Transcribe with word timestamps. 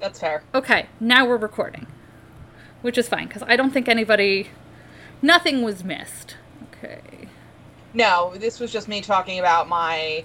That's 0.00 0.20
fair. 0.20 0.42
Okay, 0.54 0.86
now 1.00 1.26
we're 1.26 1.36
recording, 1.36 1.86
which 2.82 2.96
is 2.98 3.08
fine 3.08 3.26
because 3.26 3.42
I 3.46 3.56
don't 3.56 3.70
think 3.70 3.88
anybody, 3.88 4.50
nothing 5.22 5.62
was 5.62 5.82
missed. 5.82 6.36
Okay. 6.74 7.28
No, 7.94 8.32
this 8.36 8.60
was 8.60 8.70
just 8.72 8.88
me 8.88 9.00
talking 9.00 9.38
about 9.38 9.68
my. 9.68 10.24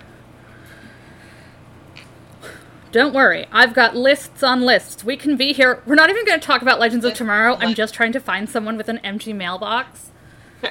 Don't 2.93 3.13
worry, 3.13 3.47
I've 3.53 3.75
got 3.75 3.95
lists 3.95 4.43
on 4.43 4.63
lists. 4.63 5.05
We 5.05 5.17
can 5.17 5.37
be 5.37 5.53
here. 5.53 5.83
We're 5.85 5.97
not 5.97 6.09
even 6.09 6.25
going 6.25 6.41
to 6.41 6.47
talk 6.47 6.63
about 6.63 6.81
Legends 6.81 7.05
of 7.05 7.13
Tomorrow. 7.15 7.57
I'm 7.61 7.75
just 7.75 7.93
trying 7.93 8.13
to 8.13 8.21
find 8.21 8.49
someone 8.49 8.77
with 8.79 8.89
an 8.89 8.99
empty 8.99 9.33
mailbox. 9.33 10.11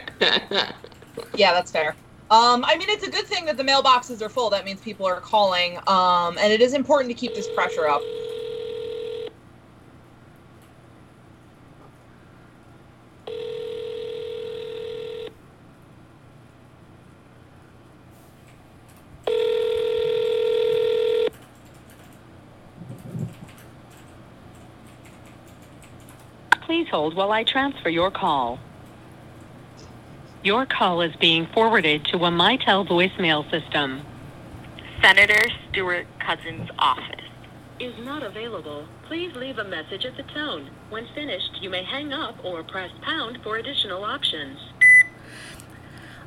Yeah, 1.35 1.53
that's 1.53 1.71
fair. 1.71 1.95
Um, 2.31 2.65
I 2.65 2.75
mean, 2.77 2.89
it's 2.89 3.05
a 3.05 3.11
good 3.11 3.25
thing 3.25 3.45
that 3.45 3.57
the 3.57 3.63
mailboxes 3.63 4.21
are 4.21 4.29
full. 4.29 4.49
That 4.49 4.65
means 4.65 4.81
people 4.81 5.05
are 5.05 5.19
calling. 5.19 5.77
Um, 5.87 6.37
and 6.39 6.51
it 6.51 6.61
is 6.61 6.73
important 6.73 7.09
to 7.11 7.13
keep 7.13 7.35
this 7.35 7.47
pressure 7.53 7.87
up. 7.87 8.01
Please 26.66 26.88
hold 26.89 27.16
while 27.16 27.31
I 27.31 27.44
transfer 27.44 27.89
your 27.89 28.09
call. 28.09 28.58
Your 30.44 30.66
call 30.66 31.02
is 31.02 31.16
being 31.17 31.45
forwarded 31.53 32.05
to 32.05 32.17
a 32.17 32.31
Mitel 32.31 32.88
voicemail 32.88 33.47
system. 33.52 34.02
Senator 34.99 35.47
Stewart 35.69 36.07
Cousins' 36.19 36.72
office. 36.80 37.22
Is 37.80 37.94
not 37.99 38.23
available. 38.23 38.88
Please 39.07 39.35
leave 39.35 39.59
a 39.59 39.63
message 39.63 40.05
at 40.05 40.17
the 40.17 40.23
tone. 40.23 40.72
When 40.89 41.06
finished, 41.13 41.59
you 41.62 41.69
may 41.69 41.84
hang 41.84 42.12
up 42.12 42.44
or 42.44 42.63
press 42.63 42.89
pound 43.03 43.44
for 43.44 43.57
additional 43.57 44.03
options. 44.03 44.57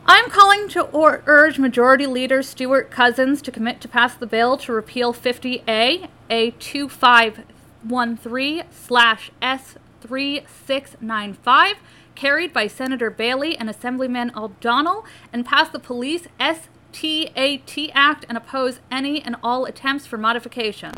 I'm 0.06 0.30
calling 0.30 0.68
to 0.68 0.82
or- 0.82 1.24
urge 1.26 1.58
Majority 1.58 2.06
Leader 2.06 2.44
Stewart 2.44 2.92
Cousins 2.92 3.42
to 3.42 3.50
commit 3.50 3.80
to 3.80 3.88
pass 3.88 4.14
the 4.14 4.26
bill 4.26 4.56
to 4.58 4.72
repeal 4.72 5.12
50A, 5.12 6.06
A 6.30 6.52
2513 6.52 8.62
slash 8.70 9.32
S 9.42 9.74
3695, 10.00 11.76
carried 12.14 12.52
by 12.52 12.66
Senator 12.66 13.10
Bailey 13.10 13.56
and 13.56 13.68
Assemblyman 13.70 14.32
O'Donnell, 14.36 15.04
and 15.32 15.46
pass 15.46 15.68
the 15.68 15.78
Police 15.78 16.26
STAT 16.38 17.90
Act 17.94 18.26
and 18.28 18.36
oppose 18.36 18.80
any 18.90 19.22
and 19.22 19.36
all 19.42 19.64
attempts 19.64 20.06
for 20.06 20.18
modification. 20.18 20.92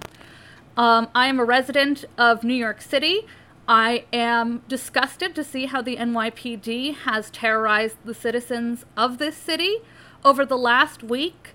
Um, 0.76 1.08
I 1.14 1.26
am 1.26 1.40
a 1.40 1.44
resident 1.44 2.04
of 2.16 2.44
New 2.44 2.54
York 2.54 2.80
City. 2.80 3.26
I 3.68 4.04
am 4.12 4.62
disgusted 4.66 5.34
to 5.34 5.44
see 5.44 5.66
how 5.66 5.82
the 5.82 5.96
NYPD 5.96 6.94
has 7.04 7.30
terrorized 7.30 7.96
the 8.04 8.14
citizens 8.14 8.84
of 8.96 9.18
this 9.18 9.36
city. 9.36 9.78
Over 10.24 10.44
the 10.44 10.58
last 10.58 11.02
week, 11.02 11.54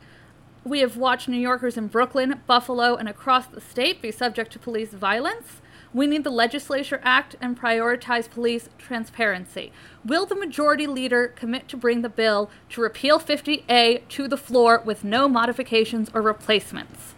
we 0.64 0.80
have 0.80 0.98
watched 0.98 1.28
New 1.28 1.38
Yorkers 1.38 1.78
in 1.78 1.88
Brooklyn, 1.88 2.42
Buffalo, 2.48 2.96
and 2.96 3.08
across 3.08 3.48
the 3.48 3.62
state 3.62 4.02
be 4.02 4.12
subject 4.12 4.52
to 4.54 4.60
police 4.60 4.92
violence. 4.92 5.62
We 5.96 6.08
need 6.08 6.26
the 6.26 6.30
legislature 6.30 7.00
act 7.06 7.38
and 7.40 7.58
prioritize 7.58 8.30
police 8.30 8.68
transparency. 8.78 9.72
Will 10.04 10.26
the 10.26 10.36
majority 10.36 10.88
leader 10.88 11.30
commit 11.30 11.70
to 11.70 11.78
bring 11.78 12.02
the 12.02 12.10
bill 12.10 12.50
to 12.72 12.82
repeal 12.82 13.18
50A 13.18 14.06
to 14.10 14.28
the 14.28 14.36
floor 14.36 14.82
with 14.84 15.06
no 15.06 15.30
modifications 15.30 16.10
or 16.14 16.22
replacements? 16.22 17.14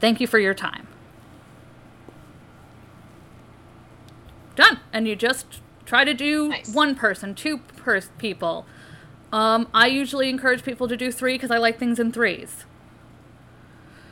Thank 0.00 0.18
you 0.18 0.26
for 0.26 0.38
your 0.38 0.54
time. 0.54 0.88
Done. 4.54 4.80
And 4.94 5.06
you 5.06 5.14
just 5.14 5.60
try 5.84 6.04
to 6.04 6.14
do 6.14 6.48
Nice. 6.48 6.72
one 6.72 6.94
person, 6.94 7.34
two 7.34 7.58
per- 7.58 8.00
people. 8.16 8.64
Um, 9.30 9.68
I 9.74 9.88
usually 9.88 10.30
encourage 10.30 10.62
people 10.62 10.88
to 10.88 10.96
do 10.96 11.12
three 11.12 11.34
because 11.34 11.50
I 11.50 11.58
like 11.58 11.78
things 11.78 11.98
in 11.98 12.12
threes. 12.12 12.64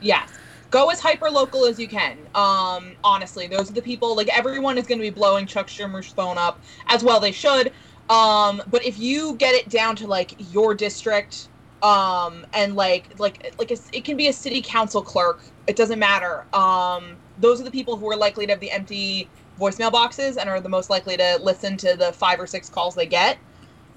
Yes. 0.03 0.29
Go 0.75 0.91
as 0.91 0.99
hyper 0.99 1.31
local 1.31 1.67
as 1.67 1.79
you 1.79 1.87
can. 1.87 2.19
Um, 2.35 2.97
honestly, 3.05 3.47
those 3.47 3.71
are 3.71 3.75
the 3.75 3.81
people. 3.81 4.17
Like 4.17 4.27
everyone 4.37 4.77
is 4.77 4.89
going 4.89 4.99
to 4.99 5.05
be 5.05 5.11
blowing 5.11 5.47
Chuck 5.47 5.69
Schumer's 5.69 6.09
phone 6.09 6.37
up, 6.37 6.59
as 6.89 7.05
well 7.05 7.21
they 7.21 7.31
should. 7.31 7.71
Um, 8.11 8.61
but 8.67 8.85
if 8.85 8.99
you 8.99 9.37
get 9.37 9.55
it 9.55 9.69
down 9.69 9.95
to 9.95 10.09
like 10.09 10.35
your 10.53 10.75
district, 10.75 11.47
um, 11.85 12.45
and 12.55 12.75
like 12.75 13.21
like 13.21 13.55
like 13.57 13.71
a, 13.71 13.77
it 13.93 14.05
can 14.05 14.17
be 14.17 14.27
a 14.27 14.33
city 14.33 14.61
council 14.61 15.01
clerk. 15.01 15.43
It 15.69 15.77
doesn't 15.77 16.01
matter. 16.01 16.45
Um, 16.53 17.19
those 17.39 17.61
are 17.61 17.65
the 17.65 17.71
people 17.71 17.97
who 17.97 18.11
are 18.11 18.17
likely 18.17 18.45
to 18.47 18.53
have 18.55 18.59
the 18.59 18.73
empty 18.73 19.29
voicemail 19.61 19.93
boxes 19.93 20.37
and 20.37 20.51
are 20.51 20.61
the 20.61 20.69
most 20.69 20.91
likely 20.91 21.17
to 21.17 21.39
listen 21.41 21.77
to 21.77 21.95
the 21.97 22.13
five 22.13 22.41
or 22.41 22.49
six 22.49 22.69
calls 22.69 22.97
they 22.97 23.07
get. 23.07 23.39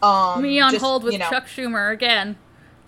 Um, 0.04 0.44
Me 0.44 0.60
on 0.60 0.74
just, 0.74 0.86
hold 0.86 1.04
with 1.04 1.14
you 1.14 1.18
know. 1.18 1.30
Chuck 1.32 1.48
Schumer 1.48 1.92
again. 1.92 2.38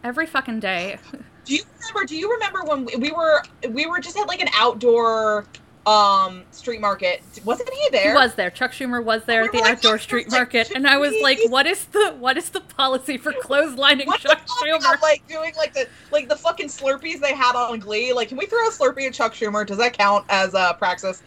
Every 0.04 0.28
fucking 0.28 0.60
day. 0.60 1.00
Do 1.50 1.56
you 1.56 1.64
remember? 1.80 2.06
Do 2.06 2.16
you 2.16 2.32
remember 2.32 2.64
when 2.64 2.86
we, 2.86 2.96
we 2.98 3.12
were 3.12 3.42
we 3.70 3.88
were 3.88 4.00
just 4.00 4.16
at 4.18 4.28
like 4.28 4.40
an 4.40 4.50
outdoor 4.54 5.46
um 5.88 6.44
street 6.52 6.80
market? 6.80 7.24
Wasn't 7.44 7.68
he 7.68 7.90
there? 7.90 8.12
He 8.12 8.16
was 8.16 8.36
there. 8.36 8.52
Chuck 8.52 8.72
Schumer 8.72 9.04
was 9.04 9.24
there 9.24 9.46
at 9.46 9.52
the 9.52 9.58
like, 9.58 9.72
outdoor 9.72 9.98
street 9.98 10.30
like, 10.30 10.40
market, 10.40 10.72
and 10.76 10.88
I 10.88 11.00
was 11.00 11.16
like, 11.24 11.40
"What 11.48 11.66
is 11.66 11.86
the 11.86 12.16
what 12.20 12.38
is 12.38 12.52
the 12.52 12.62
policy 12.62 13.18
for 13.18 13.32
clotheslining 13.32 14.06
What 14.06 14.20
Chuck? 14.20 14.46
Schumer?" 14.46 15.02
Like 15.02 15.28
doing 15.28 15.54
like 15.58 15.74
the 15.74 15.88
like 16.12 16.30
the 16.30 16.36
fucking 16.36 16.68
Slurpees 16.68 17.20
they 17.20 17.34
had 17.34 17.56
on 17.56 17.80
Glee. 17.80 18.14
Like, 18.14 18.30
can 18.30 18.38
we 18.38 18.46
throw 18.46 18.68
a 18.68 18.72
Slurpee 18.72 19.08
at 19.08 19.14
Chuck 19.14 19.34
Schumer? 19.34 19.66
Does 19.66 19.80
that 19.80 19.98
count 19.98 20.26
as 20.30 20.54
a 20.54 20.76
praxis? 20.78 21.24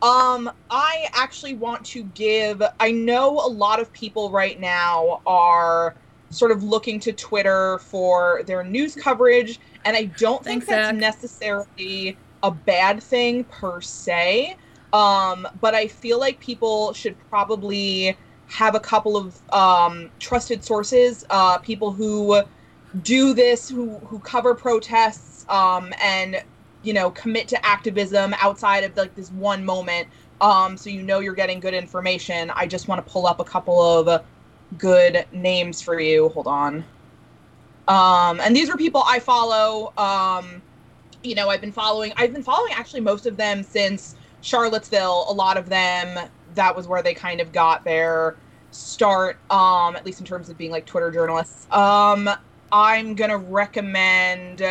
Um, 0.00 0.50
I 0.70 1.08
actually 1.12 1.54
want 1.54 1.84
to 1.86 2.04
give. 2.14 2.62
I 2.80 2.92
know 2.92 3.32
a 3.40 3.48
lot 3.48 3.78
of 3.78 3.92
people 3.92 4.30
right 4.30 4.58
now 4.58 5.20
are 5.26 5.96
sort 6.36 6.52
of 6.52 6.62
looking 6.62 7.00
to 7.00 7.12
Twitter 7.12 7.78
for 7.78 8.42
their 8.46 8.62
news 8.62 8.94
coverage, 8.94 9.58
and 9.84 9.96
I 9.96 10.04
don't 10.04 10.42
think 10.44 10.64
Thanks, 10.64 10.66
that's 10.66 10.88
Zach. 10.88 10.96
necessarily 10.96 12.16
a 12.42 12.50
bad 12.50 13.02
thing 13.02 13.44
per 13.44 13.80
se. 13.80 14.56
Um, 14.92 15.48
but 15.60 15.74
I 15.74 15.88
feel 15.88 16.18
like 16.20 16.38
people 16.40 16.92
should 16.92 17.16
probably 17.28 18.16
have 18.48 18.74
a 18.74 18.80
couple 18.80 19.16
of 19.16 19.52
um, 19.52 20.10
trusted 20.18 20.64
sources, 20.64 21.24
uh, 21.30 21.58
people 21.58 21.92
who 21.92 22.42
do 23.02 23.34
this, 23.34 23.68
who 23.68 23.98
who 23.98 24.18
cover 24.20 24.54
protests, 24.54 25.44
um, 25.48 25.92
and 26.02 26.42
you 26.82 26.92
know 26.92 27.10
commit 27.10 27.48
to 27.48 27.66
activism 27.66 28.34
outside 28.40 28.84
of 28.84 28.96
like 28.96 29.14
this 29.14 29.30
one 29.32 29.64
moment. 29.64 30.08
Um, 30.40 30.76
so 30.76 30.90
you 30.90 31.02
know 31.02 31.20
you're 31.20 31.34
getting 31.34 31.60
good 31.60 31.74
information. 31.74 32.50
I 32.50 32.66
just 32.66 32.88
want 32.88 33.04
to 33.04 33.10
pull 33.12 33.26
up 33.26 33.40
a 33.40 33.44
couple 33.44 33.80
of 33.80 34.22
good 34.78 35.26
names 35.32 35.80
for 35.80 36.00
you. 36.00 36.28
Hold 36.30 36.46
on. 36.46 36.84
Um, 37.88 38.40
and 38.40 38.54
these 38.54 38.68
are 38.68 38.76
people 38.76 39.02
I 39.06 39.20
follow. 39.20 39.92
Um, 39.96 40.62
you 41.22 41.34
know, 41.34 41.48
I've 41.48 41.60
been 41.60 41.72
following. 41.72 42.12
I've 42.16 42.32
been 42.32 42.42
following 42.42 42.72
actually 42.72 43.00
most 43.00 43.26
of 43.26 43.36
them 43.36 43.62
since 43.62 44.16
Charlottesville. 44.40 45.26
A 45.28 45.32
lot 45.32 45.56
of 45.56 45.68
them. 45.68 46.28
That 46.54 46.74
was 46.74 46.88
where 46.88 47.02
they 47.02 47.14
kind 47.14 47.40
of 47.40 47.52
got 47.52 47.84
their 47.84 48.36
start. 48.70 49.38
Um, 49.50 49.96
at 49.96 50.04
least 50.04 50.20
in 50.20 50.26
terms 50.26 50.48
of 50.48 50.58
being 50.58 50.70
like 50.70 50.86
Twitter 50.86 51.10
journalists. 51.10 51.70
Um, 51.70 52.28
I'm 52.72 53.14
gonna 53.14 53.38
recommend. 53.38 54.62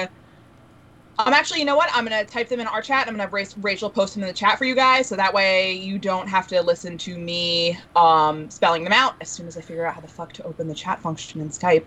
I'm 1.17 1.33
actually, 1.33 1.59
you 1.59 1.65
know 1.65 1.75
what? 1.75 1.89
I'm 1.93 2.03
gonna 2.03 2.25
type 2.25 2.49
them 2.49 2.59
in 2.59 2.67
our 2.67 2.81
chat. 2.81 3.07
I'm 3.07 3.13
gonna 3.13 3.23
have 3.29 3.63
Rachel 3.63 3.89
post 3.89 4.15
them 4.15 4.23
in 4.23 4.27
the 4.27 4.33
chat 4.33 4.57
for 4.57 4.65
you 4.65 4.75
guys, 4.75 5.07
so 5.07 5.15
that 5.15 5.33
way 5.33 5.73
you 5.73 5.97
don't 5.97 6.27
have 6.27 6.47
to 6.47 6.61
listen 6.61 6.97
to 6.99 7.17
me 7.17 7.79
um, 7.95 8.49
spelling 8.49 8.83
them 8.83 8.93
out. 8.93 9.15
As 9.21 9.29
soon 9.29 9.47
as 9.47 9.57
I 9.57 9.61
figure 9.61 9.85
out 9.85 9.95
how 9.95 10.01
the 10.01 10.07
fuck 10.07 10.33
to 10.33 10.43
open 10.43 10.67
the 10.67 10.75
chat 10.75 10.99
function 10.99 11.39
in 11.41 11.49
Skype, 11.49 11.85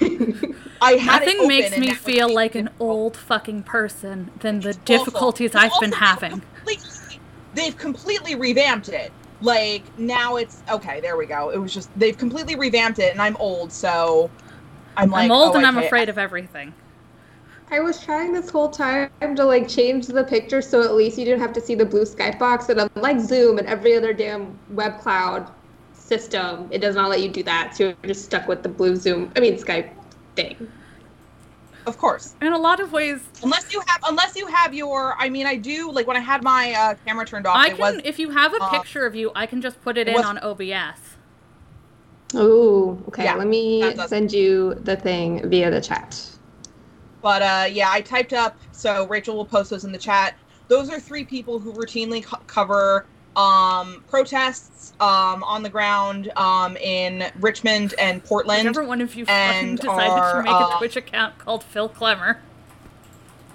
I 0.80 0.92
had 0.92 1.24
Nothing 1.24 1.48
makes 1.48 1.76
me 1.76 1.92
feel 1.94 2.26
being 2.28 2.36
like 2.36 2.54
an 2.54 2.70
old 2.78 3.16
fucking 3.16 3.64
person 3.64 4.30
than 4.40 4.60
the 4.60 4.70
It's 4.70 4.78
awful. 4.78 5.04
difficulties 5.04 5.50
It's 5.54 5.56
I've 5.56 5.80
been 5.80 5.92
having. 5.92 6.30
completely- 6.30 7.20
they've 7.54 7.76
completely 7.76 8.34
revamped 8.34 8.88
it. 8.88 9.12
Like 9.40 9.82
now 9.98 10.36
it's 10.36 10.62
okay. 10.68 11.00
There 11.00 11.16
we 11.16 11.26
go. 11.26 11.50
It 11.50 11.58
was 11.58 11.72
just 11.72 11.90
they've 11.98 12.18
completely 12.18 12.56
revamped 12.56 12.98
it, 12.98 13.12
and 13.12 13.22
I'm 13.22 13.36
old, 13.36 13.72
so 13.72 14.30
I'm 14.96 15.10
like 15.10 15.26
I'm 15.26 15.30
old 15.30 15.54
oh, 15.54 15.58
and 15.58 15.66
I 15.66 15.68
I'm 15.68 15.78
afraid 15.78 16.08
of 16.08 16.18
everything. 16.18 16.74
I 17.70 17.80
was 17.80 18.02
trying 18.02 18.32
this 18.32 18.48
whole 18.48 18.70
time 18.70 19.10
to 19.20 19.44
like 19.44 19.68
change 19.68 20.06
the 20.06 20.24
picture 20.24 20.62
so 20.62 20.82
at 20.82 20.94
least 20.94 21.18
you 21.18 21.24
didn't 21.24 21.40
have 21.40 21.52
to 21.54 21.60
see 21.60 21.74
the 21.74 21.84
blue 21.84 22.04
Skype 22.04 22.38
box. 22.38 22.68
And 22.68 22.88
unlike 22.96 23.20
Zoom 23.20 23.58
and 23.58 23.66
every 23.66 23.96
other 23.96 24.12
damn 24.12 24.58
web 24.70 25.00
cloud 25.00 25.50
system, 25.92 26.68
it 26.70 26.78
does 26.78 26.94
not 26.94 27.10
let 27.10 27.20
you 27.20 27.28
do 27.28 27.42
that. 27.42 27.76
So 27.76 27.84
you're 27.84 27.96
just 28.06 28.24
stuck 28.24 28.48
with 28.48 28.62
the 28.62 28.68
blue 28.68 28.96
Zoom, 28.96 29.30
I 29.36 29.40
mean 29.40 29.56
Skype 29.56 29.90
thing. 30.34 30.70
Of 31.86 31.96
course, 31.96 32.34
In 32.42 32.52
a 32.52 32.58
lot 32.58 32.80
of 32.80 32.92
ways, 32.92 33.20
unless 33.42 33.72
you 33.72 33.82
have 33.86 34.00
unless 34.06 34.36
you 34.36 34.46
have 34.46 34.74
your. 34.74 35.14
I 35.18 35.30
mean, 35.30 35.46
I 35.46 35.56
do 35.56 35.90
like 35.90 36.06
when 36.06 36.18
I 36.18 36.20
had 36.20 36.42
my 36.42 36.74
uh, 36.74 36.94
camera 37.06 37.24
turned 37.24 37.46
off. 37.46 37.56
I 37.56 37.68
it 37.68 37.76
can, 37.76 37.78
was 37.78 38.00
if 38.04 38.18
you 38.18 38.28
have 38.28 38.52
a 38.52 38.62
uh, 38.62 38.70
picture 38.70 39.06
of 39.06 39.14
you, 39.14 39.32
I 39.34 39.46
can 39.46 39.62
just 39.62 39.80
put 39.80 39.96
it 39.96 40.02
it 40.02 40.08
in 40.08 40.14
was- 40.14 40.26
on 40.26 40.38
OBS. 40.38 41.00
Oh, 42.34 43.02
okay. 43.08 43.24
Yeah, 43.24 43.36
let 43.36 43.46
me 43.46 43.96
send 44.06 44.32
you 44.32 44.74
the 44.74 44.96
thing 44.96 45.48
via 45.48 45.70
the 45.70 45.80
chat. 45.80 46.37
But 47.28 47.42
uh, 47.42 47.66
yeah, 47.70 47.90
I 47.90 48.00
typed 48.00 48.32
up, 48.32 48.56
so 48.72 49.06
Rachel 49.06 49.36
will 49.36 49.44
post 49.44 49.68
those 49.68 49.84
in 49.84 49.92
the 49.92 49.98
chat. 49.98 50.34
Those 50.68 50.88
are 50.88 50.98
three 50.98 51.26
people 51.26 51.58
who 51.58 51.74
routinely 51.74 52.24
co- 52.24 52.40
cover 52.46 53.04
um, 53.36 54.02
protests 54.08 54.94
um, 54.98 55.44
on 55.44 55.62
the 55.62 55.68
ground 55.68 56.32
um, 56.36 56.78
in 56.78 57.30
Richmond 57.38 57.92
and 57.98 58.24
Portland. 58.24 58.60
Whenever 58.60 58.82
one 58.82 59.02
of 59.02 59.14
you 59.14 59.26
fucking 59.26 59.68
and 59.68 59.78
decided 59.78 60.10
our, 60.10 60.36
to 60.38 60.42
make 60.42 60.52
a 60.52 60.56
uh, 60.56 60.78
Twitch 60.78 60.96
account 60.96 61.36
called 61.36 61.62
Phil 61.64 61.90
Klemmer, 61.90 62.38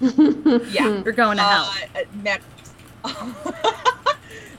Yeah. 0.00 1.02
you're 1.02 1.12
going 1.12 1.38
to 1.38 1.42
hell. 1.42 1.74
Uh, 1.96 2.02
next. 2.22 2.46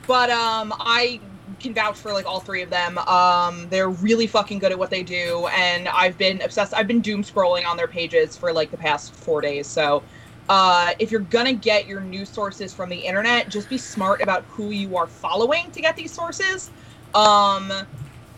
but 0.06 0.28
um, 0.28 0.74
I 0.78 1.20
can 1.60 1.74
vouch 1.74 1.98
for 1.98 2.12
like 2.12 2.26
all 2.26 2.40
three 2.40 2.62
of 2.62 2.70
them. 2.70 2.98
Um, 2.98 3.68
they're 3.68 3.88
really 3.90 4.26
fucking 4.26 4.58
good 4.58 4.72
at 4.72 4.78
what 4.78 4.90
they 4.90 5.02
do, 5.02 5.48
and 5.52 5.88
I've 5.88 6.18
been 6.18 6.42
obsessed. 6.42 6.74
I've 6.74 6.86
been 6.86 7.00
doom 7.00 7.22
scrolling 7.22 7.66
on 7.66 7.76
their 7.76 7.88
pages 7.88 8.36
for 8.36 8.52
like 8.52 8.70
the 8.70 8.76
past 8.76 9.14
four 9.14 9.40
days. 9.40 9.66
So, 9.66 10.02
uh, 10.48 10.92
if 10.98 11.10
you're 11.10 11.20
gonna 11.20 11.54
get 11.54 11.86
your 11.86 12.00
news 12.00 12.30
sources 12.30 12.74
from 12.74 12.88
the 12.88 12.96
internet, 12.98 13.48
just 13.48 13.68
be 13.68 13.78
smart 13.78 14.22
about 14.22 14.44
who 14.44 14.70
you 14.70 14.96
are 14.96 15.06
following 15.06 15.70
to 15.72 15.80
get 15.80 15.96
these 15.96 16.12
sources. 16.12 16.70
Um, 17.14 17.72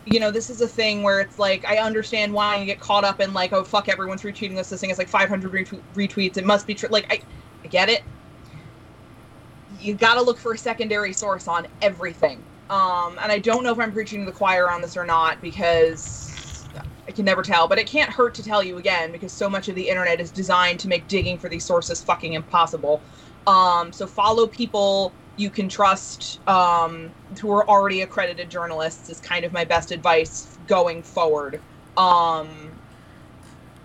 you 0.06 0.20
know, 0.20 0.30
this 0.30 0.48
is 0.48 0.60
a 0.60 0.68
thing 0.68 1.02
where 1.02 1.20
it's 1.20 1.38
like 1.38 1.64
I 1.66 1.78
understand 1.78 2.32
why 2.32 2.56
you 2.56 2.64
get 2.66 2.80
caught 2.80 3.04
up 3.04 3.20
in 3.20 3.32
like, 3.34 3.52
oh 3.52 3.64
fuck, 3.64 3.88
everyone's 3.88 4.22
retweeting 4.22 4.56
this. 4.56 4.70
This 4.70 4.80
thing 4.80 4.90
is 4.90 4.98
like 4.98 5.08
500 5.08 5.52
retwe- 5.52 5.82
retweets. 5.94 6.36
It 6.36 6.46
must 6.46 6.66
be 6.66 6.74
true. 6.74 6.88
Like 6.88 7.12
I, 7.12 7.20
I 7.64 7.68
get 7.68 7.88
it. 7.88 8.02
You 9.80 9.94
got 9.94 10.14
to 10.14 10.22
look 10.22 10.38
for 10.38 10.54
a 10.54 10.58
secondary 10.58 11.12
source 11.12 11.46
on 11.46 11.66
everything. 11.82 12.42
Um, 12.70 13.18
and 13.22 13.32
I 13.32 13.38
don't 13.38 13.64
know 13.64 13.72
if 13.72 13.78
I'm 13.78 13.92
preaching 13.92 14.20
to 14.20 14.26
the 14.26 14.36
choir 14.36 14.70
on 14.70 14.82
this 14.82 14.96
or 14.96 15.04
not 15.04 15.40
because 15.40 16.68
I 17.08 17.12
can 17.12 17.24
never 17.24 17.42
tell. 17.42 17.68
But 17.68 17.78
it 17.78 17.86
can't 17.86 18.10
hurt 18.10 18.34
to 18.36 18.42
tell 18.42 18.62
you 18.62 18.78
again 18.78 19.12
because 19.12 19.32
so 19.32 19.48
much 19.48 19.68
of 19.68 19.74
the 19.74 19.88
internet 19.88 20.20
is 20.20 20.30
designed 20.30 20.80
to 20.80 20.88
make 20.88 21.08
digging 21.08 21.38
for 21.38 21.48
these 21.48 21.64
sources 21.64 22.02
fucking 22.02 22.34
impossible. 22.34 23.02
Um, 23.46 23.92
so 23.92 24.06
follow 24.06 24.46
people 24.46 25.16
you 25.36 25.50
can 25.50 25.68
trust 25.68 26.46
um, 26.48 27.14
who 27.40 27.50
are 27.50 27.68
already 27.68 28.02
accredited 28.02 28.50
journalists 28.50 29.08
is 29.08 29.20
kind 29.20 29.44
of 29.44 29.52
my 29.52 29.64
best 29.64 29.90
advice 29.92 30.58
going 30.66 31.02
forward. 31.02 31.62
Um, 31.96 32.80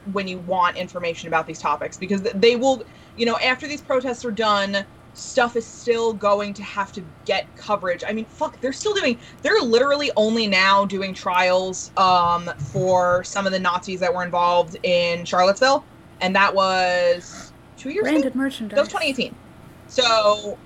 when 0.05 0.27
you 0.27 0.39
want 0.39 0.75
information 0.75 1.27
about 1.27 1.47
these 1.47 1.59
topics 1.59 1.97
because 1.97 2.21
they 2.35 2.57
will 2.57 2.83
you 3.15 3.25
know 3.25 3.37
after 3.37 3.67
these 3.67 3.81
protests 3.81 4.25
are 4.25 4.31
done 4.31 4.85
stuff 5.13 5.55
is 5.55 5.65
still 5.67 6.13
going 6.13 6.53
to 6.55 6.63
have 6.63 6.91
to 6.93 7.03
get 7.25 7.55
coverage. 7.55 8.03
I 8.07 8.13
mean 8.13 8.25
fuck 8.25 8.59
they're 8.61 8.73
still 8.73 8.93
doing 8.93 9.19
they're 9.41 9.59
literally 9.61 10.11
only 10.17 10.47
now 10.47 10.85
doing 10.85 11.13
trials 11.13 11.91
um, 11.97 12.49
for 12.71 13.23
some 13.23 13.45
of 13.45 13.51
the 13.51 13.59
nazis 13.59 13.99
that 13.99 14.13
were 14.13 14.23
involved 14.23 14.77
in 14.83 15.25
charlottesville. 15.25 15.87
And 16.21 16.35
that 16.35 16.53
was 16.55 17.53
two 17.77 17.89
years 17.89 18.05
ago? 18.07 18.31
Merchandise. 18.33 18.75
that 18.75 18.81
was 18.81 18.89
2018 18.89 19.35
so 19.87 20.57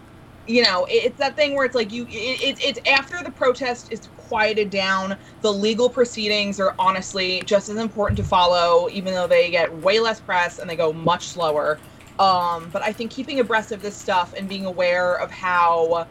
you 0.46 0.64
know 0.64 0.86
it- 0.86 1.06
it's 1.06 1.18
that 1.18 1.36
thing 1.36 1.56
where 1.56 1.66
it's 1.66 1.76
like 1.76 1.92
you 1.92 2.04
it, 2.10 2.42
it, 2.42 2.58
it's 2.64 2.80
after 2.88 3.22
the 3.24 3.32
protest 3.32 3.92
is 3.92 4.10
quieted 4.18 4.70
down 4.70 5.18
the 5.42 5.52
legal 5.52 5.90
proceedings 5.90 6.60
are 6.60 6.76
honestly 6.80 7.42
just 7.46 7.70
as 7.70 7.78
important 7.78 8.18
to 8.18 8.24
follow 8.24 8.88
even 8.92 9.14
though 9.14 9.28
they 9.28 9.50
get 9.50 9.74
way 9.74 10.00
less 10.00 10.20
press 10.22 10.60
and 10.60 10.70
they 10.70 10.76
go 10.76 10.94
much 10.94 11.28
slower 11.28 11.82
um, 12.20 12.70
but 12.72 12.84
i 12.84 12.92
think 12.94 13.12
keeping 13.12 13.40
abreast 13.40 13.72
of 13.72 13.82
this 13.82 14.00
stuff 14.00 14.34
and 14.38 14.50
being 14.50 14.66
aware 14.66 15.16
of 15.20 15.32
how 15.32 16.08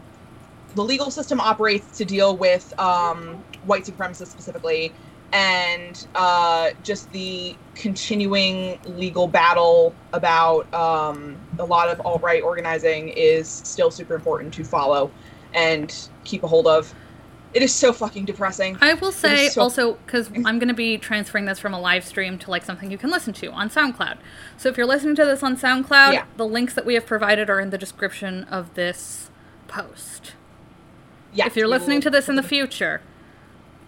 the 0.74 0.84
legal 0.84 1.10
system 1.10 1.40
operates 1.40 1.92
to 1.96 2.04
deal 2.04 2.36
with 2.38 2.72
um, 2.78 3.44
white 3.62 3.84
supremacists 3.84 4.28
specifically 4.28 4.96
and 5.32 6.04
uh, 6.16 6.70
just 6.82 7.10
the 7.12 7.60
continuing 7.74 8.78
legal 8.84 9.28
battle 9.28 10.00
about 10.12 10.72
um, 10.74 11.46
a 11.58 11.64
lot 11.66 11.88
of 11.90 12.00
alt 12.04 12.22
right 12.22 12.42
organizing 12.42 13.10
is 13.10 13.52
still 13.52 13.90
super 13.90 14.14
important 14.14 14.54
to 14.54 14.64
follow 14.64 15.14
and 15.54 15.92
keep 16.24 16.44
a 16.44 16.48
hold 16.48 16.66
of. 16.66 16.94
It 17.54 17.62
is 17.62 17.74
so 17.74 17.92
fucking 17.92 18.26
depressing. 18.26 18.76
I 18.80 18.94
will 18.94 19.12
say 19.12 19.48
so- 19.48 19.62
also 19.62 19.94
because 20.06 20.28
I'm 20.44 20.58
going 20.58 20.68
to 20.68 20.74
be 20.74 20.98
transferring 20.98 21.46
this 21.46 21.58
from 21.58 21.72
a 21.72 21.80
live 21.80 22.04
stream 22.04 22.38
to 22.40 22.50
like 22.50 22.64
something 22.64 22.90
you 22.90 22.98
can 22.98 23.10
listen 23.10 23.32
to 23.34 23.50
on 23.50 23.70
SoundCloud. 23.70 24.18
So 24.58 24.68
if 24.68 24.76
you're 24.76 24.86
listening 24.86 25.14
to 25.16 25.24
this 25.24 25.42
on 25.42 25.56
SoundCloud, 25.56 26.12
Yeah. 26.12 26.24
the 26.36 26.46
links 26.46 26.74
that 26.74 26.84
we 26.84 26.94
have 26.94 27.06
provided 27.06 27.48
are 27.48 27.60
in 27.60 27.70
the 27.70 27.78
description 27.78 28.44
of 28.44 28.74
this 28.74 29.30
post. 29.68 30.32
Yeah, 31.32 31.46
if 31.46 31.56
you're 31.56 31.68
listening 31.68 32.00
to 32.02 32.10
this 32.10 32.28
in 32.28 32.36
the 32.36 32.42
future, 32.42 33.00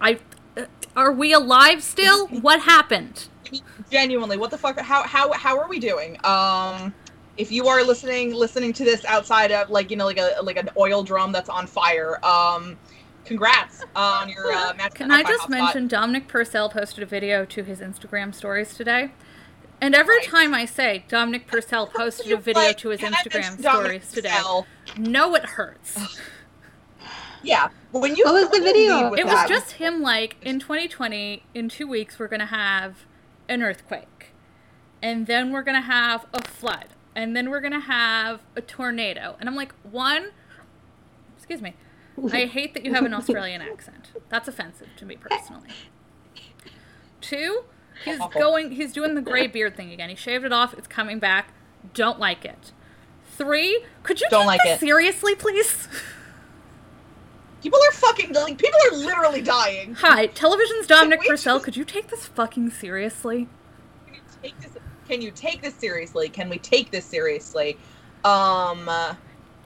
I 0.01 0.19
uh, 0.57 0.65
are 0.97 1.13
we 1.13 1.33
alive 1.33 1.83
still? 1.83 2.27
what 2.29 2.61
happened? 2.63 3.29
genuinely, 3.91 4.37
what 4.37 4.51
the 4.51 4.59
fuck? 4.59 4.79
How 4.79 5.03
how 5.05 5.33
how 5.33 5.59
are 5.59 5.69
we 5.69 5.79
doing? 5.79 6.19
Um, 6.25 6.93
if 7.39 7.51
you 7.51 7.69
are 7.69 7.83
listening 7.83 8.35
listening 8.35 8.73
to 8.75 8.85
this 8.85 9.05
outside 9.07 9.51
of 9.53 9.71
like 9.71 9.91
you 9.91 9.97
know 9.97 10.05
like 10.05 10.19
a 10.19 10.37
like 10.43 10.57
an 10.59 10.69
oil 10.77 11.03
drum 11.03 11.33
that's 11.33 11.49
on 11.49 11.67
fire, 11.67 12.23
um, 12.25 12.77
congrats 13.29 13.85
on 13.95 14.29
your 14.29 14.51
uh, 14.53 14.75
match. 14.77 14.95
Can 14.95 15.11
I 15.11 15.23
just 15.23 15.45
hotspot. 15.45 15.51
mention 15.51 15.89
Dominic 15.89 16.29
Purcell 16.29 16.69
posted 16.71 17.03
a 17.03 17.07
video 17.07 17.45
to 17.45 17.63
his 17.63 17.81
Instagram 17.81 18.35
stories 18.35 18.75
today? 18.75 19.11
And 19.81 19.95
every 19.95 20.17
Right. 20.19 20.27
time 20.27 20.55
I 20.55 20.65
say 20.65 21.05
Dominic 21.09 21.47
Purcell 21.47 21.87
posted 21.95 22.33
a 22.33 22.37
video 22.37 22.63
Like, 22.63 22.79
to 22.79 22.89
his 22.89 23.01
Instagram 23.01 23.33
mention 23.33 23.63
Dominic 23.63 24.03
stories 24.03 24.13
today, 24.13 24.31
Purcell? 24.31 24.67
no, 24.97 25.35
it 25.35 25.45
hurts. 25.45 26.19
Yeah, 27.43 27.69
when 27.93 28.17
you 28.17 28.25
What 28.25 28.35
was 28.35 28.51
the 28.51 28.61
video? 28.65 29.13
It 29.15 29.25
was 29.25 29.33
that- 29.35 29.49
just 29.49 29.73
him 29.73 30.03
like 30.03 30.37
in 30.43 30.59
2020, 30.59 31.45
in 31.55 31.69
two 31.69 31.87
weeks, 31.87 32.19
we're 32.19 32.27
gonna 32.29 32.47
have 32.47 33.05
an 33.49 33.63
earthquake, 33.63 34.33
and 35.01 35.27
then 35.29 35.53
we're 35.53 35.63
gonna 35.63 35.81
have 35.81 36.27
a 36.35 36.43
flood, 36.43 36.87
and 37.15 37.37
then 37.37 37.49
we're 37.49 37.61
gonna 37.61 37.79
have 37.81 38.41
a 38.57 38.61
tornado. 38.61 39.37
And 39.39 39.49
I'm 39.49 39.55
like, 39.55 39.73
one, 39.85 40.31
excuse 41.37 41.63
me, 41.63 41.75
I 42.33 42.47
hate 42.53 42.75
that 42.75 42.85
you 42.85 42.95
have 42.95 43.05
an 43.05 43.15
Australian 43.15 43.63
accent. 43.63 44.11
That's 44.29 44.49
offensive 44.49 44.89
to 44.97 45.05
me 45.07 45.17
personally. 45.17 45.71
Two, 47.21 47.65
he's 48.05 48.21
Awful. 48.21 48.41
going, 48.41 48.71
he's 48.73 48.93
doing 48.93 49.15
the 49.15 49.21
gray 49.23 49.47
beard 49.47 49.77
thing 49.77 49.93
again. 49.93 50.09
He 50.09 50.15
shaved 50.15 50.45
it 50.45 50.53
off. 50.53 50.73
It's 50.75 50.87
coming 50.87 51.19
back. 51.19 51.53
Don't 51.95 52.19
like 52.19 52.45
it. 52.45 52.73
Three, 53.37 53.85
could 54.03 54.21
you 54.21 54.27
Don't 54.31 54.41
take 54.43 54.47
like 54.47 54.61
this 54.65 54.77
it. 54.77 54.81
seriously, 54.81 55.35
please? 55.35 55.89
people 57.63 57.79
are 57.89 57.93
fucking 57.93 58.33
like 58.33 58.57
people 58.59 58.79
are 58.93 58.97
literally 58.97 59.43
dying. 59.43 59.95
Hi, 59.97 60.27
television's 60.27 60.87
Dominic 60.87 61.21
Purcell. 61.27 61.57
just- 61.57 61.65
Could 61.65 61.77
you 61.77 61.85
take 61.85 62.09
this 62.09 62.27
fucking 62.27 62.71
seriously? 62.71 63.49
Can 64.07 64.15
you 64.15 64.21
take 64.43 64.61
this? 64.61 64.71
Can 65.09 65.23
you 65.23 65.31
take 65.31 65.63
this 65.63 65.75
seriously? 65.75 66.29
Can 66.29 66.49
we 66.49 66.59
take 66.59 66.91
this 66.91 67.05
seriously? 67.05 67.79
Um, 68.25 68.89
uh, 68.89 69.15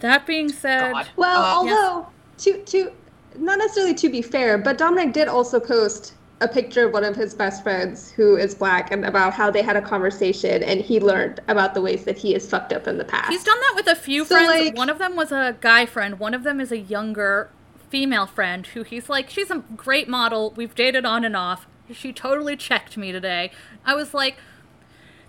That 0.01 0.27
being 0.27 0.49
said, 0.49 0.93
God. 0.93 1.09
Well, 1.17 1.41
Uh, 1.43 1.55
although 1.55 2.07
to 2.43 2.59
to 2.65 2.93
not 3.39 3.59
necessarily 3.59 3.95
to 3.95 4.09
be 4.09 4.21
fair, 4.23 4.59
but 4.59 4.79
Dominic 4.79 5.13
did 5.15 5.29
also 5.29 5.59
post 5.59 6.15
a 6.41 6.49
picture 6.49 6.87
of 6.87 6.93
one 6.93 7.05
of 7.05 7.15
his 7.15 7.35
best 7.35 7.63
friends 7.63 8.11
who 8.11 8.37
is 8.37 8.53
black 8.55 8.91
and 8.91 9.05
about 9.05 9.33
how 9.33 9.49
they 9.51 9.63
had 9.63 9.77
a 9.77 9.81
conversation 9.81 10.61
and 10.65 10.81
he 10.81 10.99
learned 10.99 11.41
about 11.47 11.73
the 11.73 11.81
ways 11.81 12.05
that 12.05 12.19
he 12.19 12.35
is 12.35 12.51
fucked 12.51 12.73
up 12.73 12.89
in 12.89 12.99
the 12.99 13.05
past. 13.05 13.31
he's 13.31 13.45
done 13.45 13.59
that 13.61 13.73
with 13.77 13.87
a 13.87 13.95
few 13.95 14.25
So, 14.25 14.35
friends. 14.35 14.49
like- 14.67 14.77
one 14.77 14.91
of 14.91 14.99
them 14.99 15.15
was 15.15 15.31
a 15.31 15.57
guy 15.61 15.87
friend. 15.87 16.19
One 16.19 16.35
of 16.35 16.43
them 16.43 16.61
is 16.61 16.73
a 16.73 16.79
younger 16.79 17.49
female 17.91 18.27
friend 18.27 18.67
who 18.67 18.83
he's 18.83 19.09
like, 19.09 19.31
she's 19.31 19.51
a 19.53 19.63
great 19.77 20.09
model. 20.09 20.53
We've 20.57 20.75
dated 20.75 21.05
on 21.07 21.25
and 21.25 21.37
off. 21.37 21.67
She 21.93 22.13
totally 22.13 22.57
checked 22.57 22.97
me 22.97 23.13
today. 23.13 23.53
I 23.85 23.95
was 23.95 24.13
like, 24.13 24.37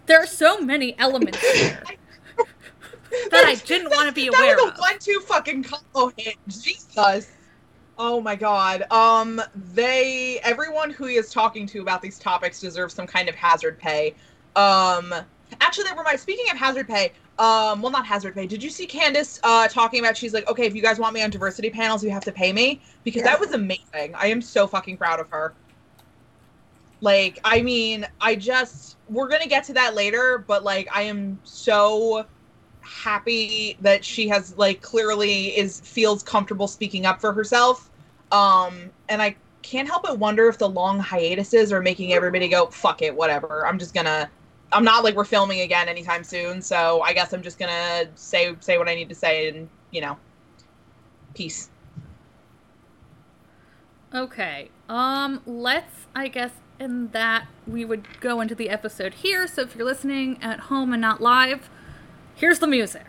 There 0.08 0.18
are 0.20 0.26
so 0.26 0.60
many 0.62 0.98
elements 0.98 1.38
here 1.40 1.84
that 3.32 3.46
I 3.46 3.56
didn't 3.56 3.92
want 3.92 4.08
to 4.08 4.14
be 4.14 4.28
aware 4.28 4.56
that 4.56 4.64
was 4.64 4.72
a 4.72 4.74
of. 4.74 4.80
one-two 4.80 5.20
fucking 5.28 5.64
combo 5.64 6.12
hit. 6.18 6.36
Jesus. 6.48 7.30
Oh 7.98 8.20
my 8.22 8.36
god. 8.36 8.84
Um, 8.92 9.42
they 9.56 10.40
everyone 10.44 10.90
who 10.90 11.06
he 11.06 11.16
is 11.16 11.30
talking 11.30 11.68
to 11.68 11.82
about 11.82 12.02
these 12.02 12.18
topics 12.18 12.60
deserves 12.60 12.94
some 12.96 13.06
kind 13.08 13.30
of 13.30 13.36
hazard 13.36 13.78
pay. 13.80 14.16
Um, 14.56 15.14
actually, 15.62 15.86
never 15.86 16.04
mind. 16.04 16.20
Speaking 16.20 16.46
of 16.52 16.58
hazard 16.58 16.88
pay, 16.88 17.14
um, 17.38 17.82
well, 17.82 17.92
not 17.92 18.06
hazard 18.08 18.34
pay. 18.34 18.48
Did 18.48 18.64
you 18.64 18.70
see 18.72 18.88
Candice 18.88 19.40
uh 19.44 19.68
talking 19.68 20.00
about? 20.00 20.18
She's 20.18 20.34
like, 20.34 20.48
okay, 20.50 20.66
if 20.66 20.76
you 20.76 20.82
guys 20.82 20.98
want 21.00 21.14
me 21.14 21.22
on 21.22 21.30
diversity 21.30 21.70
panels, 21.70 22.04
you 22.04 22.10
have 22.10 22.24
to 22.26 22.32
pay 22.32 22.52
me 22.52 22.82
because 23.04 23.22
Yeah. 23.22 23.32
that 23.32 23.40
was 23.40 23.52
amazing. 23.52 24.16
I 24.16 24.28
am 24.28 24.42
so 24.42 24.66
fucking 24.68 24.98
proud 24.98 25.20
of 25.20 25.30
her. 25.30 25.56
Like, 27.02 27.40
I 27.44 27.62
mean, 27.62 28.08
I 28.22 28.36
just 28.36 28.98
we're 29.08 29.28
gonna 29.28 29.48
get 29.48 29.66
to 29.66 29.74
that 29.74 29.94
later, 29.94 30.44
but 30.48 30.64
like, 30.64 30.88
I 30.94 31.04
am 31.04 31.40
so 31.44 32.26
happy 32.84 33.78
that 33.82 34.04
she 34.04 34.28
has 34.28 34.58
like 34.58 34.82
clearly 34.82 35.58
is 35.58 35.80
feels 35.82 36.24
comfortable 36.24 36.68
speaking 36.68 37.06
up 37.06 37.20
for 37.22 37.34
herself 37.34 37.90
um 38.32 38.90
and 39.10 39.22
i 39.22 39.36
can't 39.62 39.88
help 39.88 40.04
but 40.04 40.20
wonder 40.20 40.48
if 40.50 40.58
the 40.58 40.68
long 40.68 41.00
hiatuses 41.00 41.72
are 41.72 41.82
making 41.82 42.14
everybody 42.14 42.48
go 42.48 42.68
fuck 42.68 43.02
it 43.02 43.16
whatever 43.16 43.66
i'm 43.66 43.80
just 43.80 43.94
gonna 43.94 44.30
i'm 44.72 44.84
not 44.84 45.04
like 45.04 45.16
we're 45.16 45.24
filming 45.24 45.62
again 45.62 45.88
anytime 45.88 46.24
soon 46.24 46.62
so 46.62 47.02
i 47.02 47.14
guess 47.14 47.34
i'm 47.34 47.42
just 47.42 47.58
gonna 47.58 48.06
say 48.16 48.56
say 48.60 48.78
what 48.78 48.90
i 48.90 48.96
need 48.96 49.08
to 49.10 49.16
say 49.16 49.48
and 49.48 49.70
you 49.92 50.02
know 50.02 50.18
peace 51.34 51.70
Okay. 54.14 54.70
Um, 54.88 55.42
let's, 55.46 56.06
I 56.16 56.28
guess, 56.28 56.52
in 56.80 57.10
that 57.10 57.48
we 57.66 57.84
would 57.84 58.20
go 58.20 58.42
into 58.42 58.54
the 58.54 58.70
episode 58.70 59.16
here. 59.16 59.48
So 59.48 59.64
if 59.64 59.76
you're 59.76 59.86
listening 59.86 60.38
at 60.42 60.62
home 60.62 60.94
and 60.94 61.02
not 61.02 61.20
live, 61.20 61.70
here's 62.36 62.60
the 62.60 62.68
music. 62.68 63.06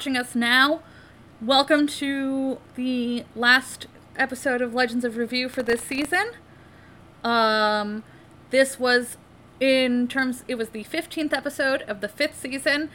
Watching 0.00 0.16
us 0.16 0.34
now, 0.34 0.80
welcome 1.42 1.86
to 1.86 2.56
the 2.74 3.22
last 3.36 3.86
episode 4.16 4.62
of 4.62 4.72
Legends 4.72 5.04
of 5.04 5.18
Review 5.18 5.46
for 5.50 5.62
this 5.62 5.82
season. 5.82 6.30
Um, 7.22 8.02
this 8.48 8.78
was 8.80 9.18
in 9.60 10.08
terms, 10.08 10.42
it 10.48 10.54
was 10.54 10.70
the 10.70 10.84
15th 10.84 11.34
episode 11.34 11.82
of 11.82 12.00
the 12.00 12.08
fifth 12.08 12.40
season. 12.40 12.88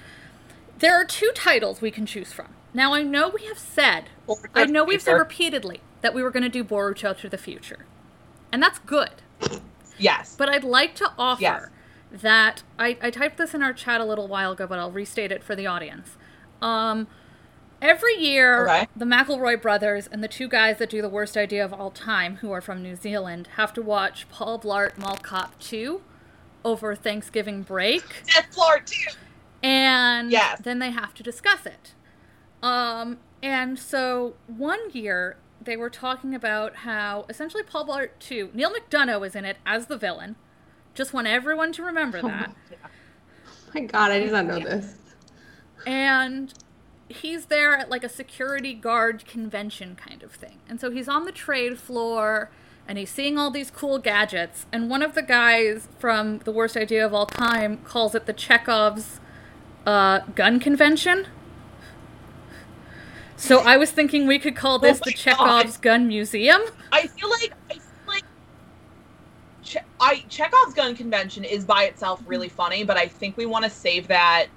There 0.79 0.99
are 0.99 1.05
two 1.05 1.29
titles 1.35 1.79
we 1.79 1.91
can 1.91 2.07
choose 2.07 2.33
from. 2.33 2.55
Now, 2.73 2.95
I 2.95 3.03
know 3.03 3.29
we 3.29 3.45
have 3.45 3.59
said, 3.59 4.05
I 4.55 4.65
know 4.65 4.83
we've 4.83 4.99
said 4.99 5.13
repeatedly 5.13 5.81
that 6.01 6.15
we 6.15 6.23
were 6.23 6.31
going 6.31 6.41
to 6.41 6.49
do 6.49 6.63
Boruto 6.63 7.15
to 7.19 7.29
the 7.29 7.37
future. 7.37 7.85
And 8.51 8.63
that's 8.63 8.79
good. 8.79 9.21
yes 9.99 10.35
But 10.35 10.49
I'd 10.49 10.63
like 10.63 10.95
to 10.95 11.11
offer 11.19 11.39
Yes. 11.43 11.67
that 12.11 12.63
I, 12.79 12.97
I 12.99 13.11
typed 13.11 13.37
this 13.37 13.53
in 13.53 13.61
our 13.61 13.73
chat 13.73 14.01
a 14.01 14.05
little 14.05 14.27
while 14.27 14.53
ago, 14.53 14.65
but 14.65 14.79
I'll 14.79 14.89
restate 14.89 15.31
it 15.31 15.43
for 15.43 15.55
the 15.55 15.67
audience. 15.67 16.17
Um, 16.61 17.07
every 17.81 18.15
year, 18.15 18.63
Okay. 18.67 18.87
the 18.95 19.05
McElroy 19.05 19.61
brothers 19.61 20.07
and 20.07 20.23
the 20.23 20.27
two 20.27 20.47
guys 20.47 20.77
that 20.79 20.89
do 20.89 21.01
the 21.01 21.09
worst 21.09 21.35
idea 21.37 21.63
of 21.63 21.73
all 21.73 21.91
time, 21.91 22.37
who 22.37 22.51
are 22.51 22.61
from 22.61 22.81
New 22.81 22.95
Zealand, 22.95 23.49
have 23.55 23.73
to 23.73 23.81
watch 23.81 24.27
Paul 24.29 24.59
Blart 24.59 24.97
Mall 24.97 25.17
Cop 25.17 25.59
2 25.59 26.01
over 26.63 26.95
Thanksgiving 26.95 27.61
break 27.61 28.23
death 28.33 28.51
floor 28.53 28.79
too 28.79 29.11
and 29.61 30.31
Yes. 30.31 30.59
then 30.63 30.79
they 30.79 30.89
have 30.91 31.13
to 31.13 31.21
discuss 31.23 31.65
it. 31.67 31.93
Um, 32.63 33.17
and 33.43 33.77
so 33.77 34.35
one 34.47 34.79
year 34.91 35.37
they 35.61 35.77
were 35.77 35.89
talking 35.91 36.33
about 36.35 36.77
how 36.77 37.25
essentially 37.29 37.61
Paul 37.63 37.85
Blart 37.87 38.09
2, 38.19 38.51
Neal 38.53 38.71
McDonough 38.73 39.25
is 39.27 39.35
in 39.35 39.45
it 39.45 39.57
as 39.65 39.85
the 39.87 39.97
villain. 39.97 40.35
Just 40.95 41.13
want 41.13 41.27
everyone 41.27 41.71
to 41.73 41.83
remember 41.83 42.21
that. 42.23 42.55
Oh 42.71 43.71
my 43.73 43.81
god, 43.81 44.11
I 44.11 44.19
did 44.19 44.31
not 44.31 44.45
know 44.45 44.59
this. 44.59 44.95
And 45.85 46.53
he's 47.07 47.45
there 47.45 47.77
at 47.77 47.89
like 47.89 48.03
a 48.03 48.09
security 48.09 48.73
guard 48.73 49.25
convention 49.25 49.95
kind 49.95 50.23
of 50.23 50.31
thing. 50.31 50.59
And 50.67 50.79
so 50.79 50.91
he's 50.91 51.07
on 51.07 51.25
the 51.25 51.31
trade 51.31 51.77
floor 51.77 52.49
and 52.87 52.97
he's 52.97 53.09
seeing 53.09 53.37
all 53.37 53.51
these 53.51 53.71
cool 53.71 53.99
gadgets. 53.99 54.65
And 54.71 54.89
one 54.89 55.01
of 55.01 55.15
the 55.15 55.21
guys 55.21 55.87
from 55.99 56.39
The 56.39 56.51
Worst 56.51 56.77
Idea 56.77 57.05
of 57.05 57.13
All 57.13 57.25
Time 57.25 57.77
calls 57.77 58.15
it 58.15 58.25
the 58.25 58.33
Chekhov's 58.33 59.19
uh, 59.85 60.19
gun 60.35 60.59
convention. 60.59 61.27
So 63.37 63.59
I 63.59 63.77
was 63.77 63.91
thinking 63.91 64.27
we 64.27 64.39
could 64.39 64.55
call 64.55 64.79
this 64.79 64.99
Oh 65.01 65.05
the 65.05 65.11
Chekhov's 65.11 65.77
gun 65.77 66.07
museum. 66.07 66.61
I 66.91 67.07
feel 67.07 67.29
like 67.29 67.53
I 67.69 67.73
feel 67.73 67.81
like 68.07 68.23
che- 69.61 69.83
I 69.99 70.23
Chekhov's 70.29 70.73
gun 70.73 70.95
convention 70.95 71.43
is 71.43 71.65
by 71.65 71.83
itself 71.83 72.21
really 72.25 72.49
funny, 72.49 72.83
but 72.83 72.97
I 72.97 73.07
think 73.07 73.35
we 73.35 73.45
want 73.45 73.65
to 73.65 73.69
save 73.69 74.07
that 74.07 74.47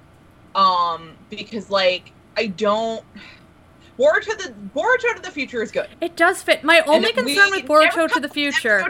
um 0.55 1.15
because 1.29 1.69
like 1.69 2.11
I 2.37 2.47
don't 2.47 3.03
Boruto 3.99 4.37
the 4.37 4.53
Boruto 4.73 5.15
to 5.15 5.21
the 5.21 5.29
future 5.29 5.61
is 5.61 5.71
good. 5.71 5.89
It 5.99 6.15
does 6.15 6.41
fit. 6.41 6.63
My 6.63 6.79
only 6.87 7.09
And 7.09 7.17
concern 7.17 7.51
with 7.51 7.65
Boruto 7.65 8.07
to 8.13 8.19
the 8.21 8.29
future 8.29 8.87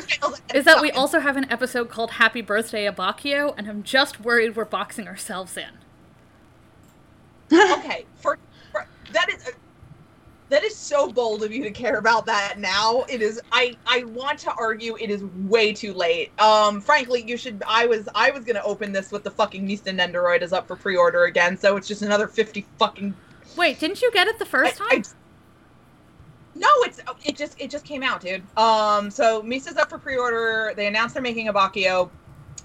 is 0.54 0.66
that 0.66 0.82
we 0.82 0.92
also 0.92 1.20
have 1.20 1.36
an 1.36 1.50
episode 1.52 1.90
called 1.90 2.12
Happy 2.12 2.42
Birthday 2.42 2.86
Abbacchio, 2.86 3.56
and 3.58 3.68
I'm 3.68 3.82
just 3.82 4.22
worried 4.22 4.56
we're 4.56 4.66
boxing 4.66 5.08
ourselves 5.08 5.58
in. 5.58 5.72
okay 7.52 8.06
for, 8.18 8.38
for 8.72 8.88
that 9.12 9.28
is 9.30 9.52
that 10.50 10.64
is 10.64 10.76
so 10.76 11.12
bold 11.12 11.44
of 11.44 11.52
you 11.52 11.64
to 11.64 11.72
care 11.72 11.98
about 11.98 12.26
that 12.26 12.56
now 12.60 13.04
it 13.08 13.22
is 13.22 13.40
i 13.52 13.76
i 13.86 14.04
want 14.06 14.38
to 14.40 14.52
argue 14.58 14.98
it 15.00 15.10
is 15.10 15.24
way 15.48 15.72
too 15.72 15.94
late 15.94 16.32
um 16.42 16.82
frankly 16.82 17.24
you 17.28 17.38
should 17.38 17.62
i 17.68 17.86
was 17.86 18.10
i 18.16 18.32
was 18.32 18.44
gonna 18.44 18.62
open 18.64 18.92
this 18.92 19.12
with 19.12 19.24
the 19.24 19.32
fucking 19.32 19.66
Mista 19.66 19.92
Nendoroid 19.92 20.42
is 20.42 20.52
up 20.54 20.68
for 20.68 20.76
pre-order 20.76 21.26
again 21.26 21.58
so 21.58 21.78
it's 21.78 21.88
just 21.88 22.02
another 22.02 22.28
50 22.28 22.66
fucking 22.78 23.14
Wait, 23.58 23.80
didn't 23.80 24.02
you 24.02 24.12
get 24.12 24.28
it 24.28 24.38
the 24.40 24.46
first 24.46 24.80
I- 24.82 24.90
time? 24.90 25.04
I- 25.06 25.16
no, 26.56 26.68
it's 26.82 27.00
it 27.24 27.36
just 27.38 27.60
it 27.62 27.70
just 27.70 27.86
came 27.86 28.04
out, 28.04 28.20
dude. 28.22 28.44
Um, 28.58 29.10
so 29.10 29.42
Mista's 29.42 29.78
up 29.78 29.90
for 29.90 29.98
pre-order. 29.98 30.74
They 30.76 30.88
announced 30.88 31.14
they're 31.14 31.24
making 31.24 31.48
a 31.48 31.54
Bakio 31.54 32.10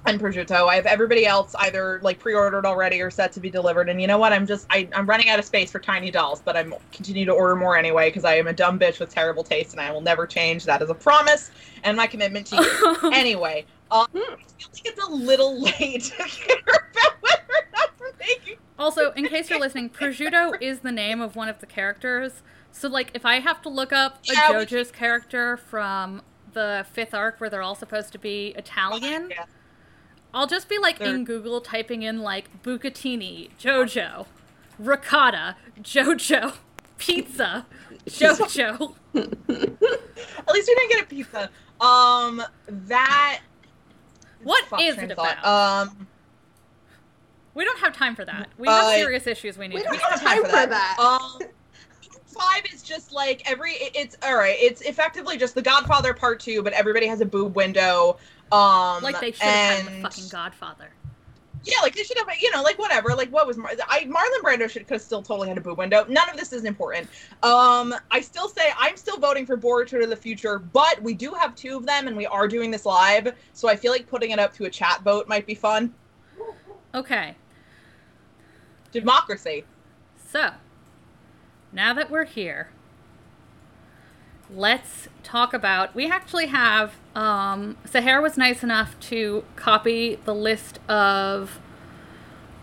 and 0.07 0.21
prosciutto. 0.21 0.69
I 0.69 0.77
have 0.77 0.87
everybody 0.87 1.27
else 1.27 1.55
either 1.61 2.01
like 2.03 2.19
pre-ordered 2.19 2.67
already 2.67 3.01
or 3.01 3.11
set 3.11 3.33
to 3.33 3.41
be 3.41 3.51
delivered. 3.51 3.89
And 3.89 4.01
you 4.01 4.07
know 4.07 4.19
what? 4.19 4.33
I'm 4.33 4.47
just 4.47 4.67
I, 4.71 4.89
I'm 4.95 5.07
running 5.07 5.29
out 5.29 5.39
of 5.39 5.45
space 5.45 5.71
for 5.71 5.79
tiny 5.79 6.11
dolls, 6.11 6.43
but 6.45 6.57
I'm 6.57 6.75
continue 6.93 7.25
to 7.25 7.33
order 7.33 7.57
more 7.57 7.77
anyway 7.77 8.09
because 8.11 8.25
I 8.25 8.35
am 8.35 8.47
a 8.47 8.53
dumb 8.53 8.79
bitch 8.79 9.01
with 9.01 9.09
terrible 9.11 9.43
taste, 9.45 9.73
and 9.73 9.81
I 9.81 9.91
will 9.91 10.01
never 10.01 10.27
change. 10.27 10.65
That 10.65 10.83
is 10.83 10.91
a 10.91 10.95
promise 10.95 11.51
and 11.85 11.97
my 11.97 12.07
commitment 12.07 12.47
to 12.49 12.57
you. 13.03 13.13
anyway, 13.13 13.65
um, 13.91 14.07
I 14.15 14.19
feel 14.19 14.31
like 14.31 14.85
it's 14.85 15.05
a 15.05 15.11
little 15.11 15.61
late 15.61 16.03
to 16.05 16.11
care 16.25 16.57
about 16.93 17.23
whether 17.23 17.43
or 17.49 17.69
not 17.73 17.91
we're 17.99 18.13
making. 18.19 18.57
also, 18.79 19.13
in 19.13 19.27
case 19.29 19.49
you're 19.51 19.61
listening, 19.61 19.91
prosciutto 19.91 20.61
is 20.61 20.81
the 20.81 20.93
name 20.93 21.21
of 21.21 21.37
one 21.37 21.49
of 21.49 21.61
the 21.61 21.67
characters. 21.67 22.43
So, 22.73 22.89
like, 22.89 23.13
if 23.15 23.25
I 23.25 23.39
have 23.39 23.63
to 23.63 23.69
look 23.69 23.93
up 23.93 24.19
a 24.29 24.33
Yeah, 24.33 24.59
we- 24.59 24.65
JoJo's 24.67 24.91
character 24.91 25.57
from 25.57 26.23
the 26.53 26.85
fifth 26.93 27.15
arc 27.15 27.41
where 27.41 27.49
they're 27.51 27.63
all 27.63 27.75
supposed 27.75 28.13
to 28.13 28.19
be 28.19 28.53
Italian, 28.57 29.29
Yeah. 29.31 29.45
I'll 30.35 30.47
just 30.49 30.69
be 30.69 30.79
like 30.79 31.01
in 31.01 31.25
They're- 31.25 31.25
Google 31.25 31.61
typing 31.61 32.03
in 32.03 32.21
like 32.21 32.63
bucatini, 32.63 33.51
JoJo, 33.61 34.27
ricotta, 34.79 35.57
JoJo, 35.81 36.55
pizza, 36.99 37.67
JoJo. 38.07 38.95
At 39.15 40.53
least 40.53 40.69
we 40.69 40.75
didn't 40.75 40.91
get 40.91 41.03
a 41.03 41.07
pizza. 41.07 41.51
Um, 41.81 42.43
that. 42.69 43.41
What 44.43 44.65
fuck, 44.67 44.81
is 44.83 44.99
it 44.99 45.11
of 45.11 45.17
thought. 45.17 45.39
about? 45.39 45.87
Um, 45.89 46.07
We 47.55 47.65
don't 47.65 47.79
have 47.79 47.95
time 47.97 48.15
for 48.17 48.25
that. 48.25 48.49
We 48.59 48.69
have 48.69 48.85
Uh, 48.85 48.95
serious 48.97 49.27
issues 49.27 49.57
we 49.57 49.69
need 49.69 49.77
We 49.77 49.83
to 49.83 49.89
don't 49.89 49.99
talk 50.01 50.11
have 50.21 50.39
about. 50.41 50.51
time 50.51 50.63
for 50.63 50.67
that. 50.67 50.97
Um, 51.45 51.49
five 52.35 52.63
is 52.73 52.83
just 52.83 53.13
like 53.13 53.43
every. 53.47 53.73
It's 53.73 54.17
all 54.23 54.37
right. 54.37 54.57
It's 54.59 54.81
effectively 54.83 55.37
just 55.37 55.55
the 55.55 55.63
Godfather 55.63 56.15
Part 56.15 56.41
Two, 56.41 56.63
but 56.63 56.73
everybody 56.73 57.07
has 57.07 57.21
a 57.21 57.27
boob 57.27 57.57
window. 57.57 58.19
Um, 58.53 59.03
Like 59.03 59.21
they 59.21 59.33
should 59.33 59.47
have 59.47 59.85
had 59.85 59.87
the 59.87 60.03
fucking 60.03 60.29
Godfather. 60.29 60.91
Yeah, 61.67 61.81
like 61.83 61.95
they 61.95 62.03
should 62.03 62.19
have, 62.19 62.29
you 62.41 62.51
know, 62.51 62.63
like 62.63 62.79
whatever. 62.79 63.15
Like 63.15 63.33
what 63.33 63.47
was 63.47 63.57
Mar- 63.57 63.73
I 63.89 64.01
Marlon 64.05 64.43
Brando 64.43 64.69
should 64.69 64.87
could 64.87 65.01
still 65.01 65.23
totally 65.23 65.49
had 65.49 65.57
a 65.57 65.63
boob 65.63 65.79
window. 65.79 66.05
None 66.09 66.29
of 66.29 66.37
this 66.37 66.53
is 66.53 66.65
important. 66.65 67.09
Um, 67.43 67.95
I 68.11 68.21
still 68.21 68.49
say 68.49 68.71
I'm 68.79 68.99
still 68.99 69.19
voting 69.19 69.47
for 69.47 69.57
Boruto 69.57 69.99
to 70.01 70.07
the 70.07 70.15
Future, 70.17 70.59
but 70.59 71.01
we 71.03 71.15
do 71.15 71.33
have 71.33 71.55
two 71.55 71.79
of 71.79 71.87
them, 71.87 72.07
and 72.07 72.17
we 72.17 72.27
are 72.27 72.47
doing 72.49 72.71
this 72.71 72.85
live, 72.85 73.35
so 73.55 73.69
I 73.69 73.77
feel 73.77 73.93
like 73.93 74.07
putting 74.07 74.31
it 74.31 74.39
up 74.39 74.53
to 74.57 74.67
a 74.67 74.71
chat 74.71 75.01
vote 75.03 75.27
might 75.27 75.47
be 75.47 75.55
fun. 75.55 75.95
Okay, 76.95 77.35
Democracy. 78.93 79.65
so 80.31 80.51
now 81.75 81.93
that 81.93 82.11
we're 82.11 82.25
here, 82.25 82.69
let's 84.49 85.09
talk 85.23 85.53
about. 85.53 85.95
We 85.95 86.09
actually 86.09 86.47
have. 86.47 86.95
Um, 87.15 87.77
Sahara 87.85 88.23
was 88.23 88.37
nice 88.37 88.63
enough 88.63 88.99
to 89.01 89.45
copy 89.57 90.19
the 90.25 90.35
list 90.35 90.79
of 90.89 91.59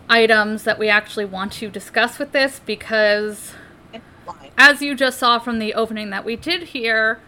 items 0.08 0.64
that 0.64 0.78
we 0.78 0.88
actually 0.88 1.24
want 1.24 1.52
to 1.52 1.68
discuss 1.68 2.18
with 2.18 2.32
this 2.32 2.60
because 2.66 3.52
as 4.58 4.82
you 4.82 4.94
just 4.94 5.18
saw 5.18 5.38
from 5.38 5.58
the 5.58 5.74
opening 5.74 6.10
that 6.10 6.24
we 6.24 6.36
did 6.36 6.64
here, 6.64 7.20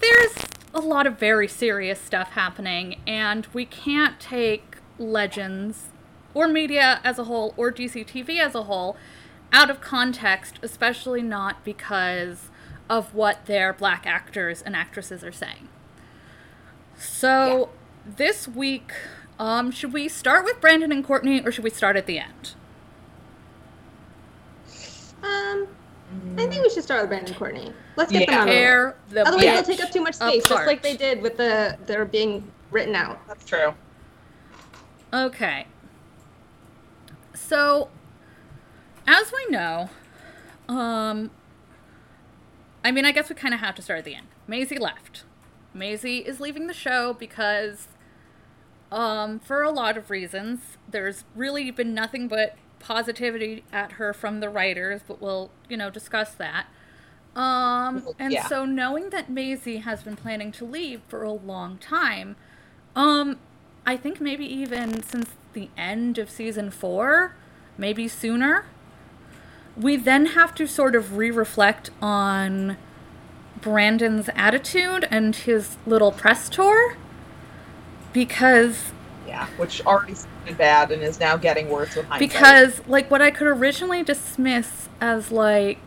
there's 0.00 0.34
a 0.72 0.80
lot 0.80 1.06
of 1.06 1.18
very 1.18 1.46
serious 1.46 2.00
stuff 2.00 2.30
happening, 2.32 3.00
and 3.06 3.46
we 3.52 3.64
can't 3.64 4.18
take 4.18 4.76
Legends 4.98 5.86
or 6.34 6.48
media 6.48 7.00
as 7.04 7.18
a 7.18 7.24
whole 7.24 7.54
or 7.56 7.72
DCTV 7.72 8.40
as 8.40 8.54
a 8.54 8.64
whole 8.64 8.96
out 9.54 9.70
of 9.70 9.80
context, 9.80 10.58
especially 10.62 11.22
not 11.22 11.64
because 11.64 12.50
of 12.90 13.14
what 13.14 13.46
their 13.46 13.72
black 13.72 14.04
actors 14.04 14.60
and 14.60 14.74
actresses 14.74 15.22
are 15.22 15.32
saying. 15.32 15.68
So, 16.98 17.70
this 18.04 18.48
week, 18.48 18.92
um, 19.38 19.70
should 19.70 19.92
we 19.92 20.08
start 20.08 20.44
with 20.44 20.60
Brandon 20.60 20.90
and 20.90 21.04
Courtney 21.04 21.40
or 21.42 21.52
should 21.52 21.64
we 21.64 21.70
start 21.70 21.96
at 21.96 22.06
the 22.06 22.18
end? 22.18 22.54
Um, 25.22 25.68
I 26.36 26.46
think 26.46 26.62
we 26.62 26.70
should 26.70 26.82
start 26.82 27.02
with 27.02 27.10
Brandon 27.10 27.30
and 27.30 27.38
Courtney. 27.38 27.72
Let's 27.96 28.10
get 28.12 28.28
them 28.28 28.34
Yeah. 28.34 28.42
out 28.42 28.48
of 28.48 28.54
the 29.10 29.14
way. 29.14 29.22
The 29.22 29.26
Otherwise, 29.28 29.44
they'll 29.44 29.76
take 29.76 29.84
up 29.84 29.92
too 29.92 30.02
much 30.02 30.14
space, 30.16 30.44
just 30.46 30.66
like 30.66 30.82
they 30.82 30.96
did 30.96 31.22
with 31.22 31.36
the 31.36 31.78
they're 31.86 32.04
being 32.04 32.50
written 32.70 32.94
out. 32.96 33.18
That's 33.28 33.44
true. 33.44 33.72
Okay. 35.12 35.66
So, 37.34 37.88
as 39.06 39.32
we 39.32 39.46
know, 39.50 39.90
um, 40.68 41.30
I 42.84 42.90
mean, 42.90 43.04
I 43.04 43.12
guess 43.12 43.28
we 43.28 43.34
kind 43.34 43.54
of 43.54 43.60
have 43.60 43.74
to 43.76 43.82
start 43.82 44.00
at 44.00 44.04
the 44.04 44.14
end. 44.14 44.26
Maisie 44.46 44.78
left. 44.78 45.24
Maisie 45.72 46.18
is 46.18 46.40
leaving 46.40 46.66
the 46.66 46.74
show 46.74 47.12
because, 47.14 47.88
um, 48.92 49.38
for 49.40 49.62
a 49.62 49.70
lot 49.70 49.96
of 49.96 50.10
reasons, 50.10 50.76
there's 50.88 51.24
really 51.34 51.70
been 51.70 51.94
nothing 51.94 52.28
but 52.28 52.56
positivity 52.78 53.64
at 53.72 53.92
her 53.92 54.12
from 54.12 54.40
the 54.40 54.48
writers, 54.48 55.00
but 55.06 55.20
we'll, 55.20 55.50
you 55.68 55.76
know, 55.76 55.90
discuss 55.90 56.32
that. 56.34 56.66
Um, 57.34 58.06
and 58.18 58.32
Yeah. 58.32 58.46
so 58.46 58.64
knowing 58.64 59.10
that 59.10 59.28
Maisie 59.28 59.78
has 59.78 60.02
been 60.02 60.14
planning 60.16 60.52
to 60.52 60.64
leave 60.64 61.00
for 61.08 61.22
a 61.24 61.32
long 61.32 61.78
time, 61.78 62.36
um, 62.94 63.38
I 63.86 63.96
think 63.96 64.20
maybe 64.20 64.46
even 64.46 65.02
since 65.02 65.30
the 65.52 65.68
end 65.76 66.18
of 66.18 66.30
season 66.30 66.70
four, 66.70 67.34
maybe 67.76 68.06
sooner, 68.06 68.66
we 69.76 69.96
then 69.96 70.26
have 70.26 70.54
to 70.56 70.66
sort 70.66 70.94
of 70.94 71.16
re 71.16 71.30
reflect 71.30 71.90
on 72.00 72.76
Brandon's 73.60 74.28
attitude 74.36 75.06
and 75.10 75.34
his 75.34 75.76
little 75.86 76.12
press 76.12 76.48
tour. 76.48 76.96
Because 78.12 78.92
Yeah, 79.26 79.46
which 79.56 79.84
already 79.86 80.14
started 80.14 80.58
bad 80.58 80.92
and 80.92 81.02
is 81.02 81.18
now 81.18 81.36
getting 81.36 81.68
worse 81.68 81.96
with 81.96 82.06
hindsight. 82.06 82.28
because 82.30 82.86
like 82.86 83.10
what 83.10 83.22
I 83.22 83.30
could 83.30 83.46
originally 83.48 84.02
dismiss 84.02 84.88
as 85.00 85.32
like 85.32 85.78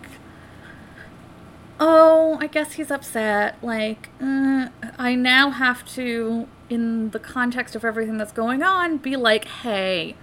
oh 1.79 2.37
I 2.41 2.47
guess 2.47 2.73
he's 2.73 2.89
upset 2.89 3.63
like 3.63 4.09
uh, 4.19 4.69
I 4.97 5.13
now 5.15 5.51
have 5.51 5.85
to 5.93 6.47
in 6.69 7.11
the 7.11 7.19
context 7.19 7.75
of 7.75 7.85
everything 7.85 8.17
that's 8.17 8.31
going 8.31 8.63
on 8.63 8.97
be 8.97 9.15
like 9.15 9.45
hey 9.45 10.15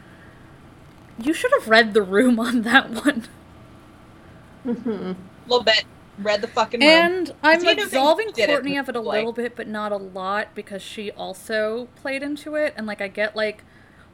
you 1.18 1.32
should 1.32 1.52
have 1.58 1.68
read 1.68 1.94
the 1.94 2.02
room 2.02 2.40
on 2.40 2.62
that 2.62 2.90
one 3.04 3.28
a 4.64 5.16
little 5.46 5.64
bit 5.64 5.84
read 6.18 6.40
the 6.40 6.46
fucking 6.48 6.80
room. 6.80 6.88
and 6.88 7.34
I'm 7.42 7.60
he 7.60 7.66
knew 7.66 7.74
things 7.74 7.86
absolving 7.86 8.30
did 8.32 8.48
it, 8.48 8.52
Courtney 8.52 8.76
of 8.76 8.88
it 8.88 8.94
a 8.96 9.00
like- 9.00 9.16
little 9.18 9.32
bit 9.32 9.56
but 9.56 9.66
not 9.66 9.90
a 9.92 9.96
lot 9.96 10.54
because 10.54 10.80
she 10.82 11.10
also 11.10 11.88
played 11.96 12.22
into 12.22 12.54
it 12.54 12.72
and 12.76 12.86
like 12.86 13.00
I 13.00 13.08
get 13.08 13.34
like 13.34 13.64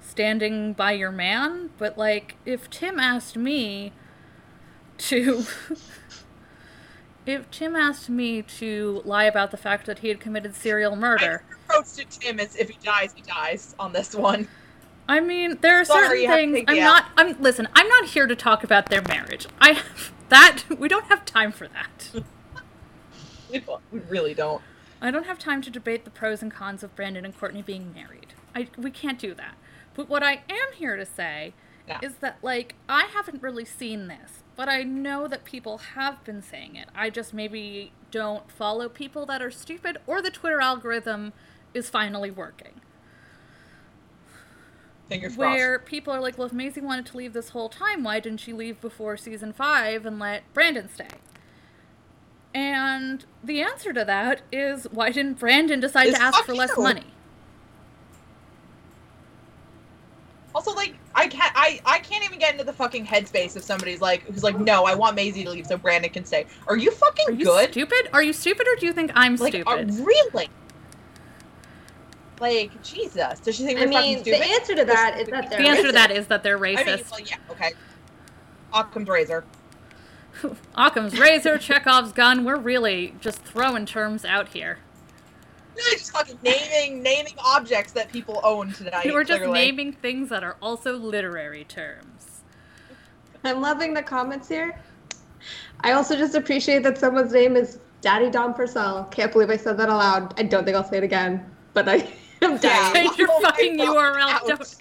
standing 0.01 0.73
by 0.73 0.93
your 0.93 1.11
man 1.13 1.71
but 1.77 1.99
like 1.99 2.37
if 2.47 2.71
Tim 2.71 2.99
asked 2.99 3.37
me 3.37 3.93
to 4.99 5.45
if 7.27 7.51
Tim 7.51 7.77
asked 7.77 8.09
me 8.09 8.43
to 8.43 9.03
lie 9.05 9.25
about 9.25 9.51
the 9.51 9.57
fact 9.59 9.87
that 9.87 9.99
he 10.01 10.09
had 10.09 10.21
committed 10.21 10.55
serial 10.55 10.97
murder 10.97 11.43
My 11.69 11.75
approach 11.77 11.93
to 11.97 12.05
Tim 12.07 12.41
is 12.41 12.57
if 12.57 12.71
he 12.71 12.79
dies, 12.83 13.13
he 13.15 13.23
dies 13.23 13.75
on 13.79 13.93
this 13.93 14.15
one. 14.15 14.49
I 15.09 15.21
mean, 15.21 15.59
there 15.61 15.81
are 15.81 15.85
Sorry, 15.85 16.25
certain 16.25 16.27
have 16.27 16.37
things. 16.55 16.65
I'm 16.69 16.77
the 16.77 16.81
not. 16.83 17.05
I'm 17.17 17.41
listen. 17.43 17.69
I'm 17.75 17.89
not 17.89 18.07
here 18.07 18.27
to 18.29 18.37
talk 18.37 18.63
about 18.65 18.91
their 18.91 19.03
marriage. 19.03 19.47
I 19.61 19.81
that 20.31 20.63
we 20.79 20.89
don't 20.89 21.07
have 21.07 21.25
time 21.25 21.53
for 21.53 21.69
that. 21.69 22.11
We 23.53 23.63
we 23.91 24.01
really 24.09 24.35
don't. 24.35 24.63
I 25.03 25.11
don't 25.11 25.27
have 25.27 25.39
time 25.39 25.63
to 25.63 25.71
debate 25.71 26.05
the 26.05 26.11
pros 26.11 26.43
and 26.43 26.51
cons 26.53 26.83
of 26.83 26.95
Brandon 26.95 27.25
and 27.25 27.37
Courtney 27.39 27.63
being 27.63 27.93
married. 27.95 28.35
I 28.55 28.69
we 28.79 28.91
can't 28.91 29.19
do 29.19 29.35
that. 29.35 29.55
But 29.95 30.09
what 30.09 30.23
I 30.23 30.43
am 30.49 30.73
here 30.77 30.97
to 30.97 31.05
say 31.07 31.53
Yeah. 31.89 31.99
is 32.03 32.17
that 32.17 32.39
like 32.43 32.75
I 32.89 33.05
haven't 33.13 33.43
really 33.43 33.65
seen 33.65 34.09
this, 34.09 34.43
but 34.57 34.69
I 34.69 34.83
know 34.83 35.27
that 35.29 35.45
people 35.45 35.79
have 35.79 36.23
been 36.25 36.43
saying 36.43 36.77
it. 36.77 36.89
I 36.95 37.11
just 37.11 37.35
maybe 37.35 37.93
don't 38.11 38.51
follow 38.51 38.89
people 38.89 39.27
that 39.27 39.43
are 39.43 39.51
stupid 39.51 39.99
or 40.07 40.21
the 40.23 40.31
Twitter 40.31 40.61
algorithm 40.61 41.33
is 41.75 41.89
finally 41.91 42.31
working. 42.31 42.81
Fingers 45.11 45.37
where 45.37 45.79
crossed. 45.79 45.91
people 45.91 46.13
are 46.15 46.21
like, 46.21 46.39
well, 46.39 46.47
if 46.47 46.53
Maisie 46.53 46.81
wanted 46.81 47.05
to 47.07 47.17
leave 47.17 47.33
this 47.33 47.49
whole 47.51 47.69
time, 47.69 48.05
why 48.05 48.21
didn't 48.21 48.39
she 48.39 48.53
leave 48.53 48.81
before 48.81 49.17
season 49.17 49.53
five 49.53 50.07
and 50.07 50.19
let 50.21 50.43
Brandon 50.55 50.89
stay? 50.89 51.09
And 52.55 53.25
the 53.43 53.61
answer 53.61 53.93
to 53.93 54.05
that 54.05 54.43
is, 54.53 54.85
why 54.93 55.11
didn't 55.11 55.39
Brandon 55.41 55.81
decide 55.81 56.09
Is 56.09 56.15
to 56.15 56.23
ask 56.23 56.45
for 56.45 56.55
less 56.55 56.71
you. 56.77 56.83
money? 56.85 57.05
Also, 60.55 60.73
like, 60.75 60.95
I 61.15 61.29
can't, 61.29 61.53
I, 61.55 61.81
I 61.85 61.99
can't 62.01 62.25
even 62.25 62.39
get 62.39 62.53
into 62.53 62.65
the 62.65 62.73
fucking 62.73 63.07
headspace 63.07 63.57
if 63.57 63.63
somebody's 63.63 64.01
like, 64.01 64.23
who's 64.23 64.43
like, 64.43 64.59
no, 64.59 64.85
I 64.85 64.95
want 64.95 65.15
Maisie 65.15 65.45
to 65.45 65.51
leave 65.51 65.67
so 65.67 65.77
Brandon 65.77 66.11
can 66.11 66.25
stay. 66.25 66.47
Are 66.67 66.77
you 66.77 66.91
fucking 66.91 67.27
Are 67.29 67.33
you 67.33 67.45
good? 67.45 67.71
stupid? 67.71 68.09
Are 68.13 68.23
you 68.23 68.33
stupid, 68.33 68.67
or 68.67 68.75
do 68.77 68.87
you 68.87 68.93
think 68.93 69.13
I'm 69.15 69.37
like, 69.37 69.55
are, 69.67 69.79
stupid? 69.89 70.07
really? 70.07 70.49
Like, 72.41 72.83
Jesus. 72.83 73.41
Does 73.41 73.57
she 73.57 73.65
think 73.65 73.79
I 73.79 73.85
we're 73.85 73.93
fucking 73.93 74.15
mean, 74.15 74.25
the 74.25 74.33
stupid? 74.33 74.51
answer 74.51 74.75
to 74.75 74.85
that 74.87 75.21
is 75.21 75.29
that 75.29 75.51
they're 75.51 75.61
the 75.61 75.69
answer 75.69 75.87
to 75.87 75.93
that 75.93 76.11
is 76.11 76.27
that 76.29 76.43
they're 76.43 76.57
I 76.57 76.61
mean, 76.61 76.77
racist. 76.79 77.11
well, 77.11 77.21
yeah, 77.21 77.37
okay. 77.51 77.73
Occam's 78.73 79.09
razor. 79.09 79.45
Occam's 80.75 81.19
razor, 81.19 81.59
Chekhov's 81.59 82.13
gun. 82.13 82.45
We're 82.45 82.57
really 82.57 83.15
just 83.21 83.43
throwing 83.43 83.85
terms 83.85 84.25
out 84.25 84.49
here. 84.49 84.79
Really 85.77 85.99
just 85.99 86.13
fucking 86.13 86.39
naming, 86.43 87.03
naming 87.03 87.35
objects 87.45 87.93
that 87.93 88.11
people 88.11 88.41
own 88.43 88.73
tonight. 88.73 89.07
We're 89.07 89.25
just 89.25 89.41
clearly. 89.41 89.61
naming 89.61 89.93
things 89.93 90.29
that 90.31 90.43
are 90.43 90.57
also 90.63 90.97
literary 90.97 91.65
terms. 91.65 92.43
I'm 93.45 93.61
loving 93.61 93.95
the 93.95 94.03
comments 94.03 94.49
here. 94.49 94.79
I 95.81 95.93
also 95.93 96.17
just 96.17 96.35
appreciate 96.35 96.83
that 96.83 96.99
someone's 96.99 97.33
name 97.33 97.57
is 97.57 97.79
Daddy 98.01 98.31
Dom 98.31 98.55
Purcell. 98.55 99.05
Can't 99.05 99.33
believe 99.33 99.51
I 99.51 99.57
said 99.57 99.79
that 99.79 99.89
aloud. 99.89 100.39
I 100.39 100.43
don't 100.43 100.65
think 100.65 100.77
I'll 100.77 100.85
say 100.85 100.99
it 100.99 101.05
again, 101.05 101.45
but 101.73 101.89
I 101.89 102.11
dying. 102.41 102.95
Change 102.95 103.19
your 103.19 103.29
fucking 103.41 103.79
URL. 103.79 104.47
Don't. 104.47 104.77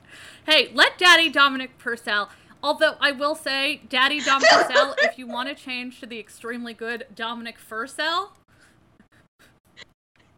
Hey, 0.46 0.72
let 0.74 0.98
Daddy 0.98 1.30
Dominic 1.30 1.78
Purcell. 1.78 2.30
Although 2.62 2.96
I 3.00 3.12
will 3.12 3.36
say, 3.36 3.82
Daddy 3.88 4.20
Dom 4.20 4.42
Purcell, 4.42 4.96
if 5.00 5.18
you 5.18 5.28
want 5.28 5.48
to 5.48 5.56
change 5.56 6.00
to 6.02 6.06
the 6.06 6.20
extremely 6.20 6.74
good 6.74 7.06
Dominic 7.16 7.58
Purcell, 7.68 8.34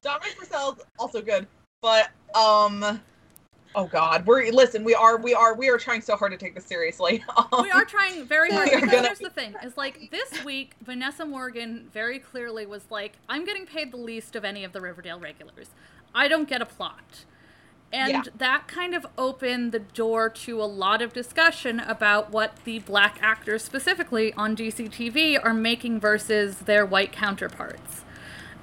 Dominic 0.04 0.38
Purcell's 0.38 0.80
also 1.00 1.22
good, 1.22 1.48
but 1.82 2.10
um, 2.36 3.00
oh 3.76 3.86
god, 3.86 4.26
we're 4.26 4.52
listen. 4.52 4.84
We 4.84 4.94
are 4.94 5.18
we 5.18 5.34
are 5.34 5.56
we 5.56 5.70
are 5.70 5.78
trying 5.78 6.02
so 6.02 6.16
hard 6.16 6.32
to 6.32 6.38
take 6.38 6.56
this 6.56 6.66
seriously. 6.66 7.24
Um, 7.38 7.48
we 7.62 7.72
are 7.72 7.86
trying 7.86 8.26
very 8.26 8.52
hard. 8.52 8.70
Because 8.70 8.90
gonna- 8.90 9.08
here's 9.08 9.20
the 9.20 9.30
thing: 9.30 9.56
is 9.64 9.78
like 9.78 10.10
this 10.12 10.44
week, 10.44 10.74
Vanessa 10.84 11.26
Morgan 11.26 11.90
very 11.94 12.20
clearly 12.20 12.66
was 12.66 12.84
like, 12.90 13.14
"I'm 13.30 13.46
getting 13.46 13.66
paid 13.66 13.92
the 13.92 13.98
least 13.98 14.36
of 14.36 14.44
any 14.44 14.64
of 14.64 14.74
the 14.74 14.82
Riverdale 14.82 15.20
regulars. 15.20 15.70
I 16.14 16.28
don't 16.28 16.48
get 16.48 16.62
a 16.62 16.66
plot." 16.66 17.26
And 17.94 18.10
Yeah. 18.10 18.22
that 18.38 18.68
kind 18.68 18.96
of 18.96 19.06
opened 19.18 19.74
the 19.74 19.80
door 19.80 20.30
to 20.30 20.62
a 20.62 20.64
lot 20.64 21.02
of 21.02 21.12
discussion 21.12 21.80
about 21.82 22.32
what 22.32 22.56
the 22.64 22.80
black 22.80 23.18
actors, 23.22 23.64
specifically 23.64 24.34
on 24.34 24.56
DCTV, 24.56 25.38
are 25.38 25.54
making 25.54 26.00
versus 26.00 26.60
their 26.60 26.86
white 26.86 27.12
counterparts. 27.12 28.04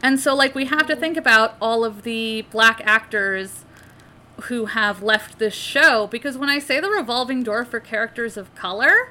And 0.02 0.18
so, 0.18 0.34
like, 0.34 0.54
we 0.54 0.66
have 0.66 0.86
to 0.86 0.96
think 0.96 1.16
about 1.16 1.56
all 1.60 1.84
of 1.84 2.04
the 2.04 2.42
black 2.50 2.80
actors 2.84 3.64
who 4.42 4.66
have 4.66 5.02
left 5.02 5.38
this 5.38 5.54
show 5.54 6.06
because 6.06 6.38
when 6.38 6.48
I 6.48 6.60
say 6.60 6.78
the 6.80 6.88
revolving 6.88 7.42
door 7.42 7.64
for 7.64 7.80
characters 7.80 8.36
of 8.36 8.54
color, 8.54 9.10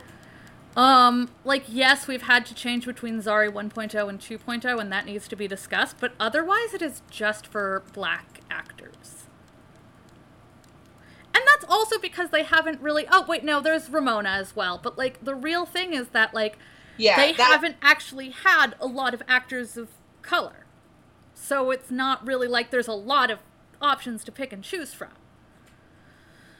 um, 0.77 1.29
like 1.43 1.63
yes, 1.67 2.07
we've 2.07 2.21
had 2.21 2.45
to 2.45 2.53
change 2.53 2.85
between 2.85 3.21
Zari 3.21 3.51
1.0 3.51 4.09
and 4.09 4.19
2.0 4.19 4.79
and 4.79 4.91
that 4.91 5.05
needs 5.05 5.27
to 5.27 5.35
be 5.35 5.47
discussed, 5.47 5.97
but 5.99 6.13
otherwise 6.19 6.73
it 6.73 6.81
is 6.81 7.01
just 7.09 7.47
for 7.47 7.83
black 7.93 8.41
actors. 8.49 9.25
And 11.33 11.43
that's 11.47 11.65
also 11.67 11.99
because 11.99 12.29
they 12.29 12.43
haven't 12.43 12.79
really 12.79 13.05
Oh, 13.11 13.25
wait, 13.27 13.43
no, 13.43 13.59
there's 13.59 13.89
Ramona 13.89 14.29
as 14.29 14.55
well, 14.55 14.79
but 14.81 14.97
like 14.97 15.23
the 15.23 15.35
real 15.35 15.65
thing 15.65 15.93
is 15.93 16.09
that 16.09 16.33
like 16.33 16.57
Yeah, 16.95 17.15
they 17.17 17.33
that- 17.33 17.47
haven't 17.47 17.77
actually 17.81 18.29
had 18.29 18.75
a 18.79 18.85
lot 18.87 19.13
of 19.15 19.23
actors 19.27 19.77
of 19.77 19.89
color. 20.21 20.65
So 21.33 21.71
it's 21.71 21.89
not 21.91 22.25
really 22.25 22.47
like 22.47 22.69
there's 22.71 22.87
a 22.87 22.93
lot 22.93 23.31
of 23.31 23.39
options 23.81 24.23
to 24.25 24.31
pick 24.31 24.53
and 24.53 24.63
choose 24.63 24.93
from. 24.93 25.09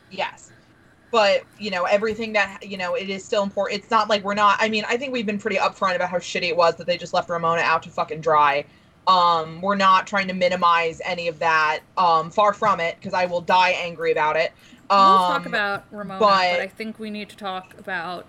Yes. 0.10 0.52
But, 1.12 1.44
you 1.58 1.72
know, 1.72 1.86
everything 1.86 2.34
that, 2.34 2.60
you 2.62 2.78
know, 2.78 2.96
it 2.96 3.10
is 3.10 3.24
still 3.24 3.44
important. 3.44 3.82
It's 3.82 3.90
not 3.92 4.10
like 4.10 4.24
we're 4.24 4.34
not, 4.34 4.58
I 4.60 4.68
mean, 4.68 4.84
I 4.90 4.98
think 4.98 5.14
we've 5.14 5.26
been 5.26 5.40
pretty 5.40 5.56
upfront 5.56 5.96
about 5.96 6.10
how 6.10 6.18
shitty 6.18 6.50
it 6.50 6.58
was 6.58 6.76
that 6.76 6.86
they 6.88 6.98
just 6.98 7.14
left 7.14 7.30
Ramona 7.30 7.62
out 7.62 7.84
to 7.84 7.90
fucking 7.90 8.20
dry. 8.22 8.66
Um, 9.08 9.62
we're 9.62 9.76
not 9.78 10.06
trying 10.06 10.28
to 10.28 10.34
minimize 10.34 11.00
any 11.06 11.30
of 11.30 11.40
that. 11.40 11.80
Um, 11.98 12.30
far 12.30 12.52
from 12.52 12.82
it, 12.82 12.98
because 13.00 13.14
I 13.14 13.26
will 13.26 13.40
die 13.40 13.70
angry 13.72 14.12
about 14.12 14.36
it. 14.36 14.52
Um, 14.90 15.00
we'll 15.00 15.28
talk 15.30 15.46
about 15.46 15.86
Ramona, 15.92 16.20
but, 16.20 16.28
but- 16.28 16.60
I 16.60 16.68
think 16.68 17.00
we 17.00 17.10
need 17.10 17.30
to 17.30 17.38
talk 17.38 17.74
about 17.80 18.26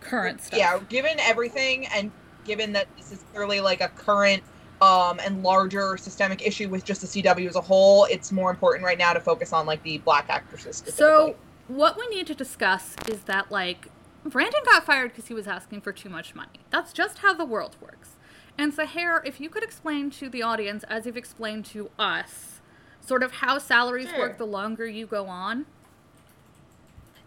current 0.00 0.40
stuff. 0.42 0.58
yeah, 0.58 0.78
given 0.88 1.18
everything 1.20 1.86
and 1.88 2.10
given 2.44 2.72
that 2.72 2.86
this 2.96 3.10
is 3.12 3.24
clearly 3.32 3.60
like 3.60 3.80
a 3.80 3.88
current 3.88 4.42
um, 4.82 5.18
and 5.24 5.42
larger 5.42 5.96
systemic 5.96 6.46
issue 6.46 6.68
with 6.68 6.84
just 6.84 7.00
the 7.00 7.06
CW 7.22 7.48
as 7.48 7.56
a 7.56 7.60
whole, 7.60 8.04
it's 8.04 8.30
more 8.30 8.50
important 8.50 8.84
right 8.84 8.98
now 8.98 9.12
to 9.12 9.20
focus 9.20 9.52
on 9.52 9.66
like 9.66 9.82
the 9.82 9.98
black 9.98 10.26
actresses. 10.28 10.82
So, 10.86 11.34
what 11.68 11.98
we 11.98 12.06
need 12.08 12.26
to 12.28 12.34
discuss 12.34 12.94
is 13.08 13.22
that, 13.22 13.50
like, 13.50 13.88
Brandon 14.24 14.60
got 14.64 14.84
fired 14.84 15.12
because 15.12 15.28
he 15.28 15.34
was 15.34 15.46
asking 15.46 15.80
for 15.80 15.92
too 15.92 16.08
much 16.08 16.34
money. 16.34 16.60
That's 16.70 16.92
just 16.92 17.18
how 17.18 17.34
the 17.34 17.44
world 17.44 17.76
works. 17.80 18.10
And 18.58 18.72
Sahar, 18.72 19.20
if 19.24 19.40
you 19.40 19.48
could 19.48 19.62
explain 19.62 20.10
to 20.12 20.28
the 20.28 20.42
audience, 20.42 20.84
as 20.84 21.06
you've 21.06 21.16
explained 21.16 21.64
to 21.66 21.90
us, 21.98 22.60
sort 23.00 23.22
of 23.22 23.32
how 23.32 23.58
salaries 23.58 24.08
Sure. 24.08 24.18
work 24.18 24.38
the 24.38 24.46
longer 24.46 24.86
you 24.86 25.06
go 25.06 25.26
on. 25.26 25.66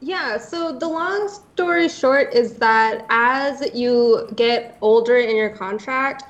Yeah, 0.01 0.37
so 0.37 0.71
the 0.71 0.87
long 0.87 1.27
story 1.27 1.89
short 1.89 2.33
is 2.33 2.55
that 2.55 3.05
as 3.09 3.69
you 3.73 4.29
get 4.35 4.77
older 4.81 5.17
in 5.17 5.35
your 5.35 5.49
contract, 5.49 6.23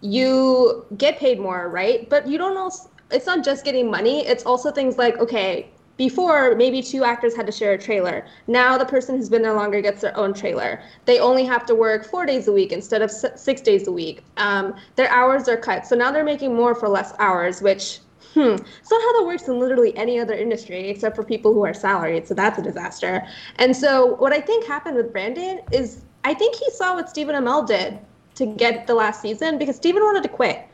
you 0.00 0.86
get 0.96 1.18
paid 1.18 1.40
more, 1.40 1.68
right? 1.68 2.08
But 2.08 2.26
you 2.26 2.38
don't 2.38 2.56
also, 2.56 2.88
it's 3.10 3.26
not 3.26 3.44
just 3.44 3.64
getting 3.64 3.90
money, 3.90 4.26
it's 4.26 4.44
also 4.46 4.70
things 4.70 4.96
like, 4.96 5.18
okay, 5.18 5.70
before 6.00 6.54
maybe 6.56 6.80
two 6.80 7.04
actors 7.04 7.36
had 7.36 7.44
to 7.44 7.52
share 7.52 7.74
a 7.74 7.78
trailer. 7.78 8.24
Now 8.46 8.78
the 8.78 8.86
person 8.86 9.18
who's 9.18 9.28
been 9.28 9.42
there 9.42 9.52
longer 9.52 9.82
gets 9.82 10.00
their 10.00 10.16
own 10.16 10.32
trailer. 10.32 10.80
They 11.04 11.18
only 11.18 11.44
have 11.44 11.66
to 11.66 11.74
work 11.74 12.06
four 12.06 12.24
days 12.24 12.48
a 12.48 12.52
week 12.52 12.72
instead 12.72 13.02
of 13.02 13.10
six 13.10 13.60
days 13.60 13.86
a 13.86 13.92
week. 13.92 14.24
Um, 14.38 14.74
their 14.96 15.10
hours 15.10 15.46
are 15.46 15.58
cut. 15.58 15.86
So 15.86 15.94
now 15.94 16.10
they're 16.10 16.24
making 16.24 16.56
more 16.56 16.74
for 16.74 16.88
less 16.88 17.12
hours, 17.18 17.60
which 17.60 17.98
Hmm. 18.32 18.54
It's 18.80 18.90
not 18.90 19.02
how 19.02 19.18
that 19.18 19.26
works 19.26 19.46
in 19.48 19.58
literally 19.58 19.94
any 19.94 20.18
other 20.18 20.34
industry 20.34 20.88
except 20.88 21.16
for 21.16 21.24
people 21.24 21.52
who 21.52 21.66
are 21.66 21.74
salaried. 21.74 22.26
So 22.26 22.32
that's 22.32 22.58
a 22.58 22.62
disaster. 22.62 23.26
And 23.56 23.76
so 23.76 24.14
what 24.14 24.32
I 24.32 24.40
think 24.40 24.64
happened 24.66 24.96
with 24.96 25.12
Brandon 25.12 25.60
is 25.70 26.02
I 26.24 26.32
think 26.32 26.54
he 26.54 26.70
saw 26.70 26.94
what 26.94 27.10
Stephen 27.10 27.34
Amell 27.34 27.66
did 27.66 27.98
to 28.36 28.46
get 28.46 28.86
the 28.86 28.94
last 28.94 29.20
season 29.20 29.58
because 29.58 29.76
Stephen 29.76 30.02
wanted 30.02 30.22
to 30.22 30.30
quit. 30.30 30.66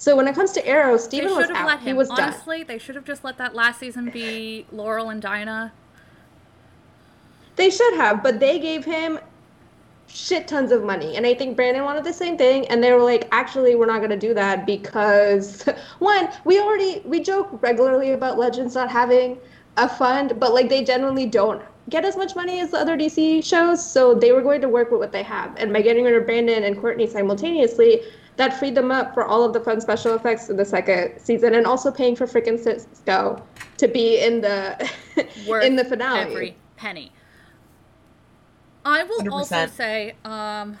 So 0.00 0.16
when 0.16 0.26
it 0.26 0.34
comes 0.34 0.52
to 0.52 0.66
Arrow, 0.66 0.96
Stephen 0.96 1.36
was 1.36 1.50
out. 1.50 1.66
let 1.66 1.80
He 1.80 1.90
him. 1.90 1.96
was 1.98 2.08
done. 2.08 2.32
Honestly, 2.32 2.62
they 2.62 2.78
should 2.78 2.94
have 2.94 3.04
just 3.04 3.22
let 3.22 3.36
that 3.36 3.54
last 3.54 3.78
season 3.78 4.08
be 4.08 4.64
Laurel 4.72 5.10
and 5.10 5.20
Dinah. 5.20 5.74
They 7.56 7.68
should 7.68 7.92
have, 7.96 8.22
but 8.22 8.40
they 8.40 8.58
gave 8.58 8.82
him 8.82 9.18
shit 10.06 10.48
tons 10.48 10.72
of 10.72 10.84
money. 10.84 11.16
And 11.18 11.26
I 11.26 11.34
think 11.34 11.54
Brandon 11.54 11.84
wanted 11.84 12.04
the 12.04 12.14
same 12.14 12.38
thing. 12.38 12.66
And 12.68 12.82
they 12.82 12.94
were 12.94 13.02
like, 13.02 13.28
actually, 13.30 13.74
we're 13.74 13.84
not 13.84 13.98
going 13.98 14.08
to 14.08 14.16
do 14.16 14.32
that 14.32 14.64
because, 14.64 15.64
one, 15.98 16.30
we 16.46 16.58
already, 16.58 17.02
we 17.04 17.20
joke 17.20 17.62
regularly 17.62 18.12
about 18.12 18.38
Legends 18.38 18.74
not 18.74 18.90
having 18.90 19.38
a 19.76 19.86
fund, 19.86 20.40
but 20.40 20.54
like 20.54 20.70
they 20.70 20.82
generally 20.82 21.26
don't 21.26 21.60
get 21.90 22.06
as 22.06 22.16
much 22.16 22.34
money 22.34 22.60
as 22.60 22.70
the 22.70 22.78
other 22.78 22.96
DC 22.96 23.44
shows. 23.44 23.86
So 23.86 24.14
they 24.14 24.32
were 24.32 24.40
going 24.40 24.62
to 24.62 24.68
work 24.70 24.90
with 24.90 25.00
what 25.00 25.12
they 25.12 25.24
have. 25.24 25.54
And 25.58 25.74
by 25.74 25.82
getting 25.82 26.04
rid 26.06 26.14
of 26.14 26.24
Brandon 26.24 26.64
and 26.64 26.80
Courtney 26.80 27.06
simultaneously, 27.06 28.00
that 28.36 28.58
freed 28.58 28.74
them 28.74 28.90
up 28.90 29.12
for 29.14 29.24
all 29.24 29.44
of 29.44 29.52
the 29.52 29.60
fun 29.60 29.80
special 29.80 30.14
effects 30.14 30.48
in 30.48 30.56
the 30.56 30.64
second 30.64 31.18
season 31.20 31.54
and 31.54 31.66
also 31.66 31.90
paying 31.90 32.16
for 32.16 32.26
freaking 32.26 32.58
Cisco 32.58 33.42
to 33.76 33.88
be 33.88 34.18
in 34.18 34.40
the 34.40 34.90
in 35.62 35.76
the 35.76 35.84
finale. 35.84 36.20
every 36.32 36.56
penny. 36.76 37.12
I 38.84 39.02
will 39.02 39.34
also 39.34 39.66
100%. 39.66 39.70
say, 39.70 40.14
um, 40.24 40.78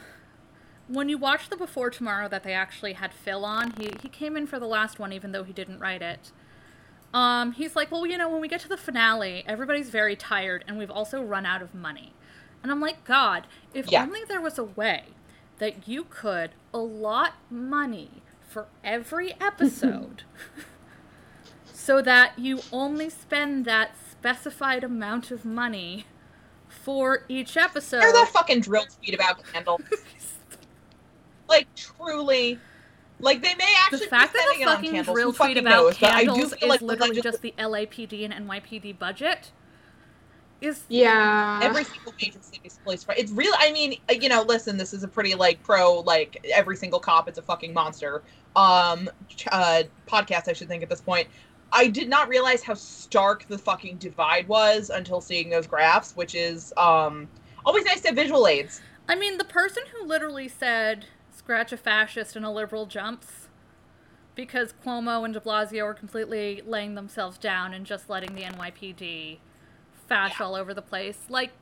when 0.88 1.08
you 1.08 1.18
watch 1.18 1.50
the 1.50 1.56
Before 1.56 1.90
Tomorrow 1.90 2.28
that 2.28 2.42
they 2.42 2.54
actually 2.54 2.94
had 2.94 3.12
Phil 3.12 3.44
on, 3.44 3.72
he 3.78 3.90
he 4.02 4.08
came 4.08 4.36
in 4.36 4.46
for 4.46 4.58
the 4.58 4.66
last 4.66 4.98
one, 4.98 5.12
even 5.12 5.32
though 5.32 5.44
he 5.44 5.52
didn't 5.52 5.78
write 5.80 6.02
it. 6.02 6.32
Um, 7.12 7.52
he's 7.52 7.74
like, 7.76 7.90
well, 7.90 8.06
you 8.06 8.16
know, 8.16 8.28
when 8.28 8.40
we 8.40 8.48
get 8.48 8.60
to 8.60 8.68
the 8.68 8.76
finale, 8.76 9.42
everybody's 9.46 9.90
very 9.90 10.14
tired, 10.16 10.64
and 10.66 10.78
we've 10.78 10.90
also 10.90 11.22
run 11.22 11.44
out 11.44 11.60
of 11.60 11.74
money. 11.74 12.12
And 12.62 12.70
I'm 12.70 12.80
like, 12.80 13.04
God, 13.04 13.46
if 13.74 13.90
Yeah. 13.90 14.02
only 14.02 14.20
there 14.28 14.40
was 14.40 14.58
a 14.58 14.64
way 14.64 15.04
that 15.58 15.88
you 15.88 16.04
could 16.08 16.50
allot 16.72 17.34
money 17.50 18.22
for 18.48 18.66
every 18.82 19.34
episode 19.40 20.24
so 21.72 22.02
that 22.02 22.38
you 22.38 22.60
only 22.72 23.08
spend 23.08 23.64
that 23.64 23.96
specified 24.10 24.84
amount 24.84 25.30
of 25.30 25.44
money 25.44 26.04
for 26.68 27.24
each 27.28 27.56
episode. 27.56 28.00
Hear 28.00 28.12
that 28.12 28.28
fucking 28.28 28.60
drill 28.60 28.86
tweet 28.86 29.14
about 29.14 29.42
candles. 29.52 29.80
like 31.48 31.66
truly, 31.74 32.58
like 33.18 33.42
they 33.42 33.54
may 33.54 33.74
actually 33.78 34.00
the 34.00 34.06
fact 34.06 34.32
be 34.32 34.38
that 34.38 34.56
a 34.60 34.64
fucking 34.64 35.02
drill 35.02 35.32
tweet 35.32 35.56
about 35.58 35.70
knows? 35.70 35.98
But 35.98 36.10
I 36.10 36.24
do 36.24 36.26
candles 36.26 36.54
feel 36.54 36.58
is 36.64 36.68
like 36.68 36.82
literally 36.82 37.20
just 37.20 37.42
the 37.42 37.54
LAPD 37.58 38.30
and 38.30 38.48
NYPD 38.48 38.98
budget 38.98 39.52
is 40.60 40.82
Yeah. 40.88 41.60
every 41.62 41.84
single 41.84 42.12
major 42.20 42.38
city's 42.42 42.78
police. 42.84 43.02
fr- 43.04 43.12
It's 43.16 43.32
real. 43.32 43.52
I 43.58 43.72
mean, 43.72 43.98
uh, 44.10 44.14
you 44.14 44.28
know, 44.28 44.42
listen, 44.42 44.76
this 44.76 44.92
is 44.92 45.02
a 45.02 45.08
pretty 45.08 45.34
like 45.34 45.62
pro 45.62 46.00
like 46.00 46.44
every 46.54 46.76
single 46.76 47.00
cop 47.00 47.28
is 47.28 47.38
a 47.38 47.42
fucking 47.42 47.72
monster. 47.72 48.22
Um, 48.56 49.08
uh, 49.52 49.84
podcast 50.06 50.48
I 50.48 50.52
should 50.52 50.68
think 50.68 50.82
at 50.82 50.88
this 50.88 51.00
point. 51.00 51.28
I 51.72 51.86
did 51.86 52.08
not 52.08 52.28
realize 52.28 52.64
how 52.64 52.74
stark 52.74 53.46
the 53.46 53.56
fucking 53.56 53.98
divide 53.98 54.48
was 54.48 54.90
until 54.90 55.20
seeing 55.20 55.50
those 55.50 55.66
graphs, 55.68 56.16
which 56.16 56.34
is 56.34 56.72
um 56.76 57.28
always 57.64 57.84
nice 57.84 58.00
to 58.02 58.08
have 58.08 58.16
visual 58.16 58.46
aids. 58.48 58.80
I 59.08 59.14
mean, 59.16 59.38
the 59.38 59.44
person 59.44 59.84
who 59.92 60.04
literally 60.06 60.48
said 60.48 61.06
scratch 61.34 61.72
a 61.72 61.76
fascist 61.76 62.36
and 62.36 62.44
a 62.44 62.50
liberal 62.50 62.86
jumps 62.86 63.48
because 64.34 64.72
Cuomo 64.84 65.24
and 65.24 65.34
de 65.34 65.40
Blasio 65.40 65.84
are 65.84 65.94
completely 65.94 66.62
laying 66.66 66.94
themselves 66.94 67.38
down 67.38 67.72
and 67.74 67.84
just 67.86 68.08
letting 68.08 68.34
the 68.34 68.42
NYPD 68.42 69.38
fash 70.10 70.40
all 70.40 70.54
over 70.54 70.74
the 70.74 70.82
place. 70.82 71.18
Like, 71.30 71.52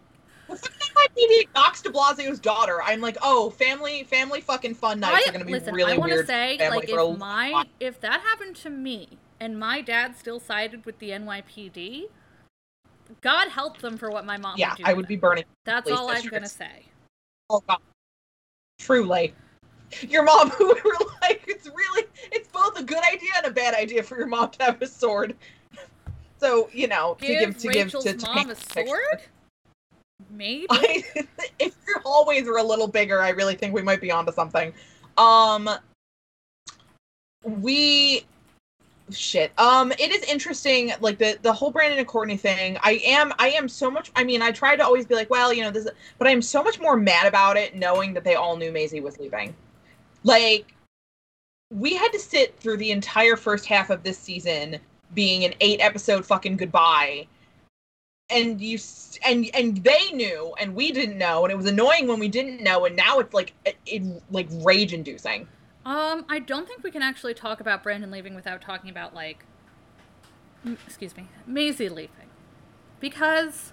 fucking 0.48 0.70
NYPD 0.96 1.48
knocks 1.54 1.82
De 1.82 1.90
Blasio's 1.90 2.40
daughter. 2.40 2.82
I'm 2.82 3.00
like, 3.00 3.18
oh, 3.22 3.50
family, 3.50 4.02
family, 4.04 4.40
fucking 4.40 4.74
fun 4.74 4.98
nights 4.98 5.26
I, 5.26 5.30
are 5.30 5.32
gonna 5.32 5.44
be 5.44 5.52
listen, 5.52 5.74
really 5.74 5.92
I 5.92 5.96
want 5.96 6.10
to 6.10 6.26
say, 6.26 6.58
like, 6.70 6.88
if 6.88 7.18
my 7.18 7.50
long 7.50 7.66
if 7.78 8.00
that 8.00 8.20
happened 8.22 8.56
to 8.56 8.70
me 8.70 9.18
and 9.38 9.56
my 9.56 9.82
dad 9.82 10.16
still 10.16 10.40
sided 10.40 10.84
with 10.84 10.98
the 10.98 11.10
NYPD, 11.10 12.04
God 13.20 13.48
help 13.48 13.78
them 13.78 13.96
for 13.96 14.10
what 14.10 14.24
my 14.24 14.38
mom 14.38 14.56
yeah, 14.56 14.70
would 14.70 14.78
do. 14.78 14.84
I 14.86 14.92
would 14.94 15.06
be 15.06 15.16
burning. 15.16 15.44
That's 15.64 15.90
all 15.90 16.08
I'm 16.10 16.26
gonna 16.26 16.48
say. 16.48 16.86
Oh 17.50 17.62
god. 17.68 17.78
Truly. 18.80 19.34
Your 20.02 20.22
mom 20.22 20.50
who 20.58 20.68
were 20.68 20.96
like, 21.22 21.44
it's 21.46 21.66
really 21.66 22.06
it's 22.32 22.48
both 22.48 22.78
a 22.78 22.82
good 22.82 23.02
idea 23.12 23.30
and 23.36 23.46
a 23.46 23.50
bad 23.50 23.74
idea 23.74 24.02
for 24.02 24.16
your 24.16 24.26
mom 24.26 24.50
to 24.52 24.64
have 24.64 24.80
a 24.80 24.86
sword. 24.86 25.36
So, 26.38 26.68
you 26.72 26.86
know, 26.86 27.16
to 27.20 27.26
Give 27.26 27.40
give 27.40 27.58
to 27.58 27.68
Rachel's 27.68 28.04
give 28.04 28.18
to, 28.18 28.26
to 28.26 28.34
mom 28.34 28.50
a 28.50 28.54
sword? 28.54 29.22
Maybe. 30.30 30.66
I, 30.70 31.04
if 31.58 31.74
your 31.86 32.00
hallways 32.00 32.46
were 32.46 32.58
a 32.58 32.62
little 32.62 32.88
bigger, 32.88 33.20
I 33.20 33.30
really 33.30 33.54
think 33.54 33.74
we 33.74 33.82
might 33.82 34.00
be 34.00 34.10
onto 34.10 34.32
something. 34.32 34.72
Um 35.16 35.68
we 37.42 38.24
shit. 39.10 39.52
Um 39.58 39.92
it 39.92 40.12
is 40.12 40.22
interesting 40.24 40.92
like 41.00 41.18
the 41.18 41.38
the 41.42 41.52
whole 41.52 41.70
Brandon 41.70 41.98
and 41.98 42.06
Courtney 42.06 42.36
thing. 42.36 42.78
I 42.82 43.00
am 43.04 43.32
I 43.38 43.50
am 43.50 43.68
so 43.68 43.90
much 43.90 44.12
I 44.14 44.24
mean, 44.24 44.42
I 44.42 44.52
try 44.52 44.76
to 44.76 44.84
always 44.84 45.06
be 45.06 45.14
like, 45.14 45.30
well, 45.30 45.52
you 45.52 45.62
know, 45.62 45.70
this 45.70 45.88
but 46.18 46.28
I'm 46.28 46.42
so 46.42 46.62
much 46.62 46.80
more 46.80 46.96
mad 46.96 47.26
about 47.26 47.56
it 47.56 47.74
knowing 47.74 48.14
that 48.14 48.24
they 48.24 48.34
all 48.34 48.56
knew 48.56 48.70
Maisie 48.70 49.00
was 49.00 49.18
leaving. 49.18 49.54
Like 50.24 50.72
we 51.70 51.94
had 51.94 52.12
to 52.12 52.18
sit 52.18 52.58
through 52.58 52.78
the 52.78 52.92
entire 52.92 53.36
first 53.36 53.66
half 53.66 53.90
of 53.90 54.02
this 54.02 54.18
season 54.18 54.78
being 55.14 55.44
an 55.44 55.54
eight 55.60 55.80
episode 55.80 56.24
fucking 56.26 56.56
goodbye 56.56 57.26
and 58.30 58.60
you 58.60 58.78
and 59.24 59.48
and 59.54 59.78
they 59.84 60.10
knew 60.12 60.54
and 60.60 60.74
we 60.74 60.92
didn't 60.92 61.16
know 61.16 61.44
and 61.44 61.52
it 61.52 61.56
was 61.56 61.66
annoying 61.66 62.06
when 62.06 62.18
we 62.18 62.28
didn't 62.28 62.62
know 62.62 62.84
and 62.84 62.94
now 62.94 63.18
it's 63.18 63.32
like 63.32 63.54
it, 63.64 63.76
it 63.86 64.02
like 64.30 64.46
rage 64.62 64.92
inducing 64.92 65.48
Um, 65.86 66.26
I 66.28 66.38
don't 66.38 66.68
think 66.68 66.82
we 66.82 66.90
can 66.90 67.00
actually 67.02 67.32
talk 67.32 67.60
about 67.60 67.82
Brandon 67.82 68.10
leaving 68.10 68.34
without 68.34 68.60
talking 68.60 68.90
about 68.90 69.14
like 69.14 69.44
m- 70.66 70.78
excuse 70.86 71.16
me, 71.16 71.28
Maisie 71.46 71.88
leaving. 71.88 72.10
Because, 73.00 73.72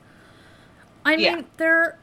I 1.04 1.16
mean, 1.16 1.26
Yeah. 1.26 1.42
they're. 1.58 1.98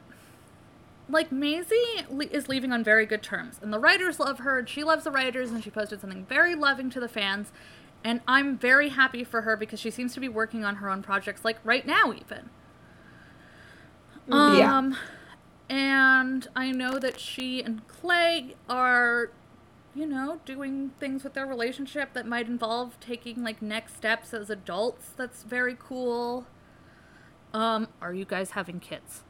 Like, 1.09 1.31
Maisie 1.31 2.05
is 2.31 2.47
leaving 2.47 2.71
on 2.71 2.83
very 2.83 3.05
good 3.05 3.21
terms. 3.21 3.59
And 3.61 3.73
the 3.73 3.79
writers 3.79 4.19
love 4.19 4.39
her, 4.39 4.59
and 4.59 4.69
she 4.69 4.83
loves 4.83 5.03
the 5.03 5.11
writers, 5.11 5.51
and 5.51 5.63
she 5.63 5.69
posted 5.69 6.01
something 6.01 6.25
very 6.25 6.55
loving 6.55 6.89
to 6.91 6.99
the 6.99 7.07
fans. 7.09 7.51
And 8.03 8.21
I'm 8.27 8.57
very 8.57 8.89
happy 8.89 9.23
for 9.23 9.41
her 9.41 9.55
because 9.55 9.79
she 9.79 9.89
seems 9.89 10.13
to 10.13 10.19
be 10.19 10.27
working 10.27 10.65
on 10.65 10.75
her 10.77 10.89
own 10.89 11.01
projects, 11.01 11.45
like 11.45 11.57
right 11.63 11.85
now, 11.85 12.11
even. 12.13 12.49
Yeah. 14.27 14.77
Um, 14.77 14.97
and 15.69 16.47
I 16.55 16.71
know 16.71 16.99
that 16.99 17.19
she 17.19 17.63
and 17.63 17.87
Clay 17.87 18.55
are, 18.69 19.31
you 19.95 20.05
know, 20.05 20.39
doing 20.45 20.91
things 20.99 21.23
with 21.23 21.33
their 21.33 21.45
relationship 21.45 22.13
that 22.13 22.27
might 22.27 22.47
involve 22.47 22.99
taking 22.99 23.43
like 23.43 23.61
next 23.61 23.95
steps 23.95 24.33
as 24.33 24.49
adults. 24.49 25.11
That's 25.15 25.43
very 25.43 25.77
cool. 25.79 26.45
Um, 27.53 27.87
are 28.01 28.13
you 28.13 28.25
guys 28.25 28.51
having 28.51 28.79
kids? 28.79 29.23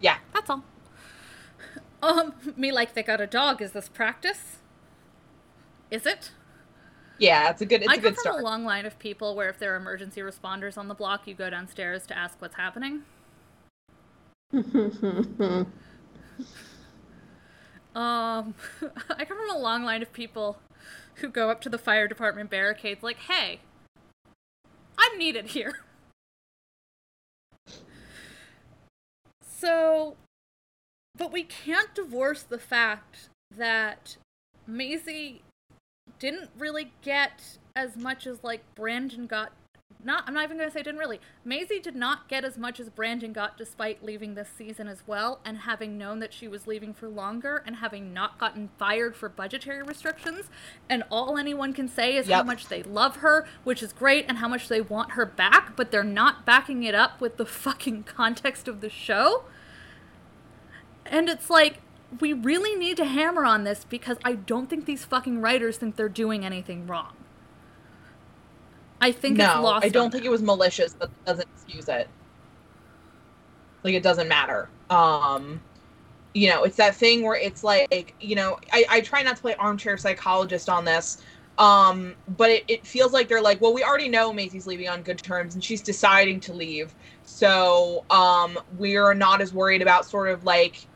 Yeah. 0.00 0.18
That's 0.32 0.50
all. 0.50 0.64
Um, 2.00 2.34
me 2.56 2.70
like 2.70 2.94
they 2.94 3.02
got 3.02 3.20
a 3.20 3.26
dog. 3.26 3.60
Is 3.60 3.72
this 3.72 3.88
practice? 3.88 4.57
Is 5.90 6.06
it? 6.06 6.30
Yeah, 7.18 7.50
it's 7.50 7.60
a 7.62 7.66
good 7.66 7.82
it's 7.82 7.90
I 7.90 7.94
a 7.94 7.96
come 7.96 8.02
good 8.02 8.14
from 8.14 8.20
start. 8.20 8.40
a 8.40 8.44
long 8.44 8.64
line 8.64 8.86
of 8.86 8.98
people 8.98 9.34
where 9.34 9.48
if 9.48 9.58
there 9.58 9.72
are 9.72 9.76
emergency 9.76 10.20
responders 10.20 10.78
on 10.78 10.88
the 10.88 10.94
block, 10.94 11.26
you 11.26 11.34
go 11.34 11.50
downstairs 11.50 12.06
to 12.06 12.16
ask 12.16 12.40
what's 12.40 12.56
happening. 12.56 13.02
Um, 17.98 18.54
I 19.10 19.24
come 19.24 19.38
from 19.38 19.50
a 19.50 19.58
long 19.58 19.82
line 19.82 20.02
of 20.02 20.12
people 20.12 20.60
who 21.16 21.28
go 21.28 21.50
up 21.50 21.60
to 21.62 21.68
the 21.68 21.78
fire 21.78 22.06
department 22.06 22.48
barricades 22.48 23.02
like, 23.02 23.18
"Hey, 23.18 23.60
I'm 24.96 25.18
needed 25.18 25.48
here." 25.48 25.80
So, 29.42 30.16
but 31.16 31.32
we 31.32 31.42
can't 31.42 31.92
divorce 31.92 32.44
the 32.44 32.60
fact 32.60 33.30
that 33.50 34.16
Maisie 34.64 35.42
didn't 36.18 36.50
really 36.58 36.92
get 37.02 37.58
as 37.74 37.96
much 37.96 38.26
as 38.26 38.42
like 38.42 38.62
Brandon 38.74 39.26
got. 39.26 39.52
Not, 40.02 40.22
I'm 40.28 40.34
not 40.34 40.44
even 40.44 40.58
gonna 40.58 40.70
say 40.70 40.82
didn't 40.82 41.00
really. 41.00 41.20
Maisie 41.44 41.80
did 41.80 41.96
not 41.96 42.28
get 42.28 42.44
as 42.44 42.56
much 42.56 42.78
as 42.78 42.88
Brandon 42.88 43.32
got, 43.32 43.58
despite 43.58 44.04
leaving 44.04 44.34
this 44.34 44.48
season 44.56 44.86
as 44.86 45.02
well, 45.08 45.40
and 45.44 45.58
having 45.58 45.98
known 45.98 46.20
that 46.20 46.32
she 46.32 46.46
was 46.46 46.68
leaving 46.68 46.94
for 46.94 47.08
longer, 47.08 47.64
and 47.66 47.76
having 47.76 48.14
not 48.14 48.38
gotten 48.38 48.70
fired 48.78 49.16
for 49.16 49.28
budgetary 49.28 49.82
restrictions. 49.82 50.50
And 50.88 51.02
all 51.10 51.36
anyone 51.36 51.72
can 51.72 51.88
say 51.88 52.16
is 52.16 52.28
how 52.28 52.44
much 52.44 52.68
they 52.68 52.84
love 52.84 53.16
her, 53.16 53.44
which 53.64 53.82
is 53.82 53.92
great, 53.92 54.26
and 54.28 54.38
how 54.38 54.46
much 54.46 54.68
they 54.68 54.80
want 54.80 55.12
her 55.12 55.26
back, 55.26 55.74
but 55.74 55.90
they're 55.90 56.04
not 56.04 56.46
backing 56.46 56.84
it 56.84 56.94
up 56.94 57.20
with 57.20 57.36
the 57.36 57.46
fucking 57.64 58.04
context 58.04 58.68
of 58.68 58.80
the 58.80 58.90
show. 58.90 59.44
And 61.04 61.28
it's 61.28 61.50
like, 61.50 61.80
we 62.20 62.32
really 62.32 62.74
need 62.74 62.96
to 62.98 63.04
hammer 63.04 63.44
on 63.44 63.64
this 63.64 63.84
because 63.84 64.16
I 64.24 64.34
don't 64.34 64.68
think 64.68 64.86
these 64.86 65.04
fucking 65.04 65.40
writers 65.40 65.76
think 65.76 65.96
they're 65.96 66.08
doing 66.08 66.44
anything 66.44 66.86
wrong. 66.86 67.12
I 69.00 69.12
think 69.12 69.38
it's 69.38 69.54
No, 69.54 69.62
lost. 69.62 69.84
I 69.84 69.88
don't 69.88 70.10
think 70.10 70.24
it 70.24 70.30
was 70.30 70.42
malicious, 70.42 70.94
but 70.98 71.10
it 71.10 71.24
doesn't 71.26 71.48
excuse 71.54 71.88
it. 71.88 72.08
Like 73.84 73.94
it 73.94 74.02
doesn't 74.02 74.28
matter. 74.28 74.70
Um 74.90 75.60
you 76.34 76.48
know, 76.50 76.64
it's 76.64 76.76
that 76.76 76.94
thing 76.94 77.22
where 77.22 77.34
it's 77.36 77.64
like, 77.64 78.14
you 78.20 78.36
know, 78.36 78.58
I, 78.72 78.84
I 78.88 79.00
try 79.00 79.22
not 79.22 79.36
to 79.36 79.42
play 79.42 79.54
armchair 79.56 79.96
psychologist 79.96 80.68
on 80.68 80.84
this. 80.84 81.22
Um, 81.58 82.14
but 82.36 82.50
it, 82.50 82.64
it 82.68 82.86
feels 82.86 83.12
like 83.12 83.26
they're 83.28 83.42
like, 83.42 83.60
well, 83.60 83.74
we 83.74 83.82
already 83.82 84.08
know 84.08 84.32
Maisie's 84.32 84.66
leaving 84.66 84.88
on 84.88 85.02
good 85.02 85.18
terms 85.18 85.54
and 85.54 85.64
she's 85.64 85.82
deciding 85.82 86.38
to 86.40 86.52
leave. 86.52 86.94
So 87.24 88.04
um 88.10 88.58
we're 88.78 89.14
not 89.14 89.40
as 89.40 89.52
worried 89.52 89.82
about 89.82 90.04
sort 90.06 90.28
of 90.28 90.44
like 90.44 90.86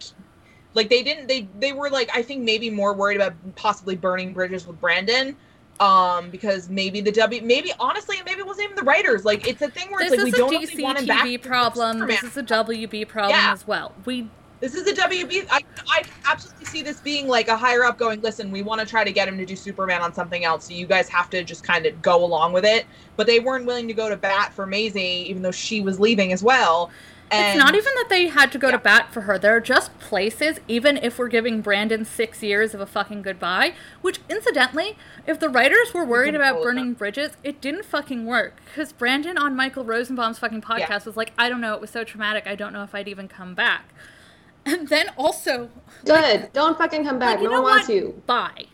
like 0.74 0.88
they 0.88 1.02
didn't 1.02 1.26
they 1.26 1.48
they 1.58 1.72
were 1.72 1.90
like 1.90 2.10
I 2.14 2.22
think 2.22 2.42
maybe 2.42 2.70
more 2.70 2.94
worried 2.94 3.16
about 3.16 3.34
possibly 3.56 3.96
burning 3.96 4.32
bridges 4.32 4.66
with 4.66 4.80
Brandon 4.80 5.36
um 5.80 6.30
because 6.30 6.68
maybe 6.68 7.00
the 7.00 7.12
W 7.12 7.42
maybe 7.42 7.72
honestly 7.80 8.16
maybe 8.24 8.40
it 8.40 8.46
wasn't 8.46 8.64
even 8.64 8.76
the 8.76 8.82
writers 8.82 9.24
like 9.24 9.46
it's 9.46 9.62
a 9.62 9.70
thing 9.70 9.90
where 9.90 10.00
This 10.00 10.12
it's 10.12 10.22
like 10.22 10.32
we 10.32 10.38
don't 10.38 10.50
really 10.50 10.82
want 10.82 10.98
him 10.98 11.06
back 11.06 11.42
problem. 11.42 12.06
This 12.06 12.22
is 12.22 12.36
a 12.36 12.42
WB 12.42 13.08
problem 13.08 13.38
Yeah. 13.38 13.52
as 13.52 13.66
well. 13.66 13.92
We 14.04 14.28
this 14.60 14.74
is 14.74 14.86
a 14.86 14.94
WB 14.94 15.46
I 15.50 15.60
I 15.88 16.04
absolutely 16.24 16.66
see 16.66 16.82
this 16.82 17.00
being 17.00 17.26
like 17.26 17.48
a 17.48 17.56
higher 17.56 17.84
up 17.84 17.98
going 17.98 18.20
listen 18.20 18.52
we 18.52 18.62
want 18.62 18.80
to 18.80 18.86
try 18.86 19.02
to 19.02 19.10
get 19.10 19.26
him 19.26 19.36
to 19.38 19.44
do 19.44 19.56
Superman 19.56 20.02
on 20.02 20.14
something 20.14 20.44
else 20.44 20.68
so 20.68 20.74
you 20.74 20.86
guys 20.86 21.08
have 21.08 21.28
to 21.30 21.42
just 21.42 21.64
kind 21.64 21.84
of 21.84 22.00
go 22.00 22.24
along 22.24 22.52
with 22.52 22.64
it 22.64 22.86
but 23.16 23.26
they 23.26 23.40
weren't 23.40 23.66
willing 23.66 23.88
to 23.88 23.94
go 23.94 24.08
to 24.08 24.16
bat 24.16 24.52
for 24.52 24.64
Maisie 24.66 25.26
even 25.28 25.42
though 25.42 25.50
she 25.50 25.80
was 25.80 25.98
leaving 25.98 26.32
as 26.32 26.44
well 26.44 26.90
and 27.32 27.46
it's 27.48 27.58
not 27.64 27.74
even 27.74 27.92
that 27.96 28.06
they 28.08 28.28
had 28.28 28.52
to 28.52 28.58
go 28.58 28.70
to 28.70 28.78
bat 28.78 29.12
for 29.12 29.22
her. 29.22 29.38
There 29.38 29.56
are 29.56 29.60
just 29.60 29.98
places, 29.98 30.60
even 30.68 30.96
if 30.96 31.18
we're 31.18 31.28
giving 31.28 31.60
Brandon 31.60 32.04
six 32.04 32.42
years 32.42 32.74
of 32.74 32.80
a 32.80 32.86
fucking 32.86 33.22
goodbye, 33.22 33.74
which 34.00 34.20
incidentally, 34.28 34.96
if 35.26 35.40
the 35.40 35.48
writers 35.48 35.92
were 35.94 36.04
worried 36.04 36.34
about 36.34 36.62
burning 36.62 36.94
bridges, 36.94 37.32
it 37.42 37.60
didn't 37.60 37.84
fucking 37.84 38.26
work. 38.26 38.56
Because 38.66 38.92
Brandon 38.92 39.36
on 39.38 39.56
Michael 39.56 39.84
Rosenbaum's 39.84 40.38
fucking 40.38 40.62
podcast 40.62 40.88
Yeah. 40.88 41.00
was 41.04 41.16
like, 41.16 41.32
I 41.38 41.48
don't 41.48 41.60
know, 41.60 41.74
it 41.74 41.80
was 41.80 41.90
so 41.90 42.04
traumatic, 42.04 42.46
I 42.46 42.54
don't 42.54 42.72
know 42.72 42.82
if 42.84 42.94
I'd 42.94 43.08
even 43.08 43.28
come 43.28 43.54
back. 43.54 43.92
And 44.64 44.86
then 44.86 45.06
also, 45.16 45.70
Good. 46.04 46.52
Don't 46.52 46.78
fucking 46.78 47.02
come 47.04 47.18
back. 47.18 47.36
Like, 47.38 47.42
you 47.42 47.50
no 47.50 47.62
one 47.62 47.72
wants 47.72 47.88
what? 47.88 47.94
you. 47.96 48.22
Bye. 48.26 48.66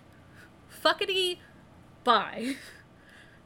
Fuckity 0.84 1.38
bye. 2.04 2.56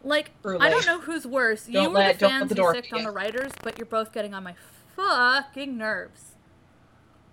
Like, 0.04 0.32
Truly. 0.42 0.58
I 0.60 0.68
don't 0.70 0.84
know 0.84 1.00
who's 1.00 1.24
worse. 1.24 1.68
you 1.68 1.74
Don't 1.74 1.90
or 1.90 1.98
let- 2.00 2.14
the 2.18 2.26
don't 2.26 2.30
let 2.32 2.38
fans 2.40 2.48
the 2.48 2.54
who 2.56 2.62
door 2.62 2.98
on 2.98 3.04
the 3.04 3.10
writers, 3.12 3.52
but 3.62 3.78
you're 3.78 3.86
both 3.86 4.12
getting 4.12 4.34
on 4.34 4.42
my 4.42 4.54
fucking 4.96 5.76
nerves. 5.76 6.32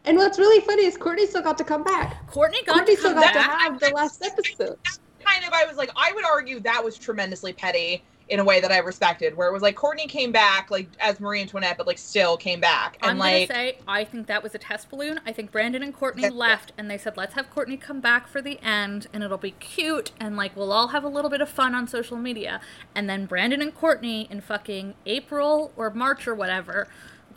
And 0.06 0.18
what's 0.18 0.40
really 0.40 0.62
funny 0.66 0.86
is 0.86 0.98
Courtney 0.98 1.28
still 1.28 1.42
got 1.42 1.58
to 1.58 1.64
come 1.64 1.84
back. 1.84 2.26
Courtney 2.28 2.64
got 2.64 2.76
Courtney 2.78 2.96
to 2.96 3.00
still 3.00 3.14
come 3.14 3.22
got 3.22 3.34
to 3.34 3.40
back. 3.40 3.60
have 3.60 3.80
the 3.80 3.90
last 3.90 4.24
episode. 4.24 4.78
kind 5.24 5.46
of 5.46 5.54
I 5.54 5.66
was 5.66 5.78
like 5.78 5.92
I 5.96 6.12
would 6.14 6.26
argue 6.26 6.60
that 6.62 6.84
was 6.84 6.98
tremendously 6.98 7.54
petty 7.54 8.02
in 8.30 8.40
a 8.40 8.44
way 8.44 8.62
that 8.62 8.72
I 8.72 8.78
respected 8.78 9.36
where 9.36 9.50
it 9.50 9.52
was 9.52 9.62
like 9.64 9.76
Courtney 9.76 10.06
came 10.08 10.32
back 10.32 10.70
like 10.72 10.88
as 11.00 11.20
Marie 11.20 11.42
Antoinette 11.42 11.78
but 11.78 11.88
like 11.88 11.98
still 11.98 12.38
came 12.38 12.60
back 12.60 12.98
and 13.02 13.12
I'm 13.12 13.18
like 13.18 13.50
gonna 13.50 13.60
say 13.60 13.78
I 13.88 14.04
think 14.04 14.28
that 14.28 14.42
was 14.42 14.56
a 14.56 14.58
test 14.58 14.90
balloon. 14.90 15.20
I 15.26 15.34
think 15.34 15.52
Brandon 15.52 15.84
and 15.84 15.94
Courtney 15.94 16.30
left 16.30 16.72
and 16.78 16.90
they 16.90 16.98
said 16.98 17.18
let's 17.18 17.34
have 17.34 17.50
Courtney 17.50 17.76
come 17.76 18.00
back 18.00 18.28
for 18.28 18.42
the 18.42 18.60
end 18.62 19.08
and 19.14 19.24
it'll 19.24 19.38
be 19.38 19.52
cute 19.52 20.12
and 20.20 20.38
like 20.38 20.56
we'll 20.56 20.72
all 20.72 20.90
have 20.90 21.04
a 21.04 21.10
little 21.10 21.30
bit 21.30 21.42
of 21.42 21.50
fun 21.50 21.76
on 21.76 21.88
social 21.88 22.18
media. 22.18 22.62
And 22.96 23.10
then 23.10 23.26
Brandon 23.26 23.62
and 23.62 23.76
Courtney 23.76 24.28
in 24.32 24.42
fucking 24.42 24.94
April 25.06 25.72
or 25.76 25.90
March 25.90 26.28
or 26.28 26.36
whatever 26.36 26.88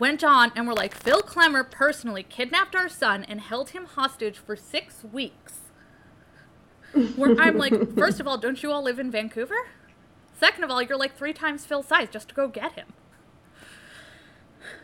went 0.02 0.24
on 0.24 0.50
and 0.56 0.66
were 0.66 0.74
like 0.74 0.96
Phil 0.96 1.20
Klemmer 1.22 1.70
personally 1.70 2.24
kidnapped 2.24 2.74
our 2.74 2.88
son 2.88 3.22
and 3.22 3.40
held 3.40 3.70
him 3.70 3.84
hostage 3.84 4.36
for 4.36 4.56
6 4.56 5.04
weeks. 5.12 5.60
Where 7.14 7.40
I'm 7.40 7.56
like, 7.56 7.94
first 7.96 8.18
of 8.18 8.26
all, 8.26 8.36
don't 8.36 8.60
you 8.64 8.72
all 8.72 8.82
live 8.82 8.98
in 8.98 9.12
Vancouver? 9.12 9.54
Second 10.40 10.64
of 10.64 10.72
all, 10.72 10.82
you're 10.82 10.98
like 10.98 11.16
three 11.16 11.32
times 11.32 11.64
Phil's 11.64 11.86
size 11.86 12.08
just 12.10 12.28
to 12.30 12.34
go 12.34 12.48
get 12.48 12.72
him. 12.72 12.88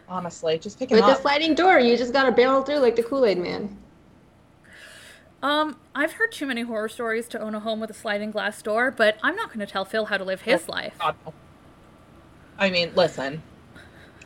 honestly 0.08 0.56
just 0.56 0.78
pick 0.78 0.92
him 0.92 0.98
With 0.98 1.04
the 1.06 1.14
up. 1.14 1.20
sliding 1.20 1.56
door, 1.56 1.80
you 1.80 1.96
just 1.96 2.12
gotta 2.12 2.30
barrel 2.30 2.62
through 2.62 2.78
like 2.78 2.94
the 2.94 3.02
Kool 3.02 3.26
Aid 3.26 3.38
Man. 3.38 3.76
Um, 5.42 5.80
I've 5.96 6.12
heard 6.12 6.30
too 6.30 6.46
many 6.46 6.62
horror 6.62 6.88
stories 6.88 7.26
to 7.28 7.40
own 7.40 7.56
a 7.56 7.60
home 7.60 7.80
with 7.80 7.90
a 7.90 7.94
sliding 7.94 8.30
glass 8.30 8.62
door, 8.62 8.92
but 8.92 9.18
I'm 9.24 9.34
not 9.34 9.48
going 9.48 9.60
to 9.60 9.66
tell 9.66 9.84
Phil 9.84 10.06
how 10.06 10.16
to 10.16 10.24
live 10.24 10.42
his 10.42 10.68
life. 10.68 10.94
God. 10.98 11.14
I 12.58 12.70
mean, 12.70 12.90
listen. 12.96 13.40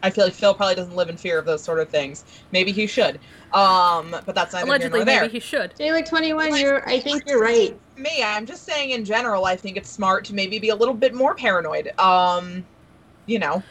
I 0.02 0.10
feel 0.10 0.24
like 0.24 0.34
Phil 0.34 0.54
probably 0.54 0.74
doesn't 0.74 0.96
live 0.96 1.08
in 1.08 1.16
fear 1.16 1.38
of 1.38 1.44
those 1.44 1.62
sort 1.62 1.78
of 1.78 1.88
things. 1.88 2.24
Maybe 2.52 2.72
he 2.72 2.86
should. 2.86 3.20
Um, 3.52 4.10
but 4.26 4.34
that's 4.34 4.52
not 4.52 4.64
Allegedly, 4.64 4.98
here 5.00 5.04
nor 5.04 5.04
there. 5.04 5.20
maybe 5.22 5.32
he 5.34 5.40
should. 5.40 5.74
J 5.78 5.92
like 5.92 6.06
21, 6.08 6.56
you're. 6.56 6.88
I 6.88 6.98
think 6.98 7.24
you're 7.26 7.40
right. 7.40 7.78
Me, 7.96 8.22
I'm 8.24 8.46
just 8.46 8.64
saying 8.64 8.90
in 8.90 9.04
general, 9.04 9.44
I 9.44 9.56
think 9.56 9.76
it's 9.76 9.90
smart 9.90 10.24
to 10.26 10.34
maybe 10.34 10.58
be 10.58 10.70
a 10.70 10.74
little 10.74 10.94
bit 10.94 11.14
more 11.14 11.34
paranoid. 11.34 11.96
Um, 11.98 12.64
you 13.26 13.38
know. 13.38 13.62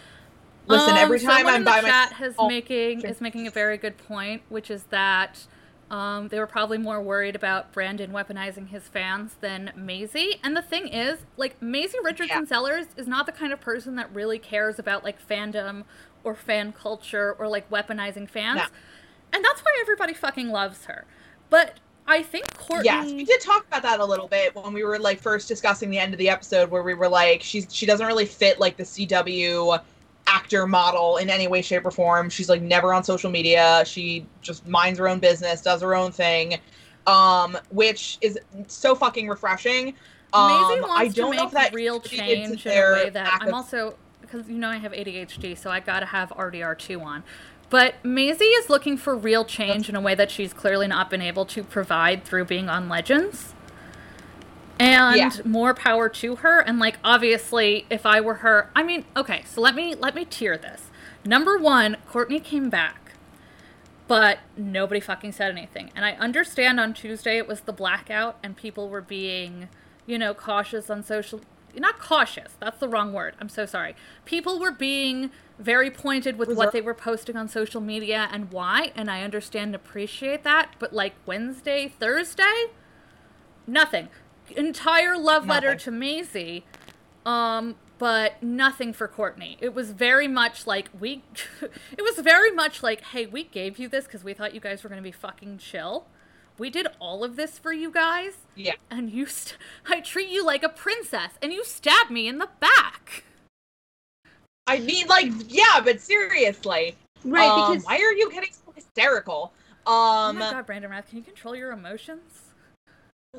Listen, 0.67 0.91
Um, 0.91 0.97
every 0.97 1.19
time 1.19 1.47
I'm 1.47 1.55
in 1.55 1.61
the 1.63 1.71
by 1.71 1.81
chat 1.81 1.83
myself. 1.83 2.11
has 2.13 2.35
Oh, 2.37 2.47
making 2.47 3.01
sure. 3.01 3.09
is 3.09 3.19
making 3.19 3.47
a 3.47 3.51
very 3.51 3.77
good 3.77 3.97
point, 3.97 4.43
which 4.49 4.69
is 4.69 4.83
that 4.91 5.45
um, 5.89 6.29
they 6.29 6.39
were 6.39 6.47
probably 6.47 6.77
more 6.77 7.01
worried 7.01 7.35
about 7.35 7.73
Brandon 7.73 8.11
weaponizing 8.11 8.69
his 8.69 8.83
fans 8.87 9.35
than 9.41 9.71
Maisie. 9.75 10.39
And 10.43 10.55
the 10.55 10.61
thing 10.61 10.87
is, 10.87 11.17
like 11.35 11.61
Maisie 11.61 11.97
Richardson 12.03 12.41
Yeah. 12.43 12.47
Sellers 12.47 12.85
is 12.95 13.07
not 13.07 13.25
the 13.25 13.33
kind 13.33 13.51
of 13.51 13.59
person 13.59 13.95
that 13.95 14.13
really 14.13 14.39
cares 14.39 14.79
about 14.79 15.03
like 15.03 15.17
fandom 15.27 15.83
or 16.23 16.35
fan 16.35 16.73
culture 16.73 17.35
or 17.39 17.47
like 17.47 17.69
weaponizing 17.69 18.29
fans. 18.29 18.57
No. 18.57 18.65
And 19.33 19.43
that's 19.43 19.61
why 19.61 19.77
everybody 19.81 20.13
fucking 20.13 20.49
loves 20.49 20.85
her. 20.85 21.05
But 21.49 21.79
I 22.07 22.23
think 22.23 22.53
Courtney 22.57 22.85
Yes, 22.85 23.11
we 23.11 23.23
did 23.23 23.41
talk 23.41 23.65
about 23.67 23.83
that 23.83 23.99
a 23.99 24.05
little 24.05 24.27
bit 24.27 24.55
when 24.55 24.73
we 24.73 24.83
were 24.83 24.99
like 24.99 25.19
first 25.19 25.47
discussing 25.47 25.89
the 25.89 25.99
end 25.99 26.13
of 26.13 26.17
the 26.19 26.29
episode, 26.29 26.69
where 26.69 26.83
we 26.83 26.93
were 26.93 27.09
like, 27.09 27.41
she's 27.41 27.67
she 27.69 27.85
doesn't 27.85 28.05
really 28.05 28.25
fit 28.25 28.59
like 28.59 28.77
the 28.77 28.83
CW 28.83 29.81
actor 30.27 30.67
model 30.67 31.17
in 31.17 31.29
any 31.29 31.47
way, 31.47 31.61
shape, 31.61 31.85
or 31.85 31.91
form. 31.91 32.29
She's 32.29 32.49
like 32.49 32.61
never 32.61 32.93
on 32.93 33.03
social 33.03 33.29
media. 33.29 33.83
She 33.85 34.25
just 34.41 34.67
minds 34.67 34.99
her 34.99 35.07
own 35.07 35.19
business, 35.19 35.61
does 35.61 35.81
her 35.81 35.95
own 35.95 36.11
thing, 36.11 36.59
um, 37.07 37.57
which 37.69 38.17
is 38.21 38.39
so 38.67 38.95
fucking 38.95 39.27
refreshing. 39.27 39.93
Um, 40.33 40.49
Maisie 40.49 40.81
wants 40.81 40.95
I 40.95 41.07
don't 41.07 41.13
to 41.13 41.29
make 41.31 41.39
know 41.39 41.45
if 41.47 41.51
that 41.51 41.73
real 41.73 41.99
change 41.99 42.65
in 42.65 42.71
a 42.71 42.93
way 42.93 43.09
that 43.09 43.39
I'm 43.41 43.53
also 43.53 43.95
because 44.31 44.47
you 44.47 44.57
know 44.57 44.69
I 44.69 44.77
have 44.77 44.91
ADHD, 44.93 45.57
so 45.57 45.69
I 45.69 45.79
gotta 45.79 46.07
have 46.07 46.29
RDR2 46.29 47.01
on. 47.03 47.23
But 47.69 47.95
Maisie 48.03 48.45
is 48.45 48.69
looking 48.69 48.97
for 48.97 49.15
real 49.15 49.45
change 49.45 49.87
in 49.89 49.95
a 49.95 50.01
way 50.01 50.15
that 50.15 50.29
she's 50.29 50.53
clearly 50.53 50.87
not 50.87 51.09
been 51.09 51.21
able 51.21 51.45
to 51.47 51.63
provide 51.63 52.23
through 52.25 52.45
being 52.45 52.69
on 52.69 52.89
Legends. 52.89 53.53
And 54.79 55.15
Yeah. 55.17 55.31
more 55.45 55.73
power 55.73 56.09
to 56.09 56.37
her. 56.37 56.59
And 56.59 56.79
like 56.79 56.97
obviously, 57.03 57.85
if 57.89 58.05
I 58.05 58.19
were 58.19 58.35
her, 58.35 58.69
I 58.75 58.83
mean, 58.83 59.05
okay, 59.15 59.43
so 59.45 59.61
let 59.61 59.75
me 59.75 59.95
let 59.95 60.15
me 60.15 60.25
tier 60.25 60.57
this. 60.57 60.89
Number 61.23 61.57
one, 61.57 61.97
Courtney 62.07 62.39
came 62.39 62.69
back, 62.69 63.13
but 64.07 64.39
nobody 64.57 64.99
fucking 64.99 65.33
said 65.33 65.51
anything. 65.51 65.91
And 65.95 66.03
I 66.03 66.13
understand 66.13 66.79
on 66.79 66.93
Tuesday 66.93 67.37
it 67.37 67.47
was 67.47 67.61
the 67.61 67.73
blackout 67.73 68.37
and 68.43 68.57
people 68.57 68.89
were 68.89 69.01
being, 69.01 69.69
you 70.05 70.17
know, 70.17 70.33
cautious 70.33 70.89
on 70.89 71.03
social 71.03 71.41
not 71.75 71.99
cautious, 71.99 72.53
that's 72.59 72.79
the 72.79 72.87
wrong 72.87 73.13
word. 73.13 73.35
I'm 73.39 73.49
so 73.49 73.65
sorry. 73.65 73.95
People 74.25 74.59
were 74.59 74.71
being 74.71 75.31
very 75.59 75.91
pointed 75.91 76.37
with 76.37 76.55
what 76.55 76.71
they 76.71 76.81
were 76.81 76.93
posting 76.93 77.35
on 77.37 77.47
social 77.47 77.81
media 77.81 78.27
and 78.31 78.51
why, 78.51 78.91
and 78.95 79.09
I 79.09 79.23
understand 79.23 79.61
and 79.71 79.75
appreciate 79.75 80.43
that, 80.43 80.75
but 80.79 80.91
like 80.91 81.13
Wednesday, 81.25 81.87
Thursday, 81.87 82.65
nothing. 83.67 84.09
Entire 84.55 85.17
love 85.17 85.47
letter 85.47 85.75
to 85.75 85.91
Maisie, 85.91 86.65
um, 87.25 87.75
but 87.99 88.41
nothing 88.41 88.91
for 88.91 89.07
Courtney. 89.07 89.57
It 89.61 89.73
was 89.73 89.91
very 89.91 90.27
much 90.27 90.65
like 90.67 90.89
we, 90.99 91.23
it 91.61 92.01
was 92.01 92.19
very 92.19 92.51
much 92.51 92.83
like, 92.83 93.01
hey, 93.01 93.27
we 93.27 93.43
gave 93.43 93.79
you 93.79 93.87
this 93.87 94.05
because 94.05 94.23
we 94.23 94.33
thought 94.33 94.53
you 94.53 94.59
guys 94.59 94.83
were 94.83 94.89
going 94.89 95.01
to 95.01 95.07
be 95.07 95.11
fucking 95.11 95.59
chill. 95.59 96.07
We 96.57 96.69
did 96.69 96.87
all 96.99 97.23
of 97.23 97.35
this 97.35 97.57
for 97.57 97.73
you 97.73 97.89
guys, 97.91 98.33
Yeah. 98.55 98.73
and 98.89 99.09
you, 99.09 99.25
st- 99.25 99.57
I 99.89 99.99
treat 100.01 100.29
you 100.29 100.45
like 100.45 100.63
a 100.63 100.69
princess, 100.69 101.31
and 101.41 101.51
you 101.51 101.63
stab 101.63 102.09
me 102.09 102.27
in 102.27 102.37
the 102.37 102.49
back. 102.59 103.23
I 104.67 104.79
mean, 104.79 105.07
like, 105.07 105.31
yeah, 105.47 105.81
but 105.83 105.99
seriously, 105.99 106.95
Right, 107.23 107.49
um, 107.49 107.71
because 107.71 107.85
why 107.85 107.97
are 107.97 108.13
you 108.13 108.31
getting 108.31 108.51
so 108.53 108.71
hysterical? 108.73 109.53
oh 109.87 110.27
Um, 110.29 110.37
my 110.37 110.51
god, 110.51 110.65
Brandon 110.65 110.91
Routh, 110.91 111.07
can 111.07 111.17
you 111.17 111.23
control 111.23 111.55
your 111.55 111.71
emotions? 111.71 112.41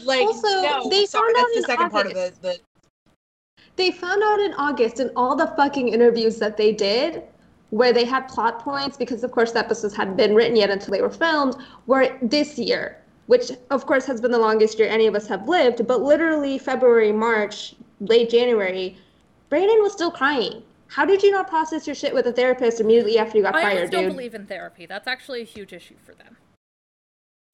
like, 0.04 0.22
Also, 0.22 0.48
no, 0.48 0.88
they 0.90 1.06
sorry, 1.06 1.32
found 1.32 1.36
out 1.36 1.40
that's 1.42 1.52
the 1.52 1.58
in 1.58 1.64
second 1.64 1.90
part 1.90 2.06
of 2.06 2.14
the, 2.14 2.20
August. 2.26 2.42
the 2.42 2.58
they 3.76 3.90
found 3.90 4.22
out 4.22 4.40
in 4.40 4.52
August 4.54 5.00
in 5.00 5.10
all 5.16 5.36
the 5.36 5.46
fucking 5.48 5.88
interviews 5.88 6.38
that 6.38 6.56
they 6.56 6.72
did 6.72 7.22
where 7.70 7.92
they 7.92 8.04
had 8.04 8.26
plot 8.28 8.58
points 8.58 8.96
because 8.98 9.22
of 9.24 9.30
course 9.32 9.52
the 9.52 9.58
episodes 9.58 9.94
hadn't 9.94 10.16
been 10.16 10.34
written 10.34 10.56
yet 10.56 10.68
until 10.70 10.92
they 10.92 11.00
were 11.00 11.08
filmed 11.10 11.56
were 11.86 12.18
this 12.22 12.58
year 12.58 13.01
which 13.32 13.50
of 13.70 13.86
course 13.86 14.04
has 14.04 14.20
been 14.20 14.30
the 14.30 14.38
longest 14.38 14.78
year 14.78 14.88
any 14.88 15.06
of 15.06 15.14
us 15.14 15.26
have 15.26 15.48
lived 15.48 15.86
but 15.86 16.02
literally 16.02 16.58
february 16.58 17.12
march 17.12 17.74
late 18.00 18.28
january 18.28 18.94
brandon 19.48 19.80
was 19.82 19.92
still 19.92 20.10
crying 20.10 20.62
how 20.88 21.06
did 21.06 21.22
you 21.22 21.30
not 21.30 21.48
process 21.48 21.86
your 21.86 21.94
shit 21.94 22.12
with 22.12 22.26
a 22.26 22.32
therapist 22.32 22.78
immediately 22.78 23.16
after 23.18 23.38
you 23.38 23.42
got 23.42 23.56
I 23.56 23.62
fired 23.62 23.76
always 23.76 23.90
don't 23.90 24.08
believe 24.08 24.34
in 24.34 24.44
therapy. 24.46 24.84
That's 24.84 25.08
actually 25.08 25.40
a 25.40 25.44
huge 25.44 25.72
issue 25.72 25.94
for 26.04 26.14
them. 26.14 26.36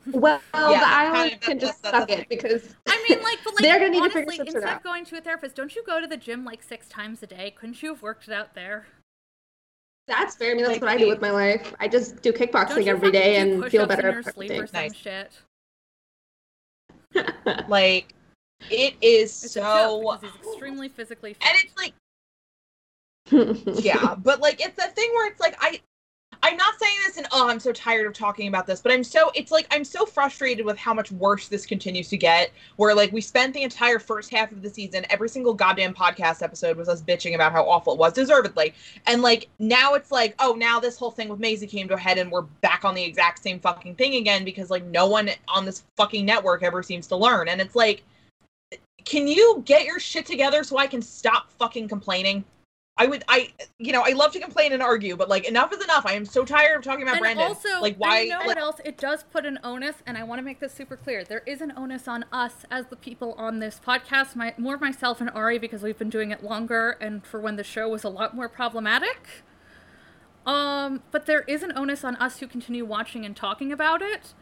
well 0.06 0.40
Yeah, 0.52 0.66
the 0.66 0.72
that's 0.72 0.84
island 0.84 1.14
kind 1.14 1.32
of- 1.34 1.40
can 1.42 1.58
just 1.60 1.82
that's- 1.84 2.00
suck 2.00 2.08
that's 2.08 2.22
it 2.22 2.28
because 2.28 2.74
I 2.88 3.06
mean, 3.08 3.22
like, 3.22 3.38
but 3.44 3.54
like, 3.54 3.62
they're 3.62 3.78
gonna 3.78 3.90
need 3.90 4.00
honestly, 4.00 4.22
to 4.24 4.30
figure 4.30 4.44
instead 4.46 4.64
out 4.64 4.76
of 4.78 4.82
going 4.82 5.04
to 5.04 5.18
a 5.18 5.20
therapist, 5.20 5.54
don't 5.54 5.72
you 5.76 5.84
go 5.84 6.00
to 6.00 6.08
the 6.08 6.16
gym 6.16 6.44
like 6.44 6.64
six 6.64 6.88
times 6.88 7.22
a 7.22 7.28
day? 7.28 7.52
Couldn't 7.56 7.80
you 7.80 7.90
have 7.90 8.02
worked 8.02 8.26
it 8.26 8.34
out 8.34 8.54
there? 8.54 8.86
that's 10.08 10.34
fair 10.36 10.52
i 10.52 10.54
mean 10.54 10.64
that's 10.64 10.80
Like, 10.80 10.82
what 10.82 10.90
i 10.90 10.96
do 10.96 11.06
with 11.06 11.20
my 11.20 11.30
life 11.30 11.74
i 11.80 11.86
just 11.86 12.22
do 12.22 12.32
kickboxing 12.32 12.86
every 12.86 13.10
day 13.12 13.36
and 13.36 13.62
feel 13.70 13.86
better 13.86 14.08
in 14.08 14.14
your 14.14 14.22
sleep 14.22 14.50
or 14.52 14.66
some 14.66 14.80
Nice. 14.84 14.94
shit? 14.94 15.32
Like, 17.68 18.14
it 18.70 18.94
is 19.00 19.44
It's 19.44 19.52
so, 19.52 20.18
he's 20.20 20.34
extremely 20.34 20.88
physically 20.88 21.34
fit. 21.34 21.46
and 21.46 21.58
it's 21.62 21.76
like, 21.76 21.94
yeah, 23.84 24.14
but 24.14 24.40
like, 24.40 24.60
it's 24.64 24.78
a 24.82 24.88
thing 24.88 25.10
where 25.14 25.30
it's 25.30 25.40
like, 25.40 25.56
I, 25.60 25.80
I'm 26.42 26.56
not 26.56 26.78
saying 26.78 26.96
this 27.06 27.16
and 27.16 27.26
oh, 27.32 27.48
I'm 27.48 27.58
so 27.58 27.72
tired 27.72 28.06
of 28.06 28.12
talking 28.12 28.48
about 28.48 28.66
this, 28.66 28.80
but 28.80 28.92
I'm 28.92 29.02
so, 29.02 29.30
it's 29.34 29.50
like, 29.50 29.66
I'm 29.70 29.84
so 29.84 30.06
frustrated 30.06 30.64
with 30.64 30.78
how 30.78 30.94
much 30.94 31.10
worse 31.10 31.48
this 31.48 31.66
continues 31.66 32.08
to 32.10 32.16
get. 32.16 32.52
Where 32.76 32.94
like, 32.94 33.12
we 33.12 33.20
spent 33.20 33.54
the 33.54 33.62
entire 33.62 33.98
first 33.98 34.30
half 34.30 34.52
of 34.52 34.62
the 34.62 34.70
season, 34.70 35.04
every 35.10 35.28
single 35.28 35.52
goddamn 35.52 35.94
podcast 35.94 36.42
episode 36.42 36.76
was 36.76 36.88
us 36.88 37.02
bitching 37.02 37.34
about 37.34 37.52
how 37.52 37.68
awful 37.68 37.94
it 37.94 37.98
was, 37.98 38.12
deservedly. 38.12 38.72
And 39.06 39.20
like, 39.22 39.48
now 39.58 39.94
it's 39.94 40.12
like, 40.12 40.34
oh, 40.38 40.52
now 40.52 40.78
this 40.78 40.96
whole 40.96 41.10
thing 41.10 41.28
with 41.28 41.40
Maisie 41.40 41.66
came 41.66 41.88
to 41.88 41.94
a 41.94 41.98
head 41.98 42.18
and 42.18 42.30
we're 42.30 42.42
back 42.42 42.84
on 42.84 42.94
the 42.94 43.02
exact 43.02 43.42
same 43.42 43.58
fucking 43.58 43.96
thing 43.96 44.14
again 44.14 44.44
because 44.44 44.70
like, 44.70 44.84
no 44.84 45.06
one 45.08 45.30
on 45.48 45.64
this 45.64 45.82
fucking 45.96 46.24
network 46.24 46.62
ever 46.62 46.82
seems 46.82 47.06
to 47.08 47.16
learn. 47.16 47.48
And 47.48 47.60
it's 47.60 47.74
like, 47.74 48.04
can 49.04 49.26
you 49.26 49.62
get 49.64 49.86
your 49.86 49.98
shit 49.98 50.26
together 50.26 50.62
so 50.62 50.76
I 50.76 50.86
can 50.86 51.02
stop 51.02 51.50
fucking 51.58 51.88
complaining? 51.88 52.44
I 53.00 53.06
would, 53.06 53.24
I, 53.28 53.52
you 53.78 53.92
know, 53.92 54.02
I 54.04 54.10
love 54.10 54.32
to 54.32 54.40
complain 54.40 54.72
and 54.72 54.82
argue, 54.82 55.16
but 55.16 55.28
like, 55.28 55.46
enough 55.46 55.72
is 55.72 55.82
enough. 55.82 56.04
I 56.04 56.14
am 56.14 56.24
so 56.24 56.44
tired 56.44 56.76
of 56.76 56.82
talking 56.82 57.02
about 57.02 57.14
and 57.14 57.20
Brandon. 57.22 57.46
also, 57.46 57.80
like, 57.80 57.96
why? 57.96 58.22
you 58.22 58.30
know 58.30 58.38
like, 58.38 58.46
what 58.48 58.58
else? 58.58 58.80
It 58.84 58.98
does 58.98 59.22
put 59.22 59.46
an 59.46 59.60
onus, 59.62 59.96
and 60.04 60.18
I 60.18 60.24
want 60.24 60.40
to 60.40 60.42
make 60.42 60.58
this 60.58 60.74
super 60.74 60.96
clear. 60.96 61.22
There 61.22 61.42
is 61.46 61.60
an 61.60 61.72
onus 61.76 62.08
on 62.08 62.24
us 62.32 62.64
as 62.72 62.86
the 62.86 62.96
people 62.96 63.34
on 63.38 63.60
this 63.60 63.80
podcast, 63.84 64.34
my, 64.34 64.52
more 64.58 64.78
myself 64.78 65.20
and 65.20 65.30
Ari, 65.30 65.58
because 65.58 65.82
we've 65.82 65.98
been 65.98 66.10
doing 66.10 66.32
it 66.32 66.42
longer, 66.42 66.96
and 67.00 67.24
for 67.24 67.40
when 67.40 67.54
the 67.54 67.62
show 67.62 67.88
was 67.88 68.02
a 68.02 68.08
lot 68.08 68.34
more 68.34 68.48
problematic. 68.48 69.28
Um, 70.44 71.02
but 71.12 71.26
there 71.26 71.42
is 71.42 71.62
an 71.62 71.72
onus 71.76 72.02
on 72.02 72.16
us 72.16 72.40
who 72.40 72.48
continue 72.48 72.84
watching 72.84 73.24
and 73.24 73.36
talking 73.36 73.70
about 73.70 74.02
it, 74.02 74.34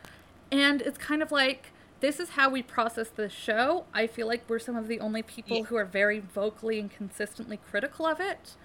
and 0.51 0.81
it's 0.81 0.97
kind 0.97 1.23
of 1.23 1.31
like 1.31 1.73
this 2.01 2.21
is 2.21 2.31
how 2.31 2.49
we 2.51 2.63
process 2.63 3.09
the 3.09 3.29
show. 3.29 3.85
I 3.95 4.07
feel 4.07 4.27
like 4.27 4.43
we're 4.49 4.59
some 4.59 4.77
of 4.77 4.89
the 4.89 5.01
only 5.01 5.23
people 5.23 5.59
Yeah. 5.59 5.63
who 5.65 5.77
are 5.77 5.85
very 5.85 6.21
vocally 6.21 6.79
and 6.79 6.91
consistently 6.91 7.59
critical 7.71 8.07
of 8.07 8.21
it. 8.21 8.57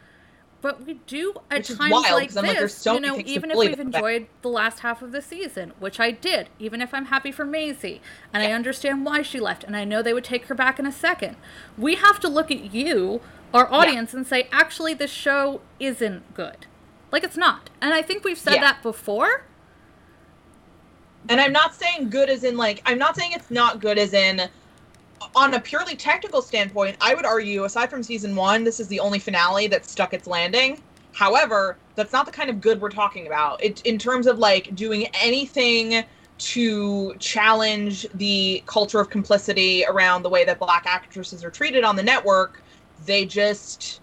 But 0.62 0.86
we 0.86 0.96
do 1.08 1.34
at 1.50 1.60
Which 1.60 1.76
times 1.76 1.92
wild, 1.92 2.12
like 2.12 2.38
I'm 2.38 2.46
like, 2.46 2.60
this, 2.60 2.76
so 2.76 2.94
you 2.94 3.00
know, 3.00 3.18
even 3.26 3.50
if 3.50 3.58
we've 3.58 3.80
enjoyed 3.80 4.28
the 4.44 4.50
last 4.50 4.82
half 4.82 5.02
of 5.02 5.12
the 5.12 5.22
season, 5.22 5.74
which 5.80 6.00
I 6.00 6.12
did, 6.12 6.50
even 6.60 6.82
if 6.82 6.94
I'm 6.94 7.06
happy 7.06 7.32
for 7.32 7.46
Maisie, 7.46 8.00
and 8.32 8.44
I 8.44 8.52
understand 8.52 9.04
why 9.04 9.24
she 9.24 9.40
left, 9.40 9.64
and 9.64 9.76
I 9.76 9.86
know 9.86 10.04
they 10.04 10.14
would 10.14 10.24
take 10.24 10.46
her 10.46 10.54
back 10.56 10.78
in 10.78 10.86
a 10.86 10.92
second. 10.92 11.36
We 11.80 11.96
have 11.96 12.20
to 12.20 12.28
look 12.28 12.52
at 12.52 12.76
you, 12.76 13.22
our 13.56 13.72
audience, 13.74 14.14
and 14.14 14.28
say, 14.28 14.48
actually, 14.52 14.94
this 14.94 15.10
show 15.10 15.62
isn't 15.80 16.36
good. 16.36 16.68
Like 17.12 17.24
it's 17.24 17.38
not. 17.38 17.72
And 17.82 17.94
I 17.96 18.04
think 18.04 18.24
we've 18.24 18.38
said 18.38 18.56
Yeah. 18.56 18.62
that 18.62 18.84
before. 18.84 19.46
And 21.30 21.40
I'm 21.40 21.52
not 21.52 21.76
saying 21.76 22.10
good 22.10 22.30
as 22.30 22.44
in 22.44 22.58
like 22.58 22.82
I'm 22.86 22.98
not 22.98 23.16
saying 23.16 23.32
it's 23.34 23.52
not 23.52 23.80
good 23.80 23.98
as 23.98 24.14
in 24.14 24.50
on 25.36 25.54
a 25.54 25.60
purely 25.60 25.96
technical 25.96 26.42
standpoint, 26.42 26.98
I 27.00 27.14
would 27.14 27.26
argue 27.26 27.64
aside 27.64 27.90
from 27.90 28.04
season 28.04 28.36
1, 28.36 28.64
this 28.64 28.80
is 28.80 28.88
the 28.88 29.00
only 29.00 29.20
finale 29.20 29.68
that 29.68 29.86
stuck 29.86 30.14
its 30.14 30.28
landing. 30.28 30.82
However, 31.14 31.78
that's 31.96 32.14
not 32.14 32.26
the 32.26 32.32
kind 32.32 32.50
of 32.50 32.62
good 32.62 32.82
we're 32.82 32.90
talking 32.90 33.28
about. 33.28 33.64
It 33.64 33.82
in 33.82 33.98
terms 33.98 34.28
of 34.28 34.40
like 34.40 34.76
doing 34.76 35.08
anything 35.22 36.04
to 36.40 37.16
challenge 37.20 38.08
the 38.16 38.64
culture 38.66 39.00
of 39.00 39.10
complicity 39.10 39.86
around 39.86 40.24
the 40.24 40.30
way 40.30 40.44
that 40.44 40.58
black 40.58 40.86
actresses 40.88 41.44
are 41.44 41.52
treated 41.52 41.84
on 41.84 41.96
the 41.96 42.04
network, 42.04 42.64
they 43.06 43.26
just 43.26 44.02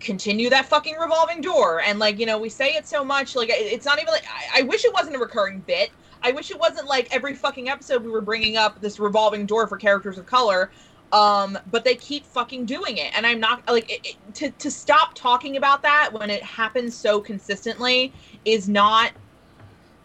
continue 0.00 0.50
that 0.50 0.66
fucking 0.66 0.96
revolving 0.96 1.40
door. 1.40 1.80
And 1.80 1.98
like, 1.98 2.18
you 2.18 2.26
know, 2.26 2.38
we 2.38 2.50
say 2.50 2.70
it 2.74 2.86
so 2.86 3.04
much, 3.04 3.34
like 3.34 3.48
it's 3.50 3.86
not 3.86 3.98
even 4.00 4.12
like 4.12 4.24
I, 4.54 4.60
I 4.60 4.62
wish 4.62 4.84
it 4.84 4.92
wasn't 4.92 5.16
a 5.16 5.18
recurring 5.18 5.60
bit. 5.60 5.90
I 6.22 6.32
wish 6.32 6.50
it 6.50 6.58
wasn't 6.58 6.88
like 6.88 7.08
every 7.14 7.34
fucking 7.34 7.68
episode 7.68 8.02
we 8.02 8.10
were 8.10 8.20
bringing 8.20 8.56
up 8.56 8.80
this 8.80 8.98
revolving 8.98 9.46
door 9.46 9.66
for 9.66 9.76
characters 9.76 10.18
of 10.18 10.26
color. 10.26 10.70
Um, 11.10 11.58
but 11.70 11.84
they 11.84 11.94
keep 11.94 12.26
fucking 12.26 12.66
doing 12.66 12.98
it, 12.98 13.16
and 13.16 13.26
I'm 13.26 13.40
not 13.40 13.66
like 13.66 13.90
it, 13.90 14.00
it, 14.04 14.34
to 14.34 14.50
to 14.50 14.70
stop 14.70 15.14
talking 15.14 15.56
about 15.56 15.80
that 15.82 16.10
when 16.12 16.28
it 16.28 16.42
happens 16.42 16.94
so 16.94 17.18
consistently 17.18 18.12
is 18.44 18.68
not 18.68 19.12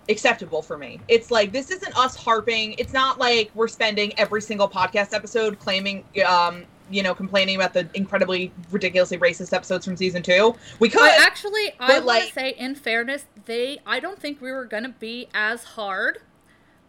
acceptable 0.09 0.61
for 0.61 0.77
me. 0.77 1.01
It's 1.07 1.31
like 1.31 1.51
this 1.51 1.71
isn't 1.71 1.97
us 1.97 2.15
harping. 2.15 2.75
It's 2.77 2.93
not 2.93 3.19
like 3.19 3.51
we're 3.53 3.67
spending 3.67 4.17
every 4.17 4.41
single 4.41 4.69
podcast 4.69 5.13
episode 5.13 5.59
claiming, 5.59 6.05
um, 6.25 6.63
you 6.93 7.03
know, 7.03 7.13
complaining 7.15 7.55
about 7.55 7.73
the 7.73 7.87
incredibly 7.93 8.51
ridiculously 8.71 9.17
racist 9.17 9.53
episodes 9.53 9.85
from 9.85 9.97
season 9.97 10.21
two. 10.21 10.55
We 10.79 10.89
could. 10.89 10.99
But 10.99 11.19
actually, 11.19 11.73
I 11.79 11.89
want 11.93 12.01
to 12.01 12.05
like- 12.07 12.33
say, 12.33 12.51
in 12.51 12.75
fairness, 12.75 13.25
they 13.45 13.79
I 13.85 13.99
don't 13.99 14.19
think 14.19 14.41
we 14.41 14.51
were 14.51 14.65
gonna 14.65 14.95
be 14.99 15.27
as 15.33 15.63
hard. 15.63 16.19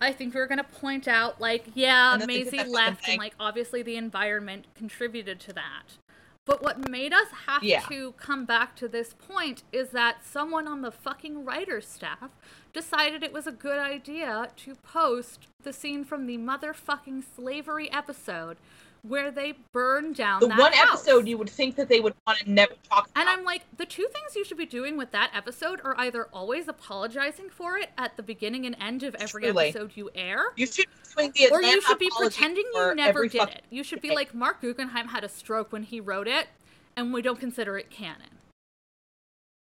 I 0.01 0.13
think 0.13 0.35
we 0.35 0.41
were 0.41 0.47
gonna 0.47 0.65
point 0.65 1.09
out, 1.09 1.41
like, 1.41 1.65
yeah, 1.75 2.19
Maisie 2.27 2.63
left, 2.65 3.09
and 3.09 3.19
like 3.19 3.35
obviously 3.41 3.83
the 3.83 3.97
environment 3.97 4.67
contributed 4.75 5.41
to 5.41 5.53
that. 5.55 5.85
But 6.47 6.63
what 6.63 6.91
made 6.91 7.15
us 7.15 7.29
have 7.47 7.63
Yeah. 7.63 7.81
to 7.89 8.13
come 8.19 8.45
back 8.45 8.77
to 8.77 8.87
this 8.87 9.15
point 9.15 9.63
is 9.73 9.91
that 9.91 10.23
someone 10.27 10.69
on 10.69 10.83
the 10.83 10.91
fucking 10.93 11.43
writer's 11.47 11.89
staff 11.89 12.33
decided 12.75 13.23
it 13.23 13.33
was 13.33 13.47
a 13.47 13.53
good 13.53 13.79
idea 13.79 14.51
to 14.57 14.75
post 14.75 15.47
the 15.63 15.73
scene 15.73 16.05
from 16.05 16.27
the 16.27 16.37
motherfucking 16.37 17.25
slavery 17.35 17.91
episode 17.91 18.59
where 19.07 19.31
they 19.31 19.53
burn 19.73 20.13
down 20.15 20.41
The 20.41 20.47
that 20.49 20.59
one 20.59 20.73
house. 20.73 21.07
episode 21.07 21.29
you 21.29 21.37
would 21.37 21.51
think 21.51 21.77
that 21.77 21.89
they 21.89 22.01
would 22.01 22.15
want 22.27 22.39
to 22.39 22.51
never 22.51 22.73
talk 22.89 23.09
about. 23.11 23.21
And 23.21 23.29
I'm 23.29 23.45
like, 23.45 23.63
the 23.77 23.85
two 23.85 24.07
things 24.13 24.35
you 24.35 24.45
should 24.45 24.57
be 24.57 24.65
doing 24.67 24.97
with 24.97 25.11
that 25.13 25.31
episode 25.35 25.81
are 25.85 25.95
either 25.99 26.25
always 26.33 26.69
apologizing 26.69 27.51
for 27.51 27.77
it 27.77 27.91
at 27.99 28.17
the 28.17 28.23
beginning 28.23 28.65
and 28.65 28.75
end 28.81 29.03
of 29.03 29.15
every 29.17 29.43
Truly. 29.43 29.69
episode 29.69 29.93
you 29.95 30.11
air, 30.15 30.47
you 30.57 30.67
should 30.67 30.87
be 30.87 31.15
doing 31.17 31.33
the 31.37 31.49
or 31.53 31.63
you 31.63 31.81
should 31.83 31.99
be 31.99 32.11
pretending 32.17 32.65
you 32.75 32.95
never 32.95 33.29
did 33.29 33.43
it. 33.51 33.63
You 33.71 33.85
should 33.85 34.01
be 34.01 34.09
day. 34.09 34.15
like, 34.15 34.35
Marc 34.35 34.61
Guggenheim 34.63 35.09
had 35.09 35.23
a 35.23 35.29
stroke 35.29 35.71
when 35.71 35.83
he 35.83 36.01
wrote 36.01 36.27
it, 36.27 36.49
and 36.97 37.13
we 37.13 37.21
don't 37.21 37.39
consider 37.39 37.77
it 37.77 37.91
canon. 37.91 38.31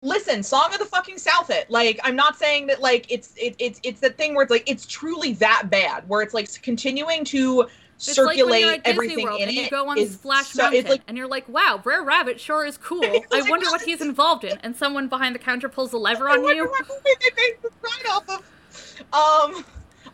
listen 0.02 0.42
song 0.42 0.72
of 0.72 0.78
the 0.80 0.84
fucking 0.84 1.16
south 1.16 1.48
it 1.48 1.70
like 1.70 2.00
i'm 2.02 2.16
not 2.16 2.36
saying 2.36 2.66
that 2.66 2.80
like 2.80 3.06
it's 3.08 3.34
it, 3.36 3.54
it's 3.60 3.78
it's 3.84 4.00
the 4.00 4.10
thing 4.10 4.34
where 4.34 4.42
it's 4.42 4.50
like 4.50 4.68
it's 4.68 4.84
truly 4.86 5.32
that 5.34 5.68
bad 5.70 6.02
where 6.08 6.22
it's 6.22 6.34
like 6.34 6.48
continuing 6.62 7.24
to 7.24 7.68
It's 8.02 8.16
circulate 8.16 8.44
like 8.44 8.50
when 8.50 8.60
you're 8.60 8.70
Disney 8.78 8.90
everything 8.92 9.24
World 9.24 9.40
in 9.40 9.48
and 9.48 9.56
you 9.56 9.62
it 9.64 9.70
go 9.70 9.88
on 9.88 9.96
is 9.96 10.14
Splash 10.14 10.46
so- 10.46 10.62
Mountain, 10.62 10.86
like 10.86 11.02
and 11.06 11.16
you're 11.16 11.28
like, 11.28 11.48
"Wow, 11.48 11.78
Brer 11.80 12.02
Rabbit 12.02 12.40
sure 12.40 12.66
is 12.66 12.76
cool. 12.76 13.04
I 13.04 13.22
like, 13.30 13.48
wonder 13.48 13.66
what 13.70 13.82
he's 13.82 14.00
involved 14.00 14.42
in." 14.42 14.58
And 14.58 14.74
someone 14.74 15.06
behind 15.06 15.36
the 15.36 15.38
counter 15.38 15.68
pulls 15.68 15.92
the 15.92 15.98
lever 15.98 16.28
on 16.28 16.38
I 16.38 16.42
wonder 16.42 16.64
you. 16.64 16.68
what 16.68 16.88
movie 16.88 17.00
they 17.20 17.30
based 17.36 17.62
this 17.62 17.72
ride 17.80 18.10
off 18.10 18.28
of. 18.28 18.38
Um, 19.12 19.64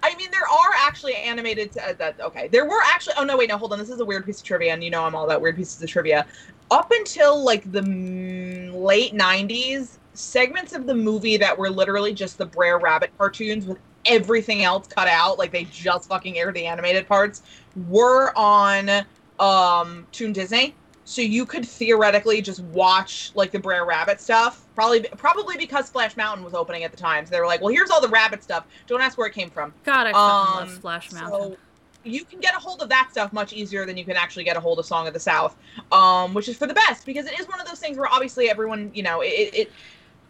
I 0.03 0.15
mean, 0.17 0.31
there 0.31 0.43
are 0.43 0.75
actually 0.77 1.15
animated. 1.15 1.77
Uh, 1.79 1.95
that 1.95 2.21
okay, 2.21 2.49
there 2.49 2.67
were 2.67 2.81
actually. 2.85 3.15
Oh 3.17 3.25
no, 3.25 3.39
wait, 3.39 3.49
no, 3.49 3.57
hold 3.57 3.73
on. 3.73 3.79
This 3.79 3.89
is 3.89 4.01
a 4.01 4.05
weird 4.05 4.27
piece 4.27 4.41
of 4.41 4.45
trivia, 4.45 4.75
and 4.75 4.85
you 4.85 4.91
know 4.91 5.05
I'm 5.05 5.15
all 5.15 5.25
about 5.25 5.41
weird 5.41 5.57
pieces 5.57 5.83
of 5.83 5.89
trivia. 5.89 6.27
Up 6.71 6.91
until 6.91 7.43
like 7.43 7.71
the 7.73 7.81
mm, 7.81 8.75
late 8.75 9.15
'90s, 9.15 9.97
segments 10.13 10.75
of 10.75 10.87
the 10.87 10.95
movie 10.95 11.39
that 11.39 11.57
were 11.57 11.71
literally 11.71 12.13
just 12.13 12.37
the 12.37 12.45
Brer 12.45 12.79
Rabbit 12.79 13.11
cartoons 13.17 13.65
with 13.65 13.79
everything 14.07 14.63
else 14.63 14.87
cut 14.87 15.09
out, 15.09 15.39
like 15.39 15.53
they 15.53 15.65
just 15.65 16.09
fucking 16.09 16.39
aired 16.39 16.55
the 16.55 16.67
animated 16.67 17.07
parts, 17.07 17.43
were 17.89 18.37
on 18.37 19.05
um 19.39 20.07
Toon 20.13 20.33
Disney. 20.33 20.75
So 21.05 21.23
you 21.23 21.47
could 21.47 21.65
theoretically 21.65 22.43
just 22.43 22.61
watch 22.65 23.33
like 23.35 23.51
the 23.51 23.59
Brer 23.59 23.87
Rabbit 23.87 24.21
stuff. 24.21 24.67
Probably 24.75 25.01
probably 25.17 25.57
because 25.57 25.87
Splash 25.87 26.17
Mountain 26.17 26.45
was 26.45 26.53
opening 26.55 26.85
at 26.85 26.91
the 26.91 26.99
time. 26.99 27.25
So 27.25 27.31
they 27.31 27.41
were 27.41 27.47
like, 27.47 27.63
well, 27.63 27.73
here's 27.73 27.91
all 27.91 28.01
the 28.01 28.09
rabbit 28.09 28.43
stuff. 28.43 28.67
Don't 28.87 29.01
ask 29.01 29.17
where 29.17 29.27
it 29.27 29.33
came 29.33 29.49
from. 29.49 29.73
God, 29.85 30.07
I 30.07 30.13
Um, 30.13 30.55
love 30.55 30.71
Splash 30.71 31.11
so 31.11 31.15
Mountain. 31.15 31.57
you 32.05 32.25
can 32.27 32.41
get 32.41 32.55
a 32.55 32.59
hold 32.59 32.83
of 32.83 32.91
that 32.91 33.09
stuff 33.11 33.33
much 33.33 33.53
easier 33.55 33.87
than 33.87 33.97
you 33.97 34.05
can 34.05 34.17
actually 34.17 34.45
get 34.45 34.57
a 34.57 34.61
hold 34.61 34.79
of 34.79 34.87
Song 34.87 35.07
of 35.07 35.15
the 35.15 35.21
South, 35.21 35.57
um, 35.93 36.35
which 36.35 36.47
is 36.49 36.57
for 36.59 36.67
the 36.67 36.75
best 36.75 37.07
because 37.07 37.27
it 37.27 37.41
is 37.41 37.49
one 37.49 37.61
of 37.61 37.67
those 37.67 37.79
things 37.81 37.97
where 37.97 38.07
obviously 38.13 38.51
everyone, 38.51 38.91
you 38.95 39.03
know, 39.03 39.23
it. 39.23 39.29
it 39.55 39.73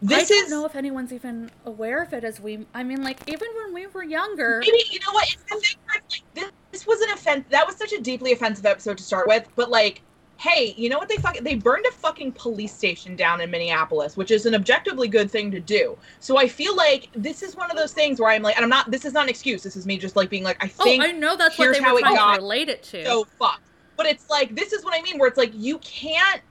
this 0.01 0.31
I 0.31 0.35
don't 0.35 0.45
is 0.45 0.51
know 0.51 0.65
if 0.65 0.75
anyone's 0.75 1.11
even 1.11 1.51
aware 1.65 2.01
of 2.01 2.13
it 2.13 2.23
as 2.23 2.39
we. 2.39 2.65
I 2.73 2.83
mean, 2.83 3.03
like 3.03 3.19
even 3.27 3.47
when 3.63 3.73
we 3.73 3.87
were 3.87 4.03
younger. 4.03 4.59
maybe 4.59 4.83
you 4.89 4.99
know 4.99 5.13
what 5.13 5.27
it's 5.31 5.43
the 5.43 5.59
thing 5.59 5.77
where 5.85 6.01
like 6.09 6.23
this, 6.33 6.51
this 6.71 6.87
was 6.87 7.01
an 7.01 7.09
offense. 7.11 7.45
That 7.49 7.67
was 7.67 7.75
such 7.75 7.91
a 7.91 8.01
deeply 8.01 8.31
offensive 8.31 8.65
episode 8.65 8.97
to 8.97 9.03
start 9.03 9.27
with, 9.27 9.47
but 9.55 9.69
like. 9.69 10.01
Hey, 10.37 10.73
you 10.77 10.87
know 10.87 10.97
what 10.97 11.09
they 11.09 11.17
fucking 11.17 11.43
they 11.43 11.55
burned 11.55 11.85
a 11.85 11.91
fucking 11.91 12.31
police 12.31 12.73
station 12.73 13.17
down 13.17 13.41
in 13.41 13.51
Minneapolis, 13.51 14.15
which 14.15 14.31
is 14.31 14.45
an 14.45 14.55
objectively 14.55 15.09
good 15.09 15.29
thing 15.29 15.51
to 15.51 15.59
do. 15.59 15.97
So 16.21 16.37
I 16.37 16.47
feel 16.47 16.77
like 16.77 17.09
this 17.13 17.43
is 17.43 17.57
one 17.57 17.69
of 17.69 17.75
those 17.75 17.91
things 17.91 18.21
where 18.21 18.31
I'm 18.31 18.41
like, 18.41 18.55
and 18.55 18.63
I'm 18.63 18.69
not. 18.69 18.89
This 18.89 19.03
is 19.03 19.11
not 19.11 19.23
an 19.23 19.29
excuse. 19.29 19.63
This 19.63 19.75
is 19.75 19.85
me 19.85 19.97
just 19.97 20.15
like 20.15 20.29
being 20.29 20.45
like, 20.45 20.63
I 20.63 20.71
oh, 20.79 20.83
think. 20.85 21.03
Oh, 21.03 21.07
I 21.07 21.11
know 21.11 21.35
that's 21.35 21.59
what 21.59 21.73
they 21.73 21.81
how 21.81 21.91
were 21.91 21.99
it 21.99 22.03
trying 22.03 22.15
got 22.15 22.35
to 22.35 22.41
relate 22.41 22.69
it 22.69 22.83
to. 22.83 23.03
so 23.03 23.25
fuck. 23.37 23.59
But 23.97 24.05
it's 24.05 24.29
like 24.29 24.55
this 24.55 24.71
is 24.71 24.85
what 24.85 24.97
I 24.97 25.01
mean, 25.01 25.19
where 25.19 25.27
it's 25.27 25.37
like 25.37 25.51
you 25.53 25.77
can't 25.79 26.41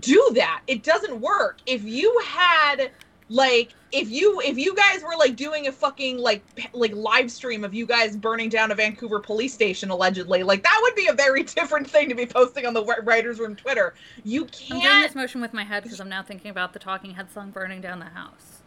do 0.00 0.30
that. 0.34 0.62
It 0.66 0.82
doesn't 0.82 1.20
work. 1.20 1.58
If 1.66 1.84
you 1.84 2.20
had 2.26 2.90
like 3.30 3.72
if 3.92 4.10
you 4.10 4.40
if 4.40 4.58
you 4.58 4.74
guys 4.74 5.02
were 5.02 5.16
like 5.16 5.36
doing 5.36 5.68
a 5.68 5.72
fucking 5.72 6.18
like 6.18 6.42
like 6.72 6.92
live 6.94 7.30
stream 7.30 7.62
of 7.64 7.72
you 7.72 7.86
guys 7.86 8.16
burning 8.16 8.48
down 8.48 8.72
a 8.72 8.74
Vancouver 8.74 9.20
police 9.20 9.54
station 9.54 9.88
allegedly, 9.90 10.42
like 10.42 10.62
that 10.64 10.78
would 10.82 10.94
be 10.96 11.06
a 11.06 11.12
very 11.12 11.42
different 11.56 11.88
thing 11.88 12.08
to 12.08 12.14
be 12.14 12.26
posting 12.26 12.66
on 12.66 12.74
the 12.74 12.84
writers 13.04 13.38
room 13.38 13.54
Twitter. 13.54 13.94
You 14.24 14.46
can't. 14.46 14.84
I'm 14.84 14.90
doing 14.90 15.02
this 15.02 15.14
motion 15.14 15.40
with 15.40 15.54
my 15.54 15.62
head 15.64 15.84
because 15.84 16.00
I'm 16.00 16.08
now 16.08 16.22
thinking 16.22 16.50
about 16.50 16.72
the 16.72 16.80
Talking 16.80 17.12
Head 17.12 17.30
song 17.30 17.50
"Burning 17.50 17.80
Down 17.80 18.00
the 18.00 18.06
House." 18.06 18.62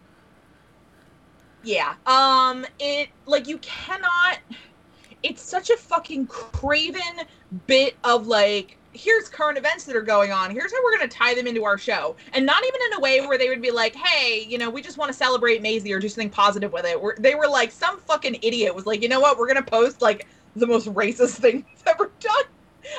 Yeah. 1.63 1.95
Um 2.05 2.65
it 2.79 3.09
like 3.25 3.47
you 3.47 3.57
cannot 3.59 4.39
it's 5.23 5.41
such 5.41 5.69
a 5.69 5.77
fucking 5.77 6.27
craven 6.27 7.25
bit 7.67 7.95
of 8.03 8.27
like 8.27 8.77
here's 8.93 9.27
current 9.27 9.57
events 9.57 9.85
that 9.85 9.95
are 9.95 10.03
going 10.03 10.31
on. 10.31 10.51
Here's 10.51 10.71
how 10.71 10.77
we're 10.83 10.97
going 10.97 11.09
to 11.09 11.17
tie 11.17 11.33
them 11.33 11.47
into 11.47 11.63
our 11.63 11.77
show. 11.77 12.15
And 12.33 12.45
not 12.45 12.63
even 12.63 12.79
in 12.87 12.93
a 12.97 12.99
way 12.99 13.25
where 13.25 13.37
they 13.37 13.49
would 13.49 13.61
be 13.61 13.71
like, 13.71 13.95
"Hey, 13.95 14.45
you 14.47 14.57
know, 14.57 14.69
we 14.69 14.81
just 14.81 14.97
want 14.97 15.09
to 15.09 15.17
celebrate 15.17 15.61
Maisie 15.61 15.91
or 15.93 15.99
do 15.99 16.09
something 16.09 16.29
positive 16.29 16.71
with 16.71 16.85
it." 16.85 17.01
Where 17.01 17.15
they 17.17 17.35
were 17.35 17.47
like 17.47 17.71
some 17.71 17.99
fucking 17.99 18.37
idiot 18.41 18.73
was 18.73 18.85
like, 18.85 19.01
"You 19.01 19.09
know 19.09 19.19
what? 19.19 19.37
We're 19.37 19.47
going 19.47 19.63
to 19.63 19.69
post 19.71 20.01
like 20.01 20.27
the 20.55 20.67
most 20.67 20.87
racist 20.93 21.35
thing 21.39 21.65
we've 21.67 21.87
ever 21.87 22.11
done 22.19 22.43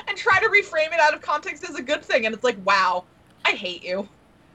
and 0.08 0.16
try 0.16 0.40
to 0.40 0.46
reframe 0.46 0.92
it 0.92 1.00
out 1.00 1.14
of 1.14 1.20
context 1.20 1.68
as 1.68 1.76
a 1.76 1.82
good 1.82 2.02
thing." 2.02 2.26
And 2.26 2.34
it's 2.34 2.44
like, 2.44 2.58
"Wow. 2.64 3.04
I 3.44 3.52
hate 3.52 3.84
you." 3.84 4.08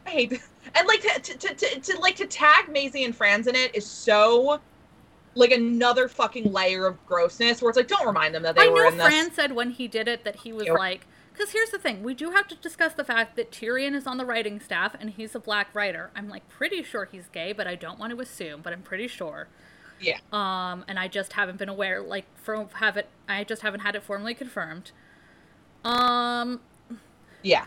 I 0.05 0.11
hate 0.11 0.30
th- 0.30 0.41
and 0.76 0.88
like 0.88 1.01
to, 1.01 1.20
to, 1.20 1.38
to, 1.38 1.55
to, 1.55 1.80
to 1.80 1.99
like 1.99 2.15
to 2.15 2.26
tag 2.26 2.70
Maisie 2.70 3.03
and 3.03 3.15
Franz 3.15 3.47
in 3.47 3.55
it 3.55 3.76
is 3.76 3.86
so 3.86 4.59
like 5.36 5.52
another 5.52 6.08
fucking 6.08 6.52
layer 6.52 6.86
of 6.88 7.06
grossness 7.06 7.62
where 7.62 7.70
it's 7.70 7.78
like 7.78 7.88
don't 7.88 8.06
remind 8.08 8.34
them 8.36 8.44
that 8.44 8.56
they 8.56 8.66
I 8.66 8.68
were 8.70 8.84
know 8.84 8.88
in 8.90 8.98
this. 8.98 9.08
Fran 9.08 9.32
said 9.32 9.52
when 9.54 9.72
he 9.72 9.88
did 9.88 10.08
it 10.08 10.24
that 10.24 10.38
he 10.38 10.52
was 10.52 10.68
like, 10.68 11.06
because 11.32 11.52
here's 11.52 11.70
the 11.70 11.80
thing, 11.80 12.04
we 12.04 12.14
do 12.14 12.32
have 12.32 12.48
to 12.50 12.56
discuss 12.56 12.94
the 12.94 13.04
fact 13.04 13.36
that 13.38 13.52
Tyron 13.52 13.94
is 13.96 14.06
on 14.06 14.18
the 14.18 14.26
writing 14.26 14.60
staff 14.60 14.96
and 15.00 15.12
he's 15.12 15.36
a 15.36 15.40
black 15.40 15.74
writer. 15.74 16.12
I'm 16.16 16.28
like 16.30 16.48
pretty 16.50 16.84
sure 16.84 17.06
he's 17.06 17.28
gay, 17.30 17.54
but 17.54 17.68
I 17.68 17.76
don't 17.76 17.98
want 18.00 18.12
to 18.14 18.20
assume, 18.22 18.62
but 18.62 18.74
I'm 18.74 18.82
pretty 18.82 19.08
sure. 19.08 19.48
Yeah. 20.02 20.18
Um, 20.34 20.84
and 20.88 20.98
I 20.98 21.08
just 21.08 21.34
haven't 21.34 21.58
been 21.58 21.70
aware, 21.70 22.02
like, 22.02 22.26
from 22.38 22.70
have 22.76 22.96
it. 22.98 23.08
I 23.28 23.44
just 23.44 23.62
haven't 23.62 23.82
had 23.82 23.96
it 23.96 24.04
formally 24.04 24.34
confirmed. 24.34 24.92
Um, 25.84 26.62
Yeah. 27.44 27.66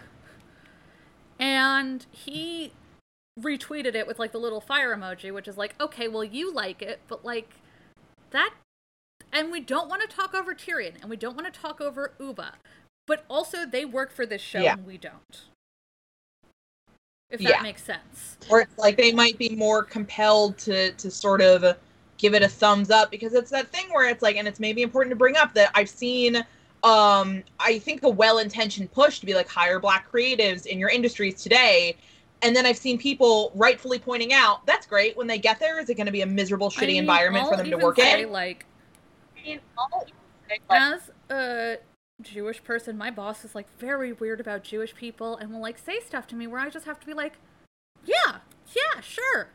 and 1.38 2.06
he 2.10 2.72
retweeted 3.40 3.94
it 3.94 4.06
with 4.06 4.18
like 4.18 4.32
the 4.32 4.38
little 4.38 4.60
fire 4.60 4.94
emoji, 4.94 5.32
which 5.32 5.48
is 5.48 5.56
like, 5.56 5.74
okay, 5.80 6.08
well, 6.08 6.24
you 6.24 6.52
like 6.52 6.82
it, 6.82 7.00
but 7.08 7.24
like 7.24 7.50
that. 8.30 8.52
And 9.32 9.50
we 9.50 9.60
don't 9.60 9.88
want 9.88 10.02
to 10.02 10.14
talk 10.14 10.34
over 10.34 10.54
Tyron, 10.54 11.00
and 11.00 11.08
we 11.08 11.16
don't 11.16 11.36
want 11.36 11.52
to 11.52 11.60
talk 11.60 11.80
over 11.80 12.12
Ubah, 12.20 12.52
but 13.06 13.24
also 13.30 13.64
they 13.64 13.84
work 13.84 14.12
for 14.12 14.26
this 14.26 14.42
show, 14.42 14.60
Yeah. 14.60 14.74
and 14.74 14.86
we 14.86 14.98
don't. 14.98 15.44
If 17.30 17.40
that 17.40 17.48
Yeah. 17.48 17.62
makes 17.62 17.82
sense. 17.82 18.36
Or 18.50 18.60
it's 18.60 18.76
like 18.76 18.98
they 18.98 19.12
might 19.12 19.38
be 19.38 19.56
more 19.56 19.82
compelled 19.82 20.58
to 20.58 20.92
to 20.92 21.10
sort 21.10 21.40
of 21.40 21.78
give 22.18 22.34
it 22.34 22.42
a 22.42 22.48
thumbs 22.48 22.90
up 22.90 23.10
because 23.10 23.32
it's 23.32 23.50
that 23.50 23.68
thing 23.72 23.86
where 23.90 24.06
it's 24.08 24.22
like 24.22 24.36
and 24.36 24.46
it's 24.46 24.60
maybe 24.60 24.82
important 24.82 25.10
to 25.12 25.16
bring 25.16 25.36
up 25.36 25.54
that 25.54 25.70
I've 25.74 25.88
seen 25.88 26.36
um 26.84 27.42
I 27.58 27.78
think 27.78 28.02
a 28.02 28.08
well-intentioned 28.08 28.92
push 28.92 29.18
to 29.20 29.26
be 29.26 29.34
like 29.34 29.48
hire 29.48 29.80
black 29.80 30.12
creatives 30.12 30.66
in 30.66 30.78
your 30.78 30.90
industries 30.90 31.42
today 31.42 31.96
and 32.42 32.54
then 32.54 32.66
I've 32.66 32.76
seen 32.76 32.98
people 32.98 33.52
rightfully 33.54 33.98
pointing 33.98 34.32
out 34.32 34.64
that's 34.66 34.86
great 34.86 35.16
when 35.16 35.26
they 35.26 35.38
get 35.38 35.60
there 35.60 35.78
is 35.80 35.88
it 35.88 35.94
going 35.94 36.06
to 36.06 36.12
be 36.12 36.22
a 36.22 36.26
miserable 36.26 36.70
shitty 36.70 36.82
I 36.82 36.86
mean, 36.86 36.96
environment 36.98 37.46
for 37.46 37.54
I'll 37.54 37.58
them 37.58 37.70
to 37.70 37.76
work 37.76 37.96
say, 37.96 38.22
in 38.22 38.32
Like, 38.32 38.66
I 39.36 39.42
mean, 39.42 39.60
say, 40.00 40.08
like, 40.50 40.60
as 40.70 41.10
a 41.30 41.78
Jewish 42.20 42.62
person, 42.62 42.96
my 42.98 43.10
boss 43.10 43.44
is 43.44 43.54
like 43.54 43.66
very 43.78 44.12
weird 44.12 44.40
about 44.40 44.62
Jewish 44.64 44.94
people 44.94 45.36
and 45.36 45.52
will 45.52 45.60
like 45.60 45.78
say 45.78 46.00
stuff 46.00 46.26
to 46.28 46.36
me 46.36 46.46
where 46.46 46.60
I 46.60 46.68
just 46.68 46.86
have 46.86 47.00
to 47.00 47.06
be 47.06 47.14
like, 47.14 47.34
yeah, 48.04 48.38
yeah, 48.74 49.00
sure, 49.00 49.48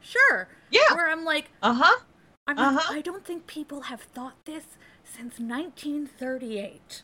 sure. 0.00 0.48
Yeah. 0.70 0.94
Where 0.94 1.10
I'm 1.10 1.24
like, 1.24 1.50
uh-huh 1.62 1.96
I'm 2.48 2.56
like, 2.56 2.66
Uh-huh. 2.66 2.94
I 2.94 3.00
don't 3.02 3.24
think 3.24 3.46
people 3.46 3.82
have 3.82 4.00
thought 4.00 4.44
this 4.46 4.64
since 5.04 5.38
1938. 5.38 7.02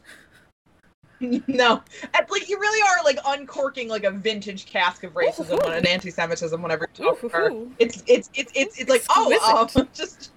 no, 1.47 1.83
And, 2.15 2.27
like 2.31 2.49
you 2.49 2.59
really 2.59 2.83
are 2.83 3.05
like 3.05 3.19
uncorking 3.27 3.89
like 3.89 4.05
a 4.05 4.11
vintage 4.11 4.67
cask 4.67 5.05
of 5.05 5.13
racism 5.15 5.65
Ooh. 5.65 5.71
and 5.71 5.87
anti-Semitism 5.87 6.61
whenever 6.63 6.89
you 6.99 7.05
talk 7.05 7.21
to 7.21 7.29
her. 7.29 7.51
It's 7.79 8.03
it's 8.07 8.31
it's 8.35 8.53
it's 8.55 8.79
it's 8.79 8.91
like 8.91 9.03
oh 9.11 9.33
Exquisite. 9.33 9.81
um, 9.81 9.89
just 9.95 10.31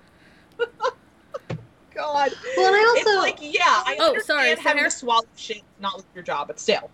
God. 1.93 2.31
Well, 2.57 2.67
and 2.67 2.75
I 2.75 2.93
it's 2.97 3.07
also- 3.07 3.19
like 3.19 3.37
yeah, 3.41 3.61
I 3.65 3.97
Oh, 3.99 4.17
sorry, 4.19 4.49
having 4.49 4.63
Sarah. 4.63 4.83
to 4.83 4.91
swallow 4.91 5.23
shit, 5.35 5.61
not 5.79 5.97
with 5.97 6.05
your 6.13 6.23
job, 6.23 6.47
but 6.47 6.59
still. 6.59 6.89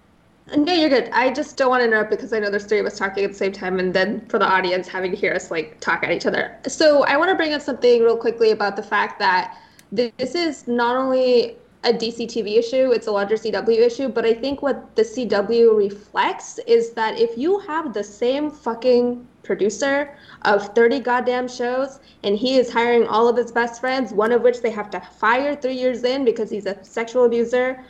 No, 0.58 0.74
you're 0.74 0.89
good. 0.89 1.10
I 1.14 1.32
just 1.32 1.56
don't 1.56 1.70
want 1.70 1.82
to 1.82 1.86
interrupt 1.86 2.10
because 2.10 2.34
I 2.34 2.39
know 2.39 2.50
there's 2.50 2.66
three 2.66 2.80
of 2.80 2.86
us 2.86 2.98
talking 2.98 3.24
at 3.24 3.32
the 3.32 3.38
same 3.38 3.54
time, 3.54 3.80
and 3.80 3.94
then 3.94 4.26
for 4.28 4.38
the 4.39 4.46
audience 4.46 4.89
having 4.89 5.12
to 5.12 5.18
hear 5.18 5.34
us 5.34 5.50
like 5.52 5.80
talk 5.80 6.04
at 6.04 6.12
each 6.12 6.26
other. 6.26 6.58
So 6.68 7.04
I 7.06 7.16
want 7.16 7.30
to 7.30 7.36
bring 7.36 7.54
up 7.54 7.62
something 7.62 8.02
real 8.04 8.18
quickly 8.18 8.52
about 8.52 8.76
the 8.76 8.84
fact 8.84 9.20
that 9.20 9.58
this 9.94 10.36
is 10.36 10.68
not 10.68 10.98
only 10.98 11.56
a 11.84 11.92
DC 11.92 12.28
TV 12.28 12.58
issue, 12.58 12.92
it's 12.92 13.08
a 13.08 13.12
larger 13.12 13.36
CW 13.36 13.78
issue, 13.78 14.08
but 14.08 14.26
I 14.26 14.34
think 14.34 14.62
what 14.62 14.96
the 14.96 15.02
CW 15.02 15.78
reflects 15.78 16.60
is 16.66 16.92
that 16.92 17.20
if 17.20 17.38
you 17.38 17.60
have 17.60 17.94
the 17.94 18.04
same 18.04 18.50
fucking 18.50 19.28
producer 19.44 20.16
of 20.44 20.74
30 20.74 21.02
goddamn 21.02 21.48
shows 21.48 22.00
and 22.24 22.36
he 22.38 22.58
is 22.58 22.72
hiring 22.72 23.06
all 23.08 23.28
of 23.28 23.36
his 23.36 23.52
best 23.52 23.82
friends, 23.82 24.14
one 24.14 24.32
of 24.32 24.42
which 24.42 24.62
they 24.62 24.70
have 24.72 24.90
to 24.92 25.00
fire 25.02 25.56
three 25.56 25.76
years 25.76 26.04
in 26.04 26.24
because 26.24 26.50
he's 26.50 26.66
a 26.66 26.82
sexual 26.84 27.26
abuser, 27.26 27.84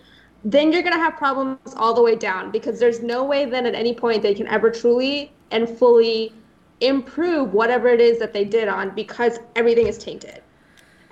then 0.43 0.73
you're 0.73 0.81
going 0.81 0.93
to 0.93 0.99
have 0.99 1.15
problems 1.15 1.59
all 1.75 1.93
the 1.93 2.01
way 2.01 2.15
down 2.15 2.51
because 2.51 2.79
there's 2.79 3.01
no 3.01 3.23
way 3.23 3.45
then 3.45 3.65
at 3.65 3.75
any 3.75 3.93
point 3.93 4.21
they 4.21 4.33
can 4.33 4.47
ever 4.47 4.71
truly 4.71 5.31
and 5.51 5.69
fully 5.69 6.33
improve 6.81 7.53
whatever 7.53 7.87
it 7.87 8.01
is 8.01 8.19
that 8.19 8.33
they 8.33 8.43
did 8.43 8.67
on 8.67 8.89
because 8.95 9.39
everything 9.55 9.87
is 9.87 9.97
tainted. 9.97 10.42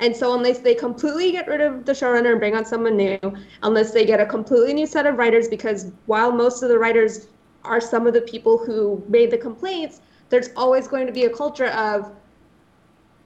And 0.02 0.18
so 0.18 0.34
unless 0.34 0.60
they 0.60 0.74
completely 0.74 1.32
get 1.32 1.47
rid 1.47 1.62
of 1.62 1.86
the 1.86 1.91
showrunner 1.91 2.32
and 2.32 2.39
bring 2.39 2.56
on 2.56 2.66
someone 2.66 2.97
new, 2.97 3.20
unless 3.62 3.91
they 3.91 4.04
get 4.04 4.20
a 4.20 4.26
completely 4.26 4.74
new 4.74 4.88
set 4.88 5.06
of 5.06 5.18
writers, 5.18 5.47
because 5.47 5.91
while 6.08 6.32
most 6.32 6.64
of 6.64 6.70
the 6.70 6.80
writers 6.80 7.28
are 7.64 7.80
some 7.80 8.08
of 8.08 8.14
the 8.14 8.22
people 8.22 8.58
who 8.58 9.04
made 9.08 9.30
the 9.30 9.38
complaints, 9.38 10.02
there's 10.30 10.49
always 10.56 10.88
going 10.88 11.06
to 11.06 11.14
be 11.14 11.26
a 11.26 11.30
culture 11.30 11.68
of 11.68 12.12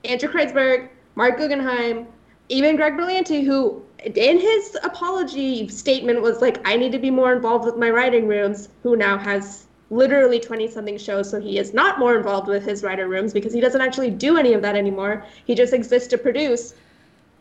Andrew 0.04 0.30
Kreisberg, 0.30 0.90
Marc 1.16 1.38
Guggenheim, 1.38 2.08
even 2.50 2.76
Greg 2.76 2.94
Berlanti, 2.94 3.44
who 3.46 3.82
in 4.04 4.40
his 4.40 4.78
apology 4.84 5.68
statement 5.70 6.22
was 6.22 6.42
like, 6.42 6.60
I 6.68 6.76
need 6.76 6.92
to 6.92 7.00
be 7.00 7.10
more 7.10 7.34
involved 7.34 7.66
with 7.66 7.78
my 7.78 7.90
writing 7.90 8.28
rooms, 8.28 8.68
who 8.84 8.98
now 8.98 9.18
has 9.18 9.65
literally 9.90 10.40
20 10.40 10.68
something 10.68 10.98
shows, 10.98 11.30
so 11.30 11.40
he 11.40 11.58
is 11.60 11.74
not 11.74 12.00
more 12.00 12.16
involved 12.18 12.48
with 12.48 12.64
his 12.64 12.84
writer 12.84 13.08
rooms 13.08 13.34
because 13.34 13.54
he 13.54 13.62
doesn't 13.62 13.82
actually 13.82 14.10
do 14.10 14.38
any 14.38 14.54
of 14.54 14.62
that 14.62 14.76
anymore. 14.76 15.26
He 15.46 15.56
just 15.56 15.74
exists 15.74 16.08
to 16.10 16.18
produce. 16.18 16.74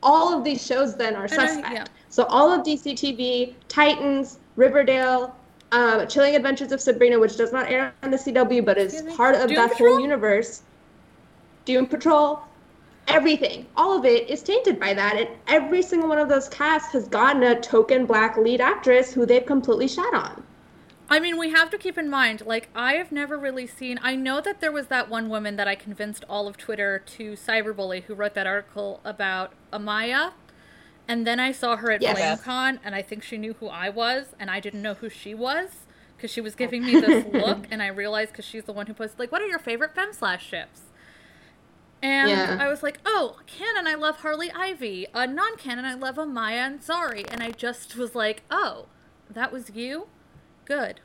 All 0.02 0.36
of 0.36 0.44
these 0.44 0.64
shows 0.64 0.96
then 0.96 1.16
are 1.16 1.26
suspect. 1.26 1.72
yeah. 1.72 1.84
So 2.10 2.24
all 2.24 2.52
of 2.52 2.60
DC 2.62 2.92
TV, 2.92 3.54
Titans, 3.68 4.38
Riverdale, 4.56 5.34
um, 5.72 6.06
Chilling 6.06 6.36
Adventures 6.36 6.70
of 6.70 6.80
Sabrina, 6.80 7.18
which 7.18 7.36
does 7.36 7.52
not 7.52 7.70
air 7.70 7.92
on 8.02 8.10
the 8.10 8.16
CW 8.16 8.64
but 8.64 8.78
is 8.78 9.02
part 9.16 9.34
of 9.34 9.48
Doom 9.48 9.56
that 9.56 9.72
Patrol? 9.72 9.94
whole 9.94 10.00
universe. 10.00 10.62
Doom 11.64 11.86
Patrol, 11.86 12.40
everything, 13.08 13.66
all 13.76 13.98
of 13.98 14.04
it 14.04 14.28
is 14.28 14.42
tainted 14.42 14.78
by 14.78 14.92
that, 14.94 15.16
and 15.16 15.28
every 15.48 15.80
single 15.80 16.08
one 16.08 16.18
of 16.18 16.28
those 16.28 16.48
casts 16.48 16.92
has 16.92 17.08
gotten 17.08 17.42
a 17.42 17.58
token 17.60 18.04
black 18.04 18.36
lead 18.36 18.60
actress 18.60 19.12
who 19.12 19.24
they've 19.26 19.46
completely 19.46 19.88
shat 19.88 20.12
on. 20.14 20.43
I 21.08 21.20
mean, 21.20 21.38
we 21.38 21.50
have 21.50 21.70
to 21.70 21.78
keep 21.78 21.98
in 21.98 22.08
mind, 22.08 22.42
like, 22.46 22.68
I 22.74 22.94
have 22.94 23.12
never 23.12 23.38
really 23.38 23.66
seen. 23.66 24.00
I 24.02 24.16
know 24.16 24.40
that 24.40 24.60
there 24.60 24.72
was 24.72 24.86
that 24.86 25.10
one 25.10 25.28
woman 25.28 25.56
that 25.56 25.68
I 25.68 25.74
convinced 25.74 26.24
all 26.28 26.48
of 26.48 26.56
Twitter 26.56 26.98
to 26.98 27.32
cyberbully 27.32 28.04
who 28.04 28.14
wrote 28.14 28.34
that 28.34 28.46
article 28.46 29.00
about 29.04 29.52
Amaya. 29.72 30.32
And 31.06 31.26
then 31.26 31.38
I 31.38 31.52
saw 31.52 31.76
her 31.76 31.90
at 31.90 32.00
Yes. 32.00 32.16
FlameCon, 32.18 32.78
and 32.82 32.94
I 32.94 33.02
think 33.02 33.22
she 33.22 33.36
knew 33.36 33.52
who 33.60 33.68
I 33.68 33.90
was, 33.90 34.34
and 34.40 34.50
I 34.50 34.60
didn't 34.60 34.80
know 34.80 34.94
who 34.94 35.10
she 35.10 35.34
was 35.34 35.86
because 36.16 36.30
she 36.30 36.40
was 36.40 36.54
giving 36.54 36.84
me 36.86 36.94
this 37.00 37.26
look, 37.26 37.66
and 37.70 37.82
I 37.82 37.88
realized 37.88 38.32
because 38.32 38.46
she's 38.46 38.64
the 38.64 38.72
one 38.72 38.86
who 38.86 38.94
posted, 38.94 39.18
like, 39.18 39.30
what 39.30 39.42
are 39.42 39.46
your 39.46 39.58
favorite 39.58 39.94
fem 39.94 40.12
slash 40.14 40.46
ships? 40.46 40.80
And 42.02 42.28
Yeah. 42.30 42.56
I 42.58 42.68
was 42.68 42.82
like, 42.82 42.98
oh, 43.04 43.36
canon, 43.46 43.86
I 43.86 43.94
love 43.94 44.16
Harley 44.16 44.50
Ivy. 44.52 45.06
Uh, 45.12 45.26
non 45.26 45.56
canon, 45.56 45.84
I 45.84 45.94
love 45.94 46.16
Amaya 46.16 46.66
and 46.66 46.80
Zari. 46.80 47.24
And 47.30 47.42
I 47.42 47.50
just 47.50 47.96
was 47.96 48.14
like, 48.14 48.42
oh, 48.50 48.86
that 49.30 49.52
was 49.52 49.70
you? 49.74 50.08
Good. 50.64 51.00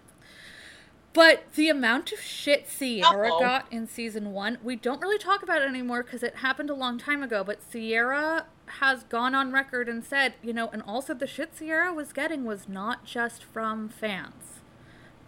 But 1.13 1.53
the 1.53 1.69
amount 1.69 2.11
of 2.11 2.19
shit 2.19 2.67
Ciara 2.69 3.29
Uh-oh. 3.29 3.39
got 3.39 3.65
in 3.71 3.87
season 3.87 4.31
one, 4.31 4.59
we 4.63 4.75
don't 4.75 5.01
really 5.01 5.17
talk 5.17 5.41
about 5.41 5.61
it 5.61 5.67
anymore 5.67 6.03
because 6.03 6.21
it 6.21 6.37
happened 6.37 6.69
a 6.69 6.75
long 6.75 6.97
time 6.97 7.23
ago. 7.23 7.43
But 7.43 7.59
Ciara 7.71 8.45
has 8.67 9.03
gone 9.03 9.33
on 9.33 9.51
record 9.51 9.89
and 9.89 10.03
said, 10.03 10.35
you 10.43 10.53
know, 10.53 10.69
and 10.71 10.83
also 10.83 11.13
the 11.13 11.25
shit 11.25 11.57
Ciara 11.57 11.91
was 11.93 12.13
getting 12.13 12.45
was 12.45 12.69
not 12.69 13.05
just 13.05 13.43
from 13.43 13.89
fans. 13.89 14.59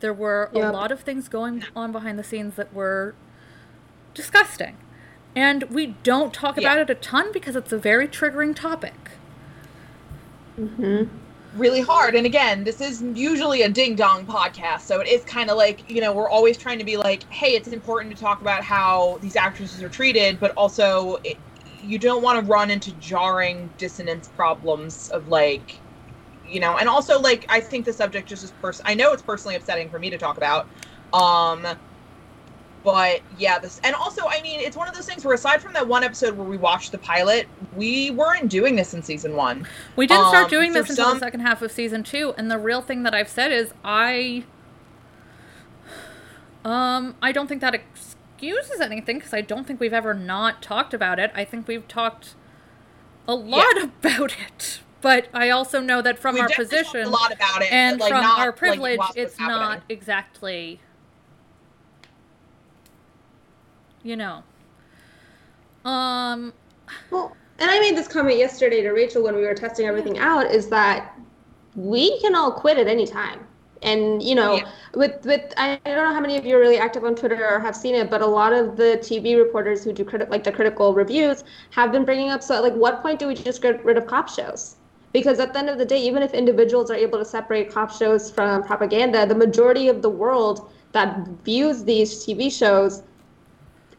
There 0.01 0.13
were 0.13 0.49
a 0.53 0.59
lot 0.71 0.91
of 0.91 1.01
things 1.01 1.27
going 1.27 1.63
on 1.75 1.91
behind 1.91 2.17
the 2.17 2.23
scenes 2.23 2.55
that 2.55 2.73
were 2.73 3.13
disgusting. 4.13 4.77
And 5.35 5.63
we 5.63 5.95
don't 6.03 6.33
talk 6.33 6.57
about 6.57 6.79
it 6.79 6.89
a 6.89 6.95
ton 6.95 7.31
because 7.31 7.55
it's 7.55 7.71
a 7.71 7.77
very 7.77 8.07
triggering 8.07 8.55
topic. 8.55 9.11
Mm-hmm. 10.59 11.15
Really 11.53 11.81
hard. 11.81 12.15
And 12.15 12.25
again, 12.25 12.63
this 12.63 12.81
is 12.81 13.01
usually 13.01 13.61
a 13.63 13.69
ding 13.69 13.95
dong 13.95 14.25
podcast, 14.25 14.81
so 14.81 14.99
it 15.01 15.07
is 15.07 15.23
kind 15.25 15.49
of 15.49 15.57
like 15.57 15.89
you 15.89 16.01
know 16.01 16.13
we're 16.13 16.29
always 16.29 16.57
trying 16.57 16.79
to 16.79 16.85
be 16.85 16.97
like, 16.97 17.25
hey, 17.31 17.49
it's 17.53 17.67
important 17.67 18.15
to 18.15 18.21
talk 18.21 18.41
about 18.41 18.63
how 18.63 19.19
these 19.21 19.35
actresses 19.35 19.83
are 19.83 19.89
treated, 19.89 20.39
but 20.39 20.51
also 20.57 21.17
it, 21.23 21.39
you 21.65 21.99
don't 21.99 22.23
want 22.23 22.39
to 22.39 22.45
run 22.45 22.71
into 22.71 22.93
jarring 22.93 23.73
dissonance 23.77 24.27
problems 24.27 25.09
of 25.09 25.27
like, 25.27 25.81
you 26.43 26.59
know, 26.59 26.77
and 26.77 26.89
also 26.89 27.19
like 27.19 27.45
I 27.49 27.59
think 27.61 27.85
the 27.85 27.93
subject 27.93 28.29
just 28.29 28.43
is 28.43 28.51
person. 28.51 28.83
I 28.87 28.95
know 28.95 29.13
it's 29.13 29.23
personally 29.23 29.55
upsetting 29.55 29.89
for 29.89 29.99
me 29.99 30.09
to 30.11 30.17
talk 30.17 30.37
about. 30.37 30.69
Um, 31.13 31.67
but 32.83 33.21
yeah, 33.37 33.59
this 33.59 33.79
and 33.83 33.95
also 33.95 34.23
I 34.27 34.41
mean 34.41 34.59
it's 34.59 34.75
one 34.75 34.87
of 34.87 34.95
those 34.95 35.05
things 35.05 35.23
where 35.23 35.33
aside 35.35 35.61
from 35.61 35.73
that 35.73 35.87
one 35.87 36.03
episode 36.03 36.35
where 36.37 36.47
we 36.47 36.57
watched 36.57 36.91
the 36.91 36.97
pilot, 36.97 37.47
we 37.75 38.11
weren't 38.11 38.49
doing 38.49 38.75
this 38.75 38.93
in 38.93 39.03
season 39.03 39.35
one. 39.35 39.67
We 39.95 40.07
didn't 40.07 40.27
start 40.29 40.45
Um, 40.45 40.49
doing 40.49 40.73
this 40.73 40.89
until 40.89 41.05
some- 41.05 41.13
the 41.19 41.25
second 41.25 41.41
half 41.41 41.61
of 41.61 41.71
season 41.71 42.03
two, 42.03 42.33
and 42.37 42.49
the 42.49 42.57
real 42.57 42.81
thing 42.81 43.03
that 43.03 43.13
I've 43.13 43.29
said 43.29 43.51
is 43.51 43.73
I, 43.85 44.43
um, 46.63 47.15
I 47.21 47.31
don't 47.31 47.47
think 47.47 47.61
that 47.61 47.73
excuses 47.75 48.79
anything 48.79 49.17
because 49.19 49.33
I 49.33 49.41
don't 49.41 49.65
think 49.65 49.79
we've 49.79 49.93
ever 49.93 50.13
not 50.13 50.61
talked 50.61 50.93
about 50.93 51.19
it. 51.19 51.31
I 51.35 51.43
think 51.45 51.67
we've 51.67 51.87
talked 51.87 52.35
a 53.27 53.35
lot 53.35 53.81
about 53.81 54.35
it, 54.39 54.79
but 55.01 55.27
I 55.33 55.49
also 55.49 55.79
know 55.79 56.01
that 56.01 56.19
from 56.19 56.35
We've 56.35 56.43
our 56.43 56.49
position 56.49 57.03
a 57.03 57.09
lot 57.09 57.33
about 57.33 57.61
it, 57.61 57.71
and 57.71 57.99
like, 57.99 58.09
from 58.11 58.21
not, 58.21 58.39
our 58.39 58.51
privilege, 58.51 58.97
whilst 58.99 59.17
it's 59.17 59.39
not 59.39 59.81
exactly, 59.89 60.79
you 64.03 64.15
know. 64.15 64.43
Um, 65.85 66.53
Well, 67.09 67.35
and 67.59 67.69
I 67.69 67.79
made 67.79 67.95
this 67.95 68.07
comment 68.07 68.37
yesterday 68.37 68.81
to 68.81 68.91
Rachel 68.91 69.23
when 69.23 69.35
we 69.35 69.41
were 69.43 69.53
testing 69.53 69.85
everything 69.85 70.17
out 70.19 70.51
is 70.51 70.67
that 70.69 71.17
we 71.75 72.19
can 72.19 72.35
all 72.35 72.51
quit 72.51 72.77
at 72.77 72.87
any 72.87 73.05
time. 73.07 73.39
And 73.83 74.21
you 74.21 74.35
know, 74.35 74.55
Yeah. 74.55 74.67
with 74.93 75.25
with 75.25 75.53
I 75.57 75.79
don't 75.85 75.95
know 75.95 76.13
how 76.13 76.19
many 76.19 76.37
of 76.37 76.45
you 76.45 76.55
are 76.55 76.59
really 76.59 76.77
active 76.77 77.03
on 77.03 77.15
Twitter 77.15 77.47
or 77.47 77.59
have 77.59 77.75
seen 77.75 77.95
it, 77.95 78.09
but 78.11 78.21
a 78.21 78.27
lot 78.27 78.53
of 78.53 78.77
the 78.77 78.97
TV 79.01 79.35
reporters 79.35 79.83
who 79.83 79.91
do 79.93 80.03
criti- 80.05 80.29
like 80.29 80.43
the 80.43 80.51
critical 80.51 80.93
reviews 80.93 81.43
have 81.71 81.91
been 81.91 82.05
bringing 82.05 82.29
up. 82.29 82.43
So, 82.43 82.55
at 82.55 82.63
like, 82.63 82.75
what 82.75 83.01
point 83.01 83.19
do 83.19 83.27
we 83.27 83.33
just 83.35 83.61
get 83.61 83.83
rid 83.83 83.97
of 83.97 84.05
cop 84.05 84.29
shows? 84.29 84.75
Because 85.13 85.39
at 85.39 85.53
the 85.53 85.59
end 85.59 85.69
of 85.69 85.77
the 85.79 85.85
day, 85.85 85.99
even 85.99 86.21
if 86.21 86.33
individuals 86.33 86.91
are 86.91 86.95
able 86.95 87.17
to 87.19 87.25
separate 87.25 87.71
cop 87.71 87.91
shows 87.91 88.29
from 88.29 88.63
propaganda, 88.63 89.25
the 89.25 89.35
majority 89.35 89.87
of 89.87 90.01
the 90.01 90.09
world 90.09 90.69
that 90.91 91.27
views 91.43 91.83
these 91.83 92.23
TV 92.23 92.49
shows 92.49 93.01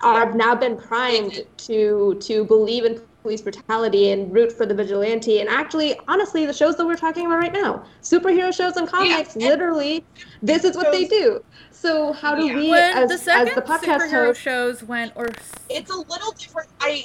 are 0.02 0.32
now 0.34 0.54
been 0.54 0.76
primed 0.76 1.44
to 1.56 2.16
to 2.20 2.44
believe 2.44 2.84
in 2.84 3.00
police 3.22 3.40
brutality 3.40 4.10
and 4.10 4.32
root 4.32 4.50
for 4.50 4.66
the 4.66 4.74
vigilante 4.74 5.38
and 5.40 5.48
actually 5.48 5.96
honestly 6.08 6.44
the 6.44 6.52
shows 6.52 6.74
that 6.76 6.84
we're 6.84 6.96
talking 6.96 7.24
about 7.26 7.38
right 7.38 7.52
now 7.52 7.84
superhero 8.02 8.52
shows 8.52 8.76
and 8.76 8.88
comics 8.88 9.34
and- 9.36 9.44
literally 9.44 10.04
this 10.42 10.64
is 10.64 10.76
what 10.76 10.90
they 10.90 11.04
do 11.06 11.40
so 11.70 12.12
how 12.12 12.34
do 12.34 12.46
Yeah. 12.46 12.56
we 12.56 12.70
when 12.70 12.96
as, 12.96 13.08
the 13.08 13.14
as 13.14 13.22
second 13.22 13.54
the 13.54 13.62
podcast 13.62 13.98
superhero 14.00 14.26
host 14.26 14.40
shows 14.40 14.82
went, 14.82 15.12
or 15.14 15.30
it's 15.70 15.90
a 15.90 15.96
little 15.96 16.32
different. 16.32 16.68
I 16.80 17.04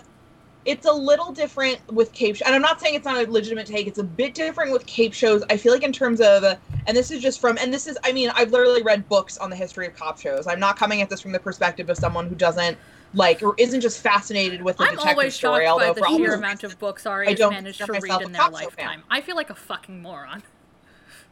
it's 0.67 0.85
a 0.85 0.91
little 0.91 1.31
different 1.31 1.79
with 1.91 2.11
cape 2.13 2.35
sh- 2.35 2.41
and 2.45 2.53
i'm 2.53 2.61
not 2.61 2.79
saying 2.79 2.93
it's 2.93 3.05
not 3.05 3.17
a 3.25 3.31
legitimate 3.31 3.65
take 3.65 3.87
it's 3.87 3.97
a 3.97 4.03
bit 4.03 4.33
different 4.35 4.71
with 4.71 4.85
cape 4.85 5.13
shows 5.13 5.41
i 5.49 5.57
feel 5.57 5.73
like 5.73 5.81
in 5.83 5.93
terms 5.93 6.21
of 6.21 6.43
and 6.43 6.95
this 6.95 7.09
is 7.09 7.21
just 7.21 7.39
from 7.41 7.57
and 7.57 7.73
this 7.73 7.87
is 7.87 7.97
i 8.03 8.11
mean 8.11 8.29
i've 8.35 8.51
literally 8.51 8.83
read 8.83 9.07
books 9.09 9.37
on 9.37 9.49
the 9.49 9.55
history 9.55 9.87
of 9.87 9.95
cop 9.95 10.19
shows 10.19 10.45
i'm 10.45 10.59
not 10.59 10.77
coming 10.77 11.01
at 11.01 11.09
this 11.09 11.21
from 11.21 11.31
the 11.31 11.39
perspective 11.39 11.89
of 11.89 11.97
someone 11.97 12.27
who 12.27 12.35
doesn't 12.35 12.77
like 13.13 13.41
or 13.41 13.55
isn't 13.57 13.79
just 13.79 14.01
fascinated 14.01 14.61
with 14.61 14.75
the 14.77 14.83
I'm 14.83 14.89
detective 14.91 15.11
always 15.11 15.33
story 15.35 15.65
shocked 15.65 15.71
although 15.71 15.93
by 15.93 15.99
for 16.01 16.11
the 16.11 16.17
sheer 16.17 16.27
those 16.31 16.37
amount 16.39 16.63
of 16.65 16.77
books 16.77 17.05
I 17.05 17.11
Ari's 17.11 17.37
don't 17.37 17.53
managed 17.53 17.77
to 17.85 17.93
read 17.93 18.21
in 18.21 18.33
their 18.33 18.41
fan. 18.41 18.51
lifetime. 18.51 19.03
I 19.09 19.21
feel 19.21 19.37
like 19.37 19.49
a 19.49 19.55
fucking 19.55 20.01
moron. 20.01 20.43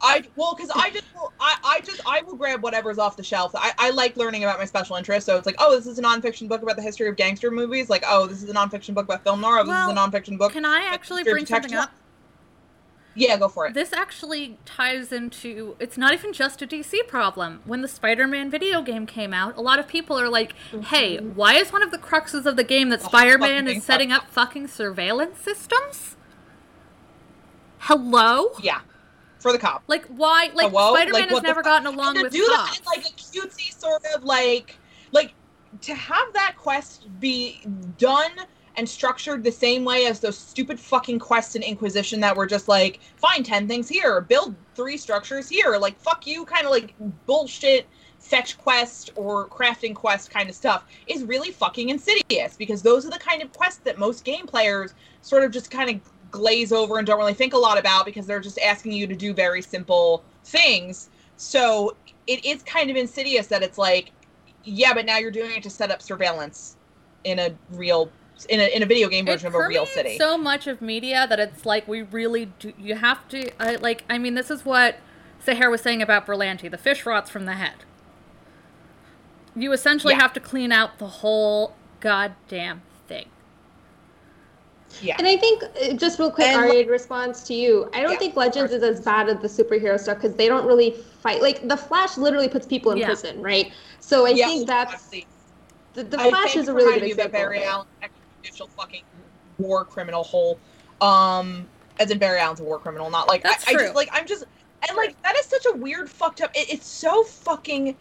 I 0.00 0.24
well, 0.36 0.54
because 0.54 0.70
I 0.70 0.90
just 0.90 1.06
will, 1.14 1.32
I 1.40 1.56
I 1.64 1.80
just 1.80 2.00
I 2.06 2.22
will 2.22 2.36
grab 2.36 2.62
whatever's 2.62 2.98
off 2.98 3.16
the 3.16 3.22
shelf. 3.22 3.52
I 3.54 3.72
I 3.78 3.90
like 3.90 4.16
learning 4.16 4.44
about 4.44 4.58
my 4.58 4.64
special 4.64 4.96
interests. 4.96 5.26
So 5.26 5.36
it's 5.36 5.46
like, 5.46 5.56
oh, 5.58 5.74
this 5.74 5.86
is 5.86 5.98
a 5.98 6.02
nonfiction 6.02 6.48
book 6.48 6.62
about 6.62 6.76
the 6.76 6.82
history 6.82 7.08
of 7.08 7.16
gangster 7.16 7.50
movies. 7.50 7.88
Like, 7.88 8.04
oh, 8.06 8.26
this 8.26 8.42
is 8.42 8.50
a 8.50 8.54
nonfiction 8.54 8.94
book 8.94 9.04
about 9.04 9.24
film 9.24 9.40
noir. 9.40 9.60
Oh, 9.60 9.62
this 9.62 9.68
Well, 9.68 9.90
is 9.90 9.96
a 9.96 9.98
nonfiction 9.98 10.38
book. 10.38 10.52
Can 10.52 10.64
I 10.64 10.82
actually 10.92 11.24
bring 11.24 11.46
something 11.46 11.74
up? 11.74 11.92
Yeah, 13.16 13.38
go 13.38 13.48
for 13.48 13.66
it. 13.66 13.72
This 13.72 13.94
actually 13.94 14.58
ties 14.66 15.10
into 15.10 15.74
it's 15.80 15.96
not 15.96 16.12
even 16.12 16.34
just 16.34 16.60
a 16.60 16.66
DC 16.66 17.08
problem. 17.08 17.62
When 17.64 17.80
the 17.80 17.88
Spider-Man 17.88 18.50
video 18.50 18.82
game 18.82 19.06
came 19.06 19.32
out, 19.32 19.56
a 19.56 19.62
lot 19.62 19.78
of 19.78 19.88
people 19.88 20.20
are 20.20 20.28
like, 20.28 20.52
"Hey, 20.88 21.16
mm-hmm. 21.16 21.30
why 21.30 21.54
is 21.54 21.72
one 21.72 21.82
of 21.82 21.90
the 21.90 21.98
cruxes 21.98 22.44
of 22.44 22.56
the 22.56 22.64
game 22.64 22.90
that 22.90 23.00
Oh, 23.02 23.08
Spider-Man 23.08 23.66
is 23.68 23.82
setting 23.82 24.12
up 24.12 24.28
fucking 24.28 24.68
surveillance 24.68 25.40
systems?" 25.40 26.16
Hello? 27.78 28.50
yeah, 28.60 28.80
for 29.38 29.52
the 29.52 29.58
cop. 29.58 29.82
Like 29.86 30.06
why 30.06 30.50
like 30.54 30.70
Hello? 30.70 30.94
Spider-Man 30.94 31.22
Like, 31.22 31.30
has 31.30 31.42
never 31.42 31.62
fuck? 31.62 31.64
gotten 31.64 31.86
along 31.86 32.16
and 32.16 32.18
to 32.18 32.22
with 32.24 32.32
do 32.32 32.46
cops. 32.48 32.78
that 32.78 32.80
in 32.80 33.02
like 33.02 33.06
a 33.06 33.14
cutesy 33.14 33.78
sort 33.78 34.02
of 34.14 34.24
like 34.24 34.76
like 35.12 35.34
to 35.82 35.94
have 35.94 36.32
that 36.32 36.54
quest 36.56 37.06
be 37.20 37.60
done 37.98 38.30
and 38.76 38.88
structured 38.88 39.42
the 39.42 39.50
same 39.52 39.84
way 39.84 40.06
as 40.06 40.20
those 40.20 40.36
stupid 40.36 40.78
fucking 40.78 41.18
quests 41.18 41.54
in 41.54 41.62
Inquisition 41.62 42.20
that 42.20 42.36
were 42.36 42.46
just 42.46 42.68
like 42.68 43.00
find 43.16 43.44
ten 43.44 43.66
things 43.66 43.88
here, 43.88 44.20
build 44.20 44.54
three 44.74 44.96
structures 44.96 45.48
here, 45.48 45.76
like 45.78 45.98
fuck 45.98 46.26
you, 46.26 46.44
kind 46.44 46.64
of 46.66 46.70
like 46.70 46.94
bullshit 47.26 47.86
fetch 48.18 48.58
quest 48.58 49.10
or 49.14 49.46
crafting 49.48 49.94
quest 49.94 50.30
kind 50.30 50.48
of 50.48 50.54
stuff 50.56 50.84
is 51.06 51.22
really 51.22 51.52
fucking 51.52 51.90
insidious 51.90 52.56
because 52.56 52.82
those 52.82 53.06
are 53.06 53.10
the 53.10 53.18
kind 53.18 53.40
of 53.40 53.52
quests 53.52 53.80
that 53.84 53.98
most 53.98 54.24
game 54.24 54.46
players 54.46 54.94
sort 55.22 55.44
of 55.44 55.52
just 55.52 55.70
kind 55.70 55.88
of 55.88 56.00
glaze 56.36 56.72
over 56.72 56.98
and 56.98 57.06
don't 57.06 57.18
really 57.18 57.34
think 57.34 57.52
a 57.54 57.58
lot 57.58 57.78
about 57.78 58.04
because 58.04 58.26
they're 58.26 58.40
just 58.40 58.58
asking 58.60 58.92
you 58.92 59.06
to 59.06 59.16
do 59.16 59.32
very 59.34 59.62
simple 59.62 60.22
things. 60.44 61.08
So 61.36 61.96
it 62.26 62.44
is 62.44 62.62
kind 62.62 62.90
of 62.90 62.96
insidious 62.96 63.46
that 63.48 63.62
it's 63.62 63.78
like 63.78 64.12
yeah, 64.64 64.92
but 64.92 65.06
now 65.06 65.18
you're 65.18 65.30
doing 65.30 65.52
it 65.52 65.62
to 65.62 65.70
set 65.70 65.90
up 65.92 66.02
surveillance 66.02 66.76
in 67.24 67.38
a 67.38 67.54
real 67.70 68.10
in 68.48 68.60
a 68.60 68.74
in 68.76 68.82
a 68.82 68.86
video 68.86 69.08
game 69.08 69.24
version 69.24 69.46
it 69.46 69.50
of 69.50 69.54
a 69.54 69.66
real 69.66 69.86
city. 69.86 70.18
so 70.18 70.36
much 70.36 70.66
of 70.66 70.82
media 70.82 71.26
that 71.28 71.38
it's 71.40 71.64
like 71.64 71.86
we 71.88 72.02
really 72.02 72.46
do. 72.58 72.72
You 72.78 72.96
have 72.96 73.26
to 73.28 73.50
I 73.62 73.76
like. 73.76 74.04
I 74.10 74.18
mean, 74.18 74.34
this 74.34 74.50
is 74.50 74.64
what 74.64 74.96
Sahar 75.44 75.70
was 75.70 75.80
saying 75.80 76.02
about 76.02 76.26
Berlanti. 76.26 76.70
The 76.70 76.78
fish 76.78 77.06
rots 77.06 77.30
from 77.30 77.44
the 77.46 77.54
head. 77.54 77.84
You 79.54 79.72
essentially 79.72 80.14
Yeah. 80.14 80.20
have 80.22 80.32
to 80.34 80.40
clean 80.40 80.72
out 80.72 80.98
the 80.98 81.06
whole 81.06 81.74
goddamn 82.00 82.82
thing. 83.08 83.26
Yeah. 85.02 85.16
And 85.18 85.26
I 85.26 85.36
think, 85.36 85.62
uh, 85.62 85.92
just 85.94 86.18
real 86.18 86.30
quick, 86.30 86.48
And- 86.48 86.56
Aria, 86.60 86.82
in 86.82 86.88
response 86.88 87.42
to 87.44 87.54
you, 87.54 87.88
I 87.92 88.02
don't 88.02 88.12
Yeah, 88.12 88.18
think 88.18 88.36
Legends 88.36 88.72
is 88.72 88.82
as 88.82 89.00
bad 89.00 89.28
as 89.28 89.38
the 89.40 89.48
superhero 89.48 89.98
stuff 89.98 90.16
because 90.18 90.36
they 90.36 90.48
don't 90.48 90.66
really 90.66 90.92
fight. 91.22 91.42
Like, 91.42 91.66
the 91.68 91.76
Flash 91.76 92.16
literally 92.16 92.48
puts 92.48 92.66
people 92.66 92.92
in 92.92 92.98
Yeah. 92.98 93.06
prison, 93.06 93.40
right? 93.42 93.72
So 94.00 94.26
I 94.26 94.30
Yeah, 94.30 94.46
think 94.46 94.66
that's. 94.66 95.10
The, 95.94 96.04
the 96.04 96.18
Flash 96.18 96.56
is 96.56 96.68
a 96.68 96.74
really 96.74 96.86
remind 96.86 97.00
good 97.00 97.04
me 97.06 97.10
of 97.12 97.16
that 97.16 97.26
example. 97.26 97.40
Barry 97.40 97.56
of 97.58 97.62
it. 97.62 97.68
Allen 97.68 97.86
extrajudicial 98.02 98.70
fucking 98.70 99.02
war 99.58 99.84
criminal 99.84 100.22
hole. 100.24 100.60
Um, 101.00 101.66
as 101.98 102.10
in 102.10 102.18
Barry 102.18 102.38
Allen's 102.38 102.60
a 102.60 102.64
war 102.64 102.78
criminal, 102.78 103.08
not 103.10 103.28
like 103.28 103.42
That's 103.42 103.66
I, 103.66 103.70
I 103.70 103.74
true. 103.74 103.82
just 103.84 103.94
like 103.94 104.08
I'm 104.12 104.26
just 104.26 104.44
and 104.88 104.96
like 104.96 105.20
that 105.22 105.34
is 105.36 105.46
such 105.46 105.64
a 105.72 105.76
weird 105.76 106.10
fucked 106.10 106.42
up. 106.42 106.50
It, 106.54 106.70
it's 106.70 106.86
so 106.86 107.24
fucking. 107.24 107.96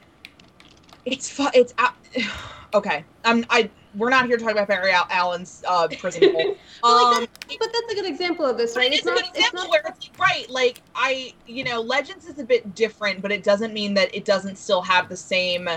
It's 1.05 1.29
fu- 1.29 1.47
It's 1.53 1.73
out. 1.77 1.93
okay. 2.73 3.05
I'm 3.23 3.45
I. 3.49 3.69
We're 3.97 4.09
not 4.09 4.25
here 4.25 4.37
talking 4.37 4.53
about 4.57 4.67
Barry 4.67 4.91
Allen's 4.91 5.63
uh, 5.67 5.87
prison 5.99 6.31
hole. 6.33 6.55
Well, 6.83 6.95
like 7.11 7.17
um, 7.17 7.27
But 7.59 7.69
that's 7.73 7.91
a 7.91 7.95
good 7.95 8.05
example 8.05 8.45
of 8.45 8.57
this, 8.57 8.75
right? 8.75 8.91
it 8.91 8.99
is 8.99 9.05
a 9.07 9.11
good 9.11 9.25
example 9.33 9.69
where 9.69 9.81
it's 9.85 10.09
like, 10.09 10.19
right, 10.19 10.49
like 10.49 10.81
I, 10.95 11.33
you 11.47 11.63
know, 11.63 11.81
Legends 11.81 12.25
is 12.25 12.39
a 12.39 12.43
bit 12.43 12.75
different, 12.75 13.21
but 13.21 13.31
it 13.31 13.43
doesn't 13.43 13.73
mean 13.73 13.93
that 13.95 14.13
it 14.13 14.25
doesn't 14.25 14.57
still 14.57 14.81
have 14.81 15.09
the 15.09 15.17
same. 15.17 15.67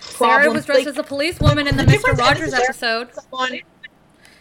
Sarah 0.00 0.38
Problems. 0.40 0.54
was 0.54 0.66
dressed 0.66 0.80
like, 0.80 0.88
as 0.88 0.98
a 0.98 1.02
policewoman 1.02 1.66
in 1.66 1.76
the, 1.76 1.84
the 1.84 1.92
Mr. 1.92 2.16
Rogers 2.16 2.52
episode. 2.52 3.10
someone 3.30 3.60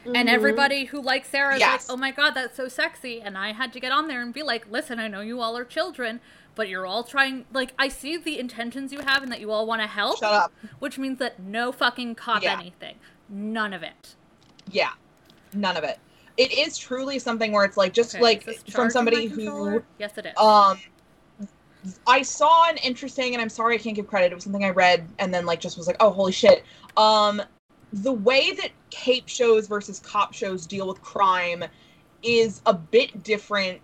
And 0.06 0.28
Mhm. 0.28 0.34
everybody 0.34 0.86
who 0.86 1.02
likes 1.02 1.30
Sarah 1.30 1.54
is 1.54 1.60
Yes. 1.60 1.88
like, 1.88 1.96
oh 1.96 1.98
my 2.00 2.12
god, 2.12 2.32
that's 2.32 2.58
so 2.58 2.68
sexy. 2.68 3.22
And 3.22 3.38
I 3.38 3.54
had 3.54 3.72
to 3.74 3.80
get 3.80 3.92
on 3.92 4.08
there 4.08 4.22
and 4.22 4.34
be 4.34 4.44
like, 4.44 4.68
listen, 4.70 5.00
I 5.00 5.08
know 5.08 5.22
you 5.22 5.40
all 5.40 5.56
are 5.58 5.66
children, 5.66 6.20
but 6.56 6.70
you're 6.70 6.86
all 6.86 7.04
trying, 7.04 7.46
like, 7.54 7.74
I 7.80 7.88
see 7.88 8.18
the 8.18 8.40
intentions 8.40 8.92
you 8.92 9.00
have 9.00 9.24
and 9.24 9.32
that 9.32 9.40
you 9.40 9.52
all 9.52 9.66
want 9.66 9.82
to 9.82 9.88
help. 9.88 10.20
Shut 10.20 10.34
up. 10.34 10.52
Which 10.80 10.98
means 10.98 11.20
that 11.20 11.40
no 11.40 11.72
fucking 11.72 12.16
cop 12.16 12.44
Yeah. 12.44 12.58
anything. 12.60 12.98
None 13.30 13.74
of 13.74 13.84
it. 13.84 14.16
Yeah, 14.70 14.92
none 15.54 15.78
of 15.78 15.84
it. 15.84 16.00
It 16.38 16.52
is 16.52 16.78
truly 16.78 17.20
something 17.20 17.52
where 17.52 17.66
it's 17.66 17.78
like 17.78 17.94
just 17.94 18.16
Okay, 18.16 18.24
like 18.24 18.70
from 18.70 18.90
somebody 18.90 19.28
who? 19.28 19.84
Yes, 19.98 20.18
it 20.18 20.26
is. 20.28 20.38
um 20.38 20.80
I 22.06 22.22
saw 22.22 22.70
an 22.70 22.78
interesting 22.78 23.34
and 23.34 23.42
I'm 23.42 23.50
sorry 23.50 23.76
I 23.76 23.78
can't 23.80 23.96
give 23.96 24.08
credit. 24.08 24.32
It 24.32 24.36
was 24.36 24.44
something 24.44 24.64
I 24.64 24.70
read 24.70 25.08
and 25.20 25.34
then 25.34 25.46
like 25.46 25.60
just 25.60 25.78
was 25.78 25.88
like, 25.88 25.98
"Oh, 26.00 26.10
holy 26.12 26.32
shit." 26.32 26.64
Um 26.96 27.42
the 27.94 28.12
way 28.14 28.52
that 28.54 28.70
cape 28.92 29.28
shows 29.28 29.68
versus 29.68 30.00
cop 30.00 30.34
shows 30.34 30.66
deal 30.66 30.88
with 30.88 31.02
crime 31.02 31.64
is 32.24 32.62
a 32.66 32.74
bit 32.74 33.24
different 33.24 33.82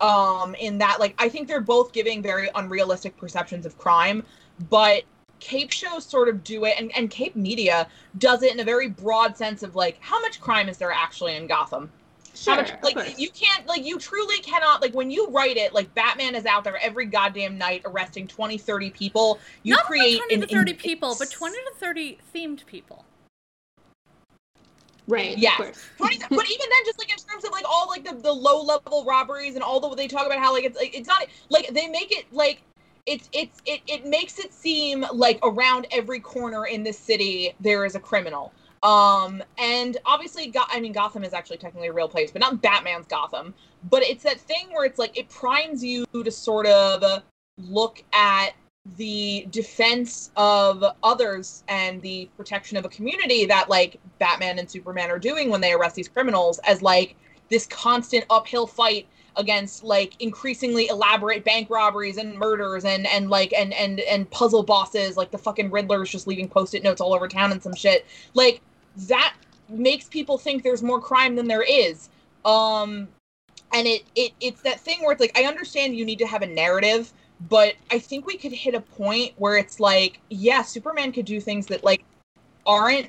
um 0.00 0.54
in 0.56 0.78
that 0.78 0.98
like 1.00 1.14
I 1.18 1.28
think 1.28 1.48
they're 1.48 1.60
both 1.60 1.92
giving 1.92 2.22
very 2.22 2.48
unrealistic 2.54 3.16
perceptions 3.16 3.66
of 3.66 3.76
crime, 3.78 4.24
but 4.68 5.04
cape 5.40 5.72
shows 5.72 6.04
sort 6.04 6.28
of 6.28 6.44
do 6.44 6.66
it 6.66 6.74
and, 6.78 6.94
and 6.96 7.10
cape 7.10 7.34
media 7.34 7.88
does 8.18 8.42
it 8.42 8.52
in 8.52 8.60
a 8.60 8.64
very 8.64 8.88
broad 8.88 9.36
sense 9.36 9.62
of 9.62 9.74
like 9.74 9.96
how 10.00 10.20
much 10.20 10.40
crime 10.40 10.68
is 10.68 10.76
there 10.76 10.92
actually 10.92 11.34
in 11.36 11.46
Gotham? 11.46 11.90
Sure, 12.32 12.54
How 12.54 12.60
much, 12.60 12.72
like 12.82 13.18
you 13.18 13.28
can't 13.30 13.66
like 13.66 13.84
you 13.84 13.98
truly 13.98 14.38
cannot 14.38 14.80
like 14.80 14.94
when 14.94 15.10
you 15.10 15.26
write 15.30 15.56
it 15.56 15.74
like 15.74 15.92
batman 15.94 16.36
is 16.36 16.46
out 16.46 16.62
there 16.62 16.78
every 16.80 17.06
goddamn 17.06 17.58
night 17.58 17.82
arresting 17.84 18.28
20 18.28 18.56
30 18.56 18.90
people 18.90 19.40
you 19.64 19.74
Not 19.74 19.84
create 19.84 20.20
only 20.22 20.36
20 20.36 20.46
to 20.46 20.46
30 20.46 20.70
in- 20.70 20.76
people, 20.76 21.16
but 21.18 21.30
20 21.30 21.56
to 21.56 21.72
30 21.78 22.18
themed 22.32 22.66
people. 22.66 23.04
Right. 25.10 25.36
Course. 25.56 25.88
but 25.98 26.12
even 26.12 26.66
then 26.70 26.84
just 26.84 26.98
like 26.98 27.10
in 27.10 27.18
terms 27.18 27.44
of 27.44 27.52
like 27.52 27.64
all 27.68 27.88
like 27.88 28.04
the, 28.04 28.14
the 28.14 28.32
low 28.32 28.62
level 28.62 29.04
robberies 29.04 29.54
and 29.54 29.62
all 29.62 29.80
the 29.80 29.94
they 29.94 30.08
talk 30.08 30.26
about 30.26 30.38
how 30.38 30.52
like 30.52 30.64
it's 30.64 30.76
like 30.76 30.96
it's 30.96 31.08
not 31.08 31.26
like 31.48 31.68
they 31.74 31.88
make 31.88 32.12
it 32.12 32.26
like 32.32 32.62
it's 33.06 33.28
it's 33.32 33.60
it, 33.66 33.80
it 33.86 34.06
makes 34.06 34.38
it 34.38 34.52
seem 34.52 35.04
like 35.12 35.38
around 35.42 35.86
every 35.90 36.20
corner 36.20 36.66
in 36.66 36.82
this 36.82 36.98
city 36.98 37.54
there 37.60 37.84
is 37.84 37.94
a 37.94 38.00
criminal 38.00 38.52
um 38.82 39.42
and 39.58 39.98
obviously 40.06 40.46
Go- 40.46 40.64
i 40.68 40.80
mean 40.80 40.92
gotham 40.92 41.24
is 41.24 41.34
actually 41.34 41.58
technically 41.58 41.88
a 41.88 41.92
real 41.92 42.08
place 42.08 42.30
but 42.30 42.40
not 42.40 42.62
batman's 42.62 43.06
gotham 43.06 43.54
but 43.90 44.02
it's 44.02 44.22
that 44.24 44.40
thing 44.40 44.68
where 44.70 44.84
it's 44.84 44.98
like 44.98 45.16
it 45.18 45.28
primes 45.28 45.82
you 45.84 46.06
to 46.12 46.30
sort 46.30 46.66
of 46.66 47.22
look 47.58 48.02
at 48.12 48.50
the 48.96 49.46
defense 49.50 50.30
of 50.36 50.82
others 51.02 51.64
and 51.68 52.00
the 52.02 52.28
protection 52.36 52.76
of 52.78 52.84
a 52.84 52.88
community 52.88 53.44
that 53.44 53.68
like 53.68 54.00
batman 54.18 54.58
and 54.58 54.70
superman 54.70 55.10
are 55.10 55.18
doing 55.18 55.50
when 55.50 55.60
they 55.60 55.72
arrest 55.72 55.94
these 55.94 56.08
criminals 56.08 56.58
as 56.60 56.80
like 56.80 57.14
this 57.50 57.66
constant 57.66 58.24
uphill 58.30 58.66
fight 58.66 59.06
against 59.36 59.84
like 59.84 60.20
increasingly 60.20 60.88
elaborate 60.88 61.44
bank 61.44 61.68
robberies 61.70 62.16
and 62.16 62.34
murders 62.34 62.84
and 62.84 63.06
and 63.06 63.30
like 63.30 63.52
and 63.52 63.72
and 63.74 64.00
and 64.00 64.30
puzzle 64.30 64.62
bosses 64.62 65.16
like 65.16 65.30
the 65.30 65.38
fucking 65.38 65.70
riddler's 65.70 66.10
just 66.10 66.26
leaving 66.26 66.48
post-it 66.48 66.82
notes 66.82 67.00
all 67.00 67.14
over 67.14 67.28
town 67.28 67.52
and 67.52 67.62
some 67.62 67.74
shit. 67.74 68.06
Like 68.34 68.60
that 69.08 69.34
makes 69.68 70.08
people 70.08 70.36
think 70.36 70.62
there's 70.62 70.82
more 70.82 71.00
crime 71.00 71.36
than 71.36 71.48
there 71.48 71.62
is. 71.62 72.08
Um 72.44 73.08
and 73.72 73.86
it 73.86 74.02
it 74.16 74.32
it's 74.40 74.62
that 74.62 74.80
thing 74.80 75.00
where 75.00 75.12
it's 75.12 75.20
like 75.20 75.36
i 75.38 75.44
understand 75.44 75.94
you 75.94 76.04
need 76.04 76.18
to 76.18 76.26
have 76.26 76.42
a 76.42 76.46
narrative 76.46 77.12
but 77.48 77.74
i 77.90 77.98
think 77.98 78.26
we 78.26 78.36
could 78.36 78.52
hit 78.52 78.74
a 78.74 78.80
point 78.80 79.32
where 79.36 79.56
it's 79.56 79.80
like 79.80 80.20
yeah 80.28 80.62
superman 80.62 81.12
could 81.12 81.24
do 81.24 81.40
things 81.40 81.66
that 81.66 81.82
like 81.82 82.04
aren't 82.66 83.08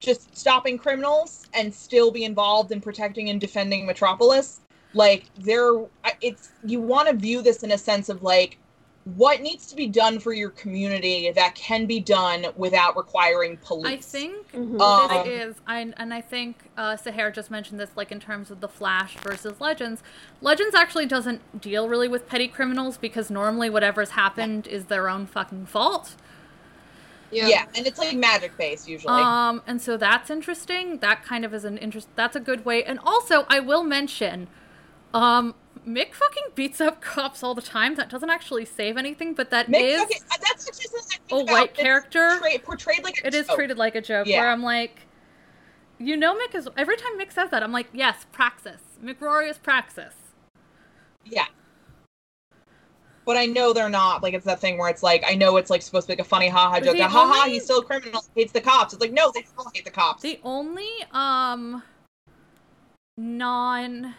just 0.00 0.34
stopping 0.36 0.78
criminals 0.78 1.46
and 1.54 1.72
still 1.72 2.10
be 2.10 2.24
involved 2.24 2.72
in 2.72 2.80
protecting 2.80 3.28
and 3.28 3.40
defending 3.40 3.86
metropolis. 3.86 4.60
Like 4.94 5.26
there 5.38 5.72
it's 6.20 6.50
you 6.64 6.80
want 6.80 7.08
to 7.08 7.14
view 7.14 7.42
this 7.42 7.62
in 7.62 7.70
a 7.72 7.78
sense 7.78 8.08
of 8.08 8.22
like 8.22 8.58
what 9.04 9.40
needs 9.40 9.66
to 9.66 9.74
be 9.76 9.86
done 9.86 10.20
for 10.20 10.32
your 10.34 10.50
community 10.50 11.32
that 11.32 11.54
can 11.54 11.86
be 11.86 11.98
done 12.00 12.46
without 12.56 12.96
requiring 12.96 13.56
police 13.56 13.86
I 13.86 13.96
think 13.96 14.52
Mhm. 14.52 14.80
Um, 14.80 15.24
this 15.24 15.26
is, 15.26 15.56
I, 15.66 15.92
and 15.96 16.12
I 16.12 16.20
think 16.20 16.70
uh, 16.76 16.96
Sahar 16.96 17.32
just 17.34 17.50
mentioned 17.50 17.80
this, 17.80 17.90
like 17.96 18.12
in 18.12 18.20
terms 18.20 18.50
of 18.50 18.60
the 18.60 18.68
Flash 18.68 19.16
versus 19.18 19.58
Legends. 19.60 20.02
Legends 20.42 20.74
actually 20.74 21.06
doesn't 21.06 21.60
deal 21.60 21.88
really 21.88 22.08
with 22.08 22.28
petty 22.28 22.46
criminals 22.46 22.98
because 22.98 23.30
normally 23.30 23.70
whatever's 23.70 24.10
happened 24.10 24.66
is 24.66 24.84
their 24.86 25.08
own 25.08 25.26
fucking 25.26 25.66
fault. 25.66 26.14
yeah. 27.30 27.64
and 27.76 27.86
it's 27.86 27.98
like 27.98 28.14
magic 28.14 28.56
based 28.58 28.88
usually 28.88 29.14
Um, 29.14 29.62
and 29.66 29.80
so 29.80 29.96
that's 29.96 30.28
interesting. 30.30 30.98
That 30.98 31.22
kind 31.24 31.44
of 31.44 31.54
is 31.54 31.64
an 31.64 31.78
interest. 31.78 32.08
That's 32.16 32.36
a 32.36 32.40
good 32.40 32.64
way. 32.66 32.84
And 32.84 32.98
also, 33.02 33.46
I 33.48 33.60
will 33.60 33.84
mention, 33.84 34.48
um, 35.14 35.54
Mick 35.86 36.12
fucking 36.14 36.44
beats 36.54 36.80
up 36.80 37.00
cops 37.02 37.42
all 37.42 37.54
the 37.54 37.62
time. 37.62 37.94
That 37.96 38.08
doesn't 38.10 38.30
actually 38.30 38.64
save 38.64 38.96
anything, 38.96 39.34
but 39.34 39.50
that 39.50 39.68
Mick 39.68 39.80
is 39.82 40.00
fucking- 40.00 40.22
that's 40.40 41.20
I 41.32 41.36
a 41.38 41.44
white 41.44 41.74
character. 41.74 42.30
portray- 42.38 42.58
portrayed 42.58 43.04
like 43.04 43.20
a 43.22 43.28
It 43.28 43.34
is 43.34 43.46
joke. 43.46 43.56
treated 43.56 43.78
like 43.78 43.94
a 43.94 44.00
joke. 44.00 44.26
Yeah. 44.26 44.40
Where 44.40 44.50
I'm 44.50 44.62
like, 44.62 45.06
you 45.98 46.16
know, 46.16 46.34
Mick 46.34 46.54
is 46.54 46.68
every 46.76 46.96
time 46.96 47.18
Mick 47.18 47.32
says 47.32 47.50
that, 47.50 47.62
I'm 47.62 47.72
like, 47.72 47.88
yes, 47.92 48.26
Praxis. 48.32 48.80
Mick 49.02 49.20
Rory 49.20 49.48
is 49.48 49.58
Praxis. 49.58 50.14
Yeah. 51.24 51.46
But 53.26 53.36
I 53.36 53.46
know 53.46 53.72
they're 53.72 53.88
not. 53.90 54.22
Like 54.22 54.34
it's 54.34 54.46
that 54.46 54.60
thing 54.60 54.76
where 54.78 54.88
it's 54.90 55.02
like 55.02 55.22
I 55.26 55.34
know 55.34 55.56
it's 55.58 55.70
like 55.70 55.82
supposed 55.82 56.06
to 56.08 56.12
be 56.16 56.20
like 56.20 56.26
a 56.26 56.28
funny 56.28 56.48
haha 56.48 56.80
joke. 56.80 56.96
That, 56.96 57.10
haha, 57.10 57.46
he's 57.48 57.64
still 57.64 57.80
a 57.80 57.84
criminal. 57.84 58.24
Hates 58.34 58.52
the 58.52 58.60
cops. 58.60 58.92
It's 58.94 59.00
like 59.00 59.12
no, 59.12 59.30
they 59.34 59.42
still 59.42 59.70
hate 59.74 59.84
the 59.84 59.90
cops. 59.90 60.22
The 60.22 60.40
only 60.42 60.88
um 61.12 61.82
non 63.16 64.14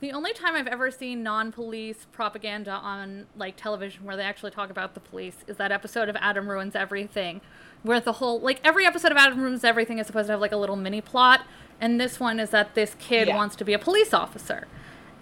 the 0.00 0.12
only 0.12 0.32
time 0.32 0.54
I've 0.54 0.66
ever 0.66 0.90
seen 0.90 1.22
non-police 1.22 2.06
propaganda 2.12 2.70
on 2.72 3.26
like 3.36 3.56
television 3.56 4.04
where 4.04 4.16
they 4.16 4.22
actually 4.22 4.50
talk 4.50 4.70
about 4.70 4.94
the 4.94 5.00
police 5.00 5.36
is 5.46 5.56
that 5.58 5.70
episode 5.72 6.08
of 6.08 6.16
Adam 6.16 6.48
Ruins 6.48 6.74
Everything 6.74 7.40
where 7.82 8.00
the 8.00 8.12
whole 8.12 8.40
like 8.40 8.60
every 8.64 8.86
episode 8.86 9.10
of 9.12 9.18
Adam 9.18 9.40
Ruins 9.40 9.62
Everything 9.64 9.98
is 9.98 10.06
supposed 10.06 10.26
to 10.28 10.32
have 10.32 10.40
like 10.40 10.52
a 10.52 10.56
little 10.56 10.76
mini 10.76 11.00
plot 11.00 11.42
and 11.80 12.00
this 12.00 12.18
one 12.18 12.40
is 12.40 12.50
that 12.50 12.74
this 12.74 12.96
kid 12.98 13.28
Yeah. 13.28 13.36
wants 13.36 13.56
to 13.56 13.64
be 13.64 13.72
a 13.72 13.78
police 13.78 14.12
officer. 14.14 14.66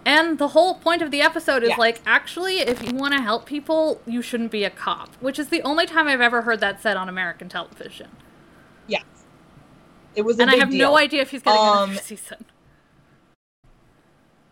And 0.05 0.39
the 0.39 0.49
whole 0.49 0.75
point 0.75 1.01
of 1.01 1.11
the 1.11 1.21
episode 1.21 1.61
is 1.63 1.69
Yeah. 1.69 1.75
like 1.77 2.01
actually 2.05 2.59
if 2.59 2.81
you 2.85 2.95
want 2.95 3.13
to 3.13 3.21
help 3.21 3.45
people, 3.45 4.01
you 4.05 4.21
shouldn't 4.21 4.51
be 4.51 4.63
a 4.63 4.69
cop, 4.69 5.13
which 5.19 5.37
is 5.39 5.49
the 5.49 5.61
only 5.63 5.85
time 5.85 6.07
I've 6.07 6.21
ever 6.21 6.43
heard 6.43 6.61
that 6.61 6.81
said 6.81 6.95
on 6.95 7.09
American 7.09 7.49
television. 7.49 8.09
yes. 8.87 9.03
It 10.15 10.23
was 10.23 10.39
a 10.39 10.41
And 10.43 10.51
I 10.51 10.55
have 10.55 10.71
deal. 10.71 10.89
no 10.89 10.97
idea 10.97 11.21
if 11.21 11.31
he's 11.31 11.43
getting 11.43 11.59
Um, 11.61 11.89
another 11.91 12.01
season. 12.01 12.45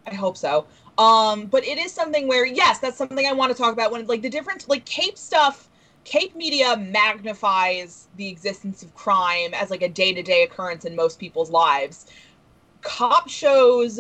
I 0.08 0.16
hope 0.16 0.38
so. 0.38 0.66
Um, 0.98 1.46
but 1.46 1.66
it 1.66 1.78
is 1.78 1.92
something 1.92 2.28
where 2.28 2.46
yes, 2.46 2.80
that's 2.80 2.98
something 2.98 3.26
I 3.28 3.34
want 3.34 3.52
to 3.52 3.58
talk 3.58 3.74
about 3.74 3.92
when 3.92 4.08
like 4.08 4.22
the 4.22 4.30
difference 4.30 4.68
like 4.68 4.86
Cape 4.86 5.18
stuff, 5.18 5.70
Cape 6.06 6.36
media 6.36 6.78
magnifies 6.78 8.08
the 8.16 8.28
existence 8.30 8.82
of 8.82 8.96
crime 8.96 9.54
as 9.54 9.70
like 9.70 9.82
a 9.82 9.90
day-to-day 9.90 10.44
occurrence 10.44 10.86
in 10.86 10.96
most 10.96 11.20
people's 11.20 11.52
lives. 11.52 12.08
Cop 12.82 13.30
shows 13.30 14.00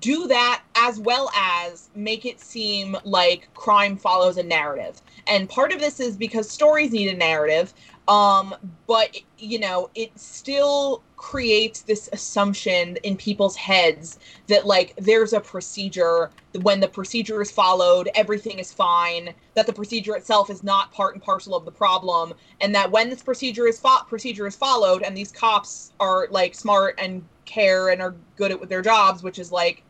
do 0.00 0.26
that 0.26 0.62
as 0.76 0.98
well 0.98 1.30
as 1.36 1.90
make 1.94 2.24
it 2.24 2.40
seem 2.40 2.96
like 3.04 3.52
crime 3.54 3.96
follows 3.96 4.38
a 4.38 4.42
narrative. 4.42 5.00
And 5.26 5.48
part 5.48 5.72
of 5.72 5.80
this 5.80 6.00
is 6.00 6.16
because 6.16 6.50
stories 6.50 6.92
need 6.92 7.08
a 7.08 7.16
narrative, 7.16 7.74
um, 8.08 8.54
but 8.86 9.16
you 9.38 9.58
know, 9.58 9.90
it 9.94 10.18
still 10.18 11.02
creates 11.22 11.82
this 11.82 12.08
assumption 12.12 12.96
in 13.04 13.16
people's 13.16 13.54
heads 13.54 14.18
that 14.48 14.66
like 14.66 14.92
there's 14.96 15.32
a 15.32 15.38
procedure 15.38 16.30
when 16.62 16.80
the 16.80 16.88
procedure 16.88 17.40
is 17.40 17.48
followed 17.48 18.08
everything 18.16 18.58
is 18.58 18.72
fine 18.72 19.32
that 19.54 19.64
the 19.64 19.72
procedure 19.72 20.16
itself 20.16 20.50
is 20.50 20.64
not 20.64 20.90
part 20.90 21.14
and 21.14 21.22
parcel 21.22 21.54
of 21.54 21.64
the 21.64 21.70
problem 21.70 22.34
and 22.60 22.74
that 22.74 22.90
when 22.90 23.08
this 23.08 23.22
procedure 23.22 23.68
is 23.68 23.80
procedure 24.08 24.48
is 24.48 24.56
followed 24.56 25.02
and 25.02 25.16
these 25.16 25.30
cops 25.30 25.92
are 26.00 26.26
like 26.32 26.56
smart 26.56 26.98
and 26.98 27.24
care 27.44 27.90
and 27.90 28.00
are 28.00 28.14
good 28.36 28.52
at 28.52 28.68
their 28.68 28.82
jobs 28.82 29.22
which 29.22 29.38
is 29.38 29.52
like 29.52 29.82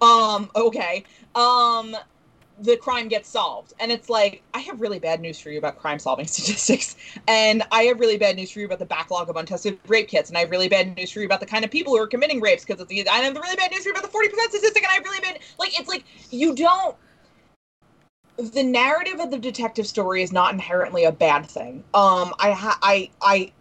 um 0.00 0.50
okay 0.54 1.04
um 1.34 1.96
the 2.60 2.76
crime 2.76 3.08
gets 3.08 3.28
solved. 3.28 3.72
And 3.80 3.90
it's 3.90 4.08
like, 4.08 4.42
I 4.54 4.58
have 4.60 4.80
really 4.80 4.98
bad 4.98 5.20
news 5.20 5.38
for 5.40 5.50
you 5.50 5.58
about 5.58 5.78
crime 5.78 5.98
solving 5.98 6.26
statistics. 6.26 6.96
And 7.26 7.62
I 7.72 7.82
have 7.84 8.00
really 8.00 8.18
bad 8.18 8.36
news 8.36 8.50
for 8.50 8.60
you 8.60 8.66
about 8.66 8.78
the 8.78 8.86
backlog 8.86 9.28
of 9.28 9.36
untested 9.36 9.78
rape 9.88 10.08
kits. 10.08 10.30
And 10.30 10.36
I 10.36 10.40
have 10.40 10.50
really 10.50 10.68
bad 10.68 10.94
news 10.96 11.10
for 11.10 11.20
you 11.20 11.26
about 11.26 11.40
the 11.40 11.46
kind 11.46 11.64
of 11.64 11.70
people 11.70 11.94
who 11.94 12.02
are 12.02 12.06
committing 12.06 12.40
rapes 12.40 12.64
because 12.64 12.84
the 12.86 13.08
I 13.08 13.18
have 13.18 13.34
really 13.34 13.56
bad 13.56 13.70
news 13.70 13.82
for 13.82 13.88
you 13.88 13.94
about 13.94 14.10
the 14.10 14.16
40% 14.16 14.50
statistic. 14.50 14.82
And 14.82 14.90
I 14.90 14.94
have 14.94 15.04
really 15.04 15.20
bad, 15.20 15.38
like, 15.58 15.78
it's 15.78 15.88
like, 15.88 16.04
you 16.30 16.54
don't, 16.54 16.96
the 18.36 18.62
narrative 18.62 19.20
of 19.20 19.30
the 19.30 19.38
detective 19.38 19.86
story 19.86 20.22
is 20.22 20.32
not 20.32 20.52
inherently 20.52 21.04
a 21.04 21.12
bad 21.12 21.46
thing. 21.46 21.84
Um, 21.94 22.34
I, 22.38 22.52
ha- 22.52 22.78
I, 22.82 23.10
I, 23.22 23.52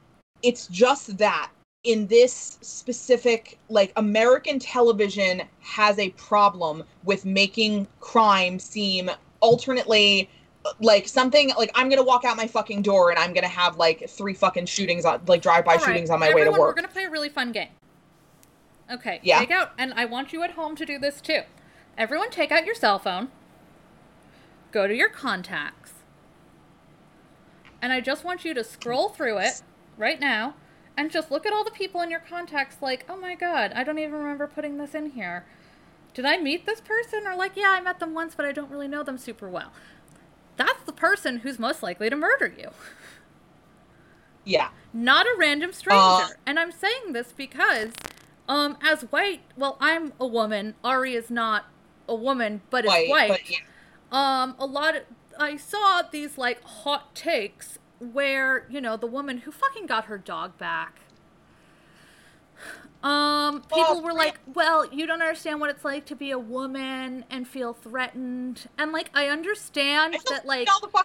it's 0.42 0.68
just 0.68 1.18
that 1.18 1.52
in 1.84 2.08
this 2.08 2.58
specific 2.62 3.58
like 3.70 3.94
American 3.96 4.60
television 4.60 5.42
has 5.62 5.98
a 5.98 6.10
problem 6.12 6.84
with 7.04 7.26
making 7.26 7.88
crime 8.02 8.60
seem 8.60 9.10
alternately 9.40 10.30
like 10.82 11.08
something 11.08 11.52
like 11.58 11.72
I'm 11.76 11.88
gonna 11.88 12.04
walk 12.04 12.26
out 12.26 12.36
my 12.36 12.48
fucking 12.48 12.82
door 12.82 13.12
and 13.12 13.20
I'm 13.20 13.34
gonna 13.34 13.48
have 13.48 13.78
like 13.78 14.10
three 14.10 14.34
fucking 14.34 14.66
shootings 14.66 15.06
on 15.06 15.22
like 15.28 15.42
drive 15.42 15.64
by 15.64 15.78
shootings 15.78 16.10
on 16.10 16.20
my 16.20 16.28
Everyone, 16.28 16.52
way 16.52 16.56
to 16.56 16.60
work. 16.60 16.76
We're 16.76 16.82
gonna 16.82 16.94
play 16.94 17.06
a 17.06 17.10
really 17.10 17.30
fun 17.30 17.54
game. 17.54 17.70
Okay. 18.92 19.22
Yeah. 19.24 19.40
Take 19.40 19.52
out 19.52 19.72
and 19.78 19.94
I 19.94 20.04
want 20.04 20.34
you 20.34 20.44
at 20.44 20.52
home 20.52 20.76
to 20.76 20.86
do 20.86 21.00
this 21.00 21.22
too. 21.22 21.42
Everyone 21.98 22.30
take 22.30 22.52
out 22.52 22.66
your 22.66 22.76
cell 22.76 23.00
phone. 23.00 23.30
Go 24.72 24.86
to 24.86 24.94
your 24.94 25.10
contacts. 25.10 25.94
And 27.82 27.94
I 27.94 28.02
just 28.02 28.26
want 28.26 28.44
you 28.44 28.54
to 28.54 28.66
scroll 28.66 29.08
through 29.08 29.38
it 29.38 29.62
right 29.98 30.20
now 30.20 30.56
and 31.00 31.10
just 31.10 31.32
look 31.32 31.46
at 31.46 31.54
all 31.54 31.64
the 31.64 31.72
people 31.72 32.02
in 32.02 32.12
your 32.12 32.20
contacts 32.20 32.76
like, 32.82 33.06
oh 33.08 33.16
my 33.16 33.34
god, 33.34 33.72
I 33.74 33.86
don't 33.86 33.98
even 34.00 34.12
remember 34.12 34.48
putting 34.48 34.78
this 34.78 34.94
in 34.94 35.12
here. 35.12 35.46
Did 36.14 36.26
I 36.26 36.38
meet 36.38 36.66
this 36.66 36.82
person? 36.82 37.26
Or 37.26 37.38
like, 37.38 37.54
yeah, 37.56 37.70
I 37.70 37.80
met 37.80 38.00
them 38.00 38.14
once, 38.14 38.36
but 38.36 38.46
I 38.46 38.52
don't 38.52 38.70
really 38.70 38.90
know 38.90 39.02
them 39.02 39.18
super 39.18 39.48
well. 39.48 39.72
That's 40.58 40.84
the 40.84 40.92
person 40.92 41.38
who's 41.38 41.58
most 41.58 41.82
likely 41.82 42.10
to 42.10 42.18
murder 42.18 42.54
you. 42.58 42.72
Yeah. 44.44 44.72
Not 44.92 45.26
a 45.26 45.36
random 45.40 45.72
stranger. 45.72 46.02
Uh, 46.02 46.28
and 46.46 46.60
I'm 46.60 46.74
saying 46.74 47.14
this 47.14 47.32
because, 47.32 47.94
um, 48.50 48.78
as 48.82 49.04
white, 49.04 49.40
well, 49.56 49.78
I'm 49.80 50.12
a 50.20 50.28
woman. 50.28 50.76
Ari 50.84 51.16
is 51.16 51.32
not 51.32 51.68
a 52.10 52.16
woman, 52.16 52.60
but 52.70 52.84
is 52.84 52.90
white. 52.90 53.10
white. 53.10 53.30
But, 53.30 53.50
yeah. 53.50 53.60
Um, 54.12 54.56
a 54.60 54.66
lot 54.66 54.98
of 54.98 55.04
I 55.40 55.56
saw 55.56 56.02
these 56.02 56.38
like 56.38 56.62
hot 56.64 57.16
takes 57.16 57.79
where 58.00 58.66
you 58.70 58.82
know 58.82 58.98
the 58.98 59.08
woman 59.08 59.40
who 59.40 59.52
fucking 59.52 59.86
got 59.86 60.06
her 60.06 60.18
dog 60.18 60.58
back. 60.58 61.02
Um 63.04 63.62
people 63.74 64.02
were 64.02 64.14
like 64.14 64.40
well 64.54 64.92
you 64.94 65.08
don't 65.08 65.22
understand 65.22 65.62
what 65.62 65.70
it's 65.70 65.86
like 65.86 66.06
to 66.08 66.16
be 66.16 66.32
a 66.32 66.40
woman 66.40 67.24
and 67.30 67.48
feel 67.48 67.74
threatened. 67.74 68.68
And 68.78 68.92
like 68.92 69.10
i 69.14 69.28
understand 69.28 70.16
I 70.16 70.20
that 70.30 70.46
like 70.46 70.68
the 70.68 71.04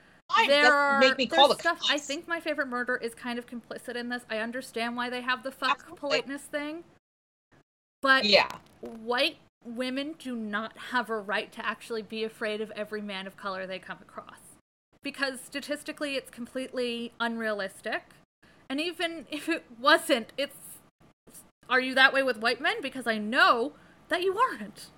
there 0.49 0.75
are 0.75 1.01
there's 1.01 1.59
stuff 1.61 1.79
i 1.89 1.99
think 1.99 2.27
my 2.27 2.41
favorite 2.41 2.67
murder 2.67 2.97
is 2.97 3.15
kind 3.15 3.39
of 3.39 3.47
complicit 3.47 3.95
in 3.95 4.09
this. 4.09 4.25
I 4.29 4.39
understand 4.39 4.97
why 4.97 5.11
they 5.11 5.21
have 5.21 5.43
the 5.43 5.53
fuck 5.53 5.79
Absolutely. 5.81 5.99
politeness 5.99 6.43
thing. 6.43 6.83
But 8.03 8.25
yeah. 8.25 8.49
white 8.81 9.39
women 9.65 10.15
do 10.19 10.37
not 10.37 10.77
have 10.91 11.09
a 11.09 11.19
right 11.19 11.51
to 11.53 11.65
actually 11.65 12.03
be 12.03 12.25
afraid 12.25 12.61
of 12.61 12.71
every 12.73 13.01
man 13.01 13.27
of 13.27 13.37
color 13.37 13.67
they 13.67 13.79
come 13.79 13.99
across 14.03 14.44
because 15.05 15.41
statistically 15.41 16.17
it's 16.17 16.31
completely 16.31 17.13
unrealistic. 17.21 18.03
And 18.69 18.81
even 18.81 19.27
if 19.31 19.49
it 19.49 19.65
wasn't, 19.81 20.33
it's 20.37 20.57
are 21.71 21.81
you 21.81 21.95
that 21.95 22.13
way 22.13 22.23
with 22.23 22.39
white 22.39 22.61
men? 22.61 22.83
Because 22.83 23.07
I 23.07 23.19
know 23.19 23.73
that 24.09 24.23
you 24.23 24.37
aren't. 24.37 24.89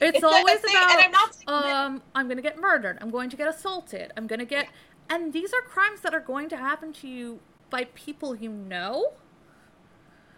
It's, 0.00 0.16
it's 0.16 0.24
always 0.24 0.60
thing, 0.60 0.74
about 0.76 1.04
I'm, 1.04 1.10
not 1.10 1.36
um, 1.46 2.02
I'm 2.14 2.28
gonna 2.28 2.42
get 2.42 2.60
murdered, 2.60 2.98
I'm 3.00 3.10
going 3.10 3.30
to 3.30 3.36
get 3.36 3.48
assaulted, 3.48 4.12
I'm 4.16 4.26
gonna 4.26 4.44
get 4.44 4.68
and 5.08 5.32
these 5.32 5.52
are 5.52 5.60
crimes 5.62 6.00
that 6.00 6.14
are 6.14 6.20
going 6.20 6.48
to 6.48 6.56
happen 6.56 6.92
to 6.94 7.08
you 7.08 7.40
by 7.70 7.84
people 7.94 8.34
you 8.34 8.50
know. 8.50 9.12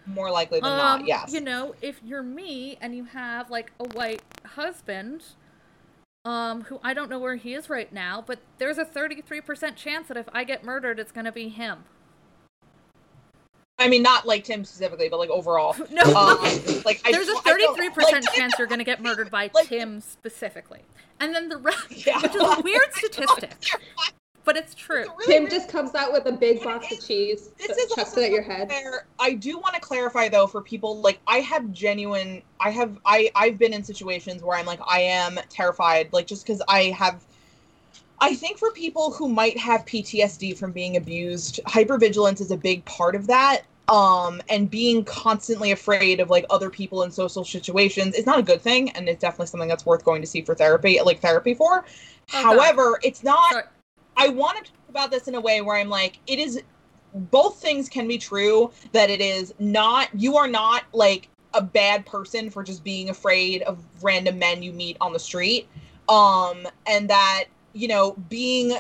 More 0.07 0.30
likely 0.30 0.61
than 0.61 0.70
um, 0.70 0.78
not, 0.78 1.07
yes. 1.07 1.32
You 1.32 1.41
know, 1.41 1.74
if 1.82 2.01
you're 2.05 2.22
me 2.22 2.78
and 2.80 2.95
you 2.95 3.05
have 3.05 3.51
like 3.51 3.72
a 3.80 3.89
white 3.89 4.22
husband, 4.45 5.24
um, 6.27 6.62
who 6.62 6.81
I 6.83 6.93
don't 6.93 7.09
know 7.09 7.20
where 7.20 7.37
he 7.37 7.55
is 7.55 7.70
right 7.70 7.91
now, 7.93 8.22
but 8.27 8.41
there's 8.59 8.79
a 8.79 8.85
33% 8.85 9.77
chance 9.77 10.09
that 10.09 10.16
if 10.16 10.29
I 10.33 10.43
get 10.43 10.64
murdered, 10.64 10.99
it's 10.99 11.12
going 11.12 11.24
to 11.24 11.33
be 11.33 11.49
him. 11.49 11.85
I 13.79 13.89
mean, 13.89 14.03
not 14.03 14.27
like 14.27 14.43
Tim 14.43 14.64
specifically, 14.64 15.09
but 15.09 15.18
like 15.18 15.31
overall. 15.31 15.77
No, 15.91 16.03
um, 16.03 16.39
like 16.85 17.01
there's 17.11 17.29
a 17.29 17.37
33 17.37 17.91
percent 17.91 18.24
like, 18.24 18.35
chance 18.35 18.55
you're 18.59 18.66
going 18.66 18.81
to 18.81 18.85
get 18.85 19.01
murdered 19.01 19.31
by 19.31 19.51
like, 19.55 19.68
Tim 19.68 20.01
specifically, 20.01 20.81
and 21.20 21.33
then 21.33 21.49
the 21.49 21.59
rest, 21.59 22.07
yeah. 22.07 22.20
which 22.20 22.35
is 22.35 22.43
a 22.43 22.61
weird 22.61 22.93
statistic 22.93 23.53
but 24.47 24.57
it's 24.57 24.74
true. 24.74 25.01
It's 25.01 25.11
really 25.26 25.32
Tim 25.40 25.51
just 25.51 25.68
comes 25.68 25.94
out 25.94 26.12
with 26.12 26.24
a 26.26 26.32
big 26.32 26.62
box 26.62 26.90
of 26.90 27.05
cheese. 27.05 27.51
This 27.59 27.76
is 27.76 27.92
chucks 27.92 28.16
it 28.16 28.24
at 28.24 28.30
your 28.30 28.42
head. 28.42 28.70
I 29.18 29.34
do 29.34 29.59
want 29.59 29.74
to 29.74 29.80
clarify 29.80 30.28
though 30.30 30.47
for 30.47 30.62
people 30.62 31.01
like 31.03 31.18
I 31.26 31.38
have 31.38 31.70
genuine 31.72 32.40
I 32.61 32.70
have 32.70 32.97
I 33.05 33.30
I've 33.34 33.59
been 33.59 33.74
in 33.74 33.84
situations 33.84 34.42
where 34.42 34.57
I'm 34.57 34.64
like 34.64 34.80
I 34.88 35.01
am 35.01 35.38
terrified 35.51 36.11
like 36.12 36.28
just 36.28 36.47
cuz 36.47 36.62
I 36.68 36.84
have 36.84 37.22
I 38.20 38.34
think 38.34 38.59
for 38.59 38.70
people 38.70 39.11
who 39.11 39.28
might 39.28 39.59
have 39.59 39.84
PTSD 39.84 40.57
from 40.57 40.72
being 40.72 40.97
abused, 40.97 41.61
hypervigilance 41.66 42.40
is 42.40 42.51
a 42.51 42.57
big 42.57 42.82
part 42.86 43.14
of 43.14 43.26
that. 43.26 43.62
Um, 43.88 44.42
and 44.49 44.70
being 44.70 45.05
constantly 45.05 45.70
afraid 45.70 46.18
of 46.18 46.30
like 46.30 46.47
other 46.49 46.70
people 46.70 47.03
in 47.03 47.11
social 47.11 47.44
situations 47.44 48.14
is 48.14 48.24
not 48.24 48.38
a 48.38 48.42
good 48.42 48.62
thing, 48.62 48.90
and 48.92 49.07
it's 49.07 49.20
definitely 49.20 49.47
something 49.47 49.68
that's 49.68 49.84
worth 49.84 50.03
going 50.03 50.22
to 50.22 50.26
see 50.26 50.40
for 50.40 50.55
therapy, 50.55 50.99
like 51.05 51.20
therapy 51.20 51.53
for. 51.55 51.84
Oh, 52.34 52.42
However, 52.42 52.92
God. 52.92 53.01
it's 53.05 53.22
not. 53.22 53.53
Sorry 53.53 53.64
I 54.17 54.29
want 54.29 54.59
to 54.59 54.71
talk 54.71 54.89
about 54.89 55.11
this 55.11 55.29
in 55.29 55.35
a 55.35 55.41
way 55.41 55.61
where 55.61 55.77
I'm 55.77 55.89
like, 55.89 56.19
it 56.27 56.39
is 56.39 56.62
both 57.14 57.61
things 57.61 57.89
can 57.89 58.07
be 58.07 58.19
true 58.19 58.71
that 58.93 59.11
it 59.11 59.21
is 59.21 59.55
not 59.59 60.09
you 60.14 60.37
are 60.37 60.49
not 60.49 60.85
like 60.93 61.29
a 61.55 61.62
bad 61.62 62.05
person 62.05 62.51
for 62.51 62.62
just 62.62 62.85
being 62.85 63.09
afraid 63.09 63.62
of 63.62 63.79
random 64.03 64.39
men 64.39 64.62
you 64.62 64.73
meet 64.73 64.97
on 65.01 65.12
the 65.12 65.19
street. 65.19 65.69
Um 66.09 66.67
and 66.87 67.09
that 67.11 67.45
you 67.73 67.89
know 67.89 68.17
being 68.29 68.73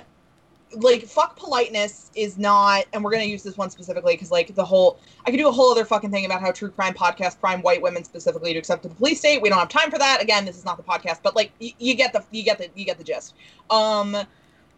like 0.72 1.04
fuck 1.04 1.36
politeness 1.36 2.10
is 2.16 2.36
not 2.36 2.84
and 2.92 3.02
we're 3.02 3.10
going 3.10 3.22
to 3.22 3.28
use 3.28 3.42
this 3.42 3.56
one 3.56 3.70
specifically 3.70 4.14
because 4.14 4.30
like 4.32 4.54
the 4.54 4.64
whole 4.64 4.98
i 5.24 5.30
could 5.30 5.36
do 5.36 5.48
a 5.48 5.52
whole 5.52 5.70
other 5.70 5.84
fucking 5.84 6.10
thing 6.10 6.26
about 6.26 6.40
how 6.40 6.50
true 6.50 6.68
crime 6.68 6.92
podcast 6.92 7.38
prime 7.38 7.62
white 7.62 7.80
women 7.80 8.02
specifically 8.02 8.52
to 8.52 8.58
accept 8.58 8.82
the 8.82 8.88
police 8.88 9.20
state. 9.20 9.40
We 9.40 9.48
don't 9.48 9.58
have 9.58 9.68
time 9.68 9.90
for 9.90 9.98
that. 9.98 10.20
Again 10.20 10.44
this 10.44 10.56
is 10.56 10.64
not 10.64 10.76
the 10.76 10.82
podcast 10.82 11.20
but 11.22 11.36
like 11.36 11.52
y- 11.60 11.74
you 11.78 11.94
get 11.94 12.12
the 12.12 12.24
you 12.32 12.42
get 12.42 12.58
the 12.58 12.68
you 12.74 12.84
get 12.84 12.98
the 12.98 13.04
gist. 13.04 13.34
Um 13.70 14.16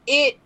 it 0.07 0.39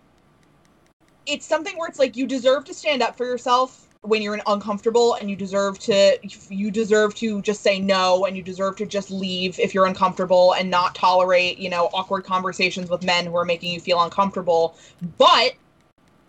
it's 1.25 1.45
something 1.45 1.77
where 1.77 1.87
it's 1.87 1.99
like 1.99 2.15
you 2.15 2.27
deserve 2.27 2.65
to 2.65 2.73
stand 2.73 3.01
up 3.01 3.15
for 3.15 3.25
yourself 3.25 3.87
when 4.03 4.21
you're 4.21 4.37
uncomfortable 4.47 5.15
and 5.15 5.29
you 5.29 5.35
deserve 5.35 5.79
to 5.79 6.19
you 6.49 6.69
deserve 6.69 7.15
to 7.15 7.41
just 7.41 7.61
say 7.61 7.79
no 7.79 8.25
and 8.25 8.35
you 8.35 8.43
deserve 8.43 8.75
to 8.75 8.85
just 8.85 9.09
leave 9.09 9.57
if 9.59 9.73
you're 9.73 9.85
uncomfortable 9.85 10.53
and 10.55 10.69
not 10.69 10.93
tolerate 10.93 11.57
you 11.57 11.69
know 11.69 11.89
awkward 11.93 12.23
conversations 12.23 12.89
with 12.89 13.03
men 13.03 13.25
who 13.25 13.35
are 13.37 13.45
making 13.45 13.71
you 13.71 13.79
feel 13.79 14.01
uncomfortable. 14.01 14.75
But 15.17 15.53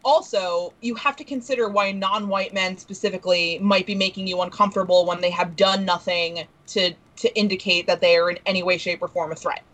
also 0.05 0.72
you 0.82 0.95
have 0.95 1.16
to 1.16 1.24
consider 1.24 1.68
why 1.68 1.90
non-white 1.90 2.55
men 2.55 2.76
specifically 2.76 3.59
might 3.59 3.86
be 3.86 3.95
making 3.95 4.28
you 4.28 4.40
uncomfortable 4.42 5.05
when 5.05 5.20
they 5.20 5.30
have 5.30 5.57
done 5.57 5.84
nothing 5.84 6.47
to 6.68 6.95
to 7.16 7.36
indicate 7.36 7.88
that 7.88 8.01
they 8.01 8.16
are 8.16 8.30
in 8.30 8.38
any 8.47 8.62
way 8.62 8.78
shape 8.78 9.03
or 9.03 9.09
form 9.09 9.32
a 9.32 9.34
threat. 9.34 9.64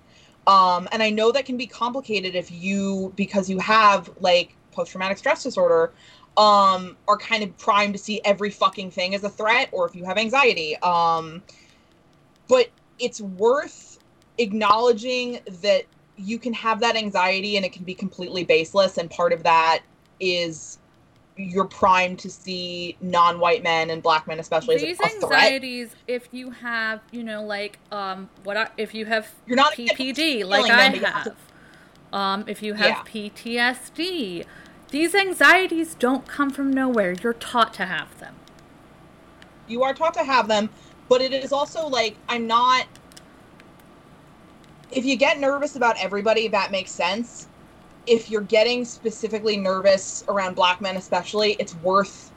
Um 0.47 0.89
and 0.91 1.03
i 1.03 1.11
know 1.11 1.33
that 1.33 1.45
can 1.45 1.59
be 1.59 1.67
complicated 1.67 2.35
if 2.35 2.51
you 2.51 3.13
because 3.15 3.51
you 3.51 3.59
have 3.59 4.11
like 4.21 4.57
post 4.73 4.93
traumatic 4.93 5.19
stress 5.19 5.43
disorder 5.43 5.93
um, 6.37 6.97
are 7.09 7.17
kind 7.17 7.43
of 7.43 7.57
primed 7.59 7.95
to 7.95 7.99
see 7.99 8.21
every 8.25 8.51
fucking 8.51 8.91
thing 8.91 9.15
as 9.15 9.25
a 9.25 9.29
threat, 9.29 9.69
or 9.73 9.87
if 9.87 9.95
you 9.95 10.05
have 10.05 10.17
anxiety. 10.17 10.77
Um, 10.77 11.43
but 12.49 12.69
it's 12.99 13.21
worth 13.21 13.99
acknowledging 14.39 15.41
that 15.63 15.85
you 16.17 16.39
can 16.39 16.53
have 16.53 16.81
that 16.81 16.97
anxiety 16.97 17.57
and 17.57 17.65
it 17.65 17.73
can 17.73 17.85
be 17.85 17.95
completely 17.95 18.45
baseless, 18.45 18.99
and 18.99 19.11
part 19.11 19.33
of 19.33 19.43
that 19.43 19.83
is 20.21 20.79
you're 21.37 21.65
primed 21.65 22.19
to 22.19 22.29
see 22.29 22.97
non-white 23.01 23.63
men 23.63 23.89
and 23.91 24.03
black 24.03 24.27
men 24.27 24.39
especially 24.39 24.77
as 24.77 24.83
a, 24.83 24.87
These 24.87 25.01
anxieties, 25.01 25.97
if 26.07 26.29
you 26.33 26.51
have, 26.51 27.01
you 27.13 27.25
know, 27.25 27.43
like 27.43 27.79
um, 27.91 28.29
what 28.45 28.57
I, 28.57 28.69
if 28.77 28.95
you 28.95 29.07
have 29.07 29.33
You're 29.47 29.57
not 29.57 29.73
PPD, 29.73 30.45
like 30.45 30.71
I 30.71 30.89
have 30.89 31.37
um, 32.13 32.45
if 32.47 32.63
you 32.63 32.75
have 32.75 32.89
Yeah. 32.89 33.03
PTSD, 33.05 34.45
these 34.91 35.15
anxieties 35.15 35.95
don't 35.95 36.27
come 36.27 36.51
from 36.51 36.73
nowhere. 36.73 37.13
You're 37.13 37.35
taught 37.35 37.75
to 37.75 37.87
have 37.87 38.19
them. 38.21 38.37
you 39.69 39.83
are 39.85 39.95
taught 39.95 40.15
to 40.15 40.25
have 40.25 40.49
them 40.49 40.69
but 41.09 41.21
it 41.23 41.33
is 41.33 41.53
also 41.53 41.87
like 41.87 42.17
i'm 42.29 42.47
not 42.47 42.87
if 44.91 45.05
you 45.05 45.17
get 45.17 45.39
nervous 45.39 45.77
about 45.77 45.97
everybody 46.03 46.49
that 46.49 46.71
makes 46.73 46.91
sense 46.91 47.49
if 48.07 48.31
you're 48.31 48.41
getting 48.43 48.85
specifically 48.85 49.57
nervous 49.57 50.25
around 50.29 50.57
black 50.57 50.81
men 50.81 50.97
especially 50.97 51.53
it's 51.61 51.75
worth 51.77 52.33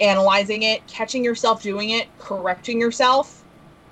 analyzing 0.00 0.62
it 0.64 0.84
catching 0.88 1.24
yourself 1.24 1.62
doing 1.62 1.90
it 1.90 2.08
correcting 2.18 2.80
yourself 2.80 3.41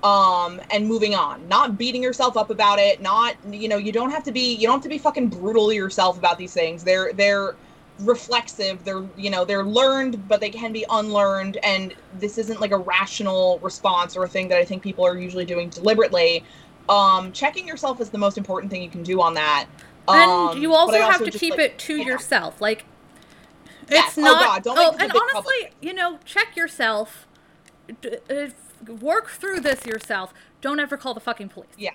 um 0.03 0.59
and 0.71 0.87
moving 0.87 1.15
on 1.15 1.47
not 1.47 1.77
beating 1.77 2.01
yourself 2.01 2.37
up 2.37 2.49
about 2.49 2.79
it 2.79 3.01
not 3.01 3.35
you 3.51 3.67
know 3.67 3.77
you 3.77 3.91
don't 3.91 4.11
have 4.11 4.23
to 4.23 4.31
be 4.31 4.55
you 4.55 4.67
don't 4.67 4.75
have 4.77 4.83
to 4.83 4.89
be 4.89 4.97
fucking 4.97 5.29
brutal 5.29 5.69
to 5.69 5.75
yourself 5.75 6.17
about 6.17 6.37
these 6.37 6.53
things 6.53 6.83
they're 6.83 7.13
they're 7.13 7.55
reflexive 7.99 8.83
they're 8.83 9.07
you 9.15 9.29
know 9.29 9.45
they're 9.45 9.65
learned 9.65 10.27
but 10.27 10.39
they 10.41 10.49
can 10.49 10.73
be 10.73 10.85
unlearned 10.89 11.57
and 11.63 11.93
this 12.13 12.37
isn't 12.39 12.59
like 12.59 12.71
a 12.71 12.77
rational 12.77 13.59
response 13.61 14.17
or 14.17 14.23
a 14.23 14.29
thing 14.29 14.47
that 14.47 14.57
i 14.57 14.65
think 14.65 14.81
people 14.81 15.05
are 15.05 15.17
usually 15.17 15.45
doing 15.45 15.69
deliberately 15.69 16.43
um 16.89 17.31
checking 17.31 17.67
yourself 17.67 18.01
is 18.01 18.09
the 18.09 18.17
most 18.17 18.37
important 18.39 18.71
thing 18.71 18.81
you 18.81 18.89
can 18.89 19.03
do 19.03 19.21
on 19.21 19.35
that 19.35 19.67
And 20.11 20.51
Um, 20.51 20.53
you 20.53 20.73
but 20.85 20.95
also 20.95 21.01
have 21.03 21.23
to 21.23 21.31
keep 21.31 21.53
like, 21.53 21.59
it 21.59 21.77
to 21.79 21.97
yeah. 21.97 22.05
yourself. 22.05 22.59
Like 22.61 22.85
Yes. 23.89 24.15
it's 24.15 24.17
Oh, 24.23 24.35
not. 24.35 24.39
God, 24.39 24.63
don't 24.63 24.77
oh, 24.77 24.95
and 24.99 25.11
honestly, 25.11 25.53
public. 25.53 25.73
you 25.81 25.93
know, 25.93 26.19
check 26.25 26.55
yourself. 26.55 27.27
D- 28.83 28.91
work 28.93 29.29
through 29.29 29.59
this 29.61 29.85
yourself. 29.85 30.33
Don't 30.61 30.79
ever 30.79 30.97
call 30.97 31.13
the 31.13 31.19
fucking 31.19 31.49
police. 31.49 31.69
Yeah. 31.77 31.91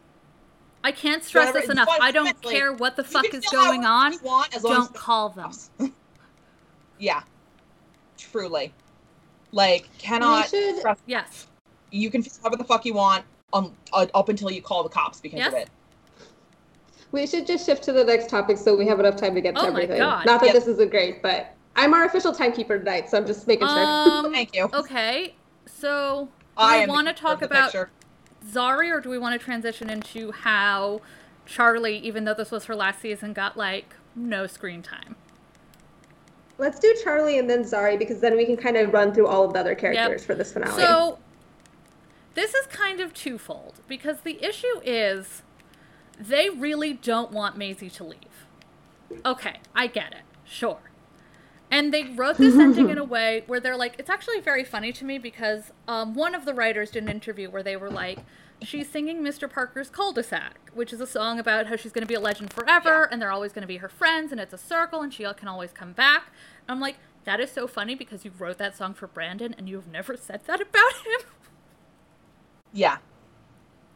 I 0.84 0.92
can't 0.92 1.22
stress 1.24 1.48
ever- 1.48 1.60
this 1.60 1.70
enough. 1.70 1.88
I 2.00 2.10
don't 2.12 2.28
honestly, 2.28 2.54
care 2.54 2.72
what 2.72 2.96
the 2.96 3.04
fuck 3.04 3.32
is 3.34 3.44
going 3.46 3.84
on. 3.84 4.14
want, 4.22 4.54
as 4.54 4.62
Don't 4.62 4.90
it's 4.90 4.98
call 5.00 5.30
them. 5.30 5.50
yeah 6.98 7.22
truly 8.16 8.72
like 9.52 9.86
cannot 9.98 10.50
We 10.50 10.58
should- 10.58 10.80
trust- 10.80 11.02
Yes. 11.06 11.46
you 11.90 12.10
can 12.10 12.22
feel 12.22 12.32
whatever 12.40 12.56
the 12.56 12.64
fuck 12.64 12.86
you 12.86 12.94
want 12.94 13.22
um, 13.52 13.74
uh, 13.92 14.06
up 14.14 14.30
until 14.30 14.50
you 14.50 14.62
call 14.62 14.82
the 14.82 14.88
cops 14.88 15.20
because 15.20 15.46
of 15.46 15.52
it 15.52 15.68
We 17.12 17.26
should 17.26 17.46
just 17.46 17.66
shift 17.66 17.82
to 17.84 17.92
the 17.92 18.02
next 18.02 18.30
topic 18.30 18.56
so 18.56 18.74
we 18.74 18.86
have 18.86 18.98
enough 18.98 19.16
time 19.16 19.34
to 19.34 19.42
get 19.42 19.54
to 19.56 19.60
Oh 19.60 19.64
my 19.64 19.82
everything. 19.82 19.98
God. 19.98 20.24
Not 20.24 20.40
that 20.40 20.46
Yep. 20.46 20.54
this 20.54 20.66
isn't 20.68 20.90
great, 20.90 21.22
but 21.22 21.52
I'm 21.76 21.92
our 21.92 22.04
official 22.06 22.32
timekeeper 22.32 22.78
tonight, 22.78 23.10
so 23.10 23.18
I'm 23.18 23.26
just 23.26 23.46
making 23.46 23.68
sure. 23.68 23.78
Um. 23.78 24.32
thank 24.32 24.54
you 24.56 24.68
Okay. 24.72 25.34
So, 25.66 26.26
do 26.26 26.30
I 26.56 26.80
we 26.80 26.86
want 26.86 27.08
to 27.08 27.14
talk 27.14 27.42
about 27.42 27.72
picture. 27.72 27.90
Zari, 28.50 28.90
or 28.90 29.00
do 29.00 29.10
we 29.10 29.18
want 29.18 29.38
to 29.38 29.44
transition 29.44 29.90
into 29.90 30.32
how 30.32 31.00
Charlie, 31.44 31.98
even 31.98 32.24
though 32.24 32.34
this 32.34 32.50
was 32.50 32.66
her 32.66 32.76
last 32.76 33.00
season, 33.00 33.32
got 33.32 33.56
like 33.56 33.94
no 34.14 34.46
screen 34.46 34.82
time? 34.82 35.16
Let's 36.58 36.78
do 36.78 36.94
Charlie 37.04 37.38
and 37.38 37.50
then 37.50 37.64
Zari 37.64 37.98
because 37.98 38.20
then 38.20 38.36
we 38.36 38.46
can 38.46 38.56
kind 38.56 38.76
of 38.76 38.92
run 38.92 39.12
through 39.12 39.26
all 39.26 39.44
of 39.44 39.52
the 39.52 39.60
other 39.60 39.74
characters 39.74 40.24
for 40.24 40.34
this 40.34 40.52
finale. 40.52 40.80
So, 40.80 41.18
this 42.34 42.54
is 42.54 42.66
kind 42.66 43.00
of 43.00 43.12
twofold 43.12 43.80
because 43.86 44.20
the 44.20 44.42
issue 44.42 44.80
is 44.82 45.42
they 46.18 46.48
really 46.48 46.94
don't 46.94 47.30
want 47.30 47.58
Maisie 47.58 47.90
to 47.90 48.04
leave. 48.04 48.46
Okay, 49.24 49.60
I 49.74 49.86
get 49.86 50.12
it. 50.12 50.22
Sure. 50.44 50.78
And 51.70 51.92
they 51.92 52.04
wrote 52.04 52.36
this 52.38 52.54
ending 52.54 52.90
in 52.90 52.98
a 52.98 53.04
way 53.16 53.42
where 53.46 53.58
they're 53.60 53.76
like, 53.76 53.96
it's 53.98 54.08
actually 54.10 54.40
very 54.40 54.64
funny 54.64 54.92
to 54.92 55.04
me 55.04 55.18
because 55.18 55.72
um, 55.88 56.14
one 56.14 56.34
of 56.34 56.44
the 56.44 56.54
writers 56.54 56.90
did 56.90 57.02
an 57.02 57.08
interview 57.08 57.50
where 57.50 57.62
they 57.62 57.76
were 57.76 57.90
like, 57.90 58.20
she's 58.62 58.88
singing 58.88 59.20
Mr. 59.22 59.50
Parker's 59.50 59.90
cul-de-sac, 59.90 60.70
which 60.74 60.92
is 60.92 61.00
a 61.00 61.06
song 61.06 61.38
about 61.38 61.66
how 61.66 61.76
she's 61.76 61.92
going 61.92 62.02
to 62.02 62.08
be 62.08 62.14
a 62.14 62.20
legend 62.20 62.52
forever 62.52 63.04
and 63.10 63.20
they're 63.20 63.32
always 63.32 63.52
going 63.52 63.62
to 63.62 63.68
be 63.68 63.78
her 63.78 63.88
friends 63.88 64.30
and 64.32 64.40
it's 64.40 64.54
a 64.54 64.58
circle 64.58 65.02
and 65.02 65.12
she 65.12 65.24
can 65.36 65.48
always 65.48 65.72
come 65.72 65.92
back. 65.92 66.30
I'm 66.68 66.80
like, 66.80 66.96
that 67.24 67.40
is 67.40 67.50
so 67.50 67.66
funny 67.66 67.94
because 67.96 68.24
you 68.24 68.30
wrote 68.38 68.58
that 68.58 68.76
song 68.76 68.94
for 68.94 69.08
Brandon 69.08 69.54
and 69.58 69.68
you've 69.68 69.88
never 69.88 70.16
said 70.28 70.42
that 70.46 70.60
about 70.60 70.92
him. 71.04 71.28
yeah 72.72 72.98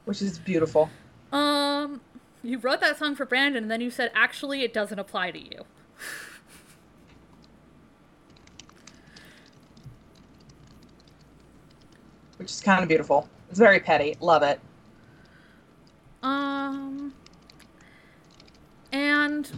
which 0.06 0.20
is 0.22 0.38
beautiful 0.38 0.90
Um, 1.32 2.00
you 2.42 2.58
wrote 2.58 2.80
that 2.80 2.98
song 2.98 3.14
for 3.14 3.24
Brandon 3.24 3.62
and 3.64 3.70
then 3.70 3.80
you 3.80 3.90
said, 3.90 4.10
actually, 4.14 4.62
it 4.62 4.72
doesn't 4.74 4.98
apply 4.98 5.30
to 5.30 5.38
you. 5.38 5.64
which 12.40 12.50
is 12.50 12.60
kind 12.60 12.82
of 12.82 12.88
beautiful 12.88 13.28
it's 13.48 13.58
very 13.58 13.78
petty 13.78 14.16
love 14.20 14.42
it 14.42 14.58
Um, 16.22 17.14
and 18.92 19.50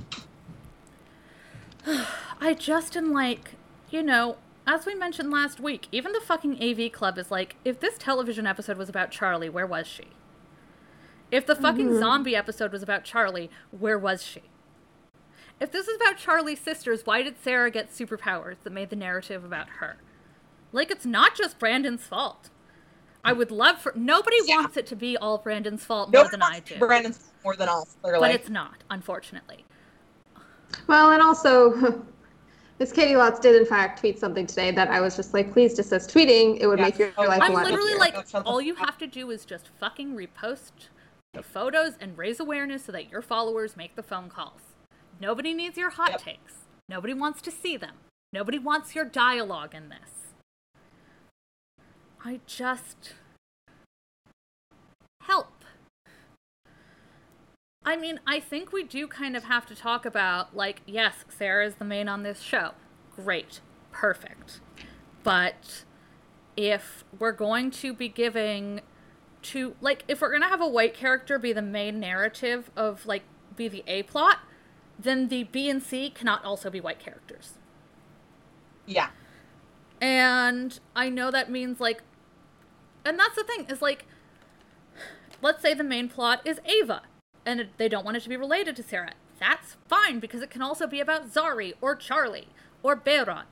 I 2.40 2.54
just 2.54 2.96
am 2.96 3.12
like, 3.12 3.52
you 3.90 4.02
know, 4.02 4.36
as 4.66 4.86
we 4.86 4.94
mentioned 4.94 5.30
last 5.30 5.58
week, 5.58 5.88
even 5.90 6.12
the 6.12 6.20
fucking 6.20 6.62
AV 6.62 6.92
Club 6.92 7.18
is 7.18 7.30
like, 7.30 7.56
if 7.64 7.80
this 7.80 7.98
television 7.98 8.46
episode 8.46 8.76
was 8.76 8.88
about 8.88 9.10
Charlie, 9.10 9.48
where 9.48 9.66
was 9.66 9.86
she? 9.86 10.08
If 11.30 11.46
the 11.46 11.56
fucking 11.56 11.98
zombie 11.98 12.36
episode 12.36 12.72
was 12.72 12.82
about 12.82 13.04
Charlie, 13.04 13.50
where 13.70 13.98
was 13.98 14.22
she? 14.22 14.42
If 15.58 15.72
this 15.72 15.88
is 15.88 15.96
about 15.96 16.18
Charlie's 16.18 16.60
sisters, 16.60 17.06
why 17.06 17.22
did 17.22 17.42
Sarah 17.42 17.70
get 17.70 17.90
superpowers 17.90 18.56
that 18.62 18.72
made 18.72 18.90
the 18.90 18.96
narrative 18.96 19.42
about 19.44 19.68
her? 19.80 19.96
Like, 20.72 20.90
it's 20.90 21.06
not 21.06 21.34
just 21.34 21.58
Brandon's 21.58 22.02
fault. 22.02 22.50
I 23.24 23.32
would 23.32 23.50
love 23.50 23.78
for 23.80 23.92
nobody 23.94 24.36
Yeah. 24.44 24.56
wants 24.56 24.76
it 24.76 24.86
to 24.86 24.96
be 24.96 25.16
all 25.16 25.38
Brandon's 25.38 25.84
fault 25.84 26.12
more 26.12 26.24
Nobody 26.24 26.30
than 26.36 26.42
I 26.42 26.60
do. 26.60 26.78
Brandon's 26.78 27.30
more 27.44 27.54
than 27.56 27.68
us 27.68 27.96
clearly 28.02 28.20
But 28.20 28.34
it's 28.34 28.48
not, 28.48 28.82
unfortunately. 28.90 29.64
well, 30.88 31.12
and 31.12 31.22
also, 31.22 31.70
Miss 32.78 32.92
Caity 32.92 33.12
Lotz 33.14 33.40
did 33.40 33.54
in 33.54 33.64
fact 33.66 34.00
tweet 34.00 34.18
something 34.18 34.46
today 34.46 34.72
that 34.72 34.88
I 34.88 35.00
was 35.00 35.14
just 35.14 35.34
like, 35.34 35.52
please 35.52 35.74
desist 35.74 36.10
tweeting. 36.12 36.58
It 36.60 36.66
would 36.66 36.78
Yeah. 36.80 36.84
make 36.86 36.98
your 36.98 37.12
I'm 37.16 37.28
life 37.28 37.40
a 37.42 37.44
I'm 37.44 37.52
lot 37.52 37.64
literally 37.66 37.90
easier. 37.90 37.98
like, 38.00 38.14
Shut 38.14 38.30
the 38.32 38.42
all 38.42 38.60
you 38.60 38.74
have 38.74 38.98
to 38.98 39.06
do 39.06 39.30
is 39.30 39.44
just 39.44 39.68
fucking 39.78 40.16
repost 40.16 40.88
the 41.32 41.42
photos 41.42 41.94
and 42.00 42.18
raise 42.18 42.40
awareness 42.40 42.84
so 42.84 42.92
that 42.92 43.08
your 43.10 43.22
followers 43.22 43.76
make 43.76 43.94
the 43.94 44.02
phone 44.02 44.28
calls. 44.28 44.60
Nobody 45.20 45.54
needs 45.54 45.78
your 45.78 45.90
hot 45.90 46.10
Yep. 46.10 46.20
takes. 46.22 46.54
Nobody 46.88 47.14
wants 47.14 47.40
to 47.42 47.50
see 47.52 47.76
them. 47.76 47.94
Nobody 48.32 48.58
wants 48.58 48.94
your 48.96 49.04
dialogue 49.04 49.74
in 49.74 49.88
this. 49.88 50.21
I 52.24 52.40
just. 52.46 53.14
Help. 55.22 55.64
I 57.84 57.96
mean, 57.96 58.20
I 58.26 58.38
think 58.38 58.72
we 58.72 58.84
do 58.84 59.08
kind 59.08 59.36
of 59.36 59.44
have 59.44 59.66
to 59.66 59.74
talk 59.74 60.06
about, 60.06 60.56
like, 60.56 60.82
yes, 60.86 61.24
Sarah 61.28 61.66
is 61.66 61.76
the 61.76 61.84
main 61.84 62.08
on 62.08 62.22
this 62.22 62.40
show. 62.40 62.72
Great. 63.16 63.60
Perfect. 63.90 64.60
But 65.22 65.84
if 66.56 67.04
we're 67.18 67.32
going 67.32 67.70
to 67.70 67.92
be 67.94 68.08
giving 68.08 68.80
to 69.42 69.74
like 69.80 70.04
if 70.06 70.20
we're 70.20 70.30
going 70.30 70.42
to 70.42 70.48
have 70.48 70.60
a 70.60 70.68
white 70.68 70.94
character 70.94 71.38
be 71.38 71.52
the 71.52 71.62
main 71.62 71.98
narrative 71.98 72.70
of 72.76 73.06
like 73.06 73.22
be 73.56 73.68
the 73.68 73.82
A 73.86 74.02
plot, 74.04 74.38
then 74.98 75.28
the 75.28 75.44
B 75.44 75.68
and 75.68 75.82
C 75.82 76.10
cannot 76.10 76.44
also 76.44 76.70
be 76.70 76.80
white 76.80 76.98
characters. 76.98 77.54
yeah 78.86 79.10
And 80.00 80.78
I 80.94 81.08
know 81.08 81.30
that 81.30 81.50
means 81.50 81.80
like 81.80 82.02
and 83.04 83.18
that's 83.18 83.36
the 83.36 83.44
thing 83.44 83.66
is 83.68 83.82
like 83.82 84.06
let's 85.40 85.62
say 85.62 85.74
the 85.74 85.84
main 85.84 86.08
plot 86.08 86.40
is 86.44 86.60
Ava 86.64 87.02
and 87.44 87.68
they 87.76 87.88
don't 87.88 88.04
want 88.04 88.16
it 88.16 88.22
to 88.22 88.28
be 88.28 88.36
related 88.36 88.76
to 88.76 88.82
Sarah. 88.82 89.12
That's 89.40 89.76
fine 89.88 90.20
because 90.20 90.42
it 90.42 90.50
can 90.50 90.62
also 90.62 90.86
be 90.86 91.00
about 91.00 91.32
Zari 91.32 91.72
or 91.80 91.96
Charlie 91.96 92.48
or 92.82 92.96
Behrad. 92.96 93.44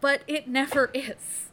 But 0.00 0.22
it 0.26 0.48
never 0.48 0.90
is. 0.94 1.50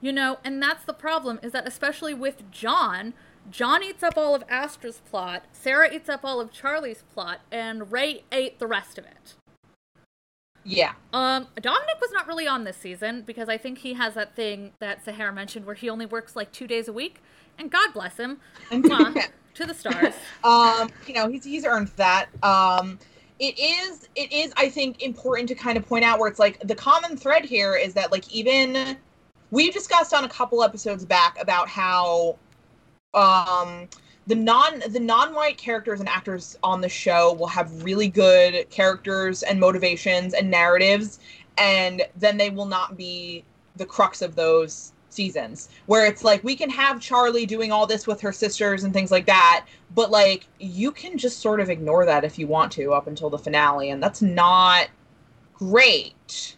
You 0.00 0.12
know, 0.12 0.38
and 0.42 0.62
that's 0.62 0.84
the 0.84 0.94
problem 0.94 1.38
is 1.42 1.52
that 1.52 1.68
especially 1.68 2.14
with 2.14 2.50
John, 2.50 3.12
John 3.50 3.82
eats 3.82 4.02
up 4.02 4.16
all 4.16 4.34
of 4.34 4.42
Astra's 4.48 5.02
plot, 5.08 5.44
Sarah 5.52 5.92
eats 5.92 6.08
up 6.08 6.24
all 6.24 6.40
of 6.40 6.52
Charlie's 6.52 7.04
plot, 7.12 7.40
and 7.52 7.92
Ray 7.92 8.24
ate 8.32 8.58
the 8.58 8.66
rest 8.66 8.96
of 8.98 9.04
it. 9.04 9.34
Yeah 10.64 10.92
Um, 11.12 11.46
Dominic 11.60 12.00
was 12.00 12.10
not 12.12 12.26
really 12.26 12.46
on 12.46 12.64
this 12.64 12.76
season 12.76 13.22
because 13.22 13.48
I 13.48 13.56
think 13.56 13.78
he 13.78 13.94
has 13.94 14.14
that 14.14 14.34
thing 14.36 14.72
that 14.78 15.04
Sahara 15.04 15.32
mentioned 15.32 15.66
where 15.66 15.74
he 15.74 15.88
only 15.88 16.06
works 16.06 16.36
like 16.36 16.52
two 16.52 16.66
days 16.66 16.88
a 16.88 16.92
week, 16.92 17.22
and 17.58 17.70
God 17.70 17.92
bless 17.92 18.16
him. 18.16 18.38
Mwah, 18.70 19.28
to 19.54 19.66
the 19.66 19.74
stars. 19.74 20.14
um 20.44 20.88
you 21.06 21.14
know 21.14 21.28
he's 21.28 21.44
he's 21.44 21.64
earned 21.64 21.88
that 21.96 22.28
um 22.42 22.98
it 23.38 23.58
is 23.58 24.08
it 24.16 24.30
is 24.32 24.52
i 24.56 24.68
think 24.68 25.02
important 25.02 25.48
to 25.48 25.54
kind 25.54 25.76
of 25.78 25.86
point 25.86 26.04
out 26.04 26.18
where 26.18 26.28
it's 26.28 26.38
like 26.38 26.60
the 26.60 26.74
common 26.74 27.16
thread 27.16 27.44
here 27.44 27.74
is 27.74 27.94
that 27.94 28.12
like 28.12 28.30
even 28.32 28.96
we've 29.50 29.72
discussed 29.72 30.14
on 30.14 30.24
a 30.24 30.28
couple 30.28 30.62
episodes 30.62 31.04
back 31.04 31.40
about 31.40 31.68
how 31.68 32.36
um 33.14 33.88
the 34.30 34.36
non 34.36 34.80
the 34.90 35.00
non-white 35.00 35.58
characters 35.58 35.98
and 35.98 36.08
actors 36.08 36.56
on 36.62 36.80
the 36.80 36.88
show 36.88 37.32
will 37.32 37.48
have 37.48 37.82
really 37.82 38.06
good 38.06 38.70
characters 38.70 39.42
and 39.42 39.58
motivations 39.58 40.34
and 40.34 40.48
narratives 40.48 41.18
and 41.58 42.02
then 42.16 42.36
they 42.36 42.48
will 42.48 42.64
not 42.64 42.96
be 42.96 43.44
the 43.74 43.84
crux 43.84 44.22
of 44.22 44.36
those 44.36 44.92
seasons. 45.08 45.68
Where 45.86 46.06
it's 46.06 46.22
like 46.22 46.44
we 46.44 46.54
can 46.54 46.70
have 46.70 47.00
Charlie 47.00 47.44
doing 47.44 47.72
all 47.72 47.88
this 47.88 48.06
with 48.06 48.20
her 48.20 48.30
sisters 48.30 48.84
and 48.84 48.94
things 48.94 49.10
like 49.10 49.26
that 49.26 49.66
but 49.96 50.12
like 50.12 50.46
you 50.60 50.92
can 50.92 51.18
just 51.18 51.40
sort 51.40 51.58
of 51.58 51.68
ignore 51.68 52.06
that 52.06 52.22
if 52.22 52.38
you 52.38 52.46
want 52.46 52.70
to 52.72 52.92
up 52.92 53.08
until 53.08 53.30
the 53.30 53.38
finale 53.38 53.90
and 53.90 54.00
that's 54.00 54.22
not 54.22 54.86
great 55.54 56.56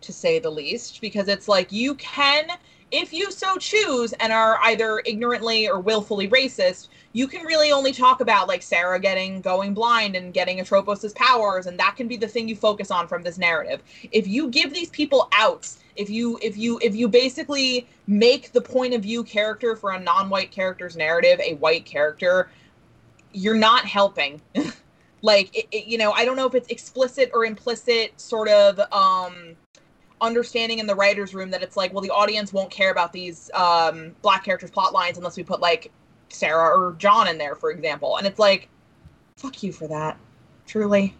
to 0.00 0.12
say 0.12 0.40
the 0.40 0.50
least 0.50 1.00
because 1.00 1.28
it's 1.28 1.46
like 1.46 1.70
you 1.70 1.94
can 1.94 2.48
if 2.90 3.12
you 3.12 3.30
so 3.30 3.56
choose 3.56 4.12
and 4.14 4.32
are 4.32 4.58
either 4.64 5.02
ignorantly 5.06 5.68
or 5.68 5.78
willfully 5.78 6.28
racist 6.28 6.88
you 7.12 7.26
can 7.28 7.44
really 7.44 7.72
only 7.72 7.92
talk 7.92 8.20
about 8.20 8.48
like 8.48 8.62
Sarah 8.62 8.98
getting 8.98 9.40
going 9.40 9.74
blind 9.74 10.16
and 10.16 10.32
getting 10.32 10.60
Atropos' 10.60 11.12
powers 11.12 11.66
and 11.66 11.78
that 11.78 11.96
can 11.96 12.08
be 12.08 12.16
the 12.16 12.28
thing 12.28 12.48
you 12.48 12.56
focus 12.56 12.90
on 12.90 13.06
from 13.06 13.22
this 13.22 13.38
narrative. 13.38 13.82
If 14.10 14.26
you 14.26 14.48
give 14.48 14.72
these 14.72 14.90
people 14.90 15.28
outs 15.32 15.78
if 15.96 16.08
you 16.08 16.38
if 16.42 16.56
you 16.56 16.78
if 16.82 16.94
you 16.94 17.08
basically 17.08 17.86
make 18.06 18.52
the 18.52 18.60
point 18.60 18.94
of 18.94 19.02
view 19.02 19.22
character 19.24 19.76
for 19.76 19.92
a 19.92 20.00
non-white 20.00 20.50
character's 20.50 20.96
narrative 20.96 21.38
a 21.40 21.54
white 21.54 21.84
character 21.84 22.48
you're 23.32 23.56
not 23.56 23.84
helping. 23.86 24.40
Like 25.24 25.56
it, 25.56 25.68
it, 25.70 25.86
you 25.86 25.98
know 25.98 26.10
i 26.10 26.24
don't 26.24 26.34
know 26.34 26.48
if 26.48 26.56
it's 26.56 26.66
explicit 26.66 27.30
or 27.32 27.44
implicit 27.44 28.20
sort 28.20 28.48
of 28.48 28.80
um 28.92 29.54
understanding 30.20 30.80
in 30.80 30.86
the 30.88 30.96
writers 30.96 31.32
room 31.32 31.48
that 31.52 31.62
it's 31.62 31.76
like 31.76 31.92
well 31.92 32.02
the 32.02 32.10
audience 32.10 32.52
won't 32.52 32.72
care 32.72 32.90
about 32.90 33.12
these 33.12 33.48
um 33.54 34.16
black 34.20 34.42
characters 34.42 34.72
plot 34.72 34.92
lines 34.92 35.18
unless 35.18 35.36
we 35.36 35.44
put 35.44 35.60
like 35.60 35.92
sara 36.34 36.76
or 36.76 36.94
john 36.94 37.28
in 37.28 37.38
there 37.38 37.54
for 37.54 37.70
example 37.70 38.16
and 38.16 38.26
it's 38.26 38.38
like 38.38 38.68
fuck 39.36 39.62
you 39.62 39.72
for 39.72 39.88
that 39.88 40.16
truly 40.66 41.14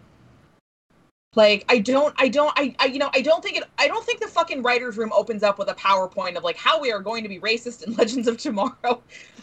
like 1.35 1.65
I 1.67 1.79
don't 1.79 2.13
I 2.17 2.27
don't 2.27 2.53
I, 2.55 2.75
I 2.79 2.85
you 2.85 2.99
know 2.99 3.09
I 3.13 3.21
don't 3.21 3.43
think 3.43 3.57
it 3.57 3.63
I 3.79 3.87
don't 3.87 4.05
think 4.05 4.19
the 4.19 4.27
fucking 4.27 4.61
writers 4.61 4.97
room 4.97 5.11
opens 5.13 5.41
up 5.41 5.57
with 5.57 5.67
a 5.69 5.73
PowerPoint 5.73 6.35
of 6.35 6.43
like 6.43 6.57
how 6.57 6.79
we 6.79 6.91
are 6.91 6.99
going 6.99 7.23
to 7.23 7.29
be 7.29 7.39
racist 7.39 7.85
in 7.85 7.93
Legends 7.97 8.27
of 8.27 8.37
Tomorrow. 8.37 9.01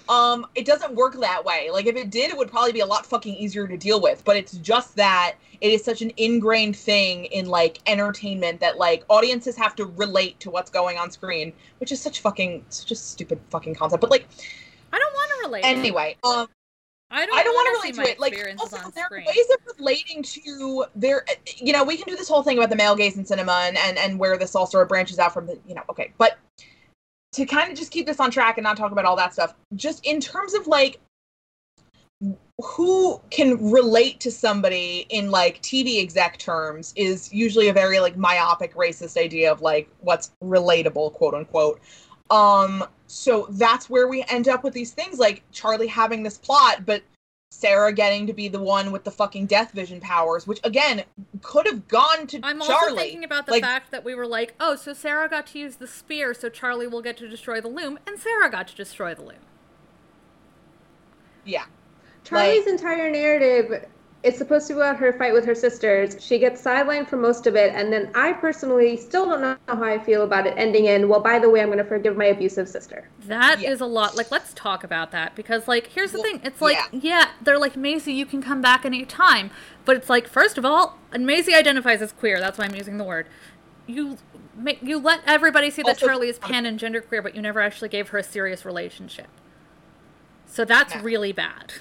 Um 0.08 0.46
it 0.54 0.64
doesn't 0.64 0.94
work 0.94 1.18
that 1.20 1.44
way. 1.44 1.68
Like 1.72 1.86
if 1.86 1.96
it 1.96 2.10
did 2.10 2.30
it 2.30 2.36
would 2.36 2.50
probably 2.50 2.72
be 2.72 2.80
a 2.80 2.86
lot 2.86 3.06
fucking 3.06 3.34
easier 3.34 3.66
to 3.66 3.76
deal 3.76 4.00
with, 4.00 4.24
but 4.24 4.36
it's 4.36 4.52
just 4.58 4.94
that 4.96 5.34
it 5.60 5.72
is 5.72 5.84
such 5.84 6.00
an 6.00 6.12
ingrained 6.16 6.76
thing 6.76 7.24
in 7.26 7.46
like 7.46 7.80
entertainment 7.86 8.60
that 8.60 8.78
like 8.78 9.04
audiences 9.08 9.56
have 9.56 9.74
to 9.76 9.86
relate 9.86 10.38
to 10.40 10.50
what's 10.50 10.70
going 10.70 10.96
on 10.96 11.10
screen, 11.10 11.52
which 11.78 11.90
is 11.90 12.00
such 12.00 12.20
fucking 12.20 12.64
such 12.68 12.92
a 12.92 12.96
stupid 12.96 13.40
fucking 13.50 13.74
concept. 13.74 14.00
But 14.00 14.10
like 14.10 14.28
I 14.92 14.98
don't 14.98 15.12
want 15.12 15.30
to 15.30 15.46
relate. 15.46 15.64
Anyway, 15.64 16.16
um 16.24 16.46
I 17.12 17.26
don't, 17.26 17.36
I 17.36 17.42
don't 17.42 17.54
want 17.54 17.66
to 17.66 17.88
relate 17.88 18.04
to 18.06 18.12
it. 18.12 18.20
Like, 18.20 18.56
also, 18.60 18.76
on 18.76 18.92
there 18.94 19.06
are 19.10 19.18
ways 19.18 19.46
of 19.52 19.76
relating 19.78 20.22
to 20.22 20.84
their, 20.94 21.24
you 21.56 21.72
know, 21.72 21.82
we 21.82 21.96
can 21.96 22.06
do 22.06 22.16
this 22.16 22.28
whole 22.28 22.44
thing 22.44 22.56
about 22.56 22.70
the 22.70 22.76
male 22.76 22.94
gaze 22.94 23.16
in 23.16 23.24
cinema 23.24 23.64
and, 23.64 23.76
and, 23.76 23.98
and 23.98 24.16
where 24.16 24.36
this 24.38 24.54
all 24.54 24.66
sort 24.66 24.82
of 24.82 24.88
branches 24.88 25.18
out 25.18 25.34
from 25.34 25.46
the, 25.46 25.58
you 25.66 25.74
know, 25.74 25.82
okay. 25.90 26.12
But 26.18 26.38
to 27.32 27.46
kind 27.46 27.70
of 27.70 27.76
just 27.76 27.90
keep 27.90 28.06
this 28.06 28.20
on 28.20 28.30
track 28.30 28.58
and 28.58 28.64
not 28.64 28.76
talk 28.76 28.92
about 28.92 29.04
all 29.04 29.16
that 29.16 29.32
stuff, 29.32 29.54
just 29.74 30.06
in 30.06 30.20
terms 30.20 30.54
of 30.54 30.68
like 30.68 31.00
who 32.62 33.20
can 33.30 33.70
relate 33.72 34.20
to 34.20 34.30
somebody 34.30 35.06
in 35.08 35.30
like 35.30 35.60
TV 35.62 36.00
exec 36.00 36.38
terms 36.38 36.92
is 36.94 37.32
usually 37.32 37.68
a 37.68 37.72
very 37.72 37.98
like 37.98 38.16
myopic 38.16 38.74
racist 38.74 39.20
idea 39.20 39.50
of 39.50 39.62
like 39.62 39.88
what's 40.00 40.30
relatable, 40.44 41.12
quote 41.14 41.34
unquote. 41.34 41.80
Um, 42.30 42.84
so 43.10 43.46
that's 43.50 43.90
where 43.90 44.06
we 44.06 44.24
end 44.28 44.46
up 44.48 44.62
with 44.62 44.72
these 44.72 44.92
things 44.92 45.18
like 45.18 45.42
Charlie 45.50 45.88
having 45.88 46.22
this 46.22 46.38
plot, 46.38 46.86
but 46.86 47.02
Sara 47.50 47.92
getting 47.92 48.28
to 48.28 48.32
be 48.32 48.46
the 48.46 48.60
one 48.62 48.92
with 48.92 49.02
the 49.02 49.10
fucking 49.10 49.46
death 49.46 49.72
vision 49.72 50.00
powers, 50.00 50.46
which 50.46 50.60
again 50.62 51.02
could 51.42 51.66
have 51.66 51.88
gone 51.88 52.28
to 52.28 52.38
I'm 52.44 52.62
also 52.62 52.94
thinking 52.94 53.24
about 53.24 53.46
the 53.46 53.52
Like- 53.52 53.64
fact 53.64 53.90
that 53.90 54.04
we 54.04 54.14
were 54.14 54.26
like, 54.28 54.54
oh, 54.60 54.76
so 54.76 54.92
Sara 54.92 55.28
got 55.28 55.48
to 55.48 55.58
use 55.58 55.76
the 55.76 55.88
spear, 55.88 56.32
so 56.34 56.48
Charlie 56.48 56.86
will 56.86 57.02
get 57.02 57.16
to 57.16 57.28
destroy 57.28 57.60
the 57.60 57.66
loom, 57.68 57.98
and 58.06 58.16
Sara 58.18 58.48
got 58.48 58.68
to 58.68 58.76
destroy 58.76 59.12
the 59.14 59.22
loom. 59.22 59.40
yeah, 61.44 61.64
Charlie's 62.22 62.66
entire 62.68 63.10
narrative 63.10 63.86
is 64.22 64.36
supposed 64.36 64.66
to 64.66 64.74
be 64.74 64.78
about 64.80 64.98
her 64.98 65.14
fight 65.14 65.32
with 65.32 65.46
her 65.46 65.54
sisters. 65.54 66.14
She 66.22 66.38
gets 66.38 66.60
sidelined 66.62 67.08
for 67.08 67.16
most 67.16 67.46
of 67.46 67.56
it, 67.56 67.72
and 67.74 67.90
then 67.90 68.10
I 68.14 68.34
personally 68.34 68.96
still 68.98 69.24
don't 69.26 69.40
know 69.40 69.56
how 69.66 69.82
I 69.82 69.98
feel 69.98 70.24
about 70.24 70.46
it 70.46 70.52
ending 70.58 70.84
in, 70.84 71.08
well, 71.08 71.20
by 71.20 71.38
the 71.38 71.48
way, 71.48 71.60
I'm 71.62 71.68
going 71.68 71.78
to 71.78 71.84
forgive 71.84 72.18
my 72.18 72.26
abusive 72.26 72.68
sister. 72.68 73.08
That 73.26 73.62
is 73.62 73.80
Yeah. 73.80 73.86
a 73.86 73.88
lot. 73.88 74.16
Like, 74.16 74.30
let's 74.30 74.52
talk 74.52 74.84
about 74.84 75.10
that 75.12 75.34
because, 75.34 75.66
like, 75.66 75.86
here's 75.86 76.12
the 76.12 76.18
Well, 76.18 76.32
thing. 76.32 76.40
It's 76.44 76.60
like, 76.60 76.76
yeah. 76.92 77.00
yeah. 77.02 77.28
they're 77.42 77.58
like 77.58 77.76
Maisie, 77.76 78.12
you 78.12 78.26
can 78.26 78.42
come 78.42 78.60
back 78.60 78.84
any 78.84 79.06
time, 79.06 79.50
but 79.86 79.96
it's 79.96 80.10
like, 80.10 80.28
first 80.28 80.58
of 80.58 80.66
all, 80.66 80.98
and 81.12 81.26
Maisie 81.26 81.54
identifies 81.54 82.02
as 82.02 82.12
queer. 82.12 82.38
That's 82.40 82.58
why 82.58 82.66
I'm 82.66 82.74
using 82.74 82.98
the 82.98 83.04
word. 83.04 83.26
You, 83.86 84.18
ma- 84.54 84.72
you 84.82 84.98
let 84.98 85.20
everybody 85.26 85.70
see 85.70 85.80
that 85.82 85.88
Also- 85.96 86.06
Charlie 86.06 86.28
is 86.28 86.38
um, 86.42 86.50
pan 86.50 86.66
and 86.66 86.78
genderqueer, 86.78 87.22
but 87.22 87.34
you 87.34 87.40
never 87.40 87.60
actually 87.60 87.88
gave 87.88 88.10
her 88.10 88.18
a 88.18 88.22
serious 88.22 88.66
relationship. 88.66 89.28
So 90.44 90.66
that's 90.66 90.94
No. 90.94 91.00
really 91.00 91.32
bad. 91.32 91.72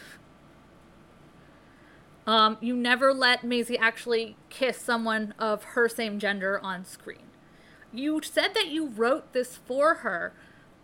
Um, 2.29 2.57
you 2.61 2.75
never 2.75 3.11
let 3.11 3.43
Maisie 3.43 3.75
actually 3.75 4.35
kiss 4.49 4.77
someone 4.79 5.33
of 5.39 5.63
her 5.63 5.89
same 5.89 6.19
gender 6.19 6.59
on 6.61 6.85
screen. 6.85 7.25
You 7.91 8.21
said 8.21 8.53
that 8.53 8.67
you 8.67 8.85
wrote 8.85 9.33
this 9.33 9.57
for 9.57 9.95
her, 9.95 10.33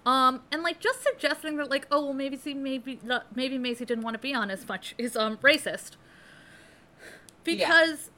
um, 0.08 0.42
and 0.52 0.64
like 0.64 0.80
just 0.80 1.04
suggesting 1.04 1.58
that 1.58 1.70
like, 1.70 1.86
oh 1.92 2.06
well, 2.06 2.14
maybe 2.14 2.36
see, 2.36 2.56
maybe 2.56 3.00
maybe 3.36 3.60
Maisie 3.60 3.86
didn't 3.86 4.04
want 4.04 4.16
to 4.16 4.20
be 4.20 4.34
on 4.34 4.50
as 4.50 4.68
much 4.68 4.96
is 4.98 5.16
um 5.16 5.38
racist 5.38 5.92
because 7.44 8.10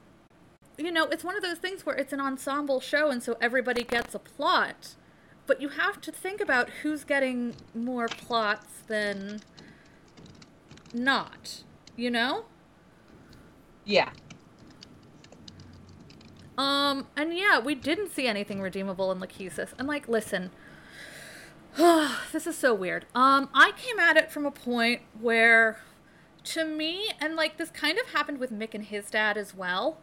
you 0.78 0.90
know 0.90 1.04
it's 1.08 1.26
one 1.26 1.36
of 1.36 1.44
those 1.44 1.58
things 1.58 1.86
where 1.86 1.98
it's 1.98 2.14
an 2.14 2.22
ensemble 2.22 2.80
show, 2.80 3.10
and 3.10 3.22
so 3.22 3.36
everybody 3.42 3.84
gets 3.84 4.16
a 4.16 4.20
plot, 4.20 4.96
but 5.46 5.62
you 5.62 5.68
have 5.68 6.00
to 6.00 6.14
think 6.14 6.40
about 6.40 6.70
who's 6.82 7.04
getting 7.04 7.58
more 7.76 8.08
plots 8.08 8.84
than 8.88 9.42
not. 10.94 11.64
You 11.98 12.10
know. 12.10 12.46
Yeah. 13.88 14.10
Um, 16.58 17.08
and 17.16 17.36
yeah, 17.38 17.60
we 17.60 17.76
didn't 17.76 18.10
see 18.12 18.28
anything 18.28 18.62
redeemable 18.62 19.12
in 19.12 19.20
Lachesis. 19.20 19.74
And 19.78 19.88
like, 19.88 20.08
listen, 20.08 20.50
this 21.78 22.48
is 22.48 22.58
so 22.58 22.74
weird. 22.74 23.06
Um, 23.16 23.50
I 23.54 23.72
came 23.78 24.00
at 24.00 24.18
it 24.18 24.32
from 24.32 24.46
a 24.46 24.52
point 24.52 25.02
where, 25.20 25.80
to 26.46 26.66
me, 26.66 27.12
and 27.22 27.36
like 27.36 27.58
this 27.58 27.70
kind 27.70 28.00
of 28.00 28.08
happened 28.08 28.40
with 28.40 28.52
Mick 28.52 28.74
and 28.74 28.86
his 28.86 29.10
dad 29.12 29.38
as 29.38 29.54
well, 29.56 30.00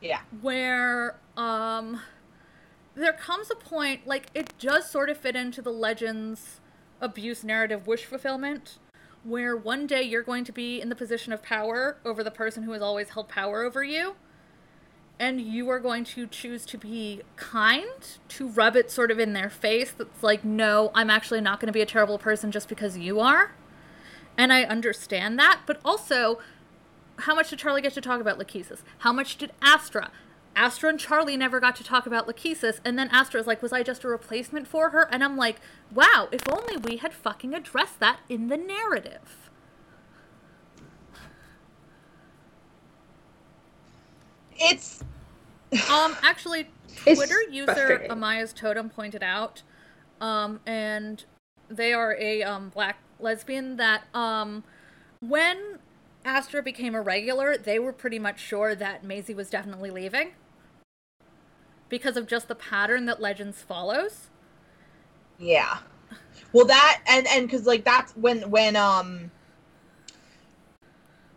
Yeah. 0.00 0.20
where 0.40 1.16
um, 1.36 2.00
there 2.94 3.12
comes 3.12 3.50
a 3.50 3.56
point 3.56 4.06
like 4.06 4.28
it 4.34 4.54
does 4.58 4.90
sort 4.90 5.10
of 5.10 5.18
fit 5.18 5.36
into 5.36 5.60
the 5.60 5.72
legends 5.72 6.60
abuse 7.00 7.44
narrative 7.44 7.86
wish 7.86 8.06
fulfillment. 8.06 8.78
Where 9.24 9.56
one 9.56 9.86
day 9.86 10.02
you're 10.02 10.22
going 10.22 10.44
to 10.44 10.52
be 10.52 10.80
in 10.80 10.88
the 10.88 10.94
position 10.94 11.32
of 11.32 11.42
power 11.42 11.98
over 12.04 12.22
the 12.24 12.30
person 12.30 12.62
who 12.62 12.72
has 12.72 12.82
always 12.82 13.10
held 13.10 13.28
power 13.28 13.62
over 13.62 13.82
you 13.84 14.14
and 15.18 15.40
you 15.40 15.68
are 15.68 15.80
going 15.80 16.04
to 16.04 16.26
choose 16.26 16.64
to 16.66 16.78
be 16.78 17.22
kind 17.36 18.18
to 18.28 18.48
rub 18.48 18.76
it 18.76 18.90
sort 18.90 19.10
of 19.10 19.18
in 19.18 19.32
their 19.32 19.50
face 19.50 19.90
that's 19.90 20.22
like 20.22 20.44
no 20.44 20.90
i'm 20.94 21.10
actually 21.10 21.40
not 21.40 21.60
going 21.60 21.66
to 21.66 21.72
be 21.72 21.80
a 21.80 21.86
terrible 21.86 22.18
person 22.18 22.50
just 22.50 22.68
because 22.68 22.96
you 22.96 23.20
are. 23.20 23.52
And 24.36 24.52
i 24.52 24.62
understand 24.62 25.38
that 25.38 25.62
but 25.66 25.80
also 25.84 26.38
how 27.22 27.34
much 27.34 27.50
did 27.50 27.58
charlie 27.58 27.82
get 27.82 27.94
to 27.94 28.00
talk 28.00 28.20
about 28.20 28.38
lachesis 28.38 28.82
how 28.98 29.12
much 29.12 29.36
did 29.36 29.52
astra 29.60 30.10
astra 30.58 30.90
and 30.90 30.98
charlie 30.98 31.36
never 31.36 31.60
got 31.60 31.76
to 31.76 31.84
talk 31.84 32.06
about 32.06 32.26
lachesis 32.26 32.80
and 32.84 32.98
then 32.98 33.08
astra's 33.12 33.46
like 33.46 33.62
was 33.62 33.72
i 33.72 33.82
just 33.82 34.04
a 34.04 34.08
replacement 34.08 34.66
for 34.66 34.90
her? 34.90 35.08
And 35.12 35.22
i'm 35.22 35.36
like 35.36 35.60
wow 35.92 36.28
if 36.32 36.42
only 36.50 36.76
we 36.76 36.96
had 36.96 37.14
fucking 37.14 37.54
addressed 37.54 38.00
that 38.00 38.20
in 38.28 38.48
the 38.48 38.56
narrative. 38.56 39.50
It's 44.60 45.04
Um, 45.90 46.16
actually, 46.22 46.68
It's 47.06 47.18
Twitter 47.18 47.42
user. 47.50 48.06
Amaya's 48.10 48.52
Totem 48.52 48.88
pointed 48.90 49.22
out, 49.22 49.62
um, 50.20 50.60
and 50.66 51.24
they 51.68 51.92
are 51.92 52.16
a 52.18 52.42
um, 52.42 52.70
black 52.70 52.98
lesbian 53.20 53.76
that 53.76 54.04
um, 54.14 54.64
when 55.20 55.78
Astra 56.24 56.62
became 56.62 56.94
a 56.94 57.02
regular, 57.02 57.56
they 57.56 57.78
were 57.78 57.92
pretty 57.92 58.18
much 58.18 58.40
sure 58.40 58.74
that 58.74 59.04
Maisie 59.04 59.34
was 59.34 59.50
definitely 59.50 59.90
leaving 59.90 60.32
because 61.88 62.16
of 62.16 62.26
just 62.26 62.48
the 62.48 62.54
pattern 62.54 63.06
that 63.06 63.20
Legends 63.20 63.62
follows. 63.62 64.28
yeah. 65.38 65.78
Well, 66.52 66.66
that 66.66 67.02
and 67.08 67.26
and 67.28 67.46
because 67.46 67.66
like 67.66 67.84
that's 67.84 68.12
when 68.16 68.50
when 68.50 68.76
um 68.76 69.30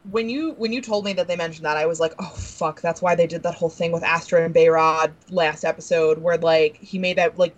when 0.09 0.29
you 0.29 0.53
when 0.53 0.73
you 0.73 0.81
told 0.81 1.05
me 1.05 1.13
that 1.13 1.27
they 1.27 1.35
mentioned 1.35 1.65
that, 1.65 1.77
I 1.77 1.85
was 1.85 1.99
like, 1.99 2.13
oh 2.19 2.29
fuck, 2.29 2.81
that's 2.81 3.01
why 3.01 3.15
they 3.15 3.27
did 3.27 3.43
that 3.43 3.55
whole 3.55 3.69
thing 3.69 3.91
with 3.91 4.03
Astra 4.03 4.43
and 4.45 4.53
Behrad 4.55 5.11
last 5.29 5.63
episode, 5.65 6.19
where 6.19 6.37
like 6.37 6.77
he 6.77 6.97
made 6.99 7.17
that 7.17 7.37
like 7.37 7.55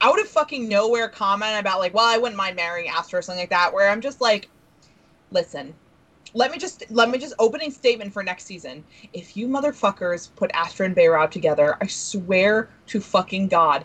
out 0.00 0.20
of 0.20 0.28
fucking 0.28 0.68
nowhere 0.68 1.08
comment 1.08 1.58
about 1.58 1.80
like, 1.80 1.94
well, 1.94 2.04
I 2.06 2.18
wouldn't 2.18 2.36
mind 2.36 2.56
marrying 2.56 2.88
Astra 2.88 3.18
or 3.20 3.22
something 3.22 3.42
like 3.42 3.50
that. 3.50 3.72
Where 3.74 3.88
I'm 3.88 4.00
just 4.00 4.20
like, 4.20 4.48
listen, 5.30 5.74
let 6.34 6.50
me 6.50 6.58
just 6.58 6.84
let 6.90 7.10
me 7.10 7.18
just 7.18 7.34
opening 7.38 7.70
statement 7.70 8.12
for 8.12 8.22
next 8.22 8.44
season. 8.44 8.84
If 9.12 9.36
you 9.36 9.48
motherfuckers 9.48 10.30
put 10.36 10.50
Astra 10.54 10.86
and 10.86 10.96
Behrad 10.96 11.30
together, 11.30 11.76
I 11.80 11.86
swear 11.86 12.68
to 12.86 13.00
fucking 13.00 13.48
god, 13.48 13.84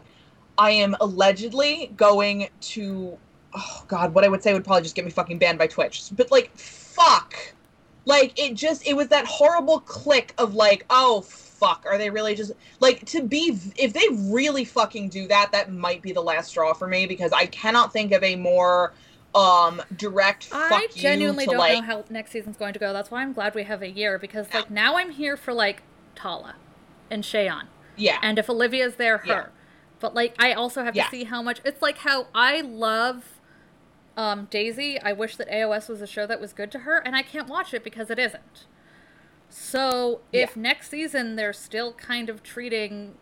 I 0.58 0.72
am 0.72 0.96
allegedly 1.02 1.92
going 1.96 2.50
to 2.62 3.18
oh 3.54 3.86
god, 3.88 4.14
what 4.14 4.24
I 4.24 4.28
would 4.28 4.44
say 4.44 4.54
would 4.54 4.64
probably 4.64 4.84
just 4.84 4.96
get 4.96 5.06
me 5.06 5.12
fucking 5.12 5.40
banned 5.40 5.58
by 5.58 5.68
Twitch. 5.68 6.10
But 6.16 6.32
like, 6.32 6.56
fuck 6.56 7.36
like 8.08 8.40
it 8.40 8.56
just 8.56 8.88
it 8.88 8.96
was 8.96 9.10
that 9.10 9.26
horrible 9.26 9.82
click 9.82 10.34
of 10.38 10.56
like 10.56 10.86
oh 10.90 11.22
fuck 11.22 11.86
are 11.86 11.98
they 11.98 12.10
really 12.10 12.34
just 12.34 12.54
like 12.80 13.06
to 13.06 13.22
be 13.22 13.60
if 13.76 13.92
they 13.92 14.08
really 14.32 14.64
fucking 14.64 15.10
do 15.10 15.28
that 15.28 15.52
that 15.52 15.72
might 15.72 16.02
be 16.02 16.14
the 16.14 16.22
last 16.22 16.48
straw 16.48 16.74
for 16.74 16.88
me 16.88 17.06
because 17.06 17.34
i 17.34 17.46
cannot 17.48 17.92
think 17.92 18.14
of 18.14 18.24
a 18.24 18.36
more 18.36 18.94
um 19.38 19.82
direct 19.96 20.48
I 20.52 20.88
genuinely 20.96 21.46
to, 21.46 21.52
don't 21.52 21.60
like, 21.60 21.74
know 21.76 21.82
how 21.82 22.06
next 22.10 22.32
season's 22.32 22.58
going 22.58 22.74
to 22.74 22.80
go. 22.80 22.94
That's 22.94 23.12
why 23.12 23.22
I'm 23.22 23.34
glad 23.34 23.56
we 23.56 23.64
have 23.64 23.82
a 23.82 23.90
year 23.90 24.18
because 24.18 24.54
like 24.54 24.70
now 24.72 24.98
I'm 24.98 25.12
here 25.12 25.38
for 25.38 25.54
like 25.54 25.84
Tala 26.16 26.56
and 27.12 27.24
Shayan. 27.24 27.68
yeah 27.96 28.18
And 28.22 28.40
if 28.40 28.50
Olivia's 28.50 28.96
there, 28.96 29.20
her. 29.20 29.28
Yeah. 29.28 29.46
But 30.00 30.14
like 30.16 30.36
I 30.40 30.54
also 30.54 30.84
have 30.84 30.96
Yeah. 30.96 31.06
to 31.06 31.10
see 31.10 31.24
how 31.26 31.42
much 31.42 31.62
it's 31.66 31.82
like 31.82 32.00
how 32.00 32.28
I 32.34 32.62
love 32.62 33.40
um 34.16 34.48
Daisy. 34.50 35.00
I 35.00 35.14
wish 35.14 35.36
that 35.38 35.50
AOS 35.50 35.90
was 35.90 36.02
a 36.02 36.08
show 36.08 36.26
that 36.28 36.42
was 36.42 36.54
good 36.54 36.72
to 36.72 36.80
her, 36.80 36.98
and 36.98 37.16
I 37.16 37.22
can't 37.22 37.48
watch 37.48 37.74
it 37.74 37.84
because 37.84 38.10
it 38.10 38.20
isn't. 38.20 38.66
So 39.50 40.22
if 40.34 40.56
next 40.58 40.90
season 40.90 41.36
they're 41.36 41.54
still 41.54 41.94
kind 41.94 42.30
of 42.30 42.44
treating 42.44 43.16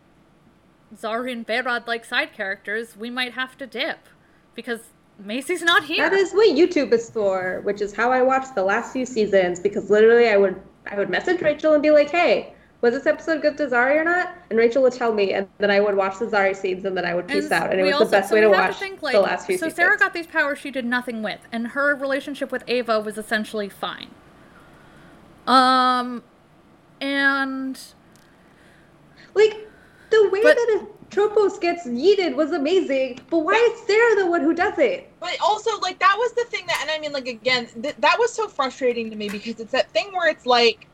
Zari 0.94 1.32
and 1.32 1.46
Behrad 1.46 1.86
like 1.86 2.04
side 2.04 2.32
characters, 2.32 2.96
we 2.96 3.10
might 3.10 3.32
have 3.34 3.56
to 3.58 3.66
dip. 3.66 4.08
Because 4.54 4.94
Maisie's 5.18 5.62
not 5.62 5.84
here. 5.84 6.08
That 6.08 6.12
is 6.16 6.32
what 6.32 6.54
YouTube 6.56 6.92
is 6.92 7.10
for, 7.10 7.60
which 7.64 7.80
is 7.80 7.94
how 7.94 8.12
I 8.12 8.22
watched 8.22 8.54
the 8.54 8.62
last 8.62 8.92
few 8.92 9.06
seasons. 9.06 9.58
Because 9.60 9.90
literally, 9.90 10.28
I 10.28 10.36
would 10.36 10.60
I 10.90 10.96
would 10.96 11.10
message 11.10 11.40
Rachel 11.40 11.72
and 11.72 11.82
be 11.82 11.90
like, 11.90 12.10
"Hey, 12.10 12.52
was 12.80 12.92
this 12.92 13.06
episode 13.06 13.42
good 13.42 13.56
to 13.56 13.66
Zari 13.66 13.96
or 13.96 14.04
not?" 14.04 14.34
And 14.50 14.58
Rachel 14.58 14.82
would 14.82 14.92
tell 14.92 15.12
me, 15.12 15.32
and 15.32 15.48
then 15.58 15.70
I 15.70 15.80
would 15.80 15.96
watch 15.96 16.18
the 16.18 16.26
Zari 16.26 16.54
scenes, 16.54 16.84
and 16.84 16.96
then 16.96 17.04
I 17.04 17.14
would 17.14 17.26
peace 17.26 17.50
out, 17.50 17.72
and 17.72 17.80
it 17.80 17.84
was 17.84 17.94
also- 17.94 18.04
the 18.04 18.10
best 18.10 18.28
so 18.28 18.34
way 18.34 18.40
to 18.42 18.48
watch 18.50 18.76
think, 18.78 19.02
like, 19.02 19.14
the 19.14 19.20
last 19.20 19.46
few 19.46 19.56
So 19.56 19.66
seasons. 19.66 19.76
Sara 19.76 19.96
got 19.98 20.12
these 20.12 20.26
powers 20.26 20.58
she 20.58 20.70
did 20.70 20.84
nothing 20.84 21.22
with, 21.22 21.40
and 21.50 21.68
her 21.68 21.94
relationship 21.94 22.52
with 22.52 22.62
Ava 22.68 23.00
was 23.00 23.16
essentially 23.18 23.68
fine. 23.68 24.10
Um, 25.46 26.22
and 27.00 27.78
like 29.34 29.68
the 30.10 30.28
way 30.28 30.42
But- 30.42 30.56
that 30.56 30.80
a 30.82 30.86
Tropos 31.10 31.58
gets 31.58 31.86
yeeted 31.86 32.34
was 32.34 32.52
amazing, 32.52 33.20
but 33.30 33.38
why 33.38 33.54
is 33.54 33.86
Sara 33.86 34.16
the 34.16 34.26
one 34.26 34.40
who 34.40 34.54
does 34.54 34.78
it? 34.78 35.10
But 35.20 35.36
also, 35.42 35.78
like 35.80 35.98
that 36.00 36.14
was 36.18 36.32
the 36.32 36.44
thing 36.44 36.66
that, 36.66 36.78
and 36.82 36.90
I 36.90 36.98
mean, 36.98 37.12
like 37.12 37.28
again, 37.28 37.66
th- 37.80 37.96
that 37.98 38.16
was 38.18 38.32
so 38.32 38.48
frustrating 38.48 39.10
to 39.10 39.16
me 39.16 39.28
because 39.28 39.60
it's 39.60 39.72
that 39.72 39.90
thing 39.90 40.12
where 40.12 40.28
it's 40.28 40.46
like, 40.46 40.88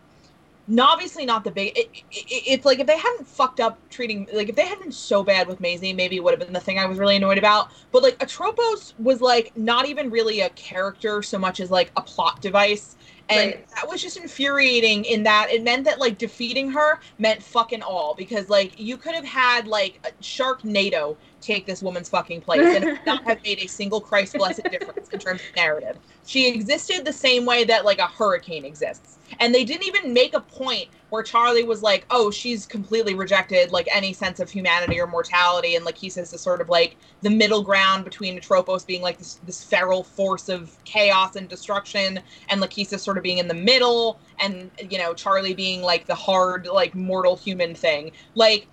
obviously 0.81 1.25
not 1.25 1.45
the 1.45 1.51
big. 1.51 1.77
It, 1.77 1.91
it, 2.11 2.25
it's 2.47 2.65
like 2.65 2.79
if 2.79 2.87
they 2.87 2.99
hadn't 2.99 3.27
fucked 3.27 3.61
up 3.61 3.79
treating, 3.91 4.29
like 4.33 4.49
if 4.49 4.55
they 4.55 4.67
hadn't 4.67 4.83
been 4.83 4.93
so 4.93 5.23
bad 5.23 5.49
with 5.49 5.61
Maisie, 5.61 5.93
maybe 5.93 6.17
it 6.17 6.25
would 6.25 6.33
have 6.33 6.41
been 6.41 6.53
the 6.53 6.61
thing 6.61 6.79
I 6.79 6.87
was 6.87 6.99
really 6.99 7.17
annoyed 7.17 7.39
about. 7.39 7.71
But 7.91 8.03
like 8.03 8.17
Atropos 8.23 8.95
was 8.99 9.21
like 9.21 9.57
not 9.57 9.89
even 9.89 10.11
really 10.11 10.41
a 10.41 10.51
character 10.51 11.23
so 11.23 11.39
much 11.39 11.61
as 11.61 11.71
like 11.71 11.91
a 11.97 12.03
plot 12.03 12.41
device. 12.41 12.97
And 13.29 13.53
Right. 13.53 13.69
that 13.77 13.89
was 13.89 14.03
just 14.03 14.17
infuriating 14.17 15.05
in 15.05 15.23
that 15.25 15.49
it 15.51 15.63
meant 15.63 15.85
that 15.85 15.99
like 16.01 16.19
defeating 16.19 16.71
her 16.73 17.01
meant 17.19 17.43
fucking 17.43 17.83
all 17.83 18.15
because 18.15 18.49
like 18.49 18.79
you 18.79 18.97
could 18.97 19.15
have 19.15 19.25
had 19.25 19.67
like 19.67 20.01
a 20.05 20.23
Sharknado 20.23 21.17
take 21.43 21.67
this 21.67 21.83
woman's 21.83 22.09
fucking 22.09 22.41
place 22.41 22.77
and 22.77 22.99
not 23.07 23.25
have 23.25 23.43
made 23.43 23.59
a 23.59 23.67
single 23.67 24.01
Christ 24.01 24.35
blessed 24.35 24.63
difference 24.71 25.09
in 25.11 25.19
terms 25.19 25.41
of 25.41 25.57
narrative. 25.57 25.99
She 26.27 26.49
existed 26.49 27.05
the 27.05 27.13
same 27.13 27.45
way 27.45 27.65
that 27.65 27.85
like 27.85 27.99
a 27.99 28.07
hurricane 28.07 28.65
exists. 28.65 29.19
And 29.41 29.55
they 29.55 29.65
didn't 29.65 29.87
even 29.87 30.13
make 30.13 30.35
a 30.35 30.41
point 30.41 30.89
where 31.11 31.23
Charlie 31.23 31.65
was 31.65 31.83
like, 31.83 32.07
oh, 32.11 32.31
she's 32.31 32.67
completely 32.67 33.15
rejected 33.15 33.71
like 33.73 33.89
any 33.93 34.13
sense 34.13 34.41
of 34.41 34.51
humanity 34.51 35.01
or 35.01 35.07
mortality. 35.07 35.77
And 35.77 35.85
like 35.85 35.97
he 35.97 36.09
says, 36.09 36.33
is 36.33 36.41
sort 36.41 36.61
of 36.61 36.69
like 36.69 36.97
the 37.23 37.31
middle 37.31 37.63
ground 37.63 38.05
between 38.05 38.37
Atropos 38.37 38.85
being 38.85 39.03
like 39.03 39.19
this, 39.19 39.35
this 39.47 39.63
feral 39.63 40.05
force 40.05 40.49
of 40.49 40.77
chaos 40.85 41.37
and 41.37 41.49
destruction, 41.49 42.21
and 42.49 42.61
Lachesis 42.61 43.01
sort 43.01 43.17
of 43.17 43.23
being 43.23 43.39
in 43.39 43.49
the 43.49 43.55
middle, 43.55 44.21
and 44.39 44.71
you 44.91 44.99
know, 44.99 45.15
Charlie 45.15 45.55
being 45.55 45.83
like 45.83 46.07
the 46.07 46.15
hard, 46.15 46.67
like 46.67 46.95
mortal 46.95 47.37
human 47.37 47.75
thing. 47.75 48.13
Like 48.35 48.69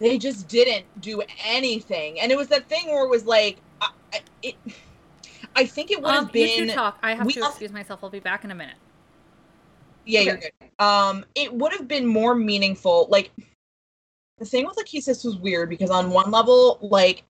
they 0.00 0.18
just 0.18 0.48
didn't 0.48 0.86
do 1.00 1.22
anything. 1.44 2.18
And 2.20 2.32
it 2.32 2.36
was 2.36 2.48
that 2.48 2.68
thing 2.68 2.88
where 2.88 3.04
it 3.04 3.10
was 3.10 3.24
like, 3.26 3.58
I, 3.80 3.90
I- 4.12 4.20
it. 4.42 4.56
I 5.56 5.66
think 5.66 5.90
it 5.90 6.00
would 6.02 6.10
have 6.10 6.24
um, 6.24 6.30
you 6.32 6.66
been. 6.66 6.68
talk. 6.68 6.98
I 7.02 7.14
have 7.14 7.26
we 7.26 7.32
to 7.34 7.44
excuse 7.44 7.72
myself. 7.72 8.00
I'll 8.02 8.10
be 8.10 8.20
back 8.20 8.44
in 8.44 8.50
a 8.50 8.54
minute. 8.54 8.76
Yeah, 10.06 10.20
you're 10.20 10.36
good. 10.36 10.52
Um, 10.78 11.24
it 11.34 11.52
would 11.52 11.72
have 11.72 11.86
been 11.86 12.06
more 12.06 12.34
meaningful. 12.34 13.06
Like 13.10 13.30
the 14.38 14.44
thing 14.44 14.66
with 14.66 14.76
Lachesis 14.76 15.24
was 15.24 15.36
weird 15.36 15.68
because 15.68 15.90
on 15.90 16.10
one 16.10 16.30
level, 16.30 16.78
like 16.82 17.24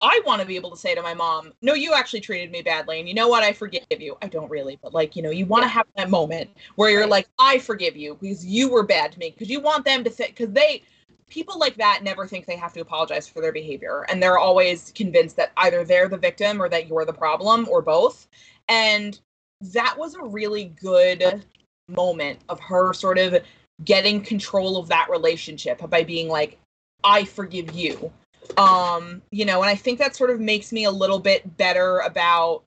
I 0.00 0.20
want 0.24 0.40
to 0.40 0.46
be 0.46 0.56
able 0.56 0.70
to 0.70 0.76
say 0.76 0.94
to 0.94 1.02
my 1.02 1.14
mom, 1.14 1.52
"No, 1.62 1.74
you 1.74 1.92
actually 1.92 2.20
treated 2.20 2.52
me 2.52 2.62
badly, 2.62 3.00
and 3.00 3.08
you 3.08 3.14
know 3.14 3.28
what? 3.28 3.42
I 3.42 3.52
forgive 3.52 3.84
you." 3.90 4.16
I 4.22 4.28
don't 4.28 4.48
really, 4.48 4.78
but 4.82 4.94
like 4.94 5.16
you 5.16 5.22
know, 5.22 5.30
you 5.30 5.44
want 5.44 5.64
to 5.64 5.68
have 5.68 5.86
that 5.96 6.08
moment 6.08 6.50
where 6.76 6.90
you're 6.90 7.06
like, 7.06 7.28
"I 7.38 7.58
forgive 7.58 7.96
you 7.96 8.16
because 8.20 8.46
you 8.46 8.70
were 8.70 8.84
bad 8.84 9.12
to 9.12 9.18
me," 9.18 9.30
because 9.30 9.50
you 9.50 9.60
want 9.60 9.84
them 9.84 10.04
to 10.04 10.10
think 10.10 10.36
because 10.36 10.52
they. 10.52 10.82
People 11.28 11.58
like 11.58 11.76
that 11.76 12.00
never 12.02 12.26
think 12.26 12.46
they 12.46 12.56
have 12.56 12.72
to 12.72 12.80
apologize 12.80 13.28
for 13.28 13.40
their 13.42 13.52
behavior, 13.52 14.06
and 14.08 14.22
they're 14.22 14.38
always 14.38 14.92
convinced 14.94 15.36
that 15.36 15.52
either 15.58 15.84
they're 15.84 16.08
the 16.08 16.16
victim 16.16 16.60
or 16.60 16.68
that 16.68 16.88
you're 16.88 17.04
the 17.04 17.12
problem 17.12 17.68
or 17.68 17.82
both. 17.82 18.28
And 18.68 19.18
that 19.60 19.96
was 19.98 20.14
a 20.14 20.22
really 20.22 20.66
good 20.80 21.44
moment 21.88 22.38
of 22.48 22.60
her 22.60 22.92
sort 22.92 23.18
of 23.18 23.42
getting 23.84 24.20
control 24.20 24.76
of 24.76 24.88
that 24.88 25.08
relationship 25.10 25.88
by 25.88 26.02
being 26.02 26.28
like 26.28 26.58
i 27.04 27.24
forgive 27.24 27.74
you 27.74 28.12
um 28.56 29.22
you 29.30 29.44
know 29.44 29.62
and 29.62 29.70
i 29.70 29.74
think 29.74 29.98
that 29.98 30.16
sort 30.16 30.30
of 30.30 30.40
makes 30.40 30.72
me 30.72 30.84
a 30.84 30.90
little 30.90 31.18
bit 31.18 31.56
better 31.56 32.00
about 32.00 32.62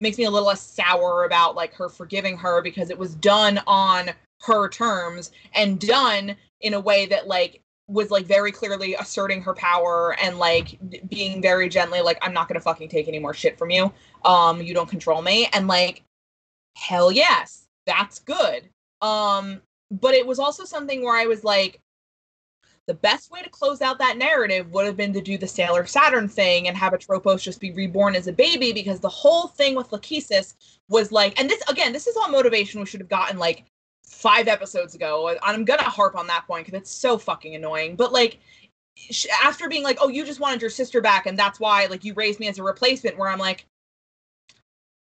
makes 0.00 0.18
me 0.18 0.24
a 0.24 0.30
little 0.30 0.48
less 0.48 0.60
sour 0.60 1.24
about 1.24 1.54
like 1.54 1.72
her 1.74 1.88
forgiving 1.88 2.36
her 2.36 2.62
because 2.62 2.90
it 2.90 2.98
was 2.98 3.14
done 3.14 3.60
on 3.66 4.10
her 4.42 4.68
terms 4.68 5.32
and 5.54 5.80
done 5.80 6.34
in 6.60 6.74
a 6.74 6.80
way 6.80 7.06
that 7.06 7.28
like 7.28 7.60
was 7.86 8.10
like 8.10 8.26
very 8.26 8.50
clearly 8.50 8.94
asserting 8.94 9.42
her 9.42 9.54
power 9.54 10.16
and 10.20 10.38
like 10.38 10.78
being 11.08 11.42
very 11.42 11.68
gently 11.68 12.00
like 12.00 12.18
i'm 12.22 12.32
not 12.32 12.48
gonna 12.48 12.60
fucking 12.60 12.88
take 12.88 13.08
any 13.08 13.18
more 13.18 13.34
shit 13.34 13.58
from 13.58 13.70
you. 13.70 13.92
Um 14.24 14.62
you 14.62 14.74
don't 14.74 14.88
control 14.88 15.22
me. 15.22 15.48
And 15.52 15.68
like 15.68 16.02
hell 16.76 17.12
yes 17.12 17.66
that's 17.86 18.18
good. 18.20 18.68
Um 19.02 19.60
but 19.90 20.14
it 20.14 20.26
was 20.26 20.38
also 20.38 20.64
something 20.64 21.02
where 21.02 21.16
i 21.16 21.26
was 21.26 21.44
like 21.44 21.80
the 22.86 22.94
best 22.94 23.30
way 23.30 23.40
to 23.40 23.48
close 23.48 23.80
out 23.80 23.98
that 23.98 24.18
narrative 24.18 24.70
would 24.72 24.84
have 24.84 24.96
been 24.96 25.12
to 25.14 25.20
do 25.20 25.38
the 25.38 25.46
Sailor 25.46 25.86
Saturn 25.86 26.28
thing 26.28 26.68
and 26.68 26.76
have 26.76 26.92
Atropos 26.92 27.42
just 27.42 27.60
be 27.60 27.72
reborn 27.72 28.14
as 28.14 28.26
a 28.26 28.32
baby 28.32 28.72
because 28.72 29.00
the 29.00 29.08
whole 29.08 29.48
thing 29.48 29.74
with 29.74 29.90
Lachesis 29.90 30.54
was 30.90 31.10
like, 31.10 31.38
and 31.40 31.48
this 31.48 31.62
again, 31.68 31.92
this 31.92 32.06
is 32.06 32.16
all 32.16 32.28
motivation 32.28 32.80
we 32.80 32.86
should 32.86 33.00
have 33.00 33.08
gotten 33.08 33.38
like 33.38 33.64
five 34.24 34.48
episodes 34.48 34.94
ago. 34.94 35.28
and 35.28 35.38
I'm 35.42 35.64
gonna 35.66 35.82
harp 35.82 36.16
on 36.16 36.26
that 36.28 36.46
point 36.46 36.64
because 36.66 36.80
it's 36.80 36.90
so 36.90 37.18
fucking 37.18 37.54
annoying. 37.54 37.94
But 37.94 38.10
like, 38.12 38.38
after 39.44 39.68
being 39.68 39.82
like, 39.84 39.98
oh, 40.00 40.08
you 40.08 40.24
just 40.24 40.40
wanted 40.40 40.60
your 40.62 40.70
sister 40.70 41.00
back 41.02 41.26
and 41.26 41.38
that's 41.38 41.60
why 41.60 41.86
like 41.86 42.04
you 42.04 42.14
raised 42.14 42.40
me 42.40 42.48
as 42.48 42.58
a 42.58 42.62
replacement, 42.62 43.18
where 43.18 43.28
I'm 43.28 43.38
like, 43.38 43.66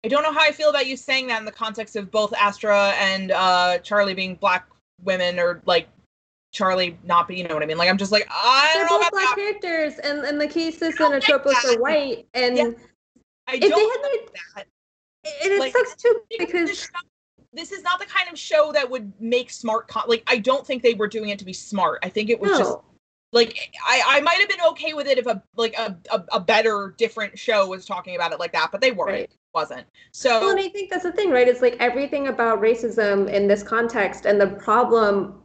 I 0.03 0.07
don't 0.07 0.23
know 0.23 0.31
how 0.33 0.41
I 0.41 0.51
feel 0.51 0.69
about 0.71 0.87
you 0.87 0.97
saying 0.97 1.27
that 1.27 1.37
in 1.39 1.45
the 1.45 1.51
context 1.51 1.95
of 1.95 2.09
both 2.09 2.33
Astra 2.33 2.93
and 2.97 3.29
uh, 3.31 3.77
Charlie 3.79 4.15
being 4.15 4.33
black 4.35 4.65
women 5.03 5.37
or 5.39 5.61
like 5.67 5.87
Charlie 6.51 6.97
not 7.03 7.27
be, 7.27 7.35
you 7.37 7.47
know 7.47 7.53
what 7.53 7.61
I 7.63 7.67
mean? 7.67 7.77
Like 7.77 7.89
I'm 7.89 7.97
just 7.99 8.11
like 8.11 8.27
I 8.31 8.71
They're 8.73 8.87
don't 8.87 8.91
know 8.91 8.97
both 8.97 9.07
about 9.09 9.11
black 9.11 9.35
that. 9.35 9.61
characters, 9.61 9.99
and 9.99 10.19
and 10.25 10.41
Lachesis 10.41 10.99
and 10.99 11.13
Atropos 11.13 11.53
are 11.65 11.79
white, 11.79 12.25
and 12.33 12.57
Yeah. 12.57 12.71
I 13.47 13.53
if 13.55 13.61
they 13.61 13.69
don't 13.69 14.01
had 14.03 14.11
made- 14.11 14.29
that. 14.55 14.65
and 15.43 15.51
it 15.53 15.59
like, 15.59 15.71
sucks 15.73 15.95
too 15.95 16.21
because 16.39 16.89
this, 17.53 17.71
is 17.71 17.83
not 17.83 17.99
the 17.99 18.05
kind 18.05 18.29
of 18.31 18.37
show 18.37 18.71
that 18.71 18.89
would 18.89 19.11
make 19.19 19.49
smart 19.49 19.87
con- 19.87 20.05
like 20.07 20.23
I 20.27 20.37
don't 20.37 20.65
think 20.65 20.83
they 20.83 20.93
were 20.93 21.07
doing 21.07 21.29
it 21.29 21.39
to 21.39 21.45
be 21.45 21.53
smart. 21.53 21.99
I 22.03 22.09
think 22.09 22.29
it 22.29 22.39
was 22.39 22.57
just 22.57 22.77
like 23.33 23.57
I, 23.85 24.01
I 24.07 24.21
might 24.21 24.39
have 24.39 24.49
been 24.49 24.65
okay 24.69 24.93
with 24.93 25.07
it 25.07 25.17
if 25.17 25.25
a 25.25 25.41
like 25.55 25.77
a, 25.77 25.97
a, 26.11 26.23
a 26.33 26.39
better 26.39 26.95
different 26.97 27.37
show 27.37 27.67
was 27.67 27.85
talking 27.85 28.15
about 28.15 28.31
it 28.31 28.39
like 28.39 28.51
that, 28.53 28.69
but 28.71 28.81
they 28.81 28.91
weren't. 28.91 29.11
Right. 29.11 29.31
Wasn't. 29.53 29.85
So 30.11 30.39
Well, 30.39 30.51
and 30.51 30.59
I 30.59 30.69
think 30.69 30.89
that's 30.89 31.03
the 31.03 31.11
thing, 31.11 31.29
right? 31.29 31.47
It's 31.47 31.61
like 31.61 31.75
everything 31.79 32.27
about 32.27 32.61
racism 32.61 33.29
in 33.29 33.47
this 33.47 33.63
context 33.63 34.25
and 34.25 34.39
the 34.39 34.47
problem 34.47 35.41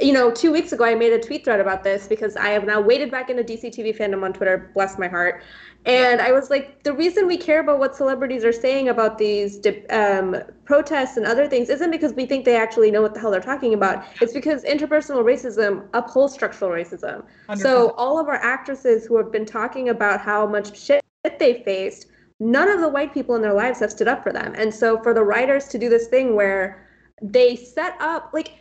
you 0.00 0.12
know, 0.12 0.30
two 0.30 0.52
weeks 0.52 0.72
ago, 0.72 0.84
I 0.84 0.94
made 0.94 1.12
a 1.12 1.20
tweet 1.20 1.44
thread 1.44 1.60
about 1.60 1.84
this 1.84 2.06
because 2.06 2.36
I 2.36 2.48
have 2.48 2.64
now 2.64 2.80
waded 2.80 3.10
back 3.10 3.30
into 3.30 3.44
DC 3.44 3.66
TV 3.66 3.96
fandom 3.96 4.24
on 4.24 4.32
Twitter, 4.32 4.70
bless 4.74 4.98
my 4.98 5.08
heart. 5.08 5.42
And 5.86 6.20
I 6.20 6.32
was 6.32 6.48
like, 6.48 6.82
the 6.82 6.94
reason 6.94 7.26
we 7.26 7.36
care 7.36 7.60
about 7.60 7.78
what 7.78 7.94
celebrities 7.94 8.44
are 8.44 8.52
saying 8.52 8.88
about 8.88 9.18
these 9.18 9.60
um, 9.90 10.36
protests 10.64 11.18
and 11.18 11.26
other 11.26 11.46
things 11.46 11.68
isn't 11.68 11.90
because 11.90 12.14
we 12.14 12.24
think 12.24 12.46
they 12.46 12.56
actually 12.56 12.90
know 12.90 13.02
what 13.02 13.12
the 13.12 13.20
hell 13.20 13.30
they're 13.30 13.40
talking 13.40 13.74
about. 13.74 14.04
It's 14.20 14.32
because 14.32 14.64
interpersonal 14.64 15.22
racism 15.22 15.86
upholds 15.92 16.32
structural 16.32 16.70
racism. 16.70 17.24
100%. 17.48 17.58
So 17.58 17.90
all 17.98 18.18
of 18.18 18.28
our 18.28 18.36
actresses 18.36 19.04
who 19.04 19.18
have 19.18 19.30
been 19.30 19.44
talking 19.44 19.90
about 19.90 20.20
how 20.20 20.46
much 20.46 20.78
shit 20.78 21.02
they 21.38 21.62
faced, 21.64 22.06
none 22.40 22.70
of 22.70 22.80
the 22.80 22.88
white 22.88 23.12
people 23.12 23.34
in 23.34 23.42
their 23.42 23.54
lives 23.54 23.80
have 23.80 23.90
stood 23.90 24.08
up 24.08 24.22
for 24.22 24.32
them. 24.32 24.54
And 24.56 24.72
so 24.72 25.02
for 25.02 25.12
the 25.12 25.22
writers 25.22 25.66
to 25.68 25.78
do 25.78 25.90
this 25.90 26.08
thing 26.08 26.34
where 26.34 26.88
they 27.20 27.56
set 27.56 27.96
up, 28.00 28.30
like, 28.32 28.54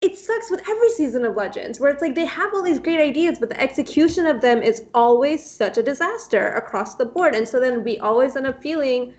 it 0.00 0.16
sucks 0.16 0.50
with 0.50 0.60
every 0.68 0.90
season 0.90 1.24
of 1.24 1.34
Legends, 1.34 1.80
where 1.80 1.90
it's 1.90 2.02
like 2.02 2.14
they 2.14 2.24
have 2.24 2.54
all 2.54 2.62
these 2.62 2.78
great 2.78 3.00
ideas, 3.00 3.38
but 3.38 3.48
the 3.48 3.60
execution 3.60 4.26
of 4.26 4.40
them 4.40 4.62
is 4.62 4.84
always 4.94 5.44
such 5.44 5.76
a 5.76 5.82
disaster 5.82 6.54
across 6.54 6.94
the 6.94 7.04
board. 7.04 7.34
And 7.34 7.48
so 7.48 7.58
then 7.58 7.82
we 7.82 7.98
always 7.98 8.36
end 8.36 8.46
up 8.46 8.62
feeling 8.62 9.12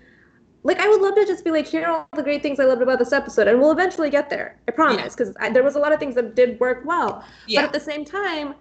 like 0.62 0.78
I 0.78 0.88
would 0.88 1.00
love 1.00 1.14
to 1.16 1.26
just 1.26 1.44
be 1.44 1.50
like, 1.50 1.66
here 1.66 1.84
are 1.86 1.90
all 1.90 2.08
the 2.14 2.22
great 2.22 2.42
things 2.42 2.60
I 2.60 2.64
loved 2.64 2.82
about 2.82 2.98
this 2.98 3.12
episode, 3.12 3.48
and 3.48 3.58
we'll 3.60 3.72
eventually 3.72 4.10
get 4.10 4.30
there. 4.30 4.58
I 4.68 4.72
promise, 4.72 5.14
because 5.14 5.34
there 5.52 5.62
was 5.62 5.74
a 5.74 5.78
lot 5.78 5.92
of 5.92 5.98
things 5.98 6.14
that 6.16 6.34
did 6.34 6.60
work 6.60 6.82
well. 6.84 7.24
Yeah. 7.46 7.60
But 7.60 7.66
at 7.66 7.72
the 7.72 7.80
same 7.80 8.04
time, 8.04 8.54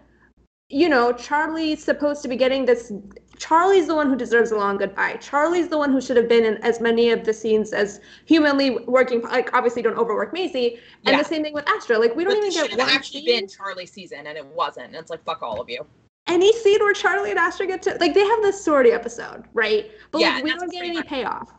you 0.70 0.88
know, 0.88 1.12
Charlie's 1.12 1.84
supposed 1.84 2.22
to 2.22 2.28
be 2.28 2.36
getting 2.36 2.66
this. 2.66 2.92
Charlie's 3.40 3.88
the 3.88 3.96
one 3.96 4.10
who 4.10 4.16
deserves 4.16 4.52
a 4.52 4.58
long 4.58 4.78
goodbye. 4.78 5.16
Charlie's 5.16 5.70
the 5.70 5.78
one 5.78 5.92
who 5.92 6.00
should 6.02 6.18
have 6.18 6.28
been 6.30 6.44
in 6.46 6.58
as 6.58 6.80
many 6.80 7.10
of 7.10 7.24
the 7.24 7.34
scenes 7.34 7.74
as 7.74 8.00
humanly 8.26 8.72
working. 8.86 9.22
Like, 9.22 9.54
obviously, 9.56 9.82
don't 9.82 9.98
overwork 9.98 10.34
Maisie. 10.34 10.80
And 11.06 11.16
Yeah. 11.16 11.20
the 11.24 11.24
same 11.28 11.42
thing 11.44 11.54
with 11.54 11.68
Astra. 11.68 11.98
Like, 11.98 12.16
we 12.16 12.24
don't 12.26 12.38
even 12.38 12.52
get 12.52 12.54
should 12.70 12.70
have 12.72 12.80
one 12.80 12.90
actually 12.90 13.26
scene. 13.26 13.40
been 13.40 13.48
Charlie's 13.50 13.92
season, 13.92 14.28
and 14.28 14.38
it 14.38 14.46
wasn't. 14.46 14.88
And 14.88 14.96
it's 14.98 15.10
like 15.10 15.24
fuck 15.24 15.42
all 15.42 15.60
of 15.60 15.70
you. 15.70 15.86
any 16.28 16.54
scene 16.54 16.80
where 16.82 16.94
Charlie 16.94 17.32
and 17.32 17.40
Astra 17.40 17.66
get 17.66 17.82
to 17.82 17.98
like 18.00 18.14
they 18.14 18.24
have 18.24 18.42
this 18.44 18.64
sorority 18.64 18.92
episode, 18.92 19.46
right? 19.54 19.90
But 20.12 20.22
Yeah, 20.22 20.36
like 20.36 20.44
we 20.44 20.52
don't 20.52 20.72
get 20.72 20.84
any 20.84 20.98
much- 20.98 21.08
payoff 21.08 21.52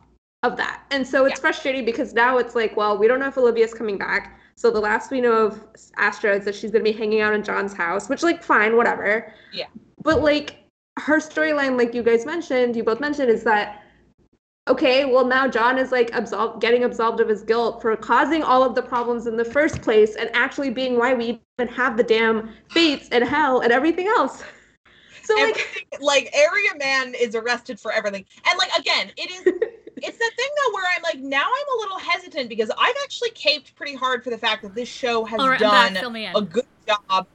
of 0.45 0.57
that. 0.59 0.83
And 0.93 1.05
so 1.05 1.25
it's 1.25 1.39
Yeah. 1.39 1.41
frustrating 1.41 1.85
because 1.85 2.15
now 2.15 2.39
it's 2.39 2.55
like, 2.55 2.77
well, 2.77 2.97
we 2.97 3.09
don't 3.09 3.19
know 3.19 3.27
if 3.27 3.37
Olivia's 3.37 3.75
coming 3.75 3.99
back. 3.99 4.39
So 4.55 4.71
the 4.71 4.79
last 4.79 5.11
we 5.11 5.21
know 5.21 5.33
of 5.47 5.67
Astra 5.97 6.37
is 6.37 6.45
that 6.45 6.55
she's 6.55 6.71
gonna 6.71 6.85
be 6.85 6.93
hanging 6.93 7.21
out 7.21 7.35
in 7.35 7.43
John's 7.43 7.73
house, 7.73 8.09
which 8.09 8.23
like 8.23 8.45
fine, 8.45 8.77
whatever. 8.77 9.33
Yeah. 9.53 9.67
But 10.05 10.23
like 10.23 10.59
her 10.99 11.19
storyline, 11.19 11.79
like 11.79 11.95
you 11.95 12.03
guys 12.03 12.27
mentioned, 12.27 12.77
you 12.77 12.85
both 12.85 13.01
mentioned, 13.01 13.31
is 13.31 13.45
that 13.45 13.83
okay, 14.69 15.05
well 15.05 15.25
now 15.25 15.49
John 15.49 15.79
is 15.79 15.91
like 15.91 16.11
absolved 16.13 16.61
getting 16.61 16.85
absolved 16.85 17.21
of 17.21 17.29
his 17.29 17.43
guilt 17.43 17.83
for 17.83 17.97
causing 17.97 18.43
all 18.43 18.63
of 18.63 18.75
the 18.75 18.83
problems 18.83 19.27
in 19.27 19.37
the 19.37 19.45
first 19.45 19.83
place 19.83 20.17
and 20.17 20.31
actually 20.35 20.71
being 20.71 20.99
why 20.99 21.15
we 21.15 21.41
even 21.59 21.73
have 21.73 21.97
the 21.97 22.03
damn 22.03 22.51
fates 22.71 23.09
and 23.11 23.25
hell 23.25 23.61
and 23.61 23.73
everything 23.73 24.07
else. 24.07 24.43
So 25.23 25.37
like 25.37 25.51
Everything, 25.51 25.85
like 26.01 26.31
Area 26.33 26.71
Man 26.79 27.15
is 27.15 27.37
arrested 27.37 27.79
for 27.79 27.93
everything, 27.93 28.25
and 28.49 28.59
like 28.59 28.71
again, 28.77 29.13
it 29.17 29.31
is. 29.31 29.53
It's 30.03 30.17
that 30.17 30.31
thing 30.35 30.49
though 30.57 30.73
where 30.73 30.85
I'm 30.97 31.03
like 31.03 31.19
now 31.19 31.43
I'm 31.43 31.77
a 31.77 31.81
little 31.81 31.99
hesitant 31.99 32.49
because 32.49 32.71
I've 32.71 32.95
actually 33.05 33.31
caped 33.31 33.75
pretty 33.75 33.95
hard 33.95 34.25
for 34.25 34.31
the 34.31 34.39
fact 34.39 34.63
that 34.63 34.75
this 34.75 34.89
show 34.89 35.25
has 35.27 35.39
All 35.39 35.49
right, 35.49 35.61
done 35.61 35.93
back. 35.93 36.01
Fill 36.01 36.11
me 36.11 36.25
in. 36.25 36.35
a 36.35 36.41
good 36.41 36.65
job. 36.87 37.27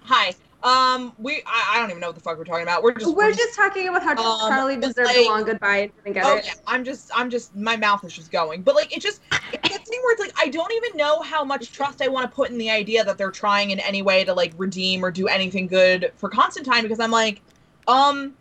Hi. 0.00 0.34
Um, 0.60 1.12
we 1.18 1.40
I, 1.46 1.74
I 1.74 1.78
don't 1.78 1.90
even 1.90 2.00
know 2.00 2.08
what 2.08 2.16
the 2.16 2.20
fuck 2.20 2.36
we're 2.36 2.44
talking 2.44 2.64
about. 2.64 2.82
We're 2.82 2.94
just 2.94 3.14
We're 3.14 3.32
just 3.32 3.54
talking 3.54 3.88
about 3.88 4.02
how 4.02 4.10
Um, 4.20 4.50
Charlie 4.50 4.76
but, 4.76 4.88
deserved 4.88 5.08
like- 5.08 5.16
a 5.18 5.28
long 5.28 5.44
goodbye 5.44 5.76
and 5.76 5.92
didn't 6.04 6.14
get 6.14 6.24
Oh 6.26 6.36
it. 6.36 6.46
yeah, 6.46 6.54
I'm 6.66 6.82
just, 6.84 7.10
I'm 7.14 7.30
just, 7.30 7.54
my 7.54 7.76
mouth 7.76 8.04
is 8.04 8.12
just 8.12 8.32
going. 8.32 8.62
But 8.62 8.74
like, 8.74 8.94
it 8.96 9.00
just, 9.00 9.20
it's 9.52 9.68
that 9.68 9.86
thing 9.86 10.00
where 10.02 10.12
it's 10.14 10.20
like, 10.20 10.32
I 10.36 10.48
don't 10.48 10.72
even 10.72 10.96
know 10.96 11.22
how 11.22 11.44
much 11.44 11.70
trust 11.70 12.02
I 12.02 12.08
want 12.08 12.28
to 12.28 12.34
put 12.34 12.50
in 12.50 12.58
the 12.58 12.70
idea 12.70 13.04
that 13.04 13.16
they're 13.18 13.30
trying 13.30 13.70
in 13.70 13.78
any 13.78 14.02
way 14.02 14.24
to 14.24 14.34
like 14.34 14.52
redeem 14.56 15.04
or 15.04 15.12
do 15.12 15.28
anything 15.28 15.68
good 15.68 16.12
for 16.16 16.28
Constantine 16.28 16.82
because 16.82 16.98
I'm 16.98 17.12
like, 17.12 17.40
um, 17.86 18.34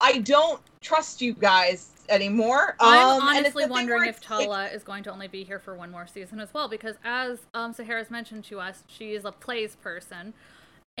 I 0.00 0.18
don't 0.18 0.62
trust 0.80 1.20
you 1.20 1.34
guys 1.34 1.90
anymore. 2.08 2.76
I'm 2.80 3.20
um, 3.20 3.28
and 3.28 3.38
honestly 3.38 3.66
wondering 3.66 4.08
if 4.08 4.22
Tala 4.22 4.68
is 4.68 4.82
going 4.82 5.02
to 5.04 5.12
only 5.12 5.28
be 5.28 5.44
here 5.44 5.58
for 5.58 5.74
one 5.74 5.90
more 5.90 6.06
season 6.06 6.40
as 6.40 6.52
well, 6.54 6.66
because 6.66 6.96
as 7.04 7.40
um, 7.52 7.74
Sahara's 7.74 8.10
mentioned 8.10 8.44
to 8.44 8.58
us, 8.58 8.84
she 8.86 9.12
is 9.12 9.26
a 9.26 9.32
plays 9.32 9.76
person. 9.76 10.32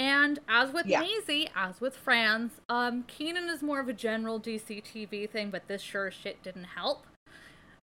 And 0.00 0.38
as 0.48 0.72
with 0.72 0.86
Yeah. 0.86 1.00
Maisie, 1.00 1.50
as 1.54 1.78
with 1.82 1.94
Franz, 1.94 2.52
um, 2.70 3.04
Keiynan 3.04 3.50
is 3.50 3.62
more 3.62 3.80
of 3.80 3.88
a 3.88 3.92
general 3.92 4.40
DC 4.40 4.80
TV 4.80 5.26
thing, 5.26 5.50
but 5.50 5.68
this 5.68 5.82
sure 5.82 6.10
shit 6.10 6.42
didn't 6.42 6.64
help. 6.64 7.06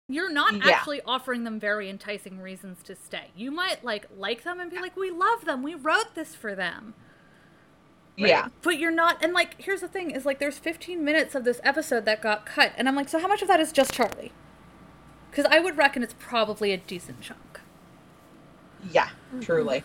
You're 0.09 0.31
not 0.31 0.55
Yeah. 0.55 0.71
actually 0.71 1.03
offering 1.03 1.45
them 1.45 1.61
very 1.61 1.91
enticing 1.91 2.41
reasons 2.41 2.83
to 2.85 2.97
stay. 2.97 3.33
You 3.37 3.51
might 3.51 3.85
like 3.85 4.07
like 4.17 4.45
them 4.45 4.61
and 4.61 4.71
be 4.71 4.79
like, 4.79 4.97
"We 4.97 5.11
love 5.11 5.45
them. 5.45 5.63
We 5.63 5.75
wrote 5.75 6.15
this 6.15 6.35
for 6.35 6.55
them." 6.55 6.95
yeah, 8.17 8.49
But 8.63 8.79
you're 8.79 8.91
not, 8.91 9.23
and 9.23 9.35
like, 9.35 9.61
here's 9.61 9.83
the 9.83 9.89
thing: 9.89 10.11
is 10.11 10.25
like, 10.25 10.39
there's 10.39 10.59
15 10.59 11.05
minutes 11.05 11.35
of 11.35 11.45
this 11.45 11.61
episode 11.63 12.07
that 12.07 12.23
got 12.23 12.47
cut, 12.47 12.73
and 12.79 12.89
I'm 12.89 12.97
like, 12.97 13.11
so 13.11 13.19
how 13.19 13.29
much 13.29 13.43
of 13.43 13.49
that 13.49 13.61
is 13.61 13.73
just 13.73 13.93
Charlie? 13.93 14.33
Because 15.31 15.45
I 15.45 15.59
would 15.61 15.77
reckon 15.77 16.03
it's 16.03 16.15
probably 16.19 16.73
a 16.73 16.79
decent 16.79 17.21
chunk. 17.21 17.61
yeah, 18.91 19.11
truly. 19.43 19.85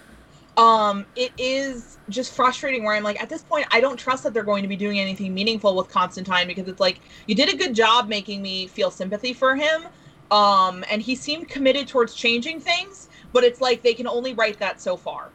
Um, 0.62 1.06
it 1.16 1.32
is 1.38 1.98
just 2.10 2.34
frustrating 2.34 2.84
where 2.84 2.94
I'm 2.94 3.04
like, 3.04 3.22
at 3.22 3.30
this 3.30 3.42
point, 3.42 3.66
I 3.72 3.80
don't 3.82 3.98
trust 3.98 4.24
that 4.24 4.34
they're 4.34 4.44
going 4.44 4.62
to 4.62 4.68
be 4.68 4.76
doing 4.76 5.00
anything 5.00 5.34
meaningful 5.34 5.76
with 5.76 5.90
Constantine 5.90 6.46
because 6.48 6.68
it's 6.68 6.80
like 6.80 7.00
you 7.26 7.34
did 7.36 7.52
a 7.54 7.58
good 7.58 7.74
job 7.74 8.08
making 8.08 8.42
me 8.42 8.68
feel 8.68 8.92
sympathy 8.92 9.34
for 9.34 9.56
him. 9.56 9.86
Um, 10.30 10.86
and 10.90 11.02
he 11.02 11.16
seemed 11.16 11.50
committed 11.50 11.88
towards 11.88 12.14
changing 12.14 12.60
things, 12.60 13.10
but 13.34 13.44
it's 13.44 13.60
like 13.60 13.82
they 13.82 13.94
can 13.94 14.08
only 14.08 14.34
write 14.34 14.60
that 14.60 14.80
so 14.80 14.96
far, 14.96 15.30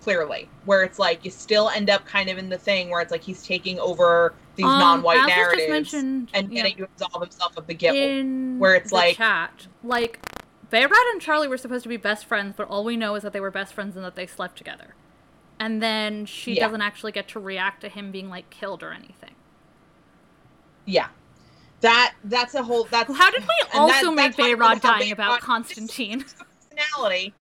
clearly. 0.00 0.48
Where 0.64 0.82
it's 0.84 0.98
like 0.98 1.24
you 1.24 1.30
still 1.30 1.70
end 1.70 1.88
up 1.90 2.04
kind 2.04 2.28
of 2.28 2.36
in 2.38 2.48
the 2.48 2.58
thing 2.58 2.90
where 2.90 3.00
it's 3.00 3.10
like 3.10 3.22
he's 3.22 3.42
taking 3.42 3.80
over 3.80 4.34
these 4.54 4.66
Um, 4.66 4.78
non-white 4.78 5.26
narratives 5.26 5.94
and 5.94 6.30
know, 6.32 6.42
getting 6.42 6.76
to 6.76 6.84
absolve 6.84 7.22
himself 7.22 7.56
of 7.56 7.66
the 7.66 7.74
guilt. 7.74 7.96
where 8.60 8.74
it's 8.74 8.92
like- 8.92 9.16
chat, 9.16 9.66
like 9.82 10.20
Behrad 10.70 11.12
and 11.12 11.20
Charlie 11.20 11.48
were 11.48 11.56
supposed 11.56 11.82
to 11.84 11.88
be 11.88 11.96
best 11.96 12.26
friends, 12.26 12.54
but 12.56 12.68
all 12.68 12.84
we 12.84 12.96
know 12.96 13.14
is 13.14 13.22
that 13.22 13.32
they 13.32 13.40
were 13.40 13.50
best 13.50 13.72
friends 13.72 13.96
and 13.96 14.04
that 14.04 14.14
they 14.16 14.26
slept 14.26 14.56
together. 14.58 14.94
And 15.58 15.82
then 15.82 16.26
she 16.26 16.54
Yeah. 16.54 16.66
doesn't 16.66 16.82
actually 16.82 17.12
get 17.12 17.26
to 17.28 17.40
react 17.40 17.80
to 17.80 17.88
him 17.88 18.10
being 18.10 18.28
like 18.28 18.50
killed 18.50 18.82
or 18.82 18.92
anything. 18.92 19.34
yeah, 20.84 21.08
that 21.82 22.14
that's 22.24 22.54
a 22.54 22.62
whole 22.62 22.84
that's 22.84 23.14
How 23.14 23.30
did 23.30 23.42
we 23.42 23.78
also 23.78 24.06
that- 24.06 24.14
make 24.14 24.36
Behrad 24.36 24.80
dying 24.80 25.12
about 25.12 25.40
Constantine? 25.42 26.24
personality. 26.70 27.34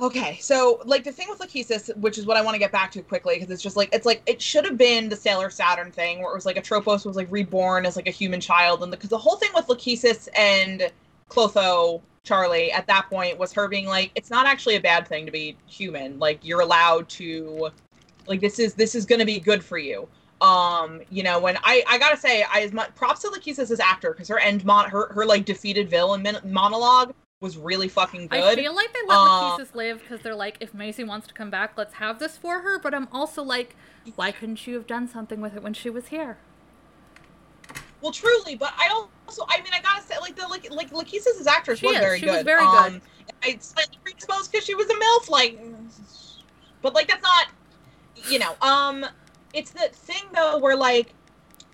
Okay, 0.00 0.38
so 0.40 0.80
like 0.86 1.04
the 1.04 1.12
thing 1.12 1.28
with 1.28 1.40
Lachesis, 1.40 1.94
which 1.98 2.16
is 2.16 2.24
what 2.24 2.38
I 2.38 2.40
want 2.42 2.54
to 2.54 2.58
get 2.58 2.72
back 2.72 2.90
to 2.92 3.02
quickly, 3.02 3.34
because 3.34 3.50
it's 3.50 3.62
just 3.62 3.76
like 3.76 3.90
it's 3.92 4.06
like 4.06 4.22
it 4.26 4.40
should 4.40 4.64
have 4.64 4.78
been 4.78 5.10
the 5.10 5.16
Sailor 5.16 5.50
Saturn 5.50 5.92
thing, 5.92 6.20
where 6.22 6.30
it 6.32 6.34
was 6.34 6.46
like 6.46 6.56
Atropos 6.56 7.04
was 7.04 7.16
like 7.16 7.30
reborn 7.30 7.84
as 7.84 7.96
like 7.96 8.06
a 8.08 8.10
human 8.12 8.40
child, 8.40 8.82
and 8.82 8.90
because 8.90 9.10
the, 9.10 9.18
whole 9.18 9.36
thing 9.36 9.50
with 9.54 9.66
Lachesis 9.66 10.26
and 10.38 10.90
Clotho 11.30 12.02
Charlie 12.22 12.70
at 12.70 12.86
that 12.86 13.08
point 13.08 13.38
was 13.38 13.52
her 13.54 13.66
being 13.68 13.86
like, 13.86 14.10
it's 14.14 14.30
not 14.30 14.46
actually 14.46 14.76
a 14.76 14.80
bad 14.80 15.08
thing 15.08 15.24
to 15.24 15.32
be 15.32 15.56
human. 15.66 16.18
Like 16.18 16.44
you're 16.44 16.60
allowed 16.60 17.08
to, 17.10 17.70
like 18.26 18.40
this 18.40 18.58
is 18.58 18.74
this 18.74 18.94
is 18.94 19.06
gonna 19.06 19.24
be 19.24 19.40
good 19.40 19.64
for 19.64 19.78
you. 19.78 20.06
Um, 20.40 21.00
you 21.10 21.22
know, 21.22 21.38
when 21.38 21.56
I 21.64 21.82
I 21.88 21.98
gotta 21.98 22.16
say, 22.16 22.44
I 22.50 22.60
as 22.60 22.72
much 22.72 22.94
props 22.94 23.22
to 23.22 23.28
Lachesis 23.28 23.70
as 23.70 23.80
actor 23.80 24.12
because 24.12 24.28
her 24.28 24.38
end 24.38 24.64
mon 24.64 24.90
her 24.90 25.12
her 25.12 25.24
like 25.24 25.44
defeated 25.44 25.88
villain 25.88 26.22
min- 26.22 26.40
monologue 26.44 27.14
was 27.40 27.56
really 27.56 27.88
fucking 27.88 28.26
good. 28.28 28.38
I 28.38 28.54
feel 28.54 28.74
like 28.74 28.92
they 28.92 29.00
let 29.08 29.18
Lachesis 29.18 29.74
live 29.74 30.00
because 30.00 30.20
they're 30.20 30.34
like, 30.34 30.58
if 30.60 30.74
Maisie 30.74 31.04
wants 31.04 31.26
to 31.28 31.34
come 31.34 31.50
back, 31.50 31.72
let's 31.76 31.94
have 31.94 32.18
this 32.18 32.36
for 32.36 32.60
her. 32.60 32.78
But 32.78 32.94
I'm 32.94 33.08
also 33.12 33.42
like, 33.42 33.76
why 34.14 34.30
couldn't 34.30 34.66
you 34.66 34.74
have 34.74 34.86
done 34.86 35.08
something 35.08 35.40
with 35.40 35.56
it 35.56 35.62
when 35.62 35.72
she 35.72 35.88
was 35.88 36.08
here? 36.08 36.36
Well, 38.02 38.12
truly, 38.12 38.56
but 38.56 38.72
I 38.78 38.88
also, 39.26 39.44
I 39.48 39.58
mean, 39.62 39.72
I 39.74 39.80
gotta 39.80 40.02
say, 40.02 40.14
like 40.20 40.36
the 40.36 40.46
like 40.48 40.70
like 40.70 40.90
Lachesis's 40.90 41.46
actress 41.46 41.78
She 41.78 41.86
was 41.86 41.96
is, 41.96 42.02
very 42.02 42.18
she 42.18 42.26
good. 42.26 42.32
was 42.32 42.42
very 42.42 42.64
um, 42.64 42.92
good. 42.94 43.02
I 43.42 43.56
slightly 43.60 43.98
predisposed 44.02 44.50
because 44.50 44.64
she 44.64 44.74
was 44.74 44.88
a 44.88 44.94
milf, 44.94 45.28
like, 45.28 45.58
but 46.82 46.94
like 46.94 47.08
that's 47.08 47.22
not, 47.22 47.48
you 48.28 48.38
know, 48.38 48.54
um, 48.62 49.06
it's 49.54 49.70
the 49.70 49.88
thing 49.92 50.22
though 50.34 50.58
where 50.58 50.76
like 50.76 51.14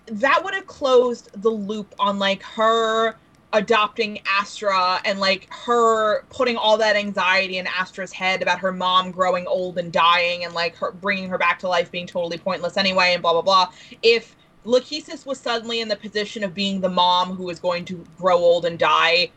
that 0.07 0.41
would 0.43 0.53
have 0.53 0.67
closed 0.67 1.29
the 1.41 1.49
loop 1.49 1.93
on 1.99 2.19
like 2.19 2.41
her 2.43 3.15
adopting 3.53 4.19
Astra 4.39 4.99
and 5.05 5.19
like 5.19 5.47
her 5.51 6.23
putting 6.29 6.57
all 6.57 6.77
that 6.77 6.95
anxiety 6.95 7.57
in 7.57 7.67
Astra's 7.67 8.11
head 8.11 8.41
about 8.41 8.59
her 8.59 8.71
mom 8.71 9.11
growing 9.11 9.47
old 9.47 9.77
and 9.77 9.91
dying 9.91 10.43
and 10.43 10.53
like 10.53 10.75
her 10.75 10.91
bringing 10.91 11.29
her 11.29 11.37
back 11.37 11.59
to 11.59 11.67
life 11.67 11.91
being 11.91 12.07
totally 12.07 12.37
pointless 12.37 12.77
anyway 12.77 13.13
and 13.13 13.21
blah 13.21 13.33
blah 13.33 13.41
blah. 13.41 13.71
If 14.01 14.35
Lachesis 14.67 15.25
was 15.25 15.39
suddenly 15.39 15.79
in 15.79 15.87
the 15.87 15.95
position 15.95 16.43
of 16.43 16.53
being 16.53 16.81
the 16.81 16.89
mom 16.89 17.33
who 17.35 17.45
was 17.45 17.57
going 17.57 17.85
to 17.85 18.05
grow 18.17 18.37
old 18.37 18.65
and 18.65 18.77
die, 18.77 19.31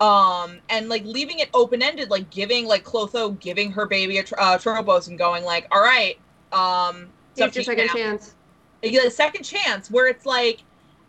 um, 0.00 0.58
and 0.68 0.90
like 0.90 1.02
leaving 1.04 1.38
it 1.38 1.48
open 1.54 1.82
ended, 1.82 2.10
like 2.10 2.28
giving 2.30 2.66
like 2.66 2.84
Clotho 2.84 3.30
giving 3.40 3.72
her 3.72 3.86
baby 3.86 4.18
a 4.18 4.22
tr- 4.22 4.38
uh, 4.38 4.58
Trobos 4.58 5.08
and 5.08 5.18
going 5.18 5.44
like, 5.44 5.66
all 5.72 5.80
right, 5.80 6.18
um, 6.52 7.08
it's 7.36 7.56
your 7.56 7.64
second 7.64 7.86
now." 7.86 7.94
chance. 7.94 8.34
you 8.82 8.90
get 8.90 9.06
a 9.06 9.10
second 9.10 9.44
chance 9.44 9.90
where 9.90 10.08
it's 10.08 10.26
like 10.26 10.60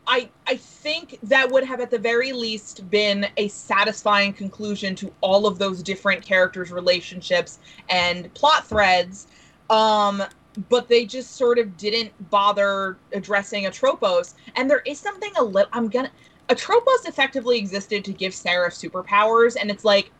I 0.08 0.30
I 0.48 0.56
think 0.56 1.20
that 1.24 1.52
would 1.52 1.66
have 1.66 1.82
at 1.82 1.92
the 1.92 2.00
very 2.00 2.32
least 2.32 2.90
been 2.90 3.28
a 3.36 3.50
satisfying 3.50 4.32
conclusion 4.32 4.96
to 4.96 5.14
all 5.20 5.46
of 5.46 5.60
those 5.60 5.84
different 5.84 6.22
characters' 6.22 6.72
relationships 6.72 7.60
and 7.90 8.34
plot 8.34 8.66
threads. 8.66 9.28
Um, 9.70 10.24
but 10.70 10.88
they 10.88 11.06
just 11.06 11.36
sort 11.36 11.60
of 11.60 11.78
didn't 11.78 12.12
bother 12.30 12.98
addressing 13.14 13.66
Atropos. 13.66 14.36
And 14.56 14.70
there 14.70 14.82
is 14.86 15.00
something 15.00 15.32
a 15.38 15.44
little 15.44 15.70
I'm 15.74 15.88
gonna 15.90 16.12
Atropos 16.50 17.06
effectively 17.06 17.58
existed 17.58 18.06
to 18.06 18.14
give 18.14 18.34
Sara 18.34 18.70
superpowers, 18.70 19.58
and 19.60 19.70
it's 19.70 19.86
like 19.86 20.12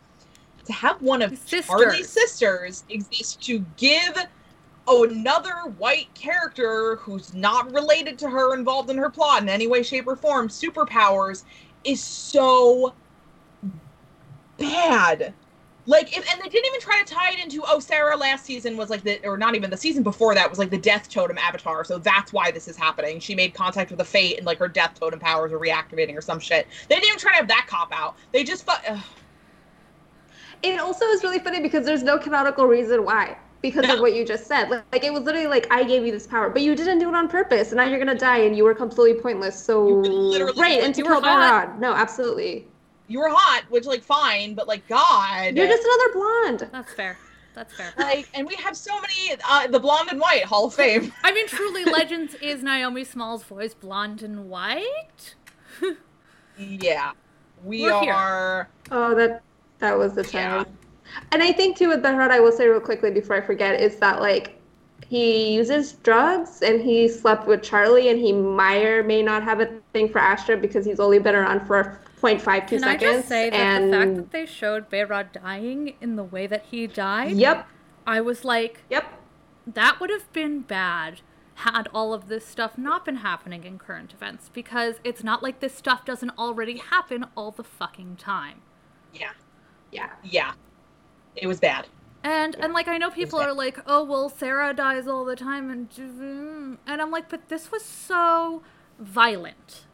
to 0.66 0.72
have 0.72 1.00
one 1.00 1.22
of 1.22 1.36
Sisters. 1.38 1.64
Charlie's 1.66 2.08
sisters 2.08 2.84
exist 2.90 3.42
to 3.44 3.64
give 3.76 4.18
another 4.86 5.54
white 5.78 6.12
character 6.14 6.96
who's 6.96 7.34
not 7.34 7.72
related 7.72 8.18
to 8.18 8.28
her 8.28 8.54
involved 8.54 8.90
in 8.90 8.98
her 8.98 9.10
plot 9.10 9.42
in 9.42 9.48
any 9.48 9.66
way, 9.66 9.82
shape, 9.82 10.06
or 10.06 10.16
form 10.16 10.48
superpowers 10.48 11.44
is 11.84 12.02
so 12.02 12.94
bad. 14.58 15.32
Like, 15.88 16.14
if, 16.14 16.30
and 16.30 16.38
they 16.44 16.50
didn't 16.50 16.66
even 16.66 16.80
try 16.80 17.02
to 17.02 17.14
tie 17.14 17.32
it 17.32 17.42
into, 17.42 17.62
oh, 17.66 17.80
Sara 17.80 18.14
last 18.14 18.44
season 18.44 18.76
was 18.76 18.90
like 18.90 19.02
the, 19.04 19.26
or 19.26 19.38
not 19.38 19.54
even 19.54 19.70
the 19.70 19.76
season 19.76 20.02
before 20.02 20.34
that 20.34 20.48
was 20.50 20.58
like 20.58 20.68
the 20.68 20.76
death 20.76 21.08
totem 21.08 21.38
avatar, 21.38 21.82
so 21.82 21.96
that's 21.98 22.30
why 22.30 22.50
this 22.50 22.68
is 22.68 22.76
happening. 22.76 23.18
She 23.20 23.34
made 23.34 23.54
contact 23.54 23.90
with 23.90 23.98
the 23.98 24.04
fate 24.04 24.36
and 24.36 24.44
like 24.44 24.58
her 24.58 24.68
death 24.68 25.00
totem 25.00 25.18
powers 25.18 25.50
are 25.50 25.58
reactivating 25.58 26.14
or 26.14 26.20
some 26.20 26.40
shit. 26.40 26.66
They 26.90 26.96
didn't 26.96 27.06
even 27.08 27.18
try 27.18 27.32
to 27.32 27.36
have 27.38 27.48
that 27.48 27.64
cop 27.68 27.88
out. 27.90 28.16
They 28.32 28.44
just, 28.44 28.66
fu- 28.66 28.92
It 30.62 30.78
also 30.78 31.06
is 31.06 31.22
really 31.22 31.38
funny 31.38 31.60
because 31.62 31.86
there's 31.86 32.02
no 32.02 32.18
canonical 32.18 32.66
reason 32.66 33.02
why. 33.06 33.38
Because 33.62 33.86
No. 33.86 33.94
of 33.94 34.00
what 34.00 34.14
you 34.14 34.26
just 34.26 34.46
said. 34.46 34.68
Like, 34.68 34.84
like, 34.92 35.04
it 35.04 35.12
was 35.12 35.22
literally 35.22 35.48
like 35.48 35.66
I 35.72 35.84
gave 35.84 36.04
you 36.04 36.12
this 36.12 36.26
power, 36.26 36.50
but 36.50 36.60
you 36.62 36.76
didn't 36.76 36.98
do 37.00 37.08
it 37.08 37.14
on 37.14 37.28
purpose, 37.28 37.68
and 37.72 37.78
now 37.78 37.84
you're 37.86 37.98
gonna 37.98 38.14
die 38.14 38.38
and 38.38 38.54
you 38.56 38.62
were 38.62 38.74
completely 38.74 39.20
pointless. 39.20 39.58
So 39.58 39.88
You 39.88 40.10
literally- 40.12 40.60
Right, 40.60 40.82
and 40.82 40.96
you 40.96 41.04
were 41.04 41.14
hot. 41.20 41.80
No, 41.80 41.92
absolutely. 41.94 42.68
You 43.08 43.18
were 43.18 43.30
hot, 43.30 43.64
which 43.70 43.86
like 43.86 44.02
fine, 44.02 44.54
but 44.54 44.68
like 44.68 44.86
God, 44.86 45.56
You're 45.56 45.66
just 45.66 45.82
another 45.82 46.12
blonde. 46.12 46.70
That's 46.72 46.92
fair. 46.92 47.18
That's 47.54 47.74
fair. 47.74 47.92
like, 47.98 48.28
and 48.34 48.46
we 48.46 48.54
have 48.56 48.76
so 48.76 48.92
many, 49.00 49.40
uh, 49.48 49.66
the 49.66 49.80
blonde 49.80 50.10
and 50.10 50.20
white 50.20 50.44
Hall 50.44 50.66
of 50.66 50.74
Fame. 50.74 51.12
I 51.24 51.32
mean, 51.32 51.48
truly, 51.48 51.84
Legends 51.84 52.34
is 52.34 52.62
Naomi 52.62 53.02
Small's 53.02 53.42
voice 53.42 53.74
blonde 53.74 54.22
and 54.22 54.48
white. 54.48 55.34
yeah, 56.58 57.12
we 57.64 57.82
We're 57.82 58.00
here. 58.00 58.68
Oh, 58.92 59.14
that 59.16 59.42
that 59.80 59.98
was 59.98 60.14
the 60.14 60.22
time. 60.22 60.32
Yeah. 60.32 60.64
And 61.32 61.42
I 61.42 61.52
think 61.52 61.76
too 61.76 61.88
with 61.88 62.02
Behrad, 62.02 62.30
I 62.30 62.38
will 62.38 62.52
say 62.52 62.68
real 62.68 62.80
quickly 62.80 63.10
before 63.10 63.36
I 63.36 63.40
forget, 63.40 63.80
is 63.80 63.96
that 63.96 64.20
like 64.20 64.60
he 65.08 65.54
uses 65.54 65.94
drugs 65.94 66.62
and 66.62 66.80
he 66.80 67.08
slept 67.08 67.46
with 67.46 67.62
Charlie 67.62 68.10
and 68.10 68.20
he 68.20 68.30
may 68.30 68.84
or 68.86 69.02
may 69.02 69.22
not 69.22 69.42
have 69.42 69.60
a 69.60 69.80
thing 69.92 70.08
for 70.08 70.18
Astra 70.18 70.56
because 70.56 70.84
he's 70.84 71.00
only 71.00 71.18
been 71.18 71.34
around 71.34 71.66
for 71.66 72.00
0.52 72.20 72.66
Can 72.68 72.80
seconds. 72.80 72.84
I 72.84 72.96
just 72.96 73.28
say 73.28 73.50
that 73.50 73.56
and 73.56 73.92
the 73.92 73.98
fact 73.98 74.14
that 74.16 74.30
they 74.32 74.46
showed 74.46 74.90
Behrad 74.90 75.32
dying 75.32 75.94
in 76.00 76.16
the 76.16 76.24
way 76.24 76.46
that 76.46 76.64
he 76.70 76.86
died, 76.86 77.32
Yep. 77.36 77.66
I 78.06 78.20
was 78.20 78.44
like, 78.44 78.82
Yep. 78.90 79.04
that 79.66 80.00
would 80.00 80.10
have 80.10 80.32
been 80.32 80.60
bad 80.62 81.20
had 81.56 81.88
all 81.92 82.14
of 82.14 82.28
this 82.28 82.46
stuff 82.46 82.78
not 82.78 83.04
been 83.04 83.16
happening 83.16 83.64
in 83.64 83.78
current 83.78 84.12
events 84.12 84.48
because 84.52 85.00
it's 85.02 85.24
not 85.24 85.42
like 85.42 85.58
this 85.60 85.74
stuff 85.74 86.04
doesn't 86.04 86.30
already 86.38 86.76
happen 86.78 87.26
all 87.36 87.50
the 87.50 87.64
fucking 87.64 88.14
time. 88.16 88.62
Yeah, 89.12 89.30
Yeah. 89.90 90.10
yeah, 90.22 90.52
it 91.34 91.46
was 91.48 91.58
bad. 91.58 91.88
And 92.22 92.54
and 92.56 92.72
like 92.72 92.86
I 92.88 92.96
know 92.98 93.10
people 93.10 93.38
are 93.40 93.52
like, 93.52 93.78
"Oh, 93.86 94.02
well, 94.04 94.28
Sara 94.28 94.74
dies 94.74 95.06
all 95.06 95.24
the 95.24 95.36
time," 95.36 95.70
and 95.70 96.78
and 96.86 97.00
I'm 97.02 97.10
like, 97.10 97.28
"But 97.28 97.48
this 97.48 97.70
was 97.72 97.84
so 97.84 98.62
violent." 98.98 99.86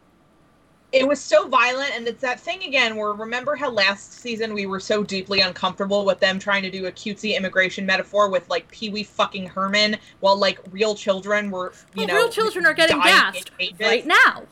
It 0.94 1.08
was 1.08 1.20
so 1.20 1.48
violent, 1.48 1.90
and 1.96 2.06
it's 2.06 2.22
that 2.22 2.38
thing 2.38 2.62
again 2.62 2.94
where 2.94 3.12
remember 3.12 3.56
how 3.56 3.68
last 3.68 4.12
season 4.12 4.54
we 4.54 4.66
were 4.66 4.78
so 4.78 5.02
deeply 5.02 5.40
uncomfortable 5.40 6.04
with 6.04 6.20
them 6.20 6.38
trying 6.38 6.62
to 6.62 6.70
do 6.70 6.86
a 6.86 6.92
cutesy 6.92 7.36
immigration 7.36 7.84
metaphor 7.84 8.30
with 8.30 8.48
like 8.48 8.70
Pee 8.70 8.90
Wee 8.90 9.02
fucking 9.02 9.46
Herman, 9.46 9.96
while 10.20 10.36
like 10.36 10.60
real 10.70 10.94
children 10.94 11.50
were, 11.50 11.72
you 11.94 12.00
Well, 12.02 12.06
know, 12.06 12.14
real 12.14 12.28
children 12.28 12.64
are 12.64 12.74
getting 12.74 13.00
gassed 13.00 13.50
right 13.80 14.06
now. 14.06 14.44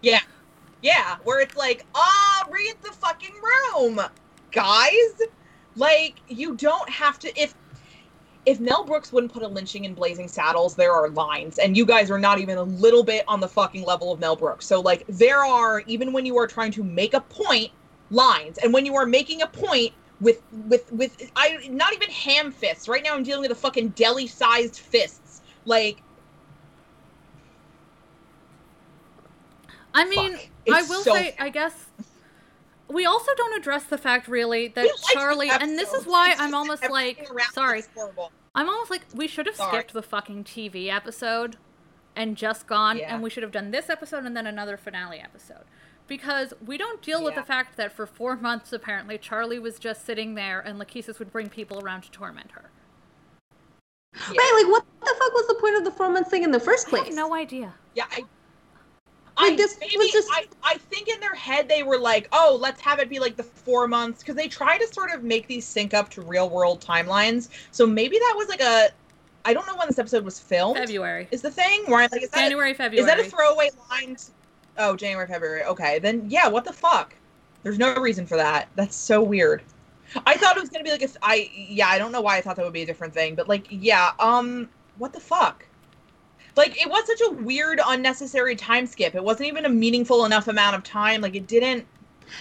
Yeah, 0.00 0.20
yeah, 0.82 1.16
where 1.24 1.40
it's 1.40 1.56
like, 1.56 1.84
ah, 1.96 2.46
read 2.48 2.76
the 2.82 2.92
fucking 2.92 3.34
room, 3.74 4.00
guys. 4.52 5.20
Like, 5.74 6.14
you 6.28 6.54
don't 6.54 6.88
have 6.88 7.18
to. 7.20 7.40
If 7.40 7.54
if 8.46 8.60
Mel 8.60 8.84
Brooks 8.84 9.12
wouldn't 9.12 9.32
put 9.32 9.42
a 9.42 9.48
lynching 9.48 9.84
in 9.84 9.94
Blazing 9.94 10.28
Saddles, 10.28 10.74
there 10.74 10.92
are 10.92 11.08
lines, 11.10 11.58
and 11.58 11.76
you 11.76 11.84
guys 11.84 12.10
are 12.10 12.18
not 12.18 12.38
even 12.38 12.58
a 12.58 12.62
little 12.62 13.02
bit 13.02 13.24
on 13.28 13.40
the 13.40 13.48
fucking 13.48 13.84
level 13.84 14.12
of 14.12 14.20
Mel 14.20 14.36
Brooks. 14.36 14.66
So, 14.66 14.80
like, 14.80 15.04
there 15.08 15.44
are 15.44 15.80
even 15.86 16.12
when 16.12 16.24
you 16.24 16.38
are 16.38 16.46
trying 16.46 16.72
to 16.72 16.82
make 16.84 17.14
a 17.14 17.20
point, 17.20 17.70
lines, 18.10 18.58
and 18.58 18.72
when 18.72 18.86
you 18.86 18.94
are 18.96 19.06
making 19.06 19.42
a 19.42 19.46
point 19.46 19.92
with 20.20 20.42
with 20.66 20.90
with 20.92 21.30
I 21.36 21.68
not 21.70 21.92
even 21.92 22.10
ham 22.10 22.50
fists. 22.50 22.88
Right 22.88 23.02
now, 23.02 23.14
I'm 23.14 23.22
dealing 23.22 23.42
with 23.42 23.52
a 23.52 23.56
fucking 23.56 23.90
deli-sized 23.90 24.78
fists. 24.78 25.42
Like, 25.64 26.02
I 29.94 30.08
mean, 30.08 30.38
I 30.72 30.82
will 30.82 31.02
so 31.02 31.14
say, 31.14 31.34
I 31.38 31.50
guess 31.50 31.86
we 32.88 33.04
also 33.04 33.30
don't 33.36 33.58
address 33.58 33.84
the 33.84 33.98
fact 33.98 34.28
really 34.28 34.68
that 34.68 34.84
we 34.84 34.92
Charlie, 35.12 35.48
this 35.48 35.58
and 35.62 35.78
this 35.78 35.92
is 35.92 36.06
why 36.06 36.34
I'm 36.38 36.54
almost 36.54 36.88
like, 36.90 37.28
sorry. 37.52 37.82
I'm 38.54 38.68
almost 38.68 38.90
like 38.90 39.02
we 39.14 39.28
should 39.28 39.46
have 39.46 39.56
Sorry. 39.56 39.70
skipped 39.78 39.92
the 39.92 40.02
fucking 40.02 40.44
TV 40.44 40.88
episode 40.88 41.56
and 42.16 42.36
just 42.36 42.66
gone, 42.66 42.98
Yeah. 42.98 43.14
and 43.14 43.22
we 43.22 43.30
should 43.30 43.42
have 43.44 43.52
done 43.52 43.70
this 43.70 43.88
episode 43.88 44.24
and 44.24 44.36
then 44.36 44.46
another 44.46 44.76
finale 44.76 45.18
episode. 45.20 45.64
Because 46.08 46.54
we 46.64 46.78
don't 46.78 47.02
deal 47.02 47.22
with 47.22 47.34
the 47.34 47.42
fact 47.42 47.76
that 47.76 47.92
for 47.92 48.06
four 48.06 48.34
months, 48.34 48.72
apparently, 48.72 49.18
Charlie 49.18 49.58
was 49.58 49.78
just 49.78 50.04
sitting 50.06 50.34
there 50.34 50.58
and 50.58 50.80
Lachesis 50.80 51.18
would 51.18 51.30
bring 51.30 51.48
people 51.50 51.78
around 51.80 52.00
to 52.02 52.10
torment 52.10 52.52
her. 52.52 52.70
Right, 54.14 54.62
like 54.64 54.72
what 54.72 54.84
the 55.00 55.14
fuck 55.18 55.32
was 55.34 55.46
the 55.48 55.54
point 55.60 55.76
of 55.76 55.84
the 55.84 55.90
four 55.90 56.08
months 56.08 56.30
thing 56.30 56.42
in 56.42 56.50
the 56.50 56.58
first 56.58 56.86
I 56.88 56.90
place? 56.90 57.04
have 57.08 57.14
no 57.14 57.34
idea. 57.34 57.74
Yeah, 57.94 58.06
I. 58.10 58.24
Like, 59.38 59.52
I, 59.52 59.56
this 59.56 59.78
maybe, 59.80 59.96
was 59.96 60.10
just- 60.10 60.28
I, 60.32 60.46
I 60.62 60.78
think 60.78 61.08
in 61.08 61.20
their 61.20 61.34
head 61.34 61.68
they 61.68 61.82
were 61.82 61.98
like, 61.98 62.28
oh, 62.32 62.58
let's 62.60 62.80
have 62.80 62.98
it 62.98 63.08
be 63.08 63.18
like 63.18 63.36
the 63.36 63.42
four 63.44 63.86
months 63.86 64.20
because 64.20 64.34
they 64.34 64.48
try 64.48 64.78
to 64.78 64.86
sort 64.92 65.12
of 65.12 65.22
make 65.22 65.46
these 65.46 65.64
sync 65.64 65.94
up 65.94 66.10
to 66.10 66.22
real 66.22 66.48
world 66.50 66.80
timelines. 66.80 67.48
So 67.70 67.86
maybe 67.86 68.18
that 68.18 68.34
was 68.36 68.48
like 68.48 68.60
a, 68.60 68.88
I 69.44 69.54
don't 69.54 69.66
know 69.66 69.76
when 69.76 69.86
this 69.86 69.98
episode 69.98 70.24
was 70.24 70.40
filmed. 70.40 70.76
February. 70.78 71.28
Is 71.30 71.42
the 71.42 71.50
thing 71.50 71.84
where 71.86 72.00
I 72.00 72.08
like 72.10 72.22
is 72.22 72.30
that 72.30 72.36
January, 72.40 72.74
February. 72.74 73.00
is 73.00 73.06
that 73.06 73.20
a 73.24 73.30
throwaway 73.30 73.70
line? 73.90 74.16
to- 74.16 74.30
oh, 74.78 74.96
January, 74.96 75.26
February. 75.26 75.62
Okay, 75.64 75.98
then 75.98 76.28
yeah. 76.28 76.48
What 76.48 76.64
the 76.64 76.72
fuck? 76.72 77.14
There's 77.62 77.78
no 77.78 77.94
reason 77.96 78.26
for 78.26 78.36
that. 78.36 78.68
That's 78.74 78.96
so 78.96 79.22
weird. 79.22 79.62
I 80.26 80.36
thought 80.36 80.56
it 80.56 80.60
was 80.60 80.70
gonna 80.70 80.84
be 80.84 80.90
like 80.90 81.02
a. 81.02 81.06
th- 81.06 81.18
I 81.22 81.50
yeah. 81.54 81.88
I 81.88 81.98
don't 81.98 82.12
know 82.12 82.20
why 82.20 82.36
I 82.38 82.40
thought 82.40 82.56
that 82.56 82.64
would 82.64 82.74
be 82.74 82.82
a 82.82 82.86
different 82.86 83.14
thing, 83.14 83.34
but 83.34 83.48
like 83.48 83.66
yeah. 83.70 84.12
Um, 84.18 84.68
what 84.98 85.12
the 85.12 85.20
fuck? 85.20 85.64
Like 86.58 86.82
it 86.82 86.90
was 86.90 87.06
such 87.06 87.20
a 87.20 87.30
weird, 87.42 87.80
unnecessary 87.86 88.56
time 88.56 88.84
skip. 88.86 89.14
It 89.14 89.22
wasn't 89.22 89.48
even 89.48 89.64
a 89.64 89.68
meaningful 89.68 90.24
enough 90.24 90.48
amount 90.48 90.74
of 90.74 90.82
time. 90.82 91.20
Like 91.20 91.36
it 91.36 91.46
didn't. 91.46 91.86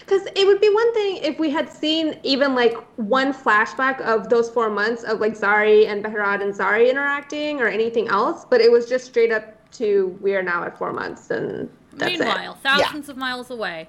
Because 0.02 0.28
it 0.36 0.46
would 0.46 0.60
be 0.60 0.70
one 0.70 0.94
thing 0.96 1.18
if 1.18 1.40
we 1.40 1.52
had 1.52 1.72
seen 1.72 2.20
even 2.24 2.56
like 2.56 2.76
one 2.98 3.32
flashback 3.32 4.02
of 4.02 4.28
those 4.28 4.50
four 4.50 4.72
months 4.72 5.04
of 5.04 5.20
like 5.20 5.34
Zari 5.38 5.88
and 5.88 6.04
Behrad 6.04 6.42
and 6.42 6.52
Zari 6.52 6.90
interacting 6.90 7.62
or 7.62 7.68
anything 7.68 8.08
else, 8.08 8.44
but 8.44 8.60
it 8.60 8.72
was 8.72 8.90
just 8.90 9.06
straight 9.06 9.32
up 9.32 9.54
to 9.74 10.18
we 10.20 10.36
are 10.36 10.42
now 10.42 10.64
at 10.64 10.78
four 10.78 10.92
months 10.92 11.30
and 11.30 11.70
that's 11.94 12.18
Meanwhile, 12.18 12.54
it. 12.54 12.64
thousands 12.64 13.10
of 13.10 13.18
miles 13.18 13.52
away. 13.52 13.88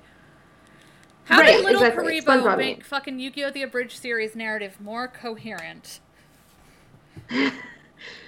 How 1.24 1.40
Right, 1.40 1.56
did 1.56 1.64
Little 1.64 1.82
exactly. 1.82 2.20
Kuriboh 2.20 2.56
make 2.56 2.84
fucking 2.84 3.18
Yu-Gi-Oh! 3.18 3.50
The 3.50 3.62
Abridged 3.62 3.98
series 3.98 4.36
narrative 4.36 4.80
more 4.80 5.08
coherent? 5.08 6.00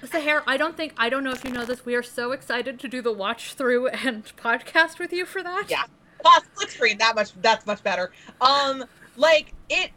Sahar, 0.03 0.43
I 0.47 0.57
don't 0.57 0.77
think 0.77 0.95
I 0.97 1.09
don't 1.09 1.25
know 1.25 1.33
if 1.33 1.45
you 1.45 1.51
know 1.51 1.65
this. 1.65 1.85
We 1.85 1.95
are 1.95 2.03
so 2.03 2.33
excited 2.33 2.79
to 2.81 2.89
do 2.89 3.01
the 3.03 3.13
watch 3.13 3.55
through 3.55 3.89
and 3.89 4.25
podcast 4.37 4.99
with 4.99 5.13
you 5.13 5.25
for 5.27 5.43
that. 5.43 5.67
Yeah. 5.69 5.85
Ah, 6.25 6.41
split 6.53 6.71
screen. 6.71 6.99
That 6.99 7.15
much. 7.15 7.31
That's 7.41 7.67
much 7.67 7.83
better. 7.83 8.13
Um, 8.41 8.85
like 9.17 9.53
it. 9.69 9.91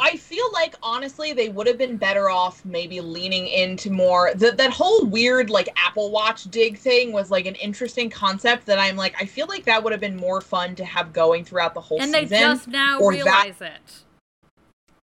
I 0.00 0.16
feel 0.16 0.44
like 0.52 0.76
honestly 0.80 1.32
they 1.32 1.48
would 1.48 1.66
have 1.66 1.76
been 1.76 1.96
better 1.96 2.30
off 2.30 2.64
maybe 2.64 3.00
leaning 3.00 3.48
into 3.48 3.90
more 3.90 4.30
that 4.36 4.56
that 4.56 4.70
whole 4.70 5.04
weird 5.04 5.50
like 5.50 5.68
Apple 5.76 6.12
Watch 6.12 6.44
dig 6.44 6.78
thing 6.78 7.10
was 7.10 7.32
like 7.32 7.46
an 7.46 7.56
interesting 7.56 8.08
concept 8.08 8.64
that 8.66 8.78
I'm 8.78 8.94
like 8.94 9.16
I 9.20 9.24
feel 9.24 9.46
like 9.48 9.64
that 9.64 9.82
would 9.82 9.92
have 9.92 10.00
been 10.00 10.14
more 10.16 10.40
fun 10.40 10.76
to 10.76 10.84
have 10.84 11.12
going 11.12 11.44
throughout 11.44 11.74
the 11.74 11.80
whole 11.80 12.00
And 12.00 12.14
they 12.14 12.26
just 12.26 12.68
now 12.68 13.00
or 13.00 13.12
that- 13.12 13.24
realize 13.24 13.60
it. 13.60 14.04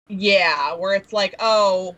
Yeah, 0.08 0.74
where 0.74 0.96
it's 0.96 1.12
like, 1.12 1.36
oh, 1.38 1.94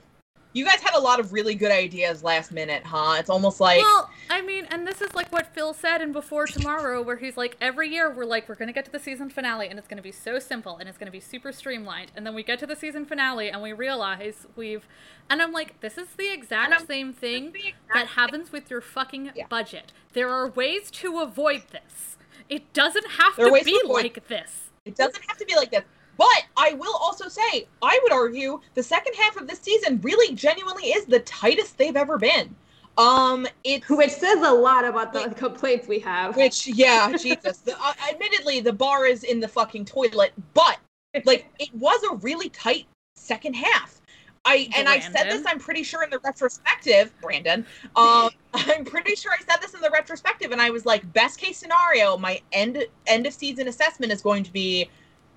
You 0.54 0.66
guys 0.66 0.80
had 0.80 0.94
a 0.94 1.00
lot 1.00 1.18
of 1.18 1.32
really 1.32 1.54
good 1.54 1.70
ideas 1.72 2.22
last 2.22 2.52
minute, 2.52 2.84
huh? 2.84 3.16
It's 3.18 3.30
almost 3.30 3.58
like 3.58 3.80
Well, 3.80 4.10
I 4.28 4.42
mean, 4.42 4.66
and 4.70 4.86
this 4.86 5.00
is 5.00 5.14
like 5.14 5.32
what 5.32 5.46
Phil 5.54 5.72
said 5.72 6.02
in 6.02 6.12
Before 6.12 6.46
Tomorrow, 6.46 7.00
where 7.02 7.16
he's 7.16 7.36
like, 7.38 7.56
every 7.60 7.88
year 7.88 8.10
we're 8.10 8.26
like, 8.26 8.48
we're 8.48 8.54
gonna 8.56 8.72
get 8.72 8.84
to 8.84 8.90
the 8.90 8.98
season 8.98 9.30
finale, 9.30 9.68
and 9.68 9.78
it's 9.78 9.88
gonna 9.88 10.02
be 10.02 10.12
so 10.12 10.38
simple, 10.38 10.76
and 10.76 10.88
it's 10.88 10.98
gonna 10.98 11.10
be 11.10 11.20
super 11.20 11.52
streamlined, 11.52 12.12
and 12.14 12.26
then 12.26 12.34
we 12.34 12.42
get 12.42 12.58
to 12.58 12.66
the 12.66 12.76
season 12.76 13.06
finale, 13.06 13.50
and 13.50 13.62
we 13.62 13.72
realize 13.72 14.46
we've, 14.54 14.86
and 15.30 15.40
I'm 15.40 15.52
like, 15.52 15.80
this 15.80 15.96
is 15.96 16.08
the 16.18 16.30
exact 16.30 16.86
same 16.86 17.12
thing 17.14 17.46
exact 17.48 17.74
that 17.94 18.06
happens 18.08 18.52
with 18.52 18.70
your 18.70 18.82
fucking 18.82 19.32
Yeah. 19.34 19.46
budget. 19.48 19.92
There 20.12 20.28
are 20.28 20.48
ways 20.48 20.90
to 20.92 21.20
avoid 21.20 21.62
this. 21.70 22.16
It 22.50 22.72
doesn't 22.74 23.06
have 23.12 23.36
There 23.36 23.46
to 23.46 23.64
be 23.64 23.78
to 23.80 23.86
like 23.86 24.28
this. 24.28 24.70
It 24.84 24.96
doesn't 24.96 25.22
have 25.26 25.38
to 25.38 25.46
be 25.46 25.54
like 25.56 25.70
this. 25.70 25.84
But 26.16 26.44
I 26.56 26.74
will 26.74 26.94
also 26.94 27.28
say, 27.28 27.66
I 27.80 27.98
would 28.02 28.12
argue 28.12 28.60
the 28.74 28.82
second 28.82 29.14
half 29.14 29.36
of 29.36 29.48
this 29.48 29.60
season 29.60 30.00
really 30.02 30.34
genuinely 30.34 30.88
is 30.88 31.06
the 31.06 31.20
tightest 31.20 31.78
they've 31.78 31.96
ever 31.96 32.18
been. 32.18 32.54
Um, 32.98 33.46
it's 33.64 33.88
Which 33.88 34.10
says 34.10 34.42
a 34.42 34.52
lot 34.52 34.84
about 34.84 35.12
the 35.12 35.30
complaints 35.34 35.88
we 35.88 35.98
have. 36.00 36.36
which 36.36 36.66
yeah, 36.66 37.10
Jesus. 37.16 37.58
The, 37.58 37.74
uh, 37.80 37.94
admittedly, 38.10 38.60
the 38.60 38.72
bar 38.72 39.06
is 39.06 39.24
in 39.24 39.40
the 39.40 39.48
fucking 39.48 39.86
toilet, 39.86 40.32
but 40.52 40.78
like 41.24 41.46
it 41.58 41.74
was 41.74 42.02
a 42.10 42.16
really 42.16 42.50
tight 42.50 42.86
second 43.16 43.54
half. 43.54 44.02
I 44.44 44.68
and 44.76 44.88
I 44.88 44.98
said 44.98 45.30
this. 45.30 45.44
I'm 45.46 45.58
pretty 45.58 45.84
sure 45.84 46.02
in 46.02 46.10
the 46.10 46.18
retrospective, 46.18 47.14
Brandon. 47.22 47.64
Um, 47.94 48.30
I'm 48.54 48.84
pretty 48.84 49.14
sure 49.14 49.32
I 49.32 49.38
said 49.38 49.62
this 49.62 49.72
in 49.72 49.80
the 49.80 49.90
retrospective, 49.90 50.50
and 50.50 50.60
I 50.60 50.70
was 50.70 50.84
like, 50.84 51.10
best 51.12 51.38
case 51.38 51.58
scenario, 51.58 52.16
my 52.16 52.40
end 52.52 52.84
end 53.06 53.26
of 53.26 53.32
season 53.32 53.68
assessment 53.68 54.12
is 54.12 54.20
going 54.20 54.42
to 54.42 54.52
be 54.52 54.90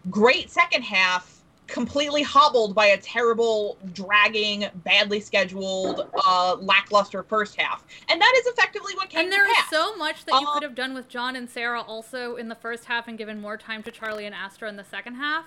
great 0.10 0.49
second 0.49 0.84
half, 0.84 1.41
completely 1.68 2.22
hobbled 2.22 2.76
by 2.76 2.88
a 2.88 2.98
terrible, 2.98 3.77
dragging, 3.94 4.68
badly 4.84 5.19
scheduled, 5.19 6.07
uh, 6.26 6.56
lackluster 6.60 7.23
first 7.23 7.60
half, 7.60 7.84
and 8.10 8.22
that 8.22 8.34
is 8.38 8.45
effectively 8.48 8.94
what 8.95 9.10
came 9.10 9.22
And 9.22 9.32
there 9.32 9.49
is 9.49 9.57
so 9.69 9.95
much 9.95 10.26
that 10.26 10.40
you 10.40 10.48
Um, 10.48 10.53
could 10.53 10.64
have 10.64 10.76
done 10.76 10.94
with 10.94 11.10
John 11.10 11.36
and 11.36 11.49
Sara 11.49 11.82
also 11.82 12.36
in 12.36 12.49
the 12.49 12.56
first 12.56 12.86
half 12.86 13.07
and 13.07 13.18
given 13.18 13.41
more 13.41 13.57
time 13.57 13.82
to 13.84 13.91
Charlie 13.91 14.26
and 14.27 14.36
Astra 14.36 14.69
in 14.69 14.76
the 14.76 14.84
second 14.84 15.15
half. 15.15 15.45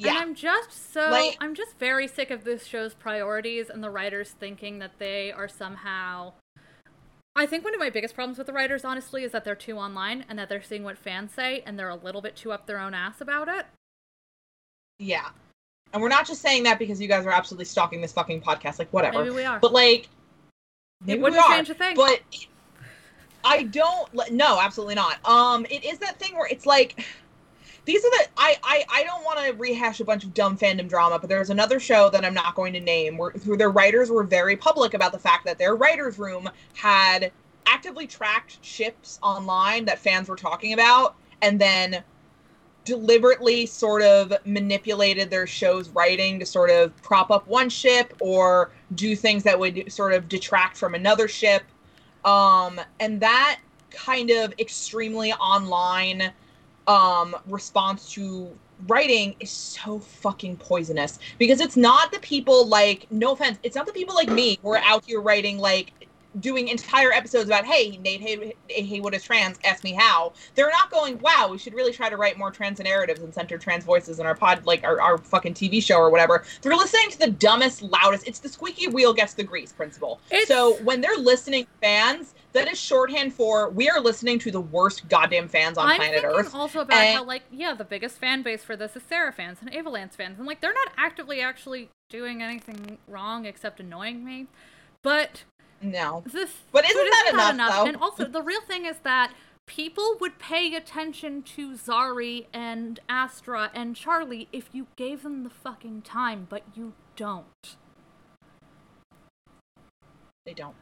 And 0.00 0.06
yeah. 0.06 0.18
I'm 0.18 0.36
just 0.36 0.92
so 0.92 1.10
Like- 1.10 1.36
I'm 1.40 1.56
just 1.56 1.76
very 1.78 2.06
sick 2.06 2.30
of 2.30 2.44
this 2.44 2.64
show's 2.64 2.94
priorities 2.94 3.68
and 3.68 3.82
the 3.82 3.90
writers 3.90 4.30
thinking 4.30 4.78
that 4.78 5.00
they 5.00 5.32
are 5.32 5.48
somehow 5.48 6.34
I 7.38 7.46
think 7.46 7.64
one 7.64 7.72
of 7.72 7.78
my 7.78 7.88
biggest 7.88 8.16
problems 8.16 8.36
with 8.36 8.48
the 8.48 8.52
writers 8.52 8.84
honestly 8.84 9.22
is 9.22 9.30
that 9.30 9.44
they're 9.44 9.54
too 9.54 9.78
online 9.78 10.24
and 10.28 10.36
that 10.38 10.48
they're 10.48 10.62
seeing 10.62 10.82
what 10.82 10.98
fans 10.98 11.32
say 11.32 11.62
and 11.64 11.78
they're 11.78 11.88
a 11.88 11.94
little 11.94 12.20
bit 12.20 12.34
too 12.34 12.50
up 12.50 12.66
their 12.66 12.80
own 12.80 12.94
ass 12.94 13.20
about 13.20 13.48
it. 13.48 13.64
Yeah. 14.98 15.28
And 15.92 16.02
we're 16.02 16.08
not 16.08 16.26
just 16.26 16.42
saying 16.42 16.64
that 16.64 16.80
because 16.80 17.00
you 17.00 17.06
guys 17.06 17.24
are 17.24 17.30
absolutely 17.30 17.66
stalking 17.66 18.00
this 18.00 18.12
fucking 18.12 18.40
podcast. 18.40 18.80
Like, 18.80 18.92
whatever. 18.92 19.20
Maybe 19.22 19.36
we 19.36 19.44
are. 19.44 19.60
But, 19.60 19.72
like, 19.72 20.08
maybe 21.00 21.20
it 21.20 21.22
wouldn't 21.22 21.40
are. 21.40 21.54
change 21.54 21.70
a 21.70 21.74
thing. 21.74 21.94
But 21.94 22.20
I 23.44 23.62
don't. 23.62 24.08
No, 24.32 24.60
absolutely 24.60 24.96
not. 24.96 25.24
Um, 25.24 25.64
it 25.70 25.84
is 25.84 25.98
that 26.00 26.18
thing 26.18 26.34
where 26.34 26.48
it's 26.48 26.66
like. 26.66 27.06
These 27.88 28.04
are 28.04 28.10
the 28.10 28.26
I 28.36 28.58
I, 28.62 28.84
I 28.90 29.04
don't 29.04 29.24
want 29.24 29.38
to 29.46 29.54
rehash 29.54 29.98
a 30.00 30.04
bunch 30.04 30.22
of 30.22 30.34
dumb 30.34 30.58
fandom 30.58 30.90
drama, 30.90 31.18
but 31.18 31.30
there's 31.30 31.48
another 31.48 31.80
show 31.80 32.10
that 32.10 32.22
I'm 32.22 32.34
not 32.34 32.54
going 32.54 32.74
to 32.74 32.80
name 32.80 33.16
where 33.16 33.32
their 33.32 33.70
writers 33.70 34.10
were 34.10 34.24
very 34.24 34.58
public 34.58 34.92
about 34.92 35.10
the 35.10 35.18
fact 35.18 35.46
that 35.46 35.56
their 35.56 35.74
writers 35.74 36.18
room 36.18 36.50
had 36.74 37.32
actively 37.64 38.06
tracked 38.06 38.62
ships 38.62 39.18
online 39.22 39.86
that 39.86 39.98
fans 39.98 40.28
were 40.28 40.36
talking 40.36 40.74
about, 40.74 41.16
and 41.40 41.58
then 41.58 42.04
deliberately 42.84 43.64
sort 43.64 44.02
of 44.02 44.34
manipulated 44.44 45.30
their 45.30 45.46
show's 45.46 45.88
writing 45.88 46.38
to 46.40 46.44
sort 46.44 46.68
of 46.68 46.94
prop 47.02 47.30
up 47.30 47.46
one 47.46 47.70
ship 47.70 48.12
or 48.20 48.70
do 48.96 49.16
things 49.16 49.42
that 49.42 49.58
would 49.58 49.90
sort 49.90 50.12
of 50.12 50.28
detract 50.28 50.76
from 50.76 50.94
another 50.94 51.26
ship. 51.26 51.62
Um, 52.26 52.78
and 53.00 53.18
that 53.20 53.60
kind 53.88 54.30
of 54.30 54.52
extremely 54.58 55.32
online 55.32 56.34
um, 56.88 57.36
response 57.46 58.10
to 58.12 58.50
writing 58.88 59.36
is 59.40 59.50
so 59.50 59.98
fucking 60.00 60.56
poisonous. 60.56 61.18
Because 61.38 61.60
it's 61.60 61.76
not 61.76 62.10
the 62.12 62.18
people 62.20 62.66
like 62.66 63.06
no 63.10 63.32
offense 63.32 63.58
it's 63.62 63.76
not 63.76 63.86
the 63.86 63.92
people 63.92 64.14
like 64.14 64.30
me 64.30 64.58
who 64.62 64.70
are 64.70 64.78
out 64.78 65.04
here 65.04 65.20
writing 65.20 65.58
like 65.58 65.92
doing 66.40 66.68
entire 66.68 67.10
episodes 67.10 67.48
about 67.48 67.64
hey 67.64 67.96
nate 68.04 68.20
Hay- 68.20 68.54
Heywood 68.70 69.14
is 69.14 69.24
trans 69.24 69.58
ask 69.64 69.82
me 69.82 69.92
how. 69.92 70.32
They're 70.54 70.70
not 70.70 70.90
going 70.90 71.18
wow 71.18 71.48
we 71.50 71.58
should 71.58 71.74
really 71.74 71.92
try 71.92 72.08
to 72.08 72.16
write 72.16 72.38
more 72.38 72.52
trans 72.52 72.78
narratives 72.78 73.20
and 73.20 73.34
center 73.34 73.58
trans 73.58 73.84
voices 73.84 74.20
in 74.20 74.26
our 74.26 74.34
pod 74.36 74.64
like 74.64 74.84
our, 74.84 75.00
our 75.00 75.18
fucking 75.18 75.54
tv 75.54 75.82
show 75.82 75.96
or 75.96 76.10
whatever. 76.10 76.44
They're 76.62 76.76
listening 76.76 77.10
to 77.10 77.18
the 77.18 77.30
dumbest 77.32 77.82
loudest 77.82 78.28
it's 78.28 78.38
the 78.38 78.48
squeaky 78.48 78.86
wheel 78.86 79.12
gets 79.12 79.34
the 79.34 79.44
grease 79.44 79.72
principle. 79.72 80.20
It's- 80.30 80.46
so 80.48 80.74
when 80.84 81.00
they're 81.00 81.16
listening 81.16 81.66
fans 81.80 82.34
that 82.52 82.68
is 82.68 82.78
shorthand 82.78 83.32
for 83.32 83.70
we 83.70 83.88
are 83.88 84.00
listening 84.00 84.38
to 84.38 84.50
the 84.50 84.60
worst 84.60 85.08
goddamn 85.08 85.48
fans 85.48 85.78
on 85.78 85.88
I'm 85.88 85.96
planet 85.96 86.22
thinking 86.22 86.40
earth 86.40 86.54
also 86.54 86.80
about 86.80 86.98
and- 86.98 87.18
how 87.18 87.24
like 87.24 87.42
yeah, 87.50 87.74
the 87.74 87.84
biggest 87.84 88.18
fan 88.18 88.42
base 88.42 88.64
for 88.64 88.76
this 88.76 88.96
is 88.96 89.02
Sara 89.02 89.32
fans 89.32 89.58
and 89.60 89.70
Avalance 89.72 90.12
fans, 90.12 90.38
and 90.38 90.46
like 90.46 90.60
they're 90.60 90.72
not 90.74 90.92
actively 90.96 91.40
actually 91.40 91.90
doing 92.08 92.42
anything 92.42 92.98
wrong 93.06 93.44
except 93.44 93.80
annoying 93.80 94.24
me. 94.24 94.46
But 95.02 95.44
no 95.80 96.24
this 96.26 96.50
But 96.72 96.84
isn't 96.84 97.10
that 97.10 97.52
enough, 97.54 97.70
though? 97.70 97.86
And 97.86 97.96
also 97.96 98.24
the 98.24 98.42
real 98.42 98.62
thing 98.62 98.84
is 98.84 98.98
that 99.04 99.32
people 99.66 100.16
would 100.20 100.38
pay 100.38 100.74
attention 100.74 101.42
to 101.42 101.72
Zari 101.72 102.46
and 102.52 102.98
Astra 103.08 103.70
and 103.74 103.94
Charlie 103.94 104.48
if 104.52 104.70
you 104.72 104.86
gave 104.96 105.22
them 105.22 105.44
the 105.44 105.50
fucking 105.50 106.02
time, 106.02 106.46
but 106.48 106.62
you 106.74 106.94
don't. 107.14 107.76
They 110.44 110.54
don't. 110.54 110.74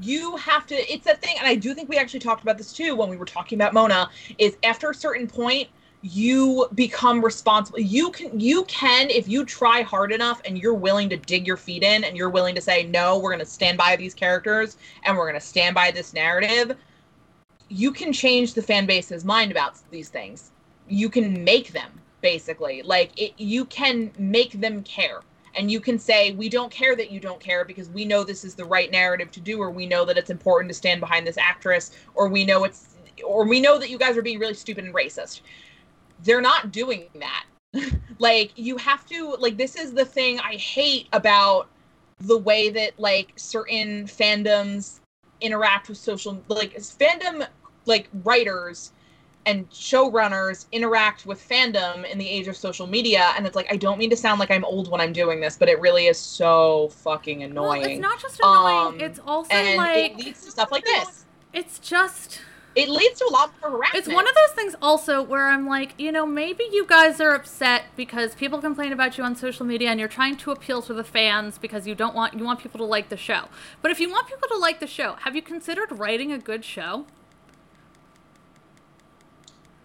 You 0.00 0.36
have 0.36 0.66
to. 0.66 0.74
It's 0.74 1.06
a 1.06 1.14
thing, 1.14 1.36
and 1.38 1.46
I 1.46 1.54
do 1.54 1.74
think 1.74 1.88
we 1.88 1.98
actually 1.98 2.20
talked 2.20 2.42
about 2.42 2.58
this 2.58 2.72
too 2.72 2.96
when 2.96 3.08
we 3.08 3.16
were 3.16 3.26
talking 3.26 3.58
about 3.58 3.74
Mona. 3.74 4.10
Is 4.38 4.56
after 4.62 4.90
a 4.90 4.94
certain 4.94 5.26
point, 5.26 5.68
you 6.02 6.66
become 6.74 7.24
responsible. 7.24 7.78
You 7.78 8.10
can, 8.10 8.38
you 8.38 8.64
can, 8.64 9.08
if 9.10 9.28
you 9.28 9.44
try 9.44 9.82
hard 9.82 10.12
enough 10.12 10.42
and 10.44 10.58
you're 10.58 10.74
willing 10.74 11.08
to 11.10 11.16
dig 11.16 11.46
your 11.46 11.56
feet 11.56 11.82
in, 11.82 12.04
and 12.04 12.16
you're 12.16 12.30
willing 12.30 12.54
to 12.54 12.60
say, 12.60 12.84
no, 12.84 13.18
we're 13.18 13.30
going 13.30 13.44
to 13.44 13.46
stand 13.46 13.78
by 13.78 13.94
these 13.96 14.14
characters, 14.14 14.76
and 15.04 15.16
we're 15.16 15.28
going 15.28 15.40
to 15.40 15.46
stand 15.46 15.74
by 15.74 15.90
this 15.90 16.12
narrative. 16.12 16.76
You 17.68 17.92
can 17.92 18.12
change 18.12 18.54
the 18.54 18.62
fan 18.62 18.86
base's 18.86 19.24
mind 19.24 19.50
about 19.50 19.78
these 19.90 20.08
things. 20.08 20.50
You 20.88 21.08
can 21.08 21.44
make 21.44 21.72
them 21.72 22.00
basically 22.20 22.82
like 22.82 23.12
it. 23.20 23.34
You 23.36 23.64
can 23.66 24.10
make 24.18 24.60
them 24.60 24.82
care 24.82 25.20
and 25.54 25.70
you 25.70 25.80
can 25.80 25.98
say 25.98 26.32
we 26.32 26.48
don't 26.48 26.70
care 26.70 26.96
that 26.96 27.10
you 27.10 27.20
don't 27.20 27.40
care 27.40 27.64
because 27.64 27.88
we 27.90 28.04
know 28.04 28.24
this 28.24 28.44
is 28.44 28.54
the 28.54 28.64
right 28.64 28.90
narrative 28.90 29.30
to 29.32 29.40
do 29.40 29.60
or 29.60 29.70
we 29.70 29.86
know 29.86 30.04
that 30.04 30.16
it's 30.16 30.30
important 30.30 30.70
to 30.70 30.74
stand 30.74 31.00
behind 31.00 31.26
this 31.26 31.38
actress 31.38 31.92
or 32.14 32.28
we 32.28 32.44
know 32.44 32.64
it's 32.64 32.96
or 33.24 33.46
we 33.46 33.60
know 33.60 33.78
that 33.78 33.90
you 33.90 33.98
guys 33.98 34.16
are 34.16 34.22
being 34.22 34.38
really 34.38 34.54
stupid 34.54 34.84
and 34.84 34.94
racist. 34.94 35.42
They're 36.24 36.40
not 36.40 36.72
doing 36.72 37.06
that. 37.14 37.44
Like 38.18 38.52
you 38.54 38.76
have 38.76 39.04
to 39.06 39.34
like 39.40 39.56
this 39.56 39.74
is 39.74 39.92
the 39.94 40.04
thing 40.04 40.38
i 40.38 40.54
hate 40.54 41.08
about 41.12 41.68
the 42.20 42.38
way 42.38 42.70
that 42.70 42.92
like 42.96 43.32
certain 43.34 44.04
fandoms 44.06 45.00
interact 45.40 45.88
with 45.88 45.98
social 45.98 46.40
like 46.46 46.74
fandom 46.76 47.48
like 47.86 48.08
writers 48.22 48.92
and 49.46 49.68
showrunners 49.70 50.66
interact 50.72 51.26
with 51.26 51.46
fandom 51.46 52.10
in 52.10 52.18
the 52.18 52.28
age 52.28 52.46
of 52.48 52.56
social 52.56 52.86
media 52.86 53.32
and 53.36 53.46
it's 53.46 53.56
like 53.56 53.70
i 53.72 53.76
don't 53.76 53.98
mean 53.98 54.10
to 54.10 54.16
sound 54.16 54.38
like 54.38 54.50
i'm 54.50 54.64
old 54.64 54.90
when 54.90 55.00
i'm 55.00 55.12
doing 55.12 55.40
this 55.40 55.56
but 55.56 55.68
it 55.68 55.80
really 55.80 56.06
is 56.06 56.18
so 56.18 56.88
fucking 56.88 57.42
annoying 57.42 57.82
Well, 57.82 57.90
it's 57.90 58.00
not 58.00 58.20
just 58.20 58.40
annoying. 58.40 58.86
Um, 58.94 59.00
it's 59.00 59.20
also 59.26 59.52
and 59.52 59.76
like 59.76 60.12
it 60.12 60.16
leads 60.16 60.44
to 60.44 60.50
stuff 60.50 60.70
like 60.70 60.84
this 60.84 61.24
it's 61.52 61.78
just 61.78 62.40
it 62.74 62.88
leads 62.88 63.18
to 63.18 63.26
a 63.26 63.32
lot 63.32 63.52
more 63.60 63.72
harassment 63.72 64.06
It's 64.06 64.14
one 64.14 64.26
of 64.26 64.34
those 64.34 64.54
things 64.54 64.74
also 64.80 65.22
where 65.22 65.48
I'm 65.48 65.66
like, 65.66 65.92
you 65.98 66.10
know, 66.10 66.24
maybe 66.24 66.64
you 66.72 66.86
guys 66.86 67.20
are 67.20 67.34
upset 67.34 67.84
because 67.96 68.34
people 68.34 68.60
complain 68.60 68.92
about 68.92 69.18
you 69.18 69.24
on 69.24 69.36
social 69.36 69.66
media 69.66 69.90
and 69.90 70.00
you're 70.00 70.08
trying 70.08 70.36
to 70.38 70.50
appeal 70.52 70.80
to 70.82 70.94
the 70.94 71.04
fans 71.04 71.58
because 71.58 71.86
you 71.86 71.94
don't 71.94 72.14
want 72.14 72.34
you 72.34 72.44
want 72.44 72.60
people 72.60 72.78
to 72.78 72.84
like 72.84 73.10
the 73.10 73.16
show. 73.16 73.48
But 73.82 73.90
if 73.90 74.00
you 74.00 74.10
want 74.10 74.26
people 74.26 74.48
to 74.48 74.56
like 74.56 74.80
the 74.80 74.86
show, 74.86 75.16
have 75.20 75.36
you 75.36 75.42
considered 75.42 75.88
writing 75.92 76.32
a 76.32 76.38
good 76.38 76.64
show? 76.64 77.04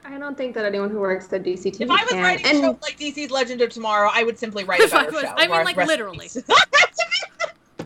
I 0.07 0.17
don't 0.17 0.37
think 0.37 0.53
that 0.55 0.63
anyone 0.65 0.89
who 0.89 0.99
works 0.99 1.31
at 1.33 1.43
DC 1.43 1.63
DCTV 1.73 1.81
if 1.81 1.91
i 1.91 2.01
was 2.03 2.11
can. 2.11 2.23
writing 2.23 2.45
and 2.45 2.57
a 2.57 2.61
show 2.61 2.79
like 2.81 2.97
dc's 2.97 3.29
legend 3.29 3.61
of 3.61 3.69
tomorrow 3.69 4.09
i 4.13 4.23
would 4.23 4.39
simply 4.39 4.63
write 4.63 4.79
about 4.79 5.07
If 5.07 5.13
I 5.13 5.15
was- 5.15 5.21
show 5.23 5.33
I 5.37 5.47
mean, 5.47 5.65
like, 5.65 5.75
literally. 5.77 6.29
i 7.79 7.83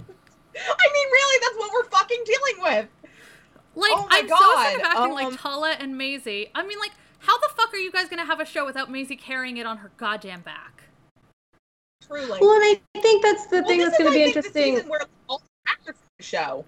mean 0.94 1.08
really 1.12 1.40
that's 1.42 1.58
what 1.58 1.72
we're 1.74 1.90
fucking 1.90 2.24
dealing 2.26 2.62
with 2.64 2.88
Like 3.76 3.92
Oh 3.96 4.08
my 4.10 4.18
I'm 4.20 4.28
so 4.28 4.36
sick 4.36 4.76
of 4.78 4.82
God, 4.82 4.82
acting 4.84 5.04
um, 5.04 5.12
like 5.12 5.40
Tala 5.42 5.72
and 5.80 5.98
Maisie. 5.98 6.50
I 6.54 6.64
mean, 6.66 6.78
like, 6.80 6.92
how 7.20 7.38
the 7.40 7.50
fuck 7.56 7.74
are 7.74 7.78
you 7.78 7.92
guys 7.92 8.10
gonna 8.10 8.26
have 8.26 8.40
a 8.42 8.46
show 8.46 8.66
without 8.66 8.92
Maisie 8.92 9.16
carrying 9.16 9.58
it 9.58 9.66
on 9.66 9.78
her 9.78 9.92
goddamn 9.98 10.42
back? 10.42 10.84
truly 12.06 12.38
well, 12.42 12.52
and 12.54 12.64
I 12.64 12.82
think 13.02 13.24
that's 13.24 13.48
the 13.48 13.58
Well, 13.62 13.68
thing 13.70 13.80
that's 13.80 13.94
is, 13.94 13.98
going 14.00 14.12
to 14.12 14.20
I 14.20 14.26
be 14.26 14.32
think, 14.32 14.34
the 14.34 14.40
interesting. 14.40 14.76
season 14.76 14.90
where 14.90 15.02
all 15.30 15.38
the 15.40 15.72
actors 15.72 15.96
show 16.20 16.66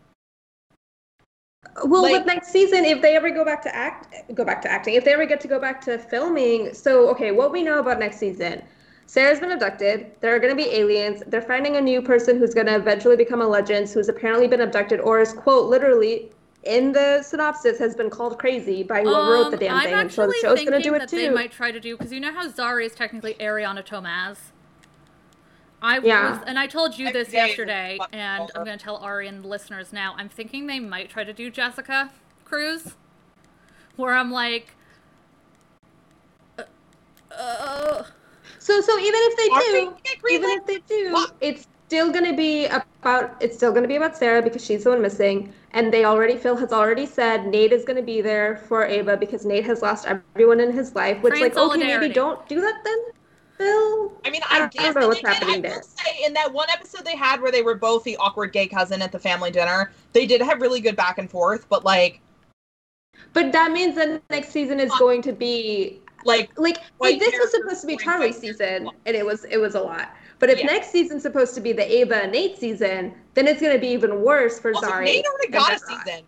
Well, 1.86 2.04
Like- 2.04 2.14
with 2.14 2.26
next 2.26 2.50
season, 2.50 2.86
if 2.86 3.02
they 3.02 3.16
ever 3.16 3.30
go 3.30 3.44
back 3.44 3.62
to 3.64 3.76
act, 3.76 4.14
go 4.34 4.44
back 4.46 4.62
to 4.64 4.72
acting, 4.72 4.94
if 4.96 5.04
they 5.06 5.14
ever 5.14 5.26
get 5.26 5.40
to 5.42 5.48
go 5.48 5.60
back 5.60 5.82
to 5.86 5.98
filming, 5.98 6.74
so 6.74 7.10
okay, 7.10 7.32
what 7.32 7.52
we 7.52 7.64
know 7.64 7.80
about 7.80 8.00
next 8.00 8.18
season, 8.18 8.62
Sara's 9.06 9.40
been 9.40 9.52
abducted. 9.52 10.12
There 10.22 10.34
are 10.34 10.40
going 10.40 10.56
to 10.56 10.64
be 10.64 10.70
aliens. 10.72 11.24
They're 11.28 11.42
finding 11.42 11.76
a 11.76 11.82
new 11.82 12.02
person 12.02 12.38
who's 12.38 12.54
going 12.54 12.68
to 12.68 12.76
eventually 12.76 13.16
become 13.16 13.42
a 13.42 13.48
legend, 13.48 13.90
who's 13.90 14.08
apparently 14.10 14.48
been 14.48 14.62
abducted, 14.62 15.00
or 15.02 15.20
is 15.20 15.34
quote 15.34 15.70
literally 15.70 16.32
in 16.64 16.94
the 16.94 17.22
synopsis 17.22 17.78
has 17.78 17.96
been 17.96 18.10
called 18.10 18.40
crazy 18.40 18.84
by 18.84 19.02
whoever 19.02 19.32
wrote 19.32 19.50
the 19.52 19.58
Um, 19.58 19.60
damn 19.60 19.76
I'm 19.76 19.84
thing. 19.84 19.94
And 19.94 20.12
so 20.12 20.22
the 20.22 20.28
actually 20.28 20.42
show's 20.42 20.70
going 20.70 20.82
to 20.82 20.90
do 20.90 20.96
it 20.96 21.00
that 21.00 21.10
they 21.10 21.30
might 21.30 21.52
try 21.52 21.72
to 21.72 21.80
do 21.80 21.98
because 21.98 22.14
you 22.14 22.22
know 22.22 22.32
how 22.32 22.48
Zari 22.48 22.86
is 22.86 22.96
technically 22.96 23.34
Adrianna 23.36 23.86
Tomaz. 23.86 24.38
I 25.84 26.00
Yeah. 26.00 26.32
was, 26.32 26.44
and 26.48 26.58
I 26.58 26.66
told 26.66 26.98
you 26.98 27.12
this 27.12 27.28
Every 27.28 27.38
day 27.38 27.38
is 27.38 27.50
yesterday, 27.50 28.00
and 28.14 28.50
I'm 28.56 28.64
going 28.64 28.78
to 28.78 28.84
tell 28.84 28.96
Ari 28.98 29.28
and 29.28 29.44
the 29.44 29.48
listeners 29.50 29.92
now. 29.92 30.16
I'm 30.18 30.30
thinking 30.30 30.66
they 30.68 30.80
might 30.80 31.10
try 31.10 31.26
to 31.26 31.34
do 31.34 31.52
Jessica 31.52 32.10
Cruz, 32.46 32.96
where 33.98 34.14
I'm 34.14 34.32
like, 34.32 34.76
uh, 36.58 36.64
uh, 37.38 38.04
So 38.60 38.80
so 38.80 38.98
even 38.98 39.20
if 39.24 39.38
they 39.38 39.44
they 39.44 39.50
do, 39.50 39.86
gonna 39.86 39.98
even 40.30 40.50
if 40.52 40.66
they 40.66 40.80
do, 40.88 41.12
What? 41.12 41.36
it's 41.42 41.68
still 41.88 42.12
gonna 42.12 42.34
be 42.34 42.68
about 42.68 43.36
it's 43.42 43.58
still 43.58 43.74
gonna 43.74 43.88
be 43.88 43.98
about 43.98 44.16
Sara 44.16 44.42
because 44.42 44.64
she's 44.64 44.86
the 44.86 44.92
one 44.92 45.02
missing. 45.02 45.54
And 45.72 45.92
they 45.92 46.06
already 46.06 46.38
Phil 46.38 46.56
has 46.56 46.72
already 46.72 47.06
said 47.06 47.48
Nate 47.48 47.74
is 47.74 47.84
gonna 47.84 48.02
be 48.02 48.22
there 48.22 48.58
for 48.58 48.86
Ava 48.86 49.18
because 49.18 49.46
Nate 49.46 49.66
has 49.66 49.82
lost 49.82 50.08
everyone 50.08 50.62
in 50.62 50.72
his 50.72 50.96
life. 50.96 51.22
Which 51.22 51.34
Train 51.34 51.44
like 51.44 51.58
okay 51.58 51.98
maybe 51.98 52.14
don't 52.14 52.48
do 52.48 52.62
that 52.62 52.82
then, 52.86 53.00
Phil. 53.64 54.12
I 54.26 54.30
mean, 54.30 54.42
I 54.50 54.56
I, 54.56 54.60
don't 54.60 54.72
guess 54.72 54.96
know 54.96 55.08
what's 55.08 55.22
they 55.22 55.30
did. 55.30 55.34
happening 55.34 55.54
I 55.54 55.58
will 55.58 55.62
there. 55.62 55.82
say 55.84 56.26
in 56.26 56.34
that 56.34 56.52
one 56.52 56.70
episode 56.70 57.06
they 57.06 57.16
had 57.16 57.42
where 57.42 57.52
they 57.52 57.62
were 57.62 57.76
both 57.76 58.04
the 58.04 58.18
awkward 58.18 58.52
gay 58.54 58.68
cousin 58.68 59.02
at 59.02 59.12
the 59.12 59.20
family 59.20 59.52
dinner, 59.52 59.92
they 60.14 60.26
did 60.26 60.42
have 60.42 60.62
really 60.62 60.80
good 60.82 60.96
back 60.96 61.18
and 61.18 61.30
forth. 61.30 61.68
But 61.70 61.84
like, 61.86 62.20
But 63.34 63.52
that 63.52 63.72
means 63.72 63.96
that 63.96 64.22
next 64.30 64.50
season 64.50 64.80
is 64.80 64.92
going 65.00 65.22
to 65.24 65.34
be 65.34 66.02
like 66.26 66.58
like 66.58 66.78
like 67.00 67.20
this 67.20 67.34
was 67.38 67.52
supposed 67.52 67.82
to 67.82 67.88
be 67.88 67.96
going 67.96 68.06
Charlie's 68.06 68.38
season 68.38 68.90
and 69.06 69.16
it 69.16 69.26
was 69.26 69.44
it 69.46 69.58
was 69.58 69.76
a 69.76 69.82
lot. 69.82 70.16
But 70.40 70.50
if 70.50 70.60
Yeah. 70.60 70.66
next 70.68 70.90
season's 70.90 71.22
supposed 71.22 71.54
to 71.56 71.62
be 71.62 71.74
the 71.74 71.90
Ava 72.00 72.24
and 72.24 72.32
Nate 72.32 72.58
season, 72.58 73.14
then 73.34 73.48
it's 73.48 73.62
gonna 73.62 73.80
be 73.80 73.88
even 73.88 74.22
worse 74.22 74.60
for 74.60 74.74
also, 74.74 74.88
Zari. 74.90 75.06
Nate 75.06 75.26
already 75.26 75.48
got 75.52 75.74
a 75.74 75.80
season. 75.80 76.24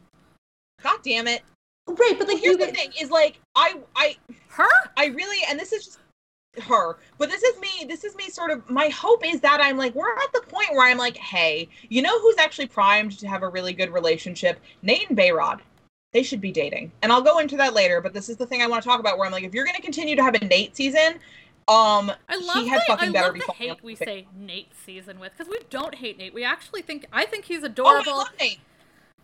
God 0.83 0.99
damn 1.03 1.27
it! 1.27 1.43
Right, 1.87 2.15
but 2.17 2.27
Well, 2.27 2.35
like 2.35 2.43
here's 2.43 2.53
you 2.53 2.57
the 2.57 2.71
get 2.71 2.75
thing: 2.75 2.93
is 2.99 3.09
like 3.09 3.39
I, 3.55 3.75
I, 3.95 4.15
her? 4.49 4.67
I 4.97 5.07
really, 5.07 5.37
and 5.49 5.59
this 5.59 5.71
is 5.71 5.85
just 5.85 5.99
her, 6.63 6.97
but 7.17 7.29
this 7.29 7.43
is 7.43 7.59
me. 7.59 7.85
This 7.87 8.03
is 8.03 8.15
me. 8.15 8.29
Sort 8.29 8.51
of. 8.51 8.69
My 8.69 8.89
hope 8.89 9.25
is 9.25 9.39
that 9.41 9.59
I'm 9.61 9.77
like, 9.77 9.93
we're 9.95 10.13
at 10.13 10.33
the 10.33 10.41
point 10.41 10.69
where 10.71 10.87
I'm 10.87 10.97
like, 10.97 11.17
hey, 11.17 11.67
you 11.89 12.01
know 12.01 12.19
who's 12.21 12.37
actually 12.37 12.67
primed 12.67 13.17
to 13.19 13.27
have 13.27 13.43
a 13.43 13.49
really 13.49 13.73
good 13.73 13.91
relationship? 13.93 14.59
Nate 14.81 15.09
and 15.09 15.17
Behrad. 15.17 15.59
They 16.11 16.23
should 16.23 16.39
be 16.39 16.51
dating, 16.51 16.91
and 17.01 17.11
I'll 17.11 17.21
go 17.21 17.39
into 17.39 17.57
that 17.57 17.73
later. 17.73 17.99
But 17.99 18.13
this 18.13 18.29
is 18.29 18.37
the 18.37 18.45
thing 18.45 18.61
I 18.61 18.67
want 18.67 18.81
to 18.83 18.87
talk 18.89 18.99
about. 18.99 19.17
Where 19.17 19.25
I'm 19.25 19.33
like, 19.33 19.43
if 19.43 19.53
you're 19.53 19.65
going 19.65 19.75
to 19.75 19.81
continue 19.81 20.15
to 20.15 20.23
have 20.23 20.35
a 20.35 20.45
Nate 20.45 20.75
season, 20.75 21.19
um, 21.67 22.11
I 22.29 22.37
love 22.37 22.55
he 22.57 22.67
had 22.67 22.81
the, 22.81 22.85
fucking 22.87 23.09
I 23.09 23.11
better 23.11 23.25
love 23.27 23.33
be 23.33 23.41
the 23.45 23.51
hate 23.51 23.83
we 23.83 23.95
say 23.95 24.27
Nate 24.37 24.71
season 24.85 25.19
with 25.19 25.33
because 25.35 25.49
we 25.51 25.59
don't 25.69 25.95
hate 25.95 26.17
Nate. 26.17 26.33
We 26.33 26.43
actually 26.43 26.83
think 26.83 27.05
I 27.11 27.25
think 27.25 27.45
he's 27.45 27.63
Oh, 27.63 27.63
I 27.63 27.67
adorable. 27.67 28.17
love 28.17 28.29
Nate. 28.39 28.59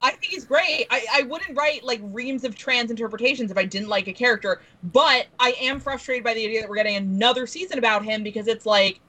I 0.03 0.11
think 0.11 0.23
he's 0.25 0.45
great. 0.45 0.87
I, 0.89 1.05
I 1.13 1.21
wouldn't 1.23 1.55
write 1.57 1.83
like 1.83 1.99
reams 2.03 2.43
of 2.43 2.55
trans 2.55 2.89
interpretations 2.89 3.51
if 3.51 3.57
I 3.57 3.65
didn't 3.65 3.89
like 3.89 4.07
a 4.07 4.13
character, 4.13 4.61
but 4.91 5.27
I 5.39 5.55
am 5.61 5.79
frustrated 5.79 6.23
by 6.23 6.33
the 6.33 6.43
idea 6.43 6.61
that 6.61 6.69
we're 6.69 6.75
getting 6.75 6.95
another 6.95 7.45
season 7.45 7.77
about 7.77 8.03
him 8.03 8.23
because 8.23 8.47
it's 8.47 8.65
like 8.65 8.99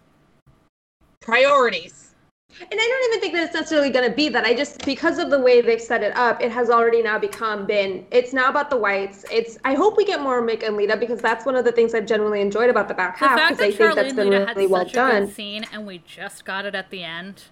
priorities. 1.20 2.14
And 2.60 2.69
I 2.70 2.77
don't 2.77 3.09
even 3.09 3.20
think 3.20 3.32
that 3.35 3.44
it's 3.44 3.55
necessarily 3.55 3.89
going 3.89 4.09
to 4.10 4.14
be 4.14 4.28
that. 4.28 4.44
I 4.44 4.52
just 4.55 4.85
because 4.85 5.19
of 5.19 5.31
the 5.31 5.39
way 5.39 5.62
they've 5.62 5.81
set 5.81 6.02
it 6.02 6.14
up, 6.14 6.43
it 6.43 6.52
has 6.52 6.69
already 6.69 7.02
now 7.02 7.19
become 7.19 7.64
been. 7.64 8.05
It's 8.10 8.35
now 8.35 8.51
about 8.51 8.69
the 8.69 8.77
whites. 8.77 9.24
It's. 9.32 9.56
I 9.64 9.73
hope 9.73 9.97
we 9.97 10.05
get 10.05 10.20
more 10.20 10.43
Mick 10.47 10.62
and 10.62 10.77
Lita 10.77 10.98
because 10.98 11.23
that's 11.23 11.47
one 11.47 11.56
of 11.56 11.64
the 11.64 11.73
things 11.73 11.94
I've 11.94 12.05
generally 12.05 12.43
enjoyed 12.43 12.69
about 12.69 12.89
the 12.89 12.94
back 12.94 13.19
the 13.19 13.27
half 13.27 13.39
fact 13.39 13.56
because 13.56 13.62
I 13.62 13.70
that 13.70 13.77
think 13.77 13.78
Charlie 13.78 13.94
that's 13.94 14.09
and 14.09 14.16
been 14.16 14.31
Lita 14.31 14.47
had 14.47 14.56
really 14.56 14.66
well 14.70 14.82
such 14.82 14.93
a 14.93 14.94
done. 14.97 15.31
scene 15.31 15.64
and 15.73 15.86
we 15.86 16.02
just 16.05 16.44
got 16.44 16.66
it 16.66 16.74
at 16.74 16.90
the 16.90 17.02
end. 17.02 17.44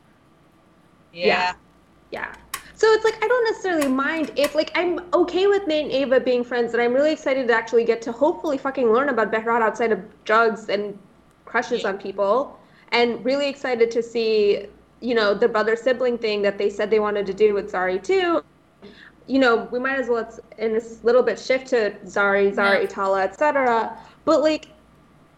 Yeah. 1.15 1.27
Yeah. 1.27 1.55
Yeah. 2.11 2.35
So 2.81 2.91
it's 2.95 3.05
like 3.05 3.23
I 3.23 3.29
don't 3.29 3.45
necessarily 3.45 3.89
mind 3.89 4.33
if 4.37 4.55
like 4.55 4.73
I'm 4.75 5.01
okay 5.13 5.47
with 5.47 5.67
Nate 5.67 5.85
and 5.85 5.93
Ava 5.93 6.19
being 6.19 6.43
friends, 6.43 6.73
and 6.73 6.81
I'm 6.81 6.95
really 6.95 7.13
excited 7.13 7.47
to 7.49 7.53
actually 7.53 7.85
get 7.85 8.01
to 8.01 8.11
hopefully 8.11 8.57
fucking 8.57 8.91
learn 8.91 9.11
about 9.11 9.31
Behrad 9.31 9.61
outside 9.61 9.93
of 9.93 10.01
drugs 10.25 10.71
and 10.71 10.99
crushes 11.45 11.85
on 11.85 11.99
people, 11.99 12.59
and 12.93 13.23
really 13.23 13.51
excited 13.51 13.91
to 13.91 14.03
see 14.03 14.67
you 15.01 15.15
know 15.15 15.35
the 15.35 15.47
brother 15.47 15.77
sibling 15.77 16.17
thing 16.17 16.41
that 16.41 16.57
they 16.57 16.71
said 16.71 16.89
they 16.89 17.01
wanted 17.01 17.27
to 17.27 17.35
do 17.35 17.53
with 17.53 17.71
Zari 17.71 18.03
too. 18.03 18.43
You 19.27 19.41
know, 19.41 19.69
we 19.71 19.79
might 19.79 19.99
as 19.99 20.09
well 20.09 20.27
in 20.57 20.73
this 20.73 21.05
little 21.05 21.23
bit 21.23 21.39
shift 21.39 21.67
to 21.69 21.91
Zari, 22.07 22.51
Zari, 22.51 22.81
Yeah. 22.81 22.87
Tala, 22.87 23.25
etc. 23.25 23.95
But 24.25 24.41
like 24.41 24.69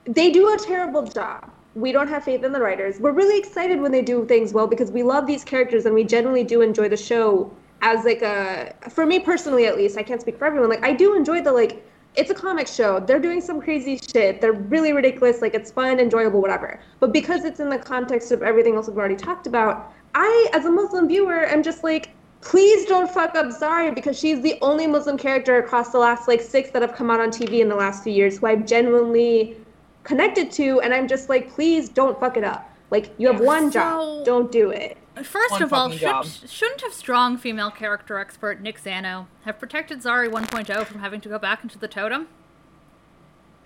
they 0.05 0.31
do 0.31 0.55
a 0.55 0.59
terrible 0.59 1.03
job. 1.03 1.51
We 1.75 1.93
don't 1.93 2.09
have 2.09 2.25
faith 2.25 2.45
in 2.45 2.53
the 2.53 2.61
writers. 2.61 3.01
We're 3.01 3.13
really 3.13 3.39
excited 3.39 3.81
when 3.81 3.93
they 3.93 4.03
do 4.03 4.27
things 4.27 4.53
well 4.53 4.67
because 4.67 4.91
we 4.91 5.03
love 5.03 5.27
these 5.27 5.45
characters 5.45 5.87
and 5.87 5.95
we 5.95 6.05
generally 6.05 6.45
do 6.45 6.61
enjoy 6.61 6.89
the 6.89 6.97
show 6.97 7.51
as 7.83 8.05
like 8.05 8.23
a 8.23 8.75
for 8.91 9.05
me 9.05 9.19
personally 9.19 9.67
at 9.67 9.77
least, 9.77 9.99
I 9.99 10.03
can't 10.03 10.21
speak 10.21 10.39
for 10.39 10.47
everyone. 10.47 10.71
Like 10.71 10.85
I 10.85 10.93
do 10.93 11.15
enjoy 11.15 11.43
the 11.43 11.53
like 11.53 11.85
it's 12.15 12.31
a 12.31 12.35
comic 12.35 12.67
show. 12.67 13.01
They're 13.01 13.19
doing 13.19 13.41
some 13.41 13.61
crazy 13.61 13.99
shit. 13.99 14.41
They're 14.41 14.53
really 14.53 14.93
ridiculous. 14.93 15.41
Like 15.41 15.55
it's 15.55 15.71
fun, 15.71 15.99
enjoyable, 15.99 16.41
whatever. 16.41 16.81
But 17.01 17.13
because 17.13 17.45
it's 17.45 17.59
in 17.59 17.71
the 17.71 17.79
context 17.79 18.33
of 18.33 18.43
everything 18.43 18.77
else 18.77 18.87
we've 18.87 18.99
already 18.99 19.17
talked 19.17 19.47
about, 19.47 19.93
I 20.15 20.51
as 20.53 20.65
a 20.65 20.71
Muslim 20.71 21.09
viewer 21.09 21.47
am 21.47 21.63
just 21.63 21.83
like 21.83 22.11
please 22.43 22.85
don't 22.87 23.09
fuck 23.09 23.37
up 23.37 23.47
Zarya 23.47 23.95
because 23.95 24.19
she's 24.19 24.41
the 24.43 24.59
only 24.63 24.87
Muslim 24.87 25.17
character 25.17 25.59
across 25.59 25.91
the 25.91 25.99
last 25.99 26.27
like 26.27 26.41
six 26.41 26.71
that 26.71 26.83
have 26.83 26.95
come 26.95 27.09
out 27.09 27.21
on 27.21 27.31
TV 27.31 27.61
in 27.61 27.69
the 27.69 27.77
last 27.77 28.03
few 28.03 28.13
years 28.13 28.39
who 28.39 28.47
I've 28.47 28.67
genuinely 28.67 29.57
connected 30.05 30.51
to, 30.53 30.81
and 30.81 30.93
I'm 30.93 31.09
just 31.09 31.29
like, 31.29 31.51
please 31.51 31.89
don't 31.89 32.19
fuck 32.21 32.37
it 32.37 32.45
up. 32.45 32.69
Like 32.91 33.15
you 33.19 33.27
have 33.29 33.41
one 33.41 33.71
So- 33.73 33.81
job, 33.81 34.25
don't 34.25 34.53
do 34.53 34.71
it. 34.71 34.99
First 35.23 35.51
One 35.53 35.63
of 35.63 35.73
all, 35.75 35.91
should, 35.91 36.25
shouldn't 36.49 36.81
have 36.81 36.95
strong 36.95 37.37
female 37.37 37.71
character 37.71 38.19
expert 38.19 38.63
Nick 38.63 38.83
Zano 38.83 39.27
have 39.45 39.59
protected 39.59 40.01
Zari 40.01 40.31
1.0 40.31 40.87
from 40.87 41.01
having 41.01 41.21
to 41.21 41.29
go 41.29 41.39
back 41.39 41.63
into 41.63 41.79
the 41.79 41.87
totem? 41.87 42.29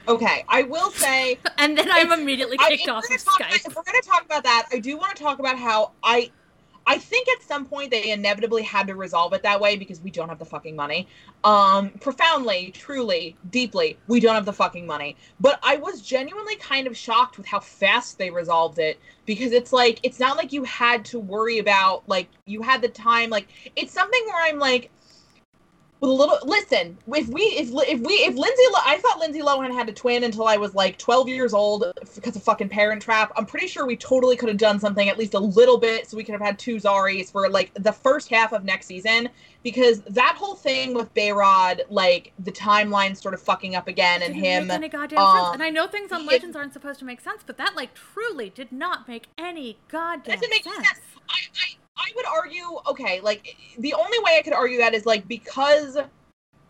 Okay, 0.09 0.45
I 0.49 0.63
will 0.65 0.91
say 0.91 1.39
And 1.59 1.79
then 1.79 1.89
I'm 1.91 2.13
immediately 2.13 2.57
kicked 2.59 2.83
if 2.83 2.89
off 2.89 3.05
of 3.05 3.11
gonna 3.11 3.21
about- 3.23 3.41
Skype. 3.53 3.67
if 3.67 3.77
we're 3.77 3.83
going 3.85 4.01
to 4.03 4.09
talk 4.09 4.25
about 4.25 4.43
that, 4.43 4.67
I 4.73 4.79
do 4.81 4.97
want 4.97 5.17
to 5.17 5.23
talk 5.23 5.39
about 5.39 5.57
how 5.59 5.93
I, 6.03 6.31
I 6.89 6.99
think 6.99 7.29
at 7.29 7.43
some 7.43 7.67
point 7.67 7.91
they 7.91 8.11
inevitably 8.11 8.63
had 8.63 8.87
to 8.87 8.95
resolve 8.95 9.33
it 9.33 9.43
that 9.43 9.61
way 9.61 9.77
because 9.77 10.01
we 10.01 10.11
don't 10.11 10.29
have 10.29 10.39
the 10.39 10.45
fucking 10.45 10.77
money. 10.77 11.09
Um, 11.43 11.91
profoundly, 11.91 12.71
truly, 12.73 13.37
deeply, 13.51 13.99
we 14.07 14.21
don't 14.21 14.37
have 14.37 14.45
the 14.45 14.53
fucking 14.53 14.87
money. 14.87 15.17
But 15.41 15.59
I 15.65 15.77
was 15.77 16.01
genuinely 16.01 16.57
kind 16.57 16.87
of 16.87 16.97
shocked 16.97 17.39
with 17.39 17.47
how 17.47 17.59
fast 17.59 18.19
they 18.19 18.31
resolved 18.31 18.79
it 18.79 19.01
because 19.25 19.51
it's 19.51 19.73
like 19.73 19.99
it's 20.05 20.21
not 20.21 20.37
like 20.37 20.53
you 20.53 20.63
had 20.63 21.05
to 21.07 21.19
worry 21.19 21.59
about 21.59 22.09
like 22.09 22.29
you 22.45 22.63
had 22.63 22.83
the 22.83 22.89
time. 22.89 23.31
Like 23.31 23.49
it's 23.75 23.93
something 23.93 24.23
where 24.27 24.45
I'm 24.45 24.59
like. 24.59 24.91
With 26.01 26.11
a 26.11 26.13
little 26.13 26.39
listen, 26.45 26.99
if 27.07 27.29
we 27.29 27.43
if 27.43 27.69
if 27.89 28.01
we 28.01 28.15
if 28.15 28.35
Lindsay 28.35 28.63
Lo- 28.73 28.81
I 28.85 28.99
thought 28.99 29.19
Lindsay 29.19 29.41
Lohan 29.41 29.73
had 29.73 29.89
a 29.89 29.93
twin 29.93 30.25
until 30.25 30.47
I 30.47 30.59
was 30.59 30.75
like 30.75 30.99
12 30.99 31.29
years 31.29 31.55
old 31.55 31.87
because 32.15 32.37
of 32.37 32.43
fucking 32.43 32.69
Parent 32.69 33.01
Trap. 33.01 33.33
I'm 33.35 33.47
pretty 33.47 33.67
sure 33.67 33.87
we 33.87 33.97
totally 33.97 34.37
could 34.37 34.51
have 34.51 34.59
done 34.59 34.79
something 34.79 35.09
at 35.09 35.17
least 35.17 35.33
a 35.33 35.39
little 35.39 35.79
bit 35.79 36.07
so 36.07 36.19
we 36.19 36.23
could 36.23 36.33
have 36.33 36.43
had 36.43 36.59
two 36.59 36.77
Zaris 36.77 37.33
for 37.33 37.49
like 37.49 37.73
the 37.75 37.93
first 37.93 38.29
half 38.29 38.53
of 38.53 38.63
next 38.63 38.87
season 38.87 39.31
because 39.63 40.03
that 40.03 40.37
whole 40.39 40.55
thing 40.55 40.93
with 40.93 41.13
Behrad 41.15 41.81
like 41.89 42.33
the 42.41 42.53
timeline 42.53 43.17
sort 43.17 43.33
of 43.33 43.41
fucking 43.41 43.75
up 43.75 43.89
again 43.89 44.23
and 44.23 44.35
him 44.37 44.67
make 44.67 44.77
any 44.77 44.89
goddamn 44.91 45.19
um, 45.19 45.37
sense. 45.37 45.55
And 45.55 45.63
I 45.63 45.71
know 45.71 45.87
things 45.87 46.13
on 46.13 46.21
he- 46.21 46.27
Legends 46.27 46.57
aren't 46.57 46.75
supposed 46.75 46.99
to 46.99 47.07
make 47.07 47.23
sense, 47.23 47.43
but 47.47 47.57
that 47.57 47.75
like 47.75 47.95
truly 47.95 48.51
did 48.51 48.71
not 48.71 49.09
make 49.09 49.29
any 49.39 49.79
goddamn 49.89 50.35
doesn't 50.35 50.51
make 50.51 50.65
sense. 50.65 50.77
sense. 50.77 51.01
I, 51.29 51.39
I 51.55 51.76
I 51.97 52.11
would 52.15 52.27
argue 52.27 52.65
okay, 52.89 53.21
like 53.21 53.57
the 53.79 53.95
only 53.95 54.19
way 54.21 54.37
I 54.39 54.43
could 54.43 54.53
argue 54.53 54.79
that 54.79 54.95
is 54.95 55.07
like 55.07 55.27
because 55.29 55.99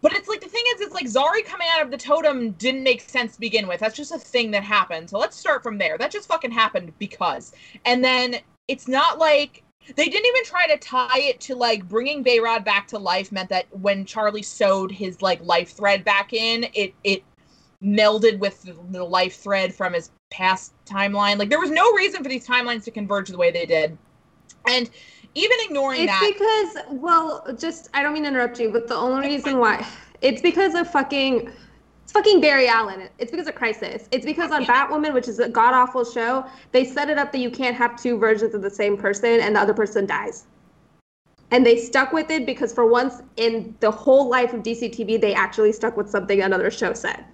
but 0.03 0.13
it's 0.13 0.29
like 0.29 0.41
the 0.41 0.49
thing 0.49 0.63
is 0.75 0.81
it's 0.83 0.95
like 0.95 1.07
Zari 1.07 1.45
coming 1.45 1.67
out 1.75 1.83
of 1.83 1.91
the 1.91 1.97
totem 1.97 2.53
didn't 2.53 2.83
make 2.83 3.01
sense 3.01 3.35
to 3.35 3.41
begin 3.41 3.67
with. 3.67 3.81
That's 3.81 3.97
just 3.97 4.13
a 4.13 4.19
thing 4.19 4.51
that 4.53 4.63
happened. 4.63 5.11
So 5.11 5.19
let's 5.19 5.37
start 5.37 5.63
from 5.63 5.79
there. 5.79 5.99
That 5.99 6.11
just 6.11 6.29
fucking 6.29 6.53
happened 6.53 6.93
because. 6.99 7.53
And 7.85 8.05
then 8.05 8.37
it's 8.69 8.87
not 8.87 9.19
like 9.19 9.65
they 9.95 10.07
didn't 10.09 10.27
even 10.27 10.45
try 10.45 10.67
to 10.69 10.77
tie 10.79 11.21
it 11.21 11.41
to 11.41 11.55
like 11.55 11.89
bringing 11.89 12.23
Behrad 12.23 12.65
back 12.65 12.87
to 12.89 12.99
life 12.99 13.33
meant 13.33 13.49
that 13.49 13.67
when 13.71 14.05
Charlie 14.05 14.43
sewed 14.43 14.91
his 14.91 15.23
like 15.23 15.43
life 15.43 15.71
thread 15.71 16.05
back 16.05 16.33
in, 16.33 16.67
it 16.75 16.95
it 17.05 17.25
melded 17.83 18.39
with 18.39 18.63
the, 18.63 18.77
the 18.91 19.05
life 19.05 19.37
thread 19.37 19.75
from 19.75 19.93
his 19.93 20.11
past 20.31 20.73
timeline. 20.85 21.39
Like 21.39 21.49
there 21.49 21.61
was 21.61 21.71
no 21.71 21.93
reason 21.93 22.23
for 22.23 22.29
these 22.29 22.47
timelines 22.47 22.85
to 22.85 22.91
converge 22.91 23.29
the 23.29 23.39
way 23.39 23.51
they 23.51 23.67
did. 23.67 23.97
And 24.69 24.91
even 25.37 25.59
ignoring 25.65 26.01
It's 26.01 26.11
that 26.11 26.23
It's 26.23 26.39
because, 26.39 27.01
well, 27.01 27.45
just 27.59 27.91
I 27.95 28.03
don't 28.03 28.15
mean 28.15 28.23
to 28.25 28.31
interrupt 28.31 28.59
you, 28.59 28.71
but 28.71 28.89
the 28.89 28.97
only 28.97 29.29
reason 29.29 29.59
why 29.59 29.87
it's 30.23 30.41
because 30.43 30.75
of 30.75 30.91
fucking 30.91 31.53
it's 32.03 32.13
fucking 32.13 32.41
Barry 32.41 32.69
Allen. 32.69 33.09
It's 33.19 33.31
because 33.33 33.49
of 33.49 33.57
Crisis. 33.57 34.09
It's 34.13 34.25
because 34.25 34.51
on 34.53 34.65
Batwoman, 34.65 35.13
which 35.13 35.29
is 35.29 35.41
a 35.41 35.49
god 35.49 35.75
awful 35.75 36.05
show, 36.05 36.47
they 36.73 36.85
set 36.85 37.11
it 37.11 37.19
up 37.19 37.33
that 37.33 37.39
you 37.39 37.51
can't 37.51 37.77
have 37.77 38.01
two 38.01 38.17
versions 38.17 38.55
of 38.55 38.63
the 38.63 38.71
same 38.71 38.97
person 38.97 39.41
and 39.41 39.57
the 39.57 39.61
other 39.61 39.75
person 39.75 40.07
dies. 40.07 40.47
And 41.51 41.67
they 41.67 41.77
stuck 41.77 42.13
with 42.13 42.31
it 42.31 42.47
because 42.47 42.73
for 42.73 42.87
once 42.87 43.23
in 43.37 43.77
the 43.81 43.91
whole 43.91 44.29
life 44.29 44.53
of 44.53 44.63
DC 44.63 44.95
TV, 44.95 45.21
they 45.21 45.35
actually 45.35 45.73
stuck 45.73 45.97
with 45.97 46.09
something 46.09 46.41
another 46.41 46.71
show 46.71 46.93
said. 46.93 47.25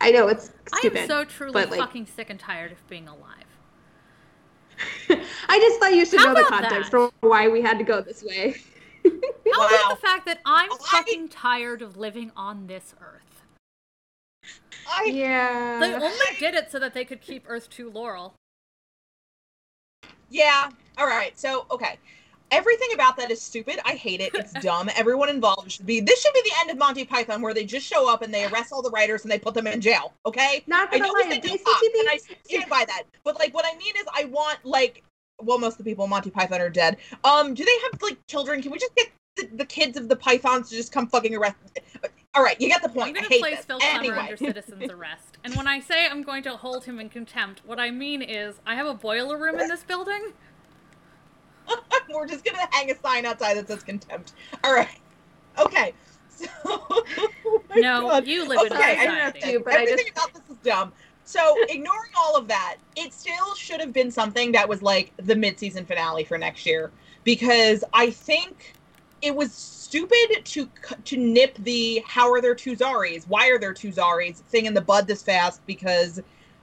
I 0.00 0.12
know 0.12 0.28
it's 0.28 0.50
stupid. 0.76 1.02
I'm 1.02 1.08
so 1.08 1.24
truly 1.24 1.52
but, 1.52 1.70
like- 1.70 1.80
fucking 1.80 2.06
sick 2.06 2.30
and 2.30 2.40
tired 2.40 2.72
of 2.72 2.88
being 2.88 3.06
alive. 3.06 3.39
I 5.48 5.58
just 5.58 5.80
thought 5.80 5.94
you 5.94 6.04
should 6.06 6.20
How 6.20 6.32
know 6.32 6.42
the 6.42 6.48
context 6.48 6.90
that? 6.92 7.10
for 7.20 7.28
why 7.28 7.48
we 7.48 7.60
had 7.62 7.78
to 7.78 7.84
go 7.84 8.00
this 8.00 8.22
way. 8.22 8.56
How 9.04 9.10
Wow. 9.60 9.66
about 9.68 9.90
the 9.90 9.96
fact 10.06 10.26
that 10.26 10.40
I'm 10.44 10.70
I- 10.72 10.76
fucking 10.90 11.28
tired 11.28 11.82
of 11.82 11.96
living 11.96 12.32
on 12.36 12.66
this 12.66 12.94
earth? 13.00 13.42
I 14.88 15.04
yeah. 15.04 15.78
They 15.80 15.94
only 15.94 16.36
did 16.38 16.54
it 16.54 16.70
so 16.70 16.78
that 16.78 16.94
they 16.94 17.04
could 17.04 17.20
keep 17.20 17.44
Earth 17.48 17.68
2 17.70 17.90
Laurel. 17.90 18.34
Yeah. 20.28 20.70
All 20.98 21.06
right. 21.06 21.38
So, 21.38 21.66
okay. 21.70 21.98
Everything 22.50 22.88
about 22.94 23.16
that 23.16 23.30
is 23.30 23.40
stupid. 23.40 23.78
I 23.84 23.92
hate 23.92 24.20
it. 24.20 24.32
It's 24.34 24.52
dumb. 24.54 24.90
Everyone 24.96 25.28
involved 25.28 25.70
should 25.72 25.86
be. 25.86 26.00
This 26.00 26.20
should 26.20 26.34
be 26.34 26.42
the 26.44 26.52
end 26.60 26.70
of 26.70 26.78
Monty 26.78 27.04
Python, 27.04 27.42
where 27.42 27.54
they 27.54 27.64
just 27.64 27.86
show 27.86 28.12
up 28.12 28.22
and 28.22 28.32
they 28.34 28.44
arrest 28.46 28.72
all 28.72 28.82
the 28.82 28.90
writers 28.90 29.22
and 29.22 29.30
they 29.30 29.38
put 29.38 29.54
them 29.54 29.66
in 29.66 29.80
jail. 29.80 30.12
Okay. 30.26 30.64
Not 30.66 30.88
I 30.92 30.98
gonna 30.98 31.08
know 31.08 31.12
lie, 31.14 31.28
they 31.28 31.38
they 31.38 31.48
do 31.48 31.58
pop, 31.64 31.82
and 31.82 32.08
I 32.10 32.18
stand 32.44 32.68
by 32.68 32.84
that. 32.86 33.04
But 33.24 33.38
like, 33.38 33.54
what 33.54 33.64
I 33.66 33.76
mean 33.78 33.94
is, 33.96 34.04
I 34.14 34.24
want 34.24 34.58
like, 34.64 35.02
well, 35.40 35.58
most 35.58 35.74
of 35.78 35.84
the 35.84 35.90
people 35.90 36.04
in 36.04 36.10
Monty 36.10 36.30
Python 36.30 36.60
are 36.60 36.70
dead. 36.70 36.96
Um, 37.24 37.54
do 37.54 37.64
they 37.64 37.76
have 37.90 38.02
like 38.02 38.18
children? 38.26 38.62
Can 38.62 38.72
we 38.72 38.78
just 38.78 38.94
get 38.96 39.08
the, 39.36 39.48
the 39.56 39.64
kids 39.64 39.96
of 39.96 40.08
the 40.08 40.16
Pythons 40.16 40.70
to 40.70 40.76
just 40.76 40.92
come 40.92 41.06
fucking 41.06 41.34
arrest? 41.34 41.56
All 42.34 42.44
right, 42.44 42.60
you 42.60 42.68
get 42.68 42.80
the 42.82 42.88
I'm 42.88 42.94
point. 42.94 43.16
I 43.16 43.20
going 43.20 43.30
to 43.32 43.38
place. 43.38 43.64
Phil 43.64 43.80
Klemmer 43.80 43.94
Anyway. 43.98 44.18
under 44.18 44.36
citizen's 44.36 44.90
arrest. 44.90 45.38
And 45.42 45.54
when 45.56 45.66
I 45.66 45.80
say 45.80 46.06
I'm 46.06 46.22
going 46.22 46.42
to 46.44 46.56
hold 46.56 46.84
him 46.84 47.00
in 47.00 47.08
contempt, 47.08 47.62
what 47.66 47.80
I 47.80 47.90
mean 47.90 48.22
is 48.22 48.60
I 48.66 48.76
have 48.76 48.86
a 48.86 48.94
boiler 48.94 49.36
room 49.36 49.58
in 49.58 49.66
this 49.68 49.82
building. 49.82 50.32
We're 52.14 52.26
just 52.26 52.44
gonna 52.44 52.66
hang 52.72 52.90
a 52.90 52.98
sign 53.00 53.26
outside 53.26 53.54
that 53.56 53.68
says 53.68 53.82
contempt. 53.82 54.32
All 54.64 54.74
right. 54.74 54.88
Okay. 55.58 55.92
So. 56.28 56.46
oh 56.66 57.62
No, 57.76 58.02
God. 58.08 58.26
you 58.26 58.48
live 58.48 58.66
in 58.66 58.72
a 58.72 58.76
Okay, 58.76 58.92
I 58.92 59.04
have 59.04 59.34
to, 59.34 59.60
but 59.60 59.74
I 59.74 59.82
Everything 59.82 60.06
just- 60.06 60.10
about 60.12 60.32
this 60.34 60.42
is 60.50 60.56
dumb. 60.62 60.92
So, 61.24 61.54
ignoring 61.68 62.10
all 62.18 62.36
of 62.36 62.48
that, 62.48 62.78
it 62.96 63.12
still 63.14 63.54
should 63.54 63.78
have 63.78 63.92
been 63.92 64.10
something 64.10 64.50
that 64.52 64.68
was 64.68 64.82
like 64.82 65.12
the 65.18 65.36
mid-season 65.36 65.84
finale 65.86 66.24
for 66.24 66.36
next 66.38 66.66
year 66.66 66.90
because 67.22 67.84
I 67.92 68.10
think 68.10 68.74
it 69.22 69.36
was 69.36 69.52
stupid 69.52 70.44
to 70.44 70.68
to 71.04 71.16
nip 71.16 71.56
the 71.60 72.02
"How 72.06 72.32
are 72.32 72.40
there 72.40 72.54
two 72.56 72.74
Zaris? 72.74 73.28
Why 73.28 73.48
are 73.50 73.58
there 73.60 73.74
two 73.74 73.90
Zaris?" 73.92 74.38
thing 74.38 74.66
in 74.66 74.74
the 74.74 74.80
bud 74.80 75.06
this 75.06 75.22
fast 75.22 75.60
because 75.66 76.20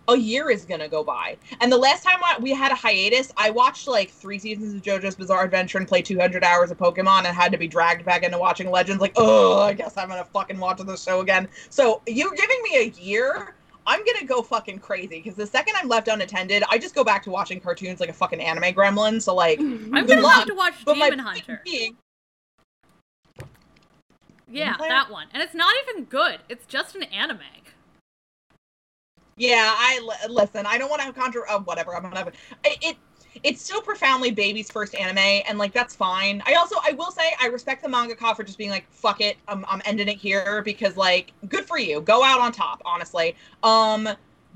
a 0.07 0.15
year 0.15 0.49
is 0.49 0.65
gonna 0.65 0.87
go 0.87 1.03
by. 1.03 1.37
And 1.59 1.71
the 1.71 1.77
last 1.77 2.03
time 2.03 2.17
I, 2.23 2.37
we 2.39 2.51
had 2.51 2.71
a 2.71 2.75
hiatus, 2.75 3.31
I 3.37 3.49
watched 3.49 3.87
like 3.87 4.09
three 4.09 4.39
seasons 4.39 4.73
of 4.73 4.81
JoJo's 4.81 5.15
Bizarre 5.15 5.43
Adventure 5.43 5.77
and 5.77 5.87
played 5.87 6.05
200 6.05 6.43
hours 6.43 6.71
of 6.71 6.77
Pokemon 6.77 7.25
and 7.25 7.35
had 7.35 7.51
to 7.51 7.57
be 7.57 7.67
dragged 7.67 8.05
back 8.05 8.23
into 8.23 8.37
watching 8.37 8.71
Legends. 8.71 9.01
Like, 9.01 9.13
oh, 9.15 9.61
I 9.61 9.73
guess 9.73 9.97
I'm 9.97 10.09
gonna 10.09 10.25
fucking 10.25 10.59
watch 10.59 10.77
the 10.77 10.95
show 10.95 11.21
again. 11.21 11.47
So 11.69 12.01
you're 12.07 12.33
giving 12.33 12.61
me 12.63 12.77
a 12.77 12.89
year. 13.01 13.55
I'm 13.85 14.03
gonna 14.05 14.25
go 14.25 14.41
fucking 14.41 14.79
crazy 14.79 15.21
because 15.21 15.35
the 15.35 15.47
second 15.47 15.75
I'm 15.77 15.87
left 15.87 16.07
unattended, 16.07 16.63
I 16.69 16.77
just 16.77 16.93
go 16.93 17.03
back 17.03 17.23
to 17.23 17.31
watching 17.31 17.59
cartoons 17.59 17.99
like 17.99 18.09
a 18.09 18.13
fucking 18.13 18.41
anime 18.41 18.73
gremlin. 18.73 19.21
So 19.21 19.33
like, 19.33 19.59
I'm 19.61 19.91
going 19.91 20.07
to 20.07 20.19
luck, 20.21 20.33
have 20.33 20.47
to 20.47 20.53
watch 20.53 20.73
but 20.83 20.95
Demon 20.95 21.19
Hunter. 21.19 21.61
being, 21.63 21.95
Yeah, 24.49 24.75
that 24.77 25.09
one. 25.09 25.27
And 25.33 25.41
it's 25.41 25.53
not 25.53 25.73
even 25.87 26.03
good. 26.05 26.39
It's 26.49 26.65
just 26.65 26.95
an 26.95 27.03
anime. 27.03 27.39
Yeah, 29.37 29.73
I 29.75 30.27
listen. 30.29 30.65
I 30.65 30.77
don't 30.77 30.89
want 30.89 30.99
to 31.01 31.05
have 31.05 31.15
contra. 31.15 31.41
Uh, 31.49 31.59
whatever. 31.59 31.95
I'm 31.95 32.01
gonna 32.01 32.17
have 32.17 32.27
it. 32.27 32.35
It 32.63 32.97
it's 33.43 33.61
still 33.61 33.81
profoundly 33.81 34.31
baby's 34.31 34.71
first 34.71 34.95
anime, 34.95 35.43
and 35.47 35.57
like 35.57 35.73
that's 35.73 35.95
fine. 35.95 36.41
I 36.45 36.55
also 36.55 36.75
I 36.83 36.93
will 36.93 37.11
say 37.11 37.33
I 37.39 37.47
respect 37.47 37.83
the 37.83 37.89
mangaka 37.89 38.35
for 38.35 38.43
just 38.43 38.57
being 38.57 38.71
like 38.71 38.91
fuck 38.91 39.21
it. 39.21 39.37
I'm 39.47 39.63
I'm 39.67 39.81
ending 39.85 40.07
it 40.07 40.17
here 40.17 40.61
because 40.63 40.97
like 40.97 41.33
good 41.47 41.65
for 41.65 41.77
you. 41.77 42.01
Go 42.01 42.23
out 42.23 42.39
on 42.39 42.51
top, 42.51 42.81
honestly. 42.83 43.35
Um, 43.63 44.09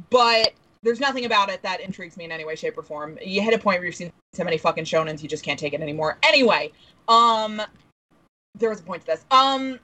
but 0.09 0.53
there's 0.83 0.99
nothing 0.99 1.25
about 1.25 1.49
it 1.49 1.61
that 1.61 1.79
intrigues 1.79 2.17
me 2.17 2.25
in 2.25 2.31
any 2.31 2.43
way, 2.43 2.55
shape, 2.55 2.77
or 2.77 2.81
form. 2.81 3.17
You 3.23 3.41
hit 3.41 3.53
a 3.53 3.59
point 3.59 3.79
where 3.79 3.85
you've 3.85 3.95
seen 3.95 4.11
so 4.33 4.43
many 4.43 4.57
fucking 4.57 4.85
shonens, 4.85 5.21
you 5.21 5.29
just 5.29 5.43
can't 5.43 5.59
take 5.59 5.73
it 5.73 5.81
anymore. 5.81 6.17
Anyway, 6.23 6.71
um, 7.07 7.61
there 8.57 8.69
was 8.69 8.79
a 8.79 8.83
point 8.83 9.01
to 9.01 9.07
this. 9.07 9.25
Um, 9.29 9.79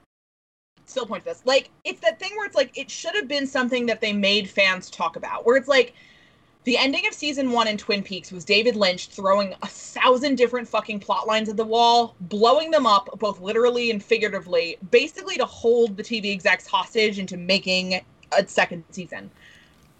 still 0.88 1.06
point 1.06 1.24
to 1.24 1.30
this. 1.30 1.42
Like, 1.44 1.70
it's 1.84 2.00
that 2.00 2.18
thing 2.18 2.32
where 2.36 2.46
it's 2.46 2.56
like 2.56 2.76
it 2.76 2.90
should 2.90 3.14
have 3.14 3.28
been 3.28 3.46
something 3.46 3.86
that 3.86 4.00
they 4.00 4.12
made 4.12 4.48
fans 4.48 4.90
talk 4.90 5.16
about. 5.16 5.46
Where 5.46 5.56
it's 5.56 5.68
like 5.68 5.94
the 6.64 6.76
ending 6.76 7.06
of 7.06 7.14
season 7.14 7.50
one 7.52 7.66
in 7.66 7.78
Twin 7.78 8.02
Peaks 8.02 8.30
was 8.30 8.44
David 8.44 8.76
Lynch 8.76 9.08
throwing 9.08 9.54
a 9.62 9.66
thousand 9.66 10.34
different 10.34 10.68
fucking 10.68 11.00
plot 11.00 11.26
lines 11.26 11.48
at 11.48 11.56
the 11.56 11.64
wall, 11.64 12.14
blowing 12.20 12.70
them 12.70 12.86
up 12.86 13.08
both 13.18 13.40
literally 13.40 13.90
and 13.90 14.02
figuratively, 14.02 14.76
basically 14.90 15.36
to 15.36 15.46
hold 15.46 15.96
the 15.96 16.02
TV 16.02 16.32
execs 16.32 16.66
hostage 16.66 17.18
into 17.18 17.36
making 17.36 18.00
a 18.36 18.46
second 18.46 18.84
season. 18.90 19.30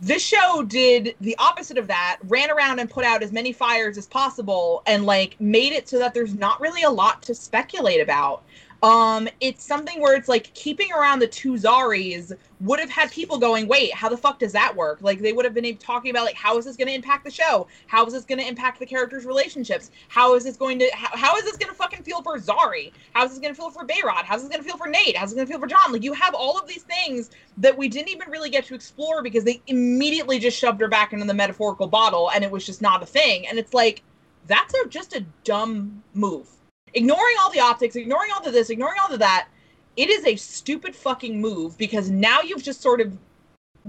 This 0.01 0.23
show 0.23 0.63
did 0.63 1.17
the 1.21 1.35
opposite 1.39 1.79
of 1.79 1.89
that, 1.89 2.19
ran 2.25 2.51
around 2.51 2.79
and 2.79 2.89
put 2.89 3.05
out 3.05 3.23
as 3.23 3.33
many 3.33 3.53
fires 3.53 3.99
as 3.99 4.07
possible 4.07 4.83
and 4.87 5.07
like 5.07 5.41
made 5.41 5.73
it 5.73 5.89
so 5.89 5.99
that 5.99 6.15
there's 6.15 6.35
not 6.35 6.61
really 6.61 6.83
a 6.83 6.91
lot 6.91 7.23
to 7.23 7.35
speculate 7.35 8.01
about. 8.01 8.43
Um, 8.83 9.29
it's 9.41 9.65
something 9.65 10.01
where 10.01 10.15
it's 10.15 10.29
like 10.29 10.55
keeping 10.55 10.93
around 10.93 11.19
the 11.19 11.27
two 11.27 11.55
Zaris 11.55 12.33
would 12.61 12.79
have 12.79 12.91
had 12.91 13.11
people 13.11 13.37
going, 13.37 13.67
wait, 13.67 13.93
how 13.93 14.09
the 14.09 14.17
fuck 14.17 14.39
does 14.39 14.53
that 14.53 14.75
work? 14.75 14.99
Like 15.01 15.19
they 15.19 15.33
would 15.33 15.45
have 15.45 15.55
been 15.55 15.77
talking 15.79 16.11
about 16.11 16.25
like 16.25 16.37
how 16.37 16.57
is 16.59 16.65
this 16.65 16.77
going 16.77 16.87
to 16.87 16.95
impact 16.95 17.25
the 17.25 17.31
show? 17.31 17.67
How 17.89 18.07
is 18.07 18.13
this 18.13 18.25
going 18.25 18.39
to 18.39 18.47
impact 18.47 18.79
the 18.79 18.87
characters' 18.87 19.25
relationships? 19.25 19.91
How 20.09 20.37
is 20.37 20.45
this 20.45 20.57
going 20.57 20.79
to 20.79 20.89
how, 20.95 21.17
how 21.17 21.37
is 21.37 21.45
this 21.45 21.57
going 21.57 21.71
to 21.71 21.75
fucking 21.75 22.05
feel 22.05 22.23
for 22.23 22.39
Zari? 22.39 22.93
How 23.15 23.25
is 23.25 23.31
this 23.31 23.41
going 23.41 23.53
to 23.53 23.61
feel 23.61 23.71
for 23.71 23.85
Behrad? 23.85 24.25
How's 24.25 24.43
this 24.43 24.49
going 24.49 24.63
to 24.63 24.69
feel 24.69 24.77
for 24.77 24.89
Nate? 24.89 25.17
How's 25.17 25.33
it 25.33 25.35
going 25.35 25.47
to 25.47 25.53
feel 25.53 25.61
for 25.61 25.67
John? 25.67 25.93
Like 25.93 26.05
you 26.05 26.13
have 26.13 26.35
all 26.35 26.57
of 26.57 26.69
these 26.69 26.83
things 26.83 27.31
that 27.57 27.77
we 27.77 27.89
didn't 27.89 28.11
even 28.11 28.31
really 28.31 28.51
get 28.51 28.65
to 28.67 28.77
explore 28.77 29.23
because 29.25 29.43
they 29.43 29.61
immediately 29.67 30.39
just 30.39 30.57
shoved 30.57 30.81
her 30.81 30.89
back 30.89 31.13
into 31.13 31.27
the 31.27 31.35
metaphorical 31.35 31.89
bottle 31.89 32.31
and 32.31 32.45
it 32.45 32.51
was 32.51 32.65
just 32.65 32.81
not 32.81 33.03
a 33.03 33.07
thing. 33.07 33.49
And 33.49 33.59
it's 33.59 33.75
like 33.75 34.05
that's 34.47 34.73
a, 34.75 34.89
just 34.89 35.17
a 35.17 35.25
dumb 35.43 36.03
move 36.15 36.49
ignoring 36.95 37.37
all 37.41 37.51
the 37.51 37.61
optics, 37.61 37.97
ignoring 37.97 38.31
all 38.35 38.47
of 38.47 38.53
this, 38.53 38.71
ignoring 38.71 38.99
all 39.03 39.13
of 39.13 39.19
that, 39.19 39.49
it 39.97 40.11
is 40.11 40.25
a 40.25 40.37
stupid 40.37 40.95
fucking 40.95 41.41
move 41.41 41.77
because 41.79 42.11
now 42.11 42.41
you've 42.41 42.63
just 42.63 42.81
sort 42.81 43.01
of 43.01 43.17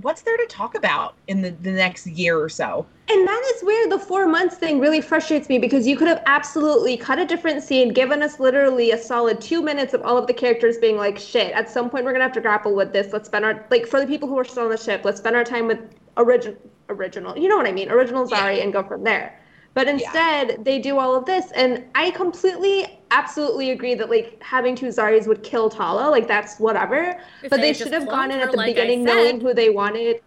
what's 0.01 0.21
there 0.21 0.37
to 0.37 0.45
talk 0.45 0.75
about 0.75 1.15
in 1.27 1.41
the, 1.41 1.49
the 1.51 1.71
next 1.71 2.07
year 2.07 2.39
or 2.39 2.49
so? 2.49 2.85
And 3.09 3.27
that 3.27 3.51
is 3.55 3.63
where 3.63 3.89
the 3.89 3.99
four 3.99 4.27
months 4.27 4.55
thing 4.55 4.79
really 4.79 5.01
frustrates 5.01 5.49
me 5.49 5.59
because 5.59 5.87
you 5.87 5.97
could 5.97 6.07
have 6.07 6.21
absolutely 6.25 6.95
cut 6.95 7.19
a 7.19 7.25
different 7.25 7.63
scene, 7.63 7.91
given 7.91 8.21
us 8.21 8.39
literally 8.39 8.91
a 8.91 8.97
solid 8.97 9.41
two 9.41 9.61
minutes 9.61 9.93
of 9.93 10.01
all 10.03 10.17
of 10.17 10.27
the 10.27 10.33
characters 10.33 10.77
being 10.77 10.95
like, 10.97 11.17
shit, 11.17 11.51
at 11.53 11.69
some 11.69 11.89
point 11.89 12.05
we're 12.05 12.11
gonna 12.11 12.23
have 12.23 12.33
to 12.33 12.41
grapple 12.41 12.75
with 12.75 12.93
this. 12.93 13.11
Let's 13.11 13.27
spend 13.27 13.45
our 13.45 13.65
like 13.69 13.87
for 13.87 13.99
the 13.99 14.07
people 14.07 14.29
who 14.29 14.37
are 14.37 14.45
still 14.45 14.63
on 14.63 14.69
the 14.69 14.77
ship, 14.77 15.01
let's 15.03 15.19
spend 15.19 15.35
our 15.35 15.43
time 15.43 15.67
with 15.67 15.79
original 16.17 16.57
original 16.89 17.37
you 17.37 17.47
know 17.47 17.57
what 17.57 17.67
I 17.67 17.71
mean, 17.71 17.89
original 17.89 18.27
Zari 18.27 18.57
Yeah. 18.57 18.63
and 18.63 18.73
go 18.73 18.83
from 18.83 19.03
there. 19.03 19.39
But 19.73 19.87
instead 19.87 20.65
they 20.65 20.79
do 20.79 20.97
all 20.97 21.15
of 21.15 21.25
this 21.25 21.51
and 21.51 21.85
I 21.95 22.11
completely 22.11 22.99
absolutely 23.11 23.71
agree 23.71 23.95
that 23.95 24.09
like 24.09 24.41
having 24.41 24.75
two 24.75 24.87
Zaris 24.87 25.27
would 25.27 25.43
kill 25.43 25.69
Tala, 25.69 26.09
like 26.09 26.27
that's 26.27 26.59
whatever. 26.59 27.19
If 27.43 27.49
but 27.49 27.61
they 27.61 27.71
they 27.71 27.73
should 27.73 27.93
have 27.93 28.07
gone 28.07 28.31
in 28.31 28.39
at 28.39 28.51
the 28.51 28.57
like 28.57 28.75
beginning 28.75 29.03
knowing 29.03 29.39
who 29.39 29.53
they 29.53 29.69
wanted 29.69 30.21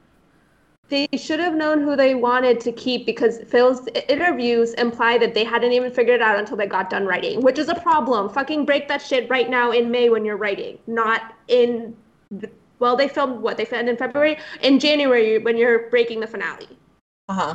they 0.92 1.08
should 1.16 1.40
have 1.40 1.54
known 1.54 1.80
who 1.80 1.96
they 1.96 2.14
wanted 2.14 2.60
to 2.60 2.70
keep 2.70 3.06
because 3.06 3.38
Phil's 3.48 3.88
interviews 4.10 4.74
imply 4.74 5.16
that 5.16 5.32
they 5.32 5.42
hadn't 5.42 5.72
even 5.72 5.90
figured 5.90 6.16
it 6.16 6.22
out 6.22 6.38
until 6.38 6.58
they 6.58 6.66
got 6.66 6.90
done 6.90 7.06
writing, 7.06 7.40
which 7.40 7.58
is 7.58 7.70
a 7.70 7.74
problem. 7.74 8.28
Fucking 8.28 8.66
break 8.66 8.88
that 8.88 9.00
shit 9.00 9.28
right 9.30 9.48
now 9.48 9.70
in 9.70 9.90
May 9.90 10.10
when 10.10 10.22
you're 10.24 10.36
writing, 10.36 10.78
not 10.86 11.34
in. 11.48 11.96
The, 12.30 12.50
well, 12.78 12.94
they 12.94 13.08
filmed 13.08 13.40
what 13.40 13.56
they 13.56 13.64
filmed 13.64 13.88
in 13.88 13.96
February. 13.96 14.36
In 14.60 14.78
January 14.78 15.38
when 15.38 15.56
you're 15.56 15.88
breaking 15.88 16.20
the 16.20 16.26
finale. 16.26 16.68
Uh 17.30 17.34
huh. 17.34 17.54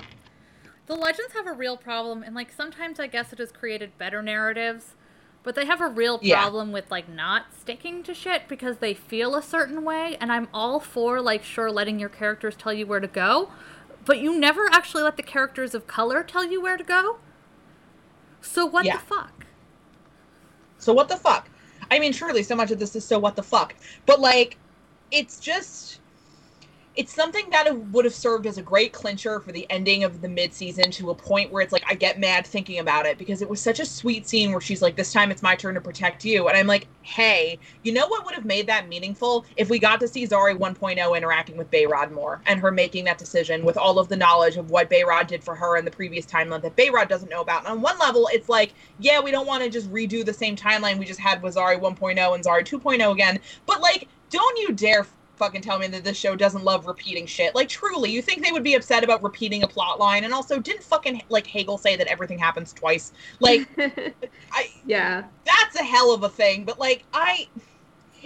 The 0.87 0.95
legends 0.95 1.33
have 1.33 1.47
a 1.47 1.53
real 1.53 1.77
problem, 1.77 2.23
and 2.23 2.33
like 2.33 2.51
sometimes 2.51 2.99
I 2.99 3.07
guess 3.07 3.33
it 3.33 3.39
has 3.39 3.51
created 3.51 3.97
better 3.97 4.21
narratives, 4.21 4.95
but 5.43 5.53
they 5.53 5.65
have 5.65 5.81
a 5.81 5.87
real 5.87 6.17
Yeah. 6.21 6.39
problem 6.39 6.71
with 6.71 6.89
like 6.89 7.09
not 7.09 7.53
sticking 7.59 8.03
to 8.03 8.13
shit 8.13 8.47
because 8.47 8.77
they 8.77 8.93
feel 8.93 9.35
a 9.35 9.43
certain 9.43 9.83
way. 9.83 10.17
And 10.21 10.31
I'm 10.31 10.47
all 10.53 10.79
for 10.79 11.21
like 11.21 11.43
sure 11.43 11.69
letting 11.69 11.99
your 11.99 12.09
characters 12.09 12.55
tell 12.55 12.73
you 12.73 12.87
where 12.87 13.01
to 13.01 13.07
go, 13.07 13.51
but 14.05 14.19
you 14.19 14.39
never 14.39 14.69
actually 14.71 15.03
let 15.03 15.17
the 15.17 15.23
characters 15.23 15.75
of 15.75 15.87
color 15.87 16.23
tell 16.23 16.45
you 16.45 16.61
where 16.61 16.77
to 16.77 16.83
go. 16.85 17.17
So 18.41 18.65
what 18.65 18.85
Yeah. 18.85 18.93
the 18.93 18.99
fuck? 18.99 19.45
So 20.77 20.93
what 20.93 21.09
the 21.09 21.17
fuck? 21.17 21.49
I 21.91 21.99
mean, 21.99 22.13
surely 22.13 22.43
so 22.43 22.55
much 22.55 22.71
of 22.71 22.79
this 22.79 22.95
is 22.95 23.05
so 23.05 23.19
what 23.19 23.35
the 23.35 23.43
fuck. 23.43 23.75
But 24.05 24.21
like, 24.21 24.57
it's 25.11 25.39
just 25.39 25.99
it's 26.97 27.13
something 27.13 27.47
that 27.51 27.71
would 27.91 28.05
have 28.05 28.13
served 28.13 28.47
as 28.47 28.57
a 28.57 28.61
great 28.63 28.91
clincher 28.91 29.39
for 29.39 29.51
the 29.51 29.67
ending 29.69 30.03
of 30.03 30.19
the 30.19 30.27
mid-season 30.27 30.89
to 30.89 31.11
a 31.11 31.15
point 31.15 31.51
where 31.51 31.61
it's 31.61 31.71
like 31.71 31.83
I 31.87 31.93
get 31.93 32.19
mad 32.19 32.45
thinking 32.45 32.79
about 32.79 33.05
it 33.05 33.19
because 33.19 33.43
it 33.43 33.49
was 33.49 33.61
such 33.61 33.79
a 33.79 33.85
sweet 33.85 34.27
scene 34.27 34.51
where 34.51 34.59
she's 34.59 34.81
like, 34.81 34.95
"This 34.95 35.13
time 35.13 35.29
it's 35.29 35.43
my 35.43 35.55
turn 35.55 35.75
to 35.75 35.81
protect 35.81 36.25
you," 36.25 36.47
and 36.47 36.57
I'm 36.57 36.65
like, 36.65 36.87
"Hey, 37.03 37.59
you 37.83 37.93
know 37.93 38.07
what 38.07 38.25
would 38.25 38.33
have 38.33 38.45
made 38.45 38.65
that 38.67 38.89
meaningful? 38.89 39.45
If 39.57 39.69
we 39.69 39.77
got 39.77 39.99
to 39.99 40.07
see 40.07 40.25
Zari 40.25 40.57
1.0 40.57 41.15
interacting 41.15 41.55
with 41.55 41.69
Behrad 41.69 42.11
more 42.11 42.41
and 42.47 42.59
her 42.59 42.71
making 42.71 43.05
that 43.05 43.19
decision 43.19 43.63
with 43.63 43.77
all 43.77 43.99
of 43.99 44.09
the 44.09 44.17
knowledge 44.17 44.57
of 44.57 44.71
what 44.71 44.89
Behrad 44.89 45.27
did 45.27 45.43
for 45.43 45.53
her 45.53 45.77
in 45.77 45.85
the 45.85 45.91
previous 45.91 46.25
timeline 46.25 46.63
that 46.63 46.75
Behrad 46.75 47.09
doesn't 47.09 47.29
know 47.29 47.41
about." 47.41 47.59
And 47.59 47.73
on 47.73 47.81
one 47.81 47.99
level, 47.99 48.27
it's 48.33 48.49
like, 48.49 48.73
yeah, 48.97 49.19
we 49.21 49.29
don't 49.29 49.45
want 49.45 49.63
to 49.63 49.69
just 49.69 49.91
redo 49.93 50.25
the 50.25 50.33
same 50.33 50.55
timeline 50.55 50.97
we 50.97 51.05
just 51.05 51.19
had 51.19 51.43
with 51.43 51.55
Zari 51.55 51.79
1.0 51.79 52.33
and 52.33 52.43
Zari 52.43 52.63
2.0 52.65 53.11
again, 53.11 53.39
but 53.67 53.81
like, 53.81 54.07
don't 54.29 54.57
you 54.57 54.73
dare 54.73 55.05
fucking 55.37 55.61
tell 55.61 55.79
me 55.79 55.87
that 55.87 56.03
this 56.03 56.17
show 56.17 56.35
doesn't 56.35 56.63
love 56.63 56.87
repeating 56.87 57.25
shit. 57.25 57.55
Like 57.55 57.69
truly, 57.69 58.11
you 58.11 58.21
think 58.21 58.43
they 58.43 58.51
would 58.51 58.63
be 58.63 58.75
upset 58.75 59.03
about 59.03 59.23
repeating 59.23 59.63
a 59.63 59.67
plot 59.67 59.99
line? 59.99 60.23
And 60.23 60.33
also, 60.33 60.59
didn't 60.59 60.83
fucking 60.83 61.21
like 61.29 61.47
Hegel 61.47 61.77
say 61.77 61.95
that 61.95 62.07
everything 62.07 62.39
happens 62.39 62.73
twice? 62.73 63.13
Like, 63.39 63.67
I 64.51 64.69
yeah. 64.85 65.23
that's 65.45 65.75
a 65.79 65.83
hell 65.83 66.13
of 66.13 66.23
a 66.23 66.29
thing. 66.29 66.65
But 66.65 66.79
like, 66.79 67.03
I. 67.13 67.47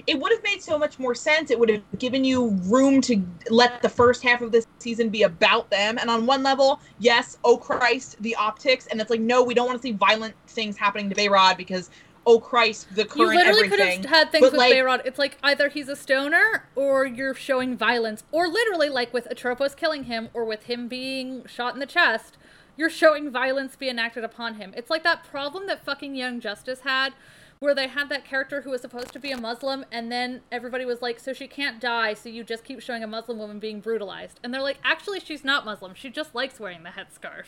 It 0.07 0.17
would 0.19 0.31
have 0.31 0.41
made 0.41 0.63
so 0.63 0.79
much 0.79 0.97
more 0.99 1.13
sense. 1.13 1.51
It 1.51 1.59
would 1.59 1.69
have 1.69 1.83
given 1.99 2.23
you 2.23 2.51
room 2.63 3.01
to 3.01 3.21
let 3.49 3.81
the 3.81 3.89
first 3.89 4.23
half 4.23 4.41
of 4.41 4.51
this 4.51 4.65
season 4.79 5.09
be 5.09 5.23
about 5.23 5.69
them. 5.69 5.97
And 5.99 6.09
on 6.09 6.25
one 6.25 6.43
level, 6.43 6.79
yes, 6.99 7.37
oh 7.43 7.57
Christ, 7.57 8.15
the 8.21 8.33
optics. 8.35 8.87
And 8.87 9.01
it's 9.01 9.09
like, 9.09 9.19
no, 9.19 9.43
we 9.43 9.53
don't 9.53 9.67
want 9.67 9.79
to 9.79 9.85
see 9.85 9.91
violent 9.91 10.33
things 10.47 10.77
happening 10.77 11.09
to 11.09 11.15
Behrad 11.15 11.57
because 11.57 11.89
oh 12.25 12.39
Christ, 12.39 12.87
the 12.95 13.01
You 13.03 13.07
current 13.07 13.33
literally 13.35 13.69
could 13.69 13.79
have 13.79 14.05
had 14.05 14.31
things 14.31 14.43
But, 14.45 14.51
with 14.51 14.59
like- 14.59 14.73
Behrad. 14.73 15.01
It's 15.05 15.19
like 15.19 15.37
either 15.43 15.69
he's 15.69 15.89
a 15.89 15.95
stoner 15.95 16.67
or 16.75 17.05
you're 17.05 17.33
showing 17.33 17.75
violence, 17.75 18.23
or 18.31 18.47
literally 18.47 18.89
like 18.89 19.13
with 19.13 19.27
Atropos 19.31 19.75
killing 19.75 20.03
him 20.05 20.29
or 20.33 20.45
with 20.45 20.63
him 20.63 20.87
being 20.87 21.45
shot 21.47 21.73
in 21.73 21.79
the 21.79 21.85
chest, 21.85 22.37
you're 22.77 22.89
showing 22.89 23.29
violence 23.31 23.75
be 23.75 23.89
enacted 23.89 24.23
upon 24.23 24.55
him. 24.55 24.73
It's 24.77 24.89
like 24.89 25.03
that 25.03 25.23
problem 25.23 25.67
that 25.67 25.83
fucking 25.83 26.15
Young 26.15 26.39
Justice 26.39 26.81
had, 26.81 27.13
where 27.59 27.75
they 27.75 27.87
had 27.87 28.09
that 28.09 28.25
character 28.25 28.61
who 28.61 28.71
was 28.71 28.81
supposed 28.81 29.13
to 29.13 29.19
be 29.19 29.31
a 29.31 29.37
Muslim, 29.37 29.85
and 29.91 30.11
then 30.11 30.41
everybody 30.51 30.83
was 30.85 31.01
like, 31.01 31.19
"So 31.19 31.31
she 31.33 31.47
can't 31.47 31.79
die, 31.79 32.13
so 32.15 32.29
you 32.29 32.43
just 32.43 32.63
keep 32.63 32.81
showing 32.81 33.03
a 33.03 33.07
Muslim 33.07 33.37
woman 33.37 33.59
being 33.59 33.81
brutalized," 33.81 34.39
and 34.43 34.51
they're 34.53 34.61
like, 34.63 34.79
"Actually, 34.83 35.19
she's 35.19 35.43
not 35.43 35.63
Muslim. 35.65 35.93
She 35.93 36.09
just 36.09 36.33
likes 36.33 36.59
wearing 36.59 36.81
the 36.83 36.89
headscarf." 36.91 37.47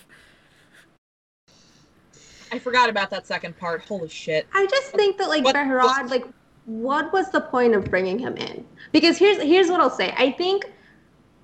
I 2.53 2.59
forgot 2.59 2.88
about 2.88 3.09
that 3.09 3.25
second 3.25 3.57
part. 3.57 3.81
Holy 3.81 4.07
shit. 4.07 4.45
I 4.53 4.67
just 4.67 4.91
think 4.91 5.17
that 5.17 5.27
like 5.27 5.43
What- 5.43 5.55
Behrad, 5.55 6.11
like, 6.11 6.23
what 6.65 7.11
was 7.11 7.31
the 7.31 7.41
point 7.41 7.73
of 7.73 7.85
bringing 7.85 8.19
him 8.19 8.38
in? 8.38 8.63
Because 8.91 9.17
here's 9.17 9.41
here's 9.41 9.69
what 9.71 9.81
I'll 9.81 9.89
say. 9.89 10.13
I 10.17 10.31
think 10.31 10.71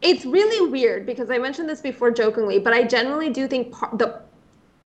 it's 0.04 0.24
really 0.24 0.70
weird 0.70 1.08
because 1.08 1.32
I 1.32 1.40
mentioned 1.40 1.68
this 1.68 1.82
before 1.82 2.12
jokingly, 2.12 2.60
but 2.60 2.74
I 2.74 2.84
generally 2.84 3.32
do 3.32 3.48
think 3.48 3.72
par- 3.72 3.90
the 3.94 4.22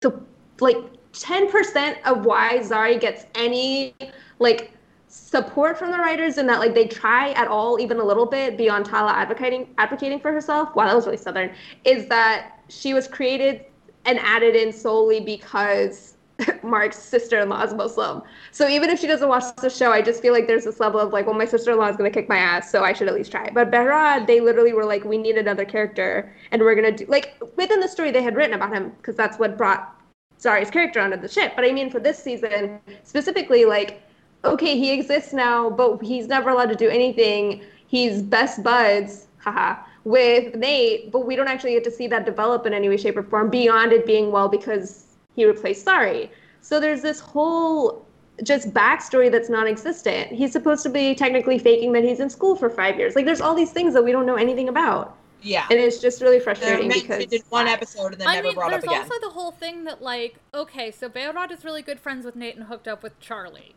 the 0.02 0.20
like 0.60 0.78
ten 1.14 1.52
percent 1.52 2.00
of 2.04 2.26
why 2.26 2.58
Zari 2.64 3.00
gets 3.00 3.26
any 3.36 3.94
like 4.40 4.72
support 5.08 5.78
from 5.78 5.92
the 5.92 5.98
writers 6.00 6.40
and 6.40 6.50
that 6.50 6.60
like 6.60 6.74
they 6.74 6.88
try 6.88 7.30
at 7.34 7.48
all 7.48 7.80
even 7.80 8.00
a 8.00 8.04
little 8.04 8.26
bit 8.26 8.58
beyond 8.58 8.86
Tala 8.88 9.12
advocating 9.12 9.70
advocating 9.78 10.20
for 10.20 10.34
herself 10.34 10.76
wow 10.76 10.86
that 10.86 10.94
was 10.94 11.06
really 11.06 11.18
southern 11.18 11.50
is 11.86 12.08
that 12.08 12.60
she 12.68 12.94
was 12.94 13.08
created 13.08 13.64
and 14.08 14.18
added 14.20 14.56
in 14.56 14.74
solely 14.74 15.20
because 15.20 16.16
Marc's 16.64 16.98
sister-in-law 16.98 17.64
is 17.64 17.74
Muslim. 17.74 18.22
So 18.52 18.68
even 18.68 18.90
if 18.90 19.00
she 19.00 19.06
doesn't 19.06 19.28
watch 19.28 19.44
the 19.58 19.70
show, 19.70 19.92
I 19.92 20.02
just 20.02 20.22
feel 20.22 20.34
like 20.34 20.48
there's 20.48 20.64
this 20.64 20.80
level 20.80 21.00
of 21.00 21.12
like, 21.12 21.26
well, 21.26 21.36
my 21.36 21.46
sister-in-law 21.46 21.88
is 21.90 21.98
gonna 21.98 22.10
kick 22.10 22.30
my 22.30 22.38
ass, 22.38 22.72
so 22.72 22.84
I 22.84 22.94
should 22.94 23.08
at 23.08 23.14
least 23.14 23.32
try. 23.32 23.50
But 23.52 23.70
Behrad, 23.70 24.26
they 24.26 24.40
literally 24.40 24.74
were 24.74 24.86
like, 24.86 25.04
we 25.04 25.18
need 25.18 25.38
another 25.38 25.66
character, 25.66 26.34
and 26.52 26.62
we're 26.62 26.76
gonna 26.76 26.96
do 26.96 27.06
like 27.08 27.38
within 27.58 27.80
the 27.82 27.88
story 27.88 28.12
they 28.12 28.24
had 28.24 28.36
written 28.36 28.56
about 28.56 28.74
him 28.74 28.92
because 28.92 29.16
that's 29.16 29.38
what 29.38 29.58
brought 29.58 29.94
Zari's 30.40 30.72
character 30.72 31.02
onto 31.02 31.18
the 31.18 31.28
ship. 31.28 31.54
But 31.56 31.66
I 31.66 31.72
mean, 31.74 31.90
for 31.90 32.00
this 32.00 32.18
season 32.18 32.80
specifically, 33.04 33.66
like, 33.66 34.02
okay, 34.46 34.78
he 34.78 34.94
exists 34.94 35.34
now, 35.34 35.70
but 35.70 36.02
he's 36.02 36.28
never 36.28 36.50
allowed 36.50 36.70
to 36.70 36.76
do 36.76 36.90
anything. 36.90 37.62
He's 37.88 38.22
best 38.22 38.64
buds, 38.64 39.28
haha, 39.40 39.82
with 40.08 40.56
Nate, 40.56 41.12
but 41.12 41.26
we 41.26 41.36
don't 41.36 41.50
actually 41.50 41.74
get 41.74 41.84
to 41.84 41.92
see 41.92 42.08
that 42.08 42.26
develop 42.26 42.66
in 42.66 42.74
any 42.74 42.88
way, 42.88 42.96
shape, 42.96 43.18
or 43.18 43.24
form 43.24 43.50
beyond 43.50 43.92
it 43.92 44.06
being 44.06 44.32
well 44.32 44.48
because 44.48 45.18
he 45.36 45.46
replaced 45.46 45.86
Zari. 45.86 46.30
So 46.62 46.80
there's 46.80 47.02
this 47.02 47.20
whole 47.20 48.06
just 48.42 48.74
backstory 48.74 49.30
that's 49.30 49.50
non-existent. 49.50 50.32
He's 50.32 50.54
supposed 50.54 50.82
to 50.84 50.90
be 50.90 51.14
technically 51.14 51.60
faking 51.60 51.92
that 51.92 52.06
he's 52.06 52.22
in 52.22 52.30
school 52.30 52.56
for 52.56 52.70
five 52.70 52.98
years. 52.98 53.16
Like 53.16 53.26
there's 53.26 53.42
all 53.42 53.54
these 53.54 53.72
things 53.72 53.94
that 53.96 54.04
we 54.04 54.14
don't 54.14 54.26
know 54.26 54.36
anything 54.36 54.70
about, 54.70 55.18
Yeah. 55.42 55.66
and 55.70 55.78
it's 55.78 56.00
just 56.00 56.22
really 56.22 56.40
frustrating 56.40 56.88
because 56.88 57.10
mentioned 57.10 57.34
in 57.34 57.42
one 57.50 57.68
episode 57.68 58.14
and 58.14 58.22
then 58.22 58.28
I 58.30 58.36
never 58.36 58.48
mean, 58.48 58.56
brought 58.56 58.72
there's 58.72 58.84
up 58.86 58.90
again. 58.90 59.02
also 59.02 59.20
the 59.20 59.32
whole 59.32 59.52
thing 59.52 59.84
that, 59.84 60.02
like, 60.02 60.36
okay, 60.54 60.90
so 60.92 61.10
Behrad 61.10 61.52
is 61.52 61.66
really 61.66 61.82
good 61.82 62.00
friends 62.00 62.26
with 62.26 62.36
Nate 62.38 62.56
and 62.56 62.66
hooked 62.68 62.88
up 62.88 63.04
with 63.04 63.20
Charlie. 63.20 63.76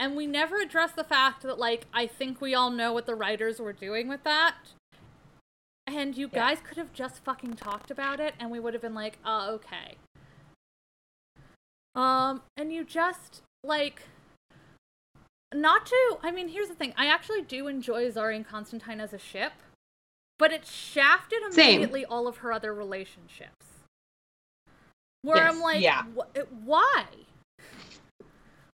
And 0.00 0.16
we 0.16 0.26
never 0.26 0.56
address 0.60 0.90
the 0.92 1.04
fact 1.04 1.42
that, 1.42 1.58
like, 1.58 1.86
I 1.92 2.06
think 2.08 2.40
we 2.40 2.54
all 2.54 2.70
know 2.70 2.92
what 2.92 3.06
the 3.06 3.14
writers 3.14 3.60
were 3.60 3.72
doing 3.72 4.08
with 4.08 4.24
that. 4.24 4.54
And 5.88 6.16
you 6.18 6.26
Yeah. 6.30 6.40
guys 6.50 6.60
could 6.60 6.76
have 6.76 6.92
just 6.92 7.24
fucking 7.24 7.54
talked 7.54 7.90
about 7.90 8.20
it, 8.20 8.34
and 8.38 8.50
we 8.50 8.60
would 8.60 8.74
have 8.74 8.82
been 8.82 8.94
like, 8.94 9.18
uh, 9.24 9.48
okay. 9.52 9.96
Um, 11.94 12.42
and 12.56 12.70
you 12.72 12.84
just, 12.84 13.42
like, 13.64 14.02
not 15.52 15.86
to, 15.86 16.18
I 16.22 16.30
mean, 16.30 16.48
here's 16.48 16.68
the 16.68 16.74
thing. 16.74 16.92
I 16.96 17.06
actually 17.06 17.40
do 17.42 17.68
enjoy 17.68 18.10
Zari 18.10 18.36
and 18.36 18.46
Constantine 18.46 19.00
as 19.00 19.14
a 19.14 19.18
ship, 19.18 19.52
but 20.38 20.52
it 20.52 20.66
shafted 20.66 21.38
Same. 21.52 21.70
immediately 21.70 22.04
all 22.04 22.28
of 22.28 22.38
her 22.38 22.52
other 22.52 22.74
relationships. 22.74 23.66
Where 25.22 25.38
Yes. 25.44 25.54
I'm 25.54 25.60
like, 25.60 25.82
Yeah. 25.82 26.02
wh- 26.04 26.66
why? 26.66 27.06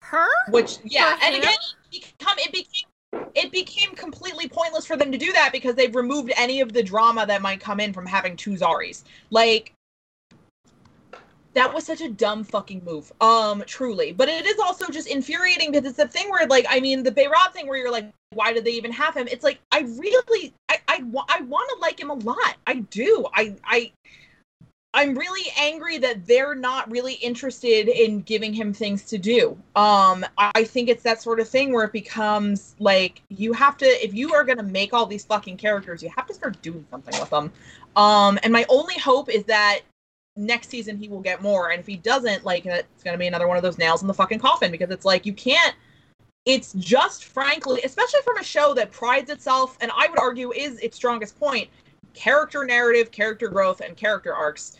Her? 0.03 0.29
Which 0.49 0.79
yeah, 0.85 1.17
For 1.17 1.25
and 1.25 1.35
him? 1.37 1.43
again, 1.43 1.59
it 1.93 2.13
become 2.19 2.39
it 2.39 2.53
became 2.53 2.91
it 3.35 3.51
became 3.51 3.95
completely 3.95 4.49
pointless 4.49 4.87
for 4.87 4.97
them 4.97 5.11
to 5.11 5.19
do 5.19 5.33
that 5.33 5.51
because 5.53 5.75
they've 5.75 5.95
removed 5.95 6.33
any 6.37 6.61
of 6.61 6.73
the 6.73 6.83
drama 6.83 7.27
that 7.27 7.43
might 7.43 7.61
come 7.61 7.81
in 7.81 7.93
from 7.93 8.07
having 8.07 8.37
two 8.37 8.53
Zaris. 8.53 9.03
Like 9.31 9.73
that 11.55 11.73
was 11.73 11.85
such 11.85 12.01
a 12.01 12.09
dumb 12.09 12.45
fucking 12.45 12.85
move. 12.85 13.13
Um, 13.21 13.63
truly. 13.67 14.13
But 14.13 14.29
it 14.29 14.45
is 14.45 14.59
also 14.59 14.91
just 14.91 15.09
infuriating 15.09 15.73
because 15.73 15.87
it's 15.87 15.97
the 15.97 16.09
thing 16.09 16.29
where 16.31 16.47
like 16.47 16.67
I 16.69 16.81
mean 16.81 17.03
the 17.03 17.13
Behrad 17.13 17.53
thing 17.53 17.67
where 17.67 17.79
you're 17.79 17.93
like, 17.93 18.11
why 18.33 18.53
did 18.53 18.65
they 18.65 18.73
even 18.73 18.93
have 18.93 19.15
him? 19.15 19.29
It's 19.29 19.45
like 19.45 19.59
I 19.73 19.81
really 19.81 20.53
I 20.69 20.79
I, 20.89 21.05
I 21.29 21.41
want 21.43 21.71
to 21.71 21.79
like 21.81 21.99
him 21.99 22.11
a 22.11 22.15
lot. 22.15 22.57
I 22.67 22.75
do. 22.91 23.27
I 23.35 23.55
I 23.65 23.93
I'm 24.95 25.17
really 25.17 25.51
angry 25.59 25.99
that 25.99 26.25
they're 26.25 26.55
not 26.55 26.89
really 26.89 27.15
interested 27.15 27.89
in 27.89 28.23
giving 28.23 28.55
him 28.55 28.73
things 28.73 29.03
to 29.07 29.19
do. 29.19 29.59
Um, 29.75 30.25
I 30.39 30.63
think 30.63 30.89
it's 30.89 31.03
that 31.03 31.21
sort 31.21 31.41
of 31.41 31.49
thing 31.49 31.73
where 31.73 31.85
it 31.85 31.93
becomes 31.93 32.77
like 32.79 33.21
you 33.29 33.53
have 33.55 33.77
to, 33.79 33.87
if 33.87 34.15
you 34.15 34.33
are 34.35 34.45
gonna 34.45 34.63
make 34.63 34.95
all 34.95 35.05
these 35.05 35.25
fucking 35.25 35.57
characters, 35.57 36.01
you 36.01 36.11
have 36.17 36.29
to 36.29 36.35
start 36.35 36.63
doing 36.63 36.87
something 36.93 37.19
with 37.19 37.29
them. 37.31 37.53
Um, 37.97 38.39
and 38.45 38.53
my 38.53 38.65
only 38.69 38.97
hope 38.97 39.29
is 39.29 39.43
that 39.45 39.81
next 40.37 40.71
season 40.71 40.97
he 40.97 41.09
will 41.09 41.21
get 41.21 41.43
more, 41.43 41.71
and 41.71 41.81
if 41.81 41.87
he 41.89 41.97
doesn't, 41.97 42.45
like 42.45 42.65
it's 42.65 43.03
gonna 43.03 43.19
be 43.19 43.27
another 43.27 43.49
one 43.49 43.57
of 43.57 43.65
those 43.65 43.79
nails 43.79 44.01
in 44.01 44.07
the 44.07 44.15
fucking 44.15 44.39
coffin 44.39 44.71
because 44.71 44.91
it's 44.91 45.05
like 45.05 45.27
you 45.27 45.33
can't. 45.33 45.75
It's 46.47 46.73
just 46.75 47.25
frankly, 47.25 47.81
especially 47.83 48.21
from 48.23 48.37
a 48.37 48.45
show 48.45 48.75
that 48.75 48.93
prides 48.93 49.29
itself, 49.29 49.77
and 49.81 49.91
I 49.97 50.07
would 50.09 50.21
argue 50.21 50.53
is 50.53 50.79
its 50.79 50.97
strongest 50.97 51.37
point, 51.41 51.69
character 52.13 52.65
narrative, 52.65 53.11
character 53.11 53.49
growth, 53.49 53.81
and 53.81 53.97
character 53.97 54.35
arcs 54.35 54.77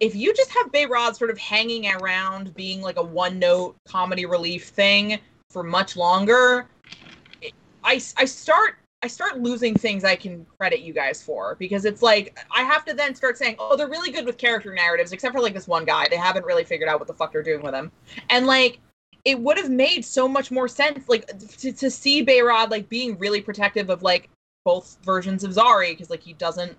if 0.00 0.14
you 0.14 0.34
just 0.34 0.50
have 0.52 0.72
Behrad 0.72 1.16
sort 1.16 1.30
of 1.30 1.38
hanging 1.38 1.86
around 1.86 2.54
being 2.54 2.80
like 2.80 2.96
a 2.96 3.02
one 3.02 3.38
note 3.38 3.76
comedy 3.86 4.26
relief 4.26 4.68
thing 4.68 5.20
for 5.50 5.62
much 5.62 5.96
longer, 5.96 6.66
it- 7.40 7.54
I, 7.82 7.94
I 8.16 8.24
start 8.24 8.76
I 9.02 9.06
start 9.06 9.38
losing 9.38 9.74
things 9.74 10.02
I 10.02 10.16
can 10.16 10.46
credit 10.58 10.80
you 10.80 10.94
guys 10.94 11.22
for 11.22 11.56
because 11.56 11.84
it's 11.84 12.00
like 12.00 12.38
I 12.50 12.62
have 12.62 12.86
to 12.86 12.94
then 12.94 13.14
start 13.14 13.36
saying, 13.36 13.56
oh, 13.58 13.76
they're 13.76 13.88
really 13.88 14.10
good 14.10 14.24
with 14.24 14.38
character 14.38 14.72
narratives, 14.72 15.12
except 15.12 15.34
for 15.34 15.42
like 15.42 15.52
this 15.52 15.68
one 15.68 15.84
guy. 15.84 16.06
They 16.08 16.16
haven't 16.16 16.46
really 16.46 16.64
figured 16.64 16.88
out 16.88 17.00
what 17.00 17.06
the 17.06 17.12
fuck 17.12 17.30
they're 17.30 17.42
doing 17.42 17.62
with 17.62 17.74
him. 17.74 17.92
And 18.30 18.46
like 18.46 18.80
it 19.26 19.38
would 19.38 19.58
have 19.58 19.70
made 19.70 20.04
so 20.04 20.26
much 20.26 20.50
more 20.50 20.68
sense 20.68 21.08
like 21.08 21.26
to, 21.58 21.72
to 21.72 21.90
see 21.90 22.24
Behrad 22.24 22.70
like 22.70 22.88
being 22.88 23.18
really 23.18 23.42
protective 23.42 23.90
of 23.90 24.02
like 24.02 24.30
both 24.64 24.96
versions 25.04 25.44
of 25.44 25.52
Zari 25.52 25.90
because 25.90 26.10
like 26.10 26.22
he 26.22 26.32
doesn't 26.32 26.76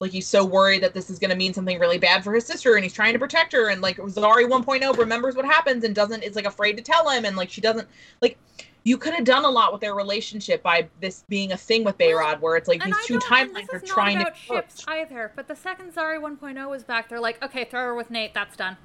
like 0.00 0.10
he's 0.10 0.26
so 0.26 0.44
worried 0.44 0.82
that 0.82 0.94
this 0.94 1.08
is 1.08 1.18
going 1.18 1.30
to 1.30 1.36
mean 1.36 1.54
something 1.54 1.78
really 1.78 1.98
bad 1.98 2.24
for 2.24 2.34
his 2.34 2.44
sister 2.44 2.74
and 2.74 2.84
he's 2.84 2.92
trying 2.92 3.12
to 3.12 3.18
protect 3.18 3.52
her 3.52 3.68
and 3.68 3.80
like 3.82 3.98
Zari 3.98 4.48
1.0 4.48 4.98
remembers 4.98 5.36
what 5.36 5.44
happens 5.44 5.84
and 5.84 5.94
doesn't 5.94 6.22
is 6.22 6.34
like 6.34 6.46
afraid 6.46 6.76
to 6.76 6.82
tell 6.82 7.08
him 7.08 7.24
and 7.24 7.36
like 7.36 7.50
she 7.50 7.60
doesn't 7.60 7.86
like 8.20 8.38
you 8.84 8.96
could 8.96 9.14
have 9.14 9.24
done 9.24 9.44
a 9.44 9.50
lot 9.50 9.72
with 9.72 9.80
their 9.80 9.94
relationship 9.94 10.62
by 10.62 10.88
this 11.00 11.24
being 11.28 11.52
a 11.52 11.56
thing 11.56 11.82
with 11.82 11.98
Behrad 11.98 12.40
where 12.40 12.56
it's 12.56 12.68
like 12.68 12.82
and 12.82 12.92
these 12.92 13.02
I 13.02 13.06
two 13.06 13.18
timelines 13.18 13.66
this 13.72 13.82
are 13.82 13.84
is 13.84 13.90
trying 13.90 14.18
not 14.18 14.36
to 14.36 14.52
about 14.54 14.70
ships 14.70 14.84
either. 14.86 15.32
But 15.34 15.48
the 15.48 15.56
second 15.56 15.92
Zari 15.92 16.20
1.0 16.20 16.70
was 16.70 16.84
back, 16.84 17.08
they're 17.08 17.18
like, 17.18 17.42
okay, 17.42 17.64
throw 17.64 17.80
her 17.80 17.94
with 17.96 18.12
Nate. 18.12 18.32
That's 18.32 18.56
done. 18.56 18.76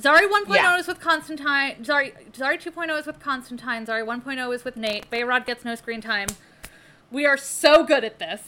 Zari 0.00 0.28
1.0 0.28 0.54
Yeah. 0.56 0.78
is 0.78 0.88
with 0.88 0.98
Constantine. 0.98 1.76
Zari 1.84 2.12
Zari 2.32 2.60
2.0 2.60 2.98
is 2.98 3.06
with 3.06 3.20
Constantine. 3.20 3.86
Zari 3.86 4.04
1.0 4.04 4.52
is 4.52 4.64
with 4.64 4.76
Nate. 4.76 5.08
Behrad 5.12 5.46
gets 5.46 5.64
no 5.64 5.76
screen 5.76 6.00
time. 6.00 6.26
We 7.12 7.26
are 7.26 7.36
so 7.36 7.84
good 7.84 8.04
at 8.04 8.18
this. 8.18 8.40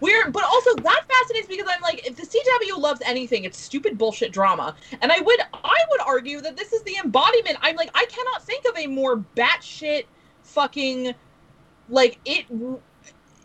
We're, 0.00 0.30
but 0.30 0.42
also 0.44 0.74
that 0.76 1.04
fascinates 1.08 1.46
because 1.46 1.66
I'm 1.70 1.80
like, 1.82 2.06
if 2.06 2.16
the 2.16 2.22
CW 2.22 2.78
loves 2.78 3.00
anything, 3.04 3.44
it's 3.44 3.58
stupid 3.58 3.96
bullshit 3.96 4.32
drama. 4.32 4.74
And 5.00 5.12
I 5.12 5.20
would, 5.20 5.40
I 5.52 5.78
would 5.90 6.00
argue 6.00 6.40
that 6.40 6.56
this 6.56 6.72
is 6.72 6.82
the 6.82 6.96
embodiment. 7.02 7.58
I'm 7.60 7.76
like, 7.76 7.90
I 7.94 8.06
cannot 8.06 8.42
think 8.42 8.64
of 8.66 8.76
a 8.76 8.86
more 8.86 9.18
batshit 9.36 10.06
fucking, 10.42 11.14
like 11.88 12.18
it. 12.24 12.46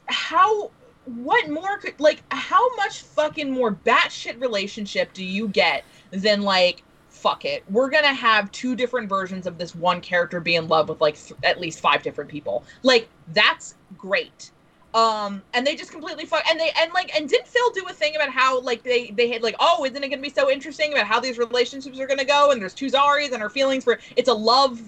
How, 0.08 0.72
what 1.06 1.50
more 1.50 1.78
could 1.78 2.00
like? 2.00 2.24
How 2.32 2.76
much 2.78 3.02
fucking 3.02 3.52
more 3.52 3.74
batshit 3.74 4.40
relationship 4.40 5.14
do 5.14 5.24
you 5.26 5.50
get 5.50 5.84
than 6.12 6.42
like 6.42 6.84
fuck 7.26 7.44
it. 7.44 7.64
We're 7.72 7.90
gonna 7.90 8.14
have 8.14 8.52
two 8.52 8.76
different 8.76 9.10
versions 9.10 9.48
of 9.48 9.58
this 9.58 9.74
one 9.74 10.00
character 10.00 10.40
be 10.40 10.56
in 10.56 10.68
love 10.68 10.90
with 10.90 11.02
like 11.02 11.16
th- 11.16 11.34
at 11.44 11.60
least 11.60 11.80
five 11.80 12.04
different 12.04 12.30
people. 12.30 12.64
Like 12.84 13.10
that's 13.34 13.74
great. 13.98 14.52
Um, 14.94 15.42
and 15.56 15.66
they 15.66 15.76
just 15.76 15.92
completely 15.92 16.26
fuck 16.26 16.48
and 16.48 16.60
they 16.60 16.70
and 16.78 16.94
like 16.94 17.14
and 17.18 17.28
didn't 17.28 17.48
Phil 17.48 17.72
do 17.74 17.84
a 17.90 17.94
thing 17.94 18.16
about 18.16 18.30
how 18.30 18.62
like 18.62 18.84
they 18.84 19.10
they 19.10 19.28
had 19.28 19.42
like 19.42 19.56
oh 19.60 19.84
isn't 19.86 20.04
it 20.04 20.10
gonna 20.10 20.22
be 20.22 20.30
so 20.30 20.52
interesting 20.52 20.94
about 20.94 21.08
how 21.08 21.20
these 21.20 21.40
relationships 21.40 22.00
are 22.00 22.06
gonna 22.06 22.24
go 22.24 22.52
and 22.52 22.62
there's 22.62 22.76
two 22.76 22.92
Zaris 22.92 23.32
and 23.32 23.42
her 23.42 23.50
feelings 23.50 23.84
for 23.84 24.00
it's 24.16 24.30
a 24.30 24.34
love 24.34 24.80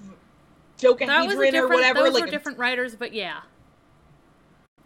joke 0.78 1.00
That 1.00 1.26
was 1.26 1.34
a 1.34 1.58
or 1.58 1.68
whatever 1.68 2.04
those 2.04 2.14
like 2.14 2.26
were 2.26 2.30
different 2.30 2.60
writers, 2.60 2.96
but 2.96 3.14
yeah. 3.14 3.40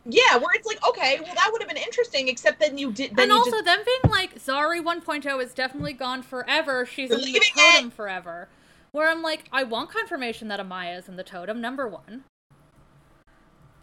Yeah 0.05 0.35
where 0.37 0.49
it's 0.55 0.65
like 0.67 0.79
okay 0.87 1.19
well 1.23 1.33
that 1.35 1.49
would 1.51 1.61
have 1.61 1.69
been 1.69 1.77
interesting 1.77 2.27
except 2.27 2.59
then 2.59 2.77
you 2.77 2.91
did 2.91 3.15
then 3.15 3.25
and 3.25 3.31
you 3.31 3.37
also 3.37 3.51
just, 3.51 3.65
them 3.65 3.79
being 3.85 4.11
like 4.11 4.35
Zari 4.39 4.83
1.0 4.83 5.43
is 5.43 5.53
definitely 5.53 5.93
gone 5.93 6.23
forever. 6.23 6.85
She's 6.85 7.09
You're 7.09 7.19
in 7.19 7.25
the 7.25 7.31
leaving 7.33 7.41
it. 7.55 7.73
totem 7.75 7.91
forever. 7.91 8.49
Where 8.91 9.09
I'm 9.09 9.21
like, 9.21 9.45
I 9.51 9.63
want 9.63 9.89
confirmation 9.89 10.47
that 10.49 10.59
Amaya 10.59 10.97
is 10.97 11.07
in 11.07 11.15
the 11.15 11.23
totem. 11.23 11.61
Number 11.61 11.87
one. 11.87 12.23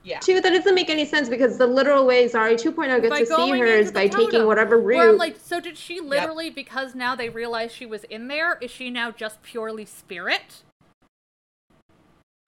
yeah 0.03 0.19
Two, 0.21 0.41
that 0.41 0.51
doesn't 0.51 0.75
make 0.75 0.91
any 0.91 1.05
sense 1.05 1.29
because 1.29 1.57
the 1.57 1.67
literal 1.67 2.05
way 2.07 2.29
Zari 2.29 2.55
2.0 2.55 3.01
gets 3.03 3.11
By 3.11 3.21
to 3.21 3.27
see 3.27 3.35
going 3.35 3.61
her 3.61 3.67
is 3.67 3.89
the 3.89 3.93
by 3.93 4.09
taking 4.09 4.31
totem. 4.33 4.47
whatever 4.47 4.79
Where 4.81 5.11
I'm 5.11 5.17
like, 5.17 5.37
so 5.43 5.61
did 5.61 5.79
she 5.79 6.01
literally 6.01 6.51
because 6.51 6.95
now 6.95 7.15
they 7.15 7.29
realize 7.29 7.73
she 7.73 7.87
was 7.87 8.05
in 8.05 8.29
there? 8.29 8.59
Is 8.61 8.71
she 8.71 8.91
now 8.91 9.11
just 9.11 9.43
purely 9.43 9.85
spirit? 9.85 10.63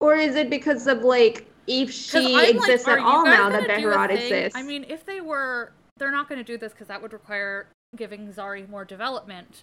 Or 0.00 0.14
is 0.14 0.34
it 0.34 0.50
because 0.50 0.86
of 0.86 1.02
like 1.02 1.46
if 1.66 1.92
she 1.92 2.34
I'm 2.34 2.56
exists 2.56 2.86
like, 2.86 2.98
at 2.98 3.04
all 3.04 3.24
now 3.24 3.48
that 3.50 3.66
gonna 3.66 3.80
do 3.80 3.88
a 3.88 3.94
Behrad 3.94 4.08
thing? 4.08 4.32
exists? 4.32 4.58
I 4.58 4.62
mean, 4.62 4.84
if 4.88 5.04
they 5.04 5.20
were, 5.20 5.72
they're 5.98 6.10
not 6.10 6.28
going 6.28 6.38
to 6.38 6.44
do 6.44 6.58
this 6.58 6.72
because 6.72 6.88
that 6.88 7.00
would 7.02 7.12
require 7.12 7.68
giving 7.96 8.32
Zari 8.32 8.68
more 8.68 8.84
development. 8.84 9.62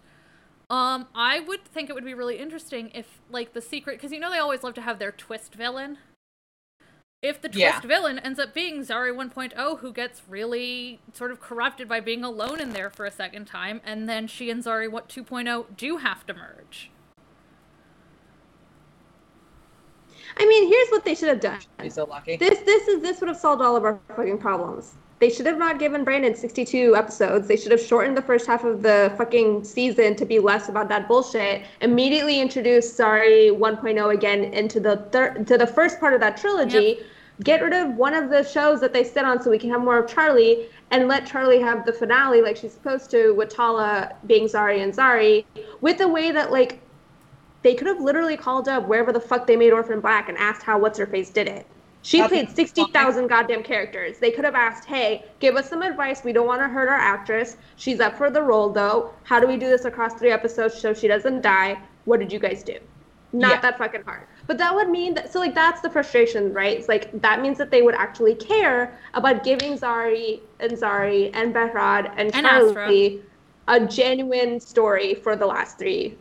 Um, 0.70 1.08
I 1.16 1.40
would 1.40 1.64
think 1.66 1.90
it 1.90 1.94
would 1.94 2.06
be 2.06 2.14
really 2.14 2.38
interesting 2.38 2.92
if, 2.94 3.22
like, 3.32 3.54
the 3.54 3.62
secret, 3.62 3.98
because 3.98 4.12
you 4.12 4.20
know 4.20 4.30
they 4.30 4.38
always 4.38 4.64
love 4.64 4.74
to 4.76 4.82
have 4.82 5.00
their 5.00 5.14
twist 5.14 5.56
villain. 5.56 5.98
If 7.22 7.42
the 7.42 7.48
twist 7.48 7.62
Yeah. 7.62 7.80
villain 7.80 8.20
ends 8.20 8.38
up 8.38 8.54
being 8.54 8.82
Zari 8.82 9.16
1.0, 9.16 9.80
who 9.80 9.94
gets 9.94 10.22
really 10.28 11.00
sort 11.14 11.32
of 11.32 11.40
corrupted 11.40 11.88
by 11.88 12.00
being 12.02 12.24
alone 12.24 12.60
in 12.60 12.74
there 12.74 12.90
for 12.90 13.06
a 13.06 13.12
second 13.12 13.46
time, 13.46 13.82
and 13.86 14.08
then 14.10 14.28
she 14.28 14.50
and 14.50 14.62
Zari 14.62 14.92
what 14.92 15.08
2.0 15.08 15.76
do 15.78 15.98
have 15.98 16.26
to 16.28 16.34
merge. 16.34 16.92
I 20.40 20.46
mean, 20.46 20.68
here's 20.68 20.90
what 20.90 21.04
they 21.04 21.16
should 21.16 21.30
have 21.30 21.40
done. 21.40 21.60
be 21.82 21.90
so 21.90 22.06
lucky 22.06 22.38
This 22.38 22.60
this 22.60 22.88
is 22.88 23.02
this 23.02 23.20
would 23.20 23.28
have 23.28 23.38
solved 23.38 23.62
all 23.62 23.76
of 23.76 23.84
our 23.84 24.00
fucking 24.16 24.38
problems. 24.38 24.96
They 25.20 25.32
should 25.32 25.48
have 25.48 25.58
not 25.58 25.80
given 25.80 26.04
Brandon 26.04 26.36
62 26.36 26.96
episodes. 26.96 27.48
They 27.48 27.58
should 27.58 27.72
have 27.72 27.82
shortened 27.82 28.16
the 28.16 28.22
first 28.22 28.46
half 28.46 28.64
of 28.64 28.84
the 28.84 29.12
fucking 29.18 29.64
season 29.64 30.16
to 30.16 30.26
be 30.26 30.38
less 30.38 30.70
about 30.70 30.90
that 30.90 31.08
bullshit. 31.08 31.64
Immediately 31.82 32.40
introduce 32.40 32.96
Zari 32.96 33.50
1.0 33.50 34.14
again 34.14 34.44
into 34.54 34.80
the 34.80 34.98
third 35.12 35.48
to 35.48 35.58
the 35.58 35.66
first 35.66 36.00
part 36.00 36.14
of 36.14 36.20
that 36.20 36.38
trilogy. 36.38 37.00
Get 37.44 37.62
rid 37.62 37.74
of 37.74 37.96
one 37.96 38.14
of 38.14 38.30
the 38.30 38.44
shows 38.44 38.80
that 38.82 38.94
they 38.94 39.04
sit 39.04 39.24
on 39.24 39.42
so 39.42 39.50
we 39.50 39.60
can 39.60 39.70
have 39.70 39.82
more 39.82 39.98
of 40.00 40.10
Charlie 40.10 40.68
and 40.90 41.08
let 41.08 41.26
Charlie 41.26 41.60
have 41.60 41.86
the 41.86 41.94
finale 41.94 42.42
like 42.42 42.58
she's 42.58 42.74
supposed 42.74 43.12
to 43.12 43.32
with 43.34 43.50
Tala 43.50 44.16
being 44.26 44.46
Zari 44.46 44.82
and 44.84 44.94
Zari 44.94 45.46
with 45.82 46.00
a 46.02 46.08
way 46.08 46.32
that 46.32 46.52
like 46.52 46.80
they 47.68 47.76
could 47.76 47.88
have 47.88 48.00
literally 48.00 48.38
called 48.38 48.70
up 48.70 48.88
wherever 48.88 49.12
the 49.12 49.20
fuck 49.20 49.46
they 49.46 49.58
made 49.58 49.74
Orphan 49.74 50.00
Black 50.00 50.30
and 50.30 50.38
asked 50.38 50.64
how 50.64 50.80
What's 50.80 50.98
Her 50.98 51.06
Face 51.06 51.30
did 51.30 51.50
it. 51.50 51.66
She 52.02 52.20
That's 52.20 52.32
played 52.32 52.50
60,000 52.50 53.28
goddamn 53.28 53.62
characters. 53.62 54.20
They 54.20 54.32
could 54.32 54.46
have 54.46 54.56
asked, 54.56 54.86
hey, 54.86 55.26
give 55.42 55.58
us 55.58 55.70
some 55.70 55.82
advice. 55.82 56.24
We 56.24 56.32
don't 56.32 56.48
want 56.48 56.62
to 56.62 56.70
hurt 56.70 56.88
our 56.88 56.96
actress. 56.96 57.58
She's 57.76 58.00
up 58.00 58.18
for 58.18 58.30
the 58.30 58.42
role, 58.42 58.70
though. 58.70 59.12
How 59.24 59.42
do 59.42 59.48
we 59.48 59.58
do 59.58 59.68
this 59.68 59.84
across 59.84 60.14
three 60.14 60.32
episodes 60.32 60.76
so 60.76 60.94
she 60.94 61.10
doesn't 61.10 61.42
die? 61.42 61.78
What 62.06 62.22
did 62.22 62.32
you 62.32 62.40
guys 62.40 62.64
do? 62.64 62.78
Not 63.34 63.56
Yeah. 63.56 63.60
that 63.60 63.78
fucking 63.78 64.04
hard. 64.04 64.22
But 64.48 64.58
that 64.60 64.74
would 64.74 64.88
mean 64.88 65.16
that, 65.16 65.34
so 65.34 65.42
like, 65.42 65.54
that's 65.54 65.82
the 65.82 65.90
frustration, 65.90 66.54
right? 66.54 66.78
It's 66.78 66.88
like, 66.88 67.12
that 67.20 67.42
means 67.42 67.58
that 67.58 67.70
they 67.70 67.82
would 67.82 67.96
actually 67.96 68.36
care 68.36 68.98
about 69.14 69.44
giving 69.44 69.78
Zari 69.78 70.40
and 70.62 70.72
Zari 70.72 71.32
and 71.34 71.54
Behrad 71.54 72.14
and, 72.16 72.34
And 72.34 72.46
Charlie 72.46 73.24
a 73.68 73.86
genuine 73.86 74.62
story 74.62 75.16
for 75.16 75.36
the 75.36 75.46
last 75.46 75.78
three 75.78 76.16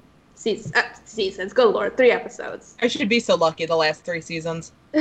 seasons. 0.55 0.75
Uh, 0.77 0.83
seasons. 1.05 1.53
Good 1.53 1.69
lord, 1.75 1.97
three 1.97 2.11
episodes. 2.11 2.77
I 2.81 2.89
should 2.89 3.09
be 3.09 3.21
so 3.21 3.35
lucky 3.35 3.67
the 3.67 3.77
last 3.77 4.05
three 4.05 4.21
seasons 4.21 4.73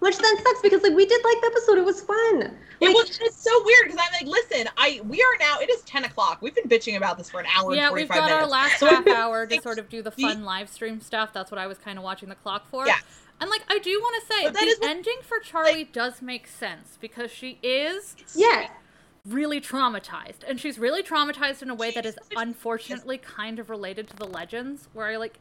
Which 0.00 0.18
then 0.18 0.36
sucks 0.44 0.60
because 0.62 0.82
like 0.82 0.92
we 0.94 1.06
did 1.06 1.24
like 1.24 1.40
the 1.40 1.46
episode. 1.46 1.78
It 1.78 1.84
was 1.84 2.02
fun. 2.02 2.54
It 2.80 2.88
was 2.90 3.18
it's 3.22 3.42
so 3.42 3.50
weird 3.64 3.84
because 3.86 3.98
I'm 4.06 4.12
like, 4.12 4.26
listen, 4.26 4.68
I 4.76 5.00
we 5.04 5.22
are 5.22 5.36
now 5.40 5.60
it 5.60 5.70
is 5.70 5.80
ten 5.82 6.04
o'clock. 6.04 6.42
We've 6.42 6.54
been 6.54 6.68
bitching 6.68 6.96
about 6.98 7.16
this 7.16 7.30
for 7.30 7.40
an 7.40 7.46
hour 7.56 7.74
Yeah, 7.74 7.86
and 7.86 7.94
we've 7.94 8.08
got 8.08 8.24
minutes. 8.24 8.32
our 8.34 8.46
last 8.46 8.80
half 8.80 9.06
hour 9.16 9.46
to 9.46 9.62
sort 9.62 9.78
of 9.78 9.88
do 9.88 10.02
the 10.02 10.10
the- 10.10 10.22
fun 10.22 10.44
live 10.44 10.68
stream 10.68 11.00
stuff. 11.00 11.32
That's 11.32 11.50
what 11.50 11.58
I 11.58 11.66
was 11.66 11.78
kind 11.78 11.96
of 11.98 12.04
watching 12.04 12.28
the 12.28 12.34
clock 12.34 12.66
for. 12.68 12.86
Yeah. 12.86 12.96
And 13.40 13.48
like, 13.50 13.62
I 13.68 13.78
do 13.78 13.90
want 14.00 14.22
to 14.22 14.34
say 14.34 14.44
But 14.44 14.52
that 14.54 14.60
the 14.60 14.66
is 14.66 14.78
what- 14.80 14.90
ending 14.90 15.16
for 15.22 15.38
Charlie 15.38 15.84
does 15.84 16.20
make 16.20 16.48
sense 16.48 16.98
because 17.00 17.30
she 17.30 17.58
is 17.62 18.14
yeah. 18.34 18.68
Really 19.26 19.58
traumatized, 19.60 20.44
and 20.46 20.60
she's 20.60 20.78
really 20.78 21.02
traumatized 21.02 21.62
in 21.62 21.70
a 21.70 21.74
way 21.74 21.90
that 21.92 22.04
is 22.04 22.18
unfortunately 22.36 23.16
kind 23.16 23.58
of 23.58 23.70
related 23.70 24.06
to 24.08 24.16
the 24.16 24.26
legends, 24.26 24.88
where 24.92 25.06
I 25.06 25.16
like. 25.16 25.38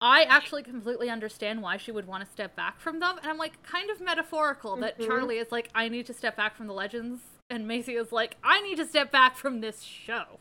I 0.00 0.22
actually 0.22 0.62
completely 0.62 1.10
understand 1.10 1.60
why 1.60 1.76
she 1.78 1.90
would 1.90 2.06
want 2.06 2.24
to 2.24 2.30
step 2.30 2.54
back 2.54 2.78
from 2.78 3.00
them, 3.00 3.18
and 3.20 3.26
I'm 3.28 3.36
like 3.36 3.60
kind 3.64 3.90
of 3.90 4.00
metaphorical 4.00 4.76
that 4.76 4.96
Mhm. 5.00 5.06
Charlie 5.06 5.38
is 5.38 5.50
like, 5.50 5.68
I 5.74 5.88
need 5.88 6.06
to 6.06 6.14
step 6.14 6.36
back 6.36 6.56
from 6.56 6.68
the 6.68 6.72
legends, 6.72 7.20
and 7.50 7.66
Maisie 7.66 7.96
is 7.96 8.12
like, 8.12 8.36
I 8.44 8.60
need 8.60 8.76
to 8.76 8.86
step 8.86 9.10
back 9.10 9.36
from 9.36 9.60
this 9.62 9.82
show. 9.82 10.38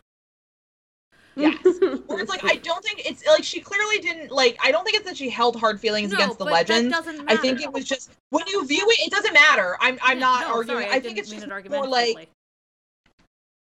Yes. 1.35 1.57
Where 2.07 2.19
it's 2.19 2.29
like 2.29 2.43
I 2.43 2.55
don't 2.57 2.83
think 2.83 3.01
it's 3.09 3.25
like 3.25 3.43
she 3.43 3.59
clearly 3.59 3.97
didn't 3.99 4.29
like 4.31 4.57
I 4.63 4.71
don't 4.71 4.83
think 4.83 4.97
it's 4.97 5.05
that 5.05 5.17
she 5.17 5.29
held 5.31 5.55
hard 5.55 5.79
feelings 5.79 6.11
No, 6.11 6.17
against 6.17 6.37
the 6.37 6.45
but 6.45 6.51
that 6.67 6.73
legends. 6.73 6.91
doesn't 6.95 7.27
I 7.31 7.37
think 7.37 7.61
it 7.61 7.71
was 7.71 7.85
just 7.85 8.11
when 8.29 8.45
you 8.47 8.65
view 8.67 8.85
it, 8.89 8.99
it 9.07 9.11
doesn't 9.11 9.33
matter. 9.33 9.77
I'm 9.79 9.97
I'm 10.03 10.19
Yeah, 10.19 10.25
not 10.25 10.41
no, 10.41 10.53
arguing. 10.53 10.83
sorry, 10.83 10.95
I, 10.95 10.99
think 10.99 11.17
it's 11.17 11.29
mean 11.31 11.39
just 11.41 11.47
it 11.47 11.69
more 11.71 11.87
like 11.87 12.15
argumentatively. 12.15 12.29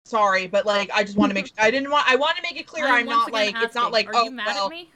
Sorry, 0.05 0.47
but 0.47 0.67
like 0.67 0.91
I 0.95 1.05
just 1.05 1.17
want 1.17 1.31
to 1.31 1.35
make 1.35 1.47
sure, 1.55 1.55
I 1.59 1.71
didn't 1.71 1.91
want 1.91 2.11
I 2.11 2.17
want 2.17 2.37
to 2.37 2.43
make 2.43 2.59
it 2.61 2.67
clear 2.67 2.87
I'm, 2.87 3.01
I'm 3.01 3.07
not 3.07 3.29
again 3.29 3.53
like 3.55 3.63
it's 3.65 3.75
not 3.75 3.93
like 3.93 4.09
are 4.09 4.17
oh 4.17 4.25
you 4.25 4.31
mad 4.31 4.47
well 4.47 4.67
at 4.67 4.71
me? 4.71 4.91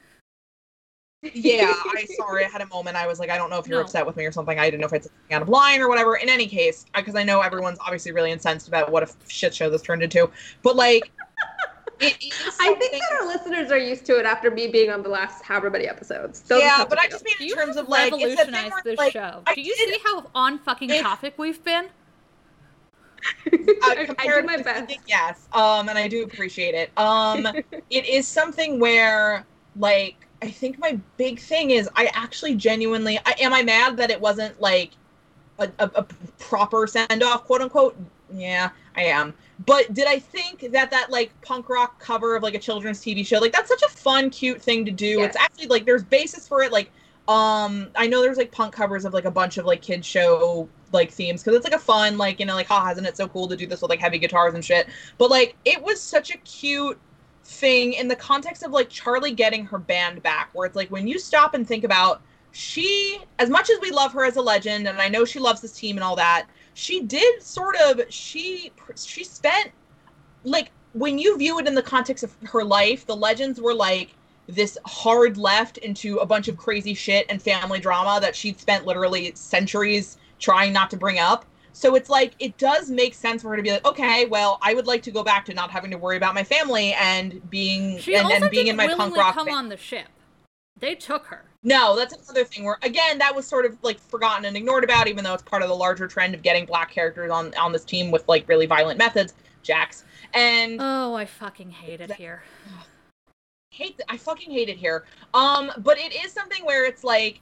yeah 1.33 1.73
I 1.85 2.05
sorry 2.17 2.45
I 2.45 2.49
had 2.49 2.61
a 2.61 2.67
moment 2.67 2.95
I 2.95 3.07
was 3.07 3.19
like 3.19 3.29
I 3.29 3.37
don't 3.37 3.49
know 3.49 3.57
if 3.57 3.67
you're 3.67 3.79
No. 3.79 3.83
upset 3.85 4.05
with 4.05 4.15
me 4.15 4.25
or 4.25 4.31
something 4.31 4.59
I 4.59 4.65
didn't 4.65 4.81
know 4.81 4.87
if 4.87 4.93
it's 4.93 5.07
out 5.31 5.41
of 5.41 5.49
line 5.49 5.81
or 5.81 5.89
whatever. 5.89 6.15
In 6.17 6.29
any 6.29 6.47
case, 6.47 6.85
because 6.95 7.15
I 7.15 7.23
know 7.23 7.41
everyone's 7.41 7.79
obviously 7.79 8.11
really 8.11 8.31
incensed 8.31 8.67
about 8.67 8.91
what 8.91 9.03
a 9.03 9.09
shit 9.27 9.53
show 9.55 9.69
this 9.69 9.81
turned 9.81 10.03
into, 10.03 10.29
but 10.63 10.75
like. 10.75 11.11
It 11.99 12.15
is 12.23 12.55
I 12.59 12.75
think 12.75 12.91
that 12.91 13.01
our 13.19 13.25
listeners 13.25 13.71
are 13.71 13.77
used 13.79 14.05
to 14.05 14.19
it 14.19 14.25
after 14.27 14.51
me 14.51 14.67
being 14.67 14.91
on 14.91 15.01
the 15.01 15.09
last 15.09 15.43
however 15.43 15.71
many 15.71 15.87
episodes. 15.87 16.41
They'll 16.41 16.59
yeah, 16.59 16.85
but 16.87 16.99
I 16.99 17.07
just 17.07 17.25
mean 17.25 17.33
in 17.39 17.47
You 17.47 17.55
terms 17.55 17.75
of 17.75 17.89
like 17.89 18.13
it's 18.13 18.23
a 18.23 18.27
revolutionized 18.27 18.71
where, 18.71 18.81
this 18.83 18.97
like, 18.99 19.13
show. 19.13 19.41
Do 19.55 19.59
you 19.59 19.73
see 19.73 19.97
how 20.05 20.29
on 20.35 20.59
fucking 20.59 20.91
If- 20.91 21.01
topic 21.01 21.33
we've 21.37 21.63
been? 21.63 21.87
I, 23.51 24.07
I 24.17 24.27
do 24.27 24.43
my 24.43 24.57
best. 24.57 24.97
yes 25.07 25.47
um 25.53 25.89
and 25.89 25.97
i 25.97 26.07
do 26.07 26.23
appreciate 26.23 26.75
it. 26.75 26.91
Um 26.97 27.45
it 27.89 28.05
is 28.05 28.27
something 28.27 28.79
where 28.79 29.45
like 29.77 30.15
i 30.41 30.49
think 30.49 30.79
my 30.79 30.99
big 31.17 31.39
thing 31.39 31.71
is 31.71 31.89
i 31.95 32.09
actually 32.13 32.55
genuinely 32.55 33.19
I, 33.25 33.35
am 33.39 33.53
i 33.53 33.63
mad 33.63 33.97
that 33.97 34.09
it 34.11 34.19
wasn't 34.19 34.59
like 34.61 34.91
a, 35.59 35.69
a, 35.79 35.91
a 35.95 36.03
proper 36.39 36.87
send 36.87 37.23
off 37.23 37.45
quote 37.45 37.61
unquote? 37.61 37.97
Yeah 38.33 38.69
i 38.95 39.03
am. 39.03 39.33
But 39.65 39.93
did 39.93 40.07
i 40.07 40.19
think 40.19 40.71
that 40.71 40.91
that 40.91 41.09
like 41.09 41.31
punk 41.41 41.69
rock 41.69 41.99
cover 41.99 42.35
of 42.35 42.43
like 42.43 42.53
a 42.53 42.59
children's 42.59 42.99
tv 42.99 43.25
show 43.25 43.39
like 43.39 43.51
that's 43.51 43.69
such 43.69 43.81
a 43.83 43.89
fun 43.89 44.29
cute 44.29 44.61
thing 44.61 44.85
to 44.85 44.91
do. 44.91 45.21
It's 45.21 45.35
actually 45.35 45.67
like 45.67 45.85
there's 45.85 46.03
basis 46.03 46.47
for 46.47 46.61
it 46.61 46.71
like 46.71 46.91
um 47.27 47.89
i 47.95 48.07
know 48.07 48.21
there's 48.21 48.37
like 48.37 48.51
punk 48.51 48.73
covers 48.73 49.03
of 49.03 49.13
like 49.13 49.25
a 49.25 49.31
bunch 49.31 49.57
of 49.57 49.65
like 49.65 49.81
kids 49.81 50.07
show 50.07 50.69
like 50.91 51.11
themes 51.11 51.43
because 51.43 51.55
it's 51.55 51.65
like 51.65 51.73
a 51.73 51.79
fun 51.79 52.17
like 52.17 52.39
you 52.39 52.45
know 52.45 52.55
like 52.55 52.67
ha 52.67 52.89
isn't 52.91 53.05
it 53.05 53.17
so 53.17 53.27
cool 53.27 53.47
to 53.47 53.55
do 53.55 53.67
this 53.67 53.81
with 53.81 53.89
like 53.89 53.99
heavy 53.99 54.17
guitars 54.17 54.53
and 54.53 54.63
shit? 54.63 54.87
But 55.17 55.29
like 55.29 55.55
it 55.65 55.81
was 55.81 56.01
such 56.01 56.31
a 56.31 56.37
cute 56.39 56.99
thing 57.47 57.93
in 57.93 58.09
the 58.09 58.15
context 58.15 58.61
of 58.61 58.71
like 58.71 58.89
charlie 58.89 59.31
getting 59.31 59.65
her 59.65 59.77
band 59.77 60.21
back 60.21 60.49
where 60.51 60.65
it's 60.65 60.75
like 60.75 60.91
when 60.91 61.07
you 61.07 61.17
stop 61.17 61.53
and 61.53 61.65
think 61.65 61.85
about 61.85 62.21
she 62.51 63.19
as 63.39 63.49
much 63.49 63.69
as 63.69 63.79
we 63.79 63.89
love 63.89 64.11
her 64.11 64.25
as 64.25 64.35
a 64.35 64.41
legend 64.41 64.85
and 64.85 64.99
i 64.99 65.07
know 65.07 65.23
she 65.23 65.39
loves 65.39 65.61
this 65.61 65.71
team 65.71 65.95
and 65.95 66.03
all 66.03 66.15
that 66.15 66.47
she 66.73 67.01
did 67.01 67.41
sort 67.41 67.77
of 67.77 68.01
she 68.09 68.69
she 68.97 69.23
spent 69.23 69.71
like 70.43 70.71
when 70.91 71.17
you 71.17 71.37
view 71.37 71.57
it 71.57 71.67
in 71.67 71.73
the 71.73 71.81
context 71.81 72.21
of 72.21 72.35
her 72.43 72.65
life 72.65 73.05
the 73.05 73.15
legends 73.15 73.61
were 73.61 73.73
like 73.73 74.13
this 74.47 74.77
hard 74.85 75.37
left 75.37 75.77
into 75.77 76.17
a 76.17 76.25
bunch 76.25 76.49
of 76.49 76.57
crazy 76.57 76.93
shit 76.93 77.25
and 77.29 77.41
family 77.41 77.79
drama 77.79 78.19
that 78.19 78.35
she'd 78.35 78.59
spent 78.59 78.85
literally 78.85 79.31
centuries 79.35 80.17
trying 80.39 80.73
not 80.73 80.89
to 80.91 80.97
bring 80.97 81.19
up. 81.19 81.45
So 81.73 81.93
it's 81.95 82.09
like 82.09 82.33
it 82.39 82.57
does 82.57 82.89
make 82.89 83.13
sense 83.13 83.43
for 83.43 83.49
her 83.49 83.55
to 83.55 83.61
be 83.61 83.71
like, 83.71 83.85
okay, 83.85 84.25
well, 84.25 84.57
I 84.63 84.73
would 84.73 84.87
like 84.87 85.03
to 85.03 85.11
go 85.11 85.23
back 85.23 85.45
to 85.45 85.53
not 85.53 85.69
having 85.69 85.91
to 85.91 85.97
worry 85.97 86.17
about 86.17 86.33
my 86.33 86.43
family 86.43 86.93
and 86.93 87.47
being 87.51 87.99
She 87.99 88.15
and, 88.15 88.27
and 88.31 88.49
being 88.49 88.65
didn't 88.65 88.81
in 88.81 88.87
my 88.89 88.95
punk 88.95 89.15
rock. 89.15 89.35
come 89.35 89.49
on 89.49 89.69
the 89.69 89.77
ship. 89.77 90.07
They 90.79 90.95
took 90.95 91.25
her. 91.27 91.43
No, 91.63 91.95
that's 91.95 92.15
another 92.15 92.45
thing 92.45 92.63
where 92.63 92.77
again 92.81 93.17
that 93.19 93.35
was 93.35 93.45
sort 93.45 93.65
of 93.65 93.77
like 93.83 93.99
forgotten 93.99 94.45
and 94.45 94.57
ignored 94.57 94.83
about, 94.83 95.07
even 95.07 95.23
though 95.23 95.33
it's 95.33 95.43
part 95.43 95.61
of 95.61 95.69
the 95.69 95.75
larger 95.75 96.07
trend 96.07 96.33
of 96.33 96.41
getting 96.41 96.65
black 96.65 96.91
characters 96.91 97.29
on 97.29 97.53
on 97.55 97.71
this 97.71 97.85
team 97.85 98.09
with 98.09 98.27
like 98.27 98.47
really 98.47 98.65
violent 98.65 98.97
methods. 98.97 99.35
Jax. 99.63 100.03
And 100.33 100.77
Oh, 100.81 101.13
I 101.15 101.25
fucking 101.25 101.69
hate 101.69 102.01
it 102.01 102.11
here. 102.13 102.41
hate 103.69 103.99
I 104.09 104.17
fucking 104.17 104.51
hate 104.51 104.69
it 104.69 104.77
here. 104.77 105.05
Um, 105.33 105.71
but 105.79 105.99
it 105.99 106.13
is 106.25 106.31
something 106.31 106.65
where 106.65 106.85
it's 106.85 107.03
like 107.03 107.41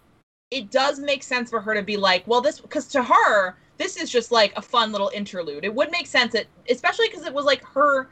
it 0.51 0.71
does 0.71 0.99
make 0.99 1.23
sense 1.23 1.49
for 1.49 1.59
her 1.59 1.73
to 1.73 1.81
be 1.81 1.97
like, 1.97 2.25
well, 2.27 2.41
this 2.41 2.59
because 2.59 2.87
to 2.87 3.03
her 3.03 3.55
this 3.77 3.97
is 3.97 4.09
just 4.09 4.31
like 4.31 4.53
a 4.55 4.61
fun 4.61 4.91
little 4.91 5.11
interlude. 5.13 5.65
It 5.65 5.73
would 5.73 5.91
make 5.91 6.07
sense, 6.07 6.33
that, 6.33 6.45
especially 6.69 7.07
because 7.09 7.25
it 7.25 7.33
was 7.33 7.45
like 7.45 7.63
her 7.63 8.09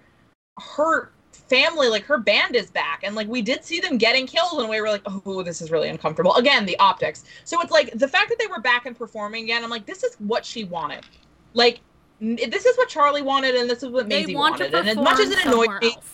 her 0.60 1.11
family, 1.31 1.88
like 1.88 2.03
her 2.05 2.18
band 2.18 2.55
is 2.55 2.69
back, 2.69 3.01
and 3.03 3.15
like 3.15 3.27
we 3.27 3.41
did 3.41 3.64
see 3.64 3.80
them 3.80 3.97
getting 3.97 4.27
killed, 4.27 4.60
and 4.60 4.69
we 4.69 4.81
were 4.81 4.89
like, 4.89 5.01
oh, 5.05 5.43
this 5.43 5.61
is 5.61 5.72
really 5.72 5.89
uncomfortable. 5.89 6.35
Again, 6.35 6.65
the 6.65 6.77
optics. 6.80 7.23
So 7.43 7.61
it's 7.61 7.72
like 7.72 7.91
the 7.93 8.07
fact 8.07 8.30
that 8.30 8.38
they 8.39 8.47
were 8.47 8.61
back 8.61 8.85
and 8.85 8.97
performing 8.97 9.45
again. 9.45 9.64
I'm 9.64 9.69
like, 9.69 9.85
this 9.85 10.03
is 10.03 10.15
what 10.15 10.45
she 10.45 10.65
wanted. 10.65 11.05
Like 11.53 11.80
this 12.19 12.65
is 12.65 12.77
what 12.77 12.89
Charlie 12.89 13.22
wanted, 13.22 13.55
and 13.55 13.69
this 13.69 13.84
is 13.84 13.89
what 13.89 14.10
They 14.10 14.22
Maisie 14.22 14.35
want 14.35 14.57
to 14.57 14.64
wanted. 14.64 14.80
And 14.80 14.89
as 14.89 14.95
much 14.97 15.19
as 15.19 15.30
it 15.31 15.45
annoyed 15.45 15.65
somewhere 15.65 15.80
me, 15.80 15.93
else. 15.95 16.14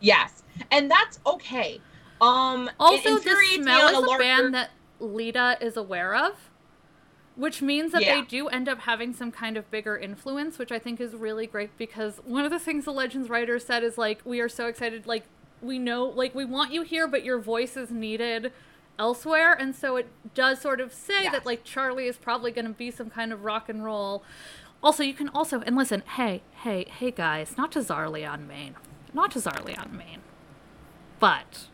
Yes, 0.00 0.42
and 0.70 0.90
that's 0.90 1.20
okay. 1.26 1.80
Um, 2.20 2.70
Also, 2.80 3.18
the 3.18 3.36
smell 3.54 3.88
is 3.88 3.96
a 3.96 4.00
larger- 4.00 4.22
band 4.22 4.54
that 4.54 4.70
Lita 5.00 5.56
is 5.60 5.76
aware 5.76 6.14
of, 6.14 6.50
which 7.36 7.62
means 7.62 7.92
that 7.92 8.02
they 8.14 8.22
do 8.22 8.48
end 8.48 8.68
up 8.68 8.80
having 8.80 9.12
some 9.14 9.30
kind 9.30 9.56
of 9.56 9.70
bigger 9.70 9.96
influence, 9.96 10.58
which 10.58 10.72
I 10.72 10.78
think 10.78 11.00
is 11.00 11.14
really 11.14 11.46
great 11.46 11.76
because 11.78 12.20
one 12.24 12.44
of 12.44 12.50
the 12.50 12.58
things 12.58 12.84
the 12.84 12.92
Legends 12.92 13.28
writer 13.30 13.58
said 13.58 13.84
is 13.84 13.96
like, 13.96 14.20
we 14.24 14.40
are 14.40 14.48
so 14.48 14.66
excited, 14.66 15.06
like, 15.06 15.24
we 15.62 15.78
know, 15.78 16.04
like, 16.04 16.34
we 16.34 16.44
want 16.44 16.72
you 16.72 16.82
here, 16.82 17.06
but 17.06 17.24
your 17.24 17.38
voice 17.38 17.76
is 17.76 17.90
needed 17.90 18.52
elsewhere. 18.98 19.52
And 19.52 19.74
so 19.76 19.96
it 19.96 20.08
does 20.34 20.60
sort 20.60 20.80
of 20.80 20.92
say 20.92 21.28
that, 21.30 21.46
like, 21.46 21.62
Charlie 21.64 22.06
is 22.06 22.16
probably 22.16 22.50
going 22.50 22.64
to 22.66 22.72
be 22.72 22.90
some 22.90 23.10
kind 23.10 23.32
of 23.32 23.44
rock 23.44 23.68
and 23.68 23.84
roll. 23.84 24.22
Also, 24.82 25.02
you 25.02 25.14
can 25.14 25.28
also, 25.30 25.60
and 25.60 25.76
listen, 25.76 26.02
hey, 26.16 26.42
hey, 26.62 26.86
hey, 26.88 27.10
guys, 27.12 27.56
not 27.56 27.70
to 27.72 27.80
Zarly 27.80 28.28
on 28.28 28.46
Maine. 28.48 28.74
Not 29.12 29.30
to 29.32 29.38
Zarly 29.40 29.76
on 29.78 29.96
Maine. 29.96 30.20
But 31.20 31.66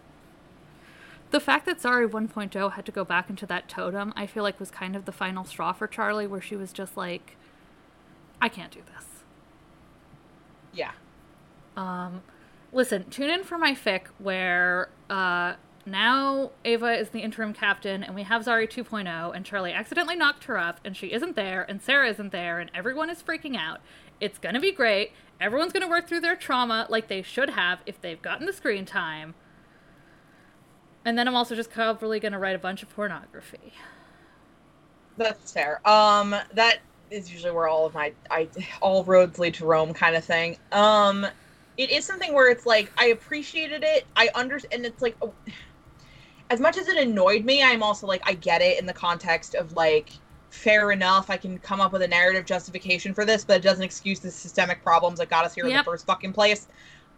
the 1.34 1.40
fact 1.40 1.66
that 1.66 1.80
Zari 1.80 2.08
1.0 2.08 2.72
had 2.74 2.86
to 2.86 2.92
go 2.92 3.04
back 3.04 3.28
into 3.28 3.44
that 3.46 3.68
totem, 3.68 4.12
I 4.14 4.24
feel 4.24 4.44
like 4.44 4.60
was 4.60 4.70
kind 4.70 4.94
of 4.94 5.04
the 5.04 5.10
final 5.10 5.44
straw 5.44 5.72
for 5.72 5.88
Charlie, 5.88 6.28
where 6.28 6.40
she 6.40 6.54
was 6.54 6.72
just 6.72 6.96
like, 6.96 7.36
I 8.40 8.48
can't 8.48 8.70
do 8.70 8.78
this. 8.94 9.04
yeah. 10.72 10.92
Um, 11.76 12.22
listen, 12.72 13.10
tune 13.10 13.30
in 13.30 13.42
for 13.42 13.58
my 13.58 13.72
fic 13.74 14.02
where 14.20 14.90
uh, 15.10 15.54
now 15.84 16.52
Ava 16.64 16.92
is 16.92 17.08
the 17.08 17.18
interim 17.18 17.52
captain 17.52 18.04
and 18.04 18.14
we 18.14 18.22
have 18.22 18.44
Zari 18.44 18.70
2.0 18.70 19.34
and 19.34 19.44
Charlie 19.44 19.72
accidentally 19.72 20.14
knocked 20.14 20.44
her 20.44 20.56
up 20.56 20.78
and 20.84 20.96
she 20.96 21.12
isn't 21.12 21.34
there 21.34 21.68
and 21.68 21.82
Sara 21.82 22.10
isn't 22.10 22.30
there 22.30 22.60
and 22.60 22.70
everyone 22.72 23.10
is 23.10 23.20
freaking 23.24 23.56
out. 23.56 23.80
It's 24.20 24.38
gonna 24.38 24.60
be 24.60 24.70
great. 24.70 25.10
Everyone's 25.40 25.72
gonna 25.72 25.88
work 25.88 26.06
through 26.06 26.20
their 26.20 26.36
trauma 26.36 26.86
like 26.88 27.08
they 27.08 27.22
should 27.22 27.50
have 27.50 27.80
if 27.86 28.00
they've 28.00 28.22
gotten 28.22 28.46
the 28.46 28.52
screen 28.52 28.86
time. 28.86 29.34
And 31.04 31.18
then 31.18 31.28
I'm 31.28 31.36
also 31.36 31.54
just 31.54 31.70
probably 31.70 32.20
gonna 32.20 32.38
write 32.38 32.56
a 32.56 32.58
bunch 32.58 32.82
of 32.82 32.90
pornography. 32.90 33.72
That's 35.16 35.52
fair. 35.52 35.86
Um, 35.88 36.34
that 36.54 36.78
is 37.10 37.30
usually 37.30 37.52
where 37.52 37.68
all 37.68 37.86
of 37.86 37.94
my 37.94 38.12
I 38.30 38.48
all 38.80 39.04
roads 39.04 39.38
lead 39.38 39.54
to 39.54 39.66
Rome 39.66 39.94
kind 39.94 40.16
of 40.16 40.24
thing. 40.24 40.56
Um, 40.72 41.26
it 41.76 41.90
is 41.90 42.04
something 42.04 42.32
where 42.32 42.50
it's 42.50 42.66
like 42.66 42.90
I 42.96 43.06
appreciated 43.06 43.84
it. 43.84 44.06
I 44.16 44.30
understand, 44.34 44.74
and 44.74 44.86
it's 44.86 45.02
like 45.02 45.16
oh, 45.22 45.32
as 46.50 46.60
much 46.60 46.76
as 46.76 46.88
it 46.88 46.96
annoyed 46.96 47.44
me, 47.44 47.62
I'm 47.62 47.82
also 47.82 48.06
like 48.06 48.22
I 48.24 48.34
get 48.34 48.62
it 48.62 48.78
in 48.78 48.86
the 48.86 48.92
context 48.92 49.54
of 49.54 49.72
like 49.72 50.10
fair 50.50 50.92
enough. 50.92 51.30
I 51.30 51.36
can 51.36 51.58
come 51.58 51.80
up 51.80 51.92
with 51.92 52.02
a 52.02 52.08
narrative 52.08 52.46
justification 52.46 53.12
for 53.12 53.24
this, 53.24 53.44
but 53.44 53.56
it 53.56 53.62
doesn't 53.62 53.82
excuse 53.82 54.20
the 54.20 54.30
systemic 54.30 54.82
problems 54.82 55.18
that 55.18 55.28
got 55.28 55.44
us 55.44 55.54
here 55.54 55.66
in 55.66 55.76
the 55.76 55.82
first 55.82 56.06
fucking 56.06 56.32
place. 56.32 56.68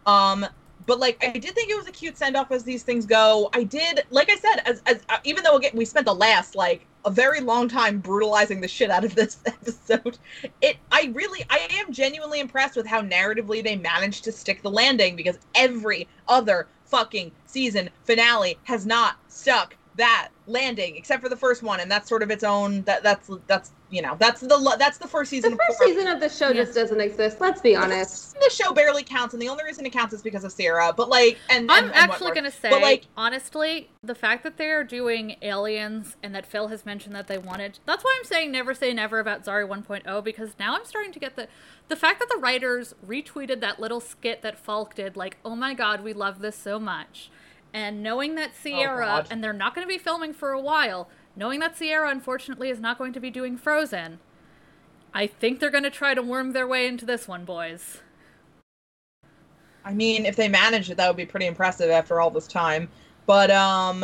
Um, 0.05 0.45
but 0.87 0.99
like 0.99 1.23
I 1.23 1.37
did 1.37 1.53
think 1.53 1.69
it 1.69 1.77
was 1.77 1.87
a 1.87 1.91
cute 1.91 2.17
send 2.17 2.35
off 2.35 2.51
as 2.51 2.63
these 2.63 2.81
things 2.81 3.05
go. 3.05 3.49
I 3.53 3.63
did, 3.63 4.03
like 4.09 4.31
I 4.31 4.37
said, 4.37 4.63
as 4.65 4.81
as 4.87 5.03
uh, 5.09 5.17
even 5.25 5.43
though 5.43 5.57
again, 5.57 5.71
we 5.75 5.85
spent 5.85 6.07
the 6.07 6.15
last 6.15 6.55
like 6.55 6.87
a 7.05 7.11
very 7.11 7.41
long 7.41 7.67
time 7.67 7.99
brutalizing 7.99 8.61
the 8.61 8.67
shit 8.67 8.89
out 8.89 9.03
of 9.03 9.13
this 9.13 9.37
episode. 9.45 10.17
It 10.61 10.77
I 10.91 11.11
really 11.13 11.45
I 11.49 11.67
am 11.73 11.93
genuinely 11.93 12.39
impressed 12.39 12.77
with 12.77 12.87
how 12.87 13.01
narratively 13.01 13.63
they 13.63 13.75
managed 13.75 14.23
to 14.23 14.31
stick 14.31 14.63
the 14.63 14.71
landing 14.71 15.15
because 15.15 15.37
every 15.53 16.07
other 16.27 16.67
fucking 16.85 17.33
season 17.45 17.89
finale 18.05 18.57
has 18.63 18.85
not 18.85 19.17
stuck 19.27 19.75
that 19.97 20.29
landing 20.45 20.95
except 20.95 21.21
for 21.21 21.27
the 21.27 21.35
first 21.35 21.61
one 21.61 21.79
and 21.81 21.91
that's 21.91 22.07
sort 22.07 22.23
of 22.23 22.31
its 22.31 22.43
own 22.43 22.81
that 22.83 23.03
that's 23.03 23.29
that's 23.47 23.71
you 23.89 24.01
know 24.01 24.15
that's 24.19 24.39
the 24.41 24.75
that's 24.79 24.97
the 24.97 25.07
first 25.07 25.29
season 25.29 25.51
the 25.51 25.57
first 25.67 25.77
four. 25.79 25.87
season 25.87 26.07
of 26.07 26.19
the 26.21 26.29
show 26.29 26.49
Yeah. 26.49 26.63
just 26.63 26.75
doesn't 26.75 27.01
exist. 27.01 27.41
Let's 27.41 27.59
be 27.61 27.75
honest. 27.75 28.35
the 28.39 28.49
show 28.49 28.71
barely 28.73 29.03
counts 29.03 29.33
and 29.33 29.41
the 29.41 29.49
only 29.49 29.63
reason 29.65 29.85
it 29.85 29.91
counts 29.91 30.13
is 30.13 30.21
because 30.21 30.43
of 30.45 30.51
Sara 30.53 30.93
but 30.95 31.09
like 31.09 31.37
and, 31.49 31.69
I'm 31.71 31.85
and- 31.85 31.93
and 31.93 31.95
actually 31.95 32.27
Wentworth. 32.27 32.35
gonna 32.35 32.51
say, 32.51 32.69
but 32.69 32.81
like 32.81 33.05
honestly, 33.17 33.89
the 34.03 34.15
fact 34.15 34.43
that 34.43 34.57
they 34.57 34.69
are 34.69 34.83
doing 34.83 35.35
aliens 35.41 36.15
and 36.23 36.33
that 36.35 36.45
Phil 36.45 36.67
has 36.69 36.85
mentioned 36.85 37.15
that 37.15 37.27
they 37.27 37.37
wanted. 37.37 37.79
That's 37.85 38.03
why 38.03 38.15
I'm 38.19 38.25
saying 38.25 38.51
never 38.51 38.73
say 38.73 38.93
never 38.93 39.19
about 39.19 39.43
Zari 39.45 39.67
1.0 39.67 40.23
because 40.23 40.51
now 40.59 40.75
I'm 40.75 40.85
starting 40.85 41.11
to 41.11 41.19
get 41.19 41.35
the 41.35 41.47
the 41.89 41.95
fact 41.95 42.19
that 42.19 42.29
the 42.29 42.37
writers 42.39 42.93
retweeted 43.05 43.59
that 43.61 43.79
little 43.79 43.99
skit 43.99 44.41
that 44.43 44.59
Falk 44.59 44.93
did, 44.95 45.15
like, 45.17 45.37
oh 45.43 45.55
my 45.55 45.73
god, 45.73 46.03
we 46.03 46.13
love 46.13 46.39
this 46.39 46.55
so 46.55 46.77
much, 46.79 47.29
and 47.77 48.01
knowing 48.01 48.33
that 48.33 48.53
Ciara 48.63 49.05
God. 49.05 49.27
and 49.29 49.43
they're 49.43 49.53
not 49.53 49.75
going 49.75 49.85
to 49.85 49.93
be 49.93 49.99
filming 49.99 50.33
for 50.33 50.49
a 50.49 50.59
while, 50.59 51.09
knowing 51.35 51.59
that 51.59 51.77
Ciara 51.77 52.09
unfortunately 52.09 52.71
is 52.71 52.79
not 52.79 52.97
going 52.97 53.13
to 53.13 53.19
be 53.19 53.29
doing 53.29 53.55
Frozen. 53.55 54.17
I 55.13 55.27
think 55.27 55.59
they're 55.59 55.69
going 55.69 55.83
to 55.83 55.91
try 55.91 56.15
to 56.15 56.23
worm 56.23 56.53
their 56.53 56.67
way 56.67 56.87
into 56.87 57.05
this 57.05 57.27
one, 57.27 57.45
boys. 57.45 57.99
I 59.85 59.93
mean, 59.93 60.25
if 60.25 60.35
they 60.35 60.49
manage 60.49 60.89
it, 60.89 60.97
that 60.97 61.07
would 61.07 61.17
be 61.17 61.25
pretty 61.27 61.45
impressive 61.45 61.91
after 61.91 62.19
all 62.19 62.31
this 62.31 62.47
time. 62.47 62.89
But 63.27 63.51
um, 63.51 64.03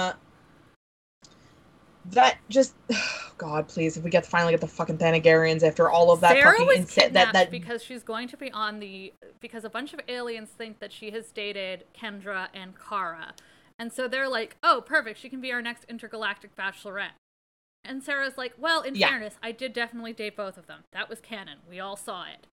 that 2.11 2.37
just, 2.49 2.75
God, 3.39 3.67
please, 3.67 3.97
if 3.97 4.03
we 4.03 4.11
get 4.11 4.23
to 4.23 4.29
finally 4.29 4.53
get 4.53 4.61
the 4.61 4.67
fucking 4.67 4.99
Thanagarians 4.99 5.63
after 5.63 5.89
all 5.89 6.11
of 6.11 6.21
that 6.21 6.33
Sara 6.33 6.51
fucking 6.51 6.67
was 6.67 6.77
insa- 6.77 7.11
that 7.13 7.33
that 7.33 7.49
because 7.49 7.83
she's 7.83 8.03
going 8.03 8.27
to 8.27 8.37
be 8.37 8.51
on 8.51 8.79
the 8.79 9.13
because 9.39 9.65
a 9.65 9.69
bunch 9.69 9.93
of 9.93 9.99
aliens 10.07 10.49
think 10.49 10.79
that 10.79 10.93
she 10.93 11.09
has 11.09 11.31
dated 11.31 11.85
Kendra 11.99 12.49
and 12.53 12.73
Kara, 12.77 13.33
and 13.79 13.91
so 13.91 14.07
they're 14.07 14.29
like, 14.29 14.57
"Oh, 14.63 14.81
perfect, 14.85 15.19
she 15.19 15.29
can 15.29 15.41
be 15.41 15.51
our 15.51 15.61
next 15.61 15.85
intergalactic 15.85 16.55
bachelorette." 16.55 17.17
And 17.83 18.03
Sara's 18.03 18.37
like, 18.37 18.53
"Well, 18.57 18.81
in 18.81 18.95
Yeah. 18.95 19.09
fairness, 19.09 19.37
I 19.43 19.51
did 19.51 19.73
definitely 19.73 20.13
date 20.13 20.35
both 20.35 20.57
of 20.57 20.67
them. 20.67 20.83
That 20.91 21.09
was 21.09 21.19
canon. 21.19 21.59
We 21.69 21.79
all 21.79 21.97
saw 21.97 22.25
it." 22.25 22.47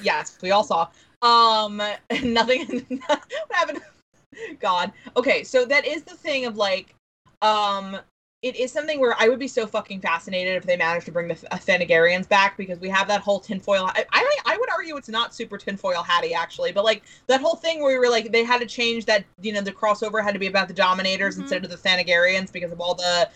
yes, 0.00 0.38
we 0.42 0.50
all 0.50 0.64
saw. 0.64 0.88
Um, 1.22 1.80
nothing. 2.22 2.86
what 3.06 3.22
happened? 3.50 3.82
God. 4.60 4.92
Okay, 5.16 5.44
so 5.44 5.64
that 5.64 5.86
is 5.86 6.02
the 6.02 6.16
thing 6.16 6.44
of 6.44 6.56
like, 6.56 6.94
um, 7.40 7.98
it 8.44 8.56
is 8.56 8.70
something 8.70 9.00
where 9.00 9.16
I 9.18 9.30
would 9.30 9.38
be 9.38 9.48
so 9.48 9.66
fucking 9.66 10.02
fascinated 10.02 10.54
if 10.54 10.64
they 10.64 10.76
managed 10.76 11.06
to 11.06 11.12
bring 11.12 11.28
the 11.28 11.34
Thanagarians 11.34 12.28
back 12.28 12.58
because 12.58 12.78
we 12.78 12.90
have 12.90 13.08
that 13.08 13.22
whole 13.22 13.40
tinfoil. 13.40 13.86
I, 13.86 14.04
I 14.12 14.36
I 14.44 14.58
would 14.58 14.68
argue 14.70 14.98
it's 14.98 15.08
not 15.08 15.34
super 15.34 15.56
tinfoil 15.56 16.02
hatty 16.02 16.34
actually, 16.34 16.70
but 16.70 16.84
like 16.84 17.04
that 17.26 17.40
whole 17.40 17.56
thing 17.56 17.82
where 17.82 17.98
we 17.98 17.98
were 17.98 18.12
like 18.12 18.32
they 18.32 18.44
had 18.44 18.60
to 18.60 18.66
change 18.66 19.06
that 19.06 19.24
you 19.40 19.50
know 19.50 19.62
the 19.62 19.72
crossover 19.72 20.22
had 20.22 20.34
to 20.34 20.38
be 20.38 20.46
about 20.46 20.68
the 20.68 20.74
Dominators 20.74 21.36
Mhm. 21.36 21.40
instead 21.40 21.64
of 21.64 21.70
the 21.70 21.78
Thanagarians 21.78 22.52
because 22.52 22.70
of 22.70 22.82
all 22.82 22.94
the 22.94 23.30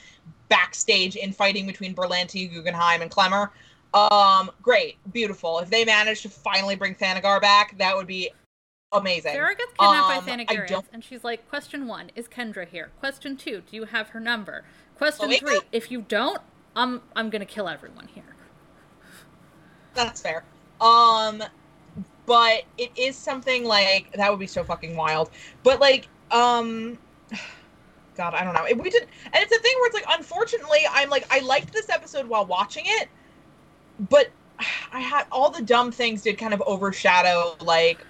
backstage 0.51 1.16
infighting 1.16 1.66
between 1.66 1.94
Berlanti, 1.94 2.52
Guggenheim, 2.52 3.01
and 3.01 3.10
Klemmer. 3.10 3.48
Um, 3.94 4.51
great, 4.60 4.98
beautiful. 5.14 5.59
If 5.60 5.70
they 5.70 5.86
manage 5.86 6.20
to 6.20 6.28
finally 6.28 6.76
bring 6.76 6.94
Thanagar 6.94 7.40
back, 7.40 7.78
that 7.78 7.97
would 7.97 8.06
be 8.06 8.30
amazing. 8.93 9.32
Sara 9.32 9.55
gets 9.55 9.72
kidnapped 9.78 10.10
Um, 10.10 10.24
by 10.26 10.32
Thanagarians, 10.32 10.85
and 10.93 11.02
she's 11.02 11.24
like, 11.24 11.48
"Question 11.48 11.86
one: 11.86 12.10
Is 12.14 12.28
Kendra 12.28 12.68
here? 12.68 12.90
Question 13.01 13.36
two: 13.39 13.62
Do 13.70 13.76
you 13.76 13.85
have 13.85 14.10
her 14.10 14.20
number? 14.20 14.64
Question 14.99 15.29
wait, 15.29 15.41
three. 15.41 15.61
If 15.73 15.91
you 15.91 16.03
don't, 16.03 16.41
I'm 16.77 17.01
I'm 17.16 17.31
gonna 17.31 17.47
kill 17.47 17.69
everyone 17.69 18.09
here." 18.09 18.25
That's 19.95 20.20
fair. 20.20 20.45
Um, 20.81 21.43
but 22.27 22.62
it 22.77 22.91
is 22.97 23.16
something 23.16 23.65
like 23.65 24.12
that 24.12 24.31
would 24.31 24.39
be 24.39 24.47
so 24.47 24.62
fucking 24.62 24.97
wild. 24.97 25.31
But 25.62 25.81
like, 25.81 26.09
um, 26.31 26.99
God, 28.16 28.35
I 28.35 28.45
don't 28.45 28.55
know. 28.55 28.65
If 28.65 28.79
we 28.79 28.91
did, 28.91 29.03
and 29.03 29.37
it's 29.37 29.53
a 29.53 29.59
thing 29.61 29.73
where 29.79 29.87
it's 29.87 29.95
like, 29.95 30.19
unfortunately, 30.19 30.81
I'm 30.91 31.11
like, 31.11 31.27
I 31.31 31.41
liked 31.41 31.73
this 31.73 31.89
episode 31.89 32.27
while 32.27 32.45
watching 32.45 32.85
it, 32.87 33.09
but 34.11 34.29
I 34.93 35.01
had 35.01 35.27
all 35.33 35.51
the 35.51 35.62
dumb 35.62 35.91
things 35.93 36.23
did 36.23 36.39
kind 36.39 36.53
of 36.53 36.62
overshadow 36.66 37.57
like 37.61 38.05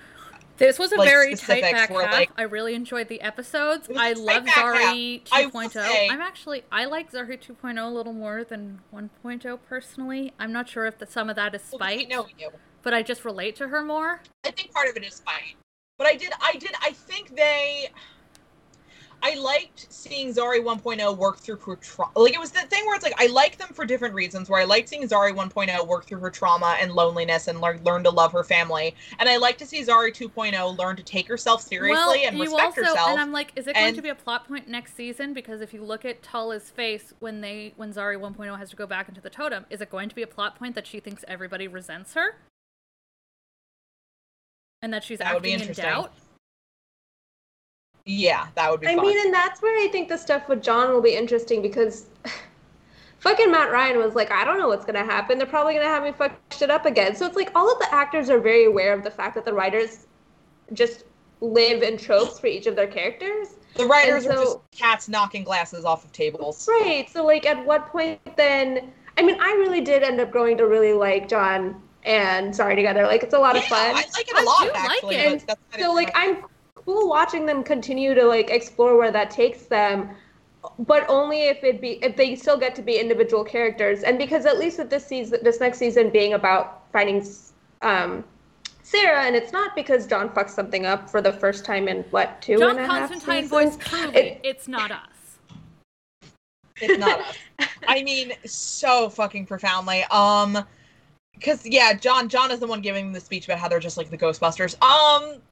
This 0.59 0.78
was 0.78 0.93
a 0.93 0.97
like, 0.97 1.09
very 1.09 1.35
tight 1.35 1.62
back 1.62 1.89
half. 1.90 2.12
like- 2.12 2.30
I 2.36 2.43
really 2.43 2.74
enjoyed 2.74 3.09
the 3.09 3.20
episodes. 3.20 3.89
It 3.89 3.93
was 3.94 3.98
a 3.98 4.05
I 4.05 4.12
love 4.12 4.44
Zari 4.44 5.20
half. 5.30 5.32
I 5.32 5.47
will 5.47 5.68
2.0. 5.68 5.72
say- 5.72 6.09
I'm 6.09 6.20
actually 6.20 6.64
I 6.70 6.85
like 6.85 7.12
Zari 7.12 7.40
2.0 7.40 7.86
a 7.86 7.89
little 7.90 8.12
more 8.12 8.44
than 8.44 8.80
1.0 8.93 9.59
personally. 9.68 10.32
I'm 10.39 10.52
not 10.52 10.68
sure 10.68 10.86
if 10.86 10.98
the, 10.98 11.06
some 11.06 11.30
of 11.30 11.36
that 11.36 11.55
is 11.55 11.62
well, 11.72 11.89
we 11.89 12.05
spite, 12.05 12.10
you. 12.39 12.51
but 12.82 12.93
I 12.93 13.02
just 13.02 13.24
relate 13.24 13.56
to 13.56 13.68
her 13.68 13.82
more. 13.82 14.20
I 14.44 14.51
think 14.51 14.72
part 14.72 14.89
of 14.89 14.97
it 14.97 15.05
is 15.05 15.14
spite. 15.14 15.56
But 15.97 16.06
I 16.06 16.14
did, 16.14 16.32
I 16.40 16.52
did, 16.52 16.70
I 16.80 16.93
think 16.93 17.35
they. 17.35 17.90
I 19.23 19.35
liked 19.35 19.86
seeing 19.93 20.32
Zari 20.32 20.62
1.0 20.62 21.16
work 21.16 21.39
through 21.39 21.57
her 21.57 21.77
trauma. 21.77 22.12
Like 22.16 22.35
it 22.35 22.40
was 22.40 22.53
the 22.53 22.61
thing 22.61 22.86
where 22.86 22.95
it's 22.95 23.05
like 23.05 23.20
I 23.20 23.27
like 23.27 23.59
them 23.59 23.69
for 23.69 23.85
different 23.85 24.15
reasons. 24.15 24.49
Where 24.49 24.61
I 24.61 24.65
like 24.65 24.86
seeing 24.89 25.03
Zari 25.09 25.35
1.0 25.35 25.86
work 25.86 26.07
through 26.07 26.20
her 26.20 26.31
trauma 26.31 26.77
and 26.81 26.93
loneliness 26.93 27.49
and 27.49 27.61
learn 27.61 27.82
learn 27.85 28.05
to 28.05 28.11
love 28.11 28.32
her 28.32 28.45
family, 28.45 28.95
and 29.19 29.28
I 29.28 29.36
like 29.36 29.59
to 29.59 29.66
see 29.66 29.82
Zari 29.82 30.11
2.0 30.11 30.78
learn 30.78 30.97
to 30.97 31.03
take 31.03 31.27
herself 31.27 31.62
seriously 31.62 31.97
well, 31.97 32.15
and 32.15 32.40
respect 32.40 32.62
also, 32.62 32.82
herself. 32.82 33.09
and 33.09 33.20
I'm 33.20 33.32
like, 33.32 33.53
is 33.57 33.66
it 33.66 33.74
going 33.74 33.95
to 33.95 34.03
be 34.03 34.09
a 34.09 34.15
plot 34.15 34.47
point 34.47 34.69
next 34.69 34.95
season? 34.95 35.32
Because 35.35 35.61
if 35.61 35.74
you 35.74 35.82
look 35.82 36.05
at 36.05 36.23
Tala's 36.23 36.70
face 36.70 37.12
when 37.19 37.40
they 37.40 37.73
when 37.77 37.93
Zari 37.93 38.19
1.0 38.19 38.59
has 38.59 38.70
to 38.70 38.77
go 38.77 38.86
back 38.86 39.09
into 39.09 39.20
the 39.20 39.31
totem, 39.31 39.66
is 39.70 39.81
it 39.81 39.90
going 39.90 40.09
to 40.09 40.15
be 40.15 40.23
a 40.23 40.27
plot 40.27 40.57
point 40.57 40.74
that 40.74 40.86
she 40.86 41.01
thinks 41.01 41.24
everybody 41.27 41.66
resents 41.66 42.15
her? 42.15 42.36
And 44.81 44.93
that 44.95 45.03
she's 45.03 45.19
That 45.19 45.35
would 45.35 45.43
be 45.43 45.55
acting 45.55 45.70
in 45.70 45.74
doubt? 45.74 46.12
Yeah, 48.10 48.48
that 48.55 48.70
would 48.70 48.80
be. 48.80 48.86
I 48.89 48.94
fun. 48.97 49.05
mean, 49.06 49.18
and 49.24 49.32
that's 49.35 49.60
where 49.60 49.78
I 49.85 49.89
think 49.93 50.09
the 50.09 50.16
stuff 50.16 50.48
with 50.48 50.62
John 50.62 50.90
will 50.93 51.02
be 51.02 51.14
interesting 51.14 51.60
because 51.60 52.06
fucking 53.20 53.51
Matt 53.51 53.70
Ryan 53.70 53.98
was 53.98 54.14
like, 54.14 54.30
I 54.30 54.44
don't 54.44 54.59
know 54.59 54.68
what's 54.68 54.85
gonna 54.86 55.05
happen. 55.05 55.39
They're 55.39 55.47
probably 55.47 55.74
gonna 55.74 55.86
have 55.86 56.02
me 56.02 56.12
fuck 56.12 56.32
shit 56.52 56.70
up 56.70 56.86
again. 56.86 57.14
So 57.16 57.26
it's 57.26 57.36
like 57.36 57.51
all 57.55 57.70
of 57.70 57.78
the 57.80 57.93
actors 57.94 58.30
are 58.30 58.39
very 58.40 58.64
aware 58.64 58.93
of 58.94 59.05
the 59.05 59.10
fact 59.10 59.35
that 59.35 59.44
the 59.44 59.52
writers 59.52 60.06
just 60.72 61.05
live 61.40 61.82
in 61.82 61.97
tropes 61.98 62.39
for 62.39 62.47
each 62.47 62.66
of 62.66 62.76
their 62.76 62.86
characters. 62.89 63.48
the 63.76 63.86
writers 63.86 64.24
and 64.26 64.35
are 64.35 64.43
just 64.44 64.59
cats 64.72 65.09
knocking 65.09 65.44
glasses 65.44 65.85
off 65.85 66.05
of 66.05 66.12
tables. 66.12 66.68
Right. 66.68 67.09
So 67.10 67.24
like 67.24 67.47
at 67.47 67.64
what 67.64 67.86
point 67.89 68.20
then 68.36 68.93
I 69.18 69.22
mean 69.22 69.36
I 69.40 69.52
really 69.52 69.80
did 69.82 70.02
end 70.02 70.20
up 70.20 70.30
growing 70.30 70.56
to 70.59 70.66
really 70.66 70.93
like 70.94 71.28
John 71.28 71.82
and 72.05 72.52
Zari 72.55 72.74
together. 72.76 73.05
Like 73.06 73.22
it's 73.22 73.35
a 73.35 73.39
lot 73.39 73.55
Yeah, 73.55 73.62
of 73.62 73.66
fun. 73.66 73.97
I 73.97 74.05
like 74.16 74.28
it 74.28 74.36
I 74.36 74.43
a 74.43 74.44
lot 74.44 74.60
do 74.62 74.72
like 74.72 74.76
actually. 74.90 75.16
it. 75.16 75.44
but 75.47 75.59
so 75.78 75.93
like 75.93 76.10
I'm 76.14 76.44
cool 76.89 77.06
watching 77.06 77.44
them 77.44 77.62
continue 77.62 78.15
to 78.15 78.24
like 78.24 78.48
explore 78.48 78.97
where 78.97 79.10
that 79.10 79.31
takes 79.31 79.66
them 79.66 80.09
but 80.78 81.05
only 81.10 81.43
if 81.43 81.62
it 81.62 81.82
be 81.82 82.02
if 82.02 82.16
they 82.16 82.35
still 82.35 82.56
get 82.56 82.74
to 82.74 82.81
be 82.81 82.98
individual 82.98 83.44
characters 83.44 84.05
and 84.05 84.16
because 84.16 84.47
at 84.47 84.59
least 84.59 84.78
with 84.78 84.89
this 84.89 85.06
season 85.06 85.39
this 85.43 85.60
next 85.60 85.77
season 85.77 86.09
being 86.09 86.32
about 86.32 86.85
finding 86.90 87.23
um 87.82 88.24
Sara 88.82 89.24
and 89.24 89.36
it's 89.36 89.52
not 89.52 89.77
because 89.77 90.06
John 90.06 90.31
fucks 90.31 90.51
something 90.51 90.86
up 90.86 91.10
for 91.10 91.20
the 91.20 91.31
first 91.31 91.66
time 91.66 91.89
in 91.89 92.05
what 92.05 92.40
two 92.40 92.56
John 92.56 92.78
and 92.78 92.86
a 92.86 92.86
Constantine 92.86 93.43
seasons? 93.43 93.51
voiced 93.51 93.81
truly, 93.81 94.16
It- 94.16 94.40
it's 94.43 94.66
not 94.66 94.90
us. 94.90 95.39
it's 96.81 96.98
not 96.98 97.20
us. 97.20 97.36
I 97.86 98.02
mean, 98.02 98.32
so 98.47 99.10
fucking 99.10 99.44
profoundly. 99.44 100.05
Um, 100.05 100.65
because 101.35 101.66
yeah, 101.66 101.93
John 101.93 102.31
John 102.31 102.51
is 102.51 102.60
the 102.60 102.66
one 102.66 102.81
giving 102.81 103.12
the 103.12 103.20
speech 103.20 103.44
about 103.44 103.59
how 103.59 103.69
they're 103.69 103.78
just 103.78 103.98
like 103.98 104.09
the 104.09 104.16
Ghostbusters. 104.16 104.81
Um, 104.82 105.43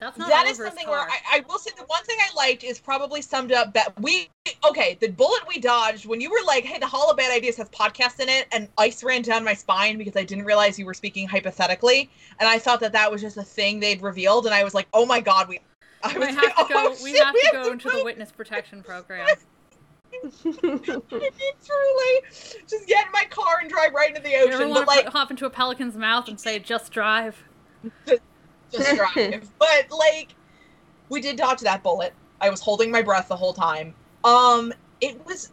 That's 0.00 0.16
not 0.16 0.30
that 0.30 0.46
is 0.46 0.56
something 0.56 0.88
where. 0.88 0.98
I, 0.98 1.18
I 1.30 1.44
will 1.46 1.58
say 1.58 1.72
the 1.76 1.84
one 1.84 2.02
thing 2.04 2.16
I 2.20 2.34
liked 2.34 2.64
is 2.64 2.80
probably 2.80 3.20
summed 3.20 3.52
up 3.52 3.74
that 3.74 3.92
we 4.00 4.30
okay 4.66 4.96
the 5.00 5.08
bullet 5.08 5.42
we 5.46 5.58
dodged 5.58 6.06
when 6.06 6.22
you 6.22 6.30
were 6.30 6.38
like 6.46 6.64
hey 6.64 6.78
the 6.78 6.86
Hall 6.86 7.10
of 7.10 7.18
Bad 7.18 7.30
Ideas 7.30 7.58
has 7.58 7.68
podcasts 7.68 8.18
in 8.18 8.30
it 8.30 8.46
and 8.52 8.66
ice 8.78 9.04
ran 9.04 9.20
down 9.20 9.44
my 9.44 9.52
spine 9.52 9.98
because 9.98 10.16
I 10.16 10.24
didn't 10.24 10.46
realize 10.46 10.78
you 10.78 10.86
were 10.86 10.94
speaking 10.94 11.28
hypothetically 11.28 12.08
and 12.38 12.48
I 12.48 12.58
thought 12.58 12.80
that 12.80 12.92
that 12.92 13.12
was 13.12 13.20
just 13.20 13.36
a 13.36 13.42
thing 13.42 13.78
they'd 13.78 14.00
revealed 14.00 14.46
and 14.46 14.54
I 14.54 14.64
was 14.64 14.74
like 14.74 14.88
oh 14.94 15.04
my 15.04 15.20
god 15.20 15.48
we 15.48 15.60
I 16.02 16.14
we 16.14 16.20
was 16.20 16.28
have 16.28 16.44
like, 16.44 16.56
to 16.56 16.64
go. 16.72 16.74
oh, 16.76 16.96
we 17.04 17.12
shit, 17.12 17.22
have 17.22 17.34
to 17.34 17.48
go 17.52 17.64
to 17.64 17.70
into 17.72 17.90
the 17.90 18.02
witness 18.02 18.32
protection 18.32 18.82
program. 18.82 19.28
truly 20.10 22.20
just 22.66 22.86
get 22.86 23.04
in 23.06 23.12
my 23.12 23.24
car 23.30 23.58
and 23.60 23.70
drive 23.70 23.92
right 23.94 24.08
into 24.08 24.22
the 24.22 24.30
You 24.30 24.36
ever 24.36 24.54
ocean 24.54 24.70
want 24.70 24.86
but 24.86 24.94
to 24.94 25.00
like 25.04 25.12
hop 25.12 25.30
into 25.30 25.44
a 25.46 25.50
pelican's 25.50 25.96
mouth 25.96 26.26
and 26.28 26.40
say, 26.40 26.58
"Just 26.58 26.90
drive"? 26.90 27.44
just 28.06 28.20
drive. 28.78 29.50
but 29.58 29.86
like, 29.90 30.34
we 31.08 31.20
did 31.20 31.36
dodge 31.36 31.60
that 31.60 31.82
bullet. 31.82 32.14
I 32.40 32.50
was 32.50 32.60
holding 32.60 32.90
my 32.90 33.02
breath 33.02 33.28
the 33.28 33.36
whole 33.36 33.52
time. 33.52 33.94
Um, 34.24 34.72
it 35.00 35.24
was 35.26 35.52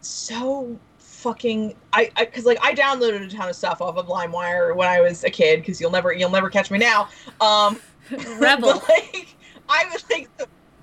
so 0.00 0.78
fucking. 0.98 1.74
I 1.92 2.10
I 2.16 2.24
because 2.24 2.44
like 2.44 2.58
I 2.62 2.74
downloaded 2.74 3.26
a 3.26 3.28
ton 3.28 3.48
of 3.48 3.56
stuff 3.56 3.80
off 3.80 3.96
of 3.96 4.06
LimeWire 4.06 4.74
when 4.74 4.88
I 4.88 5.00
was 5.00 5.24
a 5.24 5.30
kid. 5.30 5.60
Because 5.60 5.80
you'll 5.80 5.90
never 5.90 6.12
you'll 6.12 6.30
never 6.30 6.50
catch 6.50 6.70
me 6.70 6.78
now. 6.78 7.08
Um, 7.40 7.80
Rebel. 8.38 8.82
like 8.88 9.34
I 9.68 9.86
was 9.92 10.04
like. 10.10 10.28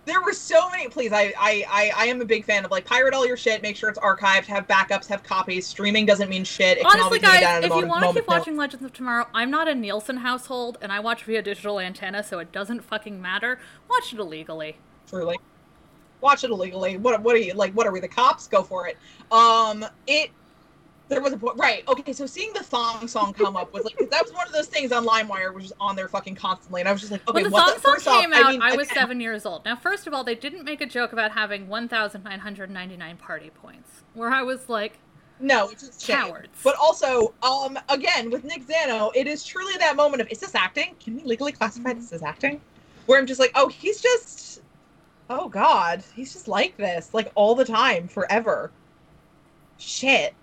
There 0.08 0.22
were 0.22 0.32
so 0.32 0.70
many. 0.70 0.88
Please, 0.88 1.12
I, 1.12 1.34
I, 1.38 1.66
I, 1.70 1.92
I 1.98 2.06
am 2.06 2.22
a 2.22 2.26
big 2.26 2.46
fan 2.46 2.64
of 2.64 2.72
like 2.72 2.86
pirate 2.86 3.14
all 3.14 3.28
your 3.28 3.36
shit. 3.36 3.62
Make 3.62 3.76
sure 3.76 3.90
it's 3.90 4.00
archived. 4.00 4.46
Have 4.46 4.66
backups. 4.66 5.06
Have 5.08 5.22
copies. 5.22 5.68
Streaming 5.68 6.06
doesn't 6.06 6.30
mean 6.30 6.46
shit. 6.46 6.78
It 6.78 6.86
Honestly, 6.86 7.20
guys, 7.20 7.66
if 7.66 7.76
you 7.76 7.86
want 7.86 8.06
to 8.06 8.14
keep 8.14 8.26
watching 8.26 8.56
Legends 8.56 8.86
of 8.86 8.94
Tomorrow, 8.94 9.28
I'm 9.34 9.52
not 9.52 9.68
a 9.68 9.76
Nielsen 9.76 10.16
household, 10.16 10.78
and 10.82 10.94
I 10.94 11.02
watch 11.02 11.26
via 11.26 11.42
digital 11.42 11.82
antenna, 11.82 12.24
so 12.24 12.40
it 12.40 12.54
doesn't 12.54 12.86
fucking 12.86 13.22
matter. 13.22 13.60
Watch 13.90 14.14
it 14.14 14.20
illegally. 14.20 14.78
truly. 15.10 15.38
Watch 16.22 16.46
it 16.46 16.52
illegally. 16.52 16.96
What 16.96 17.22
what 17.22 17.36
are 17.36 17.40
you 17.40 17.54
like? 17.54 17.74
What 17.74 17.86
are 17.86 17.92
we? 17.92 18.00
The 18.00 18.08
cops? 18.08 18.48
Go 18.48 18.64
for 18.64 18.88
it. 18.88 18.98
Um, 19.30 19.86
it. 20.08 20.32
There 21.10 21.22
was 21.22 21.34
a 21.34 21.38
po- 21.38 21.54
right. 21.56 21.88
Okay, 21.88 22.12
so 22.12 22.26
seeing 22.26 22.52
the 22.54 22.64
thong 22.64 23.08
song 23.08 23.34
come 23.34 23.56
up 23.56 23.74
was 23.74 23.86
like 23.86 23.98
that 24.10 24.24
was 24.24 24.34
one 24.34 24.46
of 24.46 24.52
those 24.52 24.68
things 24.68 24.92
on 24.92 25.06
LimeWire, 25.06 25.54
which 25.54 25.64
was 25.64 25.74
on 25.80 25.96
there 25.96 26.10
fucking 26.10 26.36
constantly, 26.36 26.82
and 26.82 26.90
I 26.90 26.92
was 26.92 27.00
just 27.00 27.12
like, 27.14 27.28
okay, 27.30 27.36
when 27.36 27.44
the 27.46 27.50
what 27.50 27.66
song 27.66 27.76
the, 27.76 27.82
song 27.82 27.94
first 27.94 28.08
off, 28.08 28.22
came 28.22 28.34
out, 28.34 28.46
I, 28.46 28.52
mean, 28.52 28.78
was 28.78 28.88
again, 28.88 29.02
seven 29.02 29.22
years 29.22 29.46
old. 29.46 29.64
Now, 29.64 29.78
first 29.78 30.06
of 30.06 30.14
all, 30.14 30.24
they 30.26 30.36
didn't 30.36 30.66
make 30.66 30.82
a 30.82 30.86
joke 30.86 31.14
about 31.14 31.32
having 31.32 31.70
1,999 31.70 33.18
party 33.18 33.50
points, 33.52 34.04
where 34.16 34.30
I 34.30 34.42
was 34.44 34.68
like, 34.68 35.00
No, 35.40 35.70
it's 35.70 35.88
just 35.88 36.04
shame. 36.04 36.18
Cowards. 36.18 36.60
But 36.62 36.76
also, 36.76 37.34
um, 37.42 37.80
again 37.88 38.30
with 38.30 38.44
Nick 38.44 38.68
Zano, 38.68 39.12
it 39.16 39.28
is 39.28 39.46
truly 39.46 39.78
that 39.78 39.96
moment 39.96 40.22
of 40.22 40.28
is 40.30 40.40
this 40.40 40.56
acting? 40.56 40.96
Can 41.00 41.16
we 41.16 41.24
legally 41.24 41.54
classify 41.54 41.94
this 41.94 42.12
as 42.12 42.22
acting? 42.22 42.60
Where 43.06 43.18
I'm 43.18 43.26
just 43.26 43.40
like, 43.40 43.52
oh, 43.56 43.70
he's 43.70 44.02
just, 44.02 44.62
oh 45.30 45.48
god, 45.48 46.04
he's 46.14 46.34
just 46.34 46.50
like 46.50 46.76
this, 46.76 47.14
like 47.14 47.32
all 47.36 47.56
the 47.56 47.64
time, 47.64 48.10
forever. 48.10 48.72
Shit. 49.78 50.34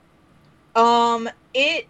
Um, 0.76 1.28
it. 1.52 1.86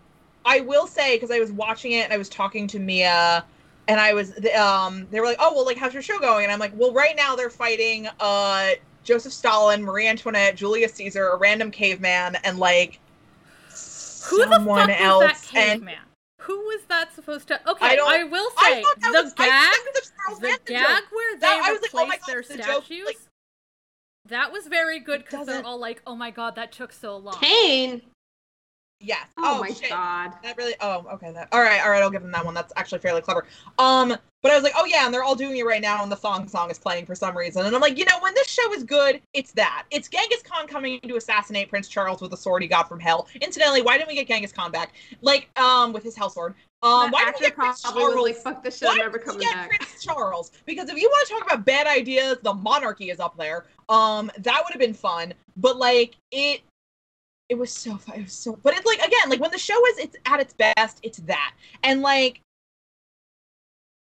I 0.47 0.61
will 0.61 0.87
say 0.87 1.17
because 1.17 1.31
I 1.31 1.39
was 1.39 1.51
watching 1.53 1.93
it 1.93 2.05
and 2.05 2.13
I 2.13 2.19
was 2.19 2.29
talking 2.29 2.67
to 2.69 2.79
Mia, 2.79 3.45
and 3.89 4.01
I 4.01 4.13
was 4.13 4.33
um, 4.55 5.07
they 5.11 5.21
were 5.21 5.27
like, 5.27 5.39
oh 5.41 5.55
well, 5.55 5.65
like 5.65 5.79
how's 5.79 5.95
your 5.95 6.03
show 6.03 6.19
going? 6.19 6.45
And 6.45 6.53
I'm 6.53 6.59
like, 6.59 6.73
well, 6.75 6.93
right 6.93 7.17
now 7.17 7.35
they're 7.35 7.51
fighting 7.51 8.09
uh 8.21 8.71
Joseph 9.05 9.33
Stalin, 9.33 9.83
Marie 9.83 10.07
Antoinette, 10.07 10.57
Julius 10.57 10.95
Caesar, 10.95 11.29
a 11.29 11.37
random 11.37 11.71
caveman, 11.71 12.37
and 12.45 12.59
like 12.59 13.01
who 13.69 14.43
someone 14.43 14.89
the 14.89 14.95
fuck 14.95 15.01
else. 15.01 15.25
was 15.25 15.51
that 15.51 15.57
and 15.57 15.71
caveman? 15.81 15.99
Who 16.41 16.59
was 16.59 16.83
that 16.89 17.15
supposed 17.15 17.49
to? 17.49 17.71
Okay, 17.71 17.99
I 17.99 18.21
I, 18.21 18.25
will 18.25 18.51
say 18.63 18.83
thought 18.83 19.01
that 19.01 19.13
the 19.13 19.23
was, 19.23 19.33
gag, 19.33 19.49
I 19.49 19.63
thought 19.63 19.95
that 19.95 20.01
was 20.01 20.13
Charles 20.27 20.41
the 20.41 20.73
gag 20.73 21.03
where 21.11 21.35
they 21.37 21.41
That- 21.41 21.63
I 21.65 21.73
was 21.73 21.81
like, 21.81 21.93
replaced 21.93 21.95
oh 21.95 22.07
my 22.07 22.17
God, 22.17 22.29
their 22.29 22.43
the 22.43 22.63
joke, 22.63 22.85
statues. 22.85 23.07
like- 23.07 23.19
that 24.29 24.53
was 24.53 24.67
very 24.67 25.01
good 25.01 25.25
because 25.25 25.47
they're 25.47 25.65
all 25.65 25.79
like, 25.79 26.01
"Oh 26.07 26.17
my 26.17 26.31
god, 26.31 26.55
that 26.57 26.73
took 26.73 26.93
so 26.93 27.17
long." 27.17 27.39
Kane. 27.41 28.01
Yes. 29.01 29.27
Oh, 29.39 29.61
my 29.61 29.69
shit. 29.69 29.91
god. 29.91 30.33
That 30.43 30.57
really. 30.57 30.75
Oh, 30.81 31.07
okay. 31.13 31.33
That. 31.33 31.49
All 31.53 31.61
right. 31.61 31.83
All 31.83 31.91
right. 31.91 32.03
I'll 32.03 32.11
give 32.11 32.23
them 32.23 32.33
that 32.33 32.45
one. 32.45 32.55
That's 32.55 32.73
actually 32.77 33.01
fairly 33.01 33.21
clever. 33.21 33.47
Um, 33.79 34.17
but 34.45 34.53
I 34.53 34.57
was 34.57 34.63
like, 34.63 34.75
oh 34.77 34.85
yeah, 34.85 35.07
and 35.07 35.15
they're 35.15 35.25
all 35.25 35.35
doing 35.35 35.57
it 35.57 35.65
right 35.65 35.81
now, 35.81 36.03
and 36.03 36.13
the 36.13 36.17
thong 36.17 36.47
song 36.49 36.71
is 36.71 36.79
playing 36.79 37.07
for 37.07 37.15
some 37.15 37.35
reason, 37.35 37.65
and 37.65 37.75
I'm 37.75 37.81
like, 37.81 37.97
you 37.97 38.05
know, 38.05 38.19
when 38.21 38.35
this 38.35 38.47
show 38.47 38.75
is 38.75 38.85
good, 38.85 39.23
it's 39.33 39.53
that. 39.53 39.85
It's 39.91 40.07
Genghis 40.07 40.43
Khan 40.43 40.67
coming 40.67 41.01
to 41.01 41.17
assassinate 41.17 41.71
Prince 41.71 41.89
Charles 41.89 42.21
with 42.21 42.31
a 42.35 42.37
sword 42.37 42.61
he 42.61 42.69
got 42.69 42.87
from 42.87 43.01
hell. 43.01 43.27
Incidentally, 43.41 43.81
why 43.81 43.97
didn't 43.97 44.09
we 44.09 44.17
get 44.17 44.29
Genghis 44.29 44.53
Khan 44.53 44.71
back? 44.71 44.93
Like, 45.23 45.49
um, 45.59 45.95
with 45.95 46.03
his 46.03 46.15
hell 46.15 46.29
sword. 46.29 46.55
Um, 46.83 47.05
That 47.05 47.13
why 47.15 47.25
didn't 47.25 47.41
we 47.41 47.47
get 47.47 47.55
Prince 47.57 47.81
Charles? 47.81 48.23
like, 48.23 48.37
fuck 48.37 48.63
this 48.63 48.77
shit, 48.77 48.89
Why 48.89 48.97
never 48.97 49.17
didn't 49.17 49.39
we 49.39 49.45
coming 49.45 49.49
get 49.49 49.55
back. 49.55 49.69
Prince 49.71 50.05
Charles? 50.05 50.53
Because 50.67 50.91
if 50.91 51.01
you 51.01 51.09
want 51.09 51.27
to 51.27 51.33
talk 51.33 51.45
about 51.47 51.65
bad 51.65 51.87
ideas, 51.87 52.37
the 52.43 52.53
monarchy 52.53 53.09
is 53.09 53.21
up 53.21 53.39
there. 53.39 53.65
Um, 53.89 54.31
that 54.37 54.61
would 54.63 54.73
have 54.75 54.81
been 54.81 54.93
fun. 54.93 55.33
But 55.57 55.79
like 55.79 56.17
it, 56.33 56.61
it 57.55 57.59
was 57.59 57.71
so 57.71 57.97
fun. 57.97 58.19
It 58.19 58.23
was 58.25 58.33
so. 58.33 58.59
But 58.63 58.75
it's 58.75 58.85
like 58.85 58.99
again, 58.99 59.31
like 59.31 59.41
when 59.41 59.51
the 59.53 59.59
show 59.59 59.87
is 59.89 59.99
it's 59.99 60.17
at 60.27 60.41
its 60.41 60.53
best, 60.53 60.99
it's 61.03 61.19
that. 61.19 61.55
And 61.83 62.03
like, 62.03 62.41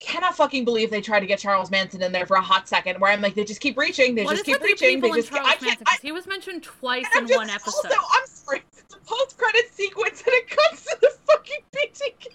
cannot 0.01 0.36
fucking 0.36 0.64
believe 0.64 0.90
they 0.90 1.01
tried 1.01 1.20
to 1.20 1.27
get 1.27 1.40
Charles 1.40 1.70
Manson 1.70 2.02
in 2.02 2.12
there 2.12 2.24
for 2.24 2.36
a 2.36 2.40
hot 2.40 2.69
second. 2.69 3.01
Where 3.01 3.10
I'm 3.10 3.20
like, 3.20 3.35
they 3.35 3.44
just 3.44 3.60
keep 3.60 3.77
reaching. 3.77 4.14
They 4.14 4.24
What 4.24 4.35
just 4.35 4.44
keep 4.44 4.60
reaching. 4.62 5.01
They 5.01 5.10
just. 5.10 5.31
Charles 5.31 5.47
I 5.47 5.51
can't. 5.56 5.62
Manson? 5.62 5.85
I, 5.89 5.98
he 6.01 6.12
was 6.12 6.27
mentioned 6.27 6.62
twice 6.62 7.06
in 7.16 7.27
just 7.27 7.36
one 7.36 7.51
episode. 7.51 7.90
also. 7.90 8.01
I'm 8.12 8.27
sorry. 8.27 8.62
It's 8.78 8.94
a 8.94 8.98
post-credit 8.98 9.73
sequence, 9.73 10.23
and 10.24 10.35
it 10.35 10.48
cuts 10.48 10.85
to 10.86 10.97
the 11.01 11.10
fucking 11.27 11.62
BTK. 11.74 12.27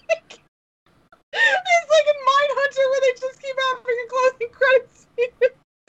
It's 1.34 1.92
like 1.92 2.08
in 2.08 2.20
Mindhunter 2.28 2.86
where 2.92 3.02
they 3.02 3.20
just 3.20 3.42
keep 3.42 3.56
having 3.70 3.98
a 4.04 4.10
closing 4.10 4.50
credits 4.52 5.08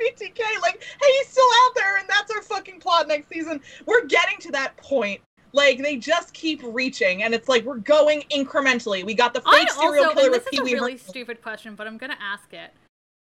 BTK. 0.01 0.41
Like, 0.63 0.83
hey, 0.83 1.13
he's 1.19 1.29
still 1.29 1.49
out 1.65 1.75
there, 1.75 1.97
and 1.99 2.09
that's 2.09 2.31
our 2.31 2.43
fucking 2.43 2.81
plot 2.81 3.09
next 3.09 3.29
season. 3.29 3.61
We're 3.87 4.07
getting 4.07 4.39
to 4.41 4.53
that 4.53 4.77
point. 4.77 5.21
Like, 5.53 5.79
they 5.79 5.97
just 5.97 6.35
keep 6.35 6.63
reaching, 6.65 7.23
and 7.23 7.35
it's 7.35 7.49
like 7.49 7.65
we're 7.65 7.79
going 7.79 8.23
incrementally. 8.31 9.05
We 9.05 9.15
got 9.15 9.33
the 9.35 9.43
I 9.47 9.61
fake 9.61 9.71
serial 9.71 10.05
also, 10.05 10.17
killer 10.17 10.31
with 10.31 10.45
this 10.45 10.51
Pee 10.51 10.57
is 10.57 10.73
a 10.73 10.75
really 10.75 10.93
Herman. 10.93 11.09
stupid 11.09 11.43
question, 11.43 11.75
but 11.75 11.87
I'm 11.87 11.97
gonna 11.97 12.19
ask 12.21 12.53
it. 12.53 12.73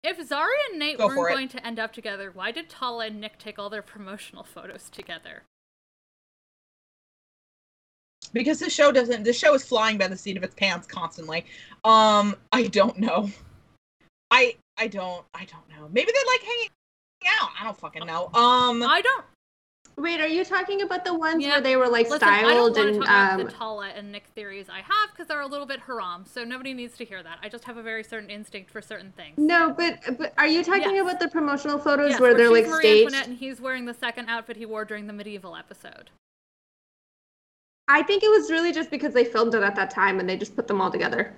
If 0.02 0.18
Zari 0.28 0.46
and 0.70 0.78
Nate 0.78 0.98
Go 0.98 1.08
weren't 1.08 1.34
going 1.34 1.48
to 1.48 1.66
end 1.66 1.78
up 1.78 1.92
together, 1.92 2.30
why 2.32 2.52
did 2.52 2.68
Tala 2.68 3.06
and 3.06 3.20
Nick 3.20 3.38
take 3.38 3.58
all 3.58 3.68
their 3.68 3.82
promotional 3.82 4.44
photos 4.44 4.88
together? 4.88 5.42
because 8.32 8.58
the 8.58 8.70
show 8.70 8.92
doesn't 8.92 9.22
the 9.24 9.32
show 9.32 9.54
is 9.54 9.64
flying 9.64 9.98
by 9.98 10.08
the 10.08 10.16
seat 10.16 10.36
of 10.36 10.42
its 10.42 10.54
pants 10.54 10.86
constantly 10.86 11.44
um 11.84 12.34
i 12.52 12.66
don't 12.66 12.98
know 12.98 13.30
i 14.30 14.54
i 14.78 14.86
don't 14.86 15.24
i 15.34 15.44
don't 15.44 15.68
know 15.70 15.88
maybe 15.92 16.10
they 16.12 16.32
like 16.32 16.42
hanging 16.42 16.68
out. 17.40 17.50
I 17.60 17.64
don't 17.64 17.76
fucking 17.76 18.06
know. 18.06 18.26
Um, 18.34 18.82
I 18.84 19.00
don't. 19.02 19.24
Wait, 19.98 20.20
are 20.20 20.28
you 20.28 20.44
talking 20.44 20.82
about 20.82 21.04
the 21.04 21.14
ones 21.14 21.42
Yeah. 21.42 21.52
where 21.52 21.60
they 21.60 21.74
were 21.76 21.88
like 21.88 22.08
Listen, 22.10 22.28
I 22.28 22.42
don't 22.42 22.72
want 22.72 22.74
to 22.76 22.82
and 22.82 22.98
talk 22.98 23.04
about 23.08 23.40
um 23.40 23.46
the 23.46 23.52
Tala 23.52 23.88
and 23.88 24.12
Nick 24.12 24.26
theories 24.34 24.66
I 24.68 24.76
have 24.80 25.10
because 25.10 25.26
they're 25.26 25.40
a 25.40 25.46
little 25.46 25.66
bit 25.66 25.80
haram. 25.80 26.24
So 26.30 26.44
nobody 26.44 26.72
needs 26.74 26.96
to 26.98 27.04
hear 27.04 27.22
that. 27.24 27.38
I 27.42 27.48
just 27.48 27.64
have 27.64 27.78
a 27.78 27.82
very 27.82 28.04
certain 28.04 28.30
instinct 28.30 28.70
for 28.70 28.80
certain 28.82 29.10
things. 29.16 29.38
no, 29.38 29.72
but 29.76 29.98
but 30.18 30.34
are 30.38 30.46
you 30.46 30.62
talking 30.62 30.94
Yes. 30.94 31.02
about 31.02 31.18
the 31.18 31.28
promotional 31.28 31.78
photos 31.78 32.10
Yes, 32.10 32.20
where 32.20 32.34
they're 32.34 32.50
like 32.50 32.66
Marie 32.66 32.78
staged? 32.80 33.06
Antoinette 33.06 33.28
and 33.28 33.38
he's 33.38 33.60
wearing 33.60 33.86
the 33.86 33.94
second 33.94 34.28
outfit 34.28 34.56
he 34.56 34.66
wore 34.66 34.84
during 34.84 35.06
the 35.06 35.12
medieval 35.14 35.56
episode. 35.56 36.10
I 37.88 38.02
think 38.02 38.22
it 38.22 38.28
was 38.30 38.50
really 38.52 38.72
just 38.72 38.90
because 38.90 39.14
they 39.14 39.24
filmed 39.24 39.54
it 39.54 39.62
at 39.62 39.74
that 39.76 39.90
time 39.90 40.20
and 40.20 40.28
they 40.28 40.36
just 40.36 40.54
put 40.54 40.68
them 40.68 40.80
all 40.80 40.90
together. 40.92 41.34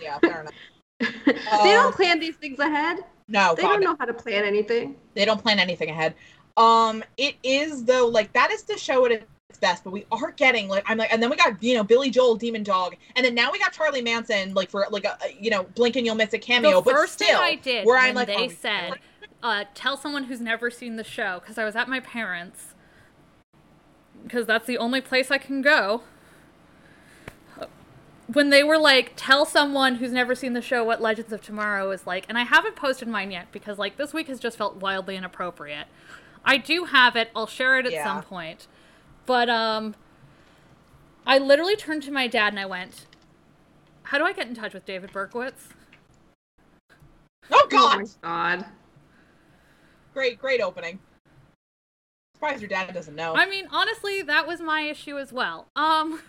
yeah, 0.00 0.18
fair 0.20 0.40
enough. 0.40 0.54
they 1.62 1.72
don't 1.72 1.88
Um, 1.88 1.92
plan 1.94 2.20
these 2.20 2.36
things 2.36 2.58
ahead. 2.58 2.98
No, 3.28 3.54
They 3.54 3.62
God, 3.62 3.68
don't 3.68 3.82
know 3.82 3.96
how 3.98 4.06
to 4.06 4.14
plan 4.14 4.44
anything. 4.44 4.96
they 5.14 5.24
don't 5.24 5.40
plan 5.42 5.58
anything 5.58 5.90
ahead. 5.90 6.14
Um, 6.56 7.04
it 7.16 7.36
is 7.42 7.84
though 7.84 8.06
like 8.08 8.32
that 8.32 8.50
is 8.50 8.64
the 8.64 8.76
show 8.78 9.04
at 9.06 9.12
its 9.12 9.58
best, 9.60 9.84
but 9.84 9.92
we 9.92 10.06
are 10.10 10.32
getting 10.32 10.68
like 10.68 10.84
I'm 10.86 10.98
like, 10.98 11.12
and 11.12 11.22
then 11.22 11.30
we 11.30 11.36
got 11.36 11.62
you 11.62 11.74
know 11.74 11.84
Billy 11.84 12.10
Joel, 12.10 12.36
Demon 12.36 12.62
Dog, 12.62 12.96
and 13.16 13.24
then 13.24 13.34
now 13.34 13.52
we 13.52 13.58
got 13.58 13.72
Charlie 13.72 14.02
Manson 14.02 14.54
like 14.54 14.70
for 14.70 14.86
like 14.90 15.04
a 15.04 15.16
a, 15.24 15.36
you 15.40 15.50
know 15.50 15.64
blink 15.74 15.96
and 15.96 16.06
you'll 16.06 16.14
miss 16.16 16.32
a 16.32 16.38
cameo. 16.38 16.80
the 16.80 16.82
but 16.82 16.92
first 16.92 17.14
still, 17.14 17.26
thing 17.26 17.36
I 17.36 17.54
did 17.56 17.86
where 17.86 17.98
I'm 17.98 18.14
like, 18.14 18.26
they 18.26 18.34
oh, 18.34 18.48
said, 18.48 18.98
uh, 19.42 19.64
"Tell 19.74 19.96
someone 19.96 20.24
who's 20.24 20.40
never 20.40 20.70
seen 20.70 20.96
the 20.96 21.04
show," 21.04 21.38
because 21.40 21.58
I 21.58 21.64
was 21.64 21.76
at 21.76 21.88
my 21.88 22.00
parents, 22.00 22.74
because 24.22 24.46
that's 24.46 24.66
the 24.66 24.78
only 24.78 25.00
place 25.00 25.30
I 25.30 25.38
can 25.38 25.62
go. 25.62 26.02
When 28.30 28.50
they 28.50 28.62
were 28.62 28.76
like, 28.76 29.12
"Tell 29.16 29.46
someone 29.46 29.96
who's 29.96 30.12
never 30.12 30.34
seen 30.34 30.52
the 30.52 30.60
show 30.60 30.84
what 30.84 31.00
Legends 31.00 31.32
of 31.32 31.40
Tomorrow 31.40 31.90
is 31.92 32.06
like," 32.06 32.26
and 32.28 32.36
I 32.36 32.42
haven't 32.44 32.76
posted 32.76 33.08
mine 33.08 33.30
yet 33.30 33.50
because 33.52 33.78
like 33.78 33.96
this 33.96 34.12
week 34.12 34.28
has 34.28 34.38
just 34.38 34.58
felt 34.58 34.76
wildly 34.76 35.16
inappropriate. 35.16 35.86
I 36.44 36.58
do 36.58 36.84
have 36.84 37.16
it. 37.16 37.30
I'll 37.34 37.46
share 37.46 37.78
it 37.78 37.86
at 37.86 37.92
Yeah. 37.92 38.04
some 38.04 38.22
point, 38.22 38.66
but 39.24 39.48
um, 39.48 39.94
I 41.26 41.38
literally 41.38 41.74
turned 41.76 42.02
to 42.04 42.10
my 42.10 42.26
dad 42.26 42.48
and 42.52 42.60
I 42.60 42.66
went, 42.66 43.06
"How 44.04 44.18
do 44.18 44.24
I 44.24 44.32
get 44.34 44.46
in 44.46 44.54
touch 44.54 44.74
with 44.74 44.84
David 44.84 45.10
Berkowitz?" 45.10 45.68
oh 46.90 46.96
Oh 47.50 47.66
god, 47.70 47.98
my 48.00 48.06
god. 48.22 48.64
great, 50.12 50.38
great 50.38 50.60
opening. 50.60 50.98
Surprised 52.34 52.60
your 52.60 52.68
dad 52.68 52.92
doesn't 52.92 53.16
know. 53.16 53.34
I 53.34 53.46
mean, 53.48 53.66
honestly, 53.70 54.20
that 54.22 54.46
was 54.46 54.60
my 54.60 54.82
issue 54.82 55.16
as 55.18 55.32
well. 55.32 55.68
Um 55.74 56.20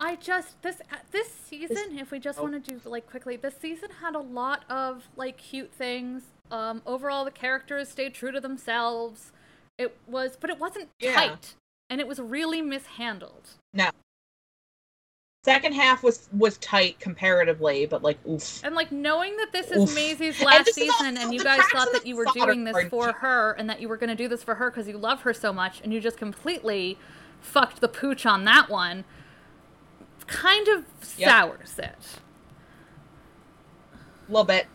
I 0.00 0.16
just 0.16 0.60
this 0.62 0.80
uh, 0.92 0.96
this 1.10 1.28
season, 1.28 1.98
if 1.98 2.10
we 2.10 2.18
just 2.20 2.38
oh. 2.38 2.42
want 2.44 2.64
to 2.64 2.78
do 2.78 2.80
like 2.88 3.08
quickly, 3.08 3.36
this 3.36 3.54
season 3.60 3.88
had 4.00 4.14
a 4.14 4.20
lot 4.20 4.64
of 4.70 5.08
like 5.16 5.36
cute 5.38 5.72
things. 5.72 6.22
Um 6.50 6.82
overall 6.86 7.24
the 7.24 7.30
characters 7.30 7.88
stayed 7.88 8.14
true 8.14 8.32
to 8.32 8.40
themselves. 8.40 9.32
It 9.76 9.96
was 10.06 10.36
but 10.40 10.50
it 10.50 10.58
wasn't 10.58 10.88
Yeah. 11.00 11.14
tight 11.14 11.54
and 11.90 12.00
it 12.00 12.06
was 12.06 12.20
really 12.20 12.62
mishandled. 12.62 13.50
no. 13.72 13.90
Second 15.44 15.72
half 15.72 16.02
was 16.02 16.28
was 16.32 16.58
tight 16.58 16.98
comparatively, 17.00 17.86
but 17.86 18.02
like 18.02 18.18
oof. 18.26 18.62
And 18.64 18.74
like 18.74 18.92
knowing 18.92 19.36
that 19.36 19.50
this 19.50 19.70
is 19.70 19.78
Oof. 19.78 19.94
Maisie's 19.94 20.40
last 20.42 20.66
this 20.66 20.76
is 20.78 20.96
season 20.96 21.16
and 21.16 21.32
you 21.32 21.42
guys 21.42 21.62
thought 21.72 21.88
that 21.92 22.06
you 22.06 22.16
were 22.16 22.26
doing 22.34 22.64
this 22.64 22.88
for 22.88 23.12
her 23.12 23.52
and 23.52 23.68
that 23.70 23.80
you 23.80 23.88
were 23.88 23.96
going 23.96 24.10
to 24.10 24.16
do 24.16 24.28
this 24.28 24.42
for 24.42 24.56
her 24.56 24.70
because 24.70 24.86
you 24.86 24.98
love 24.98 25.22
her 25.22 25.32
so 25.32 25.52
much 25.52 25.80
and 25.82 25.92
you 25.92 26.00
just 26.00 26.18
completely 26.18 26.98
fucked 27.40 27.80
the 27.80 27.88
pooch 27.88 28.26
on 28.26 28.44
that 28.44 28.68
one 28.68 29.04
kind 30.28 30.68
of 30.68 30.84
Yep. 31.16 31.28
sours 31.28 31.78
it. 31.78 32.20
a 34.28 34.32
little 34.32 34.44
bit. 34.44 34.66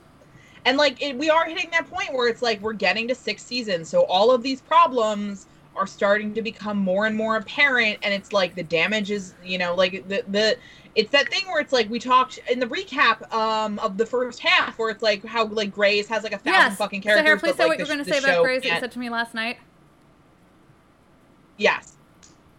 And 0.66 0.78
like 0.78 1.02
it, 1.02 1.18
we 1.18 1.30
are 1.30 1.46
hitting 1.46 1.70
that 1.72 1.90
point 1.90 2.14
where 2.14 2.28
it's 2.28 2.42
like 2.42 2.62
we're 2.62 2.74
getting 2.74 3.08
to 3.10 3.16
six 3.16 3.44
seasons, 3.44 3.90
so 3.90 4.04
all 4.06 4.32
of 4.32 4.44
these 4.44 4.62
problems 4.62 5.48
are 5.76 5.88
starting 5.88 6.34
to 6.36 6.42
become 6.42 6.78
more 6.78 7.06
and 7.08 7.16
more 7.16 7.38
apparent, 7.38 8.00
and 8.04 8.14
it's 8.14 8.32
like 8.32 8.56
the 8.56 8.64
damage 8.64 9.12
is, 9.12 9.36
you 9.44 9.58
know, 9.58 9.76
like 9.76 10.08
the 10.08 10.24
the 10.30 10.58
it's 10.96 11.12
that 11.12 11.30
thing 11.30 11.42
where 11.48 11.60
it's 11.60 11.74
like 11.74 11.90
we 11.90 12.00
talked 12.00 12.38
in 12.50 12.60
the 12.60 12.68
recap 12.68 13.32
um 13.34 13.80
of 13.80 13.98
the 13.98 14.06
first 14.06 14.40
half 14.40 14.78
where 14.80 14.90
it's 14.90 15.02
like 15.04 15.24
how 15.26 15.46
like 15.48 15.72
Grey's 15.72 16.08
has 16.08 16.24
like 16.24 16.34
a 16.34 16.38
thousand 16.38 16.54
Yes. 16.72 16.78
fucking 16.78 17.02
So 17.02 17.22
here, 17.24 17.38
please 17.38 17.52
but, 17.52 17.58
say 17.58 17.64
like, 17.64 17.70
what 17.70 17.78
the 17.80 17.86
you're 17.86 17.88
going 17.88 18.00
to 18.00 18.06
say 18.06 18.18
about 18.20 18.30
show 18.36 18.44
Grey's 18.44 18.62
that 18.64 18.70
you 18.70 18.76
said 18.78 18.92
to 18.94 19.00
me 19.00 19.10
last 19.10 19.34
night. 19.34 19.58
Yes. 21.58 21.98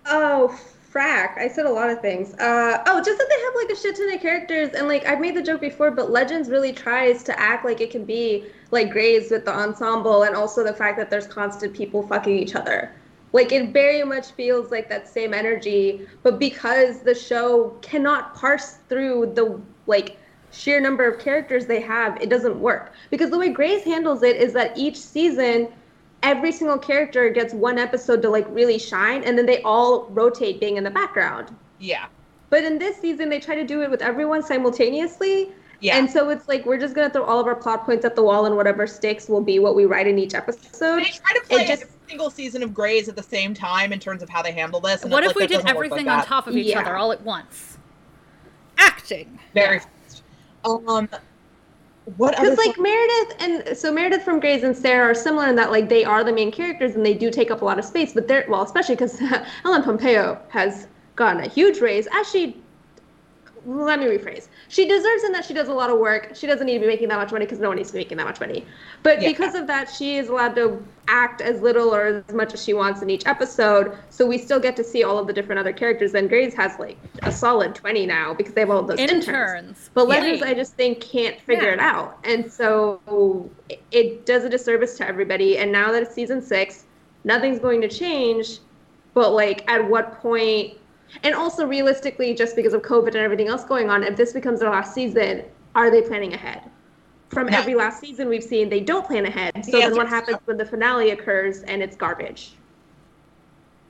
Oh, 0.06 0.58
frack. 0.94 1.36
I 1.36 1.48
said 1.48 1.66
a 1.66 1.70
lot 1.70 1.90
of 1.90 2.00
things. 2.00 2.34
Uh, 2.34 2.82
oh, 2.86 3.02
just 3.02 3.18
that 3.18 3.28
they 3.28 3.40
have 3.42 3.54
like 3.56 3.70
a 3.70 3.76
shit 3.76 3.96
ton 3.96 4.12
of 4.14 4.20
characters. 4.20 4.70
And 4.74 4.86
like, 4.86 5.04
I've 5.06 5.20
made 5.20 5.34
the 5.34 5.42
joke 5.42 5.60
before, 5.60 5.90
but 5.90 6.10
Legends 6.10 6.48
really 6.48 6.72
tries 6.72 7.22
to 7.24 7.38
act 7.38 7.64
like 7.64 7.80
it 7.80 7.90
can 7.90 8.04
be 8.04 8.44
like 8.70 8.90
Grey's 8.90 9.30
with 9.30 9.44
the 9.44 9.52
ensemble 9.52 10.22
and 10.22 10.36
also 10.36 10.62
the 10.62 10.72
fact 10.72 10.96
that 10.98 11.10
there's 11.10 11.26
constant 11.26 11.74
people 11.74 12.06
fucking 12.06 12.38
each 12.38 12.54
other. 12.54 12.92
Like, 13.32 13.50
it 13.50 13.70
very 13.70 14.04
much 14.04 14.30
feels 14.32 14.70
like 14.70 14.88
that 14.90 15.08
same 15.08 15.34
energy, 15.34 16.06
but 16.22 16.38
because 16.38 17.00
the 17.00 17.16
show 17.16 17.70
cannot 17.82 18.34
parse 18.34 18.78
through 18.88 19.32
the 19.34 19.60
like 19.88 20.16
sheer 20.52 20.80
number 20.80 21.04
of 21.04 21.18
characters 21.18 21.66
they 21.66 21.80
have, 21.80 22.20
it 22.22 22.30
doesn't 22.30 22.60
work. 22.60 22.92
Because 23.10 23.30
the 23.30 23.38
way 23.38 23.48
Grey's 23.48 23.82
handles 23.82 24.22
it 24.22 24.36
is 24.36 24.52
that 24.52 24.78
each 24.78 24.96
season, 24.96 25.66
every 26.24 26.50
single 26.50 26.78
character 26.78 27.28
gets 27.28 27.52
one 27.54 27.78
episode 27.78 28.22
to 28.22 28.30
like 28.30 28.46
really 28.48 28.78
shine 28.78 29.22
and 29.24 29.36
then 29.38 29.44
they 29.46 29.60
all 29.62 30.06
rotate 30.06 30.58
being 30.58 30.76
in 30.78 30.82
the 30.84 30.90
background 30.90 31.54
Yeah. 31.78 32.06
but 32.50 32.64
in 32.64 32.78
this 32.78 32.96
season 32.96 33.28
they 33.28 33.38
try 33.38 33.54
to 33.54 33.64
do 33.64 33.82
it 33.82 33.90
with 33.90 34.00
everyone 34.02 34.42
simultaneously 34.42 35.52
Yeah. 35.80 35.98
and 35.98 36.10
so 36.10 36.30
it's 36.30 36.48
like 36.48 36.64
we're 36.64 36.78
just 36.78 36.94
gonna 36.94 37.10
throw 37.10 37.24
all 37.24 37.38
of 37.38 37.46
our 37.46 37.54
plot 37.54 37.84
points 37.84 38.04
at 38.06 38.16
the 38.16 38.22
wall 38.22 38.46
and 38.46 38.56
whatever 38.56 38.86
sticks 38.86 39.28
will 39.28 39.42
be 39.42 39.58
what 39.58 39.74
we 39.76 39.84
write 39.84 40.06
in 40.06 40.18
each 40.18 40.34
episode 40.34 41.00
they 41.00 41.10
try 41.10 41.32
to 41.34 41.42
play 41.46 41.62
it 41.64 41.68
just- 41.68 41.82
every 41.82 41.94
single 42.08 42.30
season 42.30 42.62
of 42.62 42.72
Grey's 42.74 43.08
at 43.08 43.16
the 43.16 43.22
same 43.22 43.52
time 43.54 43.92
in 43.92 43.98
terms 44.00 44.22
of 44.22 44.28
how 44.28 44.42
they 44.42 44.52
handle 44.52 44.78
this. 44.78 45.02
And 45.04 45.10
What 45.10 45.24
if 45.24 45.28
like, 45.28 45.36
we 45.36 45.42
that 45.42 45.48
did 45.48 45.54
doesn't 45.54 45.66
like 45.68 45.74
everything 45.74 46.06
on 46.08 46.22
top 46.26 46.46
of 46.46 46.54
each 46.54 46.66
Yeah. 46.66 46.80
other 46.80 46.96
all 46.98 47.12
at 47.12 47.22
once? 47.22 47.78
Acting. 48.76 49.38
Very 49.54 49.78
fast. 49.78 50.22
Um, 50.64 51.08
what 52.16 52.36
because 52.36 52.58
like 52.58 52.78
meredith 52.78 53.36
and 53.38 53.76
so 53.76 53.90
meredith 53.90 54.22
from 54.22 54.38
Grey's 54.38 54.62
and 54.62 54.76
sara 54.76 55.10
are 55.10 55.14
similar 55.14 55.48
in 55.48 55.56
that 55.56 55.70
like 55.70 55.88
they 55.88 56.04
are 56.04 56.22
the 56.22 56.32
main 56.32 56.52
characters 56.52 56.94
and 56.96 57.04
they 57.04 57.14
do 57.14 57.30
take 57.30 57.50
up 57.50 57.62
a 57.62 57.64
lot 57.64 57.78
of 57.78 57.84
space 57.84 58.12
but 58.12 58.28
they're 58.28 58.44
well 58.48 58.62
especially 58.62 58.94
because 58.94 59.18
ellen 59.64 59.82
pompeo 59.82 60.38
has 60.48 60.86
gotten 61.16 61.42
a 61.42 61.48
huge 61.48 61.80
raise. 61.80 62.08
As 62.12 62.28
she 62.30 62.60
let 63.66 63.98
me 63.98 64.06
rephrase. 64.06 64.48
She 64.68 64.86
deserves 64.86 65.24
in 65.24 65.32
that 65.32 65.44
she 65.44 65.54
does 65.54 65.68
a 65.68 65.72
lot 65.72 65.90
of 65.90 65.98
work. 65.98 66.32
She 66.34 66.46
doesn't 66.46 66.66
need 66.66 66.74
to 66.74 66.80
be 66.80 66.86
making 66.86 67.08
that 67.08 67.16
much 67.18 67.32
money 67.32 67.44
because 67.44 67.58
no 67.58 67.68
one 67.68 67.76
needs 67.76 67.88
to 67.90 67.94
be 67.94 68.00
making 68.00 68.18
that 68.18 68.26
much 68.26 68.40
money. 68.40 68.66
But 69.02 69.22
Yeah. 69.22 69.28
because 69.28 69.54
of 69.54 69.66
that, 69.68 69.88
she 69.90 70.16
is 70.18 70.28
allowed 70.28 70.54
to 70.56 70.82
act 71.08 71.40
as 71.40 71.60
little 71.60 71.94
or 71.94 72.22
as 72.28 72.34
much 72.34 72.54
as 72.54 72.62
she 72.64 72.74
wants 72.74 73.02
in 73.02 73.10
each 73.10 73.26
episode. 73.26 73.92
So 74.10 74.26
we 74.26 74.38
still 74.38 74.60
get 74.60 74.76
to 74.76 74.84
see 74.84 75.02
all 75.04 75.18
of 75.18 75.26
the 75.26 75.32
different 75.32 75.58
other 75.58 75.72
characters. 75.72 76.14
And 76.14 76.28
Grey's 76.28 76.54
has 76.54 76.78
like 76.78 76.96
a 77.22 77.32
solid 77.32 77.74
20 77.74 78.06
now 78.06 78.34
because 78.34 78.54
they 78.54 78.60
have 78.60 78.70
all 78.70 78.82
those 78.82 78.98
interns. 78.98 79.26
Interns. 79.28 79.90
But 79.94 80.02
Yay. 80.08 80.20
Legends, 80.20 80.42
I 80.42 80.54
just 80.54 80.74
think, 80.74 81.00
can't 81.00 81.40
figure 81.40 81.68
Yeah. 81.68 81.74
it 81.74 81.80
out. 81.80 82.18
And 82.24 82.50
so 82.52 83.50
it- 83.68 83.80
it 83.92 84.26
does 84.26 84.44
a 84.44 84.48
disservice 84.48 84.96
to 84.98 85.08
everybody. 85.08 85.58
And 85.58 85.70
now 85.72 85.90
that 85.92 86.02
it's 86.02 86.14
season 86.14 86.42
six, 86.42 86.84
nothing's 87.24 87.58
going 87.58 87.80
to 87.80 87.88
change. 87.88 88.58
But 89.14 89.32
like, 89.32 89.64
at 89.70 89.88
what 89.88 90.20
point? 90.20 90.74
And 91.22 91.34
also, 91.34 91.66
realistically, 91.66 92.34
just 92.34 92.56
because 92.56 92.74
of 92.74 92.82
COVID 92.82 93.08
and 93.08 93.16
everything 93.16 93.48
else 93.48 93.64
going 93.64 93.88
on, 93.88 94.02
if 94.02 94.16
this 94.16 94.32
becomes 94.32 94.60
their 94.60 94.70
last 94.70 94.94
season, 94.94 95.44
are 95.74 95.90
they 95.90 96.02
planning 96.02 96.34
ahead? 96.34 96.62
From 97.28 97.46
No. 97.46 97.58
every 97.58 97.74
last 97.74 98.00
season 98.00 98.28
we've 98.28 98.44
seen, 98.44 98.68
they 98.68 98.80
don't 98.80 99.06
plan 99.06 99.26
ahead. 99.26 99.52
So 99.64 99.70
The 99.70 99.78
then 99.78 99.82
answer 99.84 99.96
what 99.96 100.06
is 100.06 100.12
happens 100.12 100.36
no. 100.36 100.42
when 100.46 100.56
the 100.56 100.66
finale 100.66 101.10
occurs 101.10 101.62
and 101.62 101.82
it's 101.82 101.96
garbage? 101.96 102.52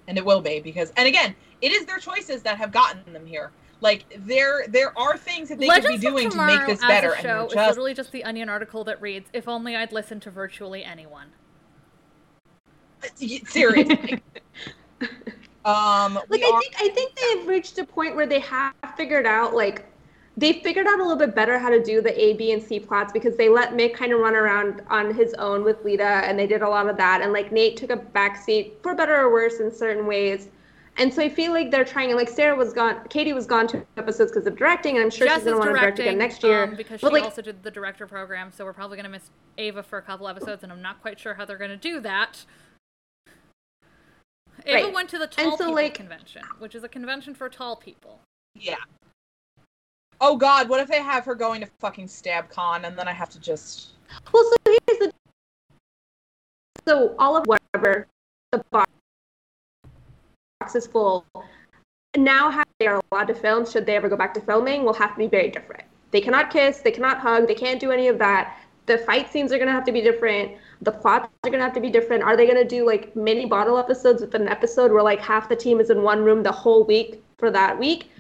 and 0.07 0.19
it 0.19 0.25
will 0.25 0.43
be 0.43 0.61
because 0.61 0.93
and 0.99 1.09
again 1.09 1.35
it 1.63 1.73
is 1.73 1.87
their 1.87 1.99
choices 1.99 2.43
that 2.43 2.59
have 2.59 2.71
gotten 2.71 3.11
them 3.15 3.25
here 3.25 3.51
like 3.81 4.05
there 4.19 4.67
there 4.69 4.93
are 4.99 5.17
things 5.17 5.49
that 5.49 5.59
they 5.59 5.67
Legends 5.67 5.89
could 5.89 6.01
be 6.01 6.07
doing 6.07 6.31
to 6.31 6.37
make 6.47 6.67
this 6.67 6.83
as 6.83 6.87
better 6.89 7.13
a 7.13 7.15
and 7.15 7.23
show 7.23 7.49
they're 7.51 7.63
is 7.63 7.69
literally 7.71 7.95
just 7.95 8.13
the 8.13 8.23
Onion 8.23 8.51
article 8.51 8.85
that 8.85 9.01
reads, 9.01 9.31
"If 9.33 9.49
only 9.49 9.75
I'd 9.75 9.93
listened 9.93 10.21
to 10.23 10.31
virtually 10.31 10.85
anyone." 10.85 11.29
Uh, 13.03 13.09
seriously 13.47 14.23
um 15.65 16.19
like 16.29 16.43
I 16.43 16.51
are- 16.51 16.61
think 16.61 16.75
I 16.79 16.89
think 16.89 17.15
they've 17.15 17.47
reached 17.47 17.79
a 17.79 17.85
point 17.85 18.17
where 18.17 18.27
they 18.27 18.41
have 18.41 18.75
figured 18.97 19.27
out 19.27 19.55
like 19.55 19.87
they 20.37 20.53
figured 20.53 20.87
out 20.87 20.99
a 20.99 21.03
little 21.03 21.17
bit 21.17 21.35
better 21.35 21.59
how 21.59 21.71
to 21.71 21.83
do 21.83 22.01
the 22.01 22.21
A, 22.21 22.35
B, 22.35 22.53
and 22.53 22.63
C 22.63 22.81
plots 22.81 23.13
because 23.13 23.37
they 23.37 23.49
let 23.49 23.73
Mick 23.75 23.95
kind 23.95 24.13
of 24.13 24.19
run 24.19 24.35
around 24.35 24.83
on 24.91 25.15
his 25.15 25.33
own 25.35 25.63
with 25.63 25.85
Lita, 25.85 26.03
and 26.03 26.37
they 26.37 26.47
did 26.47 26.63
a 26.63 26.69
lot 26.69 26.89
of 26.89 26.97
that. 26.97 27.21
And 27.23 27.33
like 27.33 27.53
Nate 27.53 27.77
took 27.77 27.91
a 27.91 27.97
backseat 27.97 28.73
for 28.83 28.95
better 28.97 29.15
or 29.15 29.33
worse 29.33 29.61
in 29.61 29.73
certain 29.73 30.07
ways. 30.07 30.49
And 30.97 31.13
so 31.13 31.23
I 31.23 31.29
feel 31.29 31.53
like 31.53 31.71
they're 31.71 31.85
trying. 31.85 32.15
Like 32.15 32.29
Sara 32.29 32.57
was 32.57 32.73
gone, 32.73 32.97
Caity 33.09 33.33
was 33.33 33.47
gone 33.47 33.67
two 33.67 33.85
episodes 33.97 34.31
because 34.33 34.47
of 34.47 34.57
directing, 34.57 34.97
and 34.97 35.05
I'm 35.05 35.11
sure 35.11 35.27
Jes 35.27 35.37
she's 35.37 35.45
gonna 35.45 35.59
want 35.59 35.71
to 35.71 35.81
direct 35.81 35.99
again 35.99 36.19
next 36.19 36.43
year. 36.43 36.65
um, 36.65 36.75
because 36.77 37.01
but 37.01 37.09
she 37.09 37.15
like, 37.15 37.25
also 37.25 37.43
did 37.43 37.63
the 37.63 37.71
director 37.71 38.07
program, 38.07 38.51
so 38.53 38.65
we're 38.65 38.73
probably 38.73 38.97
gonna 38.97 39.09
miss 39.09 39.31
Ava 39.59 39.83
for 39.83 39.99
a 39.99 40.03
couple 40.03 40.29
episodes, 40.29 40.63
and 40.63 40.73
I'm 40.73 40.83
not 40.83 41.01
quite 41.01 41.19
sure 41.19 41.35
how 41.35 41.45
they're 41.45 41.59
gonna 41.59 41.77
do 41.77 42.01
that. 42.01 42.45
Ava 44.67 44.85
Right. 44.85 44.95
went 44.95 45.11
to 45.11 45.19
the 45.19 45.25
And 45.25 45.33
Tall 45.33 45.51
so, 45.59 45.65
People 45.65 45.75
like- 45.75 45.95
convention, 45.95 46.43
which 46.59 46.75
is 46.75 46.85
a 46.85 46.89
convention 46.89 47.35
for 47.35 47.49
tall 47.49 47.77
people. 47.77 48.21
yeah 48.55 48.77
oh 50.21 50.37
god 50.37 50.69
what 50.69 50.79
if 50.79 50.87
they 50.89 51.03
have 51.03 51.25
her 51.25 51.35
going 51.35 51.61
to 51.61 51.67
fucking 51.81 52.07
stab 52.07 52.49
con 52.49 52.85
and 52.85 52.97
then 52.97 53.09
i 53.09 53.13
have 53.13 53.29
to 53.29 53.41
just 53.41 53.95
Well, 54.33 54.45
so 54.45 54.57
here's 54.65 54.99
the 55.01 55.13
so 56.87 57.17
all 57.19 57.37
of 57.37 57.45
whatever 57.49 58.07
the 58.53 58.65
box 58.71 58.89
is 60.77 60.87
full 60.87 61.27
now 62.17 62.49
how 62.49 62.63
they 62.79 62.87
are 62.87 63.01
allowed 63.11 63.27
to 63.27 63.35
film 63.35 63.67
should 63.67 63.85
they 63.87 63.97
ever 63.97 64.09
go 64.09 64.17
back 64.17 64.33
to 64.35 64.41
filming 64.41 64.85
will 64.85 64.95
have 64.95 65.11
to 65.15 65.19
be 65.19 65.27
very 65.27 65.51
different 65.51 65.83
they 66.13 66.21
cannot 66.21 66.49
kiss 66.51 66.79
they 66.79 66.93
cannot 66.93 67.19
hug 67.19 67.49
they 67.49 67.55
can't 67.57 67.81
do 67.81 67.91
any 67.91 68.07
of 68.07 68.17
that 68.19 68.57
the 68.87 68.99
fight 68.99 69.31
scenes 69.33 69.53
are 69.53 69.57
going 69.57 69.69
to 69.69 69.73
have 69.73 69.85
to 69.85 69.93
be 69.93 70.01
different. 70.01 70.53
The 70.83 70.93
plots 70.93 71.29
are 71.43 71.51
going 71.51 71.61
to 71.61 71.65
have 71.65 71.75
to 71.75 71.81
be 71.81 71.91
different. 71.91 72.23
Are 72.23 72.37
they 72.37 72.47
going 72.47 72.63
to 72.63 72.69
do 72.69 72.87
like 72.87 73.15
mini 73.17 73.47
bottle 73.47 73.79
episodes 73.79 74.21
with 74.21 74.35
an 74.35 74.49
episode 74.49 74.93
where 74.93 75.03
like 75.03 75.21
half 75.21 75.49
the 75.49 75.57
team 75.57 75.81
is 75.81 75.91
in 75.91 76.03
one 76.03 76.23
room 76.23 76.43
the 76.43 76.53
whole 76.53 76.85
week 76.85 77.23
for 77.39 77.51
that 77.51 77.79
week? 77.79 78.11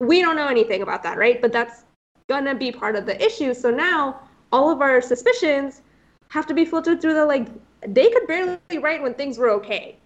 We 0.00 0.20
don't 0.20 0.36
know 0.36 0.48
anything 0.48 0.82
about 0.82 1.02
that 1.02 1.18
right? 1.18 1.40
But 1.40 1.52
that's 1.52 1.84
going 2.28 2.44
to 2.46 2.54
be 2.54 2.72
part 2.72 2.96
of 2.96 3.06
the 3.06 3.22
issue. 3.24 3.52
So 3.52 3.70
now 3.70 4.20
all 4.50 4.70
of 4.70 4.80
our 4.80 5.00
suspicions 5.00 5.82
have 6.28 6.46
to 6.46 6.54
be 6.54 6.64
filtered 6.64 7.00
through 7.00 7.14
the 7.14 7.26
like 7.26 7.48
they 7.86 8.10
could 8.10 8.26
barely 8.26 8.78
write 8.80 9.02
when 9.02 9.14
things 9.14 9.36
were 9.36 9.50
okay 9.50 9.98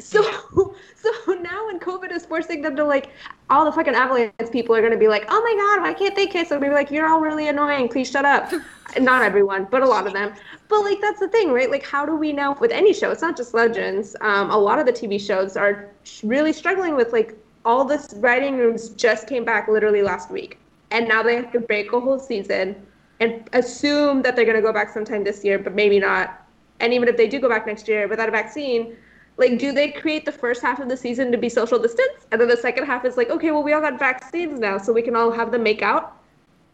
so 0.00 0.22
so 0.96 1.32
now 1.34 1.66
when 1.66 1.78
COVID 1.78 2.10
is 2.10 2.26
forcing 2.26 2.62
them 2.62 2.74
to 2.76 2.84
like 2.84 3.10
all 3.50 3.64
the 3.64 3.72
fucking 3.72 3.94
Avalance 3.94 4.50
people 4.50 4.74
are 4.74 4.82
gonna 4.82 4.96
be 4.96 5.08
like, 5.08 5.24
Oh 5.28 5.40
my 5.40 5.54
god, 5.54 5.82
why 5.82 5.94
can't 5.94 6.16
they 6.16 6.26
kiss? 6.26 6.50
Or 6.50 6.58
maybe 6.58 6.74
like, 6.74 6.90
You're 6.90 7.08
all 7.08 7.20
really 7.20 7.48
annoying, 7.48 7.88
please 7.88 8.10
shut 8.10 8.24
up. 8.24 8.52
not 8.98 9.22
everyone, 9.22 9.66
but 9.70 9.82
a 9.82 9.86
lot 9.86 10.06
of 10.06 10.12
them. 10.12 10.34
But 10.68 10.82
like 10.82 11.00
that's 11.00 11.20
the 11.20 11.28
thing, 11.28 11.52
right? 11.52 11.70
Like 11.70 11.86
how 11.86 12.04
do 12.04 12.16
we 12.16 12.32
know 12.32 12.56
with 12.60 12.72
any 12.72 12.92
show, 12.92 13.10
it's 13.10 13.22
not 13.22 13.36
just 13.36 13.54
legends. 13.54 14.16
Um, 14.20 14.50
a 14.50 14.58
lot 14.58 14.78
of 14.78 14.86
the 14.86 14.92
TV 14.92 15.20
shows 15.20 15.56
are 15.56 15.90
really 16.22 16.52
struggling 16.52 16.96
with 16.96 17.12
like 17.12 17.38
all 17.64 17.84
this 17.84 18.14
writing 18.16 18.56
rooms 18.56 18.90
just 18.90 19.28
came 19.28 19.44
back 19.44 19.68
literally 19.68 20.02
last 20.02 20.30
week. 20.30 20.58
And 20.90 21.08
now 21.08 21.22
they 21.22 21.36
have 21.36 21.52
to 21.52 21.60
break 21.60 21.92
a 21.92 22.00
whole 22.00 22.18
season 22.18 22.86
and 23.20 23.48
assume 23.52 24.22
that 24.22 24.34
they're 24.34 24.44
gonna 24.44 24.60
go 24.60 24.72
back 24.72 24.90
sometime 24.90 25.22
this 25.22 25.44
year, 25.44 25.58
but 25.58 25.74
maybe 25.74 26.00
not. 26.00 26.40
And 26.80 26.92
even 26.92 27.08
if 27.08 27.16
they 27.16 27.28
do 27.28 27.38
go 27.38 27.48
back 27.48 27.66
next 27.66 27.86
year 27.86 28.08
without 28.08 28.28
a 28.28 28.32
vaccine, 28.32 28.96
like 29.36 29.58
do 29.58 29.72
they 29.72 29.90
create 29.90 30.24
the 30.24 30.32
first 30.32 30.62
half 30.62 30.78
of 30.80 30.88
the 30.88 30.96
season 30.96 31.32
to 31.32 31.38
be 31.38 31.48
social 31.48 31.78
distance 31.78 32.26
and 32.30 32.40
then 32.40 32.48
the 32.48 32.56
second 32.56 32.84
half 32.86 33.04
is 33.04 33.16
like 33.16 33.30
okay 33.30 33.50
well 33.50 33.62
we 33.62 33.72
all 33.72 33.80
got 33.80 33.98
vaccines 33.98 34.60
now 34.60 34.78
so 34.78 34.92
we 34.92 35.02
can 35.02 35.16
all 35.16 35.30
have 35.30 35.50
them 35.50 35.62
make 35.62 35.82
out 35.82 36.16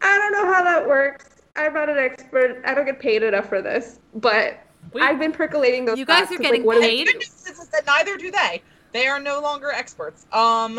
i 0.01 0.17
don't 0.17 0.31
know 0.31 0.53
how 0.53 0.63
that 0.63 0.87
works 0.87 1.29
i'm 1.55 1.73
not 1.73 1.89
an 1.89 1.97
expert 1.97 2.61
i 2.65 2.73
don't 2.73 2.85
get 2.85 2.99
paid 2.99 3.23
enough 3.23 3.47
for 3.49 3.61
this 3.61 3.99
but 4.15 4.59
We- 4.93 5.01
i've 5.01 5.19
been 5.19 5.31
percolating 5.31 5.85
those 5.85 5.97
You 5.97 6.05
guys 6.05 6.21
thoughts 6.27 6.31
are 6.33 6.35
'cause, 6.37 6.45
getting 6.45 6.61
like, 6.61 6.67
what 6.67 6.75
do 6.75 6.81
we- 6.81 6.87
paid? 6.87 7.07
The 7.07 7.11
good 7.13 7.17
news 7.19 7.45
is, 7.49 7.59
is 7.59 7.67
that 7.69 7.85
neither 7.85 8.17
do 8.17 8.29
they. 8.31 8.61
They 8.93 9.07
are 9.07 9.19
no 9.21 9.39
longer 9.39 9.71
experts. 9.71 10.25
Um, 10.33 10.75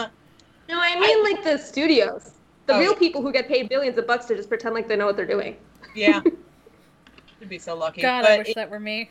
no 0.69 0.79
i 0.81 0.99
mean 1.01 1.23
like 1.25 1.43
the 1.43 1.57
studios 1.59 2.33
the 2.67 2.75
Oh, 2.75 2.79
real 2.79 2.95
people 2.95 3.21
who 3.23 3.33
get 3.33 3.49
paid 3.49 3.69
billions 3.69 3.99
of 3.99 4.07
bucks 4.07 4.27
to 4.27 4.37
just 4.37 4.49
pretend 4.49 4.75
like 4.75 4.87
they 4.87 4.95
know 4.97 5.07
what 5.07 5.17
they're 5.17 5.27
doing 5.27 5.57
yeah, 5.97 6.21
you'd 7.41 7.49
be 7.49 7.59
so 7.59 7.75
lucky. 7.75 8.01
God, 8.03 8.23
but 8.23 8.31
I 8.31 8.39
wish 8.39 8.51
it- 8.51 8.55
that 8.55 8.71
were 8.71 8.79
me. 8.81 9.11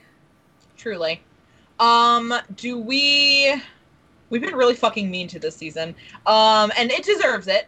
truly. 0.77 1.22
Um, 1.82 2.34
do 2.56 2.78
we? 2.78 3.62
We've 4.30 4.41
been 4.41 4.56
really 4.56 4.76
fucking 4.76 5.12
mean 5.12 5.28
to 5.28 5.40
this 5.40 5.58
season. 5.58 5.94
Um, 6.26 6.72
and 6.78 6.90
it 6.90 7.03
deserves 7.03 7.48
it. 7.48 7.68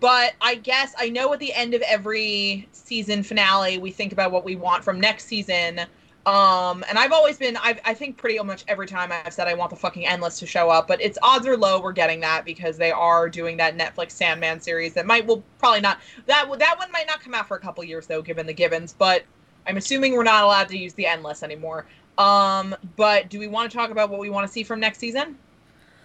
But 0.00 0.34
I 0.40 0.54
guess 0.54 0.94
I 0.96 1.10
know 1.10 1.32
at 1.32 1.40
the 1.40 1.52
end 1.52 1.74
of 1.74 1.82
every 1.82 2.68
season 2.72 3.22
finale, 3.22 3.78
we 3.78 3.90
think 3.90 4.12
about 4.12 4.30
what 4.30 4.44
we 4.44 4.54
want 4.54 4.84
from 4.84 5.00
next 5.00 5.26
season. 5.26 5.80
Um, 6.26 6.84
and 6.88 6.98
I've 6.98 7.12
always 7.12 7.36
been, 7.36 7.58
I've, 7.58 7.80
I 7.84 7.92
think 7.92 8.16
pretty 8.16 8.38
much 8.38 8.64
every 8.66 8.86
time 8.86 9.12
I've 9.12 9.34
said 9.34 9.46
I 9.46 9.52
want 9.52 9.68
the 9.68 9.76
fucking 9.76 10.06
endless 10.06 10.38
to 10.38 10.46
show 10.46 10.70
up, 10.70 10.88
but 10.88 11.02
it's 11.02 11.18
odds 11.22 11.46
are 11.46 11.56
low 11.56 11.82
we're 11.82 11.92
getting 11.92 12.20
that 12.20 12.46
because 12.46 12.78
they 12.78 12.92
are 12.92 13.28
doing 13.28 13.58
that 13.58 13.76
Netflix 13.76 14.12
Sandman 14.12 14.58
series 14.60 14.94
that 14.94 15.04
might, 15.04 15.26
well, 15.26 15.42
probably 15.58 15.82
not, 15.82 16.00
that 16.24 16.46
that 16.58 16.78
one 16.78 16.90
might 16.92 17.06
not 17.06 17.20
come 17.20 17.34
out 17.34 17.46
for 17.46 17.58
a 17.58 17.60
couple 17.60 17.84
years 17.84 18.06
though, 18.06 18.22
given 18.22 18.46
the 18.46 18.54
givens. 18.54 18.94
But 18.94 19.24
I'm 19.66 19.76
assuming 19.76 20.14
we're 20.14 20.22
not 20.22 20.44
allowed 20.44 20.68
to 20.68 20.78
use 20.78 20.94
the 20.94 21.06
endless 21.06 21.42
anymore. 21.42 21.86
Um, 22.18 22.74
but 22.96 23.28
do 23.28 23.38
we 23.38 23.46
want 23.48 23.70
to 23.70 23.76
talk 23.76 23.90
about 23.90 24.10
what 24.10 24.20
we 24.20 24.30
want 24.30 24.46
to 24.46 24.52
see 24.52 24.62
from 24.62 24.80
next 24.80 24.98
season? 24.98 25.36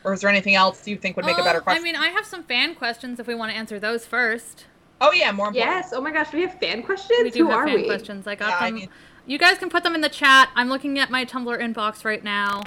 Or 0.04 0.14
is 0.14 0.22
there 0.22 0.30
anything 0.30 0.56
else 0.56 0.88
you 0.88 0.98
think 0.98 1.16
would 1.18 1.26
make 1.26 1.38
a 1.38 1.44
better 1.44 1.58
Um, 1.60 1.64
question? 1.64 1.82
I 1.82 1.84
mean, 1.84 1.96
I 1.96 2.08
have 2.10 2.26
some 2.26 2.44
fan 2.44 2.74
questions 2.76 3.20
if 3.20 3.28
we 3.28 3.36
want 3.36 3.52
to 3.52 3.58
answer 3.58 3.80
those 3.80 4.06
first. 4.06 4.66
oh 5.02 5.12
yeah, 5.14 5.32
more 5.32 5.48
important. 5.48 5.74
yes 5.74 5.94
oh 5.94 6.02
my 6.02 6.12
gosh 6.12 6.30
do 6.32 6.38
we 6.38 6.44
have 6.44 6.60
fan 6.60 6.84
questions 6.84 7.20
We 7.24 7.30
do 7.32 7.46
who 7.46 7.52
have 7.52 7.60
are 7.60 7.68
fan 7.68 7.76
we 7.76 7.86
questions. 7.86 8.28
I 8.28 8.36
got 8.36 8.50
Yeah, 8.50 8.58
I 8.60 8.66
them. 8.66 8.76
mean- 8.76 8.90
you 9.26 9.38
guys 9.38 9.58
can 9.60 9.70
put 9.70 9.84
them 9.84 9.94
in 9.96 10.02
the 10.02 10.10
chat. 10.10 10.50
I'm 10.56 10.70
looking 10.70 10.98
at 10.98 11.12
my 11.12 11.24
Tumblr 11.24 11.58
inbox 11.62 12.04
right 12.04 12.24
now. 12.24 12.64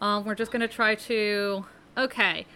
Um, 0.00 0.24
we're 0.24 0.34
just 0.34 0.50
gonna 0.50 0.66
try 0.68 0.94
to. 0.96 1.64
Okay. 1.96 2.46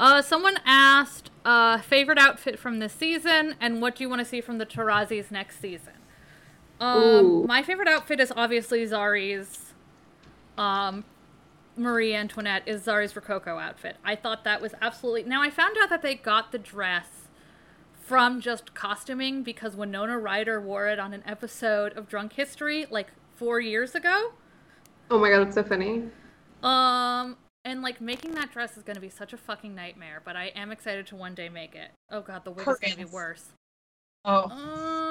Uh, 0.00 0.20
someone 0.22 0.58
asked 0.64 1.30
uh, 1.44 1.78
favorite 1.78 2.18
outfit 2.18 2.58
from 2.58 2.78
this 2.80 2.92
season 2.92 3.54
and 3.60 3.80
what 3.82 3.94
do 3.96 4.02
you 4.02 4.08
want 4.08 4.18
to 4.20 4.24
see 4.24 4.40
from 4.40 4.58
the 4.58 4.66
Tarazis 4.66 5.30
next 5.30 5.60
season. 5.60 5.92
Um, 6.80 7.46
my 7.46 7.62
favorite 7.62 7.88
outfit 7.88 8.20
is 8.20 8.32
obviously 8.34 8.84
Zari's. 8.86 9.72
Um, 10.56 11.04
Marie 11.76 12.14
Antoinette 12.14 12.62
is 12.66 12.82
Zari's 12.82 13.14
Rococo 13.14 13.58
outfit. 13.58 13.96
I 14.04 14.16
thought 14.16 14.44
that 14.44 14.60
was 14.60 14.74
absolutely. 14.82 15.24
Now 15.24 15.42
I 15.42 15.50
found 15.50 15.76
out 15.82 15.88
that 15.90 16.02
they 16.02 16.14
got 16.14 16.52
the 16.52 16.58
dress 16.58 17.28
from 18.00 18.40
just 18.40 18.74
costuming 18.74 19.42
because 19.42 19.76
Winona 19.76 20.18
Ryder 20.18 20.60
wore 20.60 20.88
it 20.88 20.98
on 20.98 21.12
an 21.14 21.22
episode 21.26 21.92
of 21.96 22.08
Drunk 22.08 22.32
History 22.32 22.86
like 22.90 23.08
four 23.36 23.60
years 23.60 23.94
ago. 23.94 24.32
oh 25.10 25.18
my 25.18 25.30
god 25.30 25.44
that's 25.46 25.54
so 25.54 25.62
funny 25.62 26.02
Um, 26.62 27.36
and 27.64 27.82
like 27.82 28.00
making 28.00 28.34
that 28.34 28.52
dress 28.52 28.76
is 28.76 28.82
gonna 28.82 29.00
be 29.00 29.08
such 29.08 29.32
a 29.32 29.36
fucking 29.36 29.74
nightmare, 29.74 30.20
but 30.24 30.34
I 30.36 30.46
am 30.56 30.72
excited 30.72 31.06
to 31.08 31.16
one 31.16 31.34
day 31.34 31.48
make 31.48 31.74
it. 31.74 31.92
Oh 32.10 32.20
god, 32.20 32.44
the 32.44 32.50
wig 32.50 32.66
is 32.68 32.78
gonna 32.80 32.96
be 32.96 33.04
worse. 33.04 33.50
Oh, 34.24 34.50
Uh, 34.50 35.09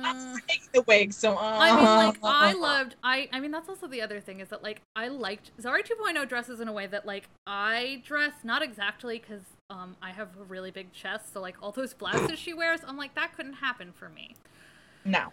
I'm 0.04 0.40
taking 0.48 0.68
the 0.72 0.82
wig, 0.82 1.12
so. 1.12 1.34
Uh, 1.34 1.58
I 1.60 1.76
mean, 1.76 1.84
like, 1.84 2.16
I 2.22 2.52
loved. 2.52 2.96
I. 3.02 3.28
I 3.32 3.40
mean, 3.40 3.50
that's 3.50 3.68
also 3.68 3.86
the 3.86 4.02
other 4.02 4.20
thing 4.20 4.40
is 4.40 4.48
that 4.48 4.62
like 4.62 4.82
I 4.96 5.08
liked 5.08 5.50
Zari 5.60 5.82
2.0 5.82 6.28
dresses 6.28 6.60
in 6.60 6.68
a 6.68 6.72
way 6.72 6.86
that 6.86 7.06
like 7.06 7.28
I 7.46 8.02
dress 8.04 8.32
not 8.44 8.62
exactly 8.62 9.18
because 9.18 9.42
um 9.68 9.96
I 10.02 10.10
have 10.10 10.28
a 10.40 10.44
really 10.44 10.70
big 10.70 10.92
chest, 10.92 11.32
so 11.32 11.40
like 11.40 11.56
all 11.62 11.72
those 11.72 11.94
blouses 11.94 12.38
she 12.38 12.54
wears, 12.54 12.80
I'm 12.86 12.96
like 12.96 13.14
that 13.14 13.36
couldn't 13.36 13.54
happen 13.54 13.92
for 13.92 14.08
me. 14.08 14.34
No. 15.04 15.32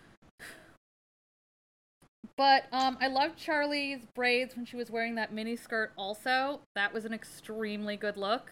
But 2.37 2.65
um, 2.71 2.97
I 3.01 3.07
loved 3.07 3.35
Charlie's 3.35 4.05
braids 4.13 4.55
when 4.55 4.63
she 4.63 4.75
was 4.75 4.91
wearing 4.91 5.15
that 5.15 5.33
mini 5.33 5.55
skirt. 5.55 5.91
Also, 5.97 6.61
that 6.75 6.93
was 6.93 7.03
an 7.03 7.11
extremely 7.11 7.97
good 7.97 8.15
look. 8.15 8.51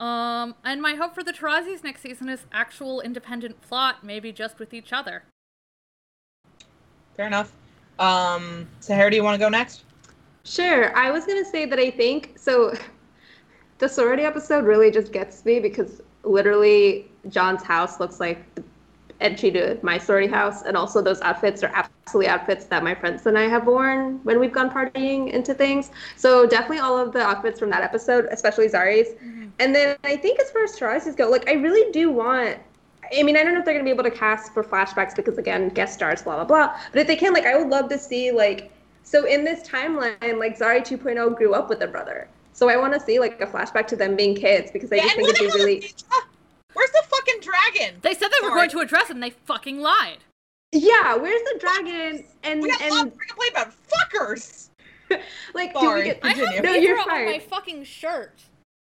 Um, 0.00 0.54
and 0.64 0.80
my 0.80 0.94
hope 0.94 1.14
for 1.14 1.22
the 1.22 1.32
Tarazis 1.32 1.84
next 1.84 2.00
season 2.00 2.30
is 2.30 2.46
actual 2.52 3.02
independent 3.02 3.60
plot, 3.60 4.02
maybe 4.02 4.32
just 4.32 4.58
with 4.58 4.72
each 4.72 4.92
other. 4.92 5.24
Fair 7.16 7.26
enough. 7.26 7.52
Um, 7.98 8.66
Sahara, 8.80 9.10
do 9.10 9.16
you 9.16 9.22
want 9.22 9.34
to 9.34 9.38
go 9.38 9.50
next? 9.50 9.84
Sure. 10.44 10.96
I 10.96 11.10
was 11.10 11.26
gonna 11.26 11.44
say 11.44 11.66
that 11.66 11.78
I 11.78 11.90
think 11.90 12.32
so. 12.36 12.74
The 13.78 13.88
sorority 13.88 14.24
episode 14.24 14.66
really 14.66 14.90
just 14.90 15.10
gets 15.10 15.42
me 15.46 15.58
because 15.58 16.02
literally 16.22 17.10
John's 17.30 17.62
house 17.62 17.98
looks 17.98 18.20
like 18.20 18.54
the 18.54 18.62
entry 19.20 19.50
to 19.52 19.78
my 19.82 19.98
sorority 19.98 20.28
house, 20.28 20.62
and 20.62 20.76
also 20.76 21.02
those 21.02 21.20
outfits 21.20 21.62
are 21.62 21.70
absolutely 21.74 22.28
outfits 22.28 22.64
that 22.66 22.82
my 22.82 22.94
friends 22.94 23.26
and 23.26 23.38
I 23.38 23.48
have 23.48 23.66
worn 23.66 24.20
when 24.24 24.40
we've 24.40 24.52
gone 24.52 24.70
partying 24.70 25.30
into 25.32 25.54
things. 25.54 25.90
So 26.16 26.46
definitely 26.46 26.78
all 26.78 26.98
of 26.98 27.12
the 27.12 27.20
outfits 27.20 27.58
from 27.58 27.70
that 27.70 27.82
episode, 27.82 28.26
especially 28.30 28.68
Zari's. 28.68 29.08
And 29.58 29.74
then 29.74 29.96
I 30.04 30.16
think 30.16 30.40
as 30.40 30.50
far 30.50 30.64
as 30.64 30.78
Tarazi's 30.78 31.14
go, 31.14 31.28
like 31.28 31.48
I 31.48 31.52
really 31.54 31.90
do 31.92 32.10
want. 32.10 32.58
I 33.18 33.22
mean, 33.22 33.36
I 33.36 33.42
don't 33.42 33.54
know 33.54 33.60
if 33.60 33.64
they're 33.64 33.74
gonna 33.74 33.84
be 33.84 33.90
able 33.90 34.04
to 34.04 34.10
cast 34.10 34.54
for 34.54 34.62
flashbacks 34.62 35.14
because 35.16 35.36
again, 35.38 35.68
guest 35.70 35.94
stars, 35.94 36.22
blah 36.22 36.36
blah 36.36 36.44
blah. 36.44 36.78
But 36.92 37.00
if 37.00 37.06
they 37.06 37.16
can, 37.16 37.32
like, 37.32 37.44
I 37.46 37.56
would 37.56 37.68
love 37.68 37.88
to 37.90 37.98
see 37.98 38.30
like. 38.30 38.72
So 39.02 39.26
in 39.26 39.44
this 39.44 39.68
timeline, 39.68 40.38
like 40.38 40.58
Zari 40.58 40.82
2.0 40.82 41.36
grew 41.36 41.54
up 41.54 41.68
with 41.68 41.82
a 41.82 41.86
brother. 41.88 42.28
So 42.52 42.68
I 42.68 42.76
want 42.76 42.94
to 42.94 43.00
see 43.00 43.18
like 43.18 43.40
a 43.40 43.46
flashback 43.46 43.86
to 43.88 43.96
them 43.96 44.14
being 44.16 44.34
kids 44.36 44.70
because 44.70 44.92
I 44.92 44.96
Yeah, 44.96 45.02
just 45.04 45.16
think 45.16 45.28
it'd 45.28 45.38
be 45.38 45.58
really. 45.58 45.84
Is 46.70 46.74
Ninja? 46.74 46.74
Where's 46.74 46.90
the 46.90 47.02
fucking 47.08 47.40
dragon? 47.40 47.98
They 48.02 48.14
said 48.14 48.28
they 48.30 48.46
were 48.46 48.54
going 48.54 48.70
to 48.70 48.80
address 48.80 49.10
it, 49.10 49.14
and 49.14 49.22
they 49.22 49.30
fucking 49.30 49.80
lied. 49.80 50.18
Yeah, 50.72 51.16
where's 51.16 51.42
the 51.42 51.58
dragon? 51.58 52.24
And 52.44 52.62
We 52.62 52.68
got 52.70 52.80
a 52.80 52.88
lot 52.90 53.02
and 53.02 53.12
to 53.12 53.18
complain 53.18 53.50
about. 53.50 53.72
Fuckers. 53.88 54.68
like, 55.54 55.72
do 55.74 55.80
Sorry. 55.80 56.00
we 56.00 56.04
get? 56.06 56.20
I 56.22 56.28
have 56.28 56.36
Continue. 56.38 56.62
No, 56.62 56.74
you're 56.74 56.98
on 57.00 57.06
fine. 57.06 57.26
my 57.26 57.38
fucking 57.38 57.84
shirt. 57.84 58.42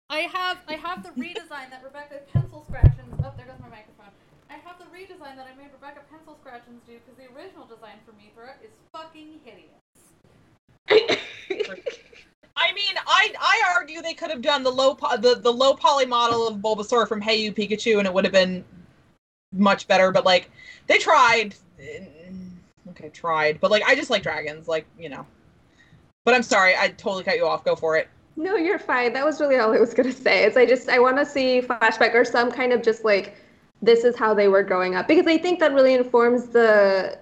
I 0.08 0.20
have 0.20 0.58
I 0.68 0.74
have 0.74 1.02
the 1.02 1.08
redesign 1.20 1.70
that 1.70 1.82
Rebecca 1.82 2.20
pencil 2.32 2.64
scratchings. 2.68 3.14
Oh, 3.24 3.32
there 3.36 3.46
goes 3.46 3.58
my 3.60 3.68
microphone. 3.68 4.12
I 4.50 4.54
have 4.54 4.78
the 4.78 4.84
redesign 4.84 5.36
that 5.36 5.48
I 5.52 5.56
made 5.56 5.72
Rebecca 5.72 6.00
pencil 6.10 6.36
scratchings 6.40 6.82
do 6.86 6.98
because 7.00 7.16
the 7.18 7.26
original 7.34 7.66
design 7.66 7.96
for 8.04 8.12
Mithra 8.12 8.54
is 8.62 8.70
fucking 8.92 9.40
hideous. 9.42 9.82
I 12.62 12.72
mean, 12.72 12.94
I 13.06 13.34
I 13.40 13.62
argue 13.76 14.02
they 14.02 14.14
could 14.14 14.30
have 14.30 14.40
done 14.40 14.62
the 14.62 14.70
low 14.70 14.94
po- 14.94 15.16
the 15.16 15.34
the 15.34 15.52
low 15.52 15.74
poly 15.74 16.06
model 16.06 16.46
of 16.46 16.58
Bulbasaur 16.58 17.08
from 17.08 17.20
Hey 17.20 17.36
You 17.36 17.52
Pikachu, 17.52 17.98
and 17.98 18.06
it 18.06 18.14
would 18.14 18.24
have 18.24 18.32
been 18.32 18.64
much 19.52 19.88
better. 19.88 20.12
But 20.12 20.24
like, 20.24 20.48
they 20.86 20.98
tried. 20.98 21.56
Mm, 21.80 22.50
okay, 22.90 23.08
tried. 23.08 23.60
But 23.60 23.72
like, 23.72 23.82
I 23.84 23.96
just 23.96 24.10
like 24.10 24.22
dragons. 24.22 24.68
Like, 24.68 24.86
you 24.98 25.08
know. 25.08 25.26
But 26.24 26.34
I'm 26.34 26.44
sorry, 26.44 26.74
I 26.76 26.88
totally 26.88 27.24
cut 27.24 27.36
you 27.36 27.46
off. 27.46 27.64
Go 27.64 27.74
for 27.74 27.96
it. 27.96 28.08
No, 28.36 28.54
you're 28.54 28.78
fine. 28.78 29.12
That 29.12 29.24
was 29.24 29.40
really 29.40 29.56
all 29.56 29.74
I 29.74 29.80
was 29.80 29.92
gonna 29.92 30.12
say. 30.12 30.44
Is 30.44 30.56
I 30.56 30.64
just 30.64 30.88
I 30.88 31.00
want 31.00 31.16
to 31.16 31.26
see 31.26 31.60
flashback 31.60 32.14
or 32.14 32.24
some 32.24 32.52
kind 32.52 32.72
of 32.72 32.80
just 32.82 33.04
like 33.04 33.36
this 33.82 34.04
is 34.04 34.16
how 34.16 34.32
they 34.32 34.46
were 34.46 34.62
growing 34.62 34.94
up 34.94 35.08
because 35.08 35.26
I 35.26 35.36
think 35.36 35.58
that 35.58 35.74
really 35.74 35.94
informs 35.94 36.46
the 36.46 37.18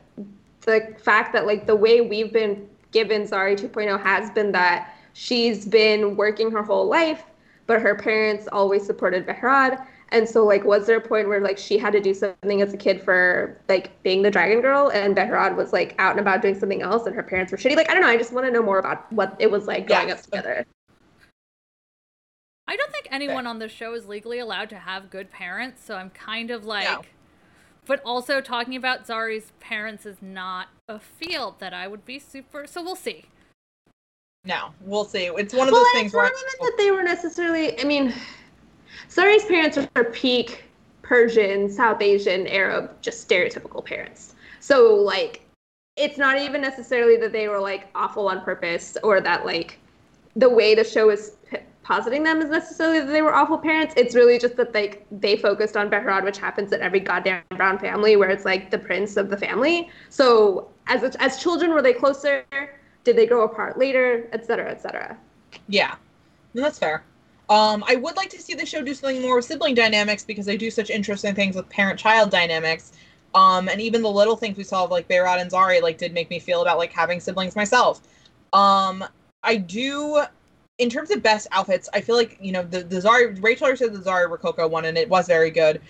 the 0.61 0.95
fact 1.03 1.33
that 1.33 1.47
like 1.47 1.67
the 1.67 1.75
way 1.75 2.03
we've 2.03 2.33
been 2.33 2.69
given 2.93 3.23
Zari 3.23 3.59
2.0 3.59 4.01
has 4.03 4.31
been 4.31 4.53
that 4.53 4.95
she's 5.13 5.67
been 5.67 6.17
working 6.17 6.51
her 6.51 6.63
whole 6.63 6.87
life, 6.87 7.25
but 7.67 7.81
her 7.81 7.95
parents 7.95 8.49
always 8.53 8.85
supported 8.85 9.27
Behrad. 9.27 9.87
And 10.13 10.29
so 10.29 10.45
like 10.45 10.65
was 10.65 10.87
there 10.87 10.97
a 10.97 11.01
point 11.01 11.29
where 11.29 11.41
like 11.41 11.57
she 11.57 11.79
had 11.79 11.93
to 11.93 12.01
do 12.01 12.13
something 12.13 12.63
as 12.63 12.75
a 12.75 12.77
kid 12.77 13.01
for 13.01 13.61
like 13.69 14.03
being 14.03 14.23
the 14.23 14.31
dragon 14.31 14.61
girl 14.61 14.91
and 14.91 15.15
Behrad 15.15 15.55
was 15.57 15.73
like 15.73 15.95
out 15.99 16.13
and 16.13 16.21
about 16.21 16.43
doing 16.43 16.59
something 16.59 16.83
else 16.83 17.07
and 17.07 17.15
her 17.15 17.23
parents 17.23 17.53
were 17.53 17.59
shitty? 17.59 17.77
Like 17.77 17.89
I 17.89 17.95
don't 17.95 18.03
know, 18.03 18.09
I 18.09 18.17
just 18.17 18.33
want 18.33 18.47
to 18.47 18.53
know 18.53 18.63
more 18.63 18.81
about 18.81 19.13
what 19.13 19.37
it 19.39 19.51
was 19.51 19.67
like 19.67 19.87
growing 19.87 20.09
Yes. 20.09 20.19
up 20.19 20.25
together. 20.25 20.67
I 22.67 22.77
don't 22.77 22.93
think 22.93 23.09
anyone 23.11 23.49
on 23.49 23.59
this 23.59 23.73
show 23.73 23.95
is 23.95 24.07
legally 24.07 24.39
allowed 24.39 24.69
to 24.71 24.77
have 24.77 25.11
good 25.11 25.33
parents, 25.33 25.85
so 25.85 25.97
I'm 25.97 26.11
kind 26.11 26.53
of 26.53 26.65
like. 26.65 26.85
No. 26.85 27.03
But 27.85 28.01
also, 28.05 28.41
talking 28.41 28.77
about 28.77 29.09
Zari's 29.09 29.51
parents 29.59 30.07
is 30.07 30.19
not 30.23 30.69
a 30.87 31.01
field 31.01 31.59
that 31.59 31.75
I 31.75 31.89
would 31.89 32.05
be 32.05 32.21
super. 32.21 32.69
So 32.69 32.81
we'll 32.81 32.95
see. 32.95 33.25
No, 34.51 34.71
we'll 34.81 35.05
see. 35.05 35.27
It's 35.27 35.55
one 35.55 35.69
of 35.69 35.73
well, 35.73 35.85
those 35.85 35.93
things 35.93 36.07
it's 36.07 36.15
where 36.15 36.25
not 36.25 36.33
even 36.33 36.67
that 36.67 36.75
they 36.77 36.91
were 36.91 37.05
necessarily. 37.05 37.81
I 37.81 37.85
mean, 37.85 38.13
Zari's 39.09 39.45
parents 39.45 39.79
are 39.95 40.05
peak 40.05 40.65
Persian, 41.03 41.71
South 41.71 42.03
Asian, 42.03 42.49
Arab, 42.49 42.91
just 43.01 43.29
stereotypical 43.29 43.85
parents. 43.85 44.35
So 44.59 44.93
like, 44.97 45.47
it's 45.95 46.19
not 46.19 46.37
even 46.37 46.61
necessarily 46.61 47.17
that 47.19 47.31
they 47.31 47.47
were 47.47 47.61
like 47.61 47.91
awful 47.95 48.29
on 48.29 48.41
purpose 48.43 48.97
or 49.05 49.21
that 49.21 49.47
like 49.47 49.79
the 50.35 50.51
way 50.51 50.75
the 50.75 50.83
show 50.83 51.11
is 51.11 51.37
p- 51.49 51.59
positing 51.85 52.25
them 52.25 52.43
is 52.43 52.51
necessarily 52.51 52.99
that 52.99 53.13
they 53.13 53.23
were 53.23 53.33
awful 53.33 53.57
parents. 53.57 53.95
It's 53.97 54.17
really 54.17 54.37
just 54.37 54.57
that 54.57 54.75
like 54.75 55.07
they 55.13 55.37
focused 55.37 55.77
on 55.77 55.89
Behrad, 55.91 56.25
which 56.25 56.39
happens 56.39 56.73
in 56.73 56.81
every 56.81 56.99
goddamn 56.99 57.45
brown 57.57 57.79
family, 57.79 58.17
where 58.17 58.31
it's 58.31 58.45
like 58.45 58.73
the 58.73 58.79
prince 58.79 59.17
of 59.17 59.31
the 59.31 59.37
family. 59.37 59.91
So 60.09 60.69
as 60.89 61.15
as 61.21 61.41
children, 61.41 61.71
were 61.71 61.83
they 61.83 61.93
closer? 61.93 62.45
Did 63.05 63.17
they 63.17 63.27
grow 63.27 63.45
apart 63.45 63.79
later, 63.79 64.29
et 64.33 64.45
cetera, 64.47 64.71
et 64.71 64.81
cetera? 64.81 65.17
Yeah, 65.69 65.95
that's 66.55 66.79
fair. 66.79 67.03
Um, 67.49 67.83
I 67.89 67.97
would 67.97 68.17
like 68.17 68.31
to 68.31 68.41
see 68.41 68.55
the 68.55 68.65
show 68.65 68.83
do 68.83 68.95
something 68.95 69.23
more 69.23 69.37
with 69.37 69.45
sibling 69.45 69.75
dynamics 69.75 70.23
because 70.23 70.47
they 70.47 70.57
do 70.57 70.71
such 70.71 70.89
interesting 70.89 71.35
things 71.35 71.57
with 71.57 71.69
parent-child 71.69 72.31
dynamics. 72.31 72.93
Um, 73.35 73.69
and 73.69 73.81
even 73.81 74.03
the 74.03 74.11
little 74.11 74.37
things 74.37 74.57
we 74.57 74.65
saw 74.65 74.85
of 74.85 74.91
like 74.91 75.09
Behrad 75.09 75.41
and 75.41 75.51
Zari 75.51 75.81
like 75.83 75.99
did 75.99 76.13
make 76.13 76.31
me 76.31 76.39
feel 76.39 76.63
about 76.63 76.79
like 76.79 76.93
having 76.93 77.21
siblings 77.21 77.57
myself. 77.57 78.03
Um, 78.53 79.05
I 79.43 79.57
do, 79.57 80.23
in 80.79 80.91
terms 80.91 81.11
of 81.11 81.23
best 81.23 81.47
outfits, 81.53 81.89
I 81.93 82.01
feel 82.01 82.17
like 82.17 82.39
you 82.41 82.53
know 82.53 82.63
the 82.63 82.83
the 82.83 82.97
Zari 82.97 83.41
Rachel 83.43 83.77
said 83.77 83.93
the 83.93 83.99
Zari 83.99 84.29
Rococo 84.29 84.67
one 84.69 84.85
and 84.85 84.99
it 84.99 85.09
was 85.09 85.27
very 85.27 85.51
good. 85.51 85.81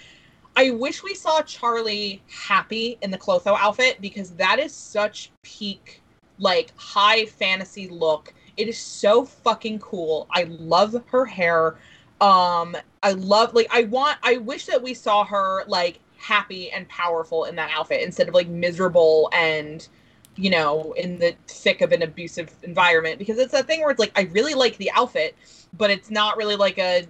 I 0.56 0.70
wish 0.70 1.02
we 1.02 1.14
saw 1.14 1.42
Charlie 1.42 2.22
happy 2.30 2.98
in 3.02 3.10
the 3.10 3.18
Clotho 3.18 3.56
outfit 3.56 3.98
because 4.00 4.30
that 4.32 4.58
is 4.58 4.74
such 4.74 5.30
peak 5.42 6.02
like 6.40 6.72
high 6.76 7.26
fantasy 7.26 7.88
look. 7.88 8.34
It 8.56 8.68
is 8.68 8.78
so 8.78 9.24
fucking 9.24 9.78
cool. 9.78 10.26
I 10.32 10.44
love 10.44 11.00
her 11.06 11.24
hair. 11.24 11.76
Um 12.20 12.76
I 13.02 13.12
love 13.12 13.54
like 13.54 13.68
I 13.70 13.84
want 13.84 14.18
I 14.22 14.38
wish 14.38 14.66
that 14.66 14.82
we 14.82 14.94
saw 14.94 15.24
her 15.24 15.64
like 15.66 16.00
happy 16.18 16.70
and 16.70 16.88
powerful 16.88 17.44
in 17.44 17.56
that 17.56 17.70
outfit 17.74 18.02
instead 18.02 18.28
of 18.28 18.34
like 18.34 18.48
miserable 18.48 19.30
and 19.32 19.88
you 20.36 20.50
know 20.50 20.92
in 20.92 21.18
the 21.18 21.34
thick 21.46 21.80
of 21.80 21.92
an 21.92 22.02
abusive 22.02 22.52
environment 22.62 23.18
because 23.18 23.38
it's 23.38 23.52
that 23.52 23.66
thing 23.66 23.80
where 23.80 23.90
it's 23.90 23.98
like 24.00 24.12
I 24.16 24.22
really 24.32 24.54
like 24.54 24.76
the 24.76 24.90
outfit 24.94 25.34
but 25.76 25.90
it's 25.90 26.10
not 26.10 26.36
really 26.36 26.56
like 26.56 26.78
a 26.78 27.06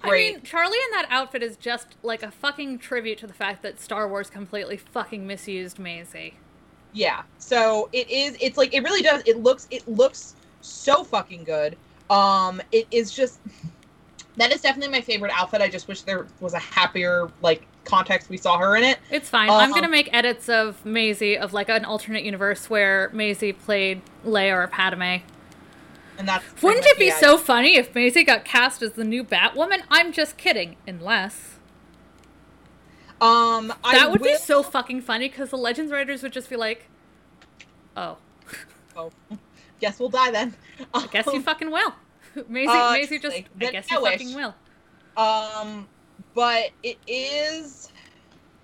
great 0.00 0.30
I 0.30 0.32
mean, 0.32 0.42
Charlie 0.42 0.78
in 0.86 0.90
that 0.92 1.06
outfit 1.10 1.42
is 1.42 1.56
just 1.56 1.96
like 2.02 2.22
a 2.22 2.30
fucking 2.30 2.78
tribute 2.78 3.18
to 3.18 3.26
the 3.26 3.34
fact 3.34 3.62
that 3.62 3.78
Star 3.78 4.08
Wars 4.08 4.30
completely 4.30 4.76
fucking 4.76 5.26
misused 5.26 5.78
Maisie. 5.78 6.34
Yeah. 6.96 7.22
So 7.38 7.90
it 7.92 8.08
is 8.10 8.38
it's 8.40 8.56
like 8.56 8.72
it 8.72 8.82
really 8.82 9.02
does 9.02 9.22
it 9.26 9.42
looks 9.42 9.68
it 9.70 9.86
looks 9.86 10.34
so 10.62 11.04
fucking 11.04 11.44
good. 11.44 11.76
Um 12.08 12.62
it 12.72 12.86
is 12.90 13.12
just 13.12 13.38
that 14.38 14.50
is 14.50 14.62
definitely 14.62 14.92
my 14.92 15.02
favorite 15.02 15.32
outfit. 15.34 15.60
I 15.60 15.68
just 15.68 15.88
wish 15.88 16.00
there 16.02 16.26
was 16.40 16.54
a 16.54 16.58
happier 16.58 17.30
like 17.42 17.66
context 17.84 18.30
we 18.30 18.38
saw 18.38 18.56
her 18.58 18.76
in 18.76 18.82
it. 18.82 18.98
It's 19.10 19.28
fine. 19.28 19.50
I'm 19.50 19.70
Um, 19.70 19.72
gonna 19.72 19.90
make 19.90 20.08
edits 20.10 20.48
of 20.48 20.84
Maisie 20.86 21.36
of 21.36 21.52
like 21.52 21.68
an 21.68 21.84
alternate 21.84 22.24
universe 22.24 22.70
where 22.70 23.10
Maisie 23.12 23.52
played 23.52 24.00
Leia 24.24 24.54
or 24.64 24.66
Padme. 24.66 25.22
And 26.18 26.26
that's 26.26 26.62
Wouldn't 26.62 26.86
it 26.86 26.98
be 26.98 27.10
so 27.10 27.36
funny 27.36 27.76
if 27.76 27.94
Maisie 27.94 28.24
got 28.24 28.46
cast 28.46 28.80
as 28.80 28.92
the 28.92 29.04
new 29.04 29.22
Batwoman? 29.22 29.82
I'm 29.90 30.12
just 30.12 30.38
kidding. 30.38 30.76
Unless 30.86 31.55
Um 33.20 33.72
I 33.82 33.94
that 33.98 34.10
would 34.10 34.22
be 34.22 34.36
so 34.36 34.62
fucking 34.62 35.00
funny 35.02 35.28
because 35.28 35.50
the 35.50 35.56
Legends 35.56 35.90
writers 35.92 36.22
would 36.22 36.32
just 36.32 36.50
be 36.50 36.56
like, 36.56 36.86
"Oh, 37.96 38.18
oh, 38.96 39.10
guess 39.80 39.98
we'll 39.98 40.10
die 40.10 40.30
then. 40.30 40.54
I 40.92 41.06
guess 41.06 41.26
you 41.26 41.40
fucking 41.42 41.70
will." 41.70 41.94
Maisie, 42.48 42.68
Uh, 42.68 42.92
Maisie 42.92 43.18
just, 43.18 43.34
like, 43.34 43.48
I 43.60 43.70
guess 43.70 43.86
I 43.90 43.94
you 43.96 44.02
wish. 44.02 44.12
fucking 44.20 44.34
will. 44.34 44.54
Um, 45.16 45.88
but 46.34 46.70
it 46.82 46.98
is 47.06 47.90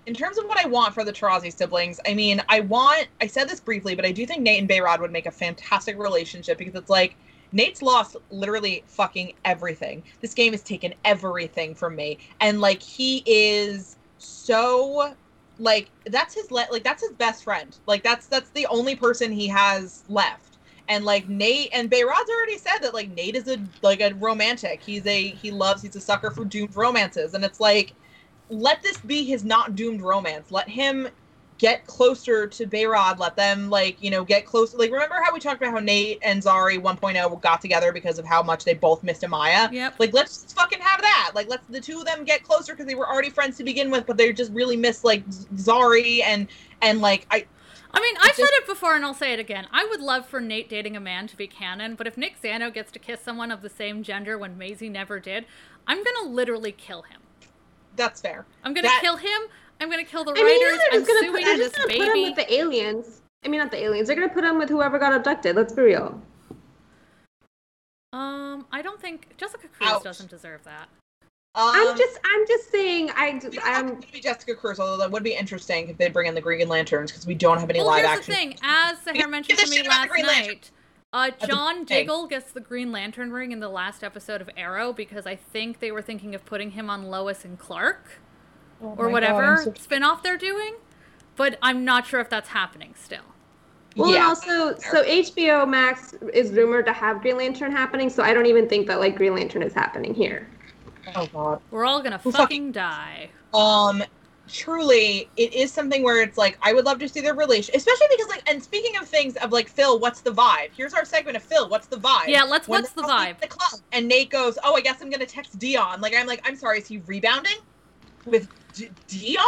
in 0.05 0.13
terms 0.13 0.37
of 0.37 0.45
what 0.45 0.63
I 0.63 0.67
want 0.67 0.93
for 0.93 1.03
the 1.03 1.11
Tarazi 1.11 1.51
siblings. 1.51 1.99
I 2.07 2.13
mean, 2.13 2.41
I 2.49 2.59
want. 2.59 3.07
I 3.21 3.27
said 3.27 3.49
this 3.49 3.59
briefly, 3.59 3.95
but 3.95 4.05
I 4.05 4.11
do 4.11 4.25
think 4.27 4.41
Nate 4.41 4.59
and 4.59 4.69
Behrad 4.69 4.99
would 4.99 5.11
make 5.11 5.25
a 5.25 5.31
fantastic 5.31 5.97
relationship 5.97 6.59
because 6.59 6.75
it's 6.75 6.89
like 6.91 7.15
Nate's 7.51 7.81
lost 7.81 8.17
literally 8.29 8.83
fucking 8.85 9.33
everything. 9.45 10.03
This 10.21 10.35
game 10.35 10.53
has 10.53 10.61
taken 10.61 10.93
everything 11.05 11.73
from 11.73 11.95
me, 11.95 12.19
and 12.39 12.61
like 12.61 12.83
he 12.83 13.23
is 13.25 13.95
so 14.23 15.15
like 15.59 15.91
that's 16.07 16.33
his 16.33 16.51
le- 16.51 16.67
like 16.71 16.83
that's 16.83 17.01
his 17.01 17.13
best 17.13 17.43
friend. 17.43 17.77
Like 17.87 18.03
that's 18.03 18.27
that's 18.27 18.49
the 18.51 18.65
only 18.67 18.95
person 18.95 19.31
he 19.31 19.47
has 19.47 20.03
left. 20.09 20.57
And 20.87 21.05
like 21.05 21.29
Nate 21.29 21.69
and 21.73 21.89
Behrad's 21.89 22.29
already 22.29 22.57
said 22.57 22.79
that 22.81 22.93
like 22.93 23.09
Nate 23.09 23.35
is 23.35 23.47
a 23.47 23.57
like 23.81 24.01
a 24.01 24.13
romantic. 24.15 24.81
He's 24.83 25.05
a 25.05 25.29
he 25.29 25.51
loves 25.51 25.81
he's 25.81 25.95
a 25.95 26.01
sucker 26.01 26.31
for 26.31 26.45
doomed 26.45 26.75
romances. 26.75 27.33
And 27.33 27.43
it's 27.45 27.59
like 27.59 27.93
let 28.49 28.81
this 28.83 28.97
be 28.97 29.23
his 29.23 29.43
not 29.43 29.75
doomed 29.75 30.01
romance. 30.01 30.51
Let 30.51 30.69
him 30.69 31.07
get 31.57 31.85
closer 31.87 32.47
to 32.47 32.65
Behrad. 32.67 33.19
Let 33.19 33.35
them 33.35 33.69
like, 33.69 34.01
you 34.01 34.09
know, 34.11 34.23
get 34.23 34.45
closer. 34.45 34.77
Like 34.77 34.91
remember 34.91 35.15
how 35.23 35.33
we 35.33 35.39
talked 35.39 35.61
about 35.61 35.73
how 35.73 35.79
Nate 35.79 36.19
and 36.21 36.41
Zari 36.41 36.77
1.0 36.81 37.41
got 37.41 37.61
together 37.61 37.91
because 37.91 38.19
of 38.19 38.25
how 38.25 38.41
much 38.43 38.63
they 38.65 38.73
both 38.73 39.03
missed 39.03 39.21
Amaya? 39.21 39.71
Yep. 39.71 39.95
Like 39.99 40.13
let's 40.13 40.43
just 40.43 40.55
fucking 40.55 40.79
have 40.79 41.01
that. 41.01 41.31
Like 41.35 41.47
let's 41.49 41.65
the 41.67 41.81
two 41.81 41.99
of 41.99 42.05
them 42.05 42.23
get 42.23 42.43
closer 42.43 42.73
because 42.73 42.85
they 42.85 42.95
were 42.95 43.07
already 43.07 43.29
friends 43.29 43.57
to 43.57 43.63
begin 43.63 43.91
with, 43.91 44.05
but 44.05 44.17
they 44.17 44.31
just 44.33 44.51
really 44.51 44.77
miss 44.77 45.03
like 45.03 45.27
Zari 45.55 46.21
and 46.23 46.47
and 46.81 47.01
like 47.01 47.25
I 47.31 47.45
I 47.95 48.01
mean, 48.01 48.15
I've 48.21 48.29
It's 48.29 48.37
said 48.37 48.49
it 48.53 48.65
before 48.65 48.95
and 48.95 49.05
I'll 49.05 49.13
say 49.13 49.33
it 49.33 49.39
again. 49.39 49.67
I 49.71 49.85
would 49.85 50.01
love 50.01 50.25
for 50.25 50.41
Nate 50.41 50.67
dating 50.67 50.97
a 50.97 50.99
man 50.99 51.27
to 51.27 51.37
be 51.37 51.45
canon, 51.45 51.93
but 51.93 52.07
if 52.07 52.17
Nick 52.17 52.41
Zano 52.41 52.73
gets 52.73 52.91
to 52.93 52.99
kiss 52.99 53.21
someone 53.21 53.51
of 53.51 53.61
the 53.61 53.69
same 53.69 54.01
gender 54.01 54.35
when 54.35 54.57
Maisie 54.57 54.89
never 54.89 55.19
did, 55.19 55.45
I'm 55.85 56.03
gonna 56.03 56.27
literally 56.29 56.71
kill 56.71 57.03
him. 57.03 57.21
that's 57.95 58.19
fair. 58.21 58.45
I'm 58.63 58.73
gonna 58.73 58.87
That- 58.87 59.01
kill 59.03 59.17
him. 59.17 59.41
I'm 59.81 59.89
gonna 59.89 60.03
kill 60.03 60.23
the 60.23 60.31
I 60.31 60.35
mean, 60.35 60.45
writers. 60.45 60.61
yeah, 60.61 60.77
they're 60.91 60.99
I'm 61.01 61.05
gonna 61.07 61.19
suing 61.19 61.31
put, 61.33 61.43
they're 61.43 61.57
this 61.57 61.71
just 61.71 61.75
gonna 61.77 61.87
put 61.99 62.07
him 62.07 62.13
baby. 62.13 62.23
with 62.29 62.35
the 62.35 62.53
aliens. 62.53 63.21
I 63.43 63.47
mean, 63.49 63.59
not 63.59 63.71
the 63.71 63.83
aliens. 63.83 64.07
They're 64.07 64.15
gonna 64.15 64.29
put 64.33 64.43
him 64.43 64.57
with 64.57 64.69
whoever 64.69 64.97
got 64.99 65.13
abducted. 65.13 65.55
Let's 65.55 65.73
be 65.73 65.81
real. 65.81 66.21
Um, 68.13 68.65
I 68.71 68.81
don't 68.81 69.01
think 69.01 69.35
Jessica 69.37 69.67
Cruz 69.67 69.89
Ouch. 69.91 70.03
doesn't 70.03 70.29
deserve 70.29 70.63
that. 70.65 70.87
Um, 71.55 71.69
I'm 71.73 71.97
just, 71.97 72.19
I'm 72.25 72.47
just 72.47 72.71
saying. 72.71 73.11
I, 73.15 73.33
We 73.33 73.39
don't 73.39 73.57
have 73.59 73.89
I'm. 73.89 74.01
to 74.01 74.11
be 74.11 74.19
Jessica 74.19 74.55
Cruz, 74.55 74.79
although 74.79 74.97
that 74.97 75.11
would 75.11 75.23
be 75.23 75.33
interesting 75.35 75.87
if 75.89 75.97
they 75.97 76.09
bring 76.09 76.27
in 76.27 76.33
the 76.35 76.41
Green 76.41 76.67
Lanterns 76.67 77.11
because 77.11 77.27
we 77.27 77.35
don't 77.35 77.59
have 77.59 77.69
any 77.69 77.79
Well, 77.79 77.87
live 77.89 78.05
here's 78.05 78.17
action. 78.19 78.31
the 78.31 78.37
thing. 78.37 78.57
As 78.63 78.97
Sahar 78.99 79.29
mentioned 79.29 79.59
to 79.59 79.69
me 79.69 79.77
shit 79.77 79.87
out 79.87 80.05
of 80.05 80.11
last 80.11 80.21
the 80.21 80.27
Lantern. 80.27 80.47
night, 80.47 80.71
uh, 81.13 81.31
John 81.47 81.85
thing. 81.85 81.99
Diggle 82.05 82.25
gets 82.27 82.51
the 82.51 82.59
Green 82.59 82.91
Lantern 82.91 83.31
ring 83.31 83.51
in 83.51 83.59
the 83.59 83.69
last 83.69 84.03
episode 84.03 84.41
of 84.41 84.49
Arrow 84.57 84.93
because 84.93 85.27
I 85.27 85.35
think 85.35 85.79
they 85.79 85.91
were 85.91 86.01
thinking 86.01 86.33
of 86.33 86.43
putting 86.43 86.71
him 86.71 86.89
on 86.89 87.03
Lois 87.05 87.45
and 87.45 87.59
Clark 87.59 88.03
Oh 88.83 88.95
or 88.95 88.95
my 88.95 89.03
God, 89.05 89.11
whatever 89.13 89.43
I'm 89.57 89.63
so- 89.63 89.73
spin-off 89.79 90.21
they're 90.23 90.37
doing. 90.37 90.75
But 91.35 91.57
I'm 91.63 91.83
not 91.83 92.05
sure 92.05 92.19
if 92.19 92.29
that's 92.29 92.49
happening 92.49 92.93
still. 92.95 93.23
Well, 93.95 94.13
and 94.13 94.23
also, 94.23 94.75
so 94.77 95.03
HBO 95.03 95.67
Max 95.67 96.13
is 96.33 96.51
rumored 96.51 96.85
to 96.85 96.93
have 96.93 97.21
Green 97.21 97.37
Lantern 97.37 97.71
happening, 97.71 98.09
so 98.09 98.21
I 98.23 98.33
don't 98.33 98.45
even 98.47 98.67
think 98.67 98.87
that 98.87 98.99
like 98.99 99.15
Green 99.15 99.35
Lantern 99.35 99.63
is 99.63 99.73
happening 99.73 100.13
here. 100.13 100.47
Oh 101.15 101.27
god. 101.33 101.61
We're 101.71 101.85
all 101.85 102.01
gonna 102.03 102.17
Who 102.19 102.31
fucking 102.31 102.43
fucking- 102.43 102.71
die. 102.71 103.29
Um, 103.53 104.03
truly, 104.47 105.29
it 105.37 105.53
is 105.53 105.71
something 105.71 106.03
where 106.03 106.21
it's 106.21 106.37
like 106.37 106.57
I 106.61 106.73
would 106.73 106.85
love 106.85 106.99
to 106.99 107.09
see 107.09 107.21
their 107.21 107.35
relation, 107.35 107.75
especially 107.75 108.07
because 108.11 108.29
like. 108.29 108.43
And 108.49 108.61
speaking 108.63 108.95
of 108.97 109.07
things 109.07 109.35
of 109.37 109.51
like 109.51 109.67
Phil, 109.67 109.99
what's 109.99 110.21
the 110.21 110.31
vibe? 110.31 110.69
Here's 110.75 110.93
our 110.93 111.05
segment 111.05 111.37
of 111.37 111.43
Phil. 111.43 111.67
What's 111.69 111.87
the 111.87 111.97
vibe? 111.97 112.27
Yeah, 112.27 112.43
let's- 112.43 112.67
When 112.67 112.81
what's 112.81 112.93
they're 112.93 113.03
the 113.05 113.09
vibe? 113.11 113.39
The 113.41 113.47
club, 113.47 113.81
and 113.91 114.07
Nate 114.07 114.29
goes, 114.29 114.57
"Oh, 114.63 114.75
I 114.75 114.81
guess 114.81 115.01
I'm 115.01 115.09
gonna 115.09 115.25
text 115.25 115.57
Dion." 115.59 116.01
Like 116.01 116.13
I'm 116.15 116.27
like, 116.27 116.41
I'm 116.45 116.55
sorry, 116.55 116.79
is 116.79 116.87
he 116.87 116.97
rebounding 117.05 117.57
with 118.25 118.47
D- 118.73 118.89
Dion? 119.07 119.45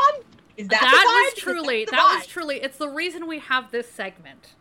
Is 0.58 0.68
that, 0.70 0.80
That, 0.82 1.32
was 1.34 1.42
truly 1.42 1.86
that's 1.86 1.92
the 1.92 1.96
that 1.98 2.16
was 2.20 2.28
truly 2.28 2.62
it's 2.62 2.78
the 2.78 2.88
reason 2.90 3.28
we 3.28 3.40
have 3.40 3.72
this 3.72 3.92
segment. 3.92 4.56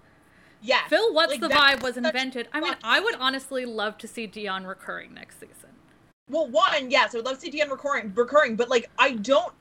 Yeah. 0.60 0.86
Phil 0.88 1.12
What's 1.12 1.32
Like, 1.32 1.40
the 1.40 1.48
Vibe 1.48 1.82
was 1.82 1.96
invented. 1.96 2.48
I 2.52 2.60
mean, 2.60 2.74
I 2.82 2.98
would 2.98 3.14
honestly 3.16 3.66
love 3.66 3.98
to 3.98 4.08
see 4.08 4.26
Dion 4.26 4.66
recurring 4.66 5.12
next 5.12 5.38
season. 5.38 5.70
Well, 6.30 6.48
one, 6.48 6.90
yes, 6.90 7.14
I 7.14 7.18
would 7.18 7.26
love 7.26 7.34
to 7.34 7.40
see 7.42 7.50
Dion 7.50 7.68
recurring, 7.68 8.12
recurring, 8.14 8.56
but 8.56 8.70
like 8.70 8.90
I 8.98 9.12
don't. 9.12 9.52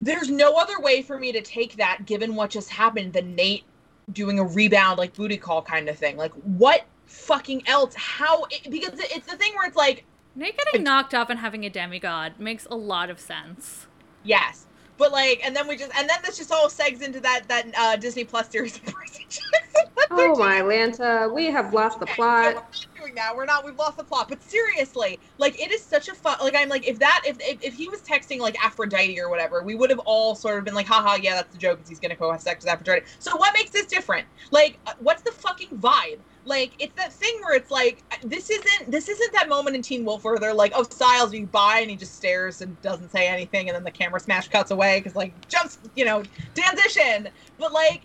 there's 0.00 0.28
no 0.28 0.56
other 0.56 0.80
way 0.80 1.02
for 1.02 1.18
me 1.18 1.30
to 1.32 1.40
take 1.40 1.76
that 1.76 2.04
given 2.04 2.34
what 2.34 2.50
just 2.50 2.68
happened 2.68 3.12
than 3.12 3.34
Nate 3.34 3.64
doing 4.12 4.38
a 4.38 4.44
rebound 4.44 4.98
like 4.98 5.14
booty 5.14 5.36
call 5.36 5.62
kind 5.62 5.88
of 5.88 5.96
thing. 5.96 6.16
Like 6.16 6.32
what 6.32 6.84
fucking 7.06 7.66
else? 7.68 7.94
How 7.94 8.44
it, 8.50 8.68
because 8.70 8.98
it's 8.98 9.26
the 9.30 9.36
thing 9.36 9.54
where 9.54 9.66
it's 9.66 9.76
like 9.76 10.04
Nate 10.36 10.56
getting 10.56 10.84
knocked 10.84 11.14
up 11.14 11.30
and 11.30 11.40
having 11.40 11.64
a 11.64 11.70
demigod 11.70 12.34
makes 12.38 12.66
a 12.70 12.76
lot 12.76 13.10
of 13.10 13.18
sense. 13.18 13.88
yes. 14.22 14.66
But 14.98 15.12
like 15.12 15.40
and 15.44 15.54
then 15.54 15.68
we 15.68 15.76
just 15.76 15.92
and 15.96 16.08
then 16.08 16.18
this 16.24 16.38
just 16.38 16.50
all 16.52 16.68
segs 16.68 17.02
into 17.02 17.20
that 17.20 17.48
that 17.48 17.66
uh 17.78 17.96
Disney 17.96 18.24
Plus 18.24 18.48
series 18.50 18.76
of 18.76 18.84
Percy 18.84 19.26
Jackson. 19.28 19.90
Oh 20.10 20.36
my 20.36 20.60
Lanta, 20.62 21.32
we 21.34 21.46
have 21.46 21.74
lost 21.74 22.00
the 22.00 22.06
Okay, 22.06 22.14
plot. 22.14 22.54
no, 22.54 22.60
we're 22.62 22.76
not 22.80 22.86
doing 22.96 23.14
that. 23.16 23.36
We're 23.36 23.44
not. 23.44 23.64
We've 23.64 23.76
lost 23.76 23.98
the 23.98 24.04
plot. 24.04 24.28
But 24.30 24.42
seriously, 24.42 25.18
like 25.38 25.60
it 25.60 25.72
is 25.72 25.82
such 25.82 26.08
a 26.08 26.14
fun. 26.14 26.38
Like 26.40 26.54
I'm 26.56 26.68
like 26.70 26.86
if 26.88 26.98
that 27.00 27.22
if 27.26 27.36
if, 27.40 27.62
if 27.62 27.74
he 27.74 27.88
was 27.88 28.02
texting 28.02 28.38
like 28.38 28.56
Aphrodite 28.64 29.20
or 29.20 29.28
whatever, 29.28 29.62
we 29.62 29.74
would 29.74 29.90
have 29.90 29.98
all 30.00 30.34
sort 30.34 30.58
of 30.58 30.64
been 30.64 30.74
like, 30.74 30.86
haha, 30.86 31.16
yeah, 31.20 31.34
that's 31.34 31.52
the 31.52 31.58
joke. 31.58 31.80
Is 31.82 31.88
he's 31.88 32.00
gonna 32.00 32.14
go 32.16 32.30
have 32.32 32.40
sex 32.40 32.64
with 32.64 32.72
Aphrodite? 32.72 33.04
So 33.18 33.36
what 33.36 33.52
makes 33.54 33.70
this 33.70 33.86
different? 33.86 34.26
Like, 34.52 34.78
uh, 34.86 34.92
what's 35.00 35.22
the 35.22 35.32
fucking 35.32 35.70
vibe? 35.78 36.20
Like 36.44 36.72
it's 36.78 36.94
that 36.96 37.12
thing 37.12 37.36
where 37.42 37.56
it's 37.56 37.70
like 37.72 38.04
this 38.28 38.50
isn't 38.50 38.90
this 38.90 39.08
isn't 39.08 39.32
that 39.32 39.48
moment 39.48 39.76
in 39.76 39.82
Teen 39.82 40.04
Wolf 40.04 40.24
where 40.24 40.38
they're 40.38 40.54
like, 40.54 40.72
oh, 40.74 40.82
Stiles, 40.82 41.32
you 41.32 41.46
buy, 41.46 41.78
and 41.80 41.90
he 41.90 41.96
just 41.96 42.14
stares 42.14 42.60
and 42.60 42.80
doesn't 42.82 43.10
say 43.10 43.28
anything, 43.28 43.68
and 43.68 43.76
then 43.76 43.84
the 43.84 43.90
camera 43.90 44.20
smash 44.20 44.48
cuts 44.48 44.70
away 44.70 45.00
because 45.00 45.16
like 45.16 45.48
jumps, 45.48 45.78
you 45.94 46.04
know, 46.04 46.22
transition. 46.54 47.28
But 47.58 47.72
like. 47.72 48.02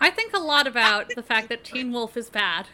I 0.00 0.10
think 0.10 0.34
a 0.34 0.38
lot 0.38 0.66
about 0.66 1.10
the 1.14 1.22
fact 1.22 1.48
that 1.48 1.64
Teen 1.64 1.92
Wolf 1.92 2.16
is 2.16 2.30
bad. 2.30 2.66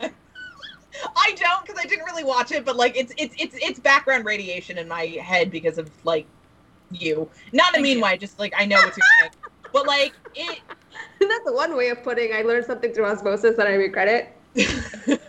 I 0.00 1.32
don't 1.36 1.66
because 1.66 1.78
I 1.78 1.86
didn't 1.86 2.04
really 2.04 2.24
watch 2.24 2.52
it, 2.52 2.64
but 2.64 2.76
like 2.76 2.96
it's 2.96 3.12
it's 3.16 3.34
it's 3.38 3.56
it's 3.60 3.78
background 3.78 4.24
radiation 4.24 4.78
in 4.78 4.88
my 4.88 5.04
head 5.04 5.50
because 5.50 5.78
of 5.78 5.90
like 6.04 6.26
you. 6.90 7.28
Not 7.52 7.74
in 7.74 7.80
a 7.80 7.82
mean 7.82 8.00
way, 8.00 8.16
just 8.16 8.38
like 8.38 8.54
I 8.56 8.64
know 8.64 8.76
what 8.76 8.96
you're 8.96 9.06
saying. 9.20 9.32
But 9.72 9.86
like 9.86 10.14
it 10.34 10.60
That's 11.20 11.44
the 11.44 11.52
one 11.52 11.76
way 11.76 11.88
of 11.88 12.02
putting 12.02 12.32
I 12.34 12.42
learned 12.42 12.66
something 12.66 12.92
through 12.92 13.06
osmosis 13.06 13.58
and 13.58 13.68
I 13.68 13.74
regret 13.74 14.08
it. 14.08 14.32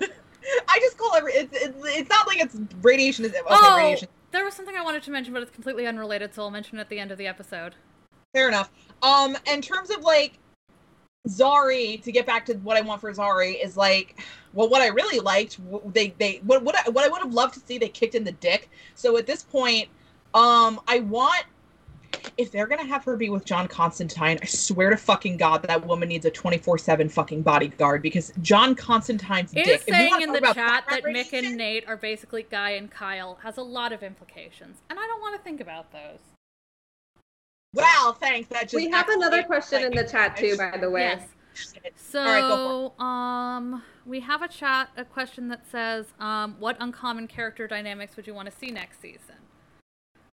I 0.69 0.79
just 0.79 0.97
call 0.97 1.15
every 1.15 1.33
it's, 1.33 1.53
it's 1.53 1.77
it's 1.83 2.09
not 2.09 2.27
like 2.27 2.39
it's 2.39 2.57
radiation 2.81 3.25
is 3.25 3.31
okay, 3.31 3.41
oh, 3.49 3.77
radiation. 3.77 4.07
there 4.31 4.43
was 4.43 4.53
something 4.53 4.75
I 4.75 4.81
wanted 4.81 5.03
to 5.03 5.11
mention, 5.11 5.33
but 5.33 5.43
it's 5.43 5.51
completely 5.51 5.87
unrelated, 5.87 6.33
so 6.33 6.43
I'll 6.43 6.51
mention 6.51 6.77
it 6.77 6.81
at 6.81 6.89
the 6.89 6.99
end 6.99 7.11
of 7.11 7.17
the 7.17 7.27
episode. 7.27 7.75
Fair 8.33 8.47
enough. 8.47 8.69
Um 9.01 9.37
in 9.45 9.61
terms 9.61 9.89
of 9.89 10.01
like 10.01 10.39
Zari, 11.27 12.01
to 12.03 12.11
get 12.11 12.25
back 12.25 12.45
to 12.47 12.53
what 12.55 12.77
I 12.77 12.81
want 12.81 13.01
for 13.01 13.11
Zari 13.13 13.63
is 13.63 13.77
like 13.77 14.19
well 14.53 14.69
what 14.69 14.81
I 14.81 14.87
really 14.87 15.19
liked 15.19 15.59
they 15.93 16.13
they 16.17 16.41
what 16.43 16.63
what 16.63 16.75
I, 16.75 16.89
what 16.89 17.05
I 17.05 17.07
would 17.07 17.21
have 17.21 17.33
loved 17.33 17.53
to 17.53 17.59
see 17.59 17.77
they 17.77 17.89
kicked 17.89 18.15
in 18.15 18.23
the 18.23 18.33
dick. 18.33 18.69
So 18.95 19.17
at 19.17 19.25
this 19.25 19.43
point 19.43 19.87
um 20.33 20.81
I 20.87 20.99
want 20.99 21.45
if 22.37 22.51
they're 22.51 22.67
gonna 22.67 22.85
have 22.85 23.03
her 23.05 23.15
be 23.15 23.29
with 23.29 23.45
John 23.45 23.67
Constantine, 23.67 24.39
I 24.41 24.45
swear 24.45 24.89
to 24.89 24.97
fucking 24.97 25.37
God 25.37 25.63
that 25.63 25.85
woman 25.85 26.09
needs 26.09 26.25
a 26.25 26.31
twenty 26.31 26.57
four 26.57 26.77
seven 26.77 27.09
fucking 27.09 27.41
bodyguard 27.41 28.01
because 28.01 28.33
John 28.41 28.75
Constantine's 28.75 29.53
It 29.53 29.65
dick. 29.65 29.79
is 29.79 29.85
saying 29.87 30.21
in 30.21 30.31
the 30.31 30.41
chat 30.41 30.55
that 30.55 30.87
background 31.03 31.17
Mick 31.17 31.33
and 31.33 31.57
Nate 31.57 31.87
are 31.87 31.97
basically 31.97 32.45
Guy 32.49 32.71
and 32.71 32.91
Kyle 32.91 33.37
has 33.43 33.57
a 33.57 33.63
lot 33.63 33.93
of 33.93 34.03
implications, 34.03 34.77
and 34.89 34.99
I 34.99 35.07
don't 35.07 35.21
want 35.21 35.35
to 35.35 35.41
think 35.41 35.61
about 35.61 35.91
those. 35.91 36.19
Wow, 37.73 38.15
thanks. 38.19 38.49
That 38.49 38.63
just 38.63 38.75
We 38.75 38.89
have 38.89 39.09
another 39.09 39.37
actually, 39.37 39.47
question 39.47 39.83
in 39.83 39.91
the 39.95 40.03
chat 40.03 40.37
too, 40.37 40.57
by 40.57 40.77
the 40.77 40.89
way. 40.89 41.01
Yes. 41.01 41.27
So, 41.95 42.19
All 42.19 42.25
right, 42.25 42.95
go 42.97 43.03
um, 43.03 43.83
we 44.05 44.19
have 44.19 44.41
a 44.41 44.47
chat, 44.47 44.89
a 44.95 45.03
question 45.03 45.47
that 45.49 45.65
says, 45.69 46.05
um, 46.19 46.55
what 46.59 46.77
uncommon 46.79 47.27
character 47.27 47.67
dynamics 47.67 48.15
would 48.15 48.27
you 48.27 48.33
want 48.33 48.49
to 48.49 48.55
see 48.55 48.71
next 48.71 49.01
season? 49.01 49.35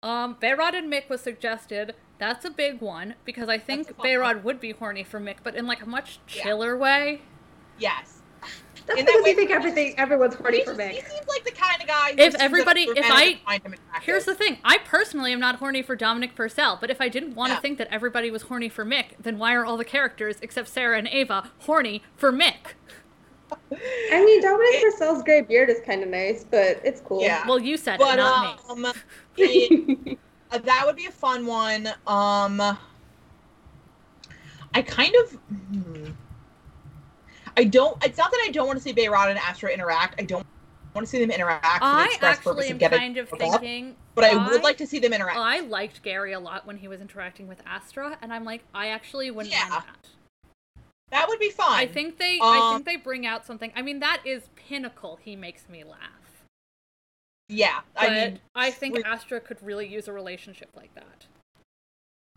Um, 0.03 0.37
Behrad 0.41 0.75
and 0.75 0.91
Mick 0.91 1.09
was 1.11 1.21
suggested. 1.21 1.95
That's 2.19 2.45
a 2.45 2.51
big 2.51 2.81
one 2.81 3.15
because 3.25 3.49
I 3.49 3.59
think 3.59 3.87
That's 3.89 3.99
a 3.99 4.03
Behrad 4.03 4.43
would 4.45 4.59
be 4.61 4.73
horny 4.73 5.05
for 5.05 5.21
Mick, 5.21 5.37
but 5.43 5.55
in 5.55 5.67
like 5.67 5.83
a 5.83 5.87
much 5.89 6.21
Yeah. 6.29 6.43
chiller 6.43 6.77
way. 6.77 7.21
Yes. 7.79 8.23
That's 8.87 8.99
In 8.99 9.05
that 9.05 9.13
because 9.13 9.23
way- 9.25 9.31
you 9.31 9.37
think 9.37 9.51
everything 9.51 9.95
everyone's 9.99 10.35
horny 10.35 10.59
He, 10.61 10.65
for 10.65 10.75
Mick. 10.75 10.91
he 10.93 11.01
seems 11.03 11.29
like 11.29 11.45
the 11.45 11.51
kind 11.53 11.83
of 11.83 11.87
guy. 11.87 12.13
who 12.13 12.13
If 12.13 12.17
just 12.17 12.25
seems 12.27 12.35
like 12.35 12.43
everybody- 12.43 12.83
if 12.85 13.05
I- 13.11 13.35
find 13.45 13.63
him 13.63 13.73
attractive. 13.75 14.05
Here's 14.05 14.25
the 14.25 14.35
thing. 14.35 14.59
I 14.65 14.79
personally 14.79 15.33
am 15.35 15.41
not 15.41 15.57
horny 15.57 15.83
for 15.83 15.95
Dominic 15.97 16.35
Purcell, 16.35 16.79
but 16.81 16.91
if 16.91 17.01
I 17.03 17.09
didn't 17.11 17.35
want 17.35 17.51
to 17.51 17.55
Yeah. 17.57 17.61
think 17.61 17.79
that 17.79 17.89
everybody 17.91 18.31
was 18.31 18.43
horny 18.43 18.71
for 18.71 18.87
Mick, 18.87 19.17
then 19.19 19.37
why 19.39 19.55
are 19.55 19.67
all 19.67 19.77
the 19.77 19.85
characters 19.85 20.39
except 20.41 20.69
Sara 20.69 20.97
and 20.97 21.09
Ava 21.09 21.51
horny 21.61 22.03
for 22.17 22.33
Mick? 22.33 22.73
I 24.13 24.25
mean, 24.25 24.41
Dominic 24.43 24.83
Purcell's 24.83 25.23
gray 25.23 25.43
beard 25.43 25.71
is 25.71 25.81
kind 25.85 26.03
of 26.03 26.09
nice, 26.09 26.45
but 26.45 26.81
it's 26.85 27.01
cool. 27.01 27.23
Yeah. 27.23 27.47
Well, 27.47 27.61
you 27.61 27.77
said 27.77 27.99
but 27.99 28.15
it, 28.15 28.17
not 28.17 28.77
me. 28.79 28.85
um, 28.87 28.93
it- 29.37 30.19
uh, 30.53 30.59
that 30.59 30.83
would 30.85 30.97
be 30.97 31.07
a 31.07 31.13
fun 31.13 31.47
one. 31.47 31.87
Um, 32.07 32.61
I 34.75 34.83
kind 34.83 35.15
of. 35.15 35.33
hmm. 35.33 36.07
I 37.57 37.65
don't. 37.65 38.03
It's 38.05 38.19
not 38.19 38.31
that 38.31 38.45
I 38.47 38.51
don't 38.51 38.67
want 38.67 38.79
to 38.79 38.83
see 38.83 38.93
Behrad 38.93 39.31
and 39.31 39.39
Astra 39.39 39.71
interact. 39.71 40.21
I 40.21 40.25
don't 40.25 40.47
want 40.95 41.07
to 41.07 41.11
see 41.11 41.21
them 41.21 41.31
interact 41.31 41.79
for 41.79 41.79
the 41.81 41.87
I 41.87 42.05
express 42.07 42.39
actually 42.39 42.55
purpose 42.71 42.85
am 42.85 42.99
kind 42.99 43.17
of 43.17 43.29
hooked 43.29 43.43
up, 43.43 43.61
thinking. 43.61 43.97
But 44.15 44.25
I 44.25 44.49
would 44.49 44.63
like 44.63 44.77
to 44.79 44.87
see 44.87 44.99
them 44.99 45.13
interact. 45.13 45.39
I 45.39 45.61
liked 45.61 46.03
Gary 46.03 46.33
a 46.33 46.41
lot 46.41 46.67
when 46.67 46.77
he 46.77 46.89
was 46.89 47.01
interacting 47.01 47.47
with 47.49 47.61
Astra, 47.67 48.19
and 48.23 48.33
I'm 48.33 48.45
like, 48.45 48.65
I 48.75 48.89
actually 48.89 49.31
wouldn't 49.31 49.55
Yeah. 49.55 49.69
mind 49.69 49.85
that. 49.85 50.09
That 51.11 51.29
would 51.29 51.39
be 51.39 51.51
fun. 51.51 51.73
I 51.73 51.87
think 51.87 52.19
they, 52.19 52.39
I 52.41 52.59
Um, 52.59 52.75
think 52.75 52.87
they 52.87 52.97
bring 52.97 53.27
out 53.27 53.45
something. 53.47 53.73
I 53.75 53.83
mean, 53.83 54.01
that 54.01 54.23
is 54.25 54.49
pinnacle. 54.55 55.19
He 55.23 55.37
makes 55.37 55.69
me 55.69 55.85
laugh. 55.85 56.47
Yeah, 57.49 57.81
But 57.95 58.11
I 58.11 58.15
mean, 58.15 58.41
I 58.55 58.71
think 58.71 59.05
Astra 59.05 59.41
could 59.41 59.61
really 59.61 59.89
use 59.89 60.07
a 60.07 60.13
relationship 60.13 60.71
like 60.77 60.95
that. 60.95 61.27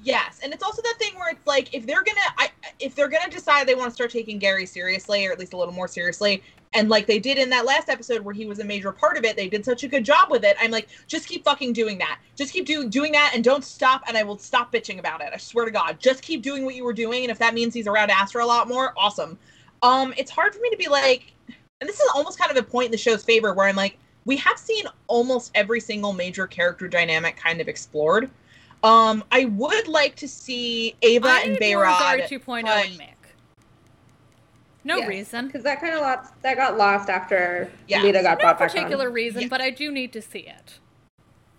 Yes, 0.03 0.41
and 0.43 0.53
it's 0.53 0.63
also 0.63 0.81
that 0.81 0.95
thing 0.99 1.15
where 1.15 1.29
it's 1.29 1.47
like 1.47 1.73
if 1.73 1.85
they're 1.85 2.03
gonna, 2.03 2.19
I, 2.37 2.49
if 2.79 2.93
they're 2.93 3.07
gonna 3.07 3.31
decide 3.31 3.67
they 3.67 3.75
want 3.75 3.89
to 3.89 3.93
start 3.93 4.11
taking 4.11 4.37
Gary 4.37 4.65
seriously, 4.65 5.25
or 5.25 5.31
at 5.31 5.39
least 5.39 5.53
a 5.53 5.57
little 5.57 5.73
more 5.73 5.87
seriously, 5.87 6.43
and 6.73 6.89
like 6.89 7.07
they 7.07 7.19
did 7.19 7.37
in 7.37 7.49
that 7.51 7.65
last 7.65 7.87
episode 7.87 8.21
where 8.21 8.33
he 8.33 8.45
was 8.45 8.59
a 8.59 8.65
major 8.65 8.91
part 8.91 9.15
of 9.17 9.23
it, 9.23 9.37
they 9.37 9.47
did 9.47 9.63
such 9.63 9.83
a 9.83 9.87
good 9.87 10.03
job 10.03 10.29
with 10.29 10.43
it. 10.43 10.57
I'm 10.59 10.71
like, 10.71 10.89
just 11.07 11.29
keep 11.29 11.45
fucking 11.45 11.71
doing 11.71 11.97
that. 11.99 12.19
Just 12.35 12.51
keep 12.51 12.65
doing 12.65 12.89
doing 12.89 13.13
that, 13.13 13.31
and 13.33 13.45
don't 13.45 13.63
stop. 13.63 14.03
And 14.05 14.17
I 14.17 14.23
will 14.23 14.37
stop 14.37 14.73
bitching 14.73 14.99
about 14.99 15.21
it. 15.21 15.29
I 15.33 15.37
swear 15.37 15.63
to 15.63 15.71
God, 15.71 16.01
just 16.01 16.21
keep 16.21 16.41
doing 16.41 16.65
what 16.65 16.75
you 16.75 16.83
were 16.83 16.91
doing, 16.93 17.23
and 17.23 17.31
if 17.31 17.39
that 17.39 17.53
means 17.53 17.73
he's 17.73 17.87
around 17.87 18.11
Astra 18.11 18.43
a 18.43 18.45
lot 18.45 18.67
more, 18.67 18.93
awesome. 18.97 19.39
Um, 19.83 20.13
it's 20.17 20.31
hard 20.31 20.53
for 20.53 20.59
me 20.59 20.69
to 20.69 20.77
be 20.77 20.89
like, 20.89 21.31
and 21.79 21.87
this 21.87 22.01
is 22.01 22.09
almost 22.13 22.37
kind 22.37 22.51
of 22.51 22.57
a 22.57 22.63
point 22.63 22.87
in 22.87 22.91
the 22.91 22.97
show's 22.97 23.23
favor 23.23 23.53
where 23.53 23.67
I'm 23.67 23.77
like, 23.77 23.97
we 24.25 24.35
have 24.37 24.57
seen 24.57 24.83
almost 25.07 25.51
every 25.55 25.79
single 25.79 26.11
major 26.11 26.45
character 26.45 26.89
dynamic 26.89 27.37
kind 27.37 27.61
of 27.61 27.69
explored. 27.69 28.29
Um, 28.83 29.23
I 29.31 29.45
would 29.45 29.87
like 29.87 30.15
to 30.17 30.27
see 30.27 30.95
Ava 31.01 31.27
I 31.29 31.39
and 31.45 31.51
need 31.59 31.73
more 31.75 31.85
Gary 31.85 32.21
Behrad. 32.21 32.29
2.0 32.29 32.61
but- 32.63 32.85
and 32.85 32.99
Mick. 32.99 33.07
No 34.83 34.97
Yeah. 34.97 35.07
reason. 35.07 35.47
Because 35.47 35.63
that 35.63 35.79
kind 35.79 35.93
of 35.93 36.01
lost. 36.01 36.33
That 36.41 36.57
got 36.57 36.77
lost 36.77 37.09
after 37.09 37.71
Yeah. 37.87 38.01
Lita 38.03 38.21
got 38.21 38.37
No 38.37 38.41
brought 38.41 38.59
back 38.59 38.73
No 38.75 38.81
particular 38.81 39.09
reason, 39.09 39.43
Yeah. 39.43 39.47
but 39.47 39.61
I 39.61 39.69
do 39.69 39.91
need 39.91 40.11
to 40.11 40.21
see 40.21 40.39
it. 40.39 40.79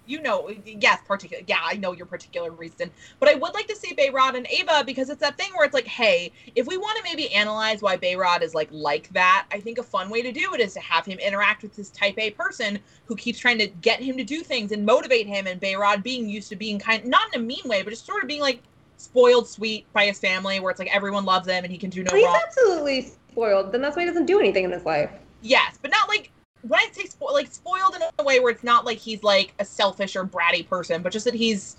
You 0.07 0.21
know, 0.21 0.51
yes, 0.65 1.01
particular. 1.07 1.43
Yeah, 1.47 1.61
I 1.65 1.77
know 1.77 1.93
your 1.93 2.07
particular 2.07 2.51
reason, 2.51 2.91
but 3.21 3.29
I 3.29 3.35
would 3.35 3.55
like 3.55 3.67
to 3.69 3.77
see 3.77 3.95
Behrad 3.95 4.37
and 4.37 4.47
Ava 4.51 4.85
because 4.85 5.09
it's 5.09 5.21
that 5.21 5.39
thing 5.39 5.51
where 5.57 5.65
it's 5.65 5.75
like, 5.75 5.87
hey, 5.87 6.33
if 6.55 6.67
we 6.67 6.77
want 6.77 6.99
to 6.99 7.05
maybe 7.05 7.33
analyze 7.33 7.81
why 7.81 7.97
Behrad 7.97 8.43
is 8.43 8.55
like 8.55 8.69
like 8.71 9.09
that, 9.11 9.47
I 9.51 9.61
think 9.61 9.79
a 9.79 9.83
fun 9.83 10.11
way 10.11 10.21
to 10.23 10.33
do 10.33 10.55
it 10.55 10.61
is 10.61 10.75
to 10.75 10.81
have 10.81 11.07
him 11.07 11.19
interact 11.19 11.63
with 11.63 11.75
this 11.75 11.91
Type 11.91 12.19
A 12.19 12.31
person 12.33 12.79
who 13.07 13.17
keeps 13.17 13.39
trying 13.39 13.59
to 13.59 13.67
get 13.67 14.01
him 14.01 14.17
to 14.17 14.25
do 14.25 14.43
things 14.43 14.73
and 14.73 14.85
motivate 14.85 15.27
him, 15.27 15.47
and 15.47 15.61
Behrad 15.61 16.03
being 16.03 16.29
used 16.29 16.49
to 16.51 16.57
being 16.57 16.79
kind, 16.79 17.05
not 17.07 17.35
in 17.35 17.41
a 17.41 17.45
mean 17.45 17.63
way, 17.65 17.83
but 17.83 17.91
just 17.91 18.05
sort 18.07 18.23
of 18.23 18.29
being 18.29 18.41
like 18.41 18.61
spoiled 18.97 19.49
sweet 19.49 19.91
by 19.93 20.07
his 20.07 20.19
family, 20.19 20.61
where 20.61 20.71
it's 20.71 20.79
like 20.79 20.95
everyone 20.95 21.25
loves 21.25 21.49
him 21.49 21.65
and 21.65 21.73
he 21.73 21.79
can 21.79 21.91
do 21.91 22.03
no 22.03 22.15
he's 22.15 22.27
wrong. 22.27 22.41
absolutely 22.47 23.13
spoiled. 23.31 23.73
Then 23.73 23.81
that's 23.81 23.97
why 23.97 24.03
he 24.03 24.09
doesn't 24.09 24.27
do 24.27 24.39
anything 24.39 24.65
in 24.65 24.71
his 24.71 24.85
life. 24.85 25.11
Yes, 25.43 25.79
but 25.81 25.91
not 25.91 26.09
like 26.09 26.31
when 26.67 26.81
I 26.81 26.89
say 26.93 27.05
spo- 27.05 27.33
like 27.33 27.53
spoiled 27.53 27.95
in 27.95 28.03
a 28.19 28.25
way 28.25 28.41
where 28.41 28.51
it's 28.51 28.65
not 28.65 28.85
like 28.85 28.99
he's 28.99 29.23
like 29.23 29.53
a 29.59 29.65
selfish 29.65 30.17
or 30.17 30.25
bratty 30.25 30.67
person, 30.67 31.03
but 31.03 31.13
just 31.13 31.25
that 31.27 31.35
he's 31.35 31.77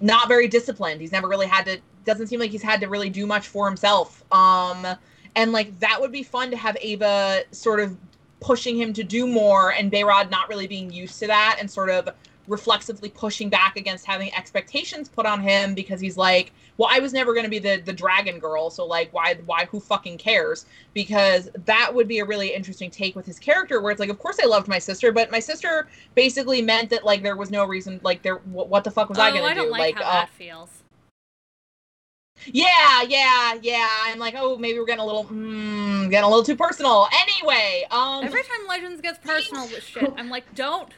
not 0.00 0.28
very 0.28 0.48
disciplined. 0.48 1.00
He's 1.00 1.12
never 1.12 1.28
really 1.28 1.46
had 1.46 1.64
to 1.66 1.78
doesn't 2.04 2.26
seem 2.26 2.40
like 2.40 2.50
he's 2.50 2.62
had 2.62 2.80
to 2.80 2.88
really 2.88 3.10
do 3.10 3.26
much 3.26 3.46
for 3.46 3.66
himself. 3.66 4.24
Um 4.32 4.86
and 5.36 5.52
like 5.52 5.78
that 5.80 6.00
would 6.00 6.12
be 6.12 6.22
fun 6.22 6.50
to 6.50 6.56
have 6.56 6.76
Ava 6.80 7.44
sort 7.52 7.80
of 7.80 7.96
pushing 8.40 8.76
him 8.76 8.92
to 8.92 9.04
do 9.04 9.26
more 9.26 9.72
and 9.72 9.90
Behrad 9.90 10.30
not 10.30 10.48
really 10.48 10.66
being 10.66 10.92
used 10.92 11.18
to 11.20 11.28
that 11.28 11.58
and 11.60 11.70
sort 11.70 11.90
of 11.90 12.08
reflexively 12.48 13.08
pushing 13.08 13.48
back 13.48 13.76
against 13.76 14.04
having 14.04 14.34
expectations 14.34 15.08
put 15.08 15.26
on 15.26 15.40
him 15.40 15.74
because 15.74 16.00
he's 16.00 16.16
like, 16.16 16.52
well, 16.78 16.88
I 16.90 17.00
was 17.00 17.12
never 17.12 17.32
going 17.32 17.44
to 17.44 17.50
be 17.50 17.58
the 17.58 17.82
the 17.84 17.92
dragon 17.92 18.38
girl, 18.38 18.70
so 18.70 18.84
like 18.84 19.12
why 19.12 19.34
why 19.46 19.66
who 19.66 19.80
fucking 19.80 20.18
cares? 20.18 20.66
Because 20.94 21.50
that 21.66 21.94
would 21.94 22.08
be 22.08 22.20
a 22.20 22.24
really 22.24 22.54
interesting 22.54 22.90
take 22.90 23.14
with 23.14 23.26
his 23.26 23.38
character 23.38 23.80
where 23.80 23.90
it's 23.90 24.00
like, 24.00 24.10
of 24.10 24.18
course 24.18 24.38
I 24.42 24.46
loved 24.46 24.68
my 24.68 24.78
sister, 24.78 25.12
but 25.12 25.30
my 25.30 25.40
sister 25.40 25.88
basically 26.14 26.62
meant 26.62 26.90
that 26.90 27.04
like 27.04 27.22
there 27.22 27.36
was 27.36 27.50
no 27.50 27.64
reason 27.64 28.00
like 28.02 28.22
there 28.22 28.36
what, 28.36 28.68
what 28.68 28.84
the 28.84 28.90
fuck 28.90 29.08
was 29.08 29.18
oh, 29.18 29.22
I 29.22 29.30
going 29.30 29.42
to 29.42 29.50
I 29.50 29.54
don't 29.54 29.70
like, 29.70 29.96
how 29.96 30.02
uh, 30.02 30.12
that 30.12 30.30
feels. 30.30 30.70
yeah, 32.46 33.02
yeah, 33.02 33.54
yeah. 33.62 33.88
I'm 34.04 34.18
like, 34.18 34.34
oh, 34.36 34.56
maybe 34.56 34.78
we're 34.78 34.86
getting 34.86 35.02
a 35.02 35.06
little, 35.06 35.24
mm, 35.26 36.10
getting 36.10 36.24
a 36.24 36.28
little 36.28 36.42
too 36.42 36.56
personal. 36.56 37.06
Anyway, 37.12 37.86
um, 37.90 38.24
Every 38.24 38.42
time 38.42 38.66
Legends 38.68 39.00
gets 39.00 39.18
personal 39.18 39.64
with 39.64 39.84
shit, 39.84 40.12
I'm 40.16 40.28
like, 40.28 40.52
don't. 40.54 40.88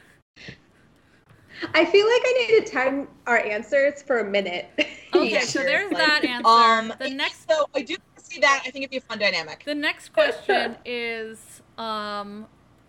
I 1.73 1.85
feel 1.85 2.05
like 2.05 2.21
I 2.25 2.47
need 2.49 2.65
to 2.65 2.71
time 2.71 3.07
our 3.27 3.37
answers 3.39 4.01
for 4.01 4.19
a 4.19 4.29
minute. 4.29 4.67
Okay, 5.15 5.29
Yeah, 5.31 5.39
so 5.39 5.59
there's 5.59 5.91
seriously. 5.91 5.95
that 5.95 6.25
answer. 6.25 6.49
Um, 6.49 6.93
the 6.99 7.09
next 7.09 7.47
So 7.49 7.67
I 7.73 7.83
do 7.83 7.95
see 8.17 8.41
that. 8.41 8.63
I 8.65 8.69
think 8.69 8.83
it'd 8.83 8.91
be 8.91 8.97
a 8.97 9.01
fun 9.01 9.17
dynamic. 9.17 9.63
the 9.63 9.73
next 9.73 10.11
question 10.11 10.75
is 10.83 11.61
um 11.77 12.47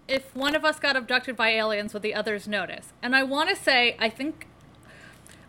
if 0.08 0.34
one 0.34 0.56
of 0.56 0.64
us 0.64 0.80
got 0.80 0.96
abducted 0.96 1.36
by 1.36 1.50
aliens 1.50 1.94
would 1.94 2.02
the 2.02 2.14
others 2.14 2.48
notice? 2.48 2.92
And 3.00 3.14
I 3.14 3.22
want 3.22 3.48
to 3.50 3.54
say 3.54 3.94
I 4.00 4.08
think 4.08 4.48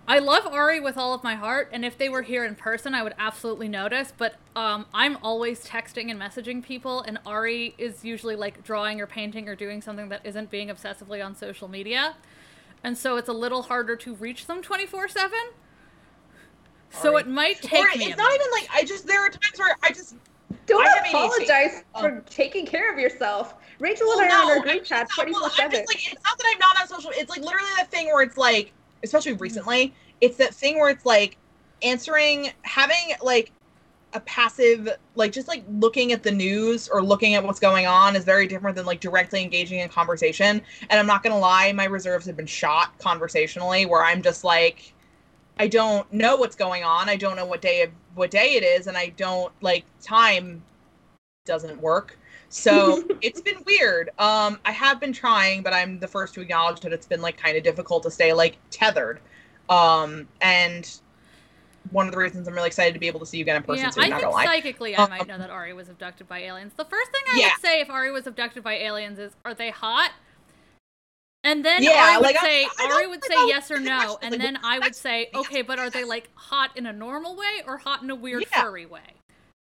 I 0.08 0.20
love 0.20 0.46
Ari 0.46 0.80
with 0.80 0.98
all 0.98 1.14
of 1.16 1.24
my 1.24 1.36
heart, 1.36 1.70
and 1.74 1.84
if 1.84 1.98
they 1.98 2.08
were 2.10 2.22
here 2.22 2.46
in 2.46 2.56
person, 2.56 2.94
I 2.94 3.04
would 3.04 3.16
absolutely 3.20 3.68
notice. 3.68 4.14
But 4.16 4.36
um, 4.56 4.86
I'm 4.94 5.18
always 5.24 5.66
texting 5.66 6.10
and 6.12 6.20
messaging 6.20 6.64
people, 6.64 7.02
and 7.02 7.18
Ari 7.26 7.74
is 7.78 8.06
usually 8.06 8.36
like 8.36 8.64
drawing 8.64 9.02
or 9.02 9.08
painting 9.08 9.50
or 9.50 9.56
doing 9.56 9.82
something 9.82 10.08
that 10.10 10.22
isn't 10.24 10.50
being 10.50 10.70
obsessively 10.70 11.26
on 11.26 11.36
social 11.36 11.68
media. 11.68 12.16
And 12.84 12.98
so 12.98 13.18
it's 13.18 13.30
a 13.30 13.34
little 13.34 13.64
harder 13.64 13.96
to 13.98 14.16
reach 14.16 14.48
them 14.48 14.62
24 14.62 15.08
7. 15.08 15.32
So 16.90 17.14
Ari. 17.14 17.22
it 17.22 17.28
might 17.28 17.62
take 17.62 17.84
or 17.84 17.98
me. 17.98 18.06
it's 18.06 18.18
not 18.18 18.32
minute. 18.32 18.36
even 18.36 18.52
like 18.52 18.70
I 18.74 18.84
just. 18.86 19.08
There 19.08 19.22
are 19.22 19.30
times 19.30 19.58
where 19.58 19.76
I 19.84 19.90
just. 19.90 20.16
Don't 20.66 20.86
I 20.86 20.90
have 20.90 21.04
ADHD. 21.04 21.10
apologize 21.10 21.84
Oh. 21.96 22.02
for 22.02 22.24
taking 22.30 22.66
care 22.66 22.92
of 22.92 23.00
yourself. 23.00 23.56
Rachel 23.80 24.08
Well, 24.08 24.22
and 24.22 24.32
I 24.32 24.36
are 24.36 24.44
on 24.44 24.52
our 24.52 24.60
group 24.64 24.80
I'm 24.80 24.84
chat 24.84 25.08
just 25.08 25.18
not- 25.18 25.28
well, 25.32 25.50
24 25.50 25.50
7. 25.52 25.86
like 25.88 26.14
it's 26.14 26.24
not 26.24 26.38
that 26.38 26.52
I'm 26.54 26.60
not 26.60 26.82
on 26.82 26.88
social. 26.88 27.12
It's 27.14 27.30
like 27.30 27.42
literally 27.42 27.70
that 27.78 27.92
thing 27.92 28.08
where 28.08 28.22
it's 28.24 28.38
like, 28.38 28.74
especially 29.04 29.34
mm-hmm. 29.34 29.44
recently, 29.44 29.94
it's 30.22 30.38
that 30.38 30.54
thing 30.54 30.80
where 30.80 30.90
it's 30.90 31.06
like 31.06 31.38
answering, 31.84 32.52
having 32.64 33.14
like 33.22 33.52
a 34.14 34.20
passive, 34.22 34.90
like 35.16 35.32
just 35.32 35.48
like 35.48 35.64
looking 35.70 36.12
at 36.12 36.24
the 36.24 36.32
news 36.32 36.88
or 36.88 37.04
looking 37.04 37.36
at 37.36 37.44
what's 37.44 37.60
going 37.60 37.86
on 37.86 38.16
is 38.16 38.24
very 38.24 38.48
different 38.48 38.76
than 38.76 38.86
like 38.86 39.00
directly 39.00 39.44
engaging 39.44 39.80
in 39.80 39.90
conversation. 39.90 40.62
And 40.90 41.00
I'm 41.00 41.08
not 41.08 41.24
gonna 41.24 41.38
lie, 41.38 41.72
my 41.74 41.86
reserves 41.86 42.26
have 42.26 42.38
been 42.38 42.46
shot 42.46 42.98
conversationally, 43.00 43.86
where 43.86 44.04
I'm 44.04 44.22
just 44.22 44.44
like. 44.44 44.94
I 45.60 45.68
don't 45.68 46.14
know 46.14 46.36
what's 46.36 46.56
going 46.56 46.84
on. 46.84 47.10
I 47.10 47.16
don't 47.16 47.36
know 47.36 47.48
what 47.48 47.62
day 47.62 47.82
of 47.82 47.90
what 48.14 48.30
day 48.30 48.54
it 48.54 48.64
is, 48.64 48.86
and 48.86 48.96
I 48.96 49.08
don't 49.18 49.52
like 49.62 49.86
time 50.04 50.62
doesn't 51.48 51.82
work. 51.82 52.20
So 52.50 53.04
it's 53.22 53.42
been 53.42 53.64
weird. 53.66 54.10
Um, 54.20 54.60
I 54.66 54.72
have 54.72 55.00
been 55.00 55.14
trying, 55.14 55.64
but 55.64 55.74
I'm 55.74 56.00
the 56.00 56.08
first 56.08 56.36
to 56.36 56.42
acknowledge 56.42 56.82
that 56.82 56.94
it's 56.94 57.08
been 57.08 57.22
like 57.22 57.38
kind 57.38 57.58
of 57.58 57.64
difficult 57.64 58.04
to 58.04 58.12
stay 58.12 58.34
like 58.34 58.58
tethered. 58.70 59.20
Um, 59.70 60.28
and 60.42 61.00
one 61.92 62.08
of 62.08 62.12
the 62.14 62.18
reasons 62.20 62.48
I'm 62.48 62.54
really 62.54 62.68
excited 62.68 62.94
to 62.94 63.00
be 63.00 63.08
able 63.08 63.20
to 63.20 63.26
see 63.26 63.38
you 63.38 63.44
again 63.44 63.58
in 63.58 63.64
person. 63.64 63.86
Yeah, 63.86 63.90
so 63.90 64.02
I'm 64.02 64.10
not 64.10 64.18
think 64.18 64.32
gonna 64.32 64.36
lie. 64.36 64.46
psychically 64.46 64.96
I 64.96 65.08
might 65.08 65.22
Um, 65.22 65.28
know 65.28 65.38
that 65.38 65.50
Ari 65.50 65.74
was 65.74 65.90
abducted 65.90 66.28
by 66.28 66.40
aliens. 66.40 66.74
The 66.76 66.86
first 66.86 67.12
thing 67.12 67.22
I 67.34 67.40
Yeah. 67.40 67.48
would 67.50 67.62
say 67.62 67.82
if 67.82 67.90
Ari 67.90 68.12
was 68.12 68.28
abducted 68.28 68.64
by 68.64 68.74
aliens 68.74 69.20
is, 69.20 69.34
are 69.46 69.54
they 69.54 69.70
hot? 69.70 70.12
And 71.44 71.64
then 71.64 71.82
Yeah, 71.84 71.92
Ari 71.92 72.16
would 72.18 72.24
like, 72.24 72.40
say, 72.40 72.66
I 72.66 72.88
don't 72.88 72.92
Ari 72.94 73.08
would 73.08 73.24
say 73.24 73.48
yes 73.48 73.72
or 73.72 73.80
no, 73.80 74.18
question, 74.18 74.18
and 74.24 74.32
like, 74.34 74.42
then 74.42 74.60
I 74.64 74.80
would 74.80 74.96
say, 74.96 75.30
okay, 75.34 75.62
but 75.62 75.80
are 75.80 75.90
they 75.90 76.04
like 76.04 76.30
hot 76.36 76.76
in 76.76 76.86
a 76.86 76.94
normal 76.94 77.36
way 77.36 77.64
or 77.66 77.78
hot 77.78 78.02
in 78.04 78.10
a 78.10 78.16
weird 78.16 78.46
Yeah. 78.52 78.64
furry 78.64 78.86
way? 78.86 79.14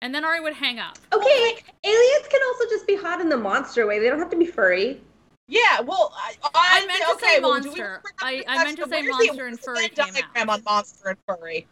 And 0.01 0.15
then 0.15 0.25
Ari 0.25 0.41
would 0.41 0.55
hang 0.55 0.79
up. 0.79 0.99
Okay, 1.13 1.57
aliens 1.83 2.29
can 2.29 2.41
also 2.47 2.65
just 2.69 2.87
be 2.87 2.95
hot 2.95 3.21
in 3.21 3.29
the 3.29 3.37
monster 3.37 3.87
way. 3.87 3.99
They 3.99 4.09
don't 4.09 4.19
have 4.19 4.31
to 4.31 4.37
be 4.37 4.47
furry. 4.47 5.01
Yeah, 5.47 5.81
well, 5.81 6.13
I, 6.17 6.35
oh, 6.43 6.51
I, 6.55 6.81
I 6.83 6.87
meant 6.87 7.03
to 7.03 7.13
okay, 7.17 7.35
say 7.35 7.41
well, 7.41 7.55
monster. 7.55 8.01
bring 8.03 8.15
I- 8.23 8.45
I 8.49 8.65
meant 8.65 8.79
to 8.79 8.89
say 8.89 9.03
monster 9.03 9.31
and 9.31 9.39
where's 9.39 9.59
the 9.59 9.63
furry 9.63 9.89
Venn 9.89 10.07
out. 10.07 10.15
diagram 10.15 10.51
on 10.51 10.65
monster 10.65 11.09
and 11.11 11.19
furry. 11.29 11.67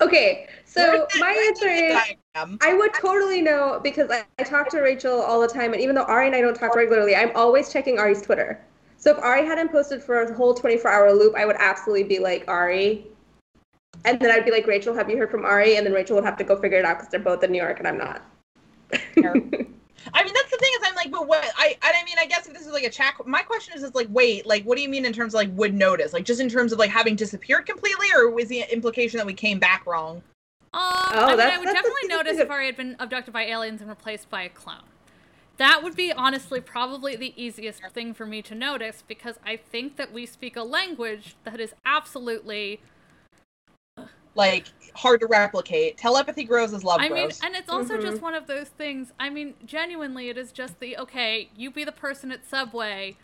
Okay, 0.00 0.48
so 0.64 1.06
Where's 1.10 1.20
my 1.20 1.44
answer 1.48 1.68
is 1.68 1.92
diagram? 1.92 2.58
I 2.62 2.72
would 2.72 2.94
totally 2.94 3.42
know 3.42 3.80
because 3.82 4.10
I, 4.10 4.24
I 4.38 4.44
talk 4.44 4.70
to 4.70 4.80
Rachel 4.80 5.20
all 5.20 5.42
the 5.42 5.48
time, 5.48 5.74
and 5.74 5.82
even 5.82 5.94
though 5.94 6.04
Ari 6.04 6.28
and 6.28 6.36
I 6.36 6.40
don't 6.40 6.56
talk 6.56 6.74
regularly, 6.74 7.14
I'm 7.14 7.32
always 7.34 7.70
checking 7.70 7.98
Ari's 7.98 8.22
Twitter. 8.22 8.58
So 8.96 9.10
if 9.10 9.18
Ari 9.18 9.44
hadn't 9.44 9.70
posted 9.70 10.02
for 10.02 10.22
a 10.22 10.34
whole 10.34 10.54
24 10.54 10.90
hour 10.90 11.12
loop, 11.12 11.34
I 11.36 11.44
would 11.44 11.56
absolutely 11.58 12.04
be 12.04 12.18
like, 12.18 12.44
Ari. 12.48 13.06
And 14.06 14.18
then 14.20 14.30
I'd 14.30 14.44
be 14.46 14.50
like, 14.52 14.66
Rachel, 14.66 14.94
have 14.94 15.10
you 15.10 15.18
heard 15.18 15.30
from 15.30 15.44
Ari? 15.44 15.76
And 15.76 15.84
then 15.84 15.92
Rachel 15.92 16.16
would 16.16 16.24
have 16.24 16.36
to 16.38 16.44
go 16.44 16.56
figure 16.58 16.78
it 16.78 16.84
out 16.86 16.96
because 16.98 17.10
they're 17.10 17.20
both 17.20 17.44
in 17.44 17.52
New 17.52 17.60
York 17.60 17.78
and 17.78 17.86
I'm 17.88 17.98
not. 17.98 18.22
Fair. 20.02 20.12
I 20.14 20.24
mean, 20.24 20.34
that's 20.34 20.50
the 20.50 20.56
thing 20.58 20.70
is, 20.80 20.86
I'm 20.88 20.94
like, 20.94 21.10
but 21.10 21.26
what? 21.26 21.44
I, 21.56 21.76
I 21.82 21.92
I 22.00 22.04
mean, 22.04 22.16
I 22.18 22.26
guess 22.26 22.46
if 22.46 22.52
this 22.52 22.66
is 22.66 22.72
like 22.72 22.84
a 22.84 22.90
chat, 22.90 23.14
my 23.26 23.42
question 23.42 23.74
is, 23.74 23.82
is 23.82 23.94
like, 23.94 24.08
wait, 24.10 24.46
like, 24.46 24.64
what 24.64 24.76
do 24.76 24.82
you 24.82 24.88
mean 24.88 25.04
in 25.04 25.12
terms 25.12 25.34
of 25.34 25.38
like 25.38 25.50
would 25.52 25.74
notice, 25.74 26.12
like, 26.12 26.24
just 26.24 26.40
in 26.40 26.48
terms 26.48 26.72
of 26.72 26.78
like 26.78 26.90
having 26.90 27.16
disappeared 27.16 27.66
completely, 27.66 28.08
or 28.14 28.30
was 28.30 28.48
the 28.48 28.60
implication 28.72 29.18
that 29.18 29.26
we 29.26 29.34
came 29.34 29.58
back 29.58 29.86
wrong? 29.86 30.22
Um, 30.74 30.80
I 30.82 31.26
mean, 31.28 31.36
that's- 31.36 31.56
I 31.56 31.58
would 31.58 31.66
definitely 31.66 32.08
notice 32.08 32.38
if 32.38 32.50
Ari 32.50 32.66
had 32.66 32.76
been 32.76 32.96
abducted 32.98 33.32
by 33.32 33.44
aliens 33.44 33.80
and 33.80 33.90
replaced 33.90 34.30
by 34.30 34.42
a 34.42 34.48
clone. 34.48 34.84
That 35.58 35.82
would 35.82 35.94
be 35.94 36.10
honestly 36.12 36.60
probably 36.60 37.14
the 37.14 37.34
easiest 37.40 37.82
thing 37.92 38.14
for 38.14 38.24
me 38.24 38.40
to 38.42 38.54
notice 38.54 39.04
because 39.06 39.38
I 39.44 39.56
think 39.56 39.96
that 39.96 40.10
we 40.12 40.24
speak 40.24 40.56
a 40.56 40.62
language 40.62 41.36
that 41.44 41.60
is 41.60 41.74
absolutely. 41.84 42.80
Like, 44.34 44.66
hard 44.94 45.20
to 45.20 45.26
replicate. 45.26 45.98
Telepathy 45.98 46.44
grows 46.44 46.72
as 46.72 46.84
love 46.84 47.00
grows. 47.00 47.10
I 47.10 47.14
mean, 47.14 47.30
and 47.42 47.54
it's 47.54 47.68
also 47.68 47.98
Mhm. 47.98 48.02
just 48.02 48.22
one 48.22 48.34
of 48.34 48.46
those 48.46 48.68
things. 48.68 49.12
I 49.20 49.28
mean, 49.30 49.54
genuinely, 49.64 50.28
it 50.30 50.38
is 50.38 50.52
just 50.52 50.80
the 50.80 50.96
okay, 50.98 51.50
you 51.56 51.70
be 51.70 51.84
the 51.84 51.92
person 51.92 52.32
at 52.32 52.46
Subway, 52.46 53.16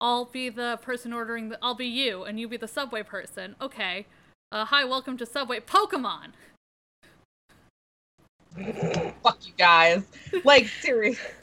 I'll 0.00 0.24
be 0.24 0.48
the 0.48 0.78
person 0.82 1.12
ordering 1.12 1.48
the. 1.48 1.58
I'll 1.62 1.74
be 1.76 1.86
you, 1.86 2.24
and 2.24 2.38
you 2.40 2.48
be 2.48 2.56
the 2.56 2.68
Subway 2.68 3.02
person. 3.02 3.54
Okay. 3.60 4.06
Uh, 4.50 4.64
hi, 4.66 4.84
welcome 4.84 5.16
to 5.16 5.24
Subway. 5.26 5.60
Pokemon! 5.60 6.32
Fuck 9.22 9.38
you 9.46 9.52
guys. 9.56 10.04
Like, 10.44 10.66
seriously. 10.66 11.24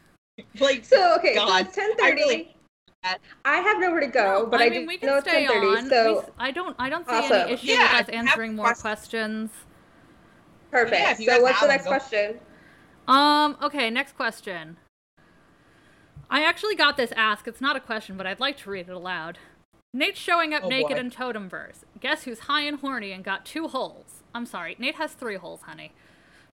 Like, 0.60 0.86
So 0.86 1.16
okay, 1.18 1.36
God, 1.36 1.66
so 1.74 1.82
it's 1.82 2.00
10:30. 2.02 2.14
really- 2.16 2.56
I 3.04 3.58
have 3.58 3.80
nowhere 3.80 4.02
to 4.02 4.08
go, 4.08 4.46
but 4.46 4.60
I, 4.62 4.66
I, 4.66 4.70
mean, 4.70 4.82
do 4.82 4.88
we 4.88 4.94
know 4.96 5.00
can 5.00 5.18
it's 5.20 5.28
stay 5.30 5.46
10:30. 5.48 5.78
on. 5.78 5.90
So 5.90 6.14
We 6.14 6.20
s- 6.20 6.26
I 6.38 6.52
don't. 6.52 6.76
I 6.80 6.90
don't 6.90 7.06
see 7.08 7.14
Awesome. 7.16 7.32
any 7.38 7.54
issue 7.54 7.68
Yeah, 7.68 7.98
with 7.98 8.10
us 8.10 8.14
answering 8.14 8.56
more 8.56 8.66
questions- 8.74 8.82
questions. 8.82 9.52
perfect. 10.72 11.20
Yeah, 11.20 11.36
so 11.36 11.42
what's 11.42 11.62
the 11.62 11.68
next 11.68 11.84
go- 11.86 11.90
question? 11.92 12.40
Um. 13.08 13.58
Okay. 13.62 13.90
Next 13.90 14.16
question. 14.16 14.78
I 16.30 16.44
actually 16.44 16.76
got 16.76 16.98
this 16.98 17.12
ask. 17.16 17.48
It's 17.48 17.62
not 17.62 17.76
a 17.76 17.80
question, 17.80 18.18
but 18.18 18.28
I'd 18.28 18.40
like 18.40 18.58
to 18.60 18.70
read 18.70 18.88
it 18.90 18.94
aloud. 18.94 19.40
Nate's 19.94 20.20
showing 20.20 20.54
up 20.54 20.64
Oh, 20.66 20.68
naked 20.70 20.92
boy. 20.98 21.00
in 21.00 21.10
Totemverse. 21.10 21.84
Guess 22.00 22.24
who's 22.26 22.40
high 22.42 22.62
and 22.62 22.80
horny 22.80 23.12
and 23.12 23.24
got 23.24 23.46
two 23.46 23.68
holes? 23.70 24.22
I'm 24.36 24.46
sorry, 24.46 24.76
Nate 24.78 24.96
has 24.96 25.14
three 25.14 25.38
holes, 25.38 25.62
honey. 25.64 25.94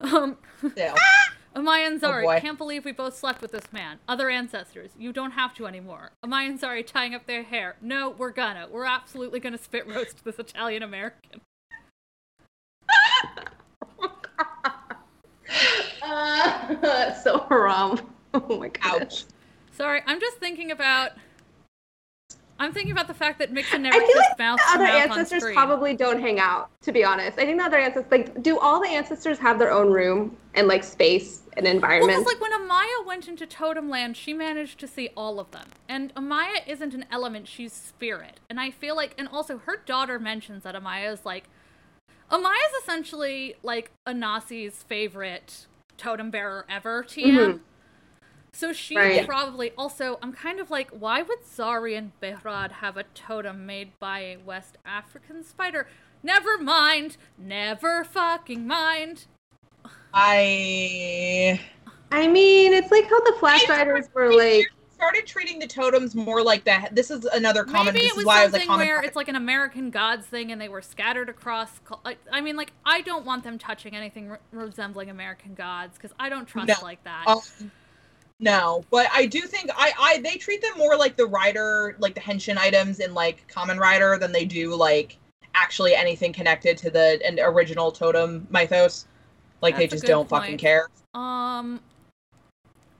Um, 0.00 0.36
still. 0.58 0.94
Amaya 1.56 1.86
and 1.86 2.00
Zari, 2.00 2.36
Oh, 2.36 2.40
can't 2.40 2.58
believe 2.58 2.84
we 2.84 2.90
both 2.90 3.16
slept 3.16 3.40
with 3.40 3.52
this 3.52 3.72
man. 3.72 4.00
Other 4.08 4.28
ancestors, 4.28 4.90
you 4.98 5.12
don't 5.12 5.30
have 5.30 5.54
to 5.54 5.66
anymore. 5.66 6.10
Amaya 6.24 6.48
and 6.48 6.60
Zari 6.60 6.84
tying 6.84 7.14
up 7.14 7.26
their 7.26 7.44
hair. 7.44 7.76
No, 7.80 8.10
we're 8.10 8.32
gonna. 8.32 8.66
We're 8.70 8.86
absolutely 8.86 9.38
gonna 9.38 9.58
spit 9.58 9.86
roast 9.86 10.24
this 10.24 10.38
Italian 10.38 10.82
American. 10.82 11.40
Uh, 16.02 17.14
so 17.14 17.46
haram. 17.48 18.00
Oh 18.34 18.58
my 18.58 18.68
god. 18.68 19.02
Ouch. 19.02 19.24
Sorry, 19.72 20.02
I'm 20.06 20.20
just 20.20 20.38
thinking 20.38 20.70
about. 20.70 21.12
I'm 22.58 22.72
thinking 22.72 22.92
about 22.92 23.08
the 23.08 23.14
fact 23.14 23.38
that 23.40 23.50
Mixon 23.52 23.84
I 23.84 23.90
never 23.90 24.06
feel 24.06 24.16
like 24.16 24.38
mouth 24.38 24.58
the 24.58 24.74
other 24.74 24.84
mouth 24.84 24.94
ancestors 25.18 25.42
probably 25.52 25.94
don't 25.94 26.20
hang 26.20 26.38
out. 26.38 26.70
To 26.82 26.92
be 26.92 27.04
honest, 27.04 27.38
I 27.38 27.44
think 27.46 27.58
the 27.58 27.64
other 27.64 27.78
ancestors 27.78 28.10
like 28.10 28.42
do 28.42 28.58
all 28.58 28.80
the 28.80 28.88
ancestors 28.88 29.38
have 29.38 29.58
their 29.58 29.72
own 29.72 29.90
room 29.90 30.36
and 30.54 30.68
like 30.68 30.84
space 30.84 31.42
and 31.56 31.64
Well, 31.66 31.74
environment. 31.74 32.10
because 32.18 32.26
like 32.32 32.40
when 32.40 32.52
Amaya 32.52 33.06
went 33.06 33.26
into 33.28 33.46
Totem 33.46 33.88
Land, 33.90 34.16
she 34.16 34.32
managed 34.32 34.78
to 34.80 34.86
see 34.86 35.10
all 35.16 35.40
of 35.40 35.50
them. 35.50 35.68
And 35.88 36.14
Amaya 36.14 36.66
isn't 36.66 36.94
an 36.94 37.06
element; 37.10 37.48
she's 37.48 37.72
spirit. 37.72 38.38
And 38.48 38.60
I 38.60 38.70
feel 38.70 38.94
like, 38.96 39.14
and 39.18 39.28
also 39.28 39.58
her 39.58 39.78
daughter 39.84 40.18
mentions 40.18 40.62
that 40.62 40.74
Amaya 40.76 41.12
is 41.12 41.24
like, 41.24 41.44
Amaya's 42.30 42.72
essentially 42.82 43.56
like 43.64 43.90
Anansi's 44.06 44.82
favorite 44.84 45.66
totem 45.96 46.30
bearer 46.30 46.64
ever. 46.68 47.02
TM. 47.04 47.36
Mhm. 47.36 47.60
So 48.54 48.72
she 48.72 48.96
Right. 48.96 49.26
probably 49.26 49.72
also. 49.76 50.18
I'm 50.22 50.32
kind 50.32 50.60
of 50.60 50.70
like, 50.70 50.88
why 50.90 51.22
would 51.22 51.42
Zari 51.44 51.98
and 51.98 52.12
Behrad 52.22 52.70
have 52.70 52.96
a 52.96 53.02
totem 53.14 53.66
made 53.66 53.98
by 53.98 54.20
a 54.20 54.36
West 54.36 54.78
African 54.86 55.42
spider? 55.44 55.88
Never 56.22 56.56
mind. 56.56 57.16
Never 57.36 58.04
fucking 58.04 58.66
mind. 58.66 59.26
I. 60.12 61.60
I 62.12 62.28
mean, 62.28 62.72
it's 62.72 62.90
like 62.92 63.04
how 63.10 63.20
the 63.22 63.34
Flash 63.40 63.68
Riders 63.68 64.06
were 64.14 64.32
like. 64.32 64.66
started 64.94 65.26
treating 65.26 65.58
the 65.58 65.66
totems 65.66 66.14
more 66.14 66.40
like 66.42 66.62
that. 66.64 66.94
This 66.94 67.10
is 67.10 67.24
another 67.24 67.64
comment. 67.64 67.94
Maybe 67.94 68.06
this 68.06 68.12
it 68.12 68.16
was 68.16 68.22
is 68.22 68.26
why 68.26 68.40
I 68.40 68.44
was 68.44 68.52
like 68.52 68.62
something 68.62 68.86
where 68.86 69.02
it's 69.02 69.16
like 69.16 69.28
an 69.28 69.34
American 69.36 69.90
gods 69.90 70.24
thing, 70.26 70.52
and 70.52 70.60
they 70.60 70.68
were 70.68 70.80
scattered 70.80 71.28
across. 71.28 71.68
Like, 72.04 72.18
I 72.32 72.40
mean, 72.40 72.56
like 72.56 72.72
I 72.86 73.00
don't 73.00 73.26
want 73.26 73.42
them 73.42 73.58
touching 73.58 73.96
anything 73.96 74.28
re- 74.30 74.38
resembling 74.52 75.10
American 75.10 75.54
gods 75.54 75.98
because 75.98 76.12
I 76.20 76.28
don't 76.28 76.46
trust 76.46 76.68
No. 76.68 76.74
like 76.82 77.02
that. 77.02 77.24
Um, 77.26 77.40
no, 78.40 78.84
but 78.90 79.08
I 79.12 79.26
do 79.26 79.42
think 79.42 79.70
I, 79.76 79.92
I 79.98 80.18
they 80.18 80.36
treat 80.36 80.60
them 80.60 80.76
more 80.76 80.96
like 80.96 81.16
the 81.16 81.26
rider, 81.26 81.96
like 81.98 82.14
the 82.14 82.20
henshin 82.20 82.56
items 82.56 83.00
in 83.00 83.14
like 83.14 83.46
Kamen 83.48 83.78
Rider 83.78 84.18
than 84.18 84.32
they 84.32 84.44
do 84.44 84.74
like 84.74 85.18
actually 85.54 85.94
anything 85.94 86.32
connected 86.32 86.76
to 86.78 86.90
the 86.90 87.20
an 87.24 87.38
original 87.40 87.92
totem 87.92 88.46
mythos. 88.50 89.06
Like 89.60 89.76
they 89.76 89.86
That's 89.86 89.94
a 89.94 89.96
just 89.96 90.06
don't 90.06 90.28
fucking 90.28 90.58
care. 90.58 90.88
Um. 91.14 91.80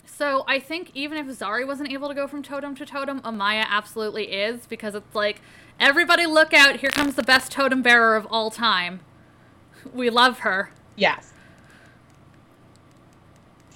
So 0.06 0.44
I 0.46 0.60
think 0.60 0.92
even 0.94 1.18
if 1.18 1.26
Zari 1.36 1.66
wasn't 1.66 1.90
able 1.90 2.06
to 2.06 2.14
go 2.14 2.28
from 2.28 2.42
totem 2.42 2.76
to 2.76 2.86
totem, 2.86 3.20
Amaya 3.22 3.64
absolutely 3.68 4.32
is 4.32 4.64
because 4.66 4.94
it's 4.94 5.14
like 5.14 5.40
everybody 5.80 6.24
look 6.24 6.54
out, 6.54 6.76
here 6.76 6.90
comes 6.90 7.16
the 7.16 7.24
best 7.24 7.50
totem 7.50 7.82
bearer 7.82 8.14
of 8.14 8.26
all 8.30 8.50
time. 8.50 9.00
We 9.92 10.08
love 10.08 10.38
her. 10.38 10.70
Yes. 10.96 11.33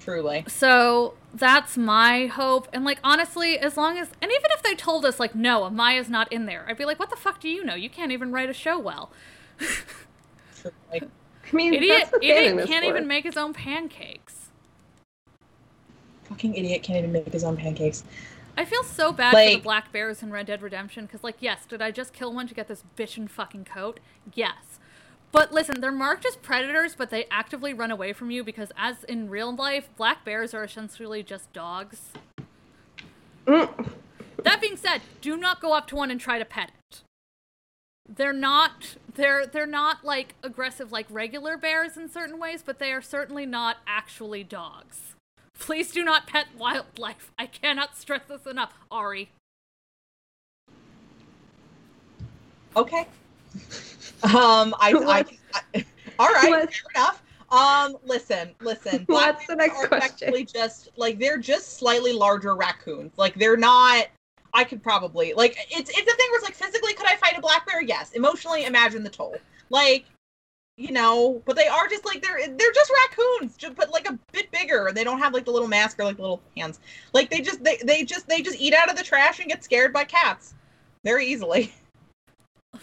Truly. 0.09 0.45
So 0.49 1.15
that's 1.35 1.77
my 1.77 2.27
hope. 2.27 2.67
And 2.73 2.83
like 2.83 2.99
honestly, 3.05 3.59
as 3.59 3.77
long 3.77 3.99
as 3.99 4.09
and 4.23 4.31
even 4.31 4.51
if 4.53 4.63
they 4.63 4.75
told 4.75 5.05
us 5.05 5.21
like 5.21 5.35
no, 5.35 5.63
Amaya's 5.63 6.09
not 6.09 6.33
in 6.33 6.47
there, 6.47 6.65
I'd 6.67 6.79
be 6.79 6.87
like, 6.87 6.99
what 6.99 7.11
the 7.11 7.17
fuck 7.17 7.41
do 7.41 7.49
you 7.49 7.63
know? 7.63 7.75
You 7.75 7.91
can't 7.91 8.11
even 8.11 8.33
write 8.33 8.49
a 8.49 8.55
show 8.55 8.79
well. 8.79 9.11
Truly. 9.59 10.75
I 10.93 11.57
mean, 11.57 11.75
Idiot 11.75 12.09
that's 12.11 12.19
the 12.19 12.27
idiot 12.27 12.67
can't 12.67 12.85
for. 12.85 12.91
even 12.91 13.07
make 13.07 13.25
his 13.25 13.37
own 13.37 13.53
pancakes. 13.53 14.49
Fucking 16.25 16.55
idiot 16.55 16.83
can't 16.83 17.01
even 17.01 17.13
make 17.13 17.31
his 17.31 17.45
own 17.45 17.59
pancakes. 17.59 18.03
I 18.57 18.65
feel 18.65 18.85
so 18.85 19.13
bad 19.13 19.33
for 19.33 19.57
the 19.57 19.61
black 19.61 19.93
bears 19.93 20.23
in 20.23 20.31
Red 20.31 20.47
Dead 20.47 20.63
Redemption 20.63 21.07
because, 21.07 21.23
like, 21.23 21.37
yes, 21.41 21.65
did 21.65 21.81
I 21.81 21.91
just 21.91 22.13
kill 22.13 22.33
one 22.33 22.49
to 22.49 22.55
get 22.55 22.67
this 22.67 22.83
bitchin' 22.97 23.31
fucking 23.31 23.67
coat? 23.67 24.01
Yes. 24.35 24.81
But 25.31 25.53
listen, 25.53 25.81
they're 25.81 25.93
marked 25.93 26.25
as 26.27 26.37
predators, 26.37 26.95
but 26.95 27.11
they 27.11 27.27
actively 27.31 27.75
run 27.75 27.91
away 27.91 28.13
from 28.13 28.31
you 28.31 28.43
because, 28.43 28.73
as 28.77 29.05
in 29.05 29.29
real 29.29 29.55
life, 29.55 29.89
black 29.97 30.25
bears 30.25 30.55
are 30.55 30.65
essentially 30.65 31.23
just 31.23 31.53
dogs. 31.53 32.13
Mm. 33.47 33.91
That 34.43 34.61
being 34.61 34.77
said, 34.77 35.03
do 35.21 35.37
not 35.37 35.61
go 35.61 35.75
up 35.75 35.87
to 35.89 35.97
one 35.97 36.11
and 36.11 36.21
try 36.21 36.39
to 36.39 36.45
pet 36.45 36.71
it. 36.91 37.03
They're 38.09 38.33
not 38.33 38.97
they're 39.15 39.47
they're 39.47 39.67
not 39.67 40.03
like 40.03 40.35
aggressive 40.43 40.91
like 40.91 41.07
regular 41.11 41.59
bears 41.59 41.97
in 41.97 42.09
certain 42.09 42.39
ways, 42.39 42.63
but 42.65 42.79
they 42.79 42.93
are 42.93 43.03
certainly 43.03 43.45
not 43.45 43.79
actually 43.87 44.45
dogs. 44.45 45.15
Please 45.59 45.91
do 45.91 46.03
not 46.03 46.27
pet 46.27 46.47
wildlife. 46.57 47.33
I 47.39 47.47
cannot 47.47 47.99
stress 47.99 48.23
this 48.29 48.47
enough, 48.47 48.73
Ari. 48.91 49.31
Okay. 52.77 53.07
Um, 54.21 54.75
I, 54.81 54.93
I, 54.95 55.25
I 55.75 55.85
all 56.19 56.29
right, 56.29 56.51
What? 56.51 56.75
fair 56.75 56.83
enough. 56.97 57.23
Um, 57.51 57.97
listen, 58.05 58.55
listen. 58.61 59.05
What's 59.07 59.47
the 59.47 59.57
next 59.57 59.79
are 59.79 59.87
question? 59.89 60.29
Actually, 60.29 60.45
just 60.45 60.89
like 60.97 61.19
they're 61.19 61.39
just 61.39 61.79
slightly 61.79 62.13
larger 62.13 62.55
raccoons. 62.55 63.13
Like 63.17 63.35
they're 63.37 63.57
not. 63.57 64.07
I 64.53 64.65
could 64.65 64.83
probably 64.83 65.35
like 65.35 65.57
it's 65.71 65.91
it's 65.91 66.13
a 66.13 66.17
thing 66.17 66.27
where 66.31 66.39
it's 66.39 66.45
like 66.45 66.55
physically 66.55 66.95
could 66.95 67.07
I 67.07 67.17
fight 67.17 67.39
a 67.39 67.41
black 67.41 67.67
bear? 67.67 67.83
Yes. 67.83 68.13
Emotionally, 68.13 68.65
imagine 68.65 69.03
the 69.03 69.11
toll. 69.11 69.37
Like, 69.71 70.07
you 70.77 70.91
know, 70.91 71.41
but 71.47 71.55
they 71.57 71.69
are 71.69 71.87
just 71.89 72.05
like 72.05 72.23
they're 72.23 72.39
they're 72.39 72.73
just 72.73 72.91
raccoons, 73.09 73.57
just 73.57 73.77
but 73.77 73.91
like 73.91 74.09
a 74.09 74.19
bit 74.33 74.51
bigger. 74.51 74.89
and 74.89 74.97
They 74.97 75.05
don't 75.05 75.19
have 75.19 75.33
like 75.33 75.45
the 75.45 75.53
little 75.53 75.69
mask 75.69 75.99
or 76.01 76.05
like 76.05 76.17
the 76.17 76.23
little 76.23 76.43
hands. 76.57 76.81
Like 77.15 77.31
they 77.31 77.41
just 77.41 77.63
they 77.63 77.79
they 77.85 78.05
just 78.05 78.29
they 78.29 78.43
just 78.43 78.61
eat 78.61 78.75
out 78.75 78.91
of 78.91 78.97
the 78.97 79.05
trash 79.05 79.39
and 79.39 79.49
get 79.49 79.65
scared 79.65 79.93
by 79.93 80.05
cats 80.05 80.55
very 81.05 81.27
easily. 81.27 81.73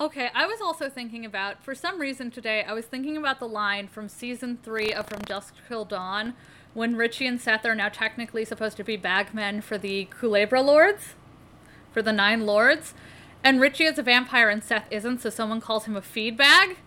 Okay, 0.00 0.28
I 0.34 0.44
was 0.46 0.60
also 0.60 0.88
thinking 0.90 1.24
about, 1.24 1.62
for 1.62 1.72
some 1.72 2.00
reason 2.00 2.32
today, 2.32 2.64
I 2.66 2.72
was 2.72 2.84
thinking 2.86 3.16
about 3.16 3.38
the 3.38 3.46
line 3.46 3.86
from 3.86 4.08
season 4.08 4.58
three 4.60 4.92
of 4.92 5.06
From 5.06 5.20
Dusk 5.20 5.54
Till 5.68 5.84
Dawn 5.84 6.34
when 6.72 6.96
Richie 6.96 7.28
and 7.28 7.40
Seth 7.40 7.64
are 7.64 7.76
now 7.76 7.88
technically 7.90 8.44
supposed 8.44 8.76
to 8.78 8.82
be 8.82 8.96
bagmen 8.96 9.60
for 9.60 9.78
the 9.78 10.06
Culebra 10.06 10.60
Lords, 10.62 11.14
for 11.92 12.02
the 12.02 12.12
Nine 12.12 12.44
Lords. 12.44 12.92
And 13.44 13.60
Richie 13.60 13.84
is 13.84 13.96
a 13.96 14.02
vampire 14.02 14.48
and 14.48 14.64
Seth 14.64 14.88
isn't, 14.90 15.20
so 15.20 15.30
someone 15.30 15.60
calls 15.60 15.84
him 15.84 15.94
a 15.94 16.02
feed 16.02 16.36
bag. 16.36 16.78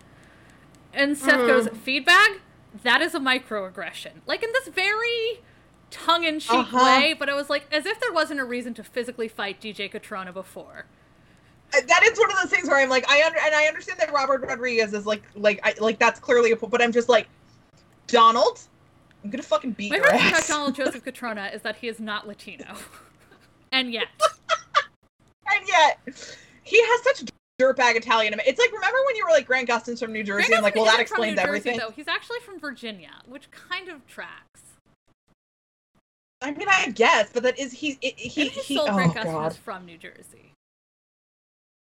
And 0.92 1.16
Seth 1.16 1.46
goes, 1.46 1.68
Feed 1.68 2.04
bag? 2.04 2.42
That 2.82 3.00
is 3.00 3.14
a 3.14 3.20
microaggression. 3.20 4.20
Like 4.26 4.42
in 4.42 4.50
this 4.52 4.68
very 4.68 5.40
tongue 5.90 6.24
in 6.24 6.40
cheek 6.40 6.50
Uh-huh. 6.52 6.84
way, 6.84 7.14
but 7.18 7.30
it 7.30 7.34
was 7.34 7.48
like 7.48 7.72
as 7.72 7.86
if 7.86 7.98
there 8.00 8.12
wasn't 8.12 8.40
a 8.40 8.44
reason 8.44 8.74
to 8.74 8.84
physically 8.84 9.28
fight 9.28 9.62
DJ 9.62 9.90
Cotrona 9.90 10.30
before. 10.34 10.84
That 11.72 12.02
is 12.04 12.18
one 12.18 12.30
of 12.30 12.38
those 12.40 12.50
things 12.50 12.68
where 12.68 12.78
I'm 12.78 12.88
like, 12.88 13.08
I 13.08 13.22
under 13.24 13.38
and 13.38 13.54
I 13.54 13.64
understand 13.64 13.98
that 14.00 14.12
Robert 14.12 14.42
Rodriguez 14.42 14.94
is 14.94 15.06
like, 15.06 15.22
like, 15.34 15.60
I, 15.62 15.74
like 15.80 15.98
that's 15.98 16.18
clearly 16.18 16.52
a, 16.52 16.56
but 16.56 16.80
I'm 16.80 16.92
just 16.92 17.08
like, 17.08 17.28
Donald, 18.06 18.60
I'm 19.22 19.30
gonna 19.30 19.42
fucking 19.42 19.72
beat 19.72 19.90
My 19.90 19.96
your 19.96 20.06
thing 20.06 20.20
about 20.20 20.32
ass. 20.32 20.48
Donald 20.48 20.74
Joseph 20.74 21.04
Cotrona 21.04 21.54
is 21.54 21.62
that 21.62 21.76
he 21.76 21.88
is 21.88 22.00
not 22.00 22.26
Latino. 22.26 22.74
and 23.72 23.92
yet, 23.92 24.08
and 25.46 25.68
yet, 25.68 26.36
he 26.64 26.80
has 26.82 27.02
such 27.02 27.28
dirtbag 27.60 27.96
Italian. 27.96 28.34
It's 28.46 28.58
like, 28.58 28.72
remember 28.72 28.98
when 29.06 29.16
you 29.16 29.24
were 29.26 29.32
like 29.32 29.46
Grant 29.46 29.68
Gustin's 29.68 30.00
from 30.00 30.12
New 30.12 30.24
Jersey, 30.24 30.52
and 30.52 30.62
like, 30.62 30.74
well, 30.74 30.84
that 30.84 30.94
isn't 30.94 31.08
from 31.08 31.20
New 31.22 31.32
explains 31.32 31.36
Jersey, 31.36 31.48
everything. 31.48 31.78
Though. 31.78 31.90
He's 31.90 32.08
actually 32.08 32.40
from 32.40 32.58
Virginia, 32.58 33.12
which 33.26 33.50
kind 33.50 33.88
of 33.88 34.06
tracks. 34.06 34.60
I 36.40 36.52
mean, 36.52 36.68
I 36.68 36.90
guess, 36.90 37.30
but 37.32 37.42
that 37.42 37.58
is 37.58 37.72
he, 37.72 37.98
it, 38.00 38.16
he, 38.18 38.48
he. 38.48 38.76
soul 38.76 38.86
Oh 38.88 38.94
Grant 38.94 39.14
Gustin 39.14 39.24
god, 39.24 39.56
from 39.56 39.84
New 39.84 39.98
Jersey. 39.98 40.47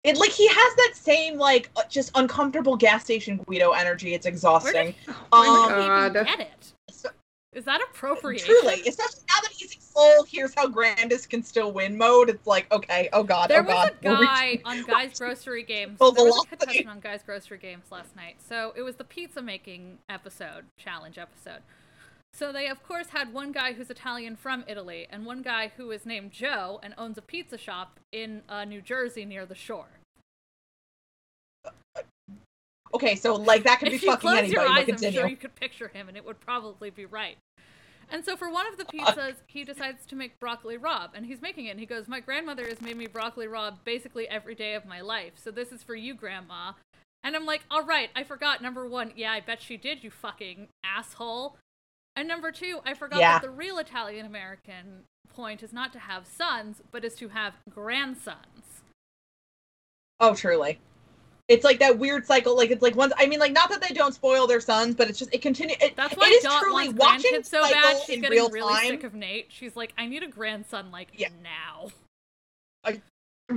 It 0.03 0.17
like 0.17 0.31
he 0.31 0.47
has 0.47 0.75
that 0.75 0.91
same 0.95 1.37
like 1.37 1.69
uh, 1.75 1.81
just 1.89 2.11
uncomfortable 2.15 2.75
gas 2.75 3.03
station 3.03 3.37
Guido 3.37 3.71
energy. 3.71 4.13
It's 4.13 4.25
Where 4.25 4.31
exhausting. 4.33 4.95
did, 5.05 5.15
Oh 5.31 5.41
where 5.41 5.49
Um, 5.49 5.69
did 5.69 5.77
he 5.77 5.97
even 5.97 6.13
God. 6.13 6.25
get 6.25 6.39
it? 6.47 6.73
So- 6.91 7.09
Is 7.53 7.65
that 7.65 7.81
appropriation? 7.89 8.45
Truly, 8.47 8.81
especially 8.87 9.21
now 9.29 9.41
that 9.41 9.51
he's 9.51 9.73
in 9.73 9.79
full, 9.81 10.23
here's 10.29 10.53
how 10.55 10.67
Grandis 10.67 11.25
can 11.25 11.41
still 11.41 11.71
win 11.71 11.97
mode. 11.97 12.29
It's 12.29 12.45
like, 12.45 12.71
okay, 12.71 13.09
oh 13.13 13.23
god, 13.23 13.49
There 13.49 13.61
oh 13.61 13.63
was 13.65 13.73
god. 13.73 13.95
a 14.03 14.09
we're 14.09 14.23
guy 14.25 14.61
on 14.65 14.83
Guy's 14.83 15.17
Grocery 15.17 15.63
Games. 15.63 15.97
Oh, 15.99 16.11
there 16.11 16.23
was 16.25 16.33
a 16.35 16.35
velocity. 16.35 16.55
contestant 16.57 16.87
on 16.89 16.99
Guy's 16.99 17.23
Grocery 17.23 17.57
Games 17.57 17.85
last 17.91 18.15
night. 18.15 18.35
So 18.47 18.73
it 18.75 18.83
was 18.83 18.95
the 18.95 19.03
pizza 19.03 19.41
making 19.41 19.97
episode, 20.07 20.65
challenge 20.77 21.17
episode. 21.17 21.61
So 22.37 22.51
they, 22.51 22.67
of 22.67 22.83
course, 22.83 23.07
had 23.07 23.33
one 23.33 23.51
guy 23.51 23.73
who's 23.73 23.89
Italian 23.89 24.35
from 24.35 24.63
Italy 24.67 25.07
and 25.09 25.25
one 25.25 25.41
guy 25.41 25.71
who 25.75 25.89
is 25.89 26.05
named 26.05 26.31
Joe 26.31 26.79
and 26.83 26.93
owns 26.95 27.17
a 27.17 27.21
pizza 27.23 27.57
shop 27.57 27.99
in 28.11 28.43
uh, 28.47 28.63
New 28.63 28.79
Jersey 28.79 29.25
near 29.25 29.47
the 29.47 29.55
shore. 29.55 29.87
Okay, 32.93 33.15
so 33.15 33.33
like 33.33 33.63
that 33.63 33.79
could 33.79 33.89
be 33.89 33.95
if 33.95 34.03
you 34.03 34.11
fucking 34.11 34.21
close 34.21 34.37
anybody. 34.37 34.53
your 34.53 34.69
eyes, 34.69 34.79
I'm 34.81 34.85
continue. 34.85 35.19
sure 35.19 35.27
you 35.27 35.35
could 35.35 35.55
picture 35.55 35.87
him, 35.87 36.07
and 36.07 36.15
it 36.15 36.23
would 36.23 36.39
probably 36.39 36.91
be 36.91 37.07
right. 37.07 37.37
And 38.09 38.23
so 38.23 38.37
for 38.37 38.51
one 38.51 38.67
of 38.67 38.77
the 38.77 38.85
pizzas, 38.85 39.37
he 39.47 39.63
decides 39.63 40.05
to 40.05 40.15
make 40.15 40.39
broccoli 40.39 40.77
rabe, 40.77 41.09
and 41.15 41.25
he's 41.25 41.41
making 41.41 41.65
it. 41.65 41.71
And 41.71 41.79
he 41.79 41.87
goes, 41.87 42.07
"My 42.07 42.19
grandmother 42.19 42.67
has 42.67 42.81
made 42.81 42.97
me 42.97 43.07
broccoli 43.07 43.47
rabe 43.47 43.83
basically 43.83 44.29
every 44.29 44.53
day 44.53 44.75
of 44.75 44.85
my 44.85 45.01
life, 45.01 45.33
so 45.35 45.49
this 45.49 45.71
is 45.71 45.81
for 45.81 45.95
you, 45.95 46.13
Grandma." 46.13 46.73
And 47.23 47.35
I'm 47.35 47.47
like, 47.47 47.63
"All 47.71 47.83
right, 47.83 48.11
I 48.15 48.23
forgot. 48.23 48.61
Number 48.61 48.87
one, 48.87 49.11
yeah, 49.15 49.31
I 49.31 49.39
bet 49.39 49.59
she 49.61 49.75
did, 49.75 50.03
you 50.03 50.11
fucking 50.11 50.67
asshole." 50.83 51.57
And 52.17 52.27
number 52.27 52.51
two, 52.51 52.81
I 52.83 52.95
forgot 52.95 53.19
Yeah. 53.19 53.33
that 53.33 53.43
the 53.43 53.49
real 53.51 53.77
Italian 53.77 54.25
American 54.25 55.03
point 55.29 55.61
is 55.61 55.71
not 55.71 55.93
to 55.93 55.99
have 55.99 56.25
sons, 56.25 56.81
but 56.91 57.05
is 57.05 57.13
to 57.15 57.29
have 57.29 57.53
grandsons. 57.69 58.81
Oh, 60.19 60.33
truly. 60.33 60.79
It's 61.47 61.63
like 61.63 61.77
that 61.79 61.99
weird 61.99 62.25
cycle. 62.25 62.57
Like 62.57 62.71
it's 62.71 62.81
like 62.81 62.95
once. 62.95 63.13
I 63.17 63.27
mean, 63.27 63.39
like 63.39 63.53
not 63.53 63.69
that 63.69 63.81
they 63.81 63.93
don't 63.93 64.13
spoil 64.13 64.47
their 64.47 64.59
sons, 64.59 64.95
but 64.95 65.09
it's 65.09 65.19
just 65.19 65.33
it 65.33 65.43
continues. 65.43 65.77
It, 65.79 65.95
That's 65.95 66.17
why 66.17 66.25
it 66.27 66.31
is 66.31 66.43
Dot 66.43 66.61
truly 66.61 66.89
wants 66.89 67.23
watching 67.23 67.43
so 67.43 67.61
cycle 67.61 67.81
bad. 67.81 67.97
She's 68.05 68.15
in 68.15 68.21
getting 68.21 68.35
real 68.37 68.49
really 68.49 68.73
time. 68.73 68.87
sick 68.87 69.03
of 69.03 69.13
Nate. 69.13 69.45
She's 69.49 69.75
like, 69.75 69.93
I 69.97 70.07
need 70.07 70.23
a 70.23 70.27
grandson 70.27 70.91
like 70.91 71.09
Yeah. 71.13 71.29
now. 71.43 71.91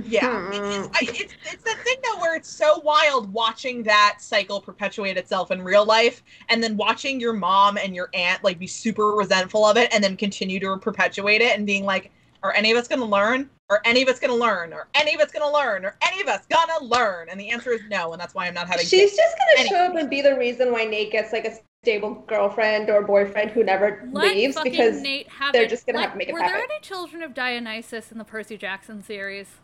Yeah, 0.07 0.49
it 0.53 0.63
is, 0.63 0.87
I, 0.87 0.99
it's 1.01 1.33
it's 1.51 1.63
that 1.63 1.77
thing 1.83 1.97
though 2.03 2.21
where 2.21 2.33
it's 2.33 2.49
so 2.49 2.79
wild 2.79 3.31
watching 3.33 3.83
that 3.83 4.17
cycle 4.19 4.61
perpetuate 4.61 5.17
itself 5.17 5.51
in 5.51 5.61
real 5.61 5.83
life, 5.83 6.23
and 6.47 6.63
then 6.63 6.77
watching 6.77 7.19
your 7.19 7.33
mom 7.33 7.77
and 7.77 7.93
your 7.93 8.09
aunt 8.13 8.41
like 8.41 8.57
be 8.57 8.67
super 8.67 9.07
resentful 9.11 9.65
of 9.65 9.75
it, 9.75 9.93
and 9.93 10.01
then 10.01 10.15
continue 10.15 10.61
to 10.61 10.77
perpetuate 10.77 11.41
it, 11.41 11.57
and 11.57 11.65
being 11.65 11.83
like, 11.83 12.09
"Are 12.41 12.53
any 12.53 12.71
of 12.71 12.77
us 12.77 12.87
gonna 12.87 13.03
learn? 13.03 13.49
Are 13.69 13.81
any 13.83 14.01
of 14.01 14.07
us 14.07 14.17
gonna 14.17 14.33
learn? 14.33 14.71
Are 14.71 14.87
any 14.95 15.13
of 15.13 15.19
us 15.19 15.29
gonna 15.31 15.51
learn? 15.51 15.83
Are 15.83 15.97
any 16.07 16.21
of 16.21 16.27
us 16.29 16.45
gonna 16.49 16.85
learn?" 16.85 17.27
And 17.29 17.37
the 17.37 17.49
answer 17.49 17.71
is 17.73 17.81
no, 17.89 18.13
and 18.13 18.21
that's 18.21 18.33
why 18.33 18.47
I'm 18.47 18.53
not 18.53 18.67
having. 18.67 18.85
She's 18.85 19.13
just 19.13 19.35
gonna 19.37 19.67
show 19.67 19.75
up 19.75 19.95
and 19.97 20.09
be 20.09 20.21
the 20.21 20.37
reason 20.37 20.71
why 20.71 20.85
Nate 20.85 21.11
gets 21.11 21.33
like 21.33 21.45
a 21.45 21.51
stable 21.83 22.13
girlfriend 22.27 22.89
or 22.89 23.01
boyfriend 23.01 23.51
who 23.51 23.63
never 23.63 24.07
Let 24.13 24.35
leaves 24.35 24.57
because 24.63 25.01
Nate 25.01 25.27
have 25.27 25.51
they're 25.51 25.63
it. 25.63 25.69
just 25.69 25.85
gonna 25.85 25.99
have 25.99 26.11
to 26.11 26.17
make 26.17 26.29
it 26.29 26.33
Were 26.33 26.39
there 26.39 26.55
any 26.55 26.79
children 26.81 27.23
of 27.23 27.33
Dionysus 27.33 28.09
in 28.11 28.19
the 28.19 28.23
Percy 28.23 28.55
Jackson 28.55 29.03
series? 29.03 29.59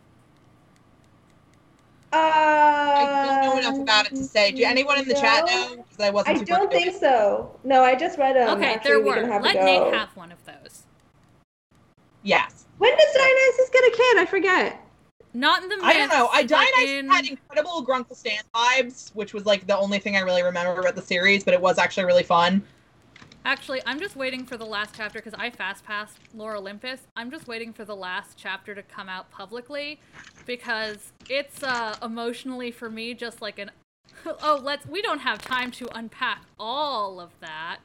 I 2.13 3.41
don't 3.43 3.61
know 3.63 3.69
enough 3.69 3.81
about 3.81 4.05
it 4.07 4.15
to 4.15 4.23
say. 4.23 4.51
Do 4.51 4.63
uh, 4.63 4.69
anyone 4.69 4.99
in 4.99 5.07
the 5.07 5.13
chat 5.13 5.45
know? 5.45 5.75
Because 5.77 5.99
I 5.99 6.09
wasn't. 6.09 6.35
I 6.35 6.39
super 6.39 6.51
don't 6.51 6.69
curious. 6.71 6.91
think 6.93 7.01
so. 7.01 7.59
No, 7.63 7.83
I 7.83 7.95
just 7.95 8.17
read 8.17 8.35
them. 8.35 8.57
okay, 8.57 8.73
Actually, 8.75 8.89
there 8.89 8.99
we 8.99 9.05
were. 9.09 9.15
can 9.15 9.31
have 9.31 9.43
Let 9.43 9.55
a 9.55 9.59
go. 9.59 9.65
Nate 9.65 9.93
have 9.93 10.09
one 10.15 10.31
of 10.31 10.37
those. 10.45 10.83
Yes. 12.23 12.65
When 12.77 12.91
did 12.91 13.07
Dionysus 13.15 13.69
get 13.71 13.83
a 13.83 13.91
kid? 13.91 14.17
I 14.19 14.25
forget. 14.29 14.83
Not 15.33 15.63
in 15.63 15.69
the 15.69 15.77
I 15.83 15.93
don't 15.93 16.09
know. 16.09 16.29
I 16.31 16.43
but 16.43 16.49
Dionysus 16.49 16.89
in- 16.89 17.09
had 17.09 17.25
incredible 17.25 17.85
Grunkle 17.85 18.15
Stan 18.15 18.41
vibes, 18.55 19.13
which 19.13 19.33
was 19.33 19.45
like 19.45 19.67
the 19.67 19.77
only 19.77 19.99
thing 19.99 20.15
I 20.15 20.21
really 20.21 20.43
remember 20.43 20.79
about 20.79 20.95
the 20.95 21.01
series, 21.01 21.43
but 21.43 21.53
it 21.53 21.61
was 21.61 21.77
actually 21.77 22.05
really 22.05 22.23
fun. 22.23 22.63
Actually, 23.47 23.81
I'm 23.85 23.97
just 23.97 24.17
waiting 24.17 24.45
for 24.45 24.57
the 24.57 24.65
last 24.65 24.93
chapter 24.93 25.19
because 25.19 25.33
I 25.33 25.49
fast 25.49 25.85
passed 25.85 26.17
Lore 26.35 26.57
Olympus. 26.57 26.99
I'm 27.15 27.31
just 27.31 27.47
waiting 27.47 27.71
for 27.71 27.85
the 27.85 27.95
last 27.95 28.37
chapter 28.37 28.75
to 28.75 28.83
come 28.83 29.07
out 29.07 29.31
publicly 29.31 30.01
because 30.45 31.13
it's 31.29 31.63
uh, 31.63 31.95
emotionally 32.03 32.71
for 32.71 32.89
me 32.89 33.13
just 33.13 33.41
like 33.41 33.57
an 33.57 33.71
oh 34.25 34.59
let's 34.61 34.85
we 34.85 35.01
don't 35.01 35.19
have 35.19 35.41
time 35.41 35.71
to 35.71 35.87
unpack 35.97 36.41
all 36.59 37.21
of 37.21 37.29
that. 37.39 37.79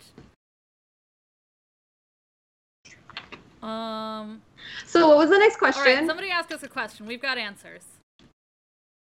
Um. 3.65 4.42
So 4.84 5.07
what 5.07 5.16
was 5.16 5.31
the 5.31 5.39
next 5.39 5.62
All 5.62 5.68
right. 5.68 5.74
question? 5.74 6.07
Somebody 6.08 6.31
asked 6.31 6.50
us 6.50 6.65
a 6.65 6.68
question. 6.68 7.07
We've 7.07 7.23
got 7.23 7.39
answers. 7.39 7.84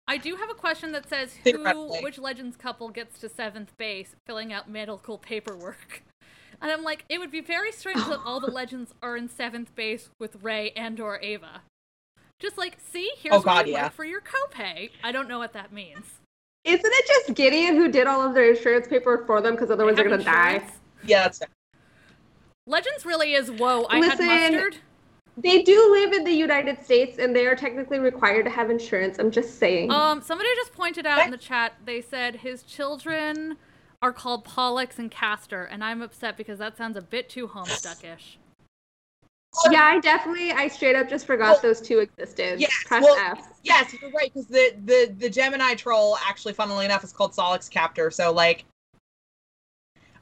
I 0.06 0.16
do 0.16 0.36
have 0.36 0.48
a 0.48 0.54
question 0.54 0.92
that 0.92 1.08
says 1.08 1.34
who, 1.42 2.00
which 2.04 2.20
Legends 2.20 2.56
couple 2.56 2.88
gets 2.90 3.18
to 3.18 3.28
seventh 3.28 3.76
base, 3.76 4.14
filling 4.24 4.52
out 4.52 4.70
medical 4.70 5.18
paperwork. 5.18 6.04
And 6.60 6.70
I'm 6.70 6.82
like, 6.82 7.04
it 7.08 7.18
would 7.18 7.30
be 7.30 7.40
very 7.40 7.72
strange 7.72 8.04
that 8.06 8.20
all 8.24 8.40
the 8.40 8.50
Legends 8.50 8.92
are 9.02 9.16
in 9.16 9.28
seventh 9.28 9.74
base 9.74 10.08
with 10.18 10.42
Ray 10.42 10.70
and 10.76 10.98
or 11.00 11.20
Ava. 11.20 11.62
Just 12.38 12.58
like, 12.58 12.78
see, 12.80 13.10
here's 13.18 13.34
Oh, 13.34 13.38
where 13.38 13.44
God, 13.44 13.66
you 13.66 13.74
yeah. 13.74 13.84
work 13.84 13.92
for 13.92 14.04
your 14.04 14.20
copay. 14.20 14.90
I 15.02 15.12
don't 15.12 15.28
know 15.28 15.38
what 15.38 15.52
that 15.54 15.72
means. 15.72 16.04
Isn't 16.64 16.82
it 16.84 17.06
just 17.06 17.34
Gideon 17.34 17.76
who 17.76 17.90
did 17.90 18.06
all 18.06 18.26
of 18.26 18.34
their 18.34 18.50
insurance 18.50 18.88
paperwork 18.88 19.26
for 19.26 19.40
them 19.40 19.54
because 19.54 19.70
otherwise 19.70 19.94
They 19.96 20.02
they're 20.02 20.10
gonna 20.10 20.24
die? 20.24 20.66
Yeah, 21.06 21.22
that's 21.22 21.38
fair. 21.38 21.48
Legends 22.66 23.06
really 23.06 23.34
is 23.34 23.50
whoa. 23.50 23.84
I 23.84 24.00
Listen, 24.00 24.26
had 24.26 24.52
mustard. 24.52 24.76
They 25.38 25.62
do 25.62 25.92
live 25.92 26.12
in 26.12 26.24
the 26.24 26.32
United 26.32 26.82
States 26.82 27.18
and 27.18 27.36
they 27.36 27.46
are 27.46 27.54
technically 27.54 27.98
required 28.00 28.44
to 28.44 28.50
have 28.50 28.70
insurance. 28.70 29.18
I'm 29.18 29.30
just 29.30 29.58
saying. 29.58 29.90
Um, 29.90 30.20
somebody 30.22 30.48
just 30.56 30.72
pointed 30.72 31.06
out 31.06 31.24
in 31.24 31.30
the 31.30 31.36
chat. 31.36 31.74
They 31.84 32.00
said 32.00 32.36
his 32.36 32.62
children 32.64 33.56
are 34.02 34.12
called 34.12 34.44
Pollux 34.44 34.98
and 34.98 35.10
Castor, 35.10 35.64
and 35.64 35.82
I'm 35.82 36.02
upset 36.02 36.36
because 36.36 36.58
that 36.58 36.76
sounds 36.76 36.96
a 36.96 37.02
bit 37.02 37.28
too 37.28 37.48
homestuckish. 37.48 38.36
yeah, 39.70 39.84
I 39.84 40.00
definitely, 40.00 40.52
I 40.52 40.68
straight 40.68 40.96
up 40.96 41.08
just 41.08 41.26
forgot 41.26 41.52
Well, 41.54 41.60
those 41.62 41.80
two 41.80 42.00
existed. 42.00 42.60
yes, 42.60 42.72
Press 42.84 43.02
well, 43.02 43.16
F. 43.18 43.48
Yes, 43.62 43.94
you're 44.00 44.10
right 44.10 44.32
because 44.32 44.46
the, 44.46 44.74
the 44.84 45.14
the 45.18 45.30
Gemini 45.30 45.74
troll 45.74 46.16
actually, 46.26 46.52
funnily 46.52 46.84
enough, 46.84 47.04
is 47.04 47.12
called 47.12 47.32
Sollux 47.34 47.68
Captor. 47.68 48.10
So 48.10 48.32
like, 48.32 48.64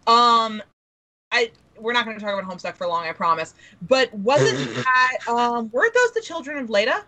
um, 0.06 0.62
I 1.32 1.50
we're 1.78 1.92
not 1.92 2.04
going 2.04 2.16
to 2.16 2.24
talk 2.24 2.38
about 2.38 2.48
Homestuck 2.50 2.76
for 2.76 2.86
long, 2.86 3.04
I 3.04 3.12
promise. 3.12 3.54
But 3.82 4.12
wasn't 4.14 4.72
that 4.84 5.18
um 5.28 5.68
weren't 5.72 5.94
those 5.94 6.12
the 6.12 6.20
children 6.20 6.58
of 6.58 6.70
Leda, 6.70 7.04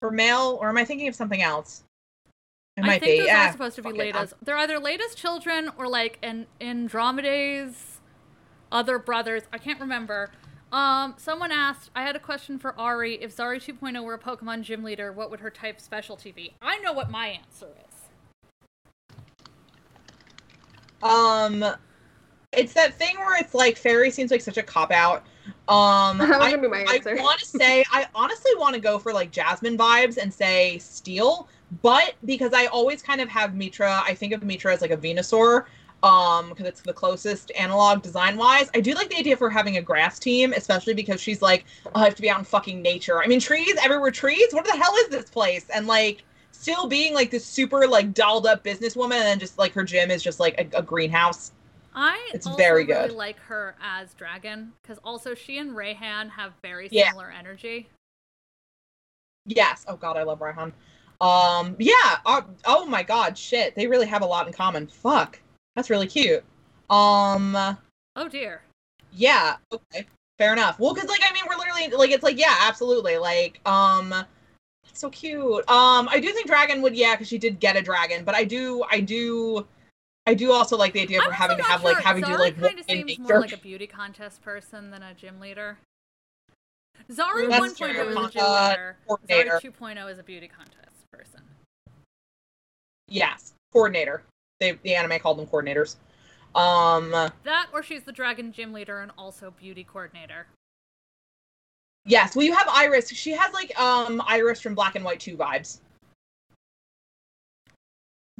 or 0.00 0.10
male, 0.10 0.58
or 0.60 0.68
am 0.68 0.78
I 0.78 0.84
thinking 0.84 1.08
of 1.08 1.14
something 1.14 1.42
else? 1.42 1.84
It 2.76 2.84
I 2.84 2.98
think 2.98 3.02
be. 3.02 3.18
those 3.18 3.26
Yeah, 3.28 3.48
are 3.48 3.52
supposed 3.52 3.76
to 3.76 3.82
be 3.82 3.90
fuck 3.90 3.98
it, 3.98 4.14
Leda's. 4.14 4.34
They're 4.42 4.56
either 4.56 4.78
Leda's 4.78 5.14
children 5.14 5.70
or 5.78 5.88
like 5.88 6.18
an 6.22 6.46
Andromeda's 6.60 8.00
other 8.72 8.98
brothers. 8.98 9.44
I 9.52 9.58
can't 9.58 9.80
remember. 9.80 10.30
Um, 10.72 11.14
someone 11.16 11.52
asked. 11.52 11.90
I 11.94 12.02
had 12.02 12.16
a 12.16 12.18
question 12.18 12.58
for 12.58 12.78
Ari. 12.78 13.22
If 13.22 13.36
Zari 13.36 13.58
2.0 13.58 14.02
were 14.02 14.14
a 14.14 14.18
Pokemon 14.18 14.62
gym 14.62 14.82
leader, 14.82 15.12
what 15.12 15.30
would 15.30 15.38
her 15.38 15.50
type 15.50 15.80
specialty 15.80 16.32
be? 16.32 16.52
I 16.60 16.78
know 16.78 16.92
what 16.92 17.10
my 17.10 17.28
answer 17.28 17.68
is. 17.88 17.94
Um, 21.04 21.64
it's 22.52 22.72
that 22.72 22.94
thing 22.94 23.16
where 23.18 23.38
it's 23.40 23.54
like 23.54 23.76
fairy 23.76 24.10
seems 24.10 24.32
like 24.32 24.40
such 24.40 24.56
a 24.56 24.62
cop 24.62 24.90
out. 24.90 25.24
Um, 25.68 26.18
That 26.18 26.40
I, 26.40 26.50
gonna 26.50 26.62
be 26.62 26.68
my 26.68 26.84
I 26.88 27.14
want 27.22 27.38
to 27.40 27.46
say 27.46 27.84
I 27.92 28.06
honestly 28.14 28.52
want 28.56 28.74
to 28.74 28.80
go 28.80 28.98
for 28.98 29.12
like 29.12 29.30
Jasmine 29.30 29.78
vibes 29.78 30.16
and 30.16 30.32
say 30.32 30.78
Steel, 30.78 31.48
but 31.82 32.14
because 32.24 32.52
I 32.52 32.66
always 32.66 33.02
kind 33.02 33.20
of 33.20 33.28
have 33.28 33.54
Mitra, 33.54 34.02
I 34.04 34.14
think 34.14 34.32
of 34.32 34.42
Mitra 34.42 34.72
as 34.74 34.80
like 34.80 34.90
a 34.90 34.96
Venusaur. 34.96 35.64
Um, 36.02 36.50
because 36.50 36.66
it's 36.66 36.82
the 36.82 36.92
closest 36.92 37.50
analog 37.58 38.02
design 38.02 38.36
wise. 38.36 38.68
I 38.74 38.80
do 38.82 38.92
like 38.92 39.08
the 39.08 39.16
idea 39.16 39.38
for 39.38 39.48
having 39.48 39.78
a 39.78 39.80
grass 39.80 40.18
team, 40.18 40.52
especially 40.52 40.92
because 40.92 41.18
she's 41.18 41.40
like, 41.40 41.64
oh, 41.86 42.00
I 42.02 42.04
have 42.04 42.14
to 42.16 42.20
be 42.20 42.28
out 42.28 42.38
in 42.38 42.44
fucking 42.44 42.82
nature. 42.82 43.22
I 43.22 43.26
mean, 43.26 43.40
trees 43.40 43.74
everywhere, 43.82 44.10
trees. 44.10 44.52
What 44.52 44.66
the 44.66 44.72
hell 44.76 44.94
is 44.96 45.08
this 45.08 45.30
place? 45.30 45.64
And 45.70 45.86
like, 45.86 46.22
still 46.52 46.86
being 46.88 47.14
like 47.14 47.30
this 47.30 47.46
super 47.46 47.86
like 47.88 48.12
dolled 48.12 48.46
up 48.46 48.62
businesswoman, 48.62 49.14
and 49.14 49.24
then 49.24 49.38
just 49.38 49.56
like 49.56 49.72
her 49.72 49.82
gym 49.82 50.10
is 50.10 50.22
just 50.22 50.40
like 50.40 50.60
a, 50.60 50.78
a 50.78 50.82
greenhouse. 50.82 51.52
I 51.94 52.30
It's 52.34 52.46
very 52.48 52.84
really 52.84 53.08
good. 53.08 53.16
like 53.16 53.38
her 53.40 53.74
as 53.82 54.12
Dragon 54.12 54.72
because 54.82 54.98
also 55.04 55.34
she 55.34 55.56
and 55.56 55.70
Raihan 55.70 56.28
have 56.30 56.52
very 56.60 56.88
Yeah. 56.90 57.08
similar 57.08 57.30
energy. 57.30 57.88
Yes. 59.46 59.84
Oh 59.88 59.96
god, 59.96 60.18
I 60.18 60.22
love 60.22 60.40
Raihan. 60.40 60.72
Um, 61.24 61.76
yeah. 61.78 62.18
Uh, 62.26 62.42
oh 62.66 62.84
my 62.86 63.02
god, 63.02 63.36
shit. 63.38 63.74
They 63.74 63.86
really 63.86 64.06
have 64.06 64.22
a 64.22 64.26
lot 64.26 64.46
in 64.46 64.52
common. 64.52 64.86
Fuck. 64.86 65.40
That's 65.74 65.90
really 65.90 66.06
cute. 66.06 66.44
Um, 66.90 67.56
Oh 68.16 68.28
dear. 68.28 68.62
yeah. 69.12 69.56
Okay. 69.72 70.06
Fair 70.38 70.52
enough. 70.52 70.78
Well, 70.78 70.94
cuz 70.94 71.08
like 71.08 71.20
I 71.24 71.32
mean, 71.32 71.44
we're 71.48 71.56
literally 71.56 71.88
like 71.96 72.10
it's 72.10 72.22
like 72.22 72.38
yeah, 72.38 72.56
absolutely. 72.60 73.16
Like 73.16 73.60
um 73.66 74.10
that's 74.10 75.00
so 75.00 75.08
cute. 75.10 75.68
Um 75.70 76.08
I 76.10 76.20
do 76.20 76.30
think 76.32 76.46
Dragon 76.46 76.82
would 76.82 76.94
yeah, 76.96 77.16
cuz 77.16 77.28
she 77.28 77.38
did 77.38 77.58
get 77.58 77.76
a 77.76 77.82
dragon, 77.82 78.24
but 78.24 78.34
I 78.34 78.44
do 78.44 78.84
I 78.90 79.00
do 79.00 79.66
I 80.26 80.34
do 80.34 80.52
also 80.52 80.76
like 80.76 80.92
the 80.92 81.02
idea 81.02 81.18
of 81.18 81.24
her 81.26 81.32
having 81.32 81.56
to 81.56 81.62
have 81.62 81.84
like 81.84 81.94
sure. 81.96 82.02
having 82.02 82.24
to 82.24 82.36
like 82.36 82.60
kind 82.60 82.78
of 82.78 82.84
seems 82.84 83.18
more 83.18 83.40
like 83.40 83.52
a 83.52 83.58
beauty 83.58 83.86
contest 83.86 84.42
person 84.42 84.90
than 84.90 85.02
a 85.02 85.14
gym 85.14 85.40
leader. 85.40 85.78
Zari 87.10 87.48
That's 87.48 87.78
1.0 87.78 88.10
is 88.10 88.16
a 88.16 88.30
gym 88.30 88.42
Uh, 88.42 88.68
leader. 88.70 88.96
Coordinator. 89.06 89.60
2.0 89.62 90.10
is 90.12 90.18
a 90.18 90.22
beauty 90.22 90.48
contest. 90.48 90.83
Yes, 93.14 93.54
coordinator. 93.72 94.24
They 94.58 94.72
the 94.82 94.96
anime 94.96 95.20
called 95.20 95.38
them 95.38 95.46
coordinators. 95.46 95.96
Um 96.54 97.10
That 97.12 97.68
or 97.72 97.82
she's 97.82 98.02
the 98.02 98.12
dragon 98.12 98.52
gym 98.52 98.72
leader 98.72 99.00
and 99.00 99.12
also 99.16 99.52
beauty 99.52 99.84
coordinator. 99.84 100.46
Yes, 102.06 102.34
well, 102.34 102.44
you 102.44 102.54
have 102.54 102.68
Iris. 102.68 103.08
She 103.08 103.30
has 103.30 103.54
like 103.54 103.78
um 103.78 104.20
Iris 104.26 104.60
from 104.60 104.74
Black 104.74 104.96
and 104.96 105.04
White 105.04 105.20
Two 105.20 105.36
vibes. 105.36 105.78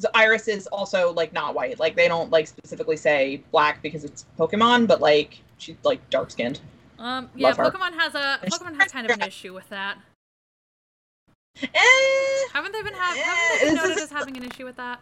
So 0.01 0.09
Iris 0.13 0.49
is 0.49 0.67
also 0.67 1.13
like 1.13 1.33
not 1.33 1.55
white. 1.55 1.79
Like 1.79 1.95
they 1.95 2.09
don't 2.09 2.31
like 2.31 2.49
specifically 2.49 2.97
say 2.97 3.43
black 3.53 3.81
because 3.81 4.05
it's 4.05 4.27
Pokemon, 4.37 4.89
but 4.89 5.01
like 5.01 5.39
she's 5.59 5.77
like 5.85 6.01
dark 6.11 6.33
skinned. 6.33 6.61
Um, 6.99 7.31
yeah. 7.37 7.53
Pokemon 7.53 7.93
has 7.93 8.17
a 8.17 8.41
Pokemon 8.45 8.81
has 8.81 8.91
kind 8.91 9.09
of 9.09 9.17
an 9.21 9.29
issue 9.29 9.55
with 9.55 9.69
that. 9.69 9.99
Eh, 11.63 11.69
Haven't 12.53 12.73
they 12.73 12.83
been 12.83 12.95
have, 12.95 13.17
Eh, 13.17 13.21
haven't 13.23 13.59
they 13.61 13.67
been 13.67 13.75
noted 13.77 13.97
is- 13.97 14.03
as 14.05 14.11
having 14.11 14.37
an 14.37 14.45
issue 14.45 14.65
with 14.65 14.77
that? 14.77 15.01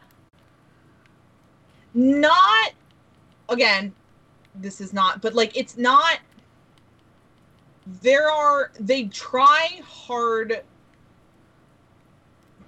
not 1.95 2.73
again. 3.51 3.93
This 4.55 4.81
is 4.81 4.93
not, 4.95 5.21
but 5.21 5.35
like 5.35 5.55
it's 5.57 5.77
not. 5.77 6.19
There 8.01 8.31
are 8.31 8.71
they 8.81 9.05
try 9.07 9.81
hard 9.85 10.63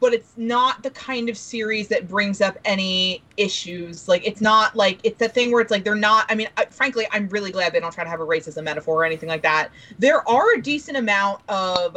but 0.00 0.12
it's 0.12 0.32
not 0.36 0.82
the 0.82 0.90
kind 0.90 1.30
of 1.30 1.38
series 1.38 1.88
that 1.88 2.06
brings 2.06 2.42
up 2.42 2.58
any 2.66 3.22
issues. 3.38 4.06
Like 4.08 4.26
it's 4.26 4.42
not 4.42 4.76
like 4.76 4.98
it's 5.02 5.22
a 5.22 5.28
thing 5.28 5.50
where 5.50 5.62
it's 5.62 5.70
like 5.70 5.84
they're 5.84 5.94
not. 5.94 6.26
I 6.28 6.34
mean, 6.34 6.48
I, 6.58 6.66
frankly, 6.66 7.06
I'm 7.10 7.26
really 7.28 7.50
glad 7.50 7.72
they 7.72 7.80
don't 7.80 7.92
try 7.94 8.04
to 8.04 8.10
have 8.10 8.20
a 8.20 8.26
racism 8.26 8.64
metaphor 8.64 8.96
or 9.00 9.04
anything 9.06 9.30
like 9.30 9.42
that. 9.42 9.70
There 9.98 10.28
are 10.28 10.54
a 10.56 10.60
decent 10.60 10.98
amount 10.98 11.40
of 11.48 11.96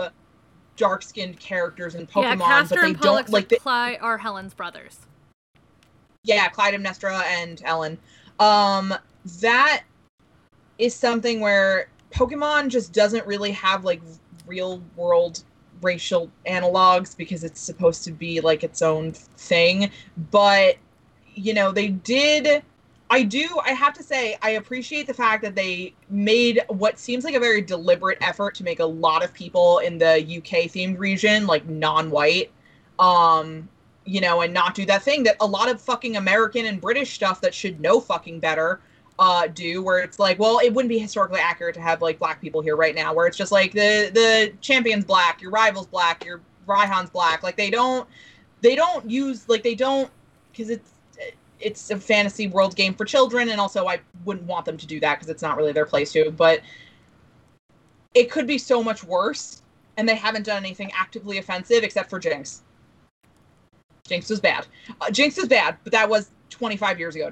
dark-skinned 0.78 1.40
characters 1.40 1.96
in 1.96 2.08
Pokemon, 2.08 2.22
yeah, 2.24 2.36
Castor 2.38 2.76
but 2.76 2.82
they 2.82 2.88
and 2.88 3.00
Pollux 3.00 3.26
don't 3.26 3.34
like. 3.34 3.50
They, 3.50 3.58
Cly- 3.58 3.98
are 4.02 4.18
Helen's 4.18 4.54
brothers. 4.54 5.00
yeah, 6.24 6.48
Clyde 6.48 6.76
and 6.76 6.86
Nestra 6.86 7.22
and 7.24 7.62
Ellen. 7.66 7.98
Um, 8.40 8.94
that 9.42 9.84
is 10.78 10.94
something 10.94 11.40
where 11.42 11.90
Pokemon 12.12 12.70
just 12.70 12.94
doesn't 12.94 13.26
really 13.28 13.52
have 13.52 13.84
like 13.84 14.02
real 14.46 14.82
world 14.96 15.44
racial 15.82 16.32
analogs 16.48 17.16
because 17.16 17.44
it's 17.44 17.60
supposed 17.60 18.04
to 18.04 18.12
be 18.12 18.42
like 18.42 18.64
its 18.64 18.82
own 18.82 19.12
thing. 19.12 19.92
But 20.32 20.78
you 21.36 21.54
know, 21.54 21.72
they 21.72 21.90
did 21.90 22.64
I 23.10 23.24
do 23.24 23.60
I 23.64 23.72
have 23.72 23.94
to 23.94 24.04
say 24.04 24.38
I 24.42 24.52
appreciate 24.52 25.08
the 25.08 25.14
fact 25.14 25.42
that 25.44 25.56
they 25.56 25.94
made 26.10 26.62
what 26.68 27.00
seems 27.00 27.24
like 27.24 27.36
a 27.36 27.40
very 27.40 27.62
deliberate 27.62 28.18
effort 28.22 28.56
to 28.56 28.64
make 28.64 28.80
a 28.80 28.86
lot 28.86 29.24
of 29.24 29.34
people 29.34 29.80
in 29.80 29.98
the 29.98 30.16
UK 30.16 30.70
themed 30.70 31.00
region 31.00 31.48
like 31.48 31.66
non-white. 31.68 32.52
Um 33.00 33.70
you 34.06 34.22
know, 34.22 34.40
and 34.40 34.54
not 34.54 34.74
do 34.74 34.86
that 34.86 35.04
thing 35.04 35.24
that 35.24 35.36
a 35.42 35.46
lot 35.46 35.70
of 35.70 35.82
fucking 35.82 36.16
American 36.16 36.66
and 36.66 36.80
British 36.80 37.14
stuff 37.14 37.42
that 37.42 37.54
should 37.54 37.82
know 37.82 38.00
fucking 38.00 38.40
better 38.40 38.80
uh 39.20 39.48
do 39.48 39.82
where 39.82 40.00
it's 40.00 40.20
like 40.20 40.38
well 40.38 40.60
it 40.60 40.72
wouldn't 40.72 40.90
be 40.90 41.00
historically 41.00 41.40
accurate 41.40 41.74
to 41.74 41.82
have 41.82 42.02
like 42.04 42.20
black 42.20 42.40
people 42.40 42.62
here 42.62 42.76
right 42.76 42.94
now 42.94 43.14
where 43.14 43.26
it's 43.26 43.38
just 43.38 43.52
like 43.52 43.72
the 43.72 44.12
the 44.14 44.54
champion's 44.62 45.06
black 45.06 45.42
your 45.42 45.50
rival's 45.50 45.88
black 45.88 46.24
your 46.24 46.40
Raihan's 46.68 47.10
black 47.10 47.42
like 47.42 47.58
they 47.58 47.72
don't 47.72 48.08
they 48.62 48.76
don't 48.76 49.10
use 49.10 49.48
like 49.50 49.64
they 49.64 49.74
don't 49.74 50.12
because 50.52 50.70
it's 50.70 50.92
it's 51.60 51.90
a 51.92 52.00
fantasy 52.00 52.48
world 52.48 52.76
game 52.76 52.94
for 52.94 53.06
children 53.06 53.50
and 53.50 53.60
also 53.60 53.88
I 53.88 54.00
wouldn't 54.26 54.46
want 54.46 54.66
them 54.66 54.78
to 54.78 54.86
do 54.86 55.00
that 55.00 55.16
because 55.16 55.30
it's 55.30 55.42
not 55.42 55.58
really 55.58 55.72
their 55.72 55.86
place 55.86 56.12
to 56.14 56.32
but 56.32 56.62
it 58.14 58.30
could 58.32 58.48
be 58.48 58.58
so 58.58 58.84
much 58.84 59.04
worse 59.04 59.62
and 59.98 60.08
they 60.08 60.16
haven't 60.16 60.44
done 60.46 60.58
anything 60.58 60.92
actively 60.96 61.38
offensive 61.40 61.84
except 61.84 62.10
for 62.10 62.20
Jinx. 62.20 62.62
Jinx 64.08 64.30
was 64.30 64.40
bad. 64.40 64.68
Uh, 65.02 65.10
Jinx 65.12 65.38
was 65.38 65.48
bad 65.48 65.78
but 65.84 65.92
that 65.94 66.08
was 66.08 66.32
25 66.50 67.00
years 67.00 67.16
ago. 67.16 67.32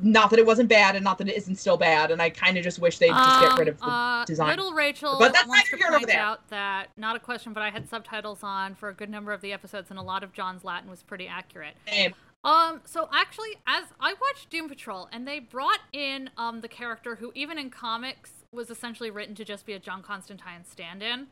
Not 0.00 0.28
that 0.30 0.38
it 0.38 0.44
wasn't 0.44 0.68
bad 0.68 0.96
and 0.96 1.04
not 1.04 1.18
that 1.18 1.28
it 1.28 1.36
isn't 1.36 1.54
still 1.56 1.76
bad 1.76 2.10
and 2.10 2.20
i 2.20 2.28
kind 2.28 2.58
of 2.58 2.64
just 2.64 2.78
wish 2.80 2.98
they'd 2.98 3.08
just 3.08 3.40
get 3.40 3.58
rid 3.58 3.68
of 3.68 3.78
the 3.78 3.84
Um, 3.84 3.90
uh, 3.90 4.24
design. 4.24 4.48
Little 4.48 4.72
Rachel 4.72 5.16
But 5.18 5.32
that's 5.32 5.46
wants 5.46 5.70
to 5.70 5.76
point 5.78 6.10
out 6.10 6.46
that 6.48 6.88
not 6.96 7.16
a 7.16 7.20
question, 7.20 7.52
but 7.52 7.62
I 7.62 7.70
had 7.70 7.88
subtitles 7.88 8.40
on 8.42 8.74
for 8.74 8.88
a 8.88 8.94
good 8.94 9.08
number 9.08 9.32
of 9.32 9.40
the 9.40 9.52
episodes, 9.52 9.90
and 9.90 9.98
a 9.98 10.02
lot 10.02 10.22
of 10.22 10.32
John's 10.32 10.64
Latin 10.64 10.90
was 10.90 11.02
pretty 11.02 11.26
accurate. 11.28 11.76
name. 11.86 12.12
Um, 12.44 12.82
so 12.84 13.08
actually, 13.12 13.56
as 13.66 13.84
I 13.98 14.12
watched 14.20 14.50
Doom 14.50 14.68
Patrol, 14.68 15.08
and 15.10 15.26
they 15.26 15.38
brought 15.40 15.80
in 15.92 16.30
um 16.36 16.60
the 16.60 16.68
character 16.68 17.16
who, 17.16 17.32
even 17.34 17.58
in 17.58 17.70
comics, 17.70 18.44
was 18.52 18.70
essentially 18.70 19.10
written 19.10 19.34
to 19.36 19.44
just 19.44 19.64
be 19.66 19.72
a 19.72 19.78
John 19.78 20.02
Constantine 20.02 20.64
stand-in. 20.64 21.28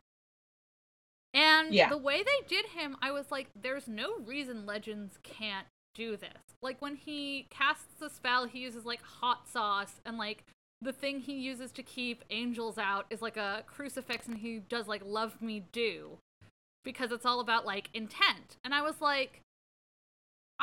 And 1.35 1.73
Yeah. 1.73 1.89
the 1.89 1.99
way 1.99 2.23
they 2.23 2.47
did 2.49 2.67
him, 2.67 2.97
I 3.01 3.11
was 3.11 3.31
like, 3.31 3.51
there's 3.55 3.89
no 3.89 4.17
reason 4.19 4.67
Legends 4.67 5.19
can't 5.23 5.67
do 5.95 6.17
this. 6.17 6.43
Like 6.63 6.81
when 6.81 6.97
he 6.97 7.47
casts 7.51 7.95
the 7.99 8.09
spell, 8.11 8.47
he 8.47 8.61
uses 8.61 8.85
like 8.85 9.03
hot 9.03 9.49
sauce 9.49 10.01
and 10.05 10.17
like 10.19 10.45
the 10.81 10.93
thing 10.93 11.21
he 11.21 11.35
uses 11.35 11.71
to 11.73 11.83
keep 11.83 12.25
angels 12.31 12.77
out 12.77 13.07
is 13.11 13.23
like 13.23 13.37
a 13.37 13.63
crucifix 13.67 14.27
and 14.27 14.39
he 14.39 14.59
does 14.59 14.89
like 14.89 15.03
love 15.05 15.41
me 15.41 15.65
do 15.73 16.19
because 16.85 17.13
it's 17.13 17.25
all 17.27 17.41
about 17.41 17.65
like 17.65 17.89
intent. 17.95 18.57
And 18.65 18.75
I 18.75 18.83
was 18.83 19.01
like 19.01 19.41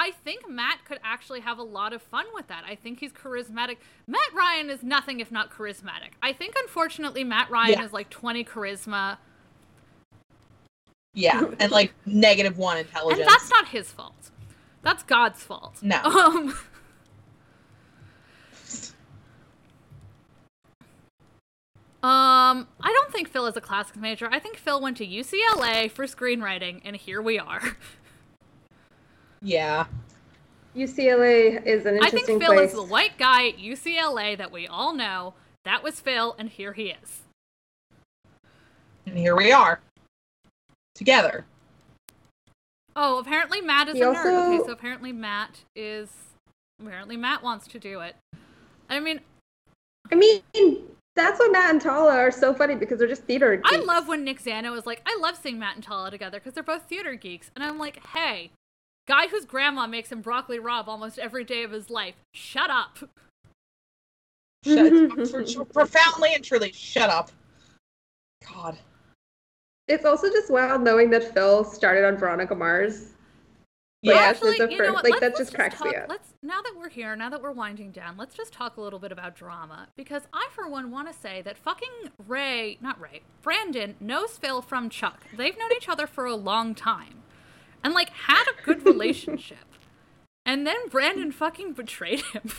I 0.01 0.11
think 0.23 0.49
Matt 0.49 0.85
could 0.85 0.99
actually 1.03 1.41
have 1.41 1.57
a 1.57 1.63
lot 1.63 1.91
of 1.91 2.01
fun 2.01 2.25
with 2.33 2.47
that. 2.47 2.63
I 2.65 2.75
think 2.75 3.01
he's 3.01 3.11
charismatic. 3.11 3.75
Matt 4.07 4.33
Ryan 4.33 4.69
is 4.69 4.81
nothing 4.81 5.19
if 5.19 5.29
not 5.29 5.51
charismatic. 5.51 6.11
I 6.23 6.31
think 6.31 6.55
unfortunately 6.57 7.25
Matt 7.25 7.51
Ryan 7.51 7.71
Yeah. 7.79 7.83
is 7.85 7.91
like 7.91 8.09
20 8.09 8.45
charisma 8.45 9.17
Yeah, 11.13 11.43
and 11.59 11.69
like 11.69 11.93
negative 12.05 12.57
one 12.57 12.77
intelligence. 12.77 13.19
and 13.19 13.29
that's 13.29 13.49
not 13.49 13.67
his 13.67 13.91
fault. 13.91 14.31
That's 14.83 15.03
God's 15.03 15.43
fault. 15.43 15.79
No. 15.83 16.01
Um 16.03 16.55
Um, 22.01 22.67
I 22.81 22.91
don't 22.93 23.11
think 23.11 23.27
Phil 23.27 23.45
is 23.47 23.57
a 23.57 23.61
classics 23.61 23.97
major. 23.97 24.29
I 24.31 24.39
think 24.39 24.55
Phil 24.55 24.79
went 24.81 24.95
to 24.97 25.05
UCLA 25.05 25.91
for 25.91 26.05
screenwriting, 26.05 26.79
and 26.85 26.95
here 26.95 27.21
we 27.21 27.37
are. 27.37 27.61
yeah. 29.41 29.85
UCLA 30.75 31.65
is 31.65 31.85
an 31.85 31.95
interesting 31.95 31.97
one. 31.97 32.03
I 32.05 32.09
think 32.09 32.25
Phil 32.43 32.53
place. 32.53 32.69
is 32.69 32.75
the 32.75 32.83
white 32.83 33.17
guy 33.17 33.49
at 33.49 33.57
UCLA 33.57 34.37
that 34.37 34.51
we 34.51 34.67
all 34.67 34.93
know. 34.93 35.33
That 35.65 35.83
was 35.83 35.99
Phil, 35.99 36.35
and 36.37 36.49
here 36.49 36.73
he 36.73 36.93
is. 37.03 37.21
And 39.05 39.17
here 39.17 39.35
we 39.35 39.51
are. 39.51 39.81
Together. 40.95 41.45
Oh, 42.95 43.19
apparently 43.19 43.61
Matt 43.61 43.89
is 43.89 43.95
He 43.95 44.01
a 44.01 44.07
nerd. 44.07 44.55
Okay, 44.55 44.65
so 44.65 44.71
apparently 44.71 45.11
Matt 45.11 45.61
is. 45.75 46.09
Apparently 46.81 47.17
Matt 47.17 47.43
wants 47.43 47.67
to 47.67 47.79
do 47.79 47.99
it. 48.01 48.15
I 48.89 48.99
mean, 48.99 49.19
I 50.11 50.15
mean, 50.15 50.41
that's 51.15 51.39
why 51.39 51.47
Matt 51.51 51.71
and 51.71 51.81
Tala 51.81 52.15
are 52.15 52.31
so 52.31 52.53
funny 52.53 52.75
because 52.75 52.99
they're 52.99 53.07
just 53.07 53.23
theater. 53.23 53.55
Geeks. 53.55 53.69
I 53.71 53.77
love 53.77 54.07
when 54.07 54.23
Nick 54.23 54.41
Zano 54.41 54.77
is 54.77 54.85
like, 54.85 55.01
I 55.05 55.17
love 55.21 55.37
seeing 55.37 55.59
Matt 55.59 55.75
and 55.75 55.83
Tala 55.83 56.09
together 56.09 56.39
because 56.39 56.53
they're 56.53 56.63
both 56.63 56.83
theater 56.83 57.15
geeks. 57.15 57.51
And 57.55 57.63
I'm 57.63 57.77
like, 57.77 58.05
hey, 58.07 58.51
guy 59.09 59.27
whose 59.27 59.43
grandma 59.43 59.87
makes 59.87 60.11
him 60.11 60.21
broccoli 60.21 60.59
rabe 60.59 60.87
almost 60.87 61.17
every 61.17 61.43
day 61.43 61.63
of 61.63 61.71
his 61.71 61.89
life, 61.89 62.15
shut 62.33 62.69
up. 62.69 62.99
Shut, 64.63 65.29
for, 65.29 65.45
for- 65.45 65.65
profoundly 65.65 66.33
and 66.35 66.43
truly, 66.43 66.71
shut 66.71 67.09
up. 67.09 67.31
God. 68.53 68.77
It's 69.87 70.05
also 70.05 70.29
just 70.29 70.51
wild 70.51 70.83
knowing 70.83 71.09
that 71.09 71.33
Phil 71.33 71.63
started 71.63 72.05
on 72.05 72.17
Veronica 72.17 72.53
Mars. 72.53 73.07
Yeah. 74.03 74.13
Like, 74.13 74.21
Actually, 74.21 74.57
the 74.59 74.71
you 74.71 74.77
first- 74.77 74.87
know 74.87 74.93
what? 74.93 75.03
like, 75.03 75.11
let's, 75.13 75.21
that 75.21 75.27
let's 75.29 75.39
just 75.39 75.53
cracks 75.55 75.81
me 75.81 75.95
up. 75.95 76.07
Let's 76.07 76.33
now 76.43 76.61
that 76.61 76.73
we're 76.77 76.89
here, 76.89 77.15
now 77.15 77.29
that 77.31 77.41
we're 77.41 77.51
winding 77.51 77.91
down, 77.91 78.15
let's 78.15 78.35
just 78.35 78.53
talk 78.53 78.77
a 78.77 78.81
little 78.81 78.99
bit 78.99 79.11
about 79.11 79.35
drama 79.35 79.87
because 79.97 80.21
I, 80.31 80.47
for 80.51 80.69
one, 80.69 80.91
want 80.91 81.11
to 81.11 81.19
say 81.19 81.41
that 81.41 81.57
fucking 81.57 82.11
Ray, 82.27 82.77
not 82.79 83.01
Ray, 83.01 83.21
Brandon 83.41 83.95
knows 83.99 84.37
Phil 84.37 84.61
from 84.61 84.89
Chuck. 84.89 85.23
They've 85.35 85.57
known 85.57 85.71
each 85.75 85.89
other 85.89 86.05
for 86.05 86.25
a 86.25 86.35
long 86.35 86.75
time, 86.75 87.23
and 87.83 87.93
like 87.93 88.09
had 88.09 88.45
a 88.47 88.61
good 88.63 88.85
relationship, 88.85 89.65
and 90.45 90.65
then 90.65 90.87
Brandon 90.89 91.31
fucking 91.31 91.73
betrayed 91.73 92.21
him. 92.21 92.51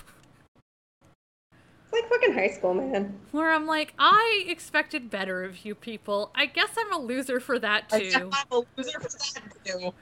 It's 1.92 1.92
like 1.92 2.08
fucking 2.08 2.34
high 2.34 2.50
school, 2.50 2.74
man. 2.74 3.18
Where 3.32 3.52
I'm 3.52 3.66
like, 3.66 3.94
I 3.99 4.44
expected 4.47 5.10
better 5.10 5.42
of 5.42 5.65
you 5.65 5.74
people. 5.74 6.31
I 6.34 6.47
guess 6.47 6.70
I'm 6.78 6.92
a 6.92 6.99
loser 6.99 7.40
for 7.40 7.58
that 7.58 7.86
I 7.92 7.99
too. 7.99 8.10
guess 8.10 8.16
I'm 8.16 8.32
a 8.52 8.62
loser 8.76 9.00
for 9.00 9.08
that 9.08 9.42
too. 9.65 9.92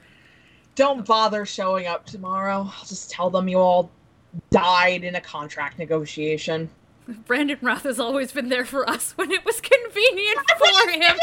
Don't 0.75 1.05
bother 1.05 1.45
showing 1.45 1.87
up 1.87 2.05
tomorrow. 2.05 2.71
I'll 2.71 2.85
just 2.85 3.09
tell 3.09 3.29
them 3.29 3.47
you 3.47 3.57
all 3.57 3.89
died 4.51 5.03
in 5.03 5.15
a 5.15 5.21
contract 5.21 5.79
negotiation. 5.79 6.69
Brandon 7.25 7.57
Routh 7.61 7.83
has 7.83 7.99
always 7.99 8.31
been 8.31 8.49
there 8.49 8.65
for 8.65 8.87
us 8.87 9.13
when 9.17 9.31
it 9.31 9.43
was 9.43 9.59
convenient 9.59 10.37
for 10.57 10.91
him. 10.91 11.17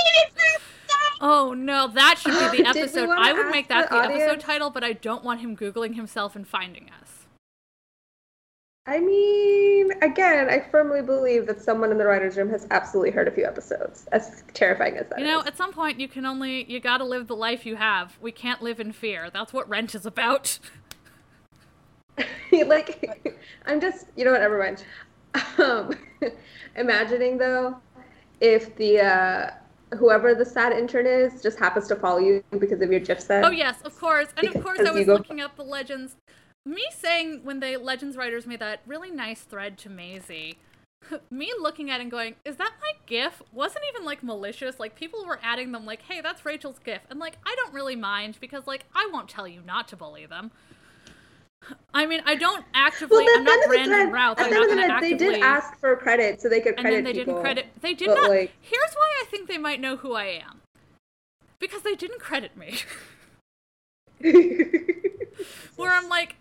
Oh 1.20 1.54
no, 1.54 1.88
that 1.88 2.18
should 2.18 2.32
be 2.52 2.58
the 2.62 2.68
episode. 2.68 3.08
I 3.10 3.32
would 3.32 3.50
make 3.50 3.68
that 3.68 3.90
the 3.90 3.96
the, 3.96 4.02
episode 4.02 4.40
title, 4.40 4.70
but 4.70 4.84
I 4.84 4.92
don't 4.92 5.24
want 5.24 5.40
him 5.40 5.56
Googling 5.56 5.94
himself 5.94 6.36
and 6.36 6.46
finding 6.46 6.90
us. 7.00 7.26
I 8.88 9.00
mean, 9.00 9.90
again, 10.00 10.48
I 10.48 10.60
firmly 10.70 11.02
believe 11.02 11.46
that 11.48 11.60
someone 11.60 11.90
in 11.90 11.98
the 11.98 12.06
writers' 12.06 12.36
room 12.36 12.48
has 12.50 12.68
absolutely 12.70 13.10
heard 13.10 13.26
a 13.26 13.32
few 13.32 13.44
episodes. 13.44 14.06
As 14.12 14.44
terrifying 14.54 14.96
as 14.96 15.08
that 15.08 15.18
You 15.18 15.24
know, 15.24 15.40
is. 15.40 15.46
at 15.46 15.56
some 15.56 15.72
point 15.72 15.98
you 15.98 16.06
can 16.06 16.24
only 16.24 16.70
you 16.70 16.78
gotta 16.78 17.04
live 17.04 17.26
the 17.26 17.34
life 17.34 17.66
you 17.66 17.74
have. 17.76 18.16
We 18.20 18.30
can't 18.30 18.62
live 18.62 18.78
in 18.78 18.92
fear. 18.92 19.28
That's 19.30 19.52
what 19.52 19.68
rent 19.68 19.96
is 19.96 20.06
about. 20.06 20.60
like, 22.52 23.36
I'm 23.66 23.80
just, 23.80 24.06
you 24.16 24.24
know 24.24 24.32
what? 24.32 24.40
Never 24.40 24.58
mind. 24.58 24.84
Um, 25.58 25.92
imagining 26.76 27.36
though, 27.36 27.76
if 28.40 28.74
the 28.76 29.00
uh, 29.00 29.50
whoever 29.94 30.34
the 30.34 30.44
sad 30.44 30.72
intern 30.72 31.06
is 31.06 31.42
just 31.42 31.58
happens 31.58 31.86
to 31.88 31.96
follow 31.96 32.18
you 32.18 32.42
because 32.58 32.80
of 32.80 32.90
your 32.90 33.00
GIF 33.00 33.20
set. 33.20 33.44
Oh 33.44 33.50
yes, 33.50 33.80
of 33.82 33.98
course. 33.98 34.28
And 34.36 34.54
of 34.54 34.62
course 34.62 34.80
I 34.80 34.90
was 34.90 35.06
looking 35.06 35.40
up 35.40 35.56
the 35.56 35.62
legends. 35.62 36.16
Me 36.64 36.84
saying 36.90 37.42
when 37.44 37.60
the 37.60 37.76
legends 37.76 38.16
writers 38.16 38.46
made 38.46 38.60
that 38.60 38.80
really 38.86 39.10
nice 39.10 39.42
thread 39.42 39.78
to 39.78 39.88
Maisie, 39.88 40.58
me 41.30 41.52
looking 41.60 41.90
at 41.90 42.00
it 42.00 42.02
and 42.02 42.10
going, 42.10 42.34
"Is 42.44 42.56
that 42.56 42.72
my 42.80 42.92
GIF?" 43.06 43.42
wasn't 43.52 43.84
even 43.92 44.04
like 44.04 44.22
malicious. 44.22 44.80
Like 44.80 44.96
people 44.96 45.24
were 45.24 45.38
adding 45.42 45.72
them, 45.72 45.86
like, 45.86 46.02
"Hey, 46.02 46.20
that's 46.20 46.44
Rachel's 46.44 46.80
GIF," 46.80 47.02
and 47.08 47.20
like 47.20 47.38
I 47.46 47.54
don't 47.56 47.72
really 47.72 47.96
mind 47.96 48.38
because 48.40 48.66
like 48.66 48.84
I 48.94 49.08
won't 49.12 49.28
tell 49.28 49.46
you 49.46 49.62
not 49.64 49.86
to 49.88 49.96
bully 49.96 50.26
them. 50.26 50.50
I 51.94 52.06
mean, 52.06 52.20
I 52.26 52.34
don't 52.34 52.64
actively. 52.74 53.24
Well, 53.24 53.40
I'm 53.40 53.40
at 53.40 53.44
the 53.44 53.50
end 53.52 53.60
not 53.60 53.60
the 53.62 53.68
Brandon 53.68 54.12
Routh. 54.12 54.36
I'm 54.38 54.50
not 54.50 54.66
going 54.66 54.78
to 54.78 54.94
actively. 54.94 55.16
they 55.16 55.32
did 55.32 55.42
ask 55.42 55.78
for 55.78 55.96
credit 55.96 56.40
so 56.40 56.48
they 56.48 56.60
could 56.60 56.74
and 56.74 56.80
credit 56.82 56.96
then 56.96 57.04
they 57.04 57.12
people. 57.12 57.34
didn't 57.34 57.42
credit. 57.42 57.66
They 57.80 57.94
did 57.94 58.08
but, 58.08 58.14
not. 58.16 58.30
like- 58.30 58.52
Here's 58.60 58.94
why 58.94 59.22
I 59.22 59.24
think 59.30 59.48
they 59.48 59.58
might 59.58 59.80
know 59.80 59.96
who 59.96 60.14
I 60.14 60.24
am. 60.46 60.60
Because 61.58 61.82
they 61.82 61.94
didn't 61.94 62.20
credit 62.20 62.56
me. 62.56 62.78
Where 65.76 65.92
I'm 65.92 66.08
like, 66.08 66.36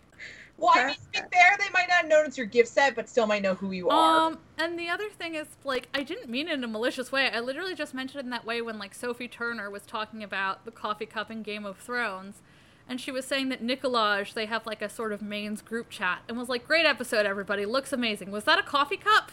Well, 0.58 0.72
I 0.74 0.86
mean, 0.88 0.94
to 0.94 1.22
be 1.22 1.28
fair, 1.32 1.56
they 1.58 1.70
might 1.72 1.88
not 1.88 2.06
notice 2.06 2.36
your 2.36 2.46
gift 2.46 2.68
set, 2.68 2.94
but 2.94 3.08
still 3.08 3.26
might 3.26 3.42
know 3.42 3.54
who 3.54 3.72
you 3.72 3.88
are. 3.88 4.26
Um, 4.26 4.38
and 4.58 4.78
the 4.78 4.88
other 4.88 5.08
thing 5.08 5.34
is, 5.34 5.46
like, 5.64 5.88
I 5.94 6.02
didn't 6.02 6.30
mean 6.30 6.48
it 6.48 6.54
in 6.54 6.64
a 6.64 6.68
malicious 6.68 7.10
way. 7.12 7.30
I 7.30 7.40
literally 7.40 7.74
just 7.74 7.94
mentioned 7.94 8.20
it 8.20 8.24
in 8.24 8.30
that 8.30 8.44
way 8.44 8.62
when, 8.62 8.78
like, 8.78 8.94
Sophie 8.94 9.28
Turner 9.28 9.70
was 9.70 9.82
talking 9.82 10.22
about 10.22 10.64
the 10.64 10.70
coffee 10.70 11.06
cup 11.06 11.30
in 11.30 11.42
Game 11.42 11.64
of 11.66 11.78
Thrones. 11.78 12.40
And 12.88 13.00
she 13.00 13.10
was 13.10 13.24
saying 13.24 13.48
that 13.48 13.62
Nikolaj, 13.62 14.34
they 14.34 14.46
have, 14.46 14.66
like, 14.66 14.80
a 14.82 14.88
sort 14.88 15.12
of 15.12 15.20
mains 15.22 15.60
group 15.62 15.90
chat. 15.90 16.20
And 16.28 16.38
was 16.38 16.48
like, 16.48 16.66
great 16.66 16.86
episode, 16.86 17.26
everybody. 17.26 17.66
Looks 17.66 17.92
amazing. 17.92 18.30
Was 18.30 18.44
that 18.44 18.58
a 18.58 18.62
coffee 18.62 18.96
cup? 18.96 19.32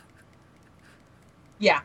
yeah. 1.59 1.81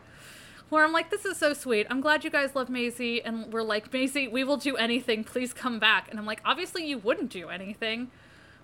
Where 0.71 0.85
I'm 0.85 0.93
like, 0.93 1.11
this 1.11 1.25
is 1.25 1.39
so 1.39 1.55
sweet. 1.55 1.87
I'm 1.89 2.01
glad 2.01 2.25
you 2.25 2.31
guys 2.31 2.55
love 2.55 2.69
Maisie. 2.69 3.23
And 3.23 3.53
we're 3.53 3.63
like, 3.63 3.93
Maisie, 3.93 4.29
we 4.29 4.45
will 4.45 4.59
do 4.59 4.77
anything. 4.77 5.25
Please 5.25 5.55
come 5.55 5.79
back. 5.79 6.09
And 6.11 6.19
I'm 6.19 6.27
like, 6.27 6.43
obviously 6.45 6.87
you 6.87 6.99
wouldn't 6.99 7.31
do 7.31 7.49
anything. 7.49 8.11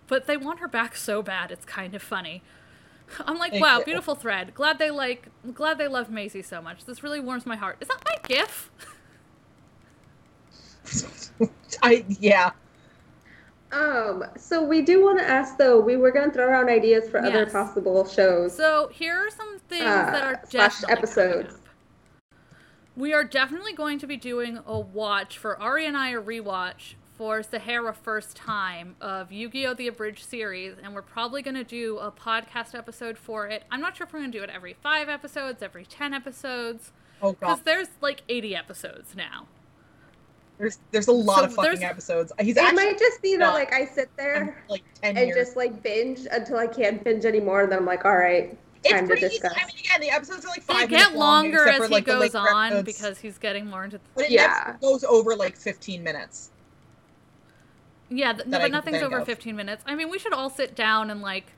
But 0.06 0.26
they 0.26 0.36
want 0.36 0.60
her 0.60 0.68
back 0.68 0.96
so 0.96 1.22
bad. 1.22 1.50
It's 1.50 1.64
kind 1.64 1.94
of 1.94 2.02
funny. 2.02 2.42
I'm 3.26 3.38
like, 3.38 3.54
wow, 3.58 3.80
beautiful 3.80 4.14
thread. 4.14 4.54
Glad 4.54 4.78
they 4.78 4.90
like, 4.90 5.28
glad 5.54 5.78
they 5.78 5.88
love 5.88 6.10
Maisie 6.10 6.42
so 6.42 6.60
much. 6.60 6.84
This 6.84 7.02
really 7.02 7.20
warms 7.20 7.46
my 7.46 7.56
heart. 7.56 7.78
Is 7.80 7.88
that 7.88 8.02
my 8.04 8.16
GIF? 8.28 8.70
I 11.82 12.04
yeah. 12.08 12.52
Um, 13.74 14.24
so 14.36 14.62
we 14.64 14.82
do 14.82 15.02
want 15.02 15.18
to 15.18 15.28
ask 15.28 15.58
though. 15.58 15.80
We 15.80 15.96
were 15.96 16.12
going 16.12 16.28
to 16.30 16.32
throw 16.34 16.46
around 16.46 16.68
ideas 16.68 17.08
for 17.10 17.18
other 17.18 17.44
possible 17.46 18.06
shows. 18.06 18.56
So 18.56 18.88
here 18.92 19.14
are 19.16 19.30
some 19.30 19.58
things 19.68 19.84
that 19.84 20.22
Uh, 20.22 20.26
are 20.26 20.40
slash 20.48 20.82
episodes. 20.88 21.56
We 22.96 23.12
are 23.12 23.24
definitely 23.24 23.72
going 23.72 23.98
to 23.98 24.06
be 24.06 24.16
doing 24.16 24.60
a 24.66 24.78
watch 24.78 25.36
for 25.38 25.60
Ari 25.60 25.86
and 25.86 25.96
I 25.96 26.10
a 26.10 26.22
rewatch 26.22 26.94
for 27.18 27.42
Sahara 27.42 27.92
first 27.92 28.36
time 28.36 28.94
of 29.00 29.32
Yu-Gi-Oh! 29.32 29.74
the 29.74 29.88
Abridged 29.88 30.24
series, 30.24 30.76
and 30.82 30.94
we're 30.94 31.02
probably 31.02 31.42
going 31.42 31.54
to 31.56 31.64
do 31.64 31.98
a 31.98 32.10
podcast 32.12 32.74
episode 32.76 33.18
for 33.18 33.46
it. 33.48 33.64
I'm 33.70 33.80
not 33.80 33.96
sure 33.96 34.06
if 34.06 34.12
we're 34.12 34.20
going 34.20 34.30
to 34.32 34.38
do 34.38 34.44
it 34.44 34.50
every 34.50 34.74
five 34.74 35.08
episodes, 35.08 35.62
every 35.62 35.84
ten 35.86 36.14
episodes, 36.14 36.92
Oh 37.22 37.32
because 37.32 37.58
god. 37.58 37.64
there's 37.64 37.88
like 38.00 38.22
80 38.28 38.54
episodes 38.56 39.14
now. 39.16 39.46
There's 40.58 40.78
there's 40.92 41.08
a 41.08 41.12
lot 41.12 41.38
So 41.40 41.44
of 41.46 41.54
fucking 41.54 41.80
there's- 41.80 41.90
episodes. 41.90 42.32
He's 42.40 42.56
it 42.56 42.60
actually 42.62 42.84
might 42.84 42.98
just 42.98 43.20
be 43.22 43.36
that 43.36 43.52
like 43.54 43.72
I 43.74 43.86
sit 43.86 44.08
there 44.16 44.62
like 44.68 44.82
ten 45.02 45.16
and 45.16 45.26
years. 45.28 45.36
just 45.46 45.56
like 45.56 45.82
binge 45.82 46.20
until 46.30 46.58
I 46.58 46.66
can't 46.68 47.02
binge 47.02 47.24
anymore, 47.24 47.62
and 47.62 47.72
then 47.72 47.80
I'm 47.80 47.84
like, 47.86 48.04
all 48.04 48.16
right, 48.16 48.56
it's 48.84 48.92
time 48.92 49.02
to 49.02 49.06
pretty 49.08 49.26
easy. 49.26 49.38
discuss. 49.40 49.52
I 49.56 49.66
mean, 49.66 49.76
again, 49.80 50.00
the 50.00 50.10
episodes 50.10 50.44
are 50.44 50.48
like 50.48 50.64
They 50.64 50.74
five 50.74 50.88
get 50.88 50.96
minutes 50.98 51.16
long, 51.16 51.44
longer 51.46 51.64
except 51.64 51.74
as 51.74 51.78
for, 51.78 51.86
he 51.88 51.94
like, 51.94 52.04
the 52.04 52.12
goes 52.18 52.34
on 52.36 52.66
episodes. 52.72 52.84
because 52.98 53.18
he's 53.18 53.38
getting 53.38 53.66
more 53.66 53.82
into. 53.84 53.98
but 54.14 54.26
it 54.26 54.30
Yeah. 54.30 54.76
goes 54.80 55.02
over 55.02 55.34
like 55.34 55.56
15 55.56 56.02
minutes. 56.04 56.50
Yeah, 58.10 58.32
th- 58.34 58.44
that 58.46 58.54
I 58.56 58.58
but 58.58 58.62
can 58.66 58.72
nothing's 58.72 59.02
over 59.02 59.18
of. 59.18 59.26
15 59.26 59.56
minutes. 59.56 59.82
I 59.86 59.94
mean, 59.94 60.08
we 60.10 60.18
should 60.18 60.32
all 60.32 60.50
sit 60.50 60.76
down 60.76 61.10
and 61.10 61.20
like 61.22 61.52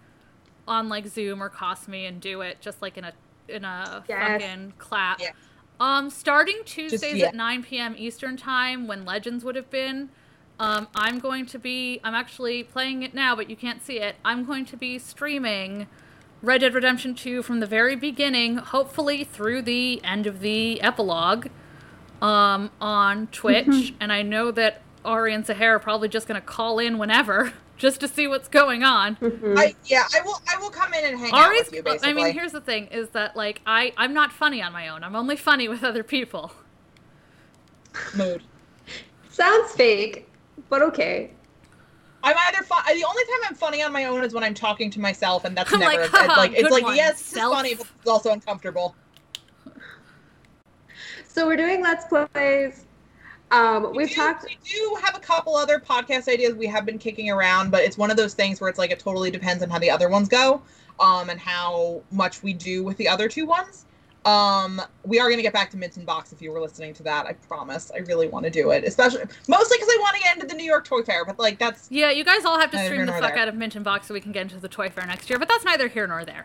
on 0.66 0.88
like 0.88 1.06
Zoom 1.06 1.42
or 1.42 1.50
Kosmi 1.50 2.08
and 2.08 2.20
do 2.20 2.40
it 2.40 2.60
just 2.60 2.80
like 2.80 2.96
in 2.96 3.04
a 3.04 3.12
in 3.48 3.64
a 3.64 4.04
Yes. 4.08 4.42
fucking 4.42 4.72
clap. 4.78 5.20
Yeah. 5.20 5.30
Um, 5.78 6.08
starting 6.10 6.62
Tuesdays 6.64 7.16
yeah. 7.16 7.26
at 7.26 7.34
9 7.34 7.62
p.m. 7.62 7.94
Eastern 7.98 8.36
time 8.36 8.86
when 8.86 9.04
Legends 9.04 9.44
would 9.44 9.56
have 9.56 9.70
been. 9.70 10.10
Um, 10.58 10.88
I'm 10.94 11.18
going 11.18 11.44
to 11.46 11.58
be. 11.58 12.00
I'm 12.02 12.14
actually 12.14 12.62
playing 12.62 13.02
it 13.02 13.12
now, 13.12 13.36
but 13.36 13.50
you 13.50 13.56
can't 13.56 13.84
see 13.84 13.98
it. 13.98 14.16
I'm 14.24 14.44
going 14.44 14.64
to 14.66 14.76
be 14.76 14.98
streaming 14.98 15.86
Red 16.42 16.62
Dead 16.62 16.74
Redemption 16.74 17.14
2 17.14 17.42
from 17.42 17.60
the 17.60 17.66
very 17.66 17.94
beginning, 17.94 18.56
hopefully 18.56 19.24
through 19.24 19.62
the 19.62 20.02
end 20.02 20.26
of 20.26 20.40
the 20.40 20.80
epilogue, 20.80 21.48
um, 22.22 22.70
on 22.80 23.26
Twitch. 23.28 23.94
and 24.00 24.12
I 24.12 24.22
know 24.22 24.50
that 24.50 24.80
Ari 25.04 25.34
and 25.34 25.46
Sahara 25.46 25.76
are 25.76 25.78
probably 25.78 26.08
just 26.08 26.26
going 26.26 26.40
to 26.40 26.46
call 26.46 26.78
in 26.78 26.96
whenever 26.96 27.52
just 27.76 28.00
to 28.00 28.08
see 28.08 28.26
what's 28.26 28.48
going 28.48 28.82
on. 28.82 29.16
Mm-hmm. 29.16 29.58
I 29.58 29.74
yeah, 29.84 30.04
I 30.14 30.20
will 30.22 30.40
I 30.52 30.58
will 30.58 30.70
come 30.70 30.94
in 30.94 31.04
and 31.04 31.18
hang 31.18 31.32
out 31.32 31.50
with 31.50 31.72
you 31.72 31.82
basically. 31.82 32.10
I 32.10 32.12
mean, 32.14 32.32
here's 32.32 32.52
the 32.52 32.60
thing: 32.60 32.86
is 32.86 33.10
that 33.10 33.36
like 33.36 33.60
I 33.66 33.92
I'm 33.96 34.14
not 34.14 34.32
funny 34.32 34.62
on 34.62 34.72
my 34.72 34.88
own. 34.88 35.04
I'm 35.04 35.16
only 35.16 35.36
funny 35.36 35.68
with 35.68 35.84
other 35.84 36.02
people. 36.02 36.52
mood. 38.14 38.42
Sounds 39.30 39.72
fake, 39.72 40.28
but 40.68 40.82
okay. 40.82 41.30
I'm 42.22 42.34
either 42.48 42.64
fun. 42.64 42.82
The 42.86 43.04
only 43.04 43.22
time 43.24 43.40
I'm 43.48 43.54
funny 43.54 43.82
on 43.82 43.92
my 43.92 44.06
own 44.06 44.24
is 44.24 44.34
when 44.34 44.42
I'm 44.42 44.54
talking 44.54 44.90
to 44.90 45.00
myself, 45.00 45.44
and 45.44 45.56
that's 45.56 45.72
I'm 45.72 45.80
never 45.80 45.92
like, 45.92 46.00
it's 46.06 46.16
"Haha, 46.16 46.40
like 46.40 46.52
it's 46.54 46.70
like 46.70 46.82
one, 46.82 46.96
yes, 46.96 47.18
this 47.18 47.26
self." 47.26 47.52
is 47.52 47.56
funny, 47.56 47.74
but 47.74 47.86
it's 48.00 48.08
also 48.08 48.32
uncomfortable. 48.32 48.96
So 51.28 51.46
we're 51.46 51.56
doing 51.56 51.82
let's 51.82 52.06
plays. 52.06 52.85
Um, 53.52 53.90
We 53.92 53.98
we've 53.98 54.08
do, 54.08 54.14
talked. 54.16 54.44
We 54.44 54.58
do 54.64 54.98
have 55.04 55.16
a 55.16 55.20
couple 55.20 55.54
other 55.56 55.78
podcast 55.78 56.28
ideas 56.28 56.54
we 56.54 56.66
have 56.66 56.84
been 56.84 56.98
kicking 56.98 57.30
around, 57.30 57.70
but 57.70 57.82
it's 57.84 57.96
one 57.96 58.10
of 58.10 58.16
those 58.16 58.34
things 58.34 58.60
where 58.60 58.68
it's 58.68 58.78
like 58.78 58.90
it 58.90 58.98
totally 58.98 59.30
depends 59.30 59.62
on 59.62 59.70
how 59.70 59.78
the 59.78 59.90
other 59.90 60.08
ones 60.08 60.28
go, 60.28 60.60
um, 60.98 61.30
and 61.30 61.38
how 61.38 62.02
much 62.10 62.42
we 62.42 62.52
do 62.52 62.82
with 62.82 62.96
the 62.96 63.08
other 63.08 63.28
two 63.28 63.46
ones. 63.46 63.84
Um, 64.24 64.82
we 65.04 65.20
are 65.20 65.30
gonna 65.30 65.42
get 65.42 65.52
back 65.52 65.70
to 65.70 65.76
Mints 65.76 65.96
and 65.96 66.04
Box 66.04 66.32
if 66.32 66.42
you 66.42 66.50
were 66.50 66.60
listening 66.60 66.92
to 66.94 67.04
that. 67.04 67.26
I 67.26 67.34
promise. 67.34 67.92
I 67.94 67.98
really 67.98 68.26
want 68.26 68.42
to 68.44 68.50
do 68.50 68.72
it, 68.72 68.82
especially 68.82 69.20
mostly 69.46 69.76
because 69.78 69.88
I 69.92 69.98
want 70.00 70.16
to 70.16 70.22
get 70.22 70.34
into 70.34 70.48
the 70.48 70.54
New 70.54 70.64
York 70.64 70.84
Toy 70.84 71.02
Fair. 71.02 71.24
But 71.24 71.38
like 71.38 71.60
that's 71.60 71.86
Yeah, 71.92 72.10
you 72.10 72.24
guys 72.24 72.44
all 72.44 72.58
have 72.58 72.72
to 72.72 72.84
stream 72.84 73.06
the 73.06 73.12
fuck 73.12 73.34
there. 73.34 73.38
out 73.38 73.46
of 73.46 73.54
Mint 73.54 73.76
and 73.76 73.84
Box 73.84 74.08
so 74.08 74.14
we 74.14 74.20
can 74.20 74.32
get 74.32 74.42
into 74.42 74.58
the 74.58 74.66
toy 74.68 74.88
fair 74.90 75.06
next 75.06 75.30
year. 75.30 75.38
But 75.38 75.46
that's 75.48 75.64
neither 75.64 75.86
here 75.86 76.08
nor 76.08 76.24
there. 76.24 76.44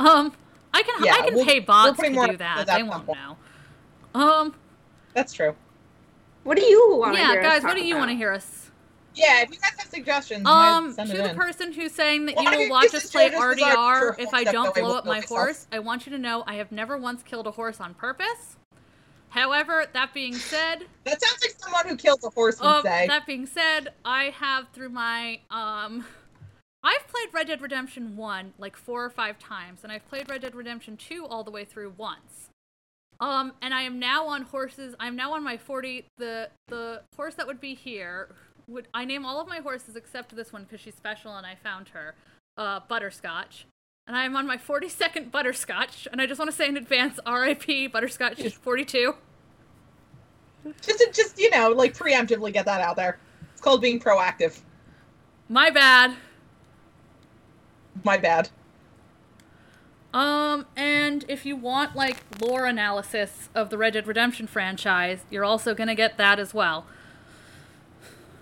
Um, 0.00 0.32
I 0.74 0.82
can 0.82 1.04
Yeah, 1.04 1.14
I 1.14 1.22
can 1.22 1.34
we'll- 1.36 1.44
pay 1.44 1.60
we're 1.60 2.26
to 2.26 2.32
do 2.32 2.36
that. 2.38 2.58
episodes 2.58 2.58
out 2.58 2.66
They 2.66 2.72
at 2.72 2.80
won't 2.82 2.92
some 2.92 3.02
point. 3.06 3.18
know. 4.14 4.20
Um, 4.20 4.54
that's 5.14 5.32
true. 5.32 5.54
What 6.44 6.56
do 6.56 6.64
you 6.64 6.96
want? 6.96 7.16
yeah, 7.16 7.32
hear 7.32 7.40
us 7.40 7.46
guys, 7.46 7.62
what 7.64 7.74
do 7.76 7.84
you 7.84 7.96
want 7.96 8.10
to 8.10 8.16
hear 8.16 8.32
us? 8.32 8.70
Yeah, 9.14 9.42
if 9.42 9.50
you 9.50 9.56
guys 9.58 9.72
have 9.78 9.88
suggestions, 9.90 10.46
Um, 10.46 10.92
send 10.92 11.10
to 11.10 11.16
it 11.16 11.22
the 11.22 11.30
in. 11.30 11.36
person 11.36 11.72
who's 11.72 11.92
saying 11.92 12.26
that 12.26 12.36
Well, 12.36 12.52
you 12.52 12.58
will 12.60 12.70
watch 12.70 12.94
us 12.94 13.10
play 13.10 13.28
just 13.28 13.40
our 13.40 13.54
RDR 13.54 14.18
if 14.18 14.32
I 14.32 14.44
don't 14.44 14.74
blow 14.74 14.96
up 14.96 15.04
my 15.04 15.16
myself. 15.16 15.28
horse, 15.28 15.66
I 15.72 15.80
want 15.80 16.06
you 16.06 16.12
to 16.12 16.18
know 16.18 16.44
I 16.46 16.54
have 16.54 16.70
never 16.72 16.96
once 16.96 17.22
killed 17.22 17.46
a 17.46 17.50
horse 17.50 17.80
on 17.80 17.94
purpose. 17.94 18.56
However, 19.30 19.86
that 19.92 20.12
being 20.14 20.34
said, 20.34 20.86
That 21.04 21.20
sounds 21.22 21.40
like 21.42 21.54
someone 21.58 21.86
who 21.88 21.96
kills 21.96 22.24
a 22.24 22.30
horse 22.30 22.58
would 22.60 22.66
Um, 22.66 22.82
say. 22.82 23.06
that 23.08 23.26
being 23.26 23.46
said, 23.46 23.92
I 24.04 24.24
have 24.30 24.68
through 24.72 24.88
my 24.90 25.40
um, 25.50 26.04
I've 26.82 27.06
played 27.08 27.28
Red 27.32 27.48
Dead 27.48 27.60
Redemption 27.60 28.16
One 28.16 28.54
like 28.58 28.76
four 28.76 29.04
or 29.04 29.10
five 29.10 29.38
times, 29.38 29.80
and 29.82 29.92
I've 29.92 30.08
played 30.08 30.28
Red 30.30 30.40
Dead 30.42 30.54
Redemption 30.54 30.96
Two 30.96 31.26
all 31.26 31.44
the 31.44 31.50
way 31.50 31.64
through 31.64 31.94
once. 31.96 32.49
Um, 33.20 33.52
and 33.60 33.74
I 33.74 33.82
am 33.82 33.98
now 33.98 34.26
on 34.26 34.42
horses. 34.42 34.94
I'm 34.98 35.14
now 35.14 35.34
on 35.34 35.44
my 35.44 35.56
forty. 35.56 36.06
The 36.16 36.48
the 36.68 37.02
horse 37.16 37.34
that 37.34 37.46
would 37.46 37.60
be 37.60 37.74
here 37.74 38.34
would 38.66 38.88
I 38.94 39.04
name 39.04 39.26
all 39.26 39.40
of 39.40 39.48
my 39.48 39.58
horses 39.58 39.96
except 39.96 40.34
this 40.34 40.52
one 40.52 40.62
because 40.64 40.80
she's 40.80 40.94
special 40.94 41.36
and 41.36 41.46
I 41.46 41.56
found 41.56 41.88
her. 41.90 42.14
Uh, 42.56 42.80
Butterscotch. 42.88 43.66
And 44.06 44.16
I 44.16 44.24
am 44.24 44.36
on 44.36 44.46
my 44.46 44.56
42nd 44.56 45.30
Butterscotch, 45.32 46.08
and 46.10 46.20
I 46.20 46.26
just 46.26 46.38
want 46.38 46.50
to 46.50 46.56
say 46.56 46.68
in 46.68 46.76
advance, 46.76 47.20
R.I.P. 47.24 47.88
Butterscotch 47.88 48.40
42. 48.42 49.14
just 50.82 51.04
just 51.12 51.38
you 51.38 51.50
know 51.50 51.70
like 51.70 51.96
preemptively 51.96 52.52
get 52.52 52.64
that 52.64 52.80
out 52.80 52.96
there. 52.96 53.18
It's 53.52 53.60
called 53.60 53.80
being 53.80 54.00
proactive. 54.00 54.60
My 55.48 55.70
bad. 55.70 56.16
My 58.04 58.16
bad. 58.16 58.48
Um, 60.12 60.66
and 60.76 61.24
if 61.28 61.46
you 61.46 61.54
want 61.56 61.94
like 61.94 62.16
lore 62.40 62.66
analysis 62.66 63.48
of 63.54 63.70
the 63.70 63.78
Red 63.78 63.92
Dead 63.92 64.06
Redemption 64.06 64.46
franchise, 64.46 65.20
you're 65.30 65.44
also 65.44 65.74
gonna 65.74 65.94
get 65.94 66.16
that 66.18 66.38
as 66.40 66.52
well. 66.52 66.86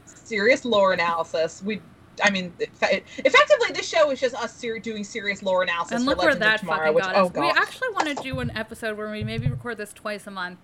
Serious 0.06 0.64
lore 0.64 0.92
analysis. 0.92 1.62
We, 1.62 1.80
I 2.22 2.30
mean, 2.30 2.52
effectively, 2.58 3.72
this 3.74 3.88
show 3.88 4.10
is 4.10 4.20
just 4.20 4.34
us 4.34 4.54
ser- 4.54 4.78
doing 4.78 5.04
serious 5.04 5.42
lore 5.42 5.62
analysis 5.62 5.92
and 5.92 6.04
for 6.04 6.10
look 6.10 6.18
where 6.18 6.32
Legends 6.32 6.36
of 6.46 6.50
that 6.50 6.60
Tomorrow. 6.60 6.78
fucking 6.92 6.94
Which 6.94 7.04
got 7.04 7.16
oh 7.16 7.26
us. 7.26 7.32
god, 7.32 7.40
We 7.42 7.50
actually 7.50 7.88
want 7.90 8.08
to 8.08 8.14
do 8.22 8.40
an 8.40 8.50
episode 8.56 8.96
where 8.96 9.10
we 9.10 9.22
maybe 9.24 9.48
record 9.48 9.78
this 9.78 9.92
twice 9.92 10.26
a 10.26 10.30
month, 10.30 10.58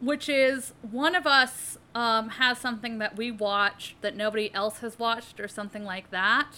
which 0.00 0.28
is 0.28 0.72
one 0.82 1.14
of 1.14 1.26
us 1.26 1.78
um, 1.94 2.28
has 2.30 2.58
something 2.58 2.98
that 2.98 3.16
we 3.16 3.30
watched 3.30 4.00
that 4.02 4.16
nobody 4.16 4.52
else 4.54 4.78
has 4.78 4.98
watched 4.98 5.38
or 5.40 5.48
something 5.48 5.84
like 5.84 6.10
that. 6.10 6.48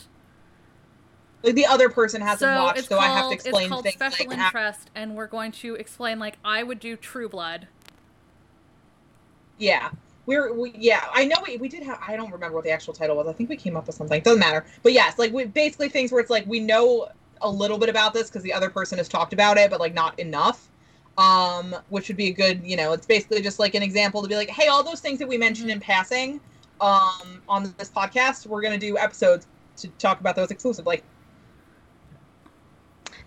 Like 1.42 1.54
the 1.54 1.66
other 1.66 1.88
person 1.88 2.20
hasn't 2.20 2.40
so 2.40 2.64
watched, 2.64 2.84
so 2.84 2.96
called 2.96 3.04
I 3.04 3.14
have 3.14 3.28
to 3.28 3.34
explain 3.34 3.64
it's 3.64 3.68
called 3.70 3.82
things 3.84 3.94
special 3.94 4.26
like 4.26 4.36
that. 4.36 4.46
interest, 4.46 4.90
and 4.94 5.14
we're 5.14 5.26
going 5.26 5.52
to 5.52 5.74
explain 5.74 6.18
like 6.18 6.38
I 6.44 6.62
would 6.62 6.80
do 6.80 6.96
True 6.96 7.28
Blood. 7.28 7.68
Yeah. 9.58 9.90
We're 10.26 10.52
we, 10.52 10.74
yeah, 10.76 11.04
I 11.12 11.24
know 11.24 11.36
we, 11.46 11.56
we 11.56 11.68
did 11.68 11.84
have 11.84 12.00
I 12.06 12.16
don't 12.16 12.32
remember 12.32 12.56
what 12.56 12.64
the 12.64 12.70
actual 12.70 12.92
title 12.92 13.16
was. 13.16 13.28
I 13.28 13.32
think 13.32 13.48
we 13.48 13.56
came 13.56 13.76
up 13.76 13.86
with 13.86 13.94
something. 13.94 14.20
Doesn't 14.22 14.40
matter. 14.40 14.66
But 14.82 14.92
yes, 14.92 15.18
like 15.18 15.32
we 15.32 15.44
basically 15.44 15.88
things 15.88 16.10
where 16.10 16.20
it's 16.20 16.30
like 16.30 16.44
we 16.46 16.58
know 16.58 17.08
a 17.42 17.48
little 17.48 17.78
bit 17.78 17.88
about 17.88 18.12
this 18.12 18.28
because 18.28 18.42
the 18.42 18.52
other 18.52 18.68
person 18.68 18.98
has 18.98 19.08
talked 19.08 19.32
about 19.32 19.56
it, 19.56 19.70
but 19.70 19.78
like 19.78 19.94
not 19.94 20.18
enough. 20.18 20.68
Um, 21.16 21.74
which 21.88 22.08
would 22.08 22.18
be 22.18 22.28
a 22.28 22.32
good, 22.32 22.62
you 22.62 22.76
know, 22.76 22.92
it's 22.92 23.06
basically 23.06 23.40
just 23.40 23.58
like 23.58 23.74
an 23.74 23.82
example 23.82 24.20
to 24.20 24.28
be 24.28 24.36
like, 24.36 24.50
hey, 24.50 24.66
all 24.66 24.82
those 24.82 25.00
things 25.00 25.18
that 25.18 25.26
we 25.26 25.38
mentioned 25.38 25.70
in 25.70 25.80
passing, 25.80 26.40
um, 26.78 27.40
on 27.48 27.74
this 27.78 27.88
podcast, 27.88 28.46
we're 28.46 28.60
gonna 28.60 28.76
do 28.76 28.98
episodes 28.98 29.46
to 29.78 29.88
talk 29.96 30.20
about 30.20 30.36
those 30.36 30.50
exclusively. 30.50 31.02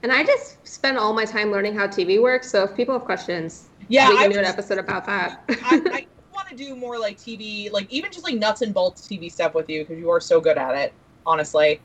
And 0.04 0.12
I 0.12 0.24
just 0.24 0.66
spend 0.66 0.98
all 0.98 1.14
my 1.14 1.26
time 1.26 1.52
learning 1.52 1.76
how 1.76 1.88
TV 1.88 2.22
works. 2.22 2.50
So 2.50 2.64
if 2.64 2.76
people 2.76 2.94
have 2.94 3.06
questions, 3.06 3.70
Yeah, 3.88 4.10
we 4.10 4.16
can 4.18 4.24
I 4.26 4.28
do 4.34 4.40
an 4.40 4.46
was- 4.46 4.54
episode 4.54 4.78
about 4.78 5.06
that. 5.06 5.44
I, 5.50 5.82
I 5.94 6.08
want 6.34 6.48
to 6.50 6.56
do 6.56 6.76
more 6.76 6.98
like 6.98 7.18
TV, 7.18 7.72
like 7.72 7.92
even 7.92 8.12
just 8.12 8.24
like 8.24 8.36
nuts 8.36 8.62
and 8.62 8.74
bolts 8.74 9.06
TV 9.08 9.32
stuff 9.32 9.54
with 9.54 9.70
you 9.70 9.82
because 9.84 9.98
you 10.00 10.10
are 10.10 10.22
so 10.22 10.40
good 10.40 10.58
at 10.58 10.76
it. 10.76 10.94
Honestly, 11.26 11.82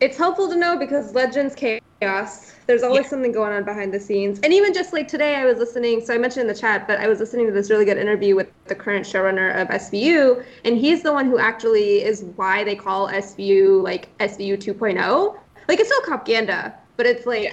it's 0.00 0.16
helpful 0.18 0.48
to 0.48 0.56
know 0.56 0.76
because 0.76 1.14
Legends 1.14 1.54
chaos. 1.54 2.52
There's 2.66 2.82
always 2.82 3.04
Yeah. 3.04 3.10
something 3.10 3.30
going 3.30 3.52
on 3.52 3.64
behind 3.64 3.94
the 3.94 4.00
scenes. 4.00 4.40
And 4.42 4.52
even 4.52 4.74
just 4.74 4.92
like 4.92 5.06
today, 5.06 5.36
I 5.36 5.44
was 5.44 5.58
listening. 5.58 6.04
So 6.04 6.12
I 6.14 6.18
mentioned 6.18 6.42
in 6.42 6.46
the 6.54 6.60
chat, 6.60 6.88
but 6.88 6.98
I 6.98 7.06
was 7.06 7.20
listening 7.20 7.46
to 7.46 7.52
this 7.52 7.70
really 7.70 7.84
good 7.84 7.96
interview 7.96 8.34
with 8.34 8.48
the 8.64 8.74
current 8.74 9.06
showrunner 9.06 9.54
of 9.60 9.68
SVU, 9.68 10.44
and 10.64 10.76
he's 10.76 11.02
the 11.04 11.12
one 11.12 11.26
who 11.26 11.38
actually 11.38 12.02
is 12.02 12.24
why 12.34 12.64
they 12.64 12.74
call 12.74 13.08
SVU 13.08 13.82
like 13.84 14.08
SVU 14.18 14.56
2.0. 14.56 15.36
Like 15.68 15.80
it's 15.80 15.88
still 15.88 16.02
propaganda, 16.02 16.74
but 16.96 17.06
it's 17.06 17.26
like 17.26 17.42
Yeah. 17.44 17.52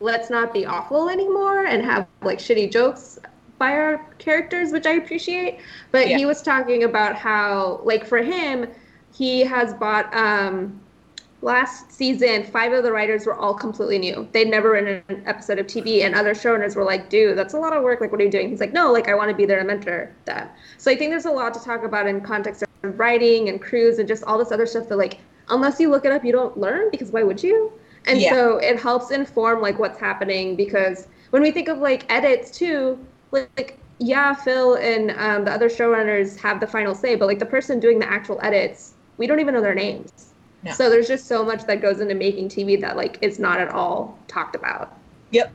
let's 0.00 0.30
not 0.30 0.52
be 0.52 0.66
awful 0.66 1.08
anymore 1.08 1.64
and 1.64 1.82
have 1.84 2.06
like 2.22 2.38
shitty 2.38 2.70
jokes 2.72 3.18
by 3.58 3.72
our 3.72 3.98
characters, 4.18 4.72
which 4.72 4.86
I 4.86 4.92
appreciate. 4.92 5.58
But 5.92 6.08
Yeah. 6.08 6.16
he 6.16 6.26
was 6.26 6.40
talking 6.42 6.84
about 6.84 7.14
how, 7.14 7.80
like, 7.84 8.06
for 8.06 8.18
him, 8.18 8.66
he 9.12 9.40
has 9.40 9.74
bought 9.74 10.12
um, 10.16 10.80
last 11.42 11.92
season, 11.92 12.42
five 12.44 12.72
of 12.72 12.82
the 12.84 12.90
writers 12.92 13.26
were 13.26 13.34
all 13.34 13.52
completely 13.52 13.98
new. 13.98 14.26
They'd 14.32 14.48
never 14.48 14.70
written 14.70 15.02
an 15.08 15.22
episode 15.26 15.58
of 15.58 15.66
TV, 15.66 16.04
and 16.04 16.14
other 16.14 16.32
showrunners 16.32 16.74
were 16.74 16.84
like, 16.84 17.10
dude, 17.10 17.36
that's 17.36 17.52
a 17.52 17.58
lot 17.58 17.74
of 17.76 17.82
work. 17.82 18.00
Like, 18.00 18.12
what 18.12 18.20
are 18.20 18.24
you 18.24 18.30
doing? 18.30 18.48
He's 18.48 18.60
like, 18.60 18.72
no, 18.72 18.90
like, 18.90 19.08
I 19.08 19.14
want 19.14 19.30
to 19.30 19.36
be 19.36 19.44
there 19.44 19.58
to 19.58 19.64
mentor 19.64 20.10
them. 20.24 20.48
So 20.78 20.90
I 20.90 20.96
think 20.96 21.10
there's 21.10 21.26
a 21.26 21.30
lot 21.30 21.52
to 21.54 21.60
talk 21.62 21.84
about 21.84 22.06
in 22.06 22.22
context 22.22 22.62
of 22.62 22.98
writing 22.98 23.50
and 23.50 23.60
crews 23.60 23.98
and 23.98 24.08
just 24.08 24.24
all 24.24 24.38
this 24.38 24.52
other 24.52 24.64
stuff 24.66 24.88
that, 24.88 24.96
like, 24.96 25.18
unless 25.50 25.80
you 25.80 25.90
look 25.90 26.04
it 26.04 26.12
up, 26.12 26.24
you 26.24 26.32
don't 26.32 26.56
learn 26.56 26.90
because 26.90 27.10
why 27.10 27.22
would 27.22 27.42
you? 27.42 27.72
And 28.06 28.20
Yeah. 28.20 28.30
so 28.30 28.56
it 28.58 28.80
helps 28.80 29.10
inform, 29.10 29.60
like, 29.60 29.78
what's 29.78 29.98
happening 29.98 30.56
because 30.56 31.06
when 31.30 31.42
we 31.42 31.50
think 31.50 31.68
of, 31.68 31.78
like, 31.78 32.10
edits 32.10 32.50
too, 32.50 32.98
like, 33.32 33.78
yeah, 33.98 34.32
Phil 34.34 34.74
and 34.76 35.10
um, 35.12 35.44
the 35.44 35.52
other 35.52 35.68
showrunners 35.68 36.38
have 36.40 36.60
the 36.60 36.66
final 36.66 36.94
say, 36.94 37.14
but, 37.16 37.26
like, 37.26 37.38
the 37.38 37.46
person 37.46 37.78
doing 37.78 37.98
the 37.98 38.10
actual 38.10 38.40
edits, 38.42 38.94
we 39.18 39.26
don't 39.26 39.40
even 39.40 39.54
know 39.54 39.60
their 39.60 39.74
names. 39.74 40.32
No. 40.62 40.72
So 40.72 40.90
there's 40.90 41.08
just 41.08 41.26
so 41.26 41.44
much 41.44 41.64
that 41.66 41.80
goes 41.80 42.00
into 42.00 42.14
making 42.14 42.48
TV 42.48 42.80
that 42.80 42.96
like 42.96 43.18
is 43.22 43.38
not 43.38 43.60
at 43.60 43.68
all 43.70 44.18
talked 44.28 44.54
about. 44.54 44.94
yep. 45.30 45.52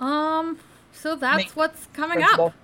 Um, 0.00 0.58
so 0.92 1.14
that's 1.14 1.36
Make 1.36 1.50
what's 1.50 1.86
coming 1.92 2.16
principle. 2.18 2.46
up. 2.46 2.54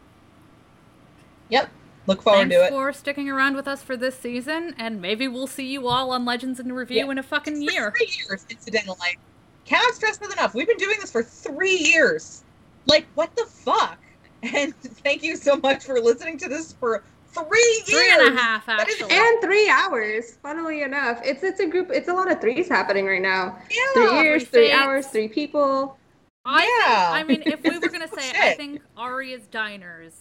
Yep. 1.51 1.71
Look 2.07 2.23
forward 2.23 2.39
Thanks 2.51 2.55
to 2.55 2.59
it. 2.59 2.63
Thanks 2.71 2.75
for 2.75 2.93
sticking 2.93 3.29
around 3.29 3.57
with 3.57 3.67
us 3.67 3.83
for 3.83 3.97
this 3.97 4.19
season, 4.19 4.75
and 4.79 5.01
maybe 5.01 5.27
we'll 5.29 5.47
see 5.47 5.67
you 5.67 5.89
all 5.89 6.11
on 6.13 6.25
Legends 6.25 6.61
in 6.61 6.73
Review 6.73 7.05
Yeah. 7.05 7.11
in 7.11 7.19
a 7.19 7.23
fucking 7.23 7.55
For 7.67 7.73
year. 7.73 7.93
Three 7.97 8.13
years, 8.29 8.47
incidentally. 8.49 9.19
Cannot 9.65 9.95
stress 9.95 10.17
this 10.19 10.33
enough. 10.33 10.55
We've 10.55 10.69
been 10.69 10.77
doing 10.77 10.97
this 11.01 11.11
for 11.11 11.23
three 11.23 11.77
years. 11.77 12.45
Like, 12.87 13.07
what 13.15 13.35
the 13.37 13.45
fuck? 13.47 13.99
And 14.43 14.75
thank 14.77 15.23
you 15.25 15.35
so 15.35 15.57
much 15.57 15.85
for 15.85 15.99
listening 15.99 16.37
to 16.39 16.49
this 16.49 16.73
for 16.75 17.03
three 17.33 17.85
years. 17.89 17.89
Three 17.89 18.11
and 18.27 18.37
a 18.37 18.41
half, 18.41 18.67
That 18.67 18.87
is- 18.89 19.01
actually. 19.01 19.17
And 19.17 19.41
three 19.43 19.69
hours. 19.69 20.37
Funnily 20.43 20.83
enough, 20.83 21.21
it's 21.25 21.43
it's 21.43 21.59
a 21.59 21.67
group. 21.67 21.91
It's 21.91 22.09
a 22.09 22.13
lot 22.13 22.31
of 22.31 22.41
threes 22.41 22.69
happening 22.69 23.07
right 23.07 23.21
now. 23.23 23.59
Yeah. 23.71 23.77
Three 23.95 24.21
years, 24.21 24.43
three 24.45 24.69
three 24.69 24.73
hours, 24.73 25.07
three 25.09 25.27
people. 25.29 25.99
I 26.45 26.61
think- 26.61 26.71
Yeah. 26.87 27.11
I 27.13 27.23
mean, 27.25 27.43
if 27.47 27.63
we 27.65 27.77
were 27.79 27.89
gonna 27.89 28.07
say, 28.21 28.31
I 28.39 28.55
think 28.55 28.83
Ari's 28.97 29.47
diners, 29.49 30.13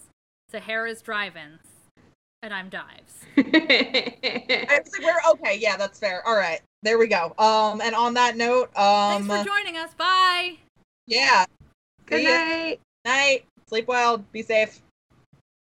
Sahara's 0.50 1.02
drive-ins, 1.02 1.60
and 2.42 2.52
I'm 2.54 2.68
dives. 2.68 3.24
I 3.36 4.80
was 4.82 4.92
like, 4.92 5.02
we're 5.02 5.30
okay. 5.32 5.58
Yeah, 5.60 5.76
that's 5.76 5.98
fair. 5.98 6.26
All 6.26 6.36
right, 6.36 6.60
there 6.82 6.98
we 6.98 7.06
go. 7.08 7.34
Um, 7.38 7.80
and 7.80 7.94
on 7.94 8.14
that 8.14 8.36
note, 8.36 8.70
um, 8.76 9.26
Thanks 9.26 9.44
for 9.44 9.50
joining 9.56 9.76
us. 9.76 9.94
Bye. 9.94 10.56
yeah, 11.06 11.44
Good 12.06 12.24
night. 12.24 12.80
night, 13.04 13.44
sleep 13.68 13.88
well, 13.88 14.18
be 14.18 14.42
safe. 14.42 14.80